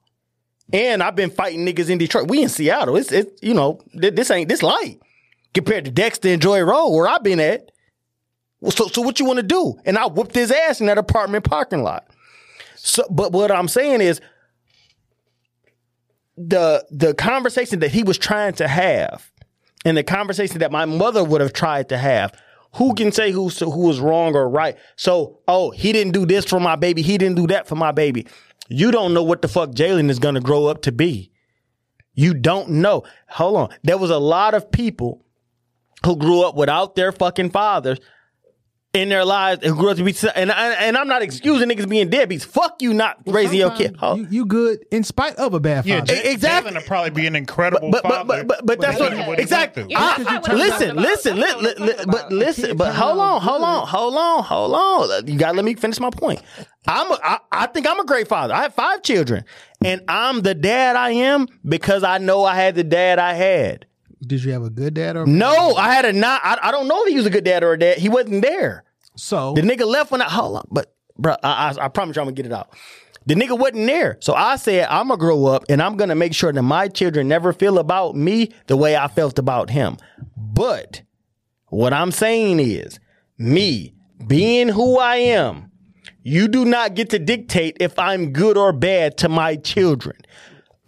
And 0.74 1.04
I've 1.04 1.16
been 1.16 1.30
fighting 1.30 1.68
niggas 1.68 1.92
in 1.92 2.00
Detroit. 2.00 2.30
We 2.30 2.42
in 2.42 2.50
Seattle. 2.50 2.98
It's, 2.98 3.12
it's 3.12 3.44
you 3.44 3.54
know, 3.54 3.80
th- 3.92 4.16
this 4.16 4.32
ain't 4.32 4.50
this 4.50 4.64
light 4.64 5.00
compared 5.54 5.86
to 5.86 5.92
Dexter 5.92 6.30
and 6.30 6.42
Joy 6.42 6.62
Road 6.62 6.90
where 6.90 7.08
I've 7.08 7.24
been 7.24 7.40
at. 7.40 7.72
So, 8.70 8.88
so 8.88 9.02
what 9.02 9.20
you 9.20 9.26
want 9.26 9.38
to 9.38 9.44
do? 9.44 9.76
And 9.86 9.98
I 9.98 10.08
whooped 10.08 10.36
his 10.36 10.52
ass 10.52 10.82
in 10.82 10.88
that 10.88 10.98
apartment 10.98 11.46
parking 11.46 11.84
lot. 11.84 12.08
So, 12.76 13.04
but 13.10 13.32
what 13.32 13.52
I'm 13.52 13.68
saying 13.68 14.02
is 14.02 14.22
the 16.38 16.86
the 16.90 17.14
conversation 17.14 17.80
that 17.80 17.92
he 17.92 18.04
was 18.04 18.18
trying 18.18 18.54
to 18.54 18.68
have, 18.68 19.32
and 19.86 19.98
the 19.98 20.04
conversation 20.04 20.60
that 20.60 20.72
my 20.72 20.86
mother 20.86 21.24
would 21.24 21.42
have 21.42 21.54
tried 21.54 21.90
to 21.90 21.98
have. 21.98 22.34
Who 22.76 22.94
can 22.94 23.12
say 23.12 23.32
who's 23.32 23.60
who 23.60 23.88
was 23.88 24.00
wrong 24.00 24.36
or 24.36 24.48
right? 24.48 24.78
So, 24.96 25.40
oh, 25.48 25.72
he 25.72 25.92
didn't 25.92 26.14
do 26.14 26.26
this 26.26 26.46
for 26.46 26.60
my 26.60 26.76
baby. 26.76 27.02
He 27.02 27.18
didn't 27.18 27.36
do 27.36 27.48
that 27.48 27.68
for 27.68 27.76
my 27.76 27.92
baby. 27.92 28.28
You 28.68 28.92
don't 28.92 29.14
know 29.14 29.24
what 29.24 29.42
the 29.42 29.48
fuck 29.48 29.72
Jalen 29.72 30.10
is 30.10 30.20
gonna 30.20 30.42
grow 30.42 30.68
up 30.68 30.84
to 30.84 30.92
be. 30.92 31.32
You 32.14 32.34
don't 32.34 32.70
know. 32.70 33.04
Hold 33.30 33.58
on. 33.58 33.70
There 33.84 33.98
was 33.98 34.12
a 34.12 34.20
lot 34.20 34.54
of 34.54 34.72
people 34.72 35.26
who 36.06 36.16
grew 36.16 36.42
up 36.42 36.56
without 36.56 36.96
their 36.96 37.12
fucking 37.12 37.50
fathers 37.52 38.00
in 38.92 39.08
their 39.10 39.24
lives 39.24 39.64
who 39.64 39.76
grew 39.76 39.92
up 39.92 39.98
to 39.98 40.04
be 40.04 40.16
and 40.34 40.52
I, 40.52 40.72
and 40.74 40.98
I'm 40.98 41.08
not 41.08 41.22
excusing 41.22 41.70
niggas 41.70 41.88
being 41.88 42.10
deadbeats. 42.10 42.44
Fuck 42.44 42.82
you 42.82 42.92
not 42.92 43.18
raising 43.28 43.60
your 43.60 43.70
kid. 43.70 43.96
Sometimes 44.00 44.32
You, 44.34 44.40
you 44.40 44.46
good 44.48 44.84
in 44.92 45.04
spite 45.04 45.36
of 45.36 45.54
a 45.54 45.60
bad 45.60 45.86
yeah, 45.86 46.00
father. 46.00 46.16
J- 46.16 46.32
exactly. 46.32 46.72
Jalen 46.72 46.88
probably 46.88 47.12
be 47.12 47.28
an 47.28 47.36
incredible 47.36 47.92
But 47.92 48.02
but 48.02 48.10
father. 48.12 48.44
but 48.46 48.48
but, 48.48 48.66
but 48.66 48.82
that's 48.82 49.00
what, 49.00 49.28
what 49.28 49.40
exactly. 49.40 49.86
Yeah, 49.90 50.00
I- 50.18 50.24
that's 50.24 50.48
what 50.48 50.50
I'm 50.50 50.58
listen, 50.58 50.90
about. 50.90 51.04
listen, 51.04 51.40
That's 51.40 51.62
li- 51.62 51.86
li- 51.86 51.94
but 52.08 52.32
listen, 52.32 52.78
but 52.78 52.96
hold 52.96 53.20
on, 53.20 53.40
hold 53.42 53.62
on, 53.62 53.86
hold 53.88 54.16
on, 54.18 54.44
hold 54.44 54.74
on. 54.74 55.28
You 55.28 55.38
gotta 55.38 55.56
let 55.56 55.66
me 55.66 55.76
finish 55.76 56.00
my 56.00 56.10
point. 56.10 56.42
I'm 56.88 57.12
a, 57.12 57.20
I, 57.24 57.38
I 57.52 57.68
think 57.68 57.88
I'm 57.88 58.00
a 58.00 58.06
great 58.06 58.28
father. 58.28 58.56
I 58.56 58.64
have 58.64 58.74
five 58.74 59.04
children, 59.04 59.46
and 59.86 60.02
I'm 60.08 60.42
the 60.42 60.56
dad 60.56 60.96
I 60.96 61.12
am 61.12 61.46
because 61.64 62.04
I 62.04 62.18
know 62.18 62.44
I 62.44 62.56
had 62.56 62.74
the 62.74 62.84
dad 62.84 63.20
I 63.20 63.34
had. 63.34 63.86
Did 64.26 64.44
you 64.44 64.52
have 64.52 64.64
a 64.64 64.70
good 64.70 64.94
dad 64.94 65.16
or 65.16 65.26
No, 65.26 65.76
I 65.76 65.94
had 65.94 66.06
a 66.06 66.14
not. 66.14 66.42
I, 66.44 66.58
I 66.64 66.72
don't 66.72 66.88
know 66.88 67.04
if 67.04 67.10
he 67.10 67.16
was 67.16 67.26
a 67.26 67.30
good 67.30 67.44
dad 67.44 67.64
or 67.64 67.74
a 67.74 67.80
dad. 67.80 67.98
He 67.98 68.10
wasn't 68.10 68.42
there. 68.42 68.84
So 69.16 69.54
The 69.54 69.62
nigga 69.62 69.86
left 69.86 70.12
when 70.12 70.22
I 70.22 70.30
hold 70.30 70.58
on, 70.58 70.68
but 70.72 70.94
bro, 71.18 71.36
I, 71.44 71.74
I, 71.78 71.86
I 71.86 71.88
promise 71.90 72.16
you 72.16 72.22
I'm 72.22 72.28
gonna 72.28 72.36
get 72.36 72.46
it 72.46 72.54
out. 72.54 72.70
The 73.26 73.36
nigga 73.36 73.58
wasn't 73.58 73.88
there, 73.88 74.18
so 74.22 74.34
I 74.34 74.56
said 74.56 74.88
I'm 74.90 75.10
gonna 75.10 75.20
grow 75.20 75.46
up 75.46 75.66
and 75.70 75.82
I'm 75.82 75.98
gonna 75.98 76.16
make 76.16 76.34
sure 76.34 76.52
that 76.52 76.62
my 76.62 76.88
children 76.88 77.28
never 77.28 77.54
feel 77.54 77.78
about 77.78 78.16
me 78.16 78.52
the 78.68 78.78
way 78.78 78.96
I 78.96 79.08
felt 79.08 79.38
about 79.38 79.70
him. 79.70 79.98
But 80.38 81.02
what 81.68 81.94
I'm 81.94 82.12
saying 82.12 82.60
is, 82.60 83.00
me 83.38 83.94
being 84.26 84.70
who 84.70 84.98
I 84.98 85.18
am, 85.18 85.72
you 86.24 86.48
do 86.48 86.66
not 86.66 86.96
get 86.96 87.10
to 87.12 87.20
dictate 87.20 87.78
if 87.80 87.98
I'm 88.00 88.32
good 88.32 88.58
or 88.58 88.74
bad 88.74 89.18
to 89.20 89.30
my 89.30 89.56
children. 89.58 90.18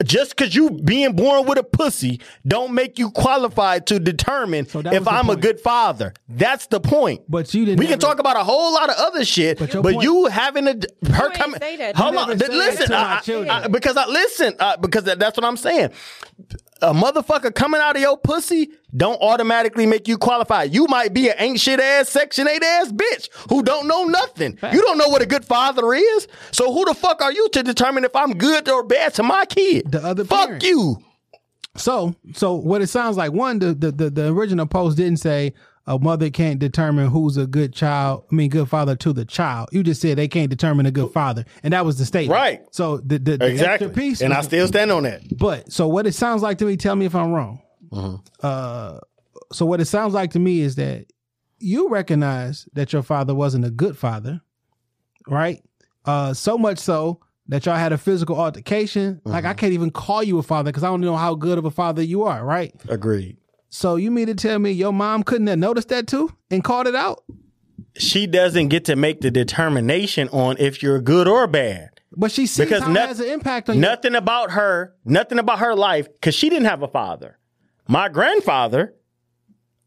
Just 0.03 0.35
because 0.35 0.55
you 0.55 0.69
being 0.71 1.13
born 1.13 1.45
with 1.45 1.57
a 1.57 1.63
pussy 1.63 2.19
don't 2.47 2.73
make 2.73 2.97
you 2.99 3.11
qualified 3.11 3.87
to 3.87 3.99
determine 3.99 4.67
So 4.67 4.79
if 4.79 5.07
I'm 5.07 5.29
a 5.29 5.35
good 5.35 5.59
father. 5.59 6.13
That's 6.29 6.67
the 6.67 6.79
point. 6.79 7.21
But 7.29 7.53
you 7.53 7.65
didn't 7.65 7.79
We 7.79 7.87
can 7.87 7.99
talk 7.99 8.19
about 8.19 8.35
a 8.37 8.43
whole 8.43 8.73
lot 8.73 8.89
of 8.89 8.95
other 8.97 9.25
shit, 9.25 9.59
But 9.59 9.71
but, 9.73 9.93
point- 9.93 10.03
you 10.03 10.25
having 10.27 10.67
a 10.67 10.71
her 11.11 11.25
ain't 11.27 11.33
coming. 11.35 11.59
say. 11.59 11.91
Hold 11.95 12.15
on, 12.15 12.27
never 12.29 12.35
th- 12.39 12.51
said 12.51 12.57
listen, 12.57 12.89
that 12.89 13.23
to 13.25 13.43
my 13.43 13.49
I- 13.49 13.59
I- 13.59 13.63
I- 13.63 13.67
because 13.67 13.97
I 13.97 14.05
listen 14.07 14.55
uh, 14.59 14.77
because 14.77 15.03
that- 15.05 15.19
that's 15.19 15.37
what 15.37 15.45
I'm 15.45 15.57
saying. 15.57 15.91
A 16.83 16.93
motherfucker 16.93 17.53
coming 17.53 17.79
out 17.79 17.95
of 17.95 18.01
your 18.01 18.17
pussy 18.17 18.71
don't 18.95 19.21
automatically 19.21 19.85
make 19.85 20.07
you 20.07 20.17
qualified. 20.17 20.73
You 20.73 20.87
might 20.87 21.13
be 21.13 21.29
an 21.29 21.35
ain't 21.37 21.59
shit 21.59 21.79
ass 21.79 22.09
section 22.09 22.47
eight 22.47 22.63
ass 22.63 22.91
bitch 22.91 23.29
who 23.49 23.61
don't 23.61 23.87
know 23.87 24.03
nothing. 24.05 24.57
You 24.73 24.81
don't 24.81 24.97
know 24.97 25.07
what 25.07 25.21
a 25.21 25.27
good 25.27 25.45
father 25.45 25.93
is. 25.93 26.27
So 26.51 26.73
who 26.73 26.83
the 26.85 26.95
fuck 26.95 27.21
are 27.21 27.31
you 27.31 27.49
to 27.49 27.61
determine 27.63 28.03
if 28.03 28.15
I'm 28.15 28.33
good 28.37 28.67
or 28.67 28.83
bad 28.83 29.13
to 29.15 29.23
my 29.23 29.45
kid? 29.45 29.91
The 29.91 30.03
other 30.03 30.25
fuck 30.25 30.47
parent. 30.47 30.63
you. 30.63 30.97
So, 31.77 32.15
so 32.33 32.55
what 32.55 32.81
it 32.81 32.87
sounds 32.87 33.15
like 33.15 33.31
one, 33.31 33.59
the, 33.59 33.73
the 33.73 33.91
the 33.91 34.09
the 34.09 34.27
original 34.27 34.65
post 34.65 34.97
didn't 34.97 35.19
say 35.19 35.53
a 35.87 35.97
mother 35.99 36.29
can't 36.29 36.59
determine 36.59 37.07
who's 37.07 37.37
a 37.37 37.47
good 37.47 37.73
child. 37.73 38.23
I 38.31 38.35
mean, 38.35 38.49
good 38.49 38.69
father 38.69 38.95
to 38.97 39.13
the 39.13 39.25
child. 39.25 39.69
You 39.71 39.83
just 39.83 40.01
said 40.01 40.17
they 40.17 40.27
can't 40.27 40.49
determine 40.49 40.85
a 40.85 40.91
good 40.91 41.11
father, 41.11 41.45
and 41.63 41.73
that 41.73 41.85
was 41.85 41.97
the 41.97 42.05
statement. 42.05 42.35
Right. 42.39 42.61
So 42.71 42.97
the 42.97 43.17
the, 43.19 43.37
the 43.37 43.47
Exactly. 43.47 43.87
extra 43.87 43.89
piece, 43.89 44.21
and 44.21 44.33
I 44.33 44.41
still 44.41 44.67
stand 44.67 44.91
on 44.91 45.03
that. 45.03 45.21
But 45.37 45.71
so 45.71 45.87
what 45.87 46.05
it 46.07 46.13
sounds 46.13 46.41
like 46.41 46.57
to 46.59 46.65
me, 46.65 46.77
tell 46.77 46.95
me 46.95 47.05
if 47.05 47.15
I'm 47.15 47.31
wrong. 47.31 47.61
Mm-hmm. 47.91 48.15
Uh, 48.41 48.99
so 49.51 49.65
what 49.65 49.81
it 49.81 49.85
sounds 49.85 50.13
like 50.13 50.31
to 50.31 50.39
me 50.39 50.61
is 50.61 50.75
that 50.75 51.07
you 51.59 51.89
recognize 51.89 52.67
that 52.73 52.93
your 52.93 53.03
father 53.03 53.35
wasn't 53.35 53.65
a 53.65 53.69
good 53.71 53.97
father, 53.97 54.41
right? 55.27 55.61
Uh, 56.05 56.33
so 56.33 56.57
much 56.57 56.79
so 56.79 57.19
that 57.47 57.65
y'all 57.65 57.75
had 57.75 57.91
a 57.91 57.97
physical 57.97 58.39
altercation. 58.39 59.19
Like 59.25 59.43
Mm-hmm. 59.43 59.49
I 59.49 59.53
can't 59.55 59.73
even 59.73 59.91
call 59.91 60.23
you 60.23 60.37
a 60.39 60.43
father 60.43 60.71
because 60.71 60.83
I 60.83 60.87
don't 60.87 61.01
know 61.01 61.17
how 61.17 61.35
good 61.35 61.57
of 61.57 61.65
a 61.65 61.71
father 61.71 62.01
you 62.01 62.23
are, 62.23 62.43
right? 62.45 62.73
Agreed. 62.87 63.37
So 63.73 63.95
you 63.95 64.11
mean 64.11 64.27
to 64.27 64.35
tell 64.35 64.59
me 64.59 64.71
your 64.71 64.91
mom 64.91 65.23
couldn't 65.23 65.47
have 65.47 65.57
noticed 65.57 65.87
that 65.89 66.05
too 66.05 66.29
and 66.51 66.61
called 66.63 66.87
it 66.87 66.95
out? 66.95 67.23
She 67.97 68.27
doesn't 68.27 68.67
get 68.67 68.85
to 68.85 68.97
make 68.97 69.21
the 69.21 69.31
determination 69.31 70.27
on 70.29 70.57
if 70.59 70.83
you're 70.83 70.99
good 70.99 71.27
or 71.27 71.47
bad. 71.47 71.89
But 72.15 72.31
she 72.31 72.45
sees 72.45 72.65
Because 72.65 72.83
how 72.83 72.91
no- 72.91 73.03
it 73.03 73.07
has 73.07 73.19
an 73.21 73.27
impact 73.29 73.69
on 73.69 73.75
you. 73.75 73.81
Nothing 73.81 74.15
about 74.15 74.51
her, 74.51 74.93
nothing 75.05 75.39
about 75.39 75.59
her 75.59 75.73
life, 75.73 76.07
because 76.11 76.35
she 76.35 76.49
didn't 76.49 76.65
have 76.65 76.83
a 76.83 76.87
father. 76.89 77.37
My 77.87 78.09
grandfather, 78.09 78.93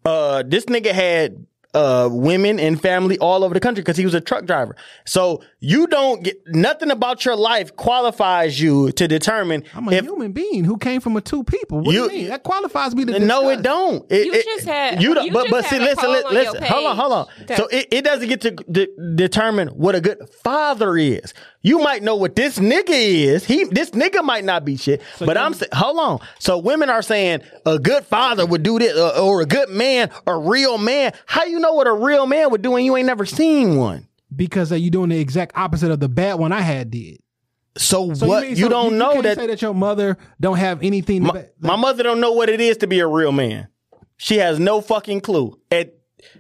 uh, 0.07 0.43
this 0.47 0.65
nigga 0.65 0.93
had 0.93 1.47
uh 1.75 2.09
women 2.11 2.61
and 2.61 2.81
family 2.81 3.19
all 3.19 3.43
over 3.43 3.53
the 3.53 3.59
country 3.59 3.83
because 3.83 3.97
he 3.97 4.05
was 4.05 4.15
a 4.15 4.21
truck 4.21 4.47
driver. 4.47 4.77
So 5.05 5.43
you 5.65 5.87
don't 5.87 6.23
get 6.23 6.37
nothing 6.47 6.91
about 6.91 7.25
your 7.25 7.37
life 7.37 7.75
qualifies 7.77 8.61
you 8.61 8.93
to 8.93 9.09
determine 9.09 9.65
I'm 9.75 9.89
a 9.89 9.93
if 9.93 10.05
human 10.05 10.33
being 10.33 10.65
who 10.65 10.77
came 10.77 11.01
from 11.01 11.17
a 11.17 11.21
two 11.21 11.43
people. 11.45 11.81
What 11.81 11.95
You- 11.95 12.09
do 12.09 12.15
you 12.15 12.21
mean? 12.23 12.29
That 12.31 12.43
qualifies 12.43 12.95
me 12.95 13.05
to 13.07 13.19
no, 13.19 13.49
it 13.49 13.63
don't. 13.63 14.05
It- 14.11 14.27
You 14.27 14.33
it- 14.35 14.45
just 14.45 14.67
had- 14.67 15.03
you 15.03 15.15
don't. 15.15 15.25
you 15.27 15.33
but 15.33 15.45
just 15.45 15.51
but 15.53 15.65
see, 15.65 15.77
had 15.77 15.83
a 15.83 15.85
listen, 15.85 16.11
listen, 16.11 16.27
on 16.27 16.35
your 16.35 16.43
listen. 16.53 16.63
Hold 16.65 16.87
on, 16.87 16.97
hold 16.97 17.13
on. 17.13 17.27
page 17.47 17.57
So 17.57 17.67
it, 17.69 17.89
it 17.91 18.05
doesn't 18.05 18.29
get 18.29 18.41
to 18.43 18.51
de- 18.51 19.15
determine 19.17 19.69
what 19.69 19.95
a 19.95 20.01
good 20.01 20.19
father 20.43 20.97
is. 20.97 21.33
You 21.63 21.79
might 21.79 22.03
know 22.03 22.15
what 22.17 22.37
this 22.37 22.59
nigga 22.59 22.91
is. 22.91 23.45
He 23.45 23.65
this 23.65 23.91
nigga 23.93 24.23
might 24.23 24.45
not 24.45 24.65
be 24.67 24.77
shit. 24.77 25.01
but 25.19 25.39
I'm 25.39 25.55
saying, 25.55 25.71
hold 25.73 25.99
on. 25.99 26.19
So 26.39 26.59
women 26.59 26.91
are 26.91 27.01
saying 27.03 27.41
a 27.65 27.79
good 27.79 28.05
father 28.05 28.45
would 28.45 28.63
do 28.63 28.79
this, 28.79 28.95
uh, 28.95 29.23
or 29.23 29.41
a 29.41 29.47
good 29.47 29.71
man, 29.71 30.11
a 30.27 30.37
real 30.37 30.77
man. 30.77 31.13
How 31.27 31.45
you 31.45 31.59
know 31.59 31.73
what 31.73 31.87
a 31.87 31.93
real 31.93 32.27
man 32.27 32.51
would 32.51 32.61
do 32.61 32.73
when 32.73 32.85
you 32.85 32.97
ain't 32.97 33.07
never 33.07 33.25
seen 33.25 33.77
one? 33.79 34.07
Because 34.35 34.73
uh, 34.73 34.77
you 34.77 34.91
doing 34.91 35.11
the 35.11 35.19
exact 35.19 35.57
opposite 35.57 35.91
of 35.91 36.01
the 36.01 36.09
bad 36.09 36.35
one 36.35 36.53
I 36.53 36.61
had 36.61 36.91
did. 36.91 37.19
So, 37.77 38.15
So 38.15 38.27
what? 38.27 38.43
You, 38.45 38.49
mean- 38.51 38.57
so 38.57 38.69
don't 38.69 38.99
know 38.99 39.13
can't 39.13 39.25
that, 39.25 39.37
say 39.37 39.47
that 39.49 39.61
your 39.63 39.75
mother 39.75 40.17
don't 40.41 40.59
have 40.59 40.83
anything. 40.83 41.25
my, 41.25 41.31
ba- 41.33 41.49
my 41.61 41.77
mother 41.77 42.03
don't 42.03 42.21
know 42.21 42.33
what 42.33 42.49
it 42.49 42.61
is 42.61 42.77
to 42.79 42.87
be 42.87 43.01
a 43.01 43.07
real 43.07 43.33
man. 43.33 43.69
She 44.17 44.37
has 44.39 44.61
no 44.61 44.81
fucking 44.81 45.23
clue. 45.23 45.59
At 45.73 45.95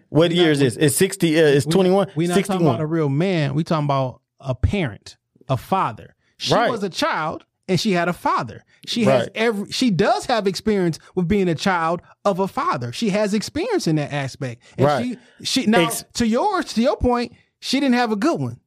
what 0.09 0.31
year 0.31 0.53
is 0.53 0.61
this? 0.61 0.77
It's 0.77 0.95
sixty. 0.97 1.39
Uh, 1.39 1.47
it's 1.47 1.67
twenty 1.67 1.91
one. 1.91 2.09
We 2.15 2.29
not 2.29 2.45
talking 2.45 2.67
about 2.67 2.81
a 2.81 2.87
real 2.87 3.09
man. 3.09 3.55
We 3.55 3.65
talking 3.65 3.85
about 3.85 4.21
a 4.39 4.55
parent, 4.55 5.17
a 5.49 5.57
father. 5.57 6.15
She 6.37 6.55
Right. 6.55 6.71
was 6.71 6.83
a 6.85 6.89
child 6.89 7.45
and 7.67 7.81
she 7.81 7.93
had 7.93 8.09
a 8.09 8.13
father. 8.13 8.65
She 8.87 9.05
has 9.05 9.29
every. 9.35 9.73
She 9.73 9.91
does 9.91 10.27
have 10.27 10.47
experience 10.47 10.99
with 11.17 11.27
being 11.27 11.49
a 11.49 11.55
child 11.57 12.01
of 12.25 12.39
a 12.39 12.47
father. 12.47 12.93
She 12.93 13.09
has 13.11 13.35
experience 13.35 13.87
in 13.89 13.97
that 13.97 14.13
aspect. 14.13 14.63
And 14.79 14.87
Right. 14.87 15.19
She, 15.41 15.45
she 15.63 15.67
now 15.67 15.87
Ex- 15.87 16.05
to 16.15 16.27
yours 16.29 16.73
to 16.75 16.83
your 16.83 16.97
point. 16.97 17.33
She 17.67 17.81
didn't 17.81 17.95
have 17.95 18.13
a 18.13 18.17
good 18.17 18.39
one. 18.39 18.61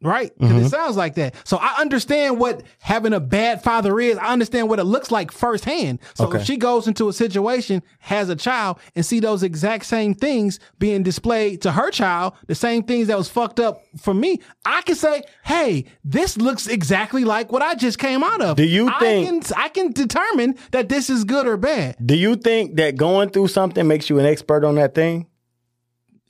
Right? 0.00 0.30
Because 0.38 0.52
Mm-hmm. 0.54 0.66
it 0.66 0.68
sounds 0.68 0.96
like 0.96 1.16
that. 1.16 1.34
So 1.42 1.56
I 1.56 1.74
understand 1.80 2.38
what 2.38 2.62
having 2.78 3.12
a 3.12 3.18
bad 3.18 3.64
father 3.64 3.98
is. 3.98 4.16
I 4.16 4.28
understand 4.32 4.68
what 4.68 4.78
it 4.78 4.84
looks 4.84 5.10
like 5.10 5.32
firsthand. 5.32 5.98
So 6.14 6.26
Okay. 6.28 6.38
if 6.38 6.44
she 6.46 6.56
goes 6.56 6.86
into 6.86 7.08
a 7.08 7.12
situation, 7.12 7.82
has 7.98 8.28
a 8.28 8.36
child, 8.36 8.78
and 8.94 9.04
see 9.04 9.18
those 9.18 9.42
exact 9.42 9.86
same 9.86 10.14
things 10.14 10.60
being 10.78 11.02
displayed 11.02 11.62
to 11.62 11.72
her 11.72 11.90
child, 11.90 12.34
the 12.46 12.54
same 12.54 12.84
things 12.84 13.08
that 13.08 13.18
was 13.18 13.28
fucked 13.28 13.58
up 13.58 13.82
for 14.00 14.14
me, 14.14 14.38
I 14.64 14.82
can 14.82 14.94
say, 14.94 15.24
hey, 15.42 15.86
this 16.04 16.36
looks 16.36 16.68
exactly 16.68 17.24
like 17.24 17.50
what 17.50 17.62
I 17.62 17.74
just 17.74 17.98
came 17.98 18.22
out 18.22 18.40
of. 18.40 18.56
Do 18.56 18.64
you 18.64 18.88
I 18.88 19.00
think- 19.00 19.46
can, 19.46 19.54
I 19.58 19.68
can 19.68 19.90
determine 19.90 20.54
that 20.70 20.88
this 20.88 21.10
is 21.10 21.24
good 21.24 21.48
or 21.48 21.56
bad? 21.56 21.96
Do 22.06 22.14
you 22.16 22.36
think 22.36 22.76
that 22.76 22.94
going 22.96 23.30
through 23.30 23.48
something 23.48 23.84
makes 23.88 24.08
you 24.08 24.20
an 24.20 24.26
expert 24.26 24.62
on 24.64 24.76
that 24.76 24.94
thing? 24.94 25.26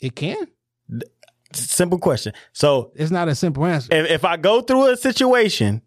It 0.00 0.16
can. 0.16 0.46
Simple 1.58 1.98
question. 1.98 2.32
So 2.52 2.92
It's 2.94 3.10
not 3.10 3.28
a 3.28 3.34
simple 3.34 3.64
answer. 3.64 3.88
if, 3.94 4.10
if 4.10 4.24
I 4.24 4.36
go 4.36 4.60
through 4.62 4.90
a 4.92 4.96
situation, 4.96 5.82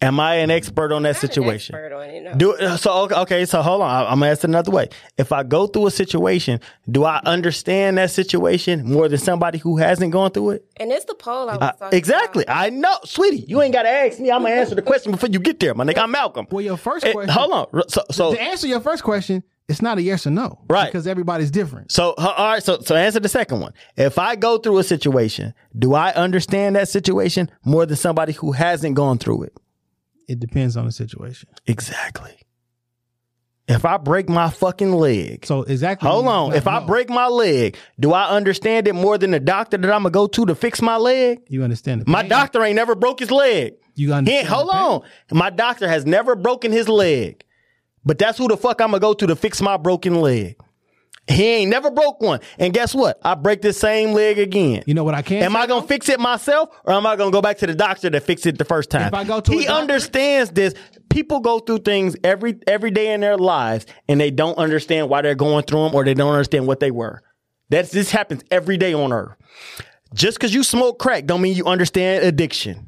am 0.00 0.20
I 0.20 0.36
an 0.36 0.50
expert 0.50 0.92
on 0.92 1.02
that 1.02 1.14
Not 1.14 1.20
situation? 1.20 1.74
expert 1.74 1.92
on 1.92 2.04
it, 2.10 2.22
no. 2.22 2.34
Do 2.36 2.54
uh, 2.54 2.76
so 2.76 2.92
okay, 3.04 3.14
okay. 3.16 3.44
So 3.46 3.62
hold 3.62 3.82
on, 3.82 3.90
I- 3.90 4.04
I'm 4.10 4.20
gonna 4.20 4.30
ask 4.30 4.44
it 4.44 4.50
another 4.50 4.70
way. 4.70 4.88
If 5.16 5.32
I 5.32 5.42
go 5.42 5.66
through 5.66 5.86
a 5.88 5.90
situation, 5.90 6.60
do 6.88 7.04
I 7.04 7.20
understand 7.24 7.98
that 7.98 8.10
situation 8.12 8.84
more 8.86 9.08
than 9.08 9.18
somebody 9.18 9.58
who 9.58 9.76
hasn't 9.78 10.12
gone 10.12 10.30
through 10.30 10.50
it? 10.50 10.64
and 10.76 10.92
it's 10.92 11.04
the 11.06 11.14
poll 11.14 11.50
I 11.50 11.56
was 11.56 11.74
Uh, 11.80 11.88
exactly. 11.92 12.44
about. 12.44 12.56
I 12.56 12.68
know, 12.70 12.96
sweetie. 13.04 13.44
You 13.48 13.60
ain't 13.62 13.72
gotta 13.72 13.88
ask 13.88 14.20
me. 14.20 14.30
I'm 14.30 14.42
gonna 14.42 14.54
answer 14.54 14.76
the 14.76 14.82
question 14.82 15.10
before 15.10 15.30
you 15.30 15.40
get 15.40 15.58
there, 15.58 15.74
my 15.74 15.84
nigga. 15.84 15.98
I'm 15.98 16.10
Malcolm. 16.12 16.46
Well, 16.50 16.62
your 16.64 16.76
first 16.76 17.04
question. 17.04 17.28
hold 17.28 17.52
on. 17.52 17.88
So 17.88 18.02
so 18.12 18.34
to 18.34 18.40
answer 18.40 18.68
your 18.68 18.80
first 18.80 19.02
question, 19.02 19.42
it's 19.68 19.82
not 19.82 19.98
a 19.98 20.02
yes 20.02 20.26
or 20.26 20.30
no. 20.30 20.60
Right. 20.68 20.86
Because 20.86 21.06
everybody's 21.06 21.50
different. 21.50 21.92
So 21.92 22.14
uh, 22.16 22.34
all 22.36 22.46
right, 22.52 22.62
so 22.62 22.80
so 22.80 22.96
answer 22.96 23.20
the 23.20 23.28
second 23.28 23.60
one. 23.60 23.72
If 23.96 24.18
I 24.18 24.34
go 24.36 24.58
through 24.58 24.78
a 24.78 24.84
situation, 24.84 25.54
do 25.78 25.94
I 25.94 26.12
understand 26.12 26.76
that 26.76 26.88
situation 26.88 27.50
more 27.64 27.84
than 27.86 27.96
somebody 27.96 28.32
who 28.32 28.52
hasn't 28.52 28.94
gone 28.94 29.18
through 29.18 29.44
it? 29.44 29.56
It 30.26 30.40
depends 30.40 30.76
on 30.76 30.84
the 30.86 30.92
situation. 30.92 31.48
Exactly. 31.66 32.32
If 33.66 33.84
I 33.84 33.98
break 33.98 34.30
my 34.30 34.48
fucking 34.48 34.92
leg, 34.92 35.44
So 35.44 35.62
exactly. 35.62 36.08
hold 36.08 36.26
on. 36.26 36.54
If 36.54 36.66
I 36.66 36.80
break 36.86 37.10
my 37.10 37.26
leg, 37.26 37.76
do 38.00 38.14
I 38.14 38.30
understand 38.30 38.88
it 38.88 38.94
more 38.94 39.18
than 39.18 39.30
the 39.30 39.40
doctor 39.40 39.76
that 39.76 39.90
I'm 39.92 40.04
gonna 40.04 40.10
go 40.10 40.26
to 40.26 40.46
to 40.46 40.54
fix 40.54 40.80
my 40.80 40.96
leg? 40.96 41.40
you 41.48 41.62
understand 41.62 42.00
the 42.00 42.10
My 42.10 42.22
doctor 42.22 42.62
ain't 42.64 42.76
never 42.76 42.94
broke 42.94 43.20
his 43.20 43.30
leg. 43.30 43.74
You 43.94 44.08
He 44.08 44.12
understand 44.14 44.38
ain't, 44.46 44.48
hold 44.48 44.70
on. 44.70 45.02
My 45.36 45.50
doctor 45.50 45.86
has 45.86 46.06
never 46.06 46.34
broken 46.34 46.72
his 46.72 46.88
leg. 46.88 47.44
But 48.08 48.16
that's 48.16 48.38
who 48.38 48.48
the 48.48 48.56
fuck 48.56 48.80
I'm 48.80 48.88
gonna 48.88 49.00
go 49.00 49.12
to 49.12 49.26
to 49.26 49.36
fix 49.36 49.60
my 49.60 49.76
broken 49.76 50.22
leg. 50.22 50.56
He 51.26 51.44
ain't 51.44 51.70
never 51.70 51.90
broke 51.90 52.22
one. 52.22 52.40
And 52.58 52.72
guess 52.72 52.94
what? 52.94 53.18
I 53.22 53.34
break 53.34 53.60
the 53.60 53.74
same 53.74 54.14
leg 54.14 54.38
again. 54.38 54.82
You 54.86 54.94
know 54.94 55.04
what 55.04 55.14
I 55.14 55.20
can 55.20 55.42
Am 55.42 55.54
I 55.54 55.66
gonna 55.66 55.86
fix 55.86 56.08
it 56.08 56.18
myself 56.18 56.70
or 56.86 56.94
am 56.94 57.06
I 57.06 57.16
gonna 57.16 57.32
go 57.32 57.42
back 57.42 57.58
to 57.58 57.66
the 57.66 57.74
doctor 57.74 58.08
that 58.08 58.22
fixed 58.22 58.46
it 58.46 58.56
the 58.56 58.64
first 58.64 58.88
time? 58.88 59.08
If 59.08 59.12
I 59.14 59.24
go 59.24 59.40
to 59.40 59.52
he 59.52 59.66
a 59.66 59.68
doctor- 59.68 59.80
understands 59.82 60.50
this. 60.52 60.72
People 61.10 61.40
go 61.40 61.58
through 61.58 61.80
things 61.80 62.16
every 62.24 62.58
every 62.66 62.90
day 62.90 63.12
in 63.12 63.20
their 63.20 63.36
lives 63.36 63.84
and 64.08 64.18
they 64.18 64.30
don't 64.30 64.56
understand 64.56 65.10
why 65.10 65.20
they're 65.20 65.34
going 65.34 65.64
through 65.64 65.84
them 65.84 65.94
or 65.94 66.02
they 66.02 66.14
don't 66.14 66.32
understand 66.32 66.66
what 66.66 66.80
they 66.80 66.90
were. 66.90 67.22
That's 67.68 67.90
this 67.90 68.10
happens 68.10 68.42
every 68.50 68.78
day 68.78 68.94
on 68.94 69.12
earth. 69.12 69.36
Just 70.14 70.38
because 70.38 70.54
you 70.54 70.62
smoke 70.62 70.98
crack 70.98 71.26
don't 71.26 71.42
mean 71.42 71.54
you 71.54 71.66
understand 71.66 72.24
addiction. 72.24 72.86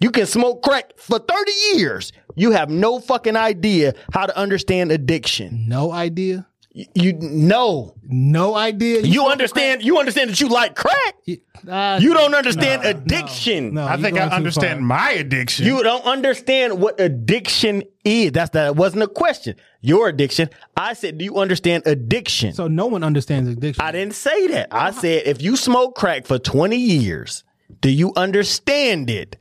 You 0.00 0.10
can 0.10 0.26
smoke 0.26 0.62
crack 0.62 0.92
for 0.98 1.18
30 1.18 1.52
years. 1.74 2.12
You 2.34 2.50
have 2.52 2.68
no 2.68 3.00
fucking 3.00 3.36
idea 3.36 3.94
how 4.12 4.26
to 4.26 4.36
understand 4.36 4.92
addiction. 4.92 5.64
No 5.68 5.90
idea. 5.92 6.46
You, 6.72 6.84
you 6.94 7.12
know. 7.14 7.94
No 8.02 8.54
idea. 8.54 9.00
You 9.00 9.14
smoke 9.20 9.32
understand 9.32 9.82
you 9.82 9.98
understand 9.98 10.28
that 10.28 10.38
you 10.42 10.48
like 10.48 10.74
crack. 10.76 11.14
crack? 11.24 11.38
Uh, 11.66 11.98
You 12.02 12.12
don't 12.12 12.34
understand 12.34 12.82
no, 12.82 12.90
addiction. 12.90 13.72
no, 13.72 13.86
I 13.86 13.96
think 13.96 14.18
I 14.18 14.24
understand 14.26 14.80
far. 14.80 14.86
my 14.86 15.10
addiction. 15.12 15.64
You 15.64 15.82
don't 15.82 16.04
understand 16.04 16.78
what 16.78 17.00
addiction 17.00 17.82
is. 18.04 18.32
That's 18.32 18.50
that 18.50 18.76
wasn't 18.76 19.04
a 19.04 19.08
question. 19.08 19.56
Your 19.80 20.08
addiction. 20.08 20.50
I 20.76 20.92
said, 20.92 21.16
do 21.16 21.24
you 21.24 21.38
understand 21.38 21.84
addiction? 21.86 22.52
So 22.52 22.68
no 22.68 22.86
one 22.86 23.02
understands 23.02 23.48
addiction. 23.48 23.82
I 23.82 23.92
didn't 23.92 24.14
say 24.14 24.48
that. 24.48 24.68
I 24.70 24.90
said, 24.90 25.22
if 25.26 25.40
you 25.40 25.56
smoke 25.56 25.94
crack 25.96 26.26
for 26.26 26.38
20 26.38 26.76
years, 26.76 27.42
do 27.80 27.88
you 27.90 28.12
understand 28.16 29.08
it 29.08 29.36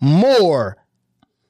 more 0.00 0.76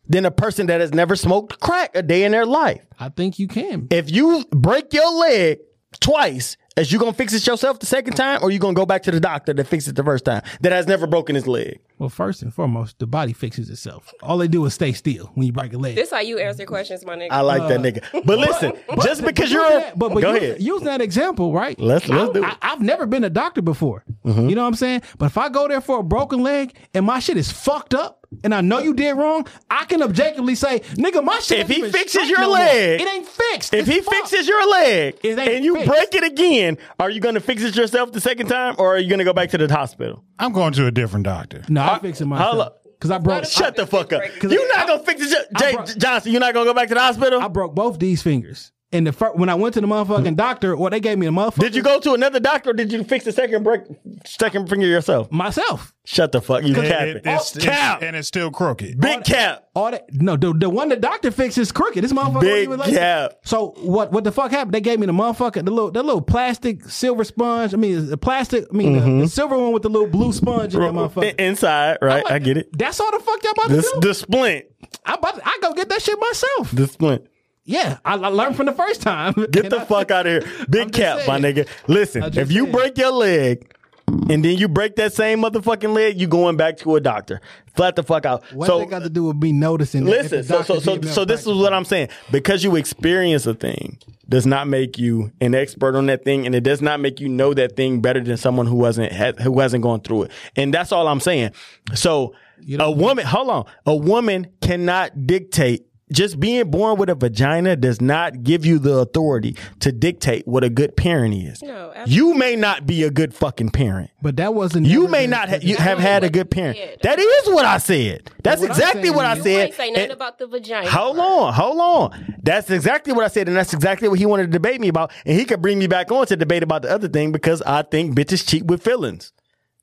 than 0.08 0.24
a 0.24 0.30
person 0.30 0.66
that 0.68 0.80
has 0.80 0.92
never 0.94 1.16
smoked 1.16 1.60
crack 1.60 1.90
a 1.94 2.02
day 2.02 2.24
in 2.24 2.32
their 2.32 2.46
life? 2.46 2.80
I 2.98 3.08
think 3.08 3.38
you 3.38 3.48
can. 3.48 3.88
If 3.90 4.10
you 4.10 4.44
break 4.50 4.92
your 4.92 5.12
leg 5.18 5.58
twice, 6.00 6.56
is 6.76 6.92
you 6.92 6.98
gonna 6.98 7.12
fix 7.14 7.32
it 7.32 7.46
yourself 7.46 7.78
the 7.80 7.86
second 7.86 8.14
time, 8.14 8.38
or 8.42 8.50
you 8.50 8.58
gonna 8.58 8.74
go 8.74 8.84
back 8.84 9.02
to 9.04 9.10
the 9.10 9.18
doctor 9.18 9.54
that 9.54 9.66
fixed 9.66 9.88
it 9.88 9.96
the 9.96 10.04
first 10.04 10.26
time 10.26 10.42
that 10.60 10.72
has 10.72 10.86
never 10.86 11.06
broken 11.06 11.34
his 11.34 11.46
leg? 11.46 11.80
Well, 11.98 12.10
first 12.10 12.42
and 12.42 12.52
foremost, 12.52 12.98
the 12.98 13.06
body 13.06 13.32
fixes 13.32 13.70
itself. 13.70 14.12
All 14.22 14.36
they 14.36 14.46
do 14.48 14.62
is 14.66 14.74
stay 14.74 14.92
still 14.92 15.30
when 15.34 15.46
you 15.46 15.52
break 15.54 15.72
a 15.72 15.78
leg. 15.78 15.94
This 15.94 16.10
how 16.10 16.20
you 16.20 16.38
answer 16.38 16.66
questions, 16.66 17.06
my 17.06 17.16
nigga. 17.16 17.28
I 17.30 17.40
like 17.40 17.66
that 17.68 17.80
nigga. 17.80 18.02
But 18.26 18.38
listen, 18.38 18.74
just 19.02 19.24
because 19.24 19.50
you're, 19.50 19.62
Using 19.64 19.78
that- 19.80 19.98
but, 19.98 20.12
but 20.12 20.20
go 20.20 20.34
use- 20.34 20.42
ahead. 20.42 20.62
Using 20.62 20.84
that 20.86 21.00
example, 21.00 21.50
right? 21.54 21.78
Let's- 21.80 22.06
let's 22.10 22.30
I, 22.30 22.32
do 22.34 22.44
it. 22.44 22.46
Mm-hmm. 22.46 22.58
I, 22.60 22.68
have 22.68 22.82
never 22.82 23.06
been 23.06 23.24
a 23.24 23.30
doctor 23.30 23.62
before. 23.62 24.04
You 24.26 24.54
know 24.54 24.62
what 24.62 24.68
I'm 24.68 24.74
saying? 24.74 25.00
But 25.16 25.26
if 25.26 25.38
I 25.38 25.48
go 25.48 25.66
there 25.68 25.80
for 25.80 26.00
a 26.00 26.02
broken 26.02 26.42
leg 26.42 26.76
and 26.92 27.06
my 27.06 27.20
shit 27.20 27.38
is 27.38 27.50
fucked 27.50 27.94
up, 27.94 28.25
and 28.44 28.54
I 28.54 28.60
know 28.60 28.78
you 28.78 28.94
did 28.94 29.12
wrong, 29.12 29.46
I 29.70 29.84
can 29.84 30.02
objectively 30.02 30.54
say, 30.54 30.80
nigga, 30.94 31.22
my 31.24 31.38
shit. 31.40 31.60
If 31.60 31.68
he 31.68 31.82
fixes 31.90 32.28
your 32.28 32.40
no 32.40 32.48
more. 32.48 32.56
leg- 32.58 33.00
it 33.00 33.08
ain't 33.08 33.26
fixed. 33.26 33.72
If 33.74 33.80
It's 33.86 33.88
he 33.96 34.00
fucked. 34.00 34.16
fixes 34.28 34.48
your 34.48 34.70
leg 34.70 35.18
and 35.24 35.64
you 35.64 35.74
fixed. 35.74 35.88
break 35.88 36.14
it 36.14 36.24
again, 36.24 36.78
are 37.00 37.10
you 37.10 37.20
gonna 37.20 37.40
fix 37.40 37.62
it 37.62 37.76
yourself 37.76 38.12
the 38.12 38.20
second 38.20 38.48
time, 38.48 38.74
or 38.78 38.94
are 38.94 38.98
you 38.98 39.08
gonna 39.10 39.24
go 39.24 39.32
back 39.32 39.50
to 39.50 39.58
the 39.58 39.72
hospital? 39.72 40.22
I'm 40.38 40.52
going 40.52 40.72
to 40.74 40.86
a 40.86 40.90
different 40.90 41.24
doctor. 41.24 41.62
no, 41.68 41.82
I 41.82 41.98
fix 41.98 42.20
it 42.20 42.24
hold 42.24 42.30
myself 42.30 42.58
up. 42.60 42.82
because 42.98 43.10
I 43.10 43.18
broke. 43.18 43.44
Shut 43.46 43.76
the 43.76 43.86
fuck 43.86 44.12
up. 44.12 44.22
You're 44.42 44.68
not 44.76 44.86
gonna 44.86 45.02
fix 45.02 45.22
it, 45.22 45.30
your- 45.30 45.40
Jay 45.58 45.72
brought- 45.74 45.94
Johnson. 45.98 46.32
You're 46.32 46.40
not 46.40 46.54
gonna 46.54 46.66
go 46.66 46.74
back 46.74 46.88
to 46.88 46.94
the 46.94 47.00
hospital. 47.00 47.40
I 47.40 47.48
broke 47.48 47.74
both 47.74 47.98
these 47.98 48.22
fingers. 48.22 48.72
And 48.92 49.04
the 49.04 49.12
fir- 49.12 49.32
when 49.32 49.48
I 49.48 49.56
went 49.56 49.74
to 49.74 49.80
the 49.80 49.86
motherfucking 49.88 50.28
hmm. 50.28 50.34
doctor, 50.34 50.76
well, 50.76 50.90
they 50.90 51.00
gave 51.00 51.18
me 51.18 51.26
a 51.26 51.30
motherfucker. 51.30 51.58
did 51.58 51.74
you 51.74 51.82
go 51.82 51.98
to 51.98 52.12
another 52.12 52.38
doctor, 52.38 52.70
or 52.70 52.72
did 52.72 52.92
you 52.92 53.02
fix 53.02 53.24
the 53.24 53.32
second 53.32 53.64
break, 53.64 53.82
second 54.24 54.70
finger 54.70 54.86
yourself? 54.86 55.30
myself? 55.32 55.92
Shut 56.04 56.30
the 56.30 56.40
fuck. 56.40 56.62
You 56.62 56.72
It- 56.72 56.88
capping. 56.88 57.08
it- 57.08 57.16
it's- 57.16 57.56
it's- 57.56 57.64
cap. 57.64 58.02
and 58.02 58.14
it's 58.14 58.28
still 58.28 58.52
crooked. 58.52 59.00
Big 59.00 59.24
cap. 59.24 59.64
All 59.74 59.90
that 59.90 60.06
no, 60.12 60.36
the, 60.36 60.54
the 60.54 60.70
one 60.70 60.88
the 60.88 60.96
doctor 60.96 61.32
fixed 61.32 61.58
is 61.58 61.72
crooked. 61.72 62.04
This 62.04 62.12
motherfucker 62.12 62.40
Big 62.42 62.68
wasn't 62.68 62.86
even 62.86 62.94
like 62.94 62.94
cap. 62.94 63.32
So 63.44 63.74
what 63.78 64.12
what 64.12 64.22
the 64.22 64.30
fuck 64.30 64.52
happened? 64.52 64.72
They 64.72 64.80
gave 64.80 65.00
me 65.00 65.06
the 65.06 65.12
motherfucker 65.12 65.64
the 65.64 65.70
little 65.72 65.90
the 65.90 66.04
little 66.04 66.22
plastic 66.22 66.84
silver 66.88 67.24
sponge. 67.24 67.74
I 67.74 67.76
mean 67.76 68.08
the 68.08 68.16
plastic. 68.16 68.66
I 68.72 68.76
mean 68.76 68.92
the, 68.92 69.00
the 69.00 69.06
mm-hmm. 69.06 69.26
silver 69.26 69.58
one 69.58 69.72
with 69.72 69.82
the 69.82 69.90
little 69.90 70.08
blue 70.08 70.32
sponge 70.32 70.74
in 70.76 70.80
that 70.80 70.92
motherfucker. 70.92 71.34
I- 71.38 71.42
Inside, 71.42 71.98
right? 72.00 72.18
I'm 72.18 72.22
like, 72.22 72.32
I 72.32 72.38
get 72.38 72.56
it. 72.56 72.68
That's 72.78 73.00
all 73.00 73.10
the 73.10 73.18
fuck 73.18 73.42
y'all 73.42 73.52
about 73.52 73.68
The, 73.70 73.82
to 73.82 73.90
do. 74.00 74.08
the 74.08 74.14
splint. 74.14 74.66
I 75.04 75.14
about 75.14 75.34
to, 75.34 75.42
I 75.44 75.58
go 75.60 75.74
get 75.74 75.88
that 75.88 76.00
shit 76.02 76.18
myself. 76.20 76.70
The 76.70 76.86
splint. 76.86 77.26
Yeah, 77.66 77.98
I, 78.04 78.14
I 78.14 78.28
learned 78.28 78.56
from 78.56 78.66
the 78.66 78.72
first 78.72 79.02
time. 79.02 79.32
Get 79.50 79.70
the 79.70 79.80
I- 79.80 79.84
fuck 79.84 80.10
out 80.10 80.26
of 80.26 80.44
here. 80.44 80.66
Big 80.70 80.92
cap, 80.92 81.26
my 81.26 81.38
nigga. 81.38 81.68
Listen, 81.88 82.22
if 82.22 82.32
just 82.32 82.50
you 82.50 82.62
saying. 82.62 82.72
break 82.72 82.96
your 82.96 83.10
leg 83.12 83.72
and 84.06 84.44
then 84.44 84.56
you 84.56 84.68
break 84.68 84.96
that 84.96 85.12
same 85.12 85.42
motherfucking 85.42 85.92
leg, 85.92 86.20
you 86.20 86.28
going 86.28 86.56
back 86.56 86.76
to 86.78 86.94
a 86.96 87.00
doctor. 87.00 87.40
Flat 87.74 87.96
the 87.96 88.02
fuck 88.02 88.24
out. 88.24 88.44
What 88.52 88.66
so 88.66 88.78
they 88.78 88.86
got 88.86 89.02
to 89.02 89.10
do 89.10 89.24
with 89.24 89.36
me 89.36 89.52
noticing? 89.52 90.04
listen, 90.04 90.44
so 90.44 90.62
so 90.62 90.78
so 90.78 91.00
so 91.02 91.24
this 91.24 91.40
is 91.40 91.54
what 91.54 91.74
I'm 91.74 91.84
saying. 91.84 92.08
Because 92.30 92.62
you 92.64 92.76
experience 92.76 93.46
a 93.46 93.54
thing 93.54 93.98
does 94.28 94.46
not 94.46 94.68
make 94.68 94.98
you 94.98 95.32
an 95.40 95.54
expert 95.54 95.96
on 95.96 96.06
that 96.06 96.24
thing, 96.24 96.46
and 96.46 96.54
it 96.54 96.62
does 96.62 96.80
not 96.80 97.00
make 97.00 97.20
you 97.20 97.28
know 97.28 97.52
that 97.54 97.76
thing 97.76 98.00
better 98.00 98.20
than 98.20 98.36
someone 98.36 98.66
who 98.66 98.76
wasn't 98.76 99.12
who 99.40 99.58
hasn't 99.60 99.82
gone 99.82 100.00
through 100.00 100.24
it. 100.24 100.30
And 100.54 100.72
that's 100.72 100.92
all 100.92 101.08
I'm 101.08 101.20
saying. 101.20 101.50
So 101.94 102.34
a 102.78 102.90
woman, 102.90 103.26
hold 103.26 103.50
on, 103.50 103.66
a 103.84 103.94
woman 103.94 104.46
cannot 104.60 105.26
dictate 105.26 105.86
just 106.12 106.38
being 106.38 106.70
born 106.70 106.98
with 106.98 107.08
a 107.10 107.14
vagina 107.14 107.74
does 107.76 108.00
not 108.00 108.42
give 108.44 108.64
you 108.64 108.78
the 108.78 108.94
authority 108.98 109.56
to 109.80 109.90
dictate 109.90 110.46
what 110.46 110.62
a 110.62 110.70
good 110.70 110.96
parent 110.96 111.34
is. 111.34 111.62
No, 111.62 111.92
absolutely. 111.94 112.14
You 112.14 112.34
may 112.34 112.54
not 112.56 112.86
be 112.86 113.02
a 113.02 113.10
good 113.10 113.34
fucking 113.34 113.70
parent. 113.70 114.10
But 114.22 114.36
that 114.36 114.54
wasn't. 114.54 114.86
You 114.86 115.00
never 115.02 115.10
may 115.10 115.26
not 115.26 115.48
ha- 115.48 115.58
you 115.60 115.76
have 115.76 115.98
had 115.98 116.22
a 116.24 116.30
good 116.30 116.50
parent. 116.50 116.78
That 117.02 117.18
is 117.18 117.48
what 117.48 117.64
I 117.64 117.78
said. 117.78 118.30
That's 118.42 118.60
what 118.60 118.70
exactly 118.70 119.02
saying 119.04 119.14
what 119.14 119.26
I 119.26 119.36
is- 119.36 119.42
said. 119.42 119.50
You 119.50 119.58
ain't 119.58 119.74
say 119.74 119.90
nothing 119.90 120.02
And- 120.04 120.12
about 120.12 120.38
the 120.38 120.46
vagina. 120.46 120.88
Hold 120.90 121.18
on, 121.18 121.52
hold 121.52 121.80
on. 121.80 122.34
That's 122.42 122.70
exactly 122.70 123.12
what 123.12 123.24
I 123.24 123.28
said, 123.28 123.48
and 123.48 123.56
that's 123.56 123.72
exactly 123.74 124.08
what 124.08 124.18
he 124.18 124.26
wanted 124.26 124.44
to 124.44 124.52
debate 124.52 124.80
me 124.80 124.88
about. 124.88 125.10
And 125.24 125.38
he 125.38 125.44
could 125.44 125.60
bring 125.60 125.78
me 125.78 125.86
back 125.88 126.12
on 126.12 126.26
to 126.26 126.36
debate 126.36 126.62
about 126.62 126.82
the 126.82 126.90
other 126.90 127.08
thing 127.08 127.32
because 127.32 127.62
I 127.62 127.82
think 127.82 128.14
bitches 128.16 128.46
cheat 128.46 128.64
with 128.66 128.82
feelings. 128.82 129.32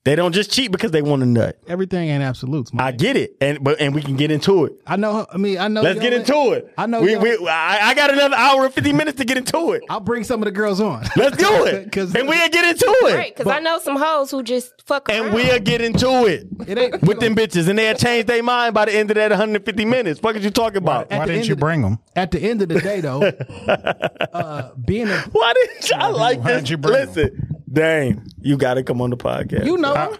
They 0.06 0.18
don't 0.18 0.34
just 0.34 0.52
cheat 0.52 0.70
because 0.70 0.92
they 0.92 1.02
want 1.02 1.24
a 1.24 1.26
nut. 1.26 1.58
Everything 1.66 2.10
ain't 2.10 2.22
absolutes. 2.24 2.74
Man. 2.74 2.86
I 2.86 2.92
get 2.92 3.16
it, 3.16 3.38
and 3.40 3.64
but 3.64 3.80
and 3.80 3.96
we 3.96 4.02
can 4.02 4.18
get 4.18 4.32
into 4.32 4.66
it. 4.66 4.74
I 4.86 4.98
know. 4.98 5.26
I 5.32 5.38
mean, 5.38 5.58
I 5.58 5.70
know. 5.70 5.82
Let's 5.82 6.02
get 6.02 6.12
into 6.12 6.52
it. 6.52 6.74
I 6.78 6.88
know. 6.88 7.02
We, 7.02 7.16
we, 7.16 7.38
I, 7.48 7.80
I 7.90 7.94
got 7.94 8.12
another 8.12 8.36
hour 8.36 8.66
and 8.66 8.74
fifty 8.74 8.92
minutes 8.92 9.18
to 9.20 9.24
get 9.26 9.38
into 9.38 9.72
it. 9.72 9.82
I'll 9.90 10.02
bring 10.02 10.26
some 10.26 10.42
of 10.42 10.46
the 10.46 10.52
girls 10.52 10.82
on. 10.82 11.06
Let's 11.16 11.38
do 11.38 11.66
it, 11.68 11.90
Cause, 11.94 12.14
and 12.16 12.28
we'll 12.28 12.50
get 12.50 12.66
into 12.66 12.86
it. 12.86 13.16
Right, 13.16 13.34
because 13.34 13.50
I 13.50 13.60
know 13.62 13.80
some 13.80 13.96
hoes 13.96 14.30
who 14.30 14.44
just 14.44 14.74
fuck 14.86 15.08
around. 15.08 15.28
And 15.28 15.34
we'll 15.34 15.60
get 15.60 15.80
into 15.80 16.26
it 16.26 16.48
It 16.68 16.78
ain't 16.78 17.02
with 17.02 17.22
them 17.22 17.34
bitches, 17.34 17.70
and 17.70 17.80
they'll 17.80 17.96
change 17.96 18.26
their 18.26 18.44
mind 18.44 18.74
by 18.74 18.84
the 18.84 18.94
end 18.94 19.10
of 19.10 19.16
that 19.16 19.30
150 19.32 19.86
minutes. 19.86 20.22
What 20.22 20.36
is 20.36 20.44
you 20.44 20.52
talking 20.52 20.80
about? 20.80 21.14
At 21.14 21.20
Why 21.20 21.26
didn't 21.28 21.48
you 21.48 21.56
the- 21.56 21.60
bring 21.62 21.82
them? 21.82 22.00
At 22.14 22.32
the 22.32 22.42
end 22.42 22.62
of 22.62 22.68
the 22.68 22.82
day, 22.82 23.00
though, 23.00 23.22
uh, 24.34 24.72
being 24.86 25.08
a 25.08 25.18
Why 25.32 25.54
didn't 25.54 25.90
you? 25.90 25.96
I 25.98 26.08
like 26.10 26.40
Why 26.40 26.44
this. 26.44 26.56
didn't 26.58 26.70
you 26.72 26.78
bring 26.78 26.96
'em? 26.96 27.08
Listen, 27.08 27.53
dang, 27.74 28.26
you 28.40 28.56
got 28.58 28.76
to 28.76 28.84
come 28.84 29.02
on 29.02 29.10
the 29.10 29.18
podcast. 29.18 29.66
you 29.66 29.78
know, 29.78 29.94
I- 29.94 30.18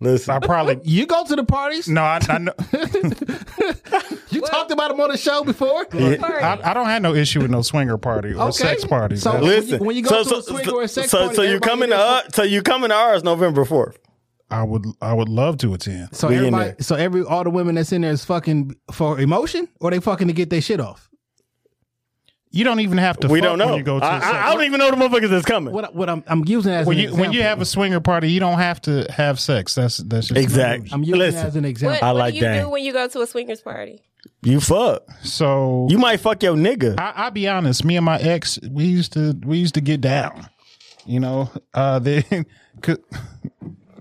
listen. 0.00 0.34
I 0.34 0.38
probably 0.40 0.80
you 0.84 1.06
go 1.06 1.24
to 1.24 1.36
the 1.36 1.44
parties. 1.44 1.88
no. 1.88 2.02
I, 2.02 2.20
I 2.28 2.38
know. 2.38 2.54
You 4.32 4.40
talked 4.42 4.70
about 4.70 4.90
them 4.90 5.00
on 5.00 5.10
the 5.10 5.16
show 5.18 5.42
before. 5.42 5.86
I, 5.92 6.58
I 6.62 6.72
don't 6.72 6.86
have 6.86 7.02
no 7.02 7.14
issue 7.14 7.40
with 7.42 7.50
no 7.50 7.62
swinger 7.62 7.98
party 7.98 8.32
or 8.32 8.42
Okay. 8.42 8.52
sex 8.52 8.84
party. 8.84 9.16
So- 9.16 9.32
but 9.32 9.42
Listen, 9.42 9.84
when 9.84 9.96
you 9.96 10.02
go 10.02 10.22
to 10.22 10.36
a 10.36 10.42
swing 10.42 10.68
or 10.70 10.82
a 10.82 10.88
sex 10.88 11.10
so, 11.10 11.18
party, 11.18 11.32
uh, 11.32 11.34
so 11.34 11.42
you 11.42 11.48
everybody 11.48 11.68
coming 11.70 11.88
to 11.90 11.96
there 11.96 12.06
us, 12.06 12.24
so 12.34 12.42
you 12.44 12.62
coming 12.62 12.90
to 12.90 12.94
ours 12.94 13.24
November 13.24 13.64
fourth. 13.64 13.98
I 14.48 14.62
would 14.62 14.84
I 15.02 15.12
would 15.14 15.28
love 15.28 15.58
to 15.58 15.74
attend. 15.74 16.14
So 16.14 16.28
We 16.28 16.36
everybody, 16.36 16.74
so 16.80 16.94
every 16.94 17.24
all 17.24 17.42
the 17.42 17.50
women 17.50 17.74
that's 17.74 17.90
in 17.92 18.02
there 18.02 18.12
is 18.12 18.24
fucking 18.24 18.76
for 18.92 19.18
emotion, 19.18 19.68
or 19.80 19.90
they 19.90 19.98
fucking 19.98 20.28
to 20.28 20.32
get 20.32 20.48
their 20.50 20.60
shit 20.60 20.78
off. 20.80 21.09
You 22.52 22.64
don't 22.64 22.80
even 22.80 22.98
have 22.98 23.16
to. 23.20 23.28
We 23.28 23.38
fuck 23.38 23.48
don't 23.50 23.58
know. 23.58 23.66
When 23.68 23.76
you 23.78 23.82
go 23.84 24.00
to 24.00 24.04
I, 24.04 24.14
a 24.14 24.16
I, 24.16 24.20
sex- 24.20 24.32
I 24.34 24.54
don't 24.54 24.64
even 24.64 24.78
know 24.80 24.90
the 24.90 24.96
motherfuckers 24.96 25.30
that's 25.30 25.44
coming. 25.46 25.72
What 25.72 25.94
what 25.94 26.10
I'm 26.10 26.24
I'm 26.26 26.44
using 26.46 26.72
as 26.72 26.86
when 26.86 26.98
an 26.98 27.04
you 27.04 27.14
when 27.14 27.32
you 27.32 27.42
have 27.42 27.60
a 27.60 27.64
swinger 27.64 28.00
party, 28.00 28.30
you 28.30 28.40
don't 28.40 28.58
have 28.58 28.80
to 28.82 29.06
have 29.12 29.38
sex. 29.38 29.74
That's 29.76 29.98
that's 29.98 30.28
just 30.28 30.40
Exactly. 30.40 30.88
I'm 30.92 31.02
using 31.04 31.14
it 31.14 31.18
Listen, 31.18 31.46
as 31.46 31.56
an 31.56 31.62
What, 31.62 31.68
example. 31.70 32.08
I 32.08 32.12
what 32.12 32.18
like 32.18 32.32
do 32.34 32.38
you 32.38 32.44
that. 32.44 32.60
do 32.62 32.68
when 32.70 32.82
you 32.82 32.92
go 32.92 33.06
to 33.06 33.20
a 33.20 33.26
swingers 33.26 33.62
party? 33.62 34.02
you 34.42 34.58
fuck. 34.60 35.02
So 35.22 35.86
You 35.90 35.98
might 35.98 36.18
fuck 36.18 36.42
your 36.42 36.56
nigga. 36.56 36.98
I, 36.98 37.12
I'll 37.14 37.30
be 37.30 37.46
honest. 37.46 37.84
Me 37.84 37.96
and 37.96 38.04
my 38.04 38.18
ex, 38.18 38.58
we 38.68 38.84
used 38.84 39.12
to 39.12 39.32
we 39.46 39.58
used 39.58 39.74
to 39.74 39.80
get 39.80 40.00
down. 40.00 40.48
You 41.06 41.20
know, 41.20 41.50
uh, 41.72 41.98
they 42.00 42.24
could. 42.82 42.98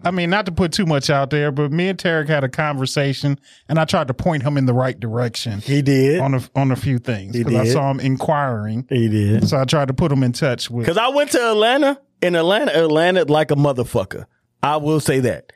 I 0.04 0.12
mean, 0.12 0.30
not 0.30 0.46
to 0.46 0.52
put 0.52 0.72
too 0.72 0.86
much 0.86 1.10
out 1.10 1.30
there, 1.30 1.52
but 1.52 1.72
me 1.72 1.90
and 1.90 1.98
Tarek 2.00 2.28
had 2.28 2.44
a 2.44 2.50
conversation, 2.50 3.40
and 3.68 3.78
I 3.80 3.86
tried 3.86 4.08
to 4.08 4.14
point 4.14 4.44
him 4.44 4.58
in 4.58 4.66
the 4.66 4.74
right 4.74 5.00
direction 5.00 5.60
he 5.60 5.82
did. 5.82 6.20
on 6.20 6.34
a 6.34 6.42
on 6.56 6.72
a 6.72 6.76
few 6.76 7.00
things 7.00 7.34
because 7.34 7.56
I 7.56 7.66
saw 7.66 7.92
him 7.92 8.00
inquiring. 8.00 8.86
he 8.90 9.10
did. 9.10 9.48
So 9.50 9.60
I 9.60 9.66
tried 9.66 9.90
to 9.90 9.94
put 9.94 10.12
him 10.12 10.24
in 10.24 10.32
touch 10.32 10.70
with. 10.70 10.86
Because 10.86 10.98
I 10.98 11.10
went 11.10 11.32
to 11.32 11.50
Atlanta, 11.52 12.00
in 12.22 12.36
Atlanta, 12.36 12.72
Atlanta 12.78 13.24
like 13.26 13.52
a 13.52 13.56
motherfucker. 13.56 14.26
I 14.64 14.78
will 14.78 15.00
say 15.00 15.20
that. 15.22 15.52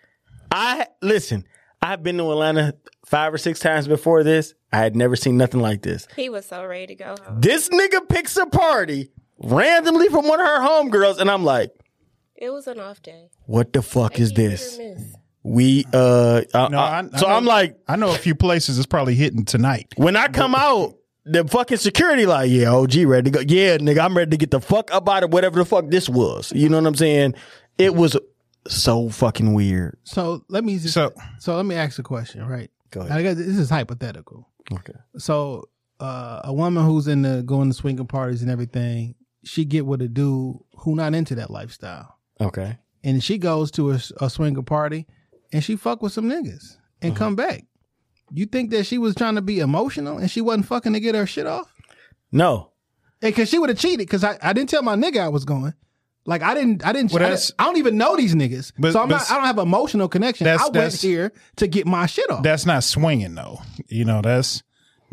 I 0.51 0.87
listen. 1.01 1.45
I've 1.81 2.01
been 2.03 2.17
to 2.17 2.31
Atlanta 2.31 2.75
five 3.05 3.33
or 3.33 3.37
six 3.37 3.59
times 3.59 3.87
before 3.87 4.23
this. 4.23 4.53
I 4.71 4.77
had 4.77 4.95
never 4.95 5.15
seen 5.15 5.37
nothing 5.37 5.59
like 5.59 5.81
this. 5.81 6.07
He 6.15 6.29
was 6.29 6.45
so 6.45 6.65
ready 6.65 6.87
to 6.87 6.95
go 6.95 7.15
home. 7.21 7.41
This 7.41 7.69
nigga 7.69 8.07
picks 8.07 8.37
a 8.37 8.45
party 8.45 9.11
randomly 9.37 10.07
from 10.09 10.27
one 10.27 10.39
of 10.39 10.45
her 10.47 10.59
homegirls, 10.61 11.19
and 11.19 11.29
I'm 11.29 11.43
like, 11.43 11.71
It 12.35 12.49
was 12.51 12.67
an 12.67 12.79
off 12.79 13.01
day. 13.01 13.29
"What 13.45 13.73
the 13.73 13.81
fuck 13.81 14.19
is 14.19 14.33
this?" 14.33 14.79
We 15.43 15.85
uh, 15.93 16.41
I- 16.53 16.67
No, 16.69 16.77
I- 16.79 16.99
I- 17.01 17.09
I 17.13 17.17
so 17.17 17.27
know- 17.27 17.35
I'm 17.35 17.45
like, 17.45 17.77
I 17.87 17.95
know 17.97 18.13
a 18.13 18.17
few 18.17 18.33
places 18.35 18.77
it's 18.77 18.87
probably 18.87 19.15
hitting 19.15 19.43
tonight. 19.45 19.87
when 19.97 20.15
I 20.15 20.27
come 20.29 20.55
out, 20.55 20.95
the 21.25 21.45
fucking 21.45 21.77
security 21.77 22.25
like, 22.25 22.49
yeah, 22.49 22.71
OG 22.73 23.05
ready 23.05 23.29
to 23.31 23.39
go. 23.39 23.39
Yeah, 23.45 23.77
nigga, 23.77 23.99
I'm 23.99 24.15
ready 24.17 24.31
to 24.31 24.37
get 24.37 24.51
the 24.51 24.61
fuck 24.61 24.93
up 24.93 25.07
out 25.09 25.23
of 25.23 25.33
whatever 25.33 25.59
the 25.59 25.65
fuck 25.65 25.89
this 25.89 26.07
was. 26.09 26.51
You 26.55 26.69
know 26.69 26.77
what 26.77 26.87
I'm 26.87 26.95
saying? 26.95 27.35
It 27.77 27.93
was 27.95 28.17
so 28.67 29.09
fucking 29.09 29.53
weird. 29.53 29.97
So 30.03 30.45
let 30.49 30.63
me 30.63 30.77
just, 30.79 30.93
so 30.93 31.11
So- 31.15 31.21
so 31.39 31.55
let 31.57 31.65
me 31.65 31.75
ask 31.75 31.99
a 31.99 32.03
question, 32.03 32.45
right? 32.47 32.71
Go 32.91 33.01
ahead. 33.01 33.11
I 33.17 33.21
guess 33.23 33.35
this 33.37 33.57
is 33.57 33.69
hypothetical. 33.69 34.47
Okay. 34.71 34.93
So 35.17 35.67
uh, 35.99 36.41
a 36.45 36.53
woman 36.53 36.85
who's 36.85 37.07
into 37.07 37.43
going 37.43 37.69
to 37.69 37.73
swinging 37.75 38.05
parties 38.07 38.41
and 38.41 38.49
everything, 38.51 39.15
she 39.43 39.65
get 39.65 39.85
with 39.85 40.01
a 40.01 40.07
dude 40.07 40.55
who 40.77 40.95
not 40.95 41.13
into 41.13 41.35
that 41.35 41.49
lifestyle, 41.51 42.15
Okay. 42.41 42.77
and 43.03 43.23
she 43.23 43.37
goes 43.37 43.71
to 43.71 43.91
a, 43.91 43.99
a 44.19 44.29
swinger 44.29 44.61
party 44.63 45.05
and 45.51 45.63
she 45.63 45.75
fuck 45.75 46.01
with 46.01 46.13
some 46.13 46.25
niggas 46.25 46.77
and 47.01 47.11
Uh-huh. 47.11 47.19
come 47.19 47.35
back. 47.35 47.65
You 48.31 48.45
think 48.47 48.71
that 48.71 48.85
she 48.85 48.97
was 48.97 49.13
trying 49.15 49.35
to 49.35 49.41
be 49.41 49.59
emotional 49.59 50.17
and 50.17 50.29
she 50.31 50.41
wasn't 50.41 50.65
fucking 50.65 50.93
to 50.93 50.99
get 50.99 51.13
her 51.15 51.27
shit 51.27 51.45
off? 51.45 51.71
No. 52.31 52.71
Because 53.21 53.49
she 53.49 53.59
would 53.59 53.69
have 53.69 53.77
cheated. 53.77 53.99
Because 53.99 54.23
I, 54.23 54.37
I 54.41 54.53
didn't 54.53 54.69
tell 54.69 54.81
my 54.81 54.95
nigga 54.95 55.19
I 55.19 55.27
was 55.29 55.45
going. 55.45 55.73
Like 56.25 56.41
I 56.41 56.53
didn't 56.53 56.85
I 56.85 56.93
didn't, 56.93 57.11
Well, 57.11 57.21
I, 57.23 57.29
didn't 57.29 57.51
I 57.59 57.65
don't 57.65 57.77
even 57.77 57.97
know 57.97 58.15
these 58.15 58.33
niggas. 58.33 58.71
But- 58.79 58.93
so 58.93 59.01
I'm 59.01 59.09
but 59.09 59.17
not 59.17 59.31
I 59.31 59.35
don't 59.35 59.45
have 59.45 59.57
emotional 59.59 60.07
connection. 60.07 60.47
I 60.47 60.57
went 60.73 60.93
here 60.95 61.31
to 61.57 61.67
get 61.67 61.85
my 61.85 62.05
shit 62.07 62.29
off. 62.31 62.41
That's 62.43 62.65
not 62.65 62.83
swinging 62.83 63.35
though. 63.35 63.59
You 63.87 64.05
know, 64.05 64.21
that's 64.21 64.63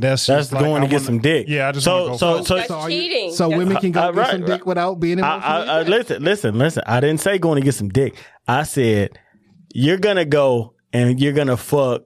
that's 0.01 0.27
That's 0.27 0.41
just 0.49 0.53
like, 0.53 0.63
going 0.65 0.83
I 0.83 0.87
to 0.87 0.91
get 0.91 0.97
wanna- 0.97 1.05
some 1.07 1.19
dick. 1.21 1.47
Yeah, 1.49 1.69
I 1.69 1.73
just 1.73 1.85
so 1.85 1.97
wanna 1.97 2.11
go 2.13 2.17
so 2.17 2.37
fuck. 2.39 2.47
so. 2.47 2.55
That's 2.57 2.69
So 2.69 2.75
are 2.79 2.91
you- 2.91 3.01
cheating. 3.01 3.33
so 3.33 3.45
That's- 3.49 3.59
women 3.59 3.77
can 3.79 3.93
go 3.93 4.01
Uh, 4.01 4.07
get 4.13 4.17
right, 4.19 4.31
some 4.33 4.41
dick 4.41 4.49
right. 4.51 4.67
without 4.67 4.95
being 5.01 5.23
I, 5.23 5.35
emotional. 5.37 5.71
I, 5.71 5.79
I, 5.79 5.83
listen, 5.83 6.23
listen, 6.25 6.59
listen. 6.59 6.83
I 6.87 7.01
didn't 7.01 7.21
say 7.21 7.39
going 7.39 7.61
to 7.61 7.65
get 7.65 7.75
some 7.75 7.89
dick. 7.89 8.15
I 8.49 8.65
said 8.65 9.19
you're 9.73 9.99
gonna 9.99 10.25
go 10.25 10.75
and 10.93 11.21
you're 11.21 11.33
gonna 11.33 11.57
fuck. 11.57 12.03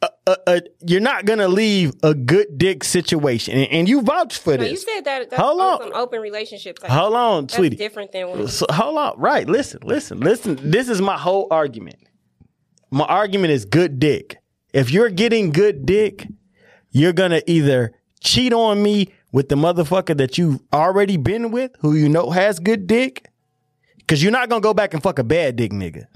Uh, 0.00 0.06
uh, 0.28 0.36
uh, 0.46 0.60
you're 0.86 1.00
not 1.00 1.24
gonna 1.24 1.48
leave 1.48 1.92
a 2.04 2.14
good 2.14 2.46
dick 2.56 2.84
situation, 2.84 3.54
and, 3.58 3.72
and 3.72 3.88
you 3.88 4.00
vouch 4.00 4.38
for 4.38 4.56
No, 4.56 4.62
you 4.62 4.70
this. 4.70 4.84
said 4.84 5.00
that 5.06 5.28
that's 5.28 5.42
Hold 5.42 5.60
on 5.60 5.72
on. 5.72 5.82
some 5.82 5.92
open 5.94 6.20
relationships. 6.20 6.80
Like, 6.80 6.92
Hold 6.92 7.14
on, 7.14 7.42
that's 7.44 7.54
sweetie. 7.56 7.74
different 7.74 8.12
than 8.12 8.30
when 8.30 8.46
So, 8.46 8.64
hold 8.70 8.96
on. 8.96 9.14
Right. 9.18 9.48
Listen, 9.48 9.80
listen, 9.82 10.20
listen. 10.20 10.56
This 10.70 10.88
is 10.88 11.00
my 11.00 11.18
whole 11.18 11.48
argument. 11.50 11.96
My 12.92 13.06
argument 13.06 13.50
is 13.52 13.64
good 13.64 13.98
dick. 13.98 14.38
If 14.72 14.92
you're 14.92 15.10
getting 15.10 15.50
good 15.50 15.84
dick, 15.84 16.28
you're 16.90 17.12
to 17.30 17.50
either 17.50 17.92
cheat 18.20 18.52
on 18.52 18.82
me 18.82 19.12
with 19.32 19.48
the 19.48 19.54
motherfucker 19.54 20.16
that 20.16 20.38
you've 20.38 20.60
already 20.72 21.16
been 21.16 21.50
with, 21.50 21.72
who 21.80 21.94
you 21.94 22.08
know 22.08 22.30
has 22.30 22.58
good 22.58 22.86
dick, 22.86 23.30
because 23.98 24.22
you're 24.22 24.32
not 24.32 24.48
to 24.62 24.66
go 24.66 24.74
back 24.74 24.94
and 24.94 25.02
fuck 25.02 25.18
a 25.18 25.24
bad 25.24 25.56
dick 25.56 25.70
nigga. 25.70 26.06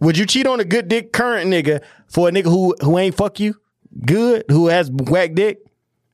Would 0.00 0.16
you 0.18 0.26
cheat 0.26 0.46
on 0.46 0.60
a 0.60 0.64
good 0.64 0.88
dick 0.88 1.12
current 1.12 1.50
nigga 1.50 1.82
for 2.08 2.28
a 2.28 2.32
nigga 2.32 2.44
who, 2.44 2.74
who 2.80 2.98
ain't 2.98 3.16
fuck 3.16 3.40
you 3.40 3.56
good, 4.04 4.44
who 4.48 4.68
has 4.68 4.90
whack 4.90 5.34
dick? 5.34 5.58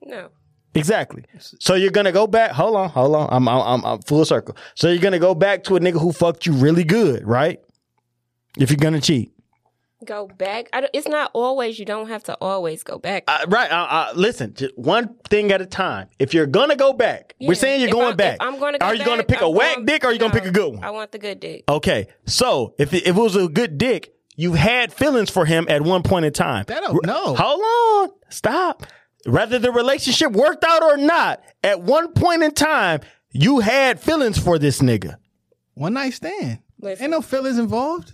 no. 0.02 0.30
Exactly. 0.74 1.24
So 1.38 1.74
you're 1.74 1.90
gonna 1.90 2.12
go 2.12 2.28
back. 2.28 2.52
Hold 2.52 2.76
on, 2.76 2.90
hold 2.90 3.16
on. 3.16 3.28
I'm, 3.32 3.48
I'm, 3.48 3.60
I'm, 3.60 3.84
I'm 3.84 4.02
full 4.02 4.24
circle. 4.24 4.56
So 4.76 4.88
you're 4.88 5.02
gonna 5.02 5.18
go 5.18 5.34
back 5.34 5.64
to 5.64 5.74
a 5.74 5.80
nigga 5.80 6.00
who 6.00 6.12
fucked 6.12 6.46
you 6.46 6.52
really 6.52 6.84
good, 6.84 7.26
right? 7.26 7.60
If 8.56 8.70
you're 8.70 8.76
gonna 8.76 9.00
cheat, 9.00 9.32
Go 10.06 10.28
back. 10.28 10.68
I 10.72 10.80
don't, 10.80 10.90
it's 10.94 11.06
not 11.08 11.30
always. 11.34 11.78
You 11.78 11.84
don't 11.84 12.08
have 12.08 12.24
to 12.24 12.34
always 12.40 12.82
go 12.82 12.98
back. 12.98 13.24
uh, 13.28 13.44
right? 13.48 13.70
Uh, 13.70 13.74
uh, 13.90 14.12
listen, 14.14 14.54
just 14.54 14.76
one 14.78 15.14
thing 15.28 15.52
at 15.52 15.60
a 15.60 15.66
time. 15.66 16.08
If 16.18 16.32
you're 16.32 16.46
gonna 16.46 16.74
go 16.76 16.92
back, 16.94 17.34
we're 17.40 17.54
saying 17.54 17.80
you're 17.80 17.88
If 17.90 17.94
going 17.94 18.06
I'm- 18.08 18.16
back. 18.16 18.36
If 18.36 18.40
I'm 18.42 18.58
going 18.58 18.72
to. 18.72 18.78
Go 18.78 18.86
Are 18.86 18.94
you 18.94 19.04
gonna 19.04 19.24
pick 19.24 19.40
a 19.42 19.46
I'm 19.46 19.54
whack 19.54 19.74
going- 19.76 19.86
dick 19.86 20.04
or 20.04 20.08
are 20.08 20.12
you 20.12 20.18
gonna 20.18 20.32
pick 20.32 20.46
a 20.46 20.50
good 20.50 20.72
one? 20.74 20.82
I 20.84 20.90
want 20.90 21.12
the 21.12 21.18
good 21.18 21.38
dick. 21.40 21.64
Okay, 21.68 22.06
so 22.26 22.74
if 22.78 22.94
it, 22.94 23.06
if 23.06 23.14
it 23.16 23.20
was 23.20 23.36
a 23.36 23.46
good 23.48 23.76
dick, 23.76 24.14
you 24.36 24.54
had 24.54 24.90
feelings 24.92 25.28
for 25.28 25.44
him 25.44 25.66
at 25.68 25.82
one 25.82 26.02
point 26.02 26.24
in 26.24 26.32
time. 26.32 26.64
That 26.68 26.80
don't- 26.82 27.04
no. 27.04 27.34
Hold 27.34 27.60
on, 28.10 28.16
stop. 28.30 28.86
Whether 29.26 29.58
the 29.58 29.70
relationship 29.70 30.32
worked 30.32 30.64
out 30.64 30.82
or 30.82 30.96
not, 30.96 31.42
at 31.62 31.82
one 31.82 32.14
point 32.14 32.42
in 32.42 32.52
time, 32.52 33.00
you 33.32 33.58
had 33.60 34.00
feelings 34.00 34.38
for 34.38 34.58
this 34.58 34.80
nigga. 34.80 35.16
One 35.74 35.92
night 35.92 36.14
stand. 36.14 36.60
Listen. 36.80 37.04
Ain't 37.04 37.10
no 37.10 37.20
feelings 37.20 37.58
involved. 37.58 38.12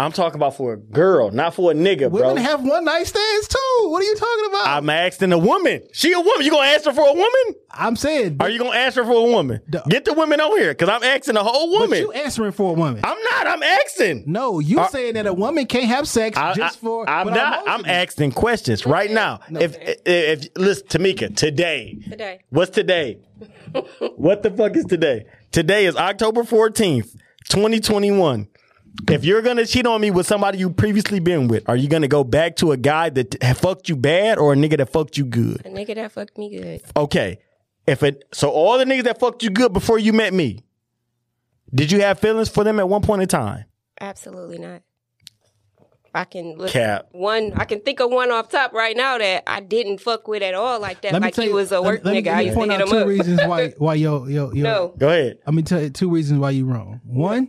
I'm 0.00 0.12
talking 0.12 0.36
about 0.36 0.56
for 0.56 0.74
a 0.74 0.76
girl, 0.76 1.32
not 1.32 1.54
for 1.54 1.72
a 1.72 1.74
nigga, 1.74 2.08
bro. 2.08 2.28
Women 2.28 2.44
have 2.44 2.64
one 2.64 2.84
night 2.84 3.04
stands 3.04 3.48
too. 3.48 3.88
What 3.88 4.00
are 4.00 4.06
you 4.06 4.14
talking 4.14 4.44
about? 4.48 4.68
I'm 4.68 4.88
asking 4.90 5.32
a 5.32 5.38
woman. 5.38 5.82
She 5.92 6.12
a 6.12 6.20
woman. 6.20 6.42
You 6.46 6.52
gonna 6.52 6.68
ask 6.68 6.84
her 6.84 6.92
for 6.92 7.00
a 7.08 7.12
woman? 7.12 7.54
I'm 7.72 7.96
saying, 7.96 8.36
Are 8.38 8.48
you 8.48 8.60
gonna 8.60 8.76
ask 8.76 8.94
her 8.94 9.02
for 9.04 9.26
a 9.28 9.32
woman? 9.32 9.60
Duh. 9.68 9.82
Get 9.88 10.04
the 10.04 10.12
women 10.14 10.40
on 10.40 10.56
here, 10.56 10.72
cause 10.76 10.88
I'm 10.88 11.02
asking 11.02 11.36
a 11.36 11.42
whole 11.42 11.72
but 11.72 11.80
woman. 11.80 11.98
you 11.98 12.12
answering 12.12 12.52
for 12.52 12.70
a 12.70 12.74
woman. 12.74 13.00
I'm 13.02 13.20
not. 13.24 13.48
I'm 13.48 13.62
asking. 13.64 14.22
no, 14.28 14.60
you 14.60 14.78
Are- 14.78 14.88
saying 14.88 15.14
that 15.14 15.26
a 15.26 15.32
woman 15.34 15.66
can't 15.66 15.86
have 15.86 16.06
sex 16.06 16.38
I, 16.38 16.54
just 16.54 16.78
for. 16.78 17.08
I'm 17.10 17.26
not. 17.30 17.68
I'm 17.68 17.84
asking 17.84 18.32
questions 18.32 18.86
right 18.86 19.10
now. 19.10 19.40
If, 19.50 19.76
if 19.80 19.98
if 20.06 20.48
listen, 20.56 20.86
Tamika, 20.86 21.34
today, 21.34 21.98
Today. 22.08 22.40
what's 22.50 22.70
today? 22.70 23.18
what 24.16 24.44
the 24.44 24.50
fuck 24.52 24.76
is 24.76 24.84
today? 24.84 25.26
Today 25.50 25.86
is 25.86 25.96
October 25.96 26.44
14th, 26.44 27.16
2021. 27.48 28.46
If 29.08 29.24
you're 29.24 29.42
gonna 29.42 29.64
cheat 29.66 29.86
on 29.86 30.00
me 30.00 30.10
with 30.10 30.26
somebody 30.26 30.58
you 30.58 30.70
previously 30.70 31.20
been 31.20 31.48
with, 31.48 31.68
are 31.68 31.76
you 31.76 31.88
gonna 31.88 32.08
go 32.08 32.24
back 32.24 32.56
to 32.56 32.72
a 32.72 32.76
guy 32.76 33.08
that 33.10 33.40
had 33.42 33.56
fucked 33.56 33.88
you 33.88 33.96
bad 33.96 34.38
or 34.38 34.52
a 34.52 34.56
nigga 34.56 34.76
that 34.78 34.90
fucked 34.90 35.16
you 35.16 35.24
good? 35.24 35.62
A 35.64 35.68
nigga 35.70 35.94
that 35.94 36.12
fucked 36.12 36.36
me 36.36 36.50
good. 36.58 36.82
Okay. 36.96 37.38
If 37.86 38.02
it 38.02 38.24
so 38.32 38.50
all 38.50 38.76
the 38.78 38.84
niggas 38.84 39.04
that 39.04 39.18
fucked 39.20 39.42
you 39.42 39.50
good 39.50 39.72
before 39.72 39.98
you 39.98 40.12
met 40.12 40.34
me, 40.34 40.64
did 41.74 41.90
you 41.92 42.00
have 42.02 42.18
feelings 42.18 42.48
for 42.48 42.64
them 42.64 42.78
at 42.80 42.88
one 42.88 43.02
point 43.02 43.22
in 43.22 43.28
time? 43.28 43.64
Absolutely 44.00 44.58
not. 44.58 44.82
I 46.14 46.24
can 46.24 46.56
look 46.56 46.70
Cap. 46.70 47.08
one. 47.12 47.52
I 47.54 47.64
can 47.64 47.80
think 47.80 48.00
of 48.00 48.10
one 48.10 48.30
off 48.30 48.48
top 48.48 48.72
right 48.72 48.96
now 48.96 49.18
that 49.18 49.44
I 49.46 49.60
didn't 49.60 49.98
fuck 50.00 50.26
with 50.26 50.42
at 50.42 50.54
all 50.54 50.80
like 50.80 51.02
that. 51.02 51.12
Let 51.12 51.22
like 51.22 51.34
tell 51.34 51.44
he 51.44 51.50
you, 51.50 51.54
was 51.56 51.70
a 51.70 51.80
work 51.80 52.02
let, 52.04 52.06
let 52.06 52.12
me- 52.14 52.22
nigga. 52.22 52.26
let 52.26 52.34
I 52.34 52.38
me 52.38 52.44
used 52.46 52.54
to 52.54 52.58
point 52.58 52.72
hit 52.72 52.80
out 52.80 52.86
him 52.88 52.92
two 52.92 52.98
up. 52.98 53.06
reasons 53.06 53.40
why 53.46 53.68
why 53.78 53.94
yo 53.94 54.26
yo 54.26 54.52
yo. 54.52 54.62
No. 54.64 54.94
Go 54.98 55.08
ahead. 55.08 55.38
I'm 55.46 55.54
gonna 55.54 55.62
tell 55.66 55.80
you 55.82 55.90
two 55.90 56.10
reasons 56.10 56.40
why 56.40 56.50
you're 56.50 56.66
wrong. 56.66 57.00
One, 57.04 57.48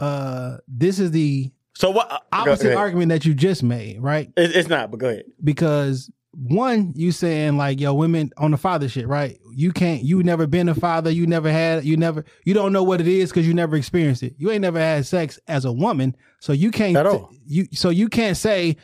uh, 0.00 0.58
this 0.68 0.98
is 0.98 1.10
the 1.10 1.50
So 1.74 1.90
what? 1.90 2.24
opposite 2.32 2.74
argument 2.76 3.08
that 3.10 3.24
you 3.24 3.34
just 3.34 3.62
made, 3.62 4.00
right? 4.00 4.30
It- 4.36 4.54
it's 4.56 4.68
not, 4.68 4.90
but 4.90 5.00
go 5.00 5.08
ahead. 5.08 5.24
because 5.42 6.10
one, 6.32 6.92
you 6.94 7.10
saying 7.10 7.56
like, 7.56 7.80
yo, 7.80 7.92
women 7.94 8.30
on 8.36 8.52
the 8.52 8.56
father 8.56 8.88
shit, 8.88 9.08
right? 9.08 9.38
You 9.56 9.72
can't, 9.72 10.04
you 10.04 10.22
never 10.22 10.46
been 10.46 10.68
a 10.68 10.74
father, 10.74 11.10
you 11.10 11.26
never 11.26 11.50
had, 11.50 11.84
you 11.84 11.96
never, 11.96 12.24
you 12.44 12.54
don't 12.54 12.72
know 12.72 12.84
what 12.84 13.00
it 13.00 13.08
is 13.08 13.30
because 13.30 13.46
you 13.48 13.54
never 13.54 13.74
experienced 13.76 14.22
it. 14.22 14.34
You 14.38 14.50
ain't 14.52 14.62
never 14.62 14.78
had 14.78 15.04
sex 15.04 15.40
as 15.48 15.64
a 15.64 15.72
woman, 15.72 16.14
so 16.38 16.52
you 16.52 16.70
can't, 16.70 16.96
At 16.96 17.06
all. 17.06 17.30
you, 17.44 17.66
so 17.72 17.88
you 17.90 18.08
can't 18.08 18.36
say 18.36 18.76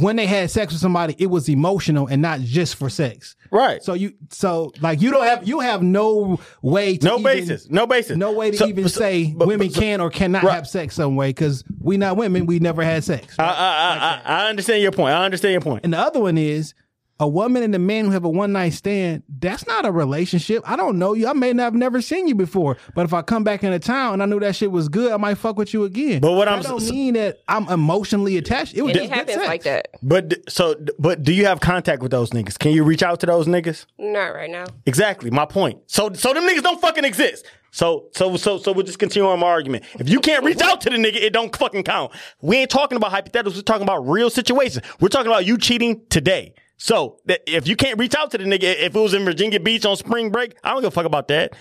when 0.00 0.16
they 0.16 0.26
had 0.26 0.50
sex 0.50 0.72
with 0.72 0.80
somebody, 0.80 1.14
it 1.18 1.26
was 1.26 1.48
emotional 1.48 2.06
and 2.06 2.22
not 2.22 2.40
just 2.40 2.76
for 2.76 2.88
sex. 2.88 3.34
Right. 3.50 3.82
So 3.82 3.94
you, 3.94 4.12
so 4.30 4.72
like 4.80 5.00
you 5.02 5.10
don't 5.10 5.24
have, 5.24 5.46
you 5.48 5.60
have 5.60 5.82
no 5.82 6.38
way 6.62 6.96
to 6.98 7.06
no 7.06 7.18
even- 7.18 7.24
basis. 7.24 7.68
No 7.68 7.86
basis. 7.86 8.16
no 8.16 8.32
way 8.32 8.50
to 8.52 8.56
So- 8.56 8.66
even 8.66 8.88
so- 8.88 9.00
say 9.00 9.32
but- 9.36 9.48
women 9.48 9.66
but- 9.68 9.74
so- 9.74 9.80
can 9.80 10.00
or 10.00 10.10
cannot 10.10 10.42
Right. 10.44 10.54
have 10.54 10.68
sex 10.68 10.94
some 10.94 11.16
way 11.16 11.30
because 11.30 11.64
we 11.80 11.96
not 11.96 12.16
women, 12.16 12.46
we 12.46 12.58
never 12.60 12.82
had 12.82 13.04
sex. 13.04 13.34
I, 13.38 13.44
I, 13.44 13.48
I, 13.48 14.20
I 14.36 14.44
I 14.44 14.48
understand 14.48 14.82
your 14.82 14.92
point. 14.92 15.14
I 15.14 15.24
understand 15.24 15.52
your 15.52 15.60
point. 15.60 15.84
And 15.84 15.92
the 15.92 15.98
other 15.98 16.20
one 16.20 16.38
is 16.38 16.74
a 17.20 17.26
woman 17.26 17.62
and 17.64 17.74
a 17.74 17.78
man 17.78 18.04
who 18.04 18.10
have 18.12 18.24
a 18.24 18.28
one 18.28 18.52
night 18.52 18.74
stand. 18.74 19.24
That's 19.28 19.66
not 19.66 19.84
a 19.84 19.90
relationship. 19.90 20.62
I 20.68 20.76
don't 20.76 20.98
know 20.98 21.14
you. 21.14 21.26
I 21.28 21.32
may 21.32 21.52
not 21.52 21.64
have 21.64 21.74
never 21.74 22.00
seen 22.00 22.28
you 22.28 22.34
before, 22.34 22.76
but 22.94 23.04
if 23.04 23.12
I 23.12 23.22
come 23.22 23.42
back 23.44 23.64
into 23.64 23.78
town 23.80 24.14
and 24.14 24.22
I 24.22 24.26
knew 24.26 24.38
that 24.40 24.54
shit 24.54 24.70
was 24.70 24.88
good, 24.88 25.10
I 25.12 25.16
might 25.16 25.34
fuck 25.34 25.56
with 25.56 25.74
you 25.74 25.84
again. 25.84 26.20
But 26.20 26.32
what 26.32 26.44
that 26.44 26.52
I'm- 26.54 26.62
don't 26.62 26.80
so- 26.80 26.92
mean 26.92 27.14
that 27.14 27.38
I'm 27.48 27.68
emotionally 27.68 28.36
attached. 28.36 28.74
It 28.74 28.82
was 28.82 28.94
it 28.96 29.10
happens 29.10 29.32
sex. 29.34 29.46
like 29.48 29.62
that. 29.64 29.88
But 30.02 30.34
so, 30.48 30.76
but 30.98 31.22
do 31.22 31.32
you 31.32 31.46
have 31.46 31.60
contact 31.60 32.02
with 32.02 32.12
those 32.12 32.30
niggas? 32.30 32.58
Can 32.58 32.72
you 32.72 32.84
reach 32.84 33.02
out 33.02 33.20
to 33.20 33.26
those 33.26 33.46
niggas? 33.46 33.86
Not 33.98 34.28
right 34.34 34.50
now. 34.50 34.66
Exactly, 34.86 35.30
my 35.30 35.44
point. 35.44 35.78
So, 35.86 36.12
so 36.12 36.32
them 36.32 36.44
niggas 36.44 36.62
don't 36.62 36.80
fucking 36.80 37.04
exist. 37.04 37.44
So, 37.70 38.06
so, 38.14 38.36
so, 38.36 38.58
so 38.58 38.72
we'll 38.72 38.86
just 38.86 38.98
continue 38.98 39.28
on 39.28 39.40
my 39.40 39.46
argument. 39.46 39.84
If 39.98 40.08
you 40.08 40.20
can't 40.20 40.42
reach 40.44 40.60
out 40.62 40.80
to 40.82 40.90
the 40.90 40.96
nigga, 40.96 41.16
it 41.16 41.32
don't 41.34 41.54
fucking 41.54 41.82
count. 41.82 42.12
We 42.40 42.56
ain't 42.56 42.70
talking 42.70 42.96
about 42.96 43.12
hypotheticals. 43.12 43.56
We're 43.56 43.62
talking 43.62 43.82
about 43.82 44.08
real 44.08 44.30
situations. 44.30 44.86
We're 45.00 45.08
talking 45.08 45.26
about 45.30 45.44
you 45.46 45.58
cheating 45.58 46.00
today. 46.08 46.54
So, 46.78 47.18
that 47.26 47.42
if 47.46 47.66
you 47.66 47.74
can't 47.76 47.98
reach 47.98 48.14
out 48.14 48.30
to 48.30 48.38
the 48.38 48.44
nigga, 48.44 48.62
if 48.62 48.94
it 48.94 48.98
was 48.98 49.12
in 49.12 49.24
Virginia 49.24 49.58
Beach 49.58 49.84
on 49.84 49.96
spring 49.96 50.30
break, 50.30 50.56
I 50.62 50.70
don't 50.72 50.80
give 50.80 50.88
a 50.88 50.90
fuck 50.92 51.06
about 51.06 51.28
that. 51.28 51.54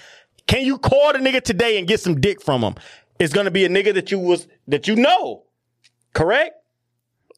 Can 0.45 0.63
you 0.63 0.77
call 0.77 1.11
the 1.11 1.19
nigga 1.19 1.41
today 1.41 1.77
and 1.79 1.87
get 1.87 1.99
some 1.99 2.21
dick 2.21 2.41
from 2.41 2.61
him? 2.61 2.75
It's 3.19 3.33
gonna 3.33 3.51
be 3.51 3.65
a 3.65 3.69
nigga 3.69 3.93
that 3.95 4.11
you 4.11 4.19
was 4.19 4.47
that 4.67 4.87
you 4.87 4.95
know, 4.95 5.43
correct? 6.13 6.53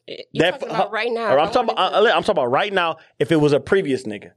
You 0.06 0.16
That- 0.34 0.60
talking 0.60 0.74
about 0.74 0.92
right 0.92 1.10
now? 1.10 1.34
Or 1.34 1.38
I'm 1.40 1.50
talking 1.50 1.74
wanted 1.74 1.98
about. 1.98 2.16
I'm 2.16 2.22
talking 2.22 2.30
about 2.32 2.50
right 2.50 2.72
now. 2.72 2.98
If 3.18 3.32
it 3.32 3.36
was 3.36 3.52
a 3.52 3.60
previous 3.60 4.04
nigga, 4.04 4.32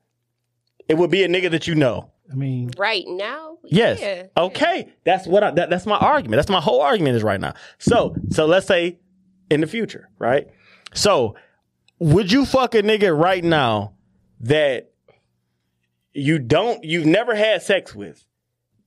it 0.88 0.95
would 0.98 1.11
be 1.11 1.24
a 1.24 1.28
nigga 1.28 1.52
that 1.52 1.68
you 1.68 1.76
know. 1.76 2.11
I 2.32 2.36
mean, 2.36 2.72
right 2.78 3.03
now. 3.07 3.57
Yes. 3.65 3.99
Yeah. 3.99 4.24
Okay. 4.38 4.90
That's 5.03 5.28
what 5.28 5.44
I, 5.44 5.52
that, 5.52 5.70
that's 5.70 5.86
my 5.86 5.98
argument. 5.98 6.38
That's 6.38 6.49
my 6.49 6.61
whole 6.61 6.82
argument 6.82 7.18
is 7.18 7.24
right 7.24 7.40
now. 7.40 7.53
So, 7.80 8.15
so 8.30 8.45
let's 8.45 8.65
say 8.68 8.99
in 9.49 9.60
the 9.61 9.68
future, 9.68 10.10
right? 10.20 10.48
So, 10.94 11.36
would 12.04 12.34
you 12.34 12.46
fuck 12.46 12.76
a 12.76 12.84
nigga 12.84 13.18
right 13.18 13.44
now 13.44 13.94
that 14.42 14.92
you 16.14 16.38
don't, 16.38 16.84
you've 16.84 17.06
never 17.06 17.34
had 17.34 17.62
sex 17.62 17.96
with, 17.96 18.26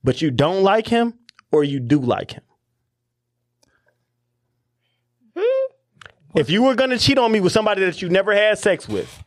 but 0.03 0.21
you 0.21 0.29
don't 0.29 0.61
like 0.61 0.87
him 0.87 1.15
or 1.51 1.63
you 1.63 1.79
do 1.79 1.99
like 1.99 2.33
him? 2.33 2.43
Hmm? 5.35 5.71
If 6.35 6.51
you 6.51 6.61
were 6.61 6.75
to 6.75 6.99
cheat 6.99 7.17
on 7.17 7.31
me 7.31 7.39
with 7.39 7.51
somebody 7.51 7.83
that 7.85 8.03
you 8.03 8.09
never 8.09 8.35
had 8.35 8.59
sex 8.59 8.87
with, 8.87 9.23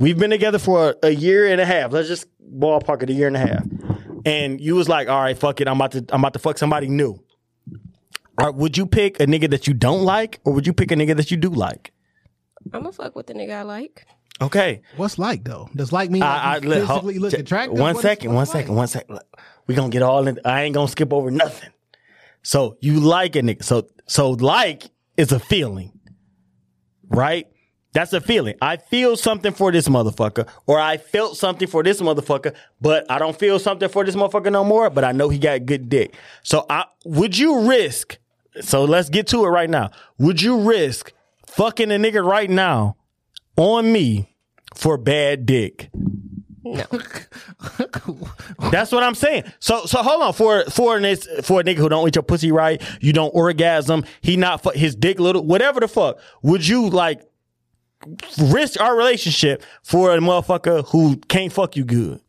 we've 0.00 0.18
been 0.18 0.30
together 0.30 0.58
for 0.58 0.96
a, 1.02 1.06
a 1.06 1.10
year 1.10 1.46
and 1.46 1.60
a 1.60 1.64
half. 1.64 1.92
Let's 1.92 2.08
just 2.08 2.26
ballpark 2.42 3.04
it 3.04 3.10
a 3.10 3.12
year 3.12 3.28
and 3.28 3.36
a 3.36 3.40
half. 3.40 3.64
And 4.24 4.60
you 4.60 4.74
was 4.74 4.88
like, 4.88 5.08
all 5.08 5.22
right, 5.22 5.38
fuck 5.38 5.60
it. 5.60 5.68
I'm 5.68 5.76
about 5.76 5.92
to, 5.92 6.04
I'm 6.08 6.22
about 6.22 6.32
to 6.32 6.40
fuck 6.40 6.58
somebody 6.58 6.88
new. 6.88 7.22
Or 8.36 8.50
would 8.50 8.76
you 8.76 8.84
pick 8.84 9.20
a 9.20 9.26
nigga 9.26 9.48
that 9.50 9.68
you 9.68 9.74
don't 9.74 10.02
like 10.02 10.40
or 10.44 10.52
would 10.54 10.66
you 10.66 10.72
pick 10.72 10.90
a 10.90 10.96
nigga 10.96 11.16
that 11.16 11.30
you 11.30 11.36
do 11.36 11.50
like? 11.50 11.92
I'm 12.72 12.80
gonna 12.82 12.92
fuck 12.92 13.14
with 13.16 13.26
the 13.26 13.34
nigga 13.34 13.54
I 13.54 13.62
like. 13.62 14.06
Okay. 14.40 14.82
what's 14.96 15.18
like 15.18 15.44
though? 15.44 15.68
Does 15.76 15.92
like 15.92 16.10
mean 16.10 16.20
like 16.20 16.30
I, 16.30 16.54
I, 16.54 16.56
you 16.56 16.68
look, 16.68 16.78
physically 16.88 17.14
hold- 17.14 17.16
look 17.22 17.30
j- 17.32 17.38
attractive? 17.40 17.72
One 17.78 17.94
What 17.94 17.96
is- 17.96 18.02
second, 18.02 18.28
one 18.30 18.36
what's 18.36 18.50
second, 18.52 18.70
like? 18.74 18.76
one 18.78 18.86
second. 18.88 19.18
We 19.66 19.74
gonna 19.74 19.90
get 19.90 20.02
all 20.02 20.26
in. 20.26 20.38
I 20.44 20.62
ain't 20.62 20.74
gonna 20.74 20.88
skip 20.88 21.12
over 21.12 21.30
nothing. 21.30 21.70
So 22.42 22.76
you 22.80 22.98
like 22.98 23.36
a 23.36 23.40
nigga. 23.42 23.62
So 23.62 23.86
so 24.06 24.30
like 24.30 24.90
is 25.16 25.30
a 25.32 25.38
feeling, 25.38 25.92
right? 27.08 27.46
That's 27.92 28.14
a 28.14 28.20
feeling. 28.22 28.54
I 28.62 28.78
feel 28.78 29.16
something 29.18 29.52
for 29.52 29.70
this 29.70 29.86
motherfucker, 29.86 30.48
or 30.66 30.78
I 30.80 30.96
felt 30.96 31.36
something 31.36 31.68
for 31.68 31.82
this 31.82 32.00
motherfucker, 32.00 32.54
but 32.80 33.04
I 33.10 33.18
don't 33.18 33.38
feel 33.38 33.58
something 33.58 33.88
for 33.90 34.02
this 34.02 34.16
motherfucker 34.16 34.50
no 34.50 34.64
more. 34.64 34.88
But 34.88 35.04
I 35.04 35.12
know 35.12 35.28
he 35.28 35.38
got 35.38 35.66
good 35.66 35.88
dick. 35.90 36.14
So 36.42 36.64
I 36.70 36.86
would 37.04 37.36
you 37.36 37.68
risk? 37.68 38.18
So 38.62 38.84
let's 38.84 39.08
get 39.10 39.26
to 39.28 39.44
it 39.44 39.48
right 39.48 39.68
now. 39.70 39.90
Would 40.18 40.40
you 40.42 40.60
risk 40.62 41.12
fucking 41.54 41.90
a 41.90 41.96
nigga 41.96 42.24
right 42.24 42.50
now 42.50 42.96
on 43.56 43.92
me 43.92 44.28
for 44.74 44.96
bad 44.96 45.46
dick? 45.46 45.90
No. 46.64 46.84
That's 48.70 48.92
what 48.92 49.02
I'm 49.02 49.14
saying. 49.14 49.44
So 49.58 49.84
so 49.84 50.02
hold 50.02 50.22
on 50.22 50.32
for 50.32 50.64
for 50.66 50.98
this 51.00 51.26
for 51.42 51.60
a 51.60 51.64
nigga 51.64 51.76
who 51.78 51.88
don't 51.88 52.06
eat 52.08 52.14
your 52.14 52.22
pussy 52.22 52.52
right, 52.52 52.80
you 53.00 53.12
don't 53.12 53.34
orgasm, 53.34 54.04
he 54.20 54.36
not 54.36 54.62
fu- 54.62 54.70
his 54.70 54.94
dick 54.94 55.18
little, 55.18 55.44
whatever 55.44 55.80
the 55.80 55.88
fuck. 55.88 56.18
Would 56.42 56.66
you 56.66 56.88
like 56.88 57.22
risk 58.38 58.80
our 58.80 58.96
relationship 58.96 59.62
for 59.82 60.14
a 60.14 60.18
motherfucker 60.18 60.86
who 60.88 61.16
can't 61.28 61.52
fuck 61.52 61.76
you 61.76 61.84
good? 61.84 62.20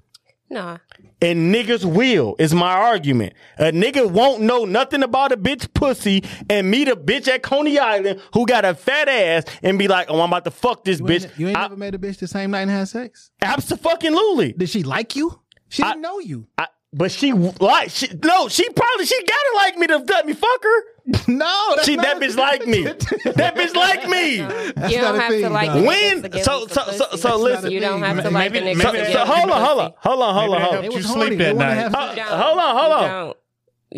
Nah. 0.49 0.77
And 1.23 1.55
niggas 1.55 1.85
will 1.85 2.35
is 2.37 2.53
my 2.53 2.73
argument. 2.73 3.33
A 3.57 3.71
nigga 3.71 4.09
won't 4.11 4.41
know 4.41 4.65
nothing 4.65 5.03
about 5.03 5.31
a 5.31 5.37
bitch 5.37 5.73
pussy 5.73 6.23
and 6.49 6.69
meet 6.69 6.87
a 6.89 6.95
bitch 6.97 7.27
at 7.29 7.41
Coney 7.43 7.79
Island 7.79 8.19
who 8.33 8.45
got 8.45 8.65
a 8.65 8.75
fat 8.75 9.07
ass 9.07 9.45
and 9.63 9.79
be 9.79 9.87
like, 9.87 10.07
"Oh, 10.09 10.19
I'm 10.21 10.29
about 10.29 10.43
to 10.45 10.51
fuck 10.51 10.83
this 10.83 10.99
You 10.99 11.05
bitch." 11.05 11.23
ain't, 11.23 11.39
you 11.39 11.47
ain't 11.47 11.57
I- 11.57 11.61
never 11.61 11.77
made 11.77 11.95
a 11.95 11.97
bitch 11.97 12.17
the 12.19 12.27
same 12.27 12.51
night 12.51 12.61
and 12.63 12.71
had 12.71 12.87
sex. 12.89 13.31
Absolutely. 13.41 14.53
Did 14.53 14.69
she 14.69 14.83
like 14.83 15.15
you? 15.15 15.39
She 15.69 15.81
didn't 15.81 16.01
know 16.01 16.19
you. 16.19 16.47
I, 16.57 16.67
but 16.91 17.11
she 17.11 17.33
like 17.33 17.89
she 17.89 18.07
no, 18.23 18.47
she 18.49 18.67
probably 18.69 19.05
she 19.05 19.19
gotta 19.23 19.51
like 19.55 19.77
me 19.77 19.87
to 19.87 19.97
let 19.97 20.25
me 20.25 20.33
fuck 20.33 20.63
her. 20.63 20.83
no, 21.27 21.73
that's 21.75 21.85
She 21.85 21.95
not 21.97 22.05
that 22.05 22.21
bitch 22.21 22.37
like 22.37 22.65
me. 22.65 22.83
that 22.83 23.55
bitch 23.55 23.75
like 23.75 24.07
me. 24.07 24.37
you 24.37 25.01
don't 25.01 25.19
have 25.19 25.29
to 25.31 25.49
like 25.49 25.67
dog. 25.67 25.81
the 25.81 25.87
When 25.87 26.43
so 26.43 26.65
so 26.67 26.81
so 26.91 27.05
so 27.17 27.37
listen. 27.37 27.71
You 27.71 27.81
don't 27.81 28.01
have 28.01 28.23
to 28.23 28.29
like 28.31 28.51
maybe- 28.53 28.65
nigga 28.73 28.81
So, 28.81 28.87
to 28.87 28.93
maybe- 28.93 29.05
give 29.07 29.13
so 29.13 29.25
hold 29.25 29.49
on, 29.51 29.61
hold 29.61 29.79
on, 29.81 29.93
hold 29.97 30.21
on, 30.21 30.33
hold 30.33 30.55
on, 30.55 30.61
hold 30.61 30.75
on. 30.75 30.81
They 30.81 30.81
helped 30.83 30.95
was 30.95 31.05
you 31.05 31.11
sleep 31.13 31.29
They 31.37 31.45
that 31.45 31.55
night. 31.57 31.73
have 31.73 31.91
sex. 31.91 32.21
hold 32.29 32.57
on, 32.59 32.75
hold 32.77 32.91
on. 32.93 33.33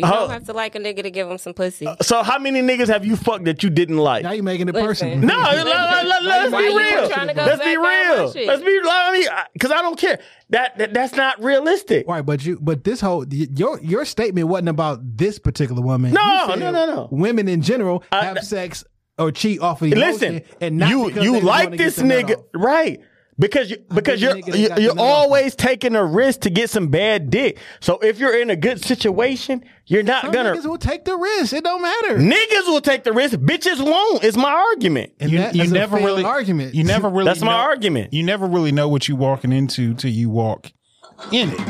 Don't. 0.02 0.10
You 0.10 0.16
Hold- 0.16 0.28
don't 0.28 0.38
have 0.38 0.46
to 0.46 0.52
like 0.52 0.74
a 0.74 0.78
nigga 0.78 1.02
to 1.02 1.10
give 1.10 1.30
him 1.30 1.38
some 1.38 1.54
pussy. 1.54 1.86
Uh, 1.86 1.96
so 2.02 2.22
how 2.22 2.38
many 2.38 2.60
niggas 2.62 2.88
have 2.88 3.04
you 3.04 3.16
fucked 3.16 3.44
that 3.46 3.62
you 3.62 3.70
didn't 3.70 3.98
like? 3.98 4.22
Now 4.22 4.32
you 4.32 4.42
making 4.42 4.68
it 4.68 4.74
personal. 4.74 5.18
No, 5.18 5.34
let, 5.36 5.66
let, 5.66 6.06
let, 6.06 6.22
let's 6.22 6.50
be 6.50 6.76
real. 6.76 7.08
trying 7.08 7.36
Let's 7.36 7.62
be 7.64 7.76
real. 7.76 8.46
Let's 8.46 8.62
be. 8.62 8.80
I 8.84 9.12
mean, 9.12 9.28
because 9.52 9.70
I 9.70 9.82
don't 9.82 9.98
care. 9.98 10.20
That, 10.50 10.78
that 10.78 10.94
that's 10.94 11.14
not 11.14 11.42
realistic. 11.42 12.06
Right, 12.06 12.24
but 12.24 12.44
you, 12.44 12.58
but 12.60 12.84
this 12.84 13.00
whole 13.00 13.26
your 13.28 13.80
your 13.80 14.04
statement 14.04 14.48
wasn't 14.48 14.68
about 14.68 15.00
this 15.16 15.38
particular 15.38 15.82
woman. 15.82 16.12
No, 16.12 16.46
You 16.50 16.56
no, 16.60 16.70
no, 16.70 16.86
no. 16.86 17.08
Women 17.10 17.48
in 17.48 17.62
general 17.62 18.04
I- 18.12 18.24
have 18.26 18.44
sex 18.44 18.84
or 19.18 19.32
cheat 19.32 19.60
off 19.60 19.82
of 19.82 19.92
emotion, 19.92 20.34
Listen, 20.34 20.42
and 20.60 20.76
not 20.78 20.90
you 20.90 21.10
you 21.10 21.40
like 21.40 21.76
this 21.76 21.98
nigga, 21.98 22.42
right? 22.54 23.00
Because 23.38 23.70
you, 23.70 23.76
because 23.94 24.22
you're 24.22 24.38
you're, 24.38 24.78
you're 24.80 24.94
nut 24.94 24.98
off. 25.04 25.24
always 25.24 25.54
taking 25.54 25.94
a 25.94 26.02
risk 26.04 26.40
to 26.40 26.50
get 26.50 26.70
some 26.70 26.88
bad 26.88 27.28
dick. 27.28 27.58
So 27.80 27.98
if 27.98 28.18
you're 28.18 28.34
in 28.40 28.48
a 28.48 28.56
good 28.56 28.82
situation, 28.82 29.62
you're 29.84 30.02
not 30.02 30.22
Some 30.22 30.32
gonna. 30.32 30.52
niggas 30.54 30.64
will 30.64 30.78
take 30.78 31.04
the 31.04 31.14
risk. 31.16 31.52
It 31.52 31.62
don't 31.62 31.82
matter. 31.82 32.16
Niggas 32.18 32.66
will 32.66 32.80
take 32.80 33.04
the 33.04 33.12
risk. 33.12 33.36
Bitches 33.36 33.84
won't. 33.84 34.24
Is 34.24 34.38
my 34.38 34.50
argument. 34.50 35.12
And 35.20 35.30
You, 35.30 35.38
that 35.38 35.54
you 35.54 35.64
is 35.64 35.70
never 35.72 35.96
failed 35.98 36.06
really 36.06 36.24
argument. 36.24 36.74
You 36.74 36.84
never 36.84 37.10
really. 37.10 37.26
That's 37.26 37.42
my 37.42 37.48
know- 37.52 37.58
argument. 37.68 38.14
You 38.14 38.22
never 38.22 38.46
really 38.46 38.72
know 38.72 38.88
what 38.88 39.06
you're 39.06 39.18
walking 39.18 39.52
into 39.52 39.92
till 39.92 40.10
you 40.10 40.30
walk 40.30 40.72
in 41.30 41.50
it. 41.52 41.60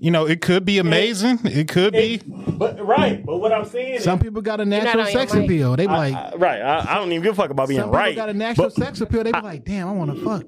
You 0.00 0.12
know, 0.12 0.24
it 0.26 0.40
could 0.40 0.64
be 0.64 0.78
amazing. 0.78 1.40
It 1.44 1.66
could 1.66 1.92
be. 1.94 2.18
But 2.24 2.80
right. 2.86 3.26
But 3.26 3.38
what 3.38 3.52
I'm 3.52 3.64
saying 3.64 3.98
Some 4.02 4.20
people 4.20 4.40
got 4.42 4.60
a 4.60 4.64
natural 4.64 5.04
sex 5.06 5.34
mic. 5.34 5.46
appeal. 5.46 5.74
They 5.74 5.86
be 5.86 5.92
like, 5.92 6.14
I- 6.14 6.32
right. 6.36 6.62
I, 6.62 6.92
I 6.92 6.94
don't 6.94 7.10
even 7.10 7.24
give 7.24 7.32
a 7.32 7.36
fuck 7.42 7.50
about 7.50 7.66
being 7.66 7.80
some 7.80 7.88
people 7.88 7.98
right. 7.98 8.14
got 8.14 8.28
a 8.28 8.34
natural 8.34 8.68
But- 8.68 8.74
sex 8.74 9.00
appeal. 9.00 9.24
They 9.24 9.32
be 9.32 9.40
like, 9.40 9.64
damn, 9.64 9.88
I 9.88 9.90
want 9.92 10.14
to 10.16 10.24
fuck. 10.24 10.44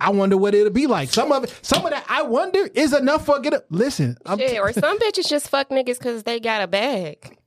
I 0.00 0.10
wonder 0.10 0.36
what 0.36 0.54
it'll 0.54 0.70
be 0.72 0.86
like. 0.86 1.08
Some 1.10 1.32
of 1.32 1.44
it, 1.44 1.58
some 1.62 1.84
of 1.84 1.90
that, 1.90 2.04
I 2.08 2.22
wonder 2.22 2.68
is 2.74 2.92
enough 2.92 3.26
for 3.26 3.40
get 3.40 3.54
up. 3.54 3.64
Listen, 3.70 4.16
I'm 4.26 4.38
Shit, 4.38 4.58
or 4.60 4.72
some 4.72 4.98
bitches 4.98 5.28
just 5.28 5.48
fuck 5.48 5.68
niggas 5.70 5.98
because 5.98 6.22
they 6.24 6.40
got 6.40 6.62
a 6.62 6.66
bag. 6.66 7.38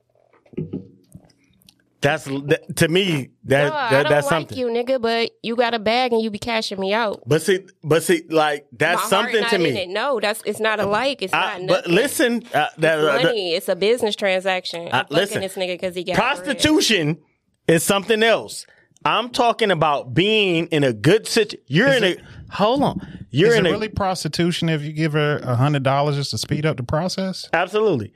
That's 2.00 2.24
that, 2.26 2.76
to 2.76 2.86
me 2.86 3.30
that, 3.44 3.68
No, 3.70 3.74
I 3.74 3.90
that 3.90 4.02
don't 4.04 4.10
that's 4.12 4.26
like 4.30 4.30
something. 4.50 4.56
you, 4.56 4.68
nigga, 4.68 5.02
but 5.02 5.32
you 5.42 5.56
got 5.56 5.74
a 5.74 5.80
bag 5.80 6.12
and 6.12 6.22
you 6.22 6.30
be 6.30 6.38
cashing 6.38 6.78
me 6.78 6.92
out. 6.94 7.22
But 7.26 7.42
see, 7.42 7.66
but 7.82 8.04
see, 8.04 8.22
like 8.30 8.66
that's 8.70 9.02
My 9.02 9.08
something 9.08 9.40
heart 9.40 9.50
to 9.50 9.58
not 9.58 9.66
in 9.66 9.74
me. 9.74 9.80
it. 9.80 9.88
No, 9.88 10.20
that's 10.20 10.40
it's 10.46 10.60
not 10.60 10.78
a 10.78 10.86
like. 10.86 11.22
It's 11.22 11.34
I- 11.34 11.58
not 11.58 11.66
but 11.66 11.76
nothing. 11.88 11.94
listen, 11.96 12.42
uh, 12.54 12.68
that, 12.78 12.98
It's 13.00 13.08
uh, 13.08 13.22
money. 13.24 13.52
it's 13.54 13.68
a 13.68 13.74
business 13.74 14.14
transaction. 14.14 14.88
I'm 14.92 15.00
Uh, 15.00 15.04
listen, 15.10 15.40
this 15.40 15.56
nigga 15.56 15.74
because 15.74 15.96
he 15.96 16.04
got 16.04 16.14
bread. 16.14 16.34
prostitution 16.36 17.18
is 17.66 17.82
something 17.82 18.22
else. 18.22 18.64
I'm 19.04 19.30
talking 19.30 19.70
about 19.70 20.12
being 20.14 20.66
in 20.66 20.84
a 20.84 20.92
good 20.92 21.26
situation. 21.26 21.64
You're 21.68 21.92
in 21.92 22.04
a 22.04 22.16
hold 22.50 22.82
on. 22.82 23.26
You're 23.30 23.50
Is 23.50 23.56
in 23.56 23.66
it 23.66 23.68
a 23.68 23.72
really 23.72 23.88
prostitution 23.88 24.68
if 24.68 24.82
you 24.82 24.92
give 24.92 25.12
her 25.12 25.38
a 25.38 25.54
hundred 25.54 25.82
dollars 25.82 26.16
just 26.16 26.30
to 26.32 26.38
speed 26.38 26.64
up 26.66 26.76
the 26.76 26.82
process? 26.82 27.48
absolutely. 27.52 28.12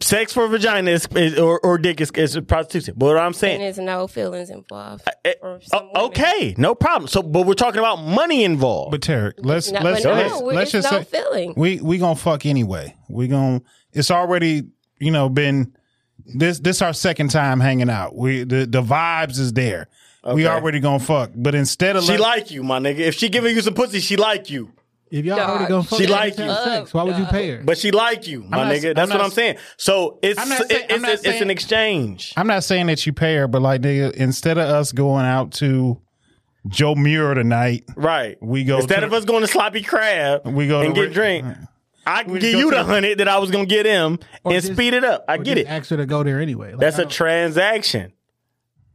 Sex 0.00 0.32
for 0.32 0.46
vagina 0.46 0.92
is, 0.92 1.08
is 1.16 1.36
or, 1.40 1.58
or 1.64 1.76
dick 1.76 2.00
is, 2.00 2.12
is 2.12 2.38
prostitution. 2.46 2.94
But 2.96 3.06
what 3.06 3.18
I'm 3.18 3.32
saying, 3.32 3.60
is 3.62 3.78
no 3.78 4.06
feelings 4.06 4.48
involved. 4.48 5.02
eh, 5.24 5.34
for 5.40 5.58
some 5.60 5.80
oh, 5.82 5.86
women. 5.86 6.06
okay, 6.10 6.54
no 6.56 6.76
problem. 6.76 7.08
So, 7.08 7.20
but 7.20 7.46
we're 7.46 7.54
talking 7.54 7.80
about 7.80 7.96
money 7.96 8.44
involved. 8.44 8.92
But 8.92 9.00
Tarek, 9.00 9.32
let's 9.38 9.72
No, 9.72 9.80
let's 9.80 10.04
no, 10.04 10.12
let's, 10.12 10.40
we're- 10.40 10.56
let's 10.56 10.70
just 10.70 10.92
no 10.92 10.98
say 11.00 11.04
feeling. 11.04 11.54
we 11.56 11.80
we 11.80 11.98
gonna 11.98 12.14
fuck 12.14 12.46
anyway. 12.46 12.94
We 13.08 13.26
gonna 13.26 13.60
it's 13.92 14.12
already 14.12 14.68
you 15.00 15.10
know 15.10 15.28
been 15.28 15.74
this 16.34 16.60
this 16.60 16.82
our 16.82 16.92
second 16.92 17.30
time 17.30 17.60
hanging 17.60 17.90
out. 17.90 18.14
We 18.16 18.44
the 18.44 18.66
the 18.66 18.82
vibes 18.82 19.38
is 19.38 19.52
there. 19.52 19.88
We 20.24 20.46
already 20.46 20.80
gonna 20.80 20.98
fuck, 20.98 21.30
but 21.34 21.54
instead 21.54 21.96
of 21.96 22.04
she 22.04 22.12
let- 22.12 22.20
like 22.20 22.50
you, 22.50 22.62
my 22.62 22.78
nigga. 22.78 22.98
If 22.98 23.14
she 23.14 23.28
giving 23.28 23.54
you 23.54 23.62
some 23.62 23.74
pussy, 23.74 24.00
she 24.00 24.16
like 24.16 24.50
you. 24.50 24.70
If 25.10 25.24
y'all 25.24 25.38
Dog, 25.38 25.48
already 25.48 25.68
gonna 25.70 25.82
fuck, 25.84 25.98
she 25.98 26.06
like 26.06 26.36
you. 26.36 26.50
sex. 26.50 26.92
Why 26.92 27.02
would 27.04 27.16
you 27.16 27.24
pay 27.26 27.50
her? 27.52 27.62
But 27.64 27.78
she 27.78 27.92
like 27.92 28.26
you, 28.28 28.42
my 28.42 28.64
not- 28.64 28.74
nigga. 28.74 28.94
That's 28.94 29.10
I'm 29.10 29.16
what 29.16 29.22
not- 29.22 29.24
I'm 29.24 29.30
saying. 29.30 29.56
So 29.78 30.18
it's 30.22 30.38
I'm 30.38 30.48
not 30.50 30.68
saying- 30.68 30.86
it's, 30.90 31.04
it's, 31.04 31.24
it's 31.24 31.40
an 31.40 31.48
exchange. 31.50 32.34
I'm 32.36 32.46
not 32.46 32.62
saying 32.62 32.88
that 32.88 33.06
you 33.06 33.14
pay 33.14 33.36
her, 33.36 33.48
but 33.48 33.62
like 33.62 33.80
nigga, 33.80 34.12
instead 34.12 34.58
of 34.58 34.68
us 34.68 34.92
going 34.92 35.24
out 35.24 35.52
to 35.52 35.98
Joe 36.66 36.94
Muer 36.94 37.32
tonight, 37.34 37.84
Right. 37.96 38.36
We 38.42 38.64
go 38.64 38.78
instead 38.80 39.00
to- 39.00 39.06
of 39.06 39.14
us 39.14 39.24
going 39.24 39.40
to 39.40 39.46
sloppy 39.48 39.80
crab 39.82 40.46
We 40.46 40.66
go 40.68 40.80
and 40.82 40.94
to 40.94 41.00
get 41.00 41.06
Rick- 41.06 41.12
drink. 41.14 41.46
I 42.08 42.24
can 42.24 42.34
give 42.38 42.58
you 42.58 42.70
the 42.70 42.84
hundred 42.84 43.18
that 43.18 43.28
I 43.28 43.38
was 43.38 43.50
gonna 43.50 43.66
get 43.66 43.86
him 43.86 44.18
and 44.44 44.54
just- 44.54 44.72
speed 44.72 44.94
it 44.94 45.04
up. 45.04 45.24
I 45.28 45.38
get 45.38 45.58
it. 45.58 45.66
Ask 45.66 45.90
her 45.90 45.96
to 45.98 46.06
go 46.06 46.22
there 46.22 46.40
anyway. 46.40 46.70
Like, 46.72 46.80
That's 46.80 46.98
a 46.98 47.06
transaction. 47.06 48.12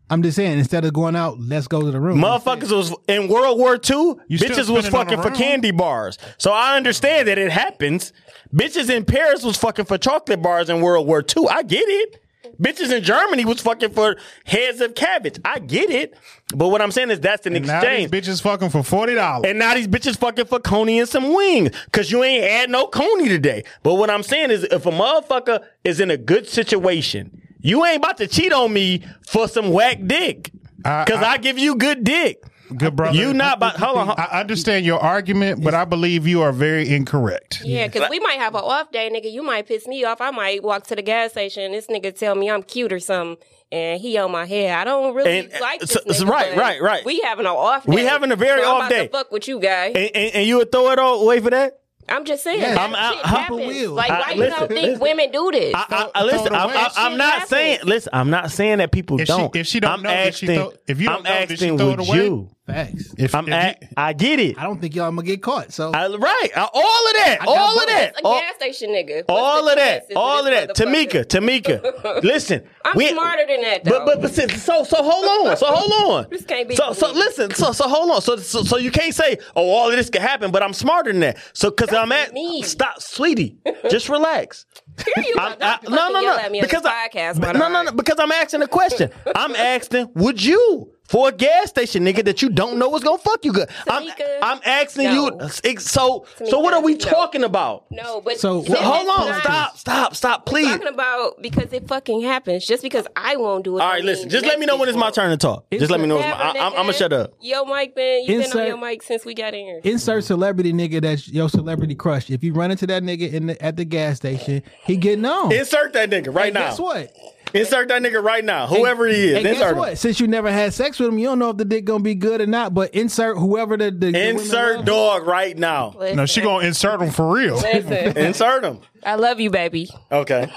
I'm 0.10 0.22
just 0.22 0.35
saying, 0.35 0.60
instead 0.60 0.84
of 0.85 0.94
going 0.94 1.15
out, 1.15 1.40
let's 1.40 1.68
go 1.68 1.81
to 1.81 1.90
the 1.90 1.99
room. 1.99 2.19
Motherfuckers 2.19 2.76
was 2.76 2.94
in 3.07 3.30
World 3.30 3.57
War 3.57 3.76
II. 3.76 4.15
You 4.27 4.38
bitches 4.38 4.69
was 4.69 4.88
fucking 4.90 5.22
for 5.22 5.31
candy 5.31 5.72
bars. 5.72 6.18
So 6.38 6.52
I 6.52 6.76
understand 6.76 7.27
that 7.30 7.38
it 7.38 7.52
happens. 7.52 8.14
Bitches 8.53 8.90
in 8.90 9.06
Paris 9.06 9.44
was 9.44 9.57
fucking 9.57 9.85
for 9.85 9.98
chocolate 9.98 10.41
bars 10.41 10.69
in 10.69 10.81
World 10.81 11.07
War 11.07 11.23
II. 11.23 11.48
I 11.49 11.64
get 11.64 11.85
it. 11.88 12.23
Bitches 12.64 12.91
in 12.95 13.03
Germany 13.03 13.44
was 13.44 13.60
fucking 13.61 13.91
for 13.91 14.15
heads 14.45 14.80
of 14.80 14.95
cabbage. 14.95 15.38
I 15.44 15.60
get 15.60 15.90
it. 15.90 16.14
But 16.56 16.69
what 16.69 16.81
I'm 16.81 16.91
saying 16.91 17.11
is 17.11 17.19
that's 17.19 17.45
an 17.45 17.56
and 17.57 17.68
now 17.68 17.81
these 17.81 18.06
exchange. 18.06 18.11
bitches 18.11 18.41
fucking 18.41 18.69
for 18.69 18.84
forty 18.84 19.15
dollars. 19.15 19.49
And 19.49 19.60
now 19.60 19.73
these 19.73 19.88
bitches 19.88 20.18
fucking 20.18 20.45
for 20.45 20.60
Coney 20.60 20.99
and 20.99 21.10
some 21.10 21.34
wings. 21.34 21.72
Cause 21.91 22.10
you 22.10 22.23
ain't 22.23 22.44
had 22.45 22.69
no 22.69 22.88
Coney 22.88 23.27
today. 23.27 23.64
But 23.84 23.95
what 23.95 24.10
I'm 24.10 24.23
saying 24.23 24.52
is 24.52 24.64
if 24.64 24.85
a 24.85 24.91
motherfucker 24.91 25.64
is 25.84 25.99
in 25.99 26.10
a 26.10 26.18
good 26.18 26.48
situation, 26.48 27.41
you 27.60 27.84
ain't 27.85 27.98
about 27.98 28.18
to 28.18 28.27
cheat 28.27 28.53
on 28.53 28.72
me 28.72 29.03
for 29.27 29.48
some 29.48 29.72
whack 29.72 29.98
dick. 30.06 30.52
I- 30.85 31.06
Cause 31.06 31.18
I, 31.22 31.34
I- 31.34 31.38
give 31.38 31.57
you 31.60 31.76
good 31.76 32.03
dick. 32.03 32.41
Good 32.78 32.95
brother. 32.95 33.18
You 33.18 33.34
not 33.34 33.58
about 33.58 33.76
hold 33.78 33.98
on. 33.98 34.06
hold- 34.08 34.20
I 34.20 34.40
understand 34.40 34.86
your 34.86 35.00
argument, 35.00 35.64
but 35.64 35.74
I 35.74 35.86
believe 35.86 36.28
you 36.28 36.41
are 36.41 36.52
very 36.52 36.90
incorrect. 36.90 37.62
Yeah, 37.64 37.88
because 37.88 38.10
we 38.10 38.20
might 38.20 38.40
have 38.40 38.56
an 38.56 38.62
off 38.64 38.91
day, 38.91 39.10
nigga. 39.10 39.32
You 39.32 39.44
might 39.44 39.68
piss 39.68 39.88
me 39.88 40.04
off. 40.04 40.22
I 40.22 40.32
might 40.32 40.64
walk 40.64 40.88
to 40.88 40.95
the 40.95 41.02
gas 41.02 41.32
station. 41.32 41.72
This 41.72 41.88
nigga 41.88 42.18
tell 42.18 42.36
me 42.36 42.50
I'm 42.50 42.64
cute 42.64 42.91
or 42.94 43.00
something, 43.00 43.38
and 43.72 44.00
he 44.02 44.18
on 44.18 44.32
my 44.32 44.45
head. 44.45 44.72
I 44.78 44.84
don't 44.84 45.14
really 45.16 45.40
And, 45.40 45.54
uh, 45.54 45.58
like 45.62 45.80
this 45.82 45.91
so- 45.91 46.00
nigga. 46.26 46.28
right, 46.30 46.52
but 46.56 46.62
right, 46.62 46.82
right. 46.82 47.06
We 47.06 47.20
having 47.22 47.45
an 47.45 47.52
off 47.52 47.86
day. 47.86 47.94
We 47.95 48.02
having 48.02 48.32
a 48.32 48.36
very 48.36 48.62
so 48.62 48.68
I'm 48.70 48.76
off 48.76 48.80
about 48.82 48.90
day. 48.90 49.06
To 49.08 49.12
fuck 49.12 49.32
with 49.32 49.48
you, 49.48 49.60
guy. 49.60 49.86
and, 49.88 49.98
and, 49.98 50.36
and 50.36 50.48
you 50.48 50.58
would 50.58 50.72
throw 50.72 50.90
it 50.91 51.00
all 51.00 51.22
away 51.24 51.40
for 51.40 51.50
that? 51.50 51.80
I'm 52.10 52.26
just 52.26 52.44
saying. 52.44 52.60
Yeah, 52.60 52.72
that 52.76 52.80
I'm 52.82 52.94
out- 52.95 53.14
shit 53.16 53.26
how- 53.26 53.38
happens. 53.38 53.66
wheel. 53.66 53.94
Like, 53.94 54.12
I- 54.12 54.20
why 54.20 54.32
you 54.32 54.40
listen, 54.41 54.60
don't 54.60 54.68
think 54.68 54.82
listen. 54.88 55.00
women 55.00 55.32
do 55.32 55.52
this? 55.54 55.74
I, 55.74 55.86
I, 55.90 56.10
I 56.14 56.20
Throw 56.20 56.26
listen. 56.26 56.48
it 56.48 56.58
I'm, 56.58 56.70
away. 56.70 56.76
I'm, 56.78 56.91
I'm 56.98 57.18
not 57.18 57.32
happens. 57.34 57.50
saying. 57.50 57.80
Listen, 57.86 58.10
I'm 58.14 58.30
not 58.30 58.52
saying 58.52 58.78
that 58.80 58.91
people 58.91 59.22
If 59.22 59.28
she- 59.28 59.34
don't. 59.34 59.56
if 59.56 59.68
she 59.68 59.80
don't 59.80 59.91
I'm 59.91 60.02
know, 60.02 60.10
did 60.10 60.36
she 60.36 60.48
asking, 60.48 60.56
throw- 60.60 60.74
if 60.86 61.00
you 61.00 61.08
don't 61.08 61.18
I'm 61.20 61.24
know, 61.24 61.45
did 61.45 61.48
she 61.48 61.54
asking, 61.66 61.78
throw 61.78 61.88
it 61.91 62.00
would 62.00 62.08
away? 62.10 62.18
you? 62.18 62.50
Facts. 62.65 63.14
If, 63.18 63.35
I'm 63.35 63.48
if 63.49 63.53
at, 63.53 63.81
you- 63.81 63.88
I 63.98 64.14
get 64.14 64.40
it. 64.40 64.57
I 64.57 64.64
don't 64.64 64.80
think 64.80 64.95
y'all 64.95 65.11
gonna 65.11 65.23
get 65.23 65.41
caught. 65.44 65.73
So 65.73 65.91
I, 65.91 66.07
right. 66.07 66.49
I- 66.56 66.69
all 66.73 67.07
of 67.07 67.14
that. 67.15 67.40
got 67.40 67.48
All 67.49 67.77
of 67.77 67.88
that. 67.88 68.19
A 68.22 68.23
All, 68.23 68.40
gas 68.40 68.56
station 68.56 68.90
nigga. 68.91 69.18
What's 69.18 69.30
all 69.30 69.68
of 69.68 69.76
that. 69.76 70.06
All 70.15 70.40
of 70.40 70.45
that. 70.45 70.69
Tamika. 70.69 71.26
Tamika. 71.26 72.23
Listen. 72.23 72.64
I'm 72.85 72.95
we- 72.95 73.10
smarter 73.10 73.45
than 73.48 73.61
that, 73.64 73.84
though. 73.84 74.06
But 74.06 74.22
but 74.22 74.34
but 74.34 74.49
so 74.52 74.85
so 74.85 75.03
hold 75.03 75.48
on. 75.49 75.57
So 75.57 75.65
hold 75.68 75.91
on. 76.26 76.27
This 76.34 76.45
can't 76.45 76.69
be 76.69 76.76
So 76.77 76.94
so 76.94 77.07
believed. 77.07 77.18
listen. 77.38 77.53
So 77.53 77.73
so 77.73 77.90
hold 77.90 78.10
on. 78.11 78.22
So 78.22 78.38
so, 78.38 78.64
so 78.64 78.77
you 78.77 78.91
can't 78.91 79.14
say 79.14 79.40
oh 79.57 79.69
all 79.69 79.90
of 79.90 79.95
this 79.98 80.10
could 80.10 80.22
happen, 80.22 80.49
but 80.52 80.64
I'm 80.64 80.73
smarter 80.73 81.11
than 81.11 81.19
that. 81.19 81.38
So 81.52 81.69
because 81.69 81.94
I'm 81.94 82.14
at 82.14 82.31
mean. 82.34 82.64
stop, 82.64 83.02
sweetie. 83.02 83.57
Just 83.90 84.07
relax. 84.07 84.65
Here 85.15 85.26
you 85.27 85.35
I'm. 85.38 85.57
I, 85.60 85.80
no, 85.90 86.10
no, 86.10 86.22
no. 86.22 86.38
at 86.38 86.49
me 86.52 86.61
Because 86.61 86.85
I, 86.85 87.10
this 87.11 87.15
podcast, 87.38 87.41
but- 87.41 87.57
no, 87.57 87.68
no, 87.68 87.84
no. 87.84 87.91
Because 87.91 88.19
I'm 88.19 88.31
asking 88.31 88.61
a 88.61 88.68
question. 88.68 89.10
I'm 89.35 89.53
asking, 89.53 90.11
would 90.15 90.41
you 90.41 90.91
for 91.05 91.30
a 91.30 91.31
gas 91.31 91.69
station 91.69 92.03
nigga 92.05 92.23
that 92.25 92.41
you 92.41 92.49
don't 92.49 92.77
know 92.80 92.95
is 92.95 93.03
gonna 93.03 93.17
fuck 93.17 93.43
you 93.45 93.51
good? 93.53 93.69
I'm, 93.89 94.03
Tamika, 94.07 94.39
I'm 94.41 94.59
asking 94.65 95.03
no. 95.05 95.25
you. 95.41 95.49
ex- 95.63 95.85
So, 95.85 96.25
so 96.45 96.59
what 96.59 96.73
are 96.73 96.81
we 96.81 96.93
no. 96.93 96.97
talking 96.99 97.43
about? 97.43 97.85
No, 97.91 98.21
but 98.21 98.39
So- 98.39 98.61
this 98.61 98.69
So 98.69 98.75
Hold 98.84 99.07
on. 99.09 99.30
not- 99.30 99.41
Stop. 99.43 99.77
Stop. 99.77 100.15
Stop. 100.15 100.45
Please. 100.45 100.67
Talking 100.67 100.88
about 100.88 101.41
because 101.41 101.71
it 101.73 101.88
fucking 101.88 102.21
happens. 102.21 102.65
Just 102.65 102.81
because 102.84 103.05
I 103.15 103.35
won't 103.35 103.63
do 103.65 103.77
it. 103.77 103.81
All 103.81 103.89
right. 103.89 104.03
Listen. 104.03 104.30
Just 104.30 104.45
let 104.45 104.59
me 104.59 104.65
know 104.65 104.77
when 104.77 104.88
it's 104.89 104.97
my 104.97 105.11
turn 105.11 105.30
to 105.31 105.38
talk. 105.38 105.65
Just 105.71 105.91
let 105.91 105.99
me 105.99 106.07
know. 106.07 106.17
It's 106.17 106.25
my, 106.27 106.34
I, 106.34 106.49
I'm, 106.51 106.57
I'm 106.73 106.73
gonna 106.73 106.93
shut 106.93 107.11
up. 107.13 107.34
Yo, 107.41 107.65
Mike, 107.65 107.95
man, 107.95 108.23
you 108.23 108.39
been 108.41 108.51
on 108.51 108.67
your 108.67 108.77
mic 108.77 109.03
since 109.03 109.25
we 109.25 109.34
got 109.34 109.53
in 109.53 109.65
here. 109.65 109.81
insert 109.84 110.23
celebrity 110.23 110.71
nigga 110.73 111.01
that's 111.01 111.27
your 111.27 111.49
celebrity 111.49 111.95
crush. 111.95 112.30
If 112.30 112.43
you 112.43 112.53
run 112.53 112.71
into 112.71 112.88
that 112.88 113.03
nigga 113.03 113.31
in 113.31 113.47
the, 113.47 113.61
at 113.63 113.75
the 113.75 113.85
gas 113.85 114.17
station, 114.17 114.63
he 114.85 114.95
getting 114.97 115.25
on. 115.25 115.51
Insert 115.51 115.93
that 115.93 116.09
nigga 116.09 116.34
right 116.34 116.45
And 116.47 116.53
now. 116.55 116.69
Guess 116.69 116.80
what? 116.80 117.11
Insert 117.53 117.88
that 117.89 118.01
nigga 118.01 118.23
right 118.23 118.43
now. 118.43 118.67
Whoever 118.67 119.05
he 119.07 119.13
is. 119.30 119.35
And 119.35 119.43
guess 119.43 119.55
Insert 119.57 119.71
him. 119.73 119.77
what? 119.77 119.97
Since 119.97 120.19
you 120.19 120.27
never 120.27 120.51
had 120.51 120.73
sex 120.73 120.99
with 120.99 121.09
him, 121.09 121.19
you 121.19 121.27
don't 121.27 121.39
know 121.39 121.49
if 121.51 121.57
the 121.57 121.65
dick 121.65 121.85
gonna 121.85 122.03
be 122.03 122.15
good 122.15 122.41
or 122.41 122.47
not. 122.47 122.73
But 122.73 122.93
insert 122.95 123.38
whoever 123.38 123.77
the, 123.77 123.91
the 123.91 124.11
the 124.11 124.30
Insert 124.30 124.77
love. 124.77 124.85
dog 124.85 125.27
right 125.27 125.57
now. 125.57 125.93
Listen, 125.97 126.17
no, 126.17 126.25
she 126.25 126.41
gonna 126.41 126.65
insert 126.65 126.99
them 126.99 127.11
for 127.11 127.31
real. 127.34 127.63
Insert 127.65 128.63
him. 128.63 128.80
I 129.03 129.15
love 129.15 129.39
you, 129.39 129.49
baby. 129.49 129.89
Okay. 130.11 130.51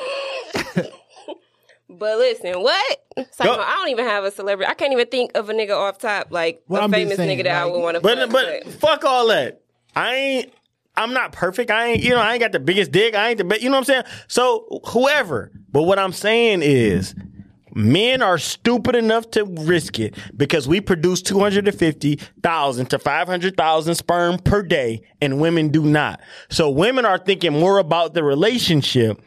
But 1.89 2.19
listen, 2.19 2.61
what? 2.61 2.99
So 3.31 3.45
Go- 3.45 3.55
I 3.55 3.75
don't 3.77 3.89
even 3.89 4.05
have 4.05 4.25
a 4.25 4.31
celebrity. 4.31 4.69
I 4.71 4.75
can't 4.75 4.93
even 4.93 5.07
think 5.07 5.31
of 5.35 5.49
a 5.49 5.55
nigga 5.55 5.71
off 5.75 5.99
top 5.99 6.31
like 6.31 6.63
Well, 6.69 6.83
a 6.83 6.85
I'm 6.85 6.91
famous 6.91 7.17
saying, 7.17 7.39
nigga 7.39 7.45
that 7.45 7.63
I 7.63 7.65
would 7.65 7.79
want 7.81 7.95
to. 7.95 8.01
But 8.01 8.29
but 8.31 8.67
fuck 8.75 9.05
all 9.05 9.29
that. 9.29 9.63
I 9.95 10.15
ain't. 10.15 10.53
I'm 10.97 11.13
not 11.13 11.33
perfect. 11.33 11.71
I 11.71 11.87
ain't. 11.89 12.03
You 12.03 12.11
know. 12.11 12.21
I 12.21 12.33
ain't 12.33 12.41
got 12.41 12.53
the 12.53 12.61
biggest 12.61 12.93
dick. 12.93 13.15
I 13.15 13.31
ain't 13.31 13.39
the 13.39 13.45
best. 13.45 13.63
You 13.63 13.69
know 13.69 13.77
what 13.77 13.89
I'm 13.89 14.05
saying? 14.05 14.05
So 14.29 14.81
whoever. 14.89 15.53
But 15.71 15.83
what 15.83 15.99
I'm 15.99 16.13
saying 16.13 16.63
is. 16.63 17.15
Men 17.79 18.23
are 18.23 18.39
stupid 18.39 18.97
enough 18.97 19.31
to 19.33 19.45
risk 19.45 19.99
it 20.01 20.15
because 20.35 20.67
we 20.67 20.81
produce 20.81 21.21
250,000 21.21 22.87
to 22.87 22.99
500,000 22.99 23.95
sperm 23.95 24.39
per 24.39 24.63
day 24.63 25.03
and 25.21 25.43
women 25.43 25.69
do 25.69 25.83
not. 25.83 26.21
So 26.49 26.71
women 26.71 27.05
are 27.05 27.19
thinking 27.19 27.53
more 27.53 27.77
about 27.77 28.15
the 28.15 28.25
relationship 28.25 29.21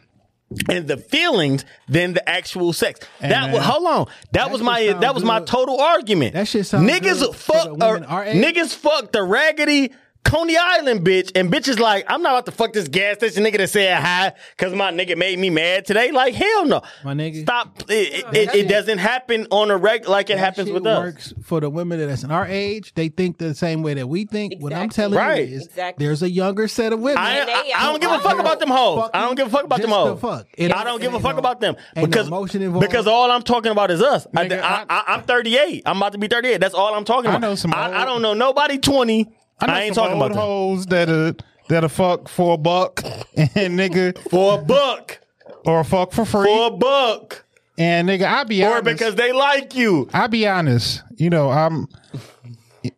and 0.68 0.88
the 0.88 0.96
feelings 0.96 1.64
than 1.88 2.14
the 2.14 2.28
actual 2.28 2.72
sex. 2.72 2.98
that 3.20 3.52
was, 3.52 3.60
man. 3.60 3.62
hold 3.62 3.86
on. 3.86 4.06
That, 4.06 4.32
That 4.32 4.50
was 4.50 4.62
my 4.62 4.96
that 5.00 5.14
was 5.14 5.22
my 5.22 5.40
total 5.40 5.80
argument. 5.80 6.34
That 6.34 6.48
shit 6.48 6.66
sound 6.66 6.88
niggas 6.88 7.20
good 7.20 7.36
fuck 7.36 7.78
the 7.78 7.86
or, 7.86 7.92
women 7.94 8.04
our 8.04 8.24
age. 8.24 8.44
niggas 8.44 8.74
fuck 8.74 9.12
the 9.12 9.22
raggedy 9.22 9.92
Coney 10.22 10.56
Island 10.56 11.04
bitch 11.04 11.32
and 11.34 11.50
bitches 11.50 11.80
like 11.80 12.04
I'm 12.06 12.22
not 12.22 12.32
about 12.32 12.46
to 12.46 12.52
fuck 12.52 12.72
this 12.72 12.86
gas 12.88 13.16
station 13.16 13.42
nigga 13.42 13.56
that 13.56 13.68
said 13.70 14.00
hi 14.00 14.32
because 14.56 14.72
my 14.74 14.92
nigga 14.92 15.16
made 15.16 15.38
me 15.38 15.50
mad 15.50 15.86
today. 15.86 16.12
Like 16.12 16.34
hell 16.34 16.66
no, 16.66 16.82
My 17.04 17.14
nigga. 17.14 17.42
Stop. 17.42 17.82
It, 17.88 18.24
it, 18.24 18.36
it, 18.36 18.54
it 18.54 18.68
doesn't 18.68 18.98
happen 18.98 19.46
on 19.50 19.70
a 19.70 19.76
reg 19.76 20.06
like 20.08 20.28
it 20.30 20.34
That 20.34 20.38
happens 20.40 20.68
shit 20.68 20.74
with 20.74 20.86
us. 20.86 20.98
works 20.98 21.34
for 21.42 21.60
the 21.60 21.70
women 21.70 21.98
that's 22.06 22.22
in 22.22 22.30
our 22.30 22.46
age. 22.46 22.92
They 22.94 23.08
think 23.08 23.38
the 23.38 23.54
same 23.54 23.82
way 23.82 23.94
that 23.94 24.06
we 24.08 24.24
think. 24.26 24.54
What 24.60 24.72
I'm 24.72 24.90
telling 24.90 25.18
Right. 25.18 25.48
you 25.48 25.56
is, 25.56 25.66
Exactly. 25.66 26.04
there's 26.06 26.22
a 26.22 26.30
younger 26.30 26.68
set 26.68 26.92
of 26.92 27.00
women. 27.00 27.18
I, 27.18 27.38
And 27.38 27.48
they 27.48 27.52
I, 27.54 27.72
I 27.78 27.90
don't 27.90 28.00
give 28.00 28.10
a 28.12 28.20
fuck 28.20 28.38
about 28.38 28.60
them 28.60 28.68
hoes. 28.70 29.10
I 29.14 29.22
don't 29.22 29.34
give 29.36 29.46
a 29.48 29.50
fuck 29.50 29.64
about 29.64 29.80
them 29.80 29.90
just 29.90 29.98
hoes. 29.98 30.20
fuck. 30.20 30.46
It 30.56 30.72
I 30.72 30.84
don't 30.84 31.00
give 31.00 31.14
a 31.14 31.18
fuck 31.20 31.34
no- 31.34 31.38
about 31.40 31.60
them 31.60 31.76
ain't 31.96 32.04
no 32.14 32.44
because 32.44 32.80
because 32.80 33.06
all 33.06 33.30
I'm 33.32 33.42
talking 33.42 33.72
about 33.72 33.90
is 33.90 34.02
us. 34.02 34.26
I, 34.36 34.46
Nigga, 34.46 34.60
I, 34.60 34.84
I- 34.88 35.04
I, 35.08 35.14
am 35.14 35.22
38. 35.22 35.82
I'm 35.86 35.96
about 35.96 36.12
to 36.12 36.18
be 36.18 36.28
38. 36.28 36.60
That's 36.60 36.74
all 36.74 36.94
I'm 36.94 37.04
talking 37.04 37.24
about. 37.30 37.34
I 37.34 37.38
about. 37.38 37.48
know 37.48 37.54
some 37.56 37.72
I, 37.74 38.02
I 38.02 38.04
don't 38.04 38.20
know 38.22 38.34
nobody 38.34 38.78
20. 38.78 39.28
I, 39.60 39.66
know 39.66 39.74
ain't 39.76 39.94
some 39.94 40.04
talking 40.04 40.22
old 40.22 40.32
about 40.32 40.34
them. 40.34 40.46
hoes 40.46 40.86
that'll 40.86 41.32
that'll 41.68 41.88
fuck 41.88 42.28
for 42.28 42.54
a 42.54 42.58
buck 42.58 43.02
and 43.36 43.78
nigga 43.78 44.18
for 44.30 44.58
a 44.58 44.62
buck. 44.62 45.20
or 45.64 45.80
a 45.80 45.84
fuck 45.84 46.12
for 46.12 46.24
free 46.24 46.44
For 46.44 46.68
a 46.68 46.70
buck. 46.70 47.44
and 47.78 48.08
nigga. 48.08 48.24
I 48.26 48.44
be 48.44 48.62
Or 48.64 48.70
honest. 48.78 48.84
because 48.84 49.14
they 49.16 49.32
like 49.32 49.74
you. 49.74 50.08
I 50.12 50.26
be 50.26 50.46
honest. 50.46 51.02
You 51.16 51.30
know, 51.30 51.50
I'm 51.50 51.86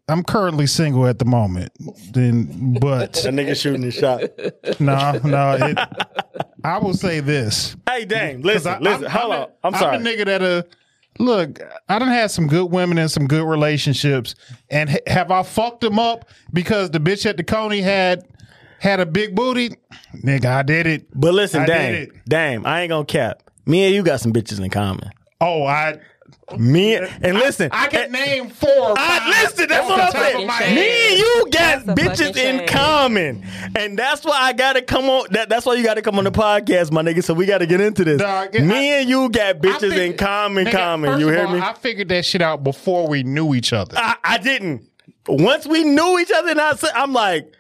I'm 0.09 0.23
currently 0.23 0.67
single 0.69 1.07
at 1.07 1.19
the 1.19 1.25
moment. 1.25 1.73
Then, 2.13 2.77
but 2.81 3.13
That 3.25 3.35
nigga 3.35 3.61
shooting 3.61 3.83
his 3.83 3.95
shot. 3.95 4.21
no, 4.81 5.19
no. 5.25 5.57
It, 5.61 5.79
I 6.63 6.79
will 6.79 6.95
say 6.95 7.19
this. 7.21 7.77
Hey, 7.89 8.05
Dame, 8.05 8.37
'Cause 8.43 8.45
listen, 8.45 8.73
I- 8.75 8.79
listen. 8.79 9.05
I'm- 9.07 9.11
hold 9.11 9.33
I'm 9.35 9.41
on. 9.41 9.49
a- 9.49 9.67
I'm 9.67 9.75
sorry. 9.75 9.97
I'm 9.97 10.07
a 10.07 10.09
nigga 10.11 10.25
that'll 10.27 10.63
Look, 11.19 11.61
I 11.89 11.99
done 11.99 12.09
had 12.09 12.31
some 12.31 12.47
good 12.47 12.67
women 12.67 12.99
and 12.99 13.11
some 13.11 13.27
good 13.27 13.45
relationships, 13.47 14.35
and 14.71 14.91
ha- 14.91 14.99
have 15.07 15.31
I 15.31 15.43
fucked 15.43 15.83
them 15.83 15.99
up 15.99 16.29
because 16.53 16.91
the 16.91 16.99
bitch 17.01 17.27
at 17.27 17.37
the 17.37 17.45
Coney 17.45 17.81
had 17.81 18.25
had 18.79 18.99
a 19.01 19.07
big 19.07 19.35
booty? 19.35 19.77
Nigga, 20.17 20.47
I 20.47 20.63
did 20.63 20.87
it. 20.87 21.07
But 21.15 21.35
listen, 21.35 21.63
I 21.63 21.67
did 21.67 21.73
damn, 21.73 21.95
it. 21.95 22.11
damn, 22.29 22.67
I 22.67 22.81
ain't 22.83 22.91
gonna 22.91 23.05
cap. 23.05 23.43
Me 23.67 23.85
and 23.85 23.95
you 23.95 24.03
got 24.03 24.21
some 24.21 24.33
bitches 24.33 24.59
in 24.63 24.71
common. 24.71 25.11
Oh, 25.41 25.65
I 25.65 25.99
Me 26.59 26.97
and, 26.97 27.09
and 27.25 27.39
listen, 27.39 27.71
I 27.73 27.87
can 27.87 28.15
eh, 28.15 28.19
name 28.25 28.51
four. 28.51 28.69
Or 28.69 28.95
I 28.99 29.19
five 29.21 29.29
listen. 29.45 29.69
That's 29.69 29.89
what 29.89 30.01
I'm 30.01 30.13
saying. 30.13 30.41
of 30.43 30.47
my 30.47 30.59
Fucking 30.59 30.75
Me 30.75 31.09
and 31.11 31.19
you 31.19 31.47
got 31.51 31.87
That's 31.87 32.01
bitches 32.03 32.37
in 32.37 32.59
shame. 32.59 32.69
common, 32.69 33.47
and 33.75 33.99
that's 33.99 34.25
why 34.25 34.37
I 34.39 34.53
gotta 34.53 34.83
come 34.83 35.07
on. 35.07 35.29
That, 35.31 35.49
that's 35.49 35.65
why 35.65 35.75
you 35.75 35.83
gotta 35.85 36.03
come 36.03 36.19
on 36.19 36.25
the 36.25 36.31
podcast, 36.33 36.93
my 36.93 37.03
nigga. 37.03 37.25
So 37.25 37.33
we 37.33 37.47
gotta 37.47 37.67
get 37.67 37.81
into 37.81 38.05
this. 38.05 38.21
Dog, 38.21 38.53
me 38.55 38.93
I- 38.93 38.97
and 39.01 39.09
you 39.09 39.31
got 39.31 39.57
I 39.57 39.59
bitches 39.61 39.97
in 39.97 40.17
common. 40.17 40.67
Nigga, 40.67 40.73
common. 40.73 41.11
first 41.13 41.21
You 41.21 41.29
of 41.29 41.35
hear 41.35 41.47
all, 41.47 41.55
me? 41.55 41.61
I 41.61 41.73
figured 41.75 42.09
that 42.11 42.25
shit 42.25 42.43
out 42.43 42.63
before 42.63 43.09
we 43.09 43.23
knew 43.23 43.55
each 43.55 43.73
other. 43.73 43.97
I, 43.97 44.17
I 44.23 44.39
didn't. 44.39 44.89
Once 45.29 45.67
we 45.67 45.85
knew 45.85 46.19
each 46.19 46.33
other, 46.35 46.51
and 46.51 46.61
I 46.61 46.75
said, 46.75 46.91
I'm 46.95 47.13
like, 47.13 47.51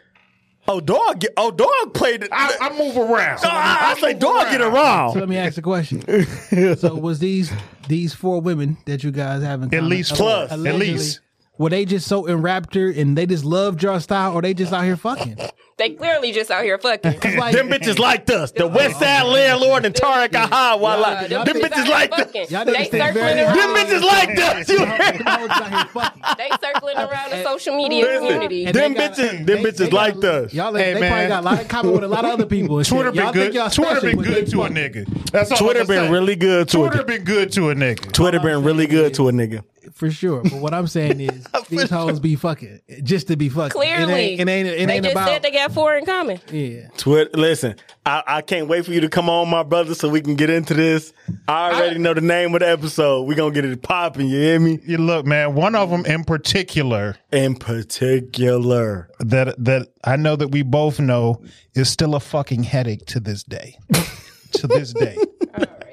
oh 0.68 0.80
dog, 0.80 1.20
get, 1.20 1.32
oh 1.36 1.51
dog 1.51 1.94
played. 1.94 2.28
I, 2.32 2.56
I 2.60 2.78
move 2.78 2.97
around. 2.97 3.39
So 3.39 3.48
I, 3.51 3.78
I 3.82 3.94
was 3.94 4.02
like, 4.02 4.16
move 4.16 4.20
dog, 4.20 4.51
get 4.51 4.60
So 4.60 4.68
around. 4.68 5.14
let 5.18 5.28
me 5.28 5.36
ask 5.36 5.59
a 5.59 5.62
question. 5.62 6.02
so 6.76 6.94
was 6.94 7.18
these 7.18 7.52
these 7.89 8.14
four 8.14 8.40
women 8.40 8.76
that 8.86 9.02
you 9.02 9.10
guys 9.10 9.43
have 9.43 9.62
in 9.62 9.74
At 9.74 9.84
least 9.84 10.14
Plus. 10.14 10.52
At 10.52 10.59
least. 10.60 11.20
Were 11.59 11.69
they 11.70 11.85
just 11.85 12.07
so 12.09 12.27
enraptured 12.27 12.97
and 12.97 13.16
they 13.16 13.27
just 13.27 13.45
loved 13.45 13.83
your 13.83 14.01
style, 14.01 14.33
or 14.33 14.41
they 14.43 14.55
just 14.55 14.73
out 14.73 14.85
here 14.85 14.97
fucking? 14.97 15.37
They 15.79 15.91
clearly 15.91 16.33
just 16.33 16.51
out 16.51 16.65
here 16.65 16.79
fucking. 16.79 17.12
Like, 17.39 17.53
Them 17.57 17.69
bitches 17.69 17.99
liked 17.99 18.31
us. 18.31 18.53
The 18.53 18.66
West 18.66 18.99
Side 18.99 19.24
landlord 19.24 19.85
and 19.85 19.95
Tariq 19.95 20.35
Aha. 20.35 20.77
Walla. 20.81 21.27
y'all 21.29 21.45
Them 21.45 21.57
bitches 21.57 21.69
bitches 21.69 21.89
liked 21.89 22.15
us. 22.37 22.51
Y'all 22.51 22.65
They 22.65 22.85
circling 22.85 23.12
very- 23.15 23.41
around. 23.41 23.57
Them 23.57 23.74
bitches 23.77 24.03
liked 24.03 24.39
us. 24.39 24.69
You 24.69 24.79
them 24.79 24.89
heard? 24.89 25.16
hoes 25.20 25.51
out 25.51 25.70
here 25.70 25.85
fucking. 25.93 26.23
They 26.39 26.51
circling 26.69 26.97
around 26.97 27.31
the 27.31 27.43
social 27.45 27.77
media 27.77 28.05
Listen, 28.05 28.27
community. 28.27 28.65
And 28.66 28.74
Them 28.74 28.95
got- 28.95 29.12
bitches- 29.12 29.47
them 29.47 29.59
bitches 29.59 29.77
they 29.77 29.85
got- 29.91 29.93
liked 29.93 30.24
us. 30.24 30.55
Y'all, 30.55 30.74
Hey, 30.74 30.95
they 30.95 31.01
man. 31.01 31.11
probably 31.11 31.29
got 31.29 31.41
a 31.43 31.45
lot 31.45 31.61
in 31.62 31.69
common 31.69 31.93
with 31.93 32.05
a 32.05 32.09
lot 32.09 32.24
of 32.24 32.31
other 32.33 32.47
people. 32.47 32.79
And 32.79 32.87
Twitter 32.87 33.05
shit. 33.09 33.15
been 33.15 33.23
y'all 33.24 33.33
good. 33.33 33.43
Think 33.43 33.55
y'all 33.55 33.70
Twitter 33.70 34.01
been 34.01 34.23
good 34.23 34.47
to 34.51 34.62
a 34.62 34.69
nigga. 34.69 35.31
That's 35.31 35.51
all 35.53 35.59
Twitter 35.59 35.85
been 35.85 36.11
really 36.11 36.37
good 36.37 36.69
to 36.70 36.77
Twitter 36.79 37.03
been 37.05 37.24
good 37.24 37.53
to 37.53 37.70
a 37.70 37.74
nigga. 37.74 38.12
Twitter 38.12 38.41
been 38.41 38.62
really 38.62 38.87
good 38.87 39.15
to 39.15 39.29
a 39.29 39.33
nigga. 39.33 39.62
For 39.93 40.10
sure. 40.10 40.43
But 40.43 40.55
what 40.55 40.74
I'm 40.74 40.86
saying 40.86 41.20
is, 41.20 41.47
these 41.69 41.90
hoes 41.90 42.20
be 42.20 42.36
fucking 42.36 42.81
just 43.02 43.28
to 43.28 43.36
be 43.36 43.48
fucking. 43.48 43.70
Clearly, 43.70 44.35
it 44.35 44.40
ain't. 44.40 44.40
It 44.40 44.52
ain't, 44.52 44.69
it 44.69 44.86
they 44.86 44.94
ain't 44.94 45.05
just 45.05 45.14
about. 45.14 45.28
said 45.28 45.43
they 45.43 45.51
got 45.51 45.73
four 45.73 45.94
in 45.94 46.05
common. 46.05 46.40
yeah. 46.51 46.89
Twitter. 46.97 47.31
Listen, 47.35 47.77
I, 48.05 48.23
I 48.27 48.43
can't 48.43 48.69
wait 48.69 48.85
for 48.85 48.93
you 48.93 49.01
to 49.01 49.09
come 49.09 49.28
on, 49.28 49.48
my 49.48 49.62
brother, 49.62 49.94
so 49.94 50.09
we 50.09 50.20
can 50.20 50.35
get 50.35 50.51
into 50.51 50.74
this. 50.74 51.12
I 51.48 51.73
already 51.73 51.98
know 51.98 52.14
the 52.14 52.20
name 52.20 52.55
of 52.55 52.60
the 52.60 52.69
episode. 52.69 53.23
We 53.23 53.35
gonna 53.35 53.55
get 53.55 53.64
it 53.64 53.82
popping. 53.82 54.28
You 54.28 54.39
hear 54.39 54.60
me? 54.60 54.81
You 54.85 54.98
look, 54.98 55.27
man. 55.27 55.55
One 55.55 55.74
of 55.74 55.90
them 55.90 56.05
in 56.06 56.24
particular 56.24 57.16
In 57.32 57.55
particular, 57.56 59.09
that 59.20 59.55
that 59.64 59.89
I 60.05 60.16
know 60.16 60.36
that 60.36 60.48
we 60.48 60.62
both 60.62 60.98
know 60.98 61.43
is 61.74 61.89
still 61.89 62.14
a 62.14 62.20
fucking 62.20 62.64
headache 62.64 63.06
to 63.06 63.20
this 63.20 63.43
day. 63.43 63.77
to 64.52 64.66
this 64.66 64.93
day, 64.93 65.16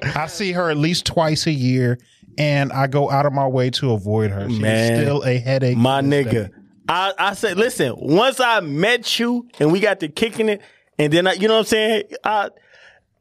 I 0.02 0.26
see 0.26 0.52
her 0.52 0.70
at 0.70 0.76
least 0.76 1.06
twice 1.06 1.46
a 1.46 1.52
year, 1.52 1.98
and 2.40 2.72
I 2.72 2.86
go 2.86 3.10
out 3.10 3.26
of 3.26 3.34
my 3.34 3.46
way 3.46 3.68
to 3.68 3.92
avoid 3.92 4.30
her. 4.30 4.48
She's 4.48 4.58
Man. 4.58 5.02
still 5.02 5.22
a 5.24 5.36
headache. 5.38 5.76
my 5.76 6.00
nigga. 6.00 6.50
I, 6.88 7.12
I 7.18 7.34
said, 7.34 7.58
listen, 7.58 7.94
once 7.98 8.40
I 8.40 8.60
met 8.60 9.18
you 9.18 9.46
and 9.60 9.70
we 9.70 9.78
got 9.78 10.00
to 10.00 10.08
kicking 10.08 10.48
it, 10.48 10.62
and 10.98 11.12
then 11.12 11.26
I, 11.26 11.34
you 11.34 11.48
know 11.48 11.54
what 11.54 11.60
I'm 11.60 11.64
saying? 11.66 12.02
I, 12.24 12.48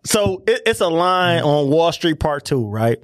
so 0.05 0.41
it, 0.47 0.61
it's 0.65 0.79
a 0.79 0.87
line 0.87 1.43
on 1.43 1.69
Wall 1.69 1.91
Street 1.91 2.19
Part 2.21 2.45
Two, 2.45 2.65
right? 2.65 2.97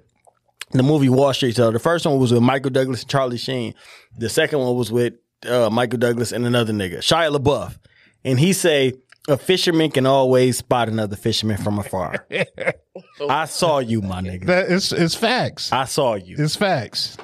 The 0.71 0.83
movie 0.83 1.09
Wall 1.09 1.33
Street. 1.33 1.57
So 1.57 1.69
the 1.69 1.79
first 1.79 2.05
one 2.05 2.17
was 2.17 2.31
with 2.31 2.41
Michael 2.41 2.71
Douglas 2.71 3.01
and 3.01 3.09
Charlie 3.09 3.37
Sheen. 3.37 3.75
The 4.17 4.29
second 4.29 4.59
one 4.59 4.75
was 4.75 4.91
with 4.93 5.15
uh, 5.45 5.69
Michael 5.69 5.99
Douglas 5.99 6.31
and 6.31 6.45
another 6.45 6.71
nigga, 6.71 6.99
Shia 6.99 7.35
LaBeouf, 7.35 7.77
and 8.23 8.39
he 8.39 8.53
say 8.53 8.93
a 9.27 9.37
fisherman 9.37 9.91
can 9.91 10.05
always 10.05 10.57
spot 10.57 10.89
another 10.89 11.15
fisherman 11.15 11.57
from 11.57 11.79
afar. 11.79 12.27
I 13.29 13.45
saw 13.45 13.79
you, 13.79 14.01
my 14.01 14.21
nigga. 14.21 14.45
That 14.45 14.71
is 14.71 14.91
it's 14.91 15.15
facts. 15.15 15.71
I 15.71 15.85
saw 15.85 16.15
you. 16.15 16.35
It's 16.37 16.55
facts. 16.55 17.17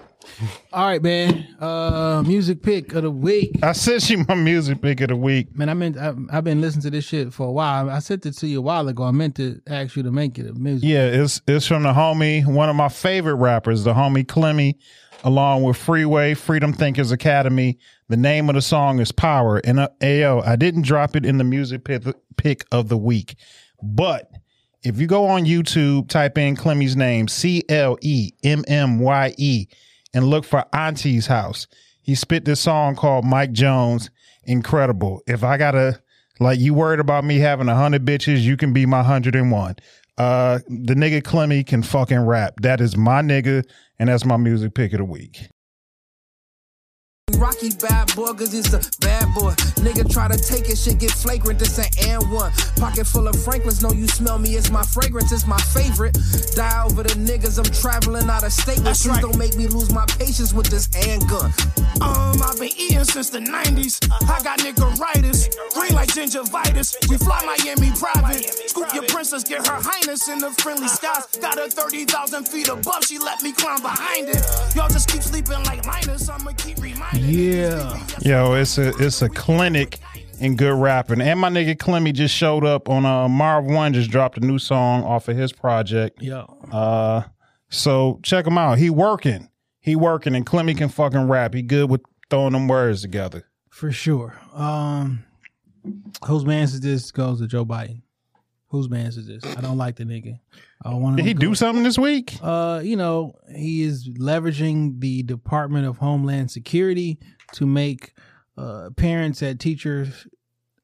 All 0.73 0.85
right, 0.85 1.01
man. 1.01 1.47
Uh, 1.59 2.23
music 2.25 2.63
pick 2.63 2.93
of 2.93 3.03
the 3.03 3.11
week. 3.11 3.59
I 3.61 3.73
sent 3.73 4.09
you 4.09 4.25
my 4.27 4.35
music 4.35 4.81
pick 4.81 5.01
of 5.01 5.09
the 5.09 5.15
week. 5.15 5.55
Man, 5.55 5.69
I 5.69 5.73
meant 5.73 5.97
I, 5.97 6.13
I've 6.31 6.43
been 6.43 6.61
listening 6.61 6.83
to 6.83 6.89
this 6.89 7.05
shit 7.05 7.33
for 7.33 7.47
a 7.47 7.51
while. 7.51 7.89
I 7.89 7.99
sent 7.99 8.25
it 8.25 8.37
to 8.37 8.47
you 8.47 8.59
a 8.59 8.61
while 8.61 8.87
ago. 8.87 9.03
I 9.03 9.11
meant 9.11 9.35
to 9.35 9.61
ask 9.67 9.95
you 9.95 10.03
to 10.03 10.11
make 10.11 10.39
it 10.39 10.49
a 10.49 10.53
music. 10.53 10.87
Yeah, 10.87 11.05
it's 11.05 11.41
it's 11.47 11.67
from 11.67 11.83
the 11.83 11.93
homie, 11.93 12.45
one 12.45 12.69
of 12.69 12.75
my 12.75 12.89
favorite 12.89 13.35
rappers, 13.35 13.83
the 13.83 13.93
homie 13.93 14.27
Clemmy, 14.27 14.79
along 15.23 15.63
with 15.63 15.77
Freeway, 15.77 16.33
Freedom 16.33 16.73
Thinkers 16.73 17.11
Academy. 17.11 17.77
The 18.11 18.17
name 18.17 18.49
of 18.49 18.55
the 18.55 18.61
song 18.61 18.99
is 18.99 19.13
Power. 19.13 19.61
And 19.63 19.79
uh, 19.79 19.87
ayo, 20.01 20.45
I 20.45 20.57
didn't 20.57 20.81
drop 20.81 21.15
it 21.15 21.25
in 21.25 21.37
the 21.37 21.45
music 21.45 21.85
pick, 21.85 22.65
of 22.69 22.89
the 22.89 22.97
week, 22.97 23.35
but 23.81 24.29
if 24.83 24.99
you 24.99 25.07
go 25.07 25.27
on 25.27 25.45
YouTube, 25.45 26.09
type 26.09 26.37
in 26.37 26.57
Clemmy's 26.57 26.97
name, 26.97 27.29
C 27.29 27.63
L 27.69 27.97
E 28.01 28.33
M 28.43 28.65
M 28.67 28.99
Y 28.99 29.33
E, 29.37 29.67
and 30.13 30.27
look 30.27 30.43
for 30.43 30.65
Auntie's 30.73 31.27
House. 31.27 31.67
He 32.01 32.13
spit 32.15 32.43
this 32.43 32.59
song 32.59 32.97
called 32.97 33.23
Mike 33.23 33.53
Jones. 33.53 34.09
Incredible. 34.43 35.21
If 35.25 35.45
I 35.45 35.55
gotta, 35.55 36.01
like, 36.41 36.59
you 36.59 36.73
worried 36.73 36.99
about 36.99 37.23
me 37.23 37.37
having 37.37 37.69
a 37.69 37.75
hundred 37.75 38.03
bitches, 38.03 38.41
you 38.41 38.57
can 38.57 38.73
be 38.73 38.85
my 38.85 39.03
hundred 39.03 39.35
and 39.35 39.51
one. 39.51 39.77
Uh, 40.17 40.59
the 40.67 40.95
nigga 40.95 41.23
Clemmy 41.23 41.63
can 41.63 41.81
fucking 41.81 42.19
rap. 42.19 42.55
That 42.59 42.81
is 42.81 42.97
my 42.97 43.21
nigga, 43.21 43.63
and 43.99 44.09
that's 44.09 44.25
my 44.25 44.35
music 44.35 44.73
pick 44.73 44.91
of 44.91 44.97
the 44.97 45.05
week. 45.05 45.47
Rocky 47.41 47.71
bad 47.81 48.15
boy, 48.15 48.33
cause 48.33 48.53
it's 48.53 48.71
a 48.71 48.81
bad 49.01 49.25
boy. 49.33 49.51
Nigga 49.81 50.07
try 50.11 50.27
to 50.27 50.37
take 50.37 50.69
it, 50.69 50.77
shit 50.77 50.99
get 50.99 51.09
flagrant. 51.09 51.57
This 51.57 51.79
ain't 51.79 52.07
and 52.07 52.31
one. 52.31 52.51
Pocket 52.77 53.07
full 53.07 53.27
of 53.27 53.35
Franklins, 53.43 53.81
know 53.81 53.91
you 53.91 54.07
smell 54.07 54.37
me, 54.37 54.55
it's 54.55 54.69
my 54.69 54.83
fragrance, 54.83 55.31
it's 55.31 55.47
my 55.47 55.57
favorite. 55.73 56.13
Die 56.53 56.83
over 56.85 57.01
the 57.01 57.15
niggas, 57.15 57.57
I'm 57.57 57.65
traveling 57.73 58.29
out 58.29 58.43
of 58.43 58.53
state. 58.53 58.83
But 58.83 58.95
please 58.95 59.19
don't 59.19 59.37
make 59.37 59.57
me 59.57 59.65
lose 59.67 59.91
my 59.91 60.05
patience 60.19 60.53
with 60.53 60.67
this 60.67 60.87
handgun. 60.93 61.51
Um, 62.01 62.41
I've 62.43 62.59
been 62.59 62.69
eating 62.77 63.03
since 63.05 63.31
the 63.31 63.39
90s. 63.39 63.97
I 64.29 64.43
got 64.43 64.59
niggeritis, 64.59 65.49
green 65.73 65.93
like 65.93 66.09
gingivitis. 66.09 67.09
We 67.09 67.17
fly 67.17 67.41
Miami 67.45 67.91
private. 67.97 68.43
Scoop 68.69 68.93
your 68.93 69.03
princess, 69.05 69.43
get 69.43 69.65
her 69.67 69.81
highness 69.81 70.27
in 70.29 70.39
the 70.39 70.51
friendly 70.61 70.87
skies. 70.87 71.25
Got 71.41 71.57
her 71.57 71.69
30,000 71.69 72.47
feet 72.47 72.67
above, 72.67 73.03
she 73.05 73.17
let 73.17 73.41
me 73.41 73.51
climb 73.51 73.81
behind 73.81 74.29
it. 74.29 74.45
Y'all 74.75 74.89
just 74.89 75.09
keep 75.09 75.23
sleeping 75.23 75.63
like 75.63 75.85
Linus, 75.87 76.29
I'ma 76.29 76.51
keep 76.57 76.77
reminding 76.79 77.20
Yeah. 77.21 78.03
Yo, 78.21 78.53
it's 78.53 78.77
a 78.77 78.89
it's 78.97 79.21
a 79.21 79.29
clinic 79.29 79.99
in 80.39 80.55
good 80.55 80.73
rapping. 80.73 81.21
And 81.21 81.39
my 81.39 81.49
nigga 81.49 81.77
Clemmy 81.77 82.11
just 82.11 82.35
showed 82.35 82.65
up 82.65 82.89
on 82.89 83.05
uh 83.05 83.27
Marv 83.27 83.65
Won 83.65 83.93
just 83.93 84.09
dropped 84.09 84.37
a 84.37 84.41
new 84.41 84.57
song 84.59 85.03
off 85.03 85.27
of 85.27 85.37
his 85.37 85.53
project. 85.53 86.21
Yeah. 86.21 86.45
Uh 86.71 87.23
so 87.69 88.19
check 88.23 88.45
him 88.45 88.57
out. 88.57 88.79
He 88.79 88.89
working. 88.89 89.49
He 89.79 89.95
working 89.95 90.35
and 90.35 90.45
Clemmy 90.45 90.73
can 90.73 90.89
fucking 90.89 91.27
rap. 91.27 91.53
He 91.53 91.61
good 91.61 91.89
with 91.89 92.01
throwing 92.29 92.53
them 92.53 92.67
words 92.67 93.01
together. 93.01 93.45
For 93.69 93.91
sure. 93.91 94.39
Um, 94.53 95.23
whose 96.25 96.45
man's 96.45 96.73
is 96.73 96.81
this 96.81 97.11
goes 97.11 97.39
to 97.39 97.47
Joe 97.47 97.65
Biden? 97.65 98.01
Whose 98.67 98.89
man's 98.89 99.17
is 99.17 99.27
this? 99.27 99.43
I 99.57 99.61
don't 99.61 99.77
like 99.77 99.95
the 99.95 100.03
nigga. 100.03 100.39
Want 100.83 101.17
Did 101.17 101.25
he 101.25 101.33
do 101.33 101.53
something 101.53 101.83
this 101.83 101.99
week? 101.99 102.37
Uh, 102.41 102.81
you 102.83 102.95
know, 102.95 103.35
he 103.55 103.83
is 103.83 104.09
leveraging 104.09 104.99
the 104.99 105.23
Department 105.23 105.85
of 105.85 105.97
Homeland 105.97 106.49
Security 106.49 107.19
to 107.53 107.65
make 107.65 108.13
uh, 108.57 108.89
parents 108.95 109.43
at 109.43 109.59
teachers 109.59 110.27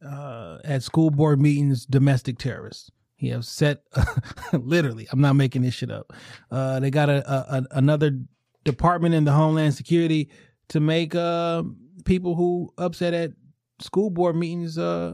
uh, 0.05 0.59
at 0.63 0.83
school 0.83 1.09
board 1.09 1.41
meetings 1.41 1.85
domestic 1.85 2.37
terrorists. 2.37 2.91
He 3.15 3.29
has 3.29 3.47
set 3.47 3.81
literally. 4.53 5.07
I'm 5.11 5.21
not 5.21 5.33
making 5.33 5.63
this 5.63 5.73
shit 5.73 5.89
up. 5.89 6.13
Uh, 6.51 6.79
they 6.79 6.91
got 6.91 7.09
a, 7.09 7.27
a, 7.29 7.57
a 7.57 7.63
another 7.71 8.19
department 8.63 9.15
in 9.15 9.23
the 9.23 9.31
Homeland 9.31 9.73
Security 9.73 10.29
to 10.69 10.79
make 10.79 11.15
uh, 11.15 11.63
people 12.05 12.35
who 12.35 12.71
upset 12.77 13.13
at 13.15 13.31
school 13.79 14.11
board 14.11 14.35
meetings 14.35 14.77
uh, 14.77 15.13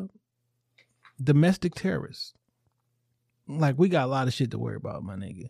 domestic 1.22 1.76
terrorists. 1.76 2.34
Like 3.48 3.76
we 3.78 3.90
got 3.90 4.06
a 4.06 4.08
lot 4.08 4.28
of 4.28 4.34
shit 4.34 4.52
to 4.52 4.58
worry 4.58 4.76
about, 4.76 5.04
my 5.04 5.16
nigga, 5.16 5.50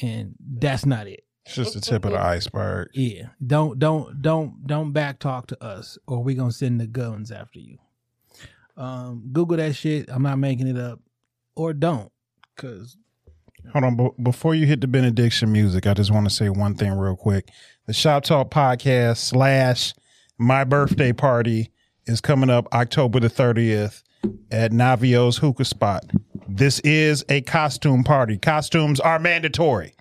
and 0.00 0.34
that's 0.40 0.84
not 0.84 1.06
it. 1.06 1.24
It's 1.46 1.54
just 1.54 1.74
the 1.74 1.80
tip 1.80 2.04
of 2.04 2.12
the 2.12 2.20
iceberg. 2.20 2.90
Yeah, 2.94 3.28
don't 3.44 3.78
don't 3.78 4.20
don't 4.22 4.66
don't 4.66 4.92
back 4.92 5.18
talk 5.18 5.46
to 5.48 5.64
us, 5.64 5.98
or 6.06 6.22
we 6.22 6.34
gonna 6.34 6.52
send 6.52 6.80
the 6.80 6.86
guns 6.86 7.30
after 7.30 7.58
you. 7.58 7.78
Um, 8.76 9.30
Google 9.32 9.56
that 9.56 9.74
shit. 9.74 10.08
I'm 10.08 10.22
not 10.22 10.38
making 10.38 10.68
it 10.68 10.78
up, 10.78 11.00
or 11.56 11.72
don't, 11.72 12.12
cause 12.56 12.96
Hold 13.72 13.84
on, 13.84 13.96
but 13.96 14.22
before 14.22 14.54
you 14.54 14.66
hit 14.66 14.80
the 14.80 14.86
benediction 14.86 15.52
music, 15.52 15.86
I 15.86 15.94
just 15.94 16.10
want 16.10 16.28
to 16.28 16.34
say 16.34 16.48
one 16.48 16.74
thing 16.74 16.92
real 16.92 17.16
quick. 17.16 17.48
The 17.86 17.92
Shop 17.92 18.24
Talk 18.24 18.50
podcast 18.50 19.18
slash 19.18 19.94
my 20.36 20.64
birthday 20.64 21.12
party 21.12 21.70
is 22.06 22.20
coming 22.20 22.50
up 22.50 22.66
October 22.74 23.20
the 23.20 23.30
30th 23.30 24.02
at 24.50 24.72
Navio's 24.72 25.38
Hookah 25.38 25.64
Spot. 25.64 26.04
This 26.48 26.80
is 26.80 27.24
a 27.28 27.40
costume 27.42 28.04
party. 28.04 28.36
Costumes 28.38 29.00
are 29.00 29.18
mandatory. 29.18 29.94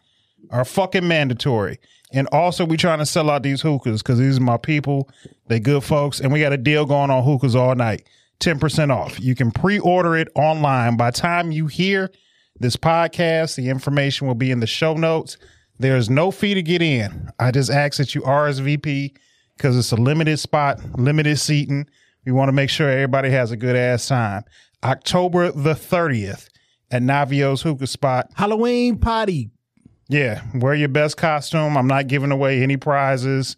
are 0.50 0.66
fucking 0.66 1.08
mandatory. 1.08 1.80
And 2.14 2.28
also, 2.32 2.66
we 2.66 2.78
trying 2.78 3.00
to 3.00 3.06
sell 3.06 3.30
out 3.30 3.44
these 3.44 3.62
hookahs 3.62 4.02
because 4.02 4.20
these 4.20 4.38
are 4.38 4.42
my 4.42 4.58
people. 4.58 5.10
They 5.48 5.60
good 5.60 5.84
folks, 5.84 6.20
and 6.20 6.32
we 6.32 6.42
got 6.42 6.52
a 6.52 6.58
deal 6.58 6.86
going 6.86 7.10
on 7.10 7.24
hookahs 7.24 7.56
all 7.56 7.74
night. 7.76 8.08
Ten 8.40 8.60
percent 8.60 8.92
off. 8.92 9.20
You 9.20 9.36
can 9.36 9.52
pre-order 9.52 10.18
it 10.18 10.28
online. 10.36 10.98
By 10.98 11.12
time 11.12 11.52
you 11.52 11.68
hear 11.68 12.12
this 12.60 12.76
podcast, 12.76 13.56
the 13.56 13.70
information 13.70 14.28
will 14.28 14.36
be 14.36 14.52
in 14.52 14.60
the 14.60 14.68
show 14.68 14.94
notes. 14.94 15.38
There 15.80 15.96
is 15.96 16.10
no 16.10 16.32
fee 16.32 16.54
to 16.54 16.62
get 16.62 16.82
in. 16.82 17.30
I 17.40 17.52
just 17.52 17.72
ask 17.72 17.98
that 17.98 18.14
you 18.14 18.22
RSVP 18.22 19.16
because 19.56 19.78
it's 19.78 19.92
a 19.92 19.96
limited 19.96 20.38
spot, 20.38 20.80
limited 21.00 21.40
seating. 21.40 21.88
We 22.26 22.32
want 22.32 22.50
to 22.50 22.54
make 22.54 22.70
sure 22.70 22.90
everybody 22.90 23.30
has 23.32 23.52
a 23.52 23.58
good 23.58 23.76
ass 23.76 24.08
time. 24.08 24.44
October 24.84 25.52
the 25.52 25.74
30th 25.74 26.48
at 26.92 27.02
Navio's 27.02 27.62
Hookah 27.62 27.88
Spot. 27.88 28.30
Halloween 28.36 28.98
party. 28.98 29.50
Yeah, 30.08 30.42
wear 30.54 30.76
your 30.76 30.90
best 30.90 31.18
costume. 31.18 31.78
I'm 31.78 31.88
not 31.88 32.08
giving 32.08 32.32
away 32.32 32.62
any 32.62 32.78
prizes. 32.78 33.56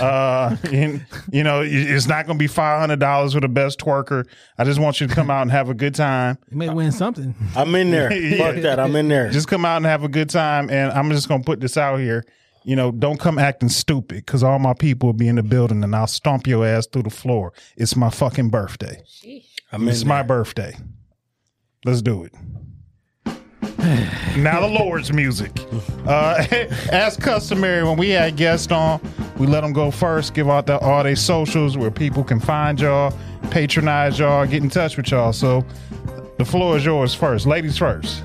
Uh, 0.00 0.56
and, 0.72 1.04
you 1.32 1.42
know, 1.42 1.62
it's 1.64 2.06
not 2.06 2.26
going 2.26 2.38
to 2.38 2.42
be 2.42 2.46
five 2.46 2.80
hundred 2.80 3.00
dollars 3.00 3.34
for 3.34 3.40
the 3.40 3.48
best 3.48 3.80
twerker. 3.80 4.24
I 4.56 4.64
just 4.64 4.78
want 4.78 5.00
you 5.00 5.08
to 5.08 5.14
come 5.14 5.30
out 5.30 5.42
and 5.42 5.50
have 5.50 5.68
a 5.68 5.74
good 5.74 5.94
time. 5.94 6.38
You 6.50 6.56
may 6.56 6.68
win 6.68 6.92
something. 6.92 7.34
I'm 7.56 7.74
in 7.74 7.90
there. 7.90 8.12
Yeah. 8.12 8.36
Fuck 8.52 8.62
that. 8.62 8.78
I'm 8.78 8.94
in 8.96 9.08
there. 9.08 9.30
Just 9.30 9.48
come 9.48 9.64
out 9.64 9.78
and 9.78 9.86
have 9.86 10.04
a 10.04 10.08
good 10.08 10.30
time. 10.30 10.70
And 10.70 10.92
I'm 10.92 11.10
just 11.10 11.28
going 11.28 11.42
to 11.42 11.46
put 11.46 11.60
this 11.60 11.76
out 11.76 11.98
here. 11.98 12.24
You 12.66 12.74
know, 12.74 12.90
don't 12.90 13.20
come 13.20 13.38
acting 13.38 13.68
stupid 13.68 14.26
because 14.26 14.42
all 14.42 14.58
my 14.58 14.74
people 14.74 15.06
will 15.06 15.14
be 15.14 15.28
in 15.28 15.36
the 15.36 15.44
building 15.44 15.84
and 15.84 15.94
I'll 15.94 16.08
stomp 16.08 16.48
your 16.48 16.66
ass 16.66 16.88
through 16.88 17.04
the 17.04 17.10
floor. 17.10 17.52
It's 17.76 17.94
my 17.94 18.10
fucking 18.10 18.50
birthday. 18.50 19.00
I'm 19.70 19.88
It's 19.88 20.04
my 20.04 20.24
birthday. 20.24 20.76
Let's 21.84 22.02
do 22.02 22.24
it. 22.24 22.34
now 24.36 24.58
the 24.58 24.68
Lord's 24.68 25.12
music. 25.12 25.52
Uh, 26.08 26.44
as 26.90 27.16
customary, 27.16 27.84
when 27.84 27.96
we 27.96 28.08
had 28.08 28.34
guests 28.34 28.72
on, 28.72 29.00
we 29.38 29.46
let 29.46 29.60
them 29.60 29.72
go 29.72 29.92
first, 29.92 30.34
give 30.34 30.50
out 30.50 30.66
the, 30.66 30.80
all 30.80 31.04
their 31.04 31.14
socials 31.14 31.76
where 31.76 31.92
people 31.92 32.24
can 32.24 32.40
find 32.40 32.80
y'all, 32.80 33.16
patronize 33.52 34.18
y'all, 34.18 34.44
get 34.44 34.64
in 34.64 34.70
touch 34.70 34.96
with 34.96 35.08
y'all. 35.12 35.32
So 35.32 35.64
the 36.36 36.44
floor 36.44 36.76
is 36.76 36.84
yours 36.84 37.14
first. 37.14 37.46
Ladies 37.46 37.78
first. 37.78 38.24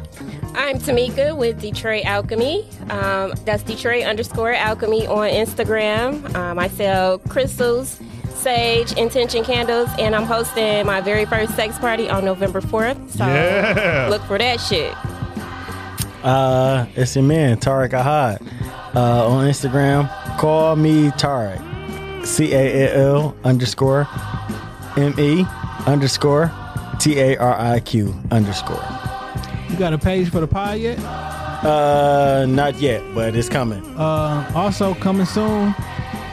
I'm 0.53 0.77
Tamika 0.79 1.35
with 1.35 1.61
Detroit 1.61 2.05
Alchemy. 2.05 2.65
Um, 2.89 3.33
that's 3.45 3.63
Detroit 3.63 4.03
underscore 4.03 4.53
Alchemy 4.53 5.07
on 5.07 5.29
Instagram. 5.29 6.33
Um, 6.35 6.59
I 6.59 6.67
sell 6.67 7.19
crystals, 7.19 7.99
sage, 8.35 8.91
intention 8.93 9.43
candles, 9.43 9.89
and 9.97 10.15
I'm 10.15 10.25
hosting 10.25 10.85
my 10.85 11.01
very 11.01 11.25
first 11.25 11.55
sex 11.55 11.77
party 11.79 12.09
on 12.09 12.25
November 12.25 12.61
4th. 12.61 13.11
So 13.11 13.25
Yeah. 13.25 14.07
look 14.09 14.21
for 14.23 14.37
that 14.37 14.59
shit. 14.59 14.93
Uh, 16.23 16.85
it's 16.95 17.15
your 17.15 17.23
man 17.23 17.57
Tariq 17.57 17.89
Ahad 17.91 18.41
uh, 18.95 19.27
on 19.27 19.47
Instagram. 19.47 20.07
Call 20.37 20.75
me 20.75 21.09
Tariq. 21.11 21.59
C 22.25 22.53
A 22.53 22.93
L 22.93 23.15
L 23.15 23.35
underscore 23.43 24.07
M 24.95 25.15
E 25.19 25.43
underscore 25.87 26.51
T 26.99 27.19
A 27.19 27.35
R 27.37 27.59
I 27.59 27.79
Q 27.79 28.13
underscore. 28.29 28.83
You 29.71 29.77
got 29.77 29.93
a 29.93 29.97
page 29.97 30.29
for 30.29 30.41
the 30.41 30.47
pie 30.47 30.75
yet? 30.75 30.99
Uh, 30.99 32.45
not 32.47 32.75
yet, 32.81 33.01
but 33.15 33.35
it's 33.35 33.47
coming. 33.47 33.81
Uh, 33.97 34.51
also 34.53 34.93
coming 34.95 35.25
soon. 35.25 35.73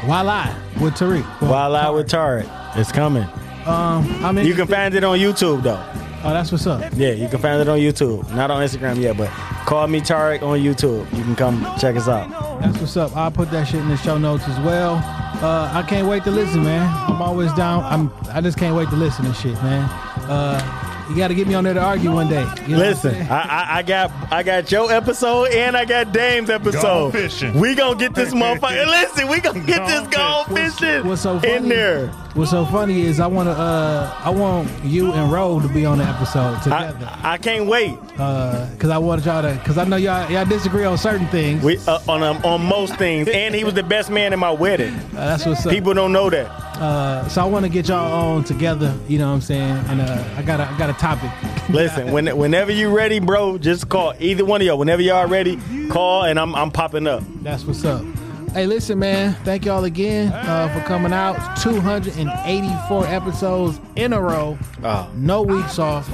Voila 0.05 0.55
with 0.81 0.94
Tariq. 0.94 1.23
While 1.40 1.77
I 1.77 1.89
with 1.90 2.09
Tariq. 2.09 2.48
it's 2.77 2.90
coming. 2.90 3.24
Um, 3.65 4.24
I'm 4.24 4.39
You 4.39 4.55
can 4.55 4.66
find 4.66 4.94
it 4.94 5.05
on 5.05 5.19
YouTube 5.19 5.62
though. 5.62 5.82
Oh, 6.24 6.31
that's 6.31 6.51
what's 6.51 6.66
up. 6.66 6.93
Yeah, 6.97 7.12
you 7.12 7.28
can 7.28 7.39
find 7.39 7.60
it 7.60 7.69
on 7.69 7.78
YouTube. 7.78 8.28
Not 8.35 8.51
on 8.51 8.60
Instagram 8.66 9.01
yet, 9.01 9.16
but 9.16 9.28
call 9.66 9.86
me 9.86 10.01
Tariq 10.01 10.43
on 10.43 10.59
YouTube. 10.59 11.05
You 11.16 11.23
can 11.23 11.36
come 11.36 11.60
check 11.78 11.94
us 11.94 12.09
out. 12.09 12.28
That's 12.60 12.77
what's 12.78 12.97
up. 12.97 13.16
I'll 13.16 13.31
put 13.31 13.51
that 13.52 13.69
shit 13.69 13.81
in 13.81 13.89
the 13.89 13.97
show 13.97 14.19
notes 14.19 14.48
as 14.48 14.59
well. 14.60 14.94
Uh, 15.40 15.70
I 15.73 15.82
can't 15.89 16.09
wait 16.09 16.24
to 16.24 16.32
listen, 16.32 16.65
man. 16.65 16.89
I'm 17.09 17.23
always 17.23 17.52
down. 17.52 17.85
I'm. 17.85 18.10
I 18.32 18.40
just 18.40 18.59
can't 18.59 18.74
wait 18.74 18.89
to 18.89 18.97
listen 18.97 19.27
to 19.27 19.35
shit, 19.35 19.55
man. 19.62 19.85
Uh, 20.28 20.88
you 21.09 21.16
got 21.16 21.28
to 21.28 21.35
get 21.35 21.48
me 21.48 21.55
on 21.55 21.64
there 21.64 21.74
to 21.74 21.82
argue 21.82 22.12
one 22.12 22.28
day. 22.28 22.47
You 22.66 22.76
know 22.76 22.78
Listen. 22.78 23.14
I, 23.28 23.40
I, 23.40 23.78
I 23.78 23.82
got 23.82 24.10
I 24.32 24.43
got 24.43 24.70
your 24.70 24.93
episode 24.93 25.51
and 25.52 25.76
I 25.76 25.85
got 25.85 26.12
Dame's 26.12 26.51
episode. 26.51 26.82
Gone 26.82 27.12
fishing. 27.12 27.55
We 27.59 27.74
gonna 27.74 27.98
get 27.98 28.14
this 28.14 28.32
motherfucker. 28.35 28.86
Listen, 28.86 29.28
we 29.28 29.40
gonna 29.40 29.60
get 29.60 29.86
this 29.86 30.06
Gone 30.09 30.47
gone 30.47 30.55
fishing 30.56 31.06
What's 31.06 31.22
so 31.22 31.39
funny? 31.40 31.52
in 31.55 31.68
there. 31.68 32.12
What's 32.39 32.52
so 32.52 32.65
funny 32.65 33.01
is 33.01 33.19
I 33.19 33.27
want 33.27 33.48
to. 33.48 33.52
Uh, 33.52 34.15
I 34.23 34.31
want 34.31 34.70
you 34.85 35.12
and 35.12 35.32
Roll 35.32 35.60
to 35.60 35.66
be 35.66 35.85
on 35.85 35.98
the 35.98 36.05
episode 36.05 36.62
together. 36.62 37.10
I, 37.20 37.32
I 37.32 37.36
can't 37.36 37.66
wait. 37.66 38.01
Because 38.01 38.90
I 38.90 38.98
wanted 38.98 39.24
y'all 39.24 39.43
to. 39.43 39.55
Because 39.55 39.77
I 39.77 39.82
know 39.82 39.97
y'all 39.97 40.31
y'all 40.31 40.44
disagree 40.44 40.85
on 40.85 40.98
certain 40.98 41.27
things. 41.27 41.65
We 41.65 41.78
uh, 41.89 41.98
on 42.06 42.23
um, 42.23 42.36
on 42.44 42.65
most 42.65 42.94
things, 42.94 43.27
and 43.27 43.56
he 43.56 43.65
was 43.65 43.74
the 43.74 43.82
best 43.82 44.09
man 44.09 44.32
in 44.32 44.39
my 44.39 44.52
wedding. 44.52 44.94
Uh, 44.94 45.15
that's 45.15 45.47
what's 45.47 45.66
up. 45.66 45.73
People 45.73 45.94
don't 45.94 46.12
know 46.12 46.31
that. 46.31 46.47
Uh, 46.47 47.28
so 47.28 47.43
I 47.43 47.44
want 47.44 47.65
to 47.65 47.69
get 47.69 47.89
y'all 47.89 48.36
on 48.36 48.44
together. 48.44 48.97
You 49.09 49.19
know 49.19 49.31
what 49.31 49.35
I'm 49.35 49.40
saying? 49.40 49.77
And 49.89 50.01
uh, 50.01 50.24
I 50.36 50.43
got 50.43 50.60
a 50.60 50.70
I 50.70 50.78
got 50.78 50.90
a 50.90 50.93
topic. 50.93 51.32
Listen, 51.70 52.12
when, 52.12 52.28
whenever 52.39 52.70
you're 52.70 52.94
ready, 52.94 53.19
bro, 53.19 53.59
just 53.59 53.89
call 53.89 54.15
either 54.20 54.44
one 54.44 54.60
of 54.60 54.66
y'all. 54.69 54.78
Whenever 54.78 55.02
y'all 55.02 55.27
ready, 55.27 55.59
call, 55.89 56.23
and 56.23 56.39
I'm 56.39 56.55
I'm 56.55 56.70
popping 56.70 57.09
up. 57.09 57.24
That's 57.43 57.65
what's 57.65 57.85
up. 57.85 58.05
Hey, 58.52 58.66
listen, 58.66 58.98
man. 58.98 59.34
Thank 59.44 59.66
y'all 59.66 59.84
again 59.84 60.32
uh, 60.32 60.68
for 60.68 60.80
coming 60.86 61.12
out. 61.12 61.56
284 61.58 63.06
episodes 63.06 63.80
in 63.94 64.12
a 64.12 64.20
row. 64.20 64.58
Oh. 64.82 65.10
No 65.14 65.42
weeks 65.42 65.78
off. 65.78 66.08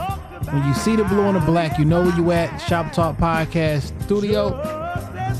When 0.52 0.62
you 0.66 0.74
see 0.74 0.97
the 0.97 1.05
blue 1.05 1.23
and 1.23 1.36
the 1.36 1.40
black, 1.40 1.78
you 1.78 1.85
know 1.85 2.02
where 2.02 2.16
you 2.16 2.32
at. 2.32 2.59
Shop 2.59 2.93
Talk 2.93 3.16
Podcast 3.16 4.01
Studio. 4.02 4.51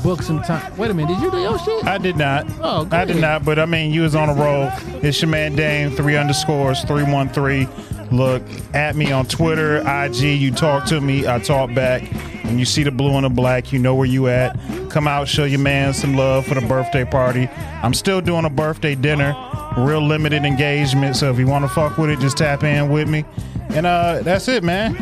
Book 0.03 0.21
some 0.21 0.41
time. 0.41 0.75
Wait 0.77 0.89
a 0.89 0.93
minute. 0.93 1.13
Did 1.13 1.21
you 1.21 1.31
do 1.31 1.37
your 1.39 1.59
shit? 1.59 1.85
I 1.85 1.97
did 1.97 2.17
not. 2.17 2.47
Oh, 2.61 2.87
I 2.91 3.05
did 3.05 3.17
not. 3.17 3.45
But 3.45 3.59
I 3.59 3.65
mean, 3.65 3.91
you 3.91 4.01
was 4.01 4.15
on 4.15 4.29
a 4.29 4.33
roll. 4.33 4.69
It's 5.03 5.21
your 5.21 5.29
man 5.29 5.55
Dame, 5.55 5.91
three 5.91 6.15
underscores, 6.15 6.83
three 6.85 7.03
one 7.03 7.29
three. 7.29 7.67
Look 8.15 8.43
at 8.73 8.95
me 8.95 9.11
on 9.11 9.25
Twitter, 9.25 9.77
IG. 9.85 10.21
You 10.21 10.51
talk 10.51 10.85
to 10.87 11.01
me, 11.01 11.27
I 11.27 11.39
talk 11.39 11.73
back. 11.73 12.03
When 12.45 12.59
you 12.59 12.65
see 12.65 12.83
the 12.83 12.91
blue 12.91 13.15
and 13.15 13.25
the 13.25 13.29
black, 13.29 13.73
you 13.73 13.79
know 13.79 13.95
where 13.95 14.07
you 14.07 14.27
at. 14.27 14.57
Come 14.89 15.07
out, 15.07 15.27
show 15.27 15.45
your 15.45 15.59
man 15.59 15.93
some 15.93 16.15
love 16.15 16.45
for 16.45 16.53
the 16.55 16.61
birthday 16.61 17.03
party. 17.03 17.49
I'm 17.83 17.93
still 17.93 18.21
doing 18.21 18.45
a 18.45 18.49
birthday 18.49 18.95
dinner, 18.95 19.35
real 19.77 20.01
limited 20.01 20.45
engagement. 20.45 21.15
So 21.15 21.31
if 21.31 21.39
you 21.39 21.47
want 21.47 21.65
to 21.65 21.69
fuck 21.69 21.97
with 21.97 22.09
it, 22.09 22.19
just 22.19 22.37
tap 22.37 22.63
in 22.63 22.89
with 22.89 23.09
me. 23.09 23.25
And 23.69 23.85
uh, 23.85 24.21
that's 24.21 24.47
it, 24.47 24.63
man. 24.63 24.93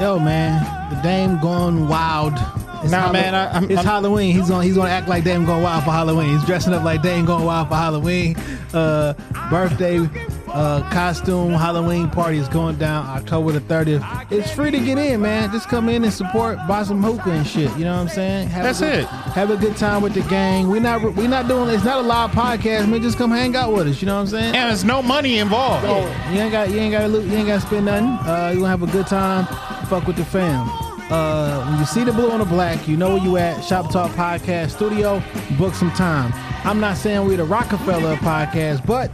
Yo, 0.00 0.18
man. 0.18 0.62
The 0.94 1.02
Dame 1.02 1.40
going 1.40 1.88
wild. 1.88 2.34
It's 2.82 2.92
Nah, 2.92 3.10
man, 3.12 3.34
I- 3.34 3.50
I'm- 3.54 3.64
it's 3.64 3.78
I'm- 3.78 3.86
Halloween. 3.86 4.34
He's 4.34 4.48
gonna 4.48 4.64
he's 4.64 4.76
gonna 4.76 4.90
act 4.90 5.08
like 5.08 5.24
Dame 5.24 5.44
going 5.44 5.62
wild 5.62 5.84
for 5.84 5.90
Halloween. 5.90 6.28
He's 6.30 6.44
dressing 6.44 6.72
up 6.72 6.84
like 6.84 7.02
Dame 7.02 7.24
going 7.24 7.44
wild 7.44 7.68
for 7.68 7.74
Halloween. 7.74 8.36
Uh, 8.72 9.14
birthday 9.50 10.08
uh, 10.48 10.80
costume 10.90 11.52
Halloween 11.52 12.08
party 12.08 12.38
is 12.38 12.48
going 12.48 12.76
down 12.76 13.04
October 13.06 13.52
the 13.52 13.60
30th. 13.60 14.02
It's 14.30 14.50
free 14.50 14.70
to 14.70 14.78
get 14.78 14.96
in, 14.98 15.20
man. 15.20 15.50
Just 15.52 15.68
come 15.68 15.88
in 15.90 16.04
and 16.04 16.12
support, 16.12 16.58
buy 16.66 16.82
some 16.84 17.02
hookah 17.02 17.30
and 17.30 17.46
shit. 17.46 17.70
You 17.76 17.84
know 17.84 17.94
what 17.94 18.00
I'm 18.02 18.08
saying? 18.08 18.48
Have 18.48 18.64
That's 18.64 18.80
good- 18.80 19.00
it. 19.00 19.06
Have 19.06 19.50
a 19.50 19.56
good 19.56 19.76
time 19.76 20.00
with 20.02 20.14
the 20.14 20.22
gang. 20.22 20.68
We're 20.68 20.80
not 20.80 21.02
we're 21.16 21.28
not 21.28 21.48
doing 21.48 21.68
it's 21.70 21.84
not 21.84 21.98
a 21.98 22.06
live 22.06 22.30
podcast, 22.30 22.88
man. 22.88 23.02
Just 23.02 23.18
come 23.18 23.30
hang 23.30 23.54
out 23.56 23.72
with 23.72 23.88
us. 23.88 24.00
You 24.00 24.06
know 24.06 24.14
what 24.14 24.20
I'm 24.22 24.26
saying? 24.28 24.54
And 24.54 24.70
there's 24.70 24.84
no 24.84 25.02
money 25.02 25.38
involved. 25.38 25.84
Yeah, 25.84 26.32
you 26.32 26.40
ain't 26.40 26.52
got 26.52 26.70
you 26.70 26.78
ain't 26.78 26.92
got 26.92 27.06
to 27.08 27.22
you 27.22 27.36
ain't 27.36 27.46
got 27.48 27.60
to 27.60 27.66
spend 27.66 27.86
nothing. 27.86 28.06
Uh, 28.06 28.50
you 28.54 28.60
gonna 28.60 28.70
have 28.70 28.82
a 28.82 28.86
good 28.86 29.06
time. 29.06 29.46
Fuck 29.86 30.06
with 30.06 30.16
the 30.16 30.24
fam. 30.24 30.68
Uh, 31.10 31.64
when 31.66 31.78
you 31.78 31.86
see 31.86 32.04
the 32.04 32.12
blue 32.12 32.30
and 32.30 32.40
the 32.40 32.44
black, 32.44 32.86
you 32.86 32.96
know 32.96 33.14
where 33.14 33.24
you 33.24 33.36
at. 33.38 33.62
Shop 33.64 33.90
Talk 33.90 34.10
Podcast 34.12 34.70
Studio. 34.70 35.22
Book 35.56 35.74
some 35.74 35.90
time. 35.92 36.32
I'm 36.64 36.80
not 36.80 36.96
saying 36.98 37.26
we're 37.26 37.38
the 37.38 37.44
Rockefeller 37.44 38.16
podcast, 38.16 38.84
but 38.84 39.10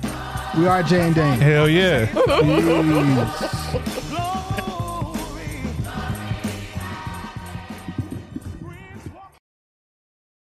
we 0.59 0.67
are 0.67 0.83
Jay 0.83 1.03
and 1.03 1.15
Dame. 1.15 1.39
Hell 1.39 1.69
yeah. 1.69 2.07
Peace. 2.13 4.11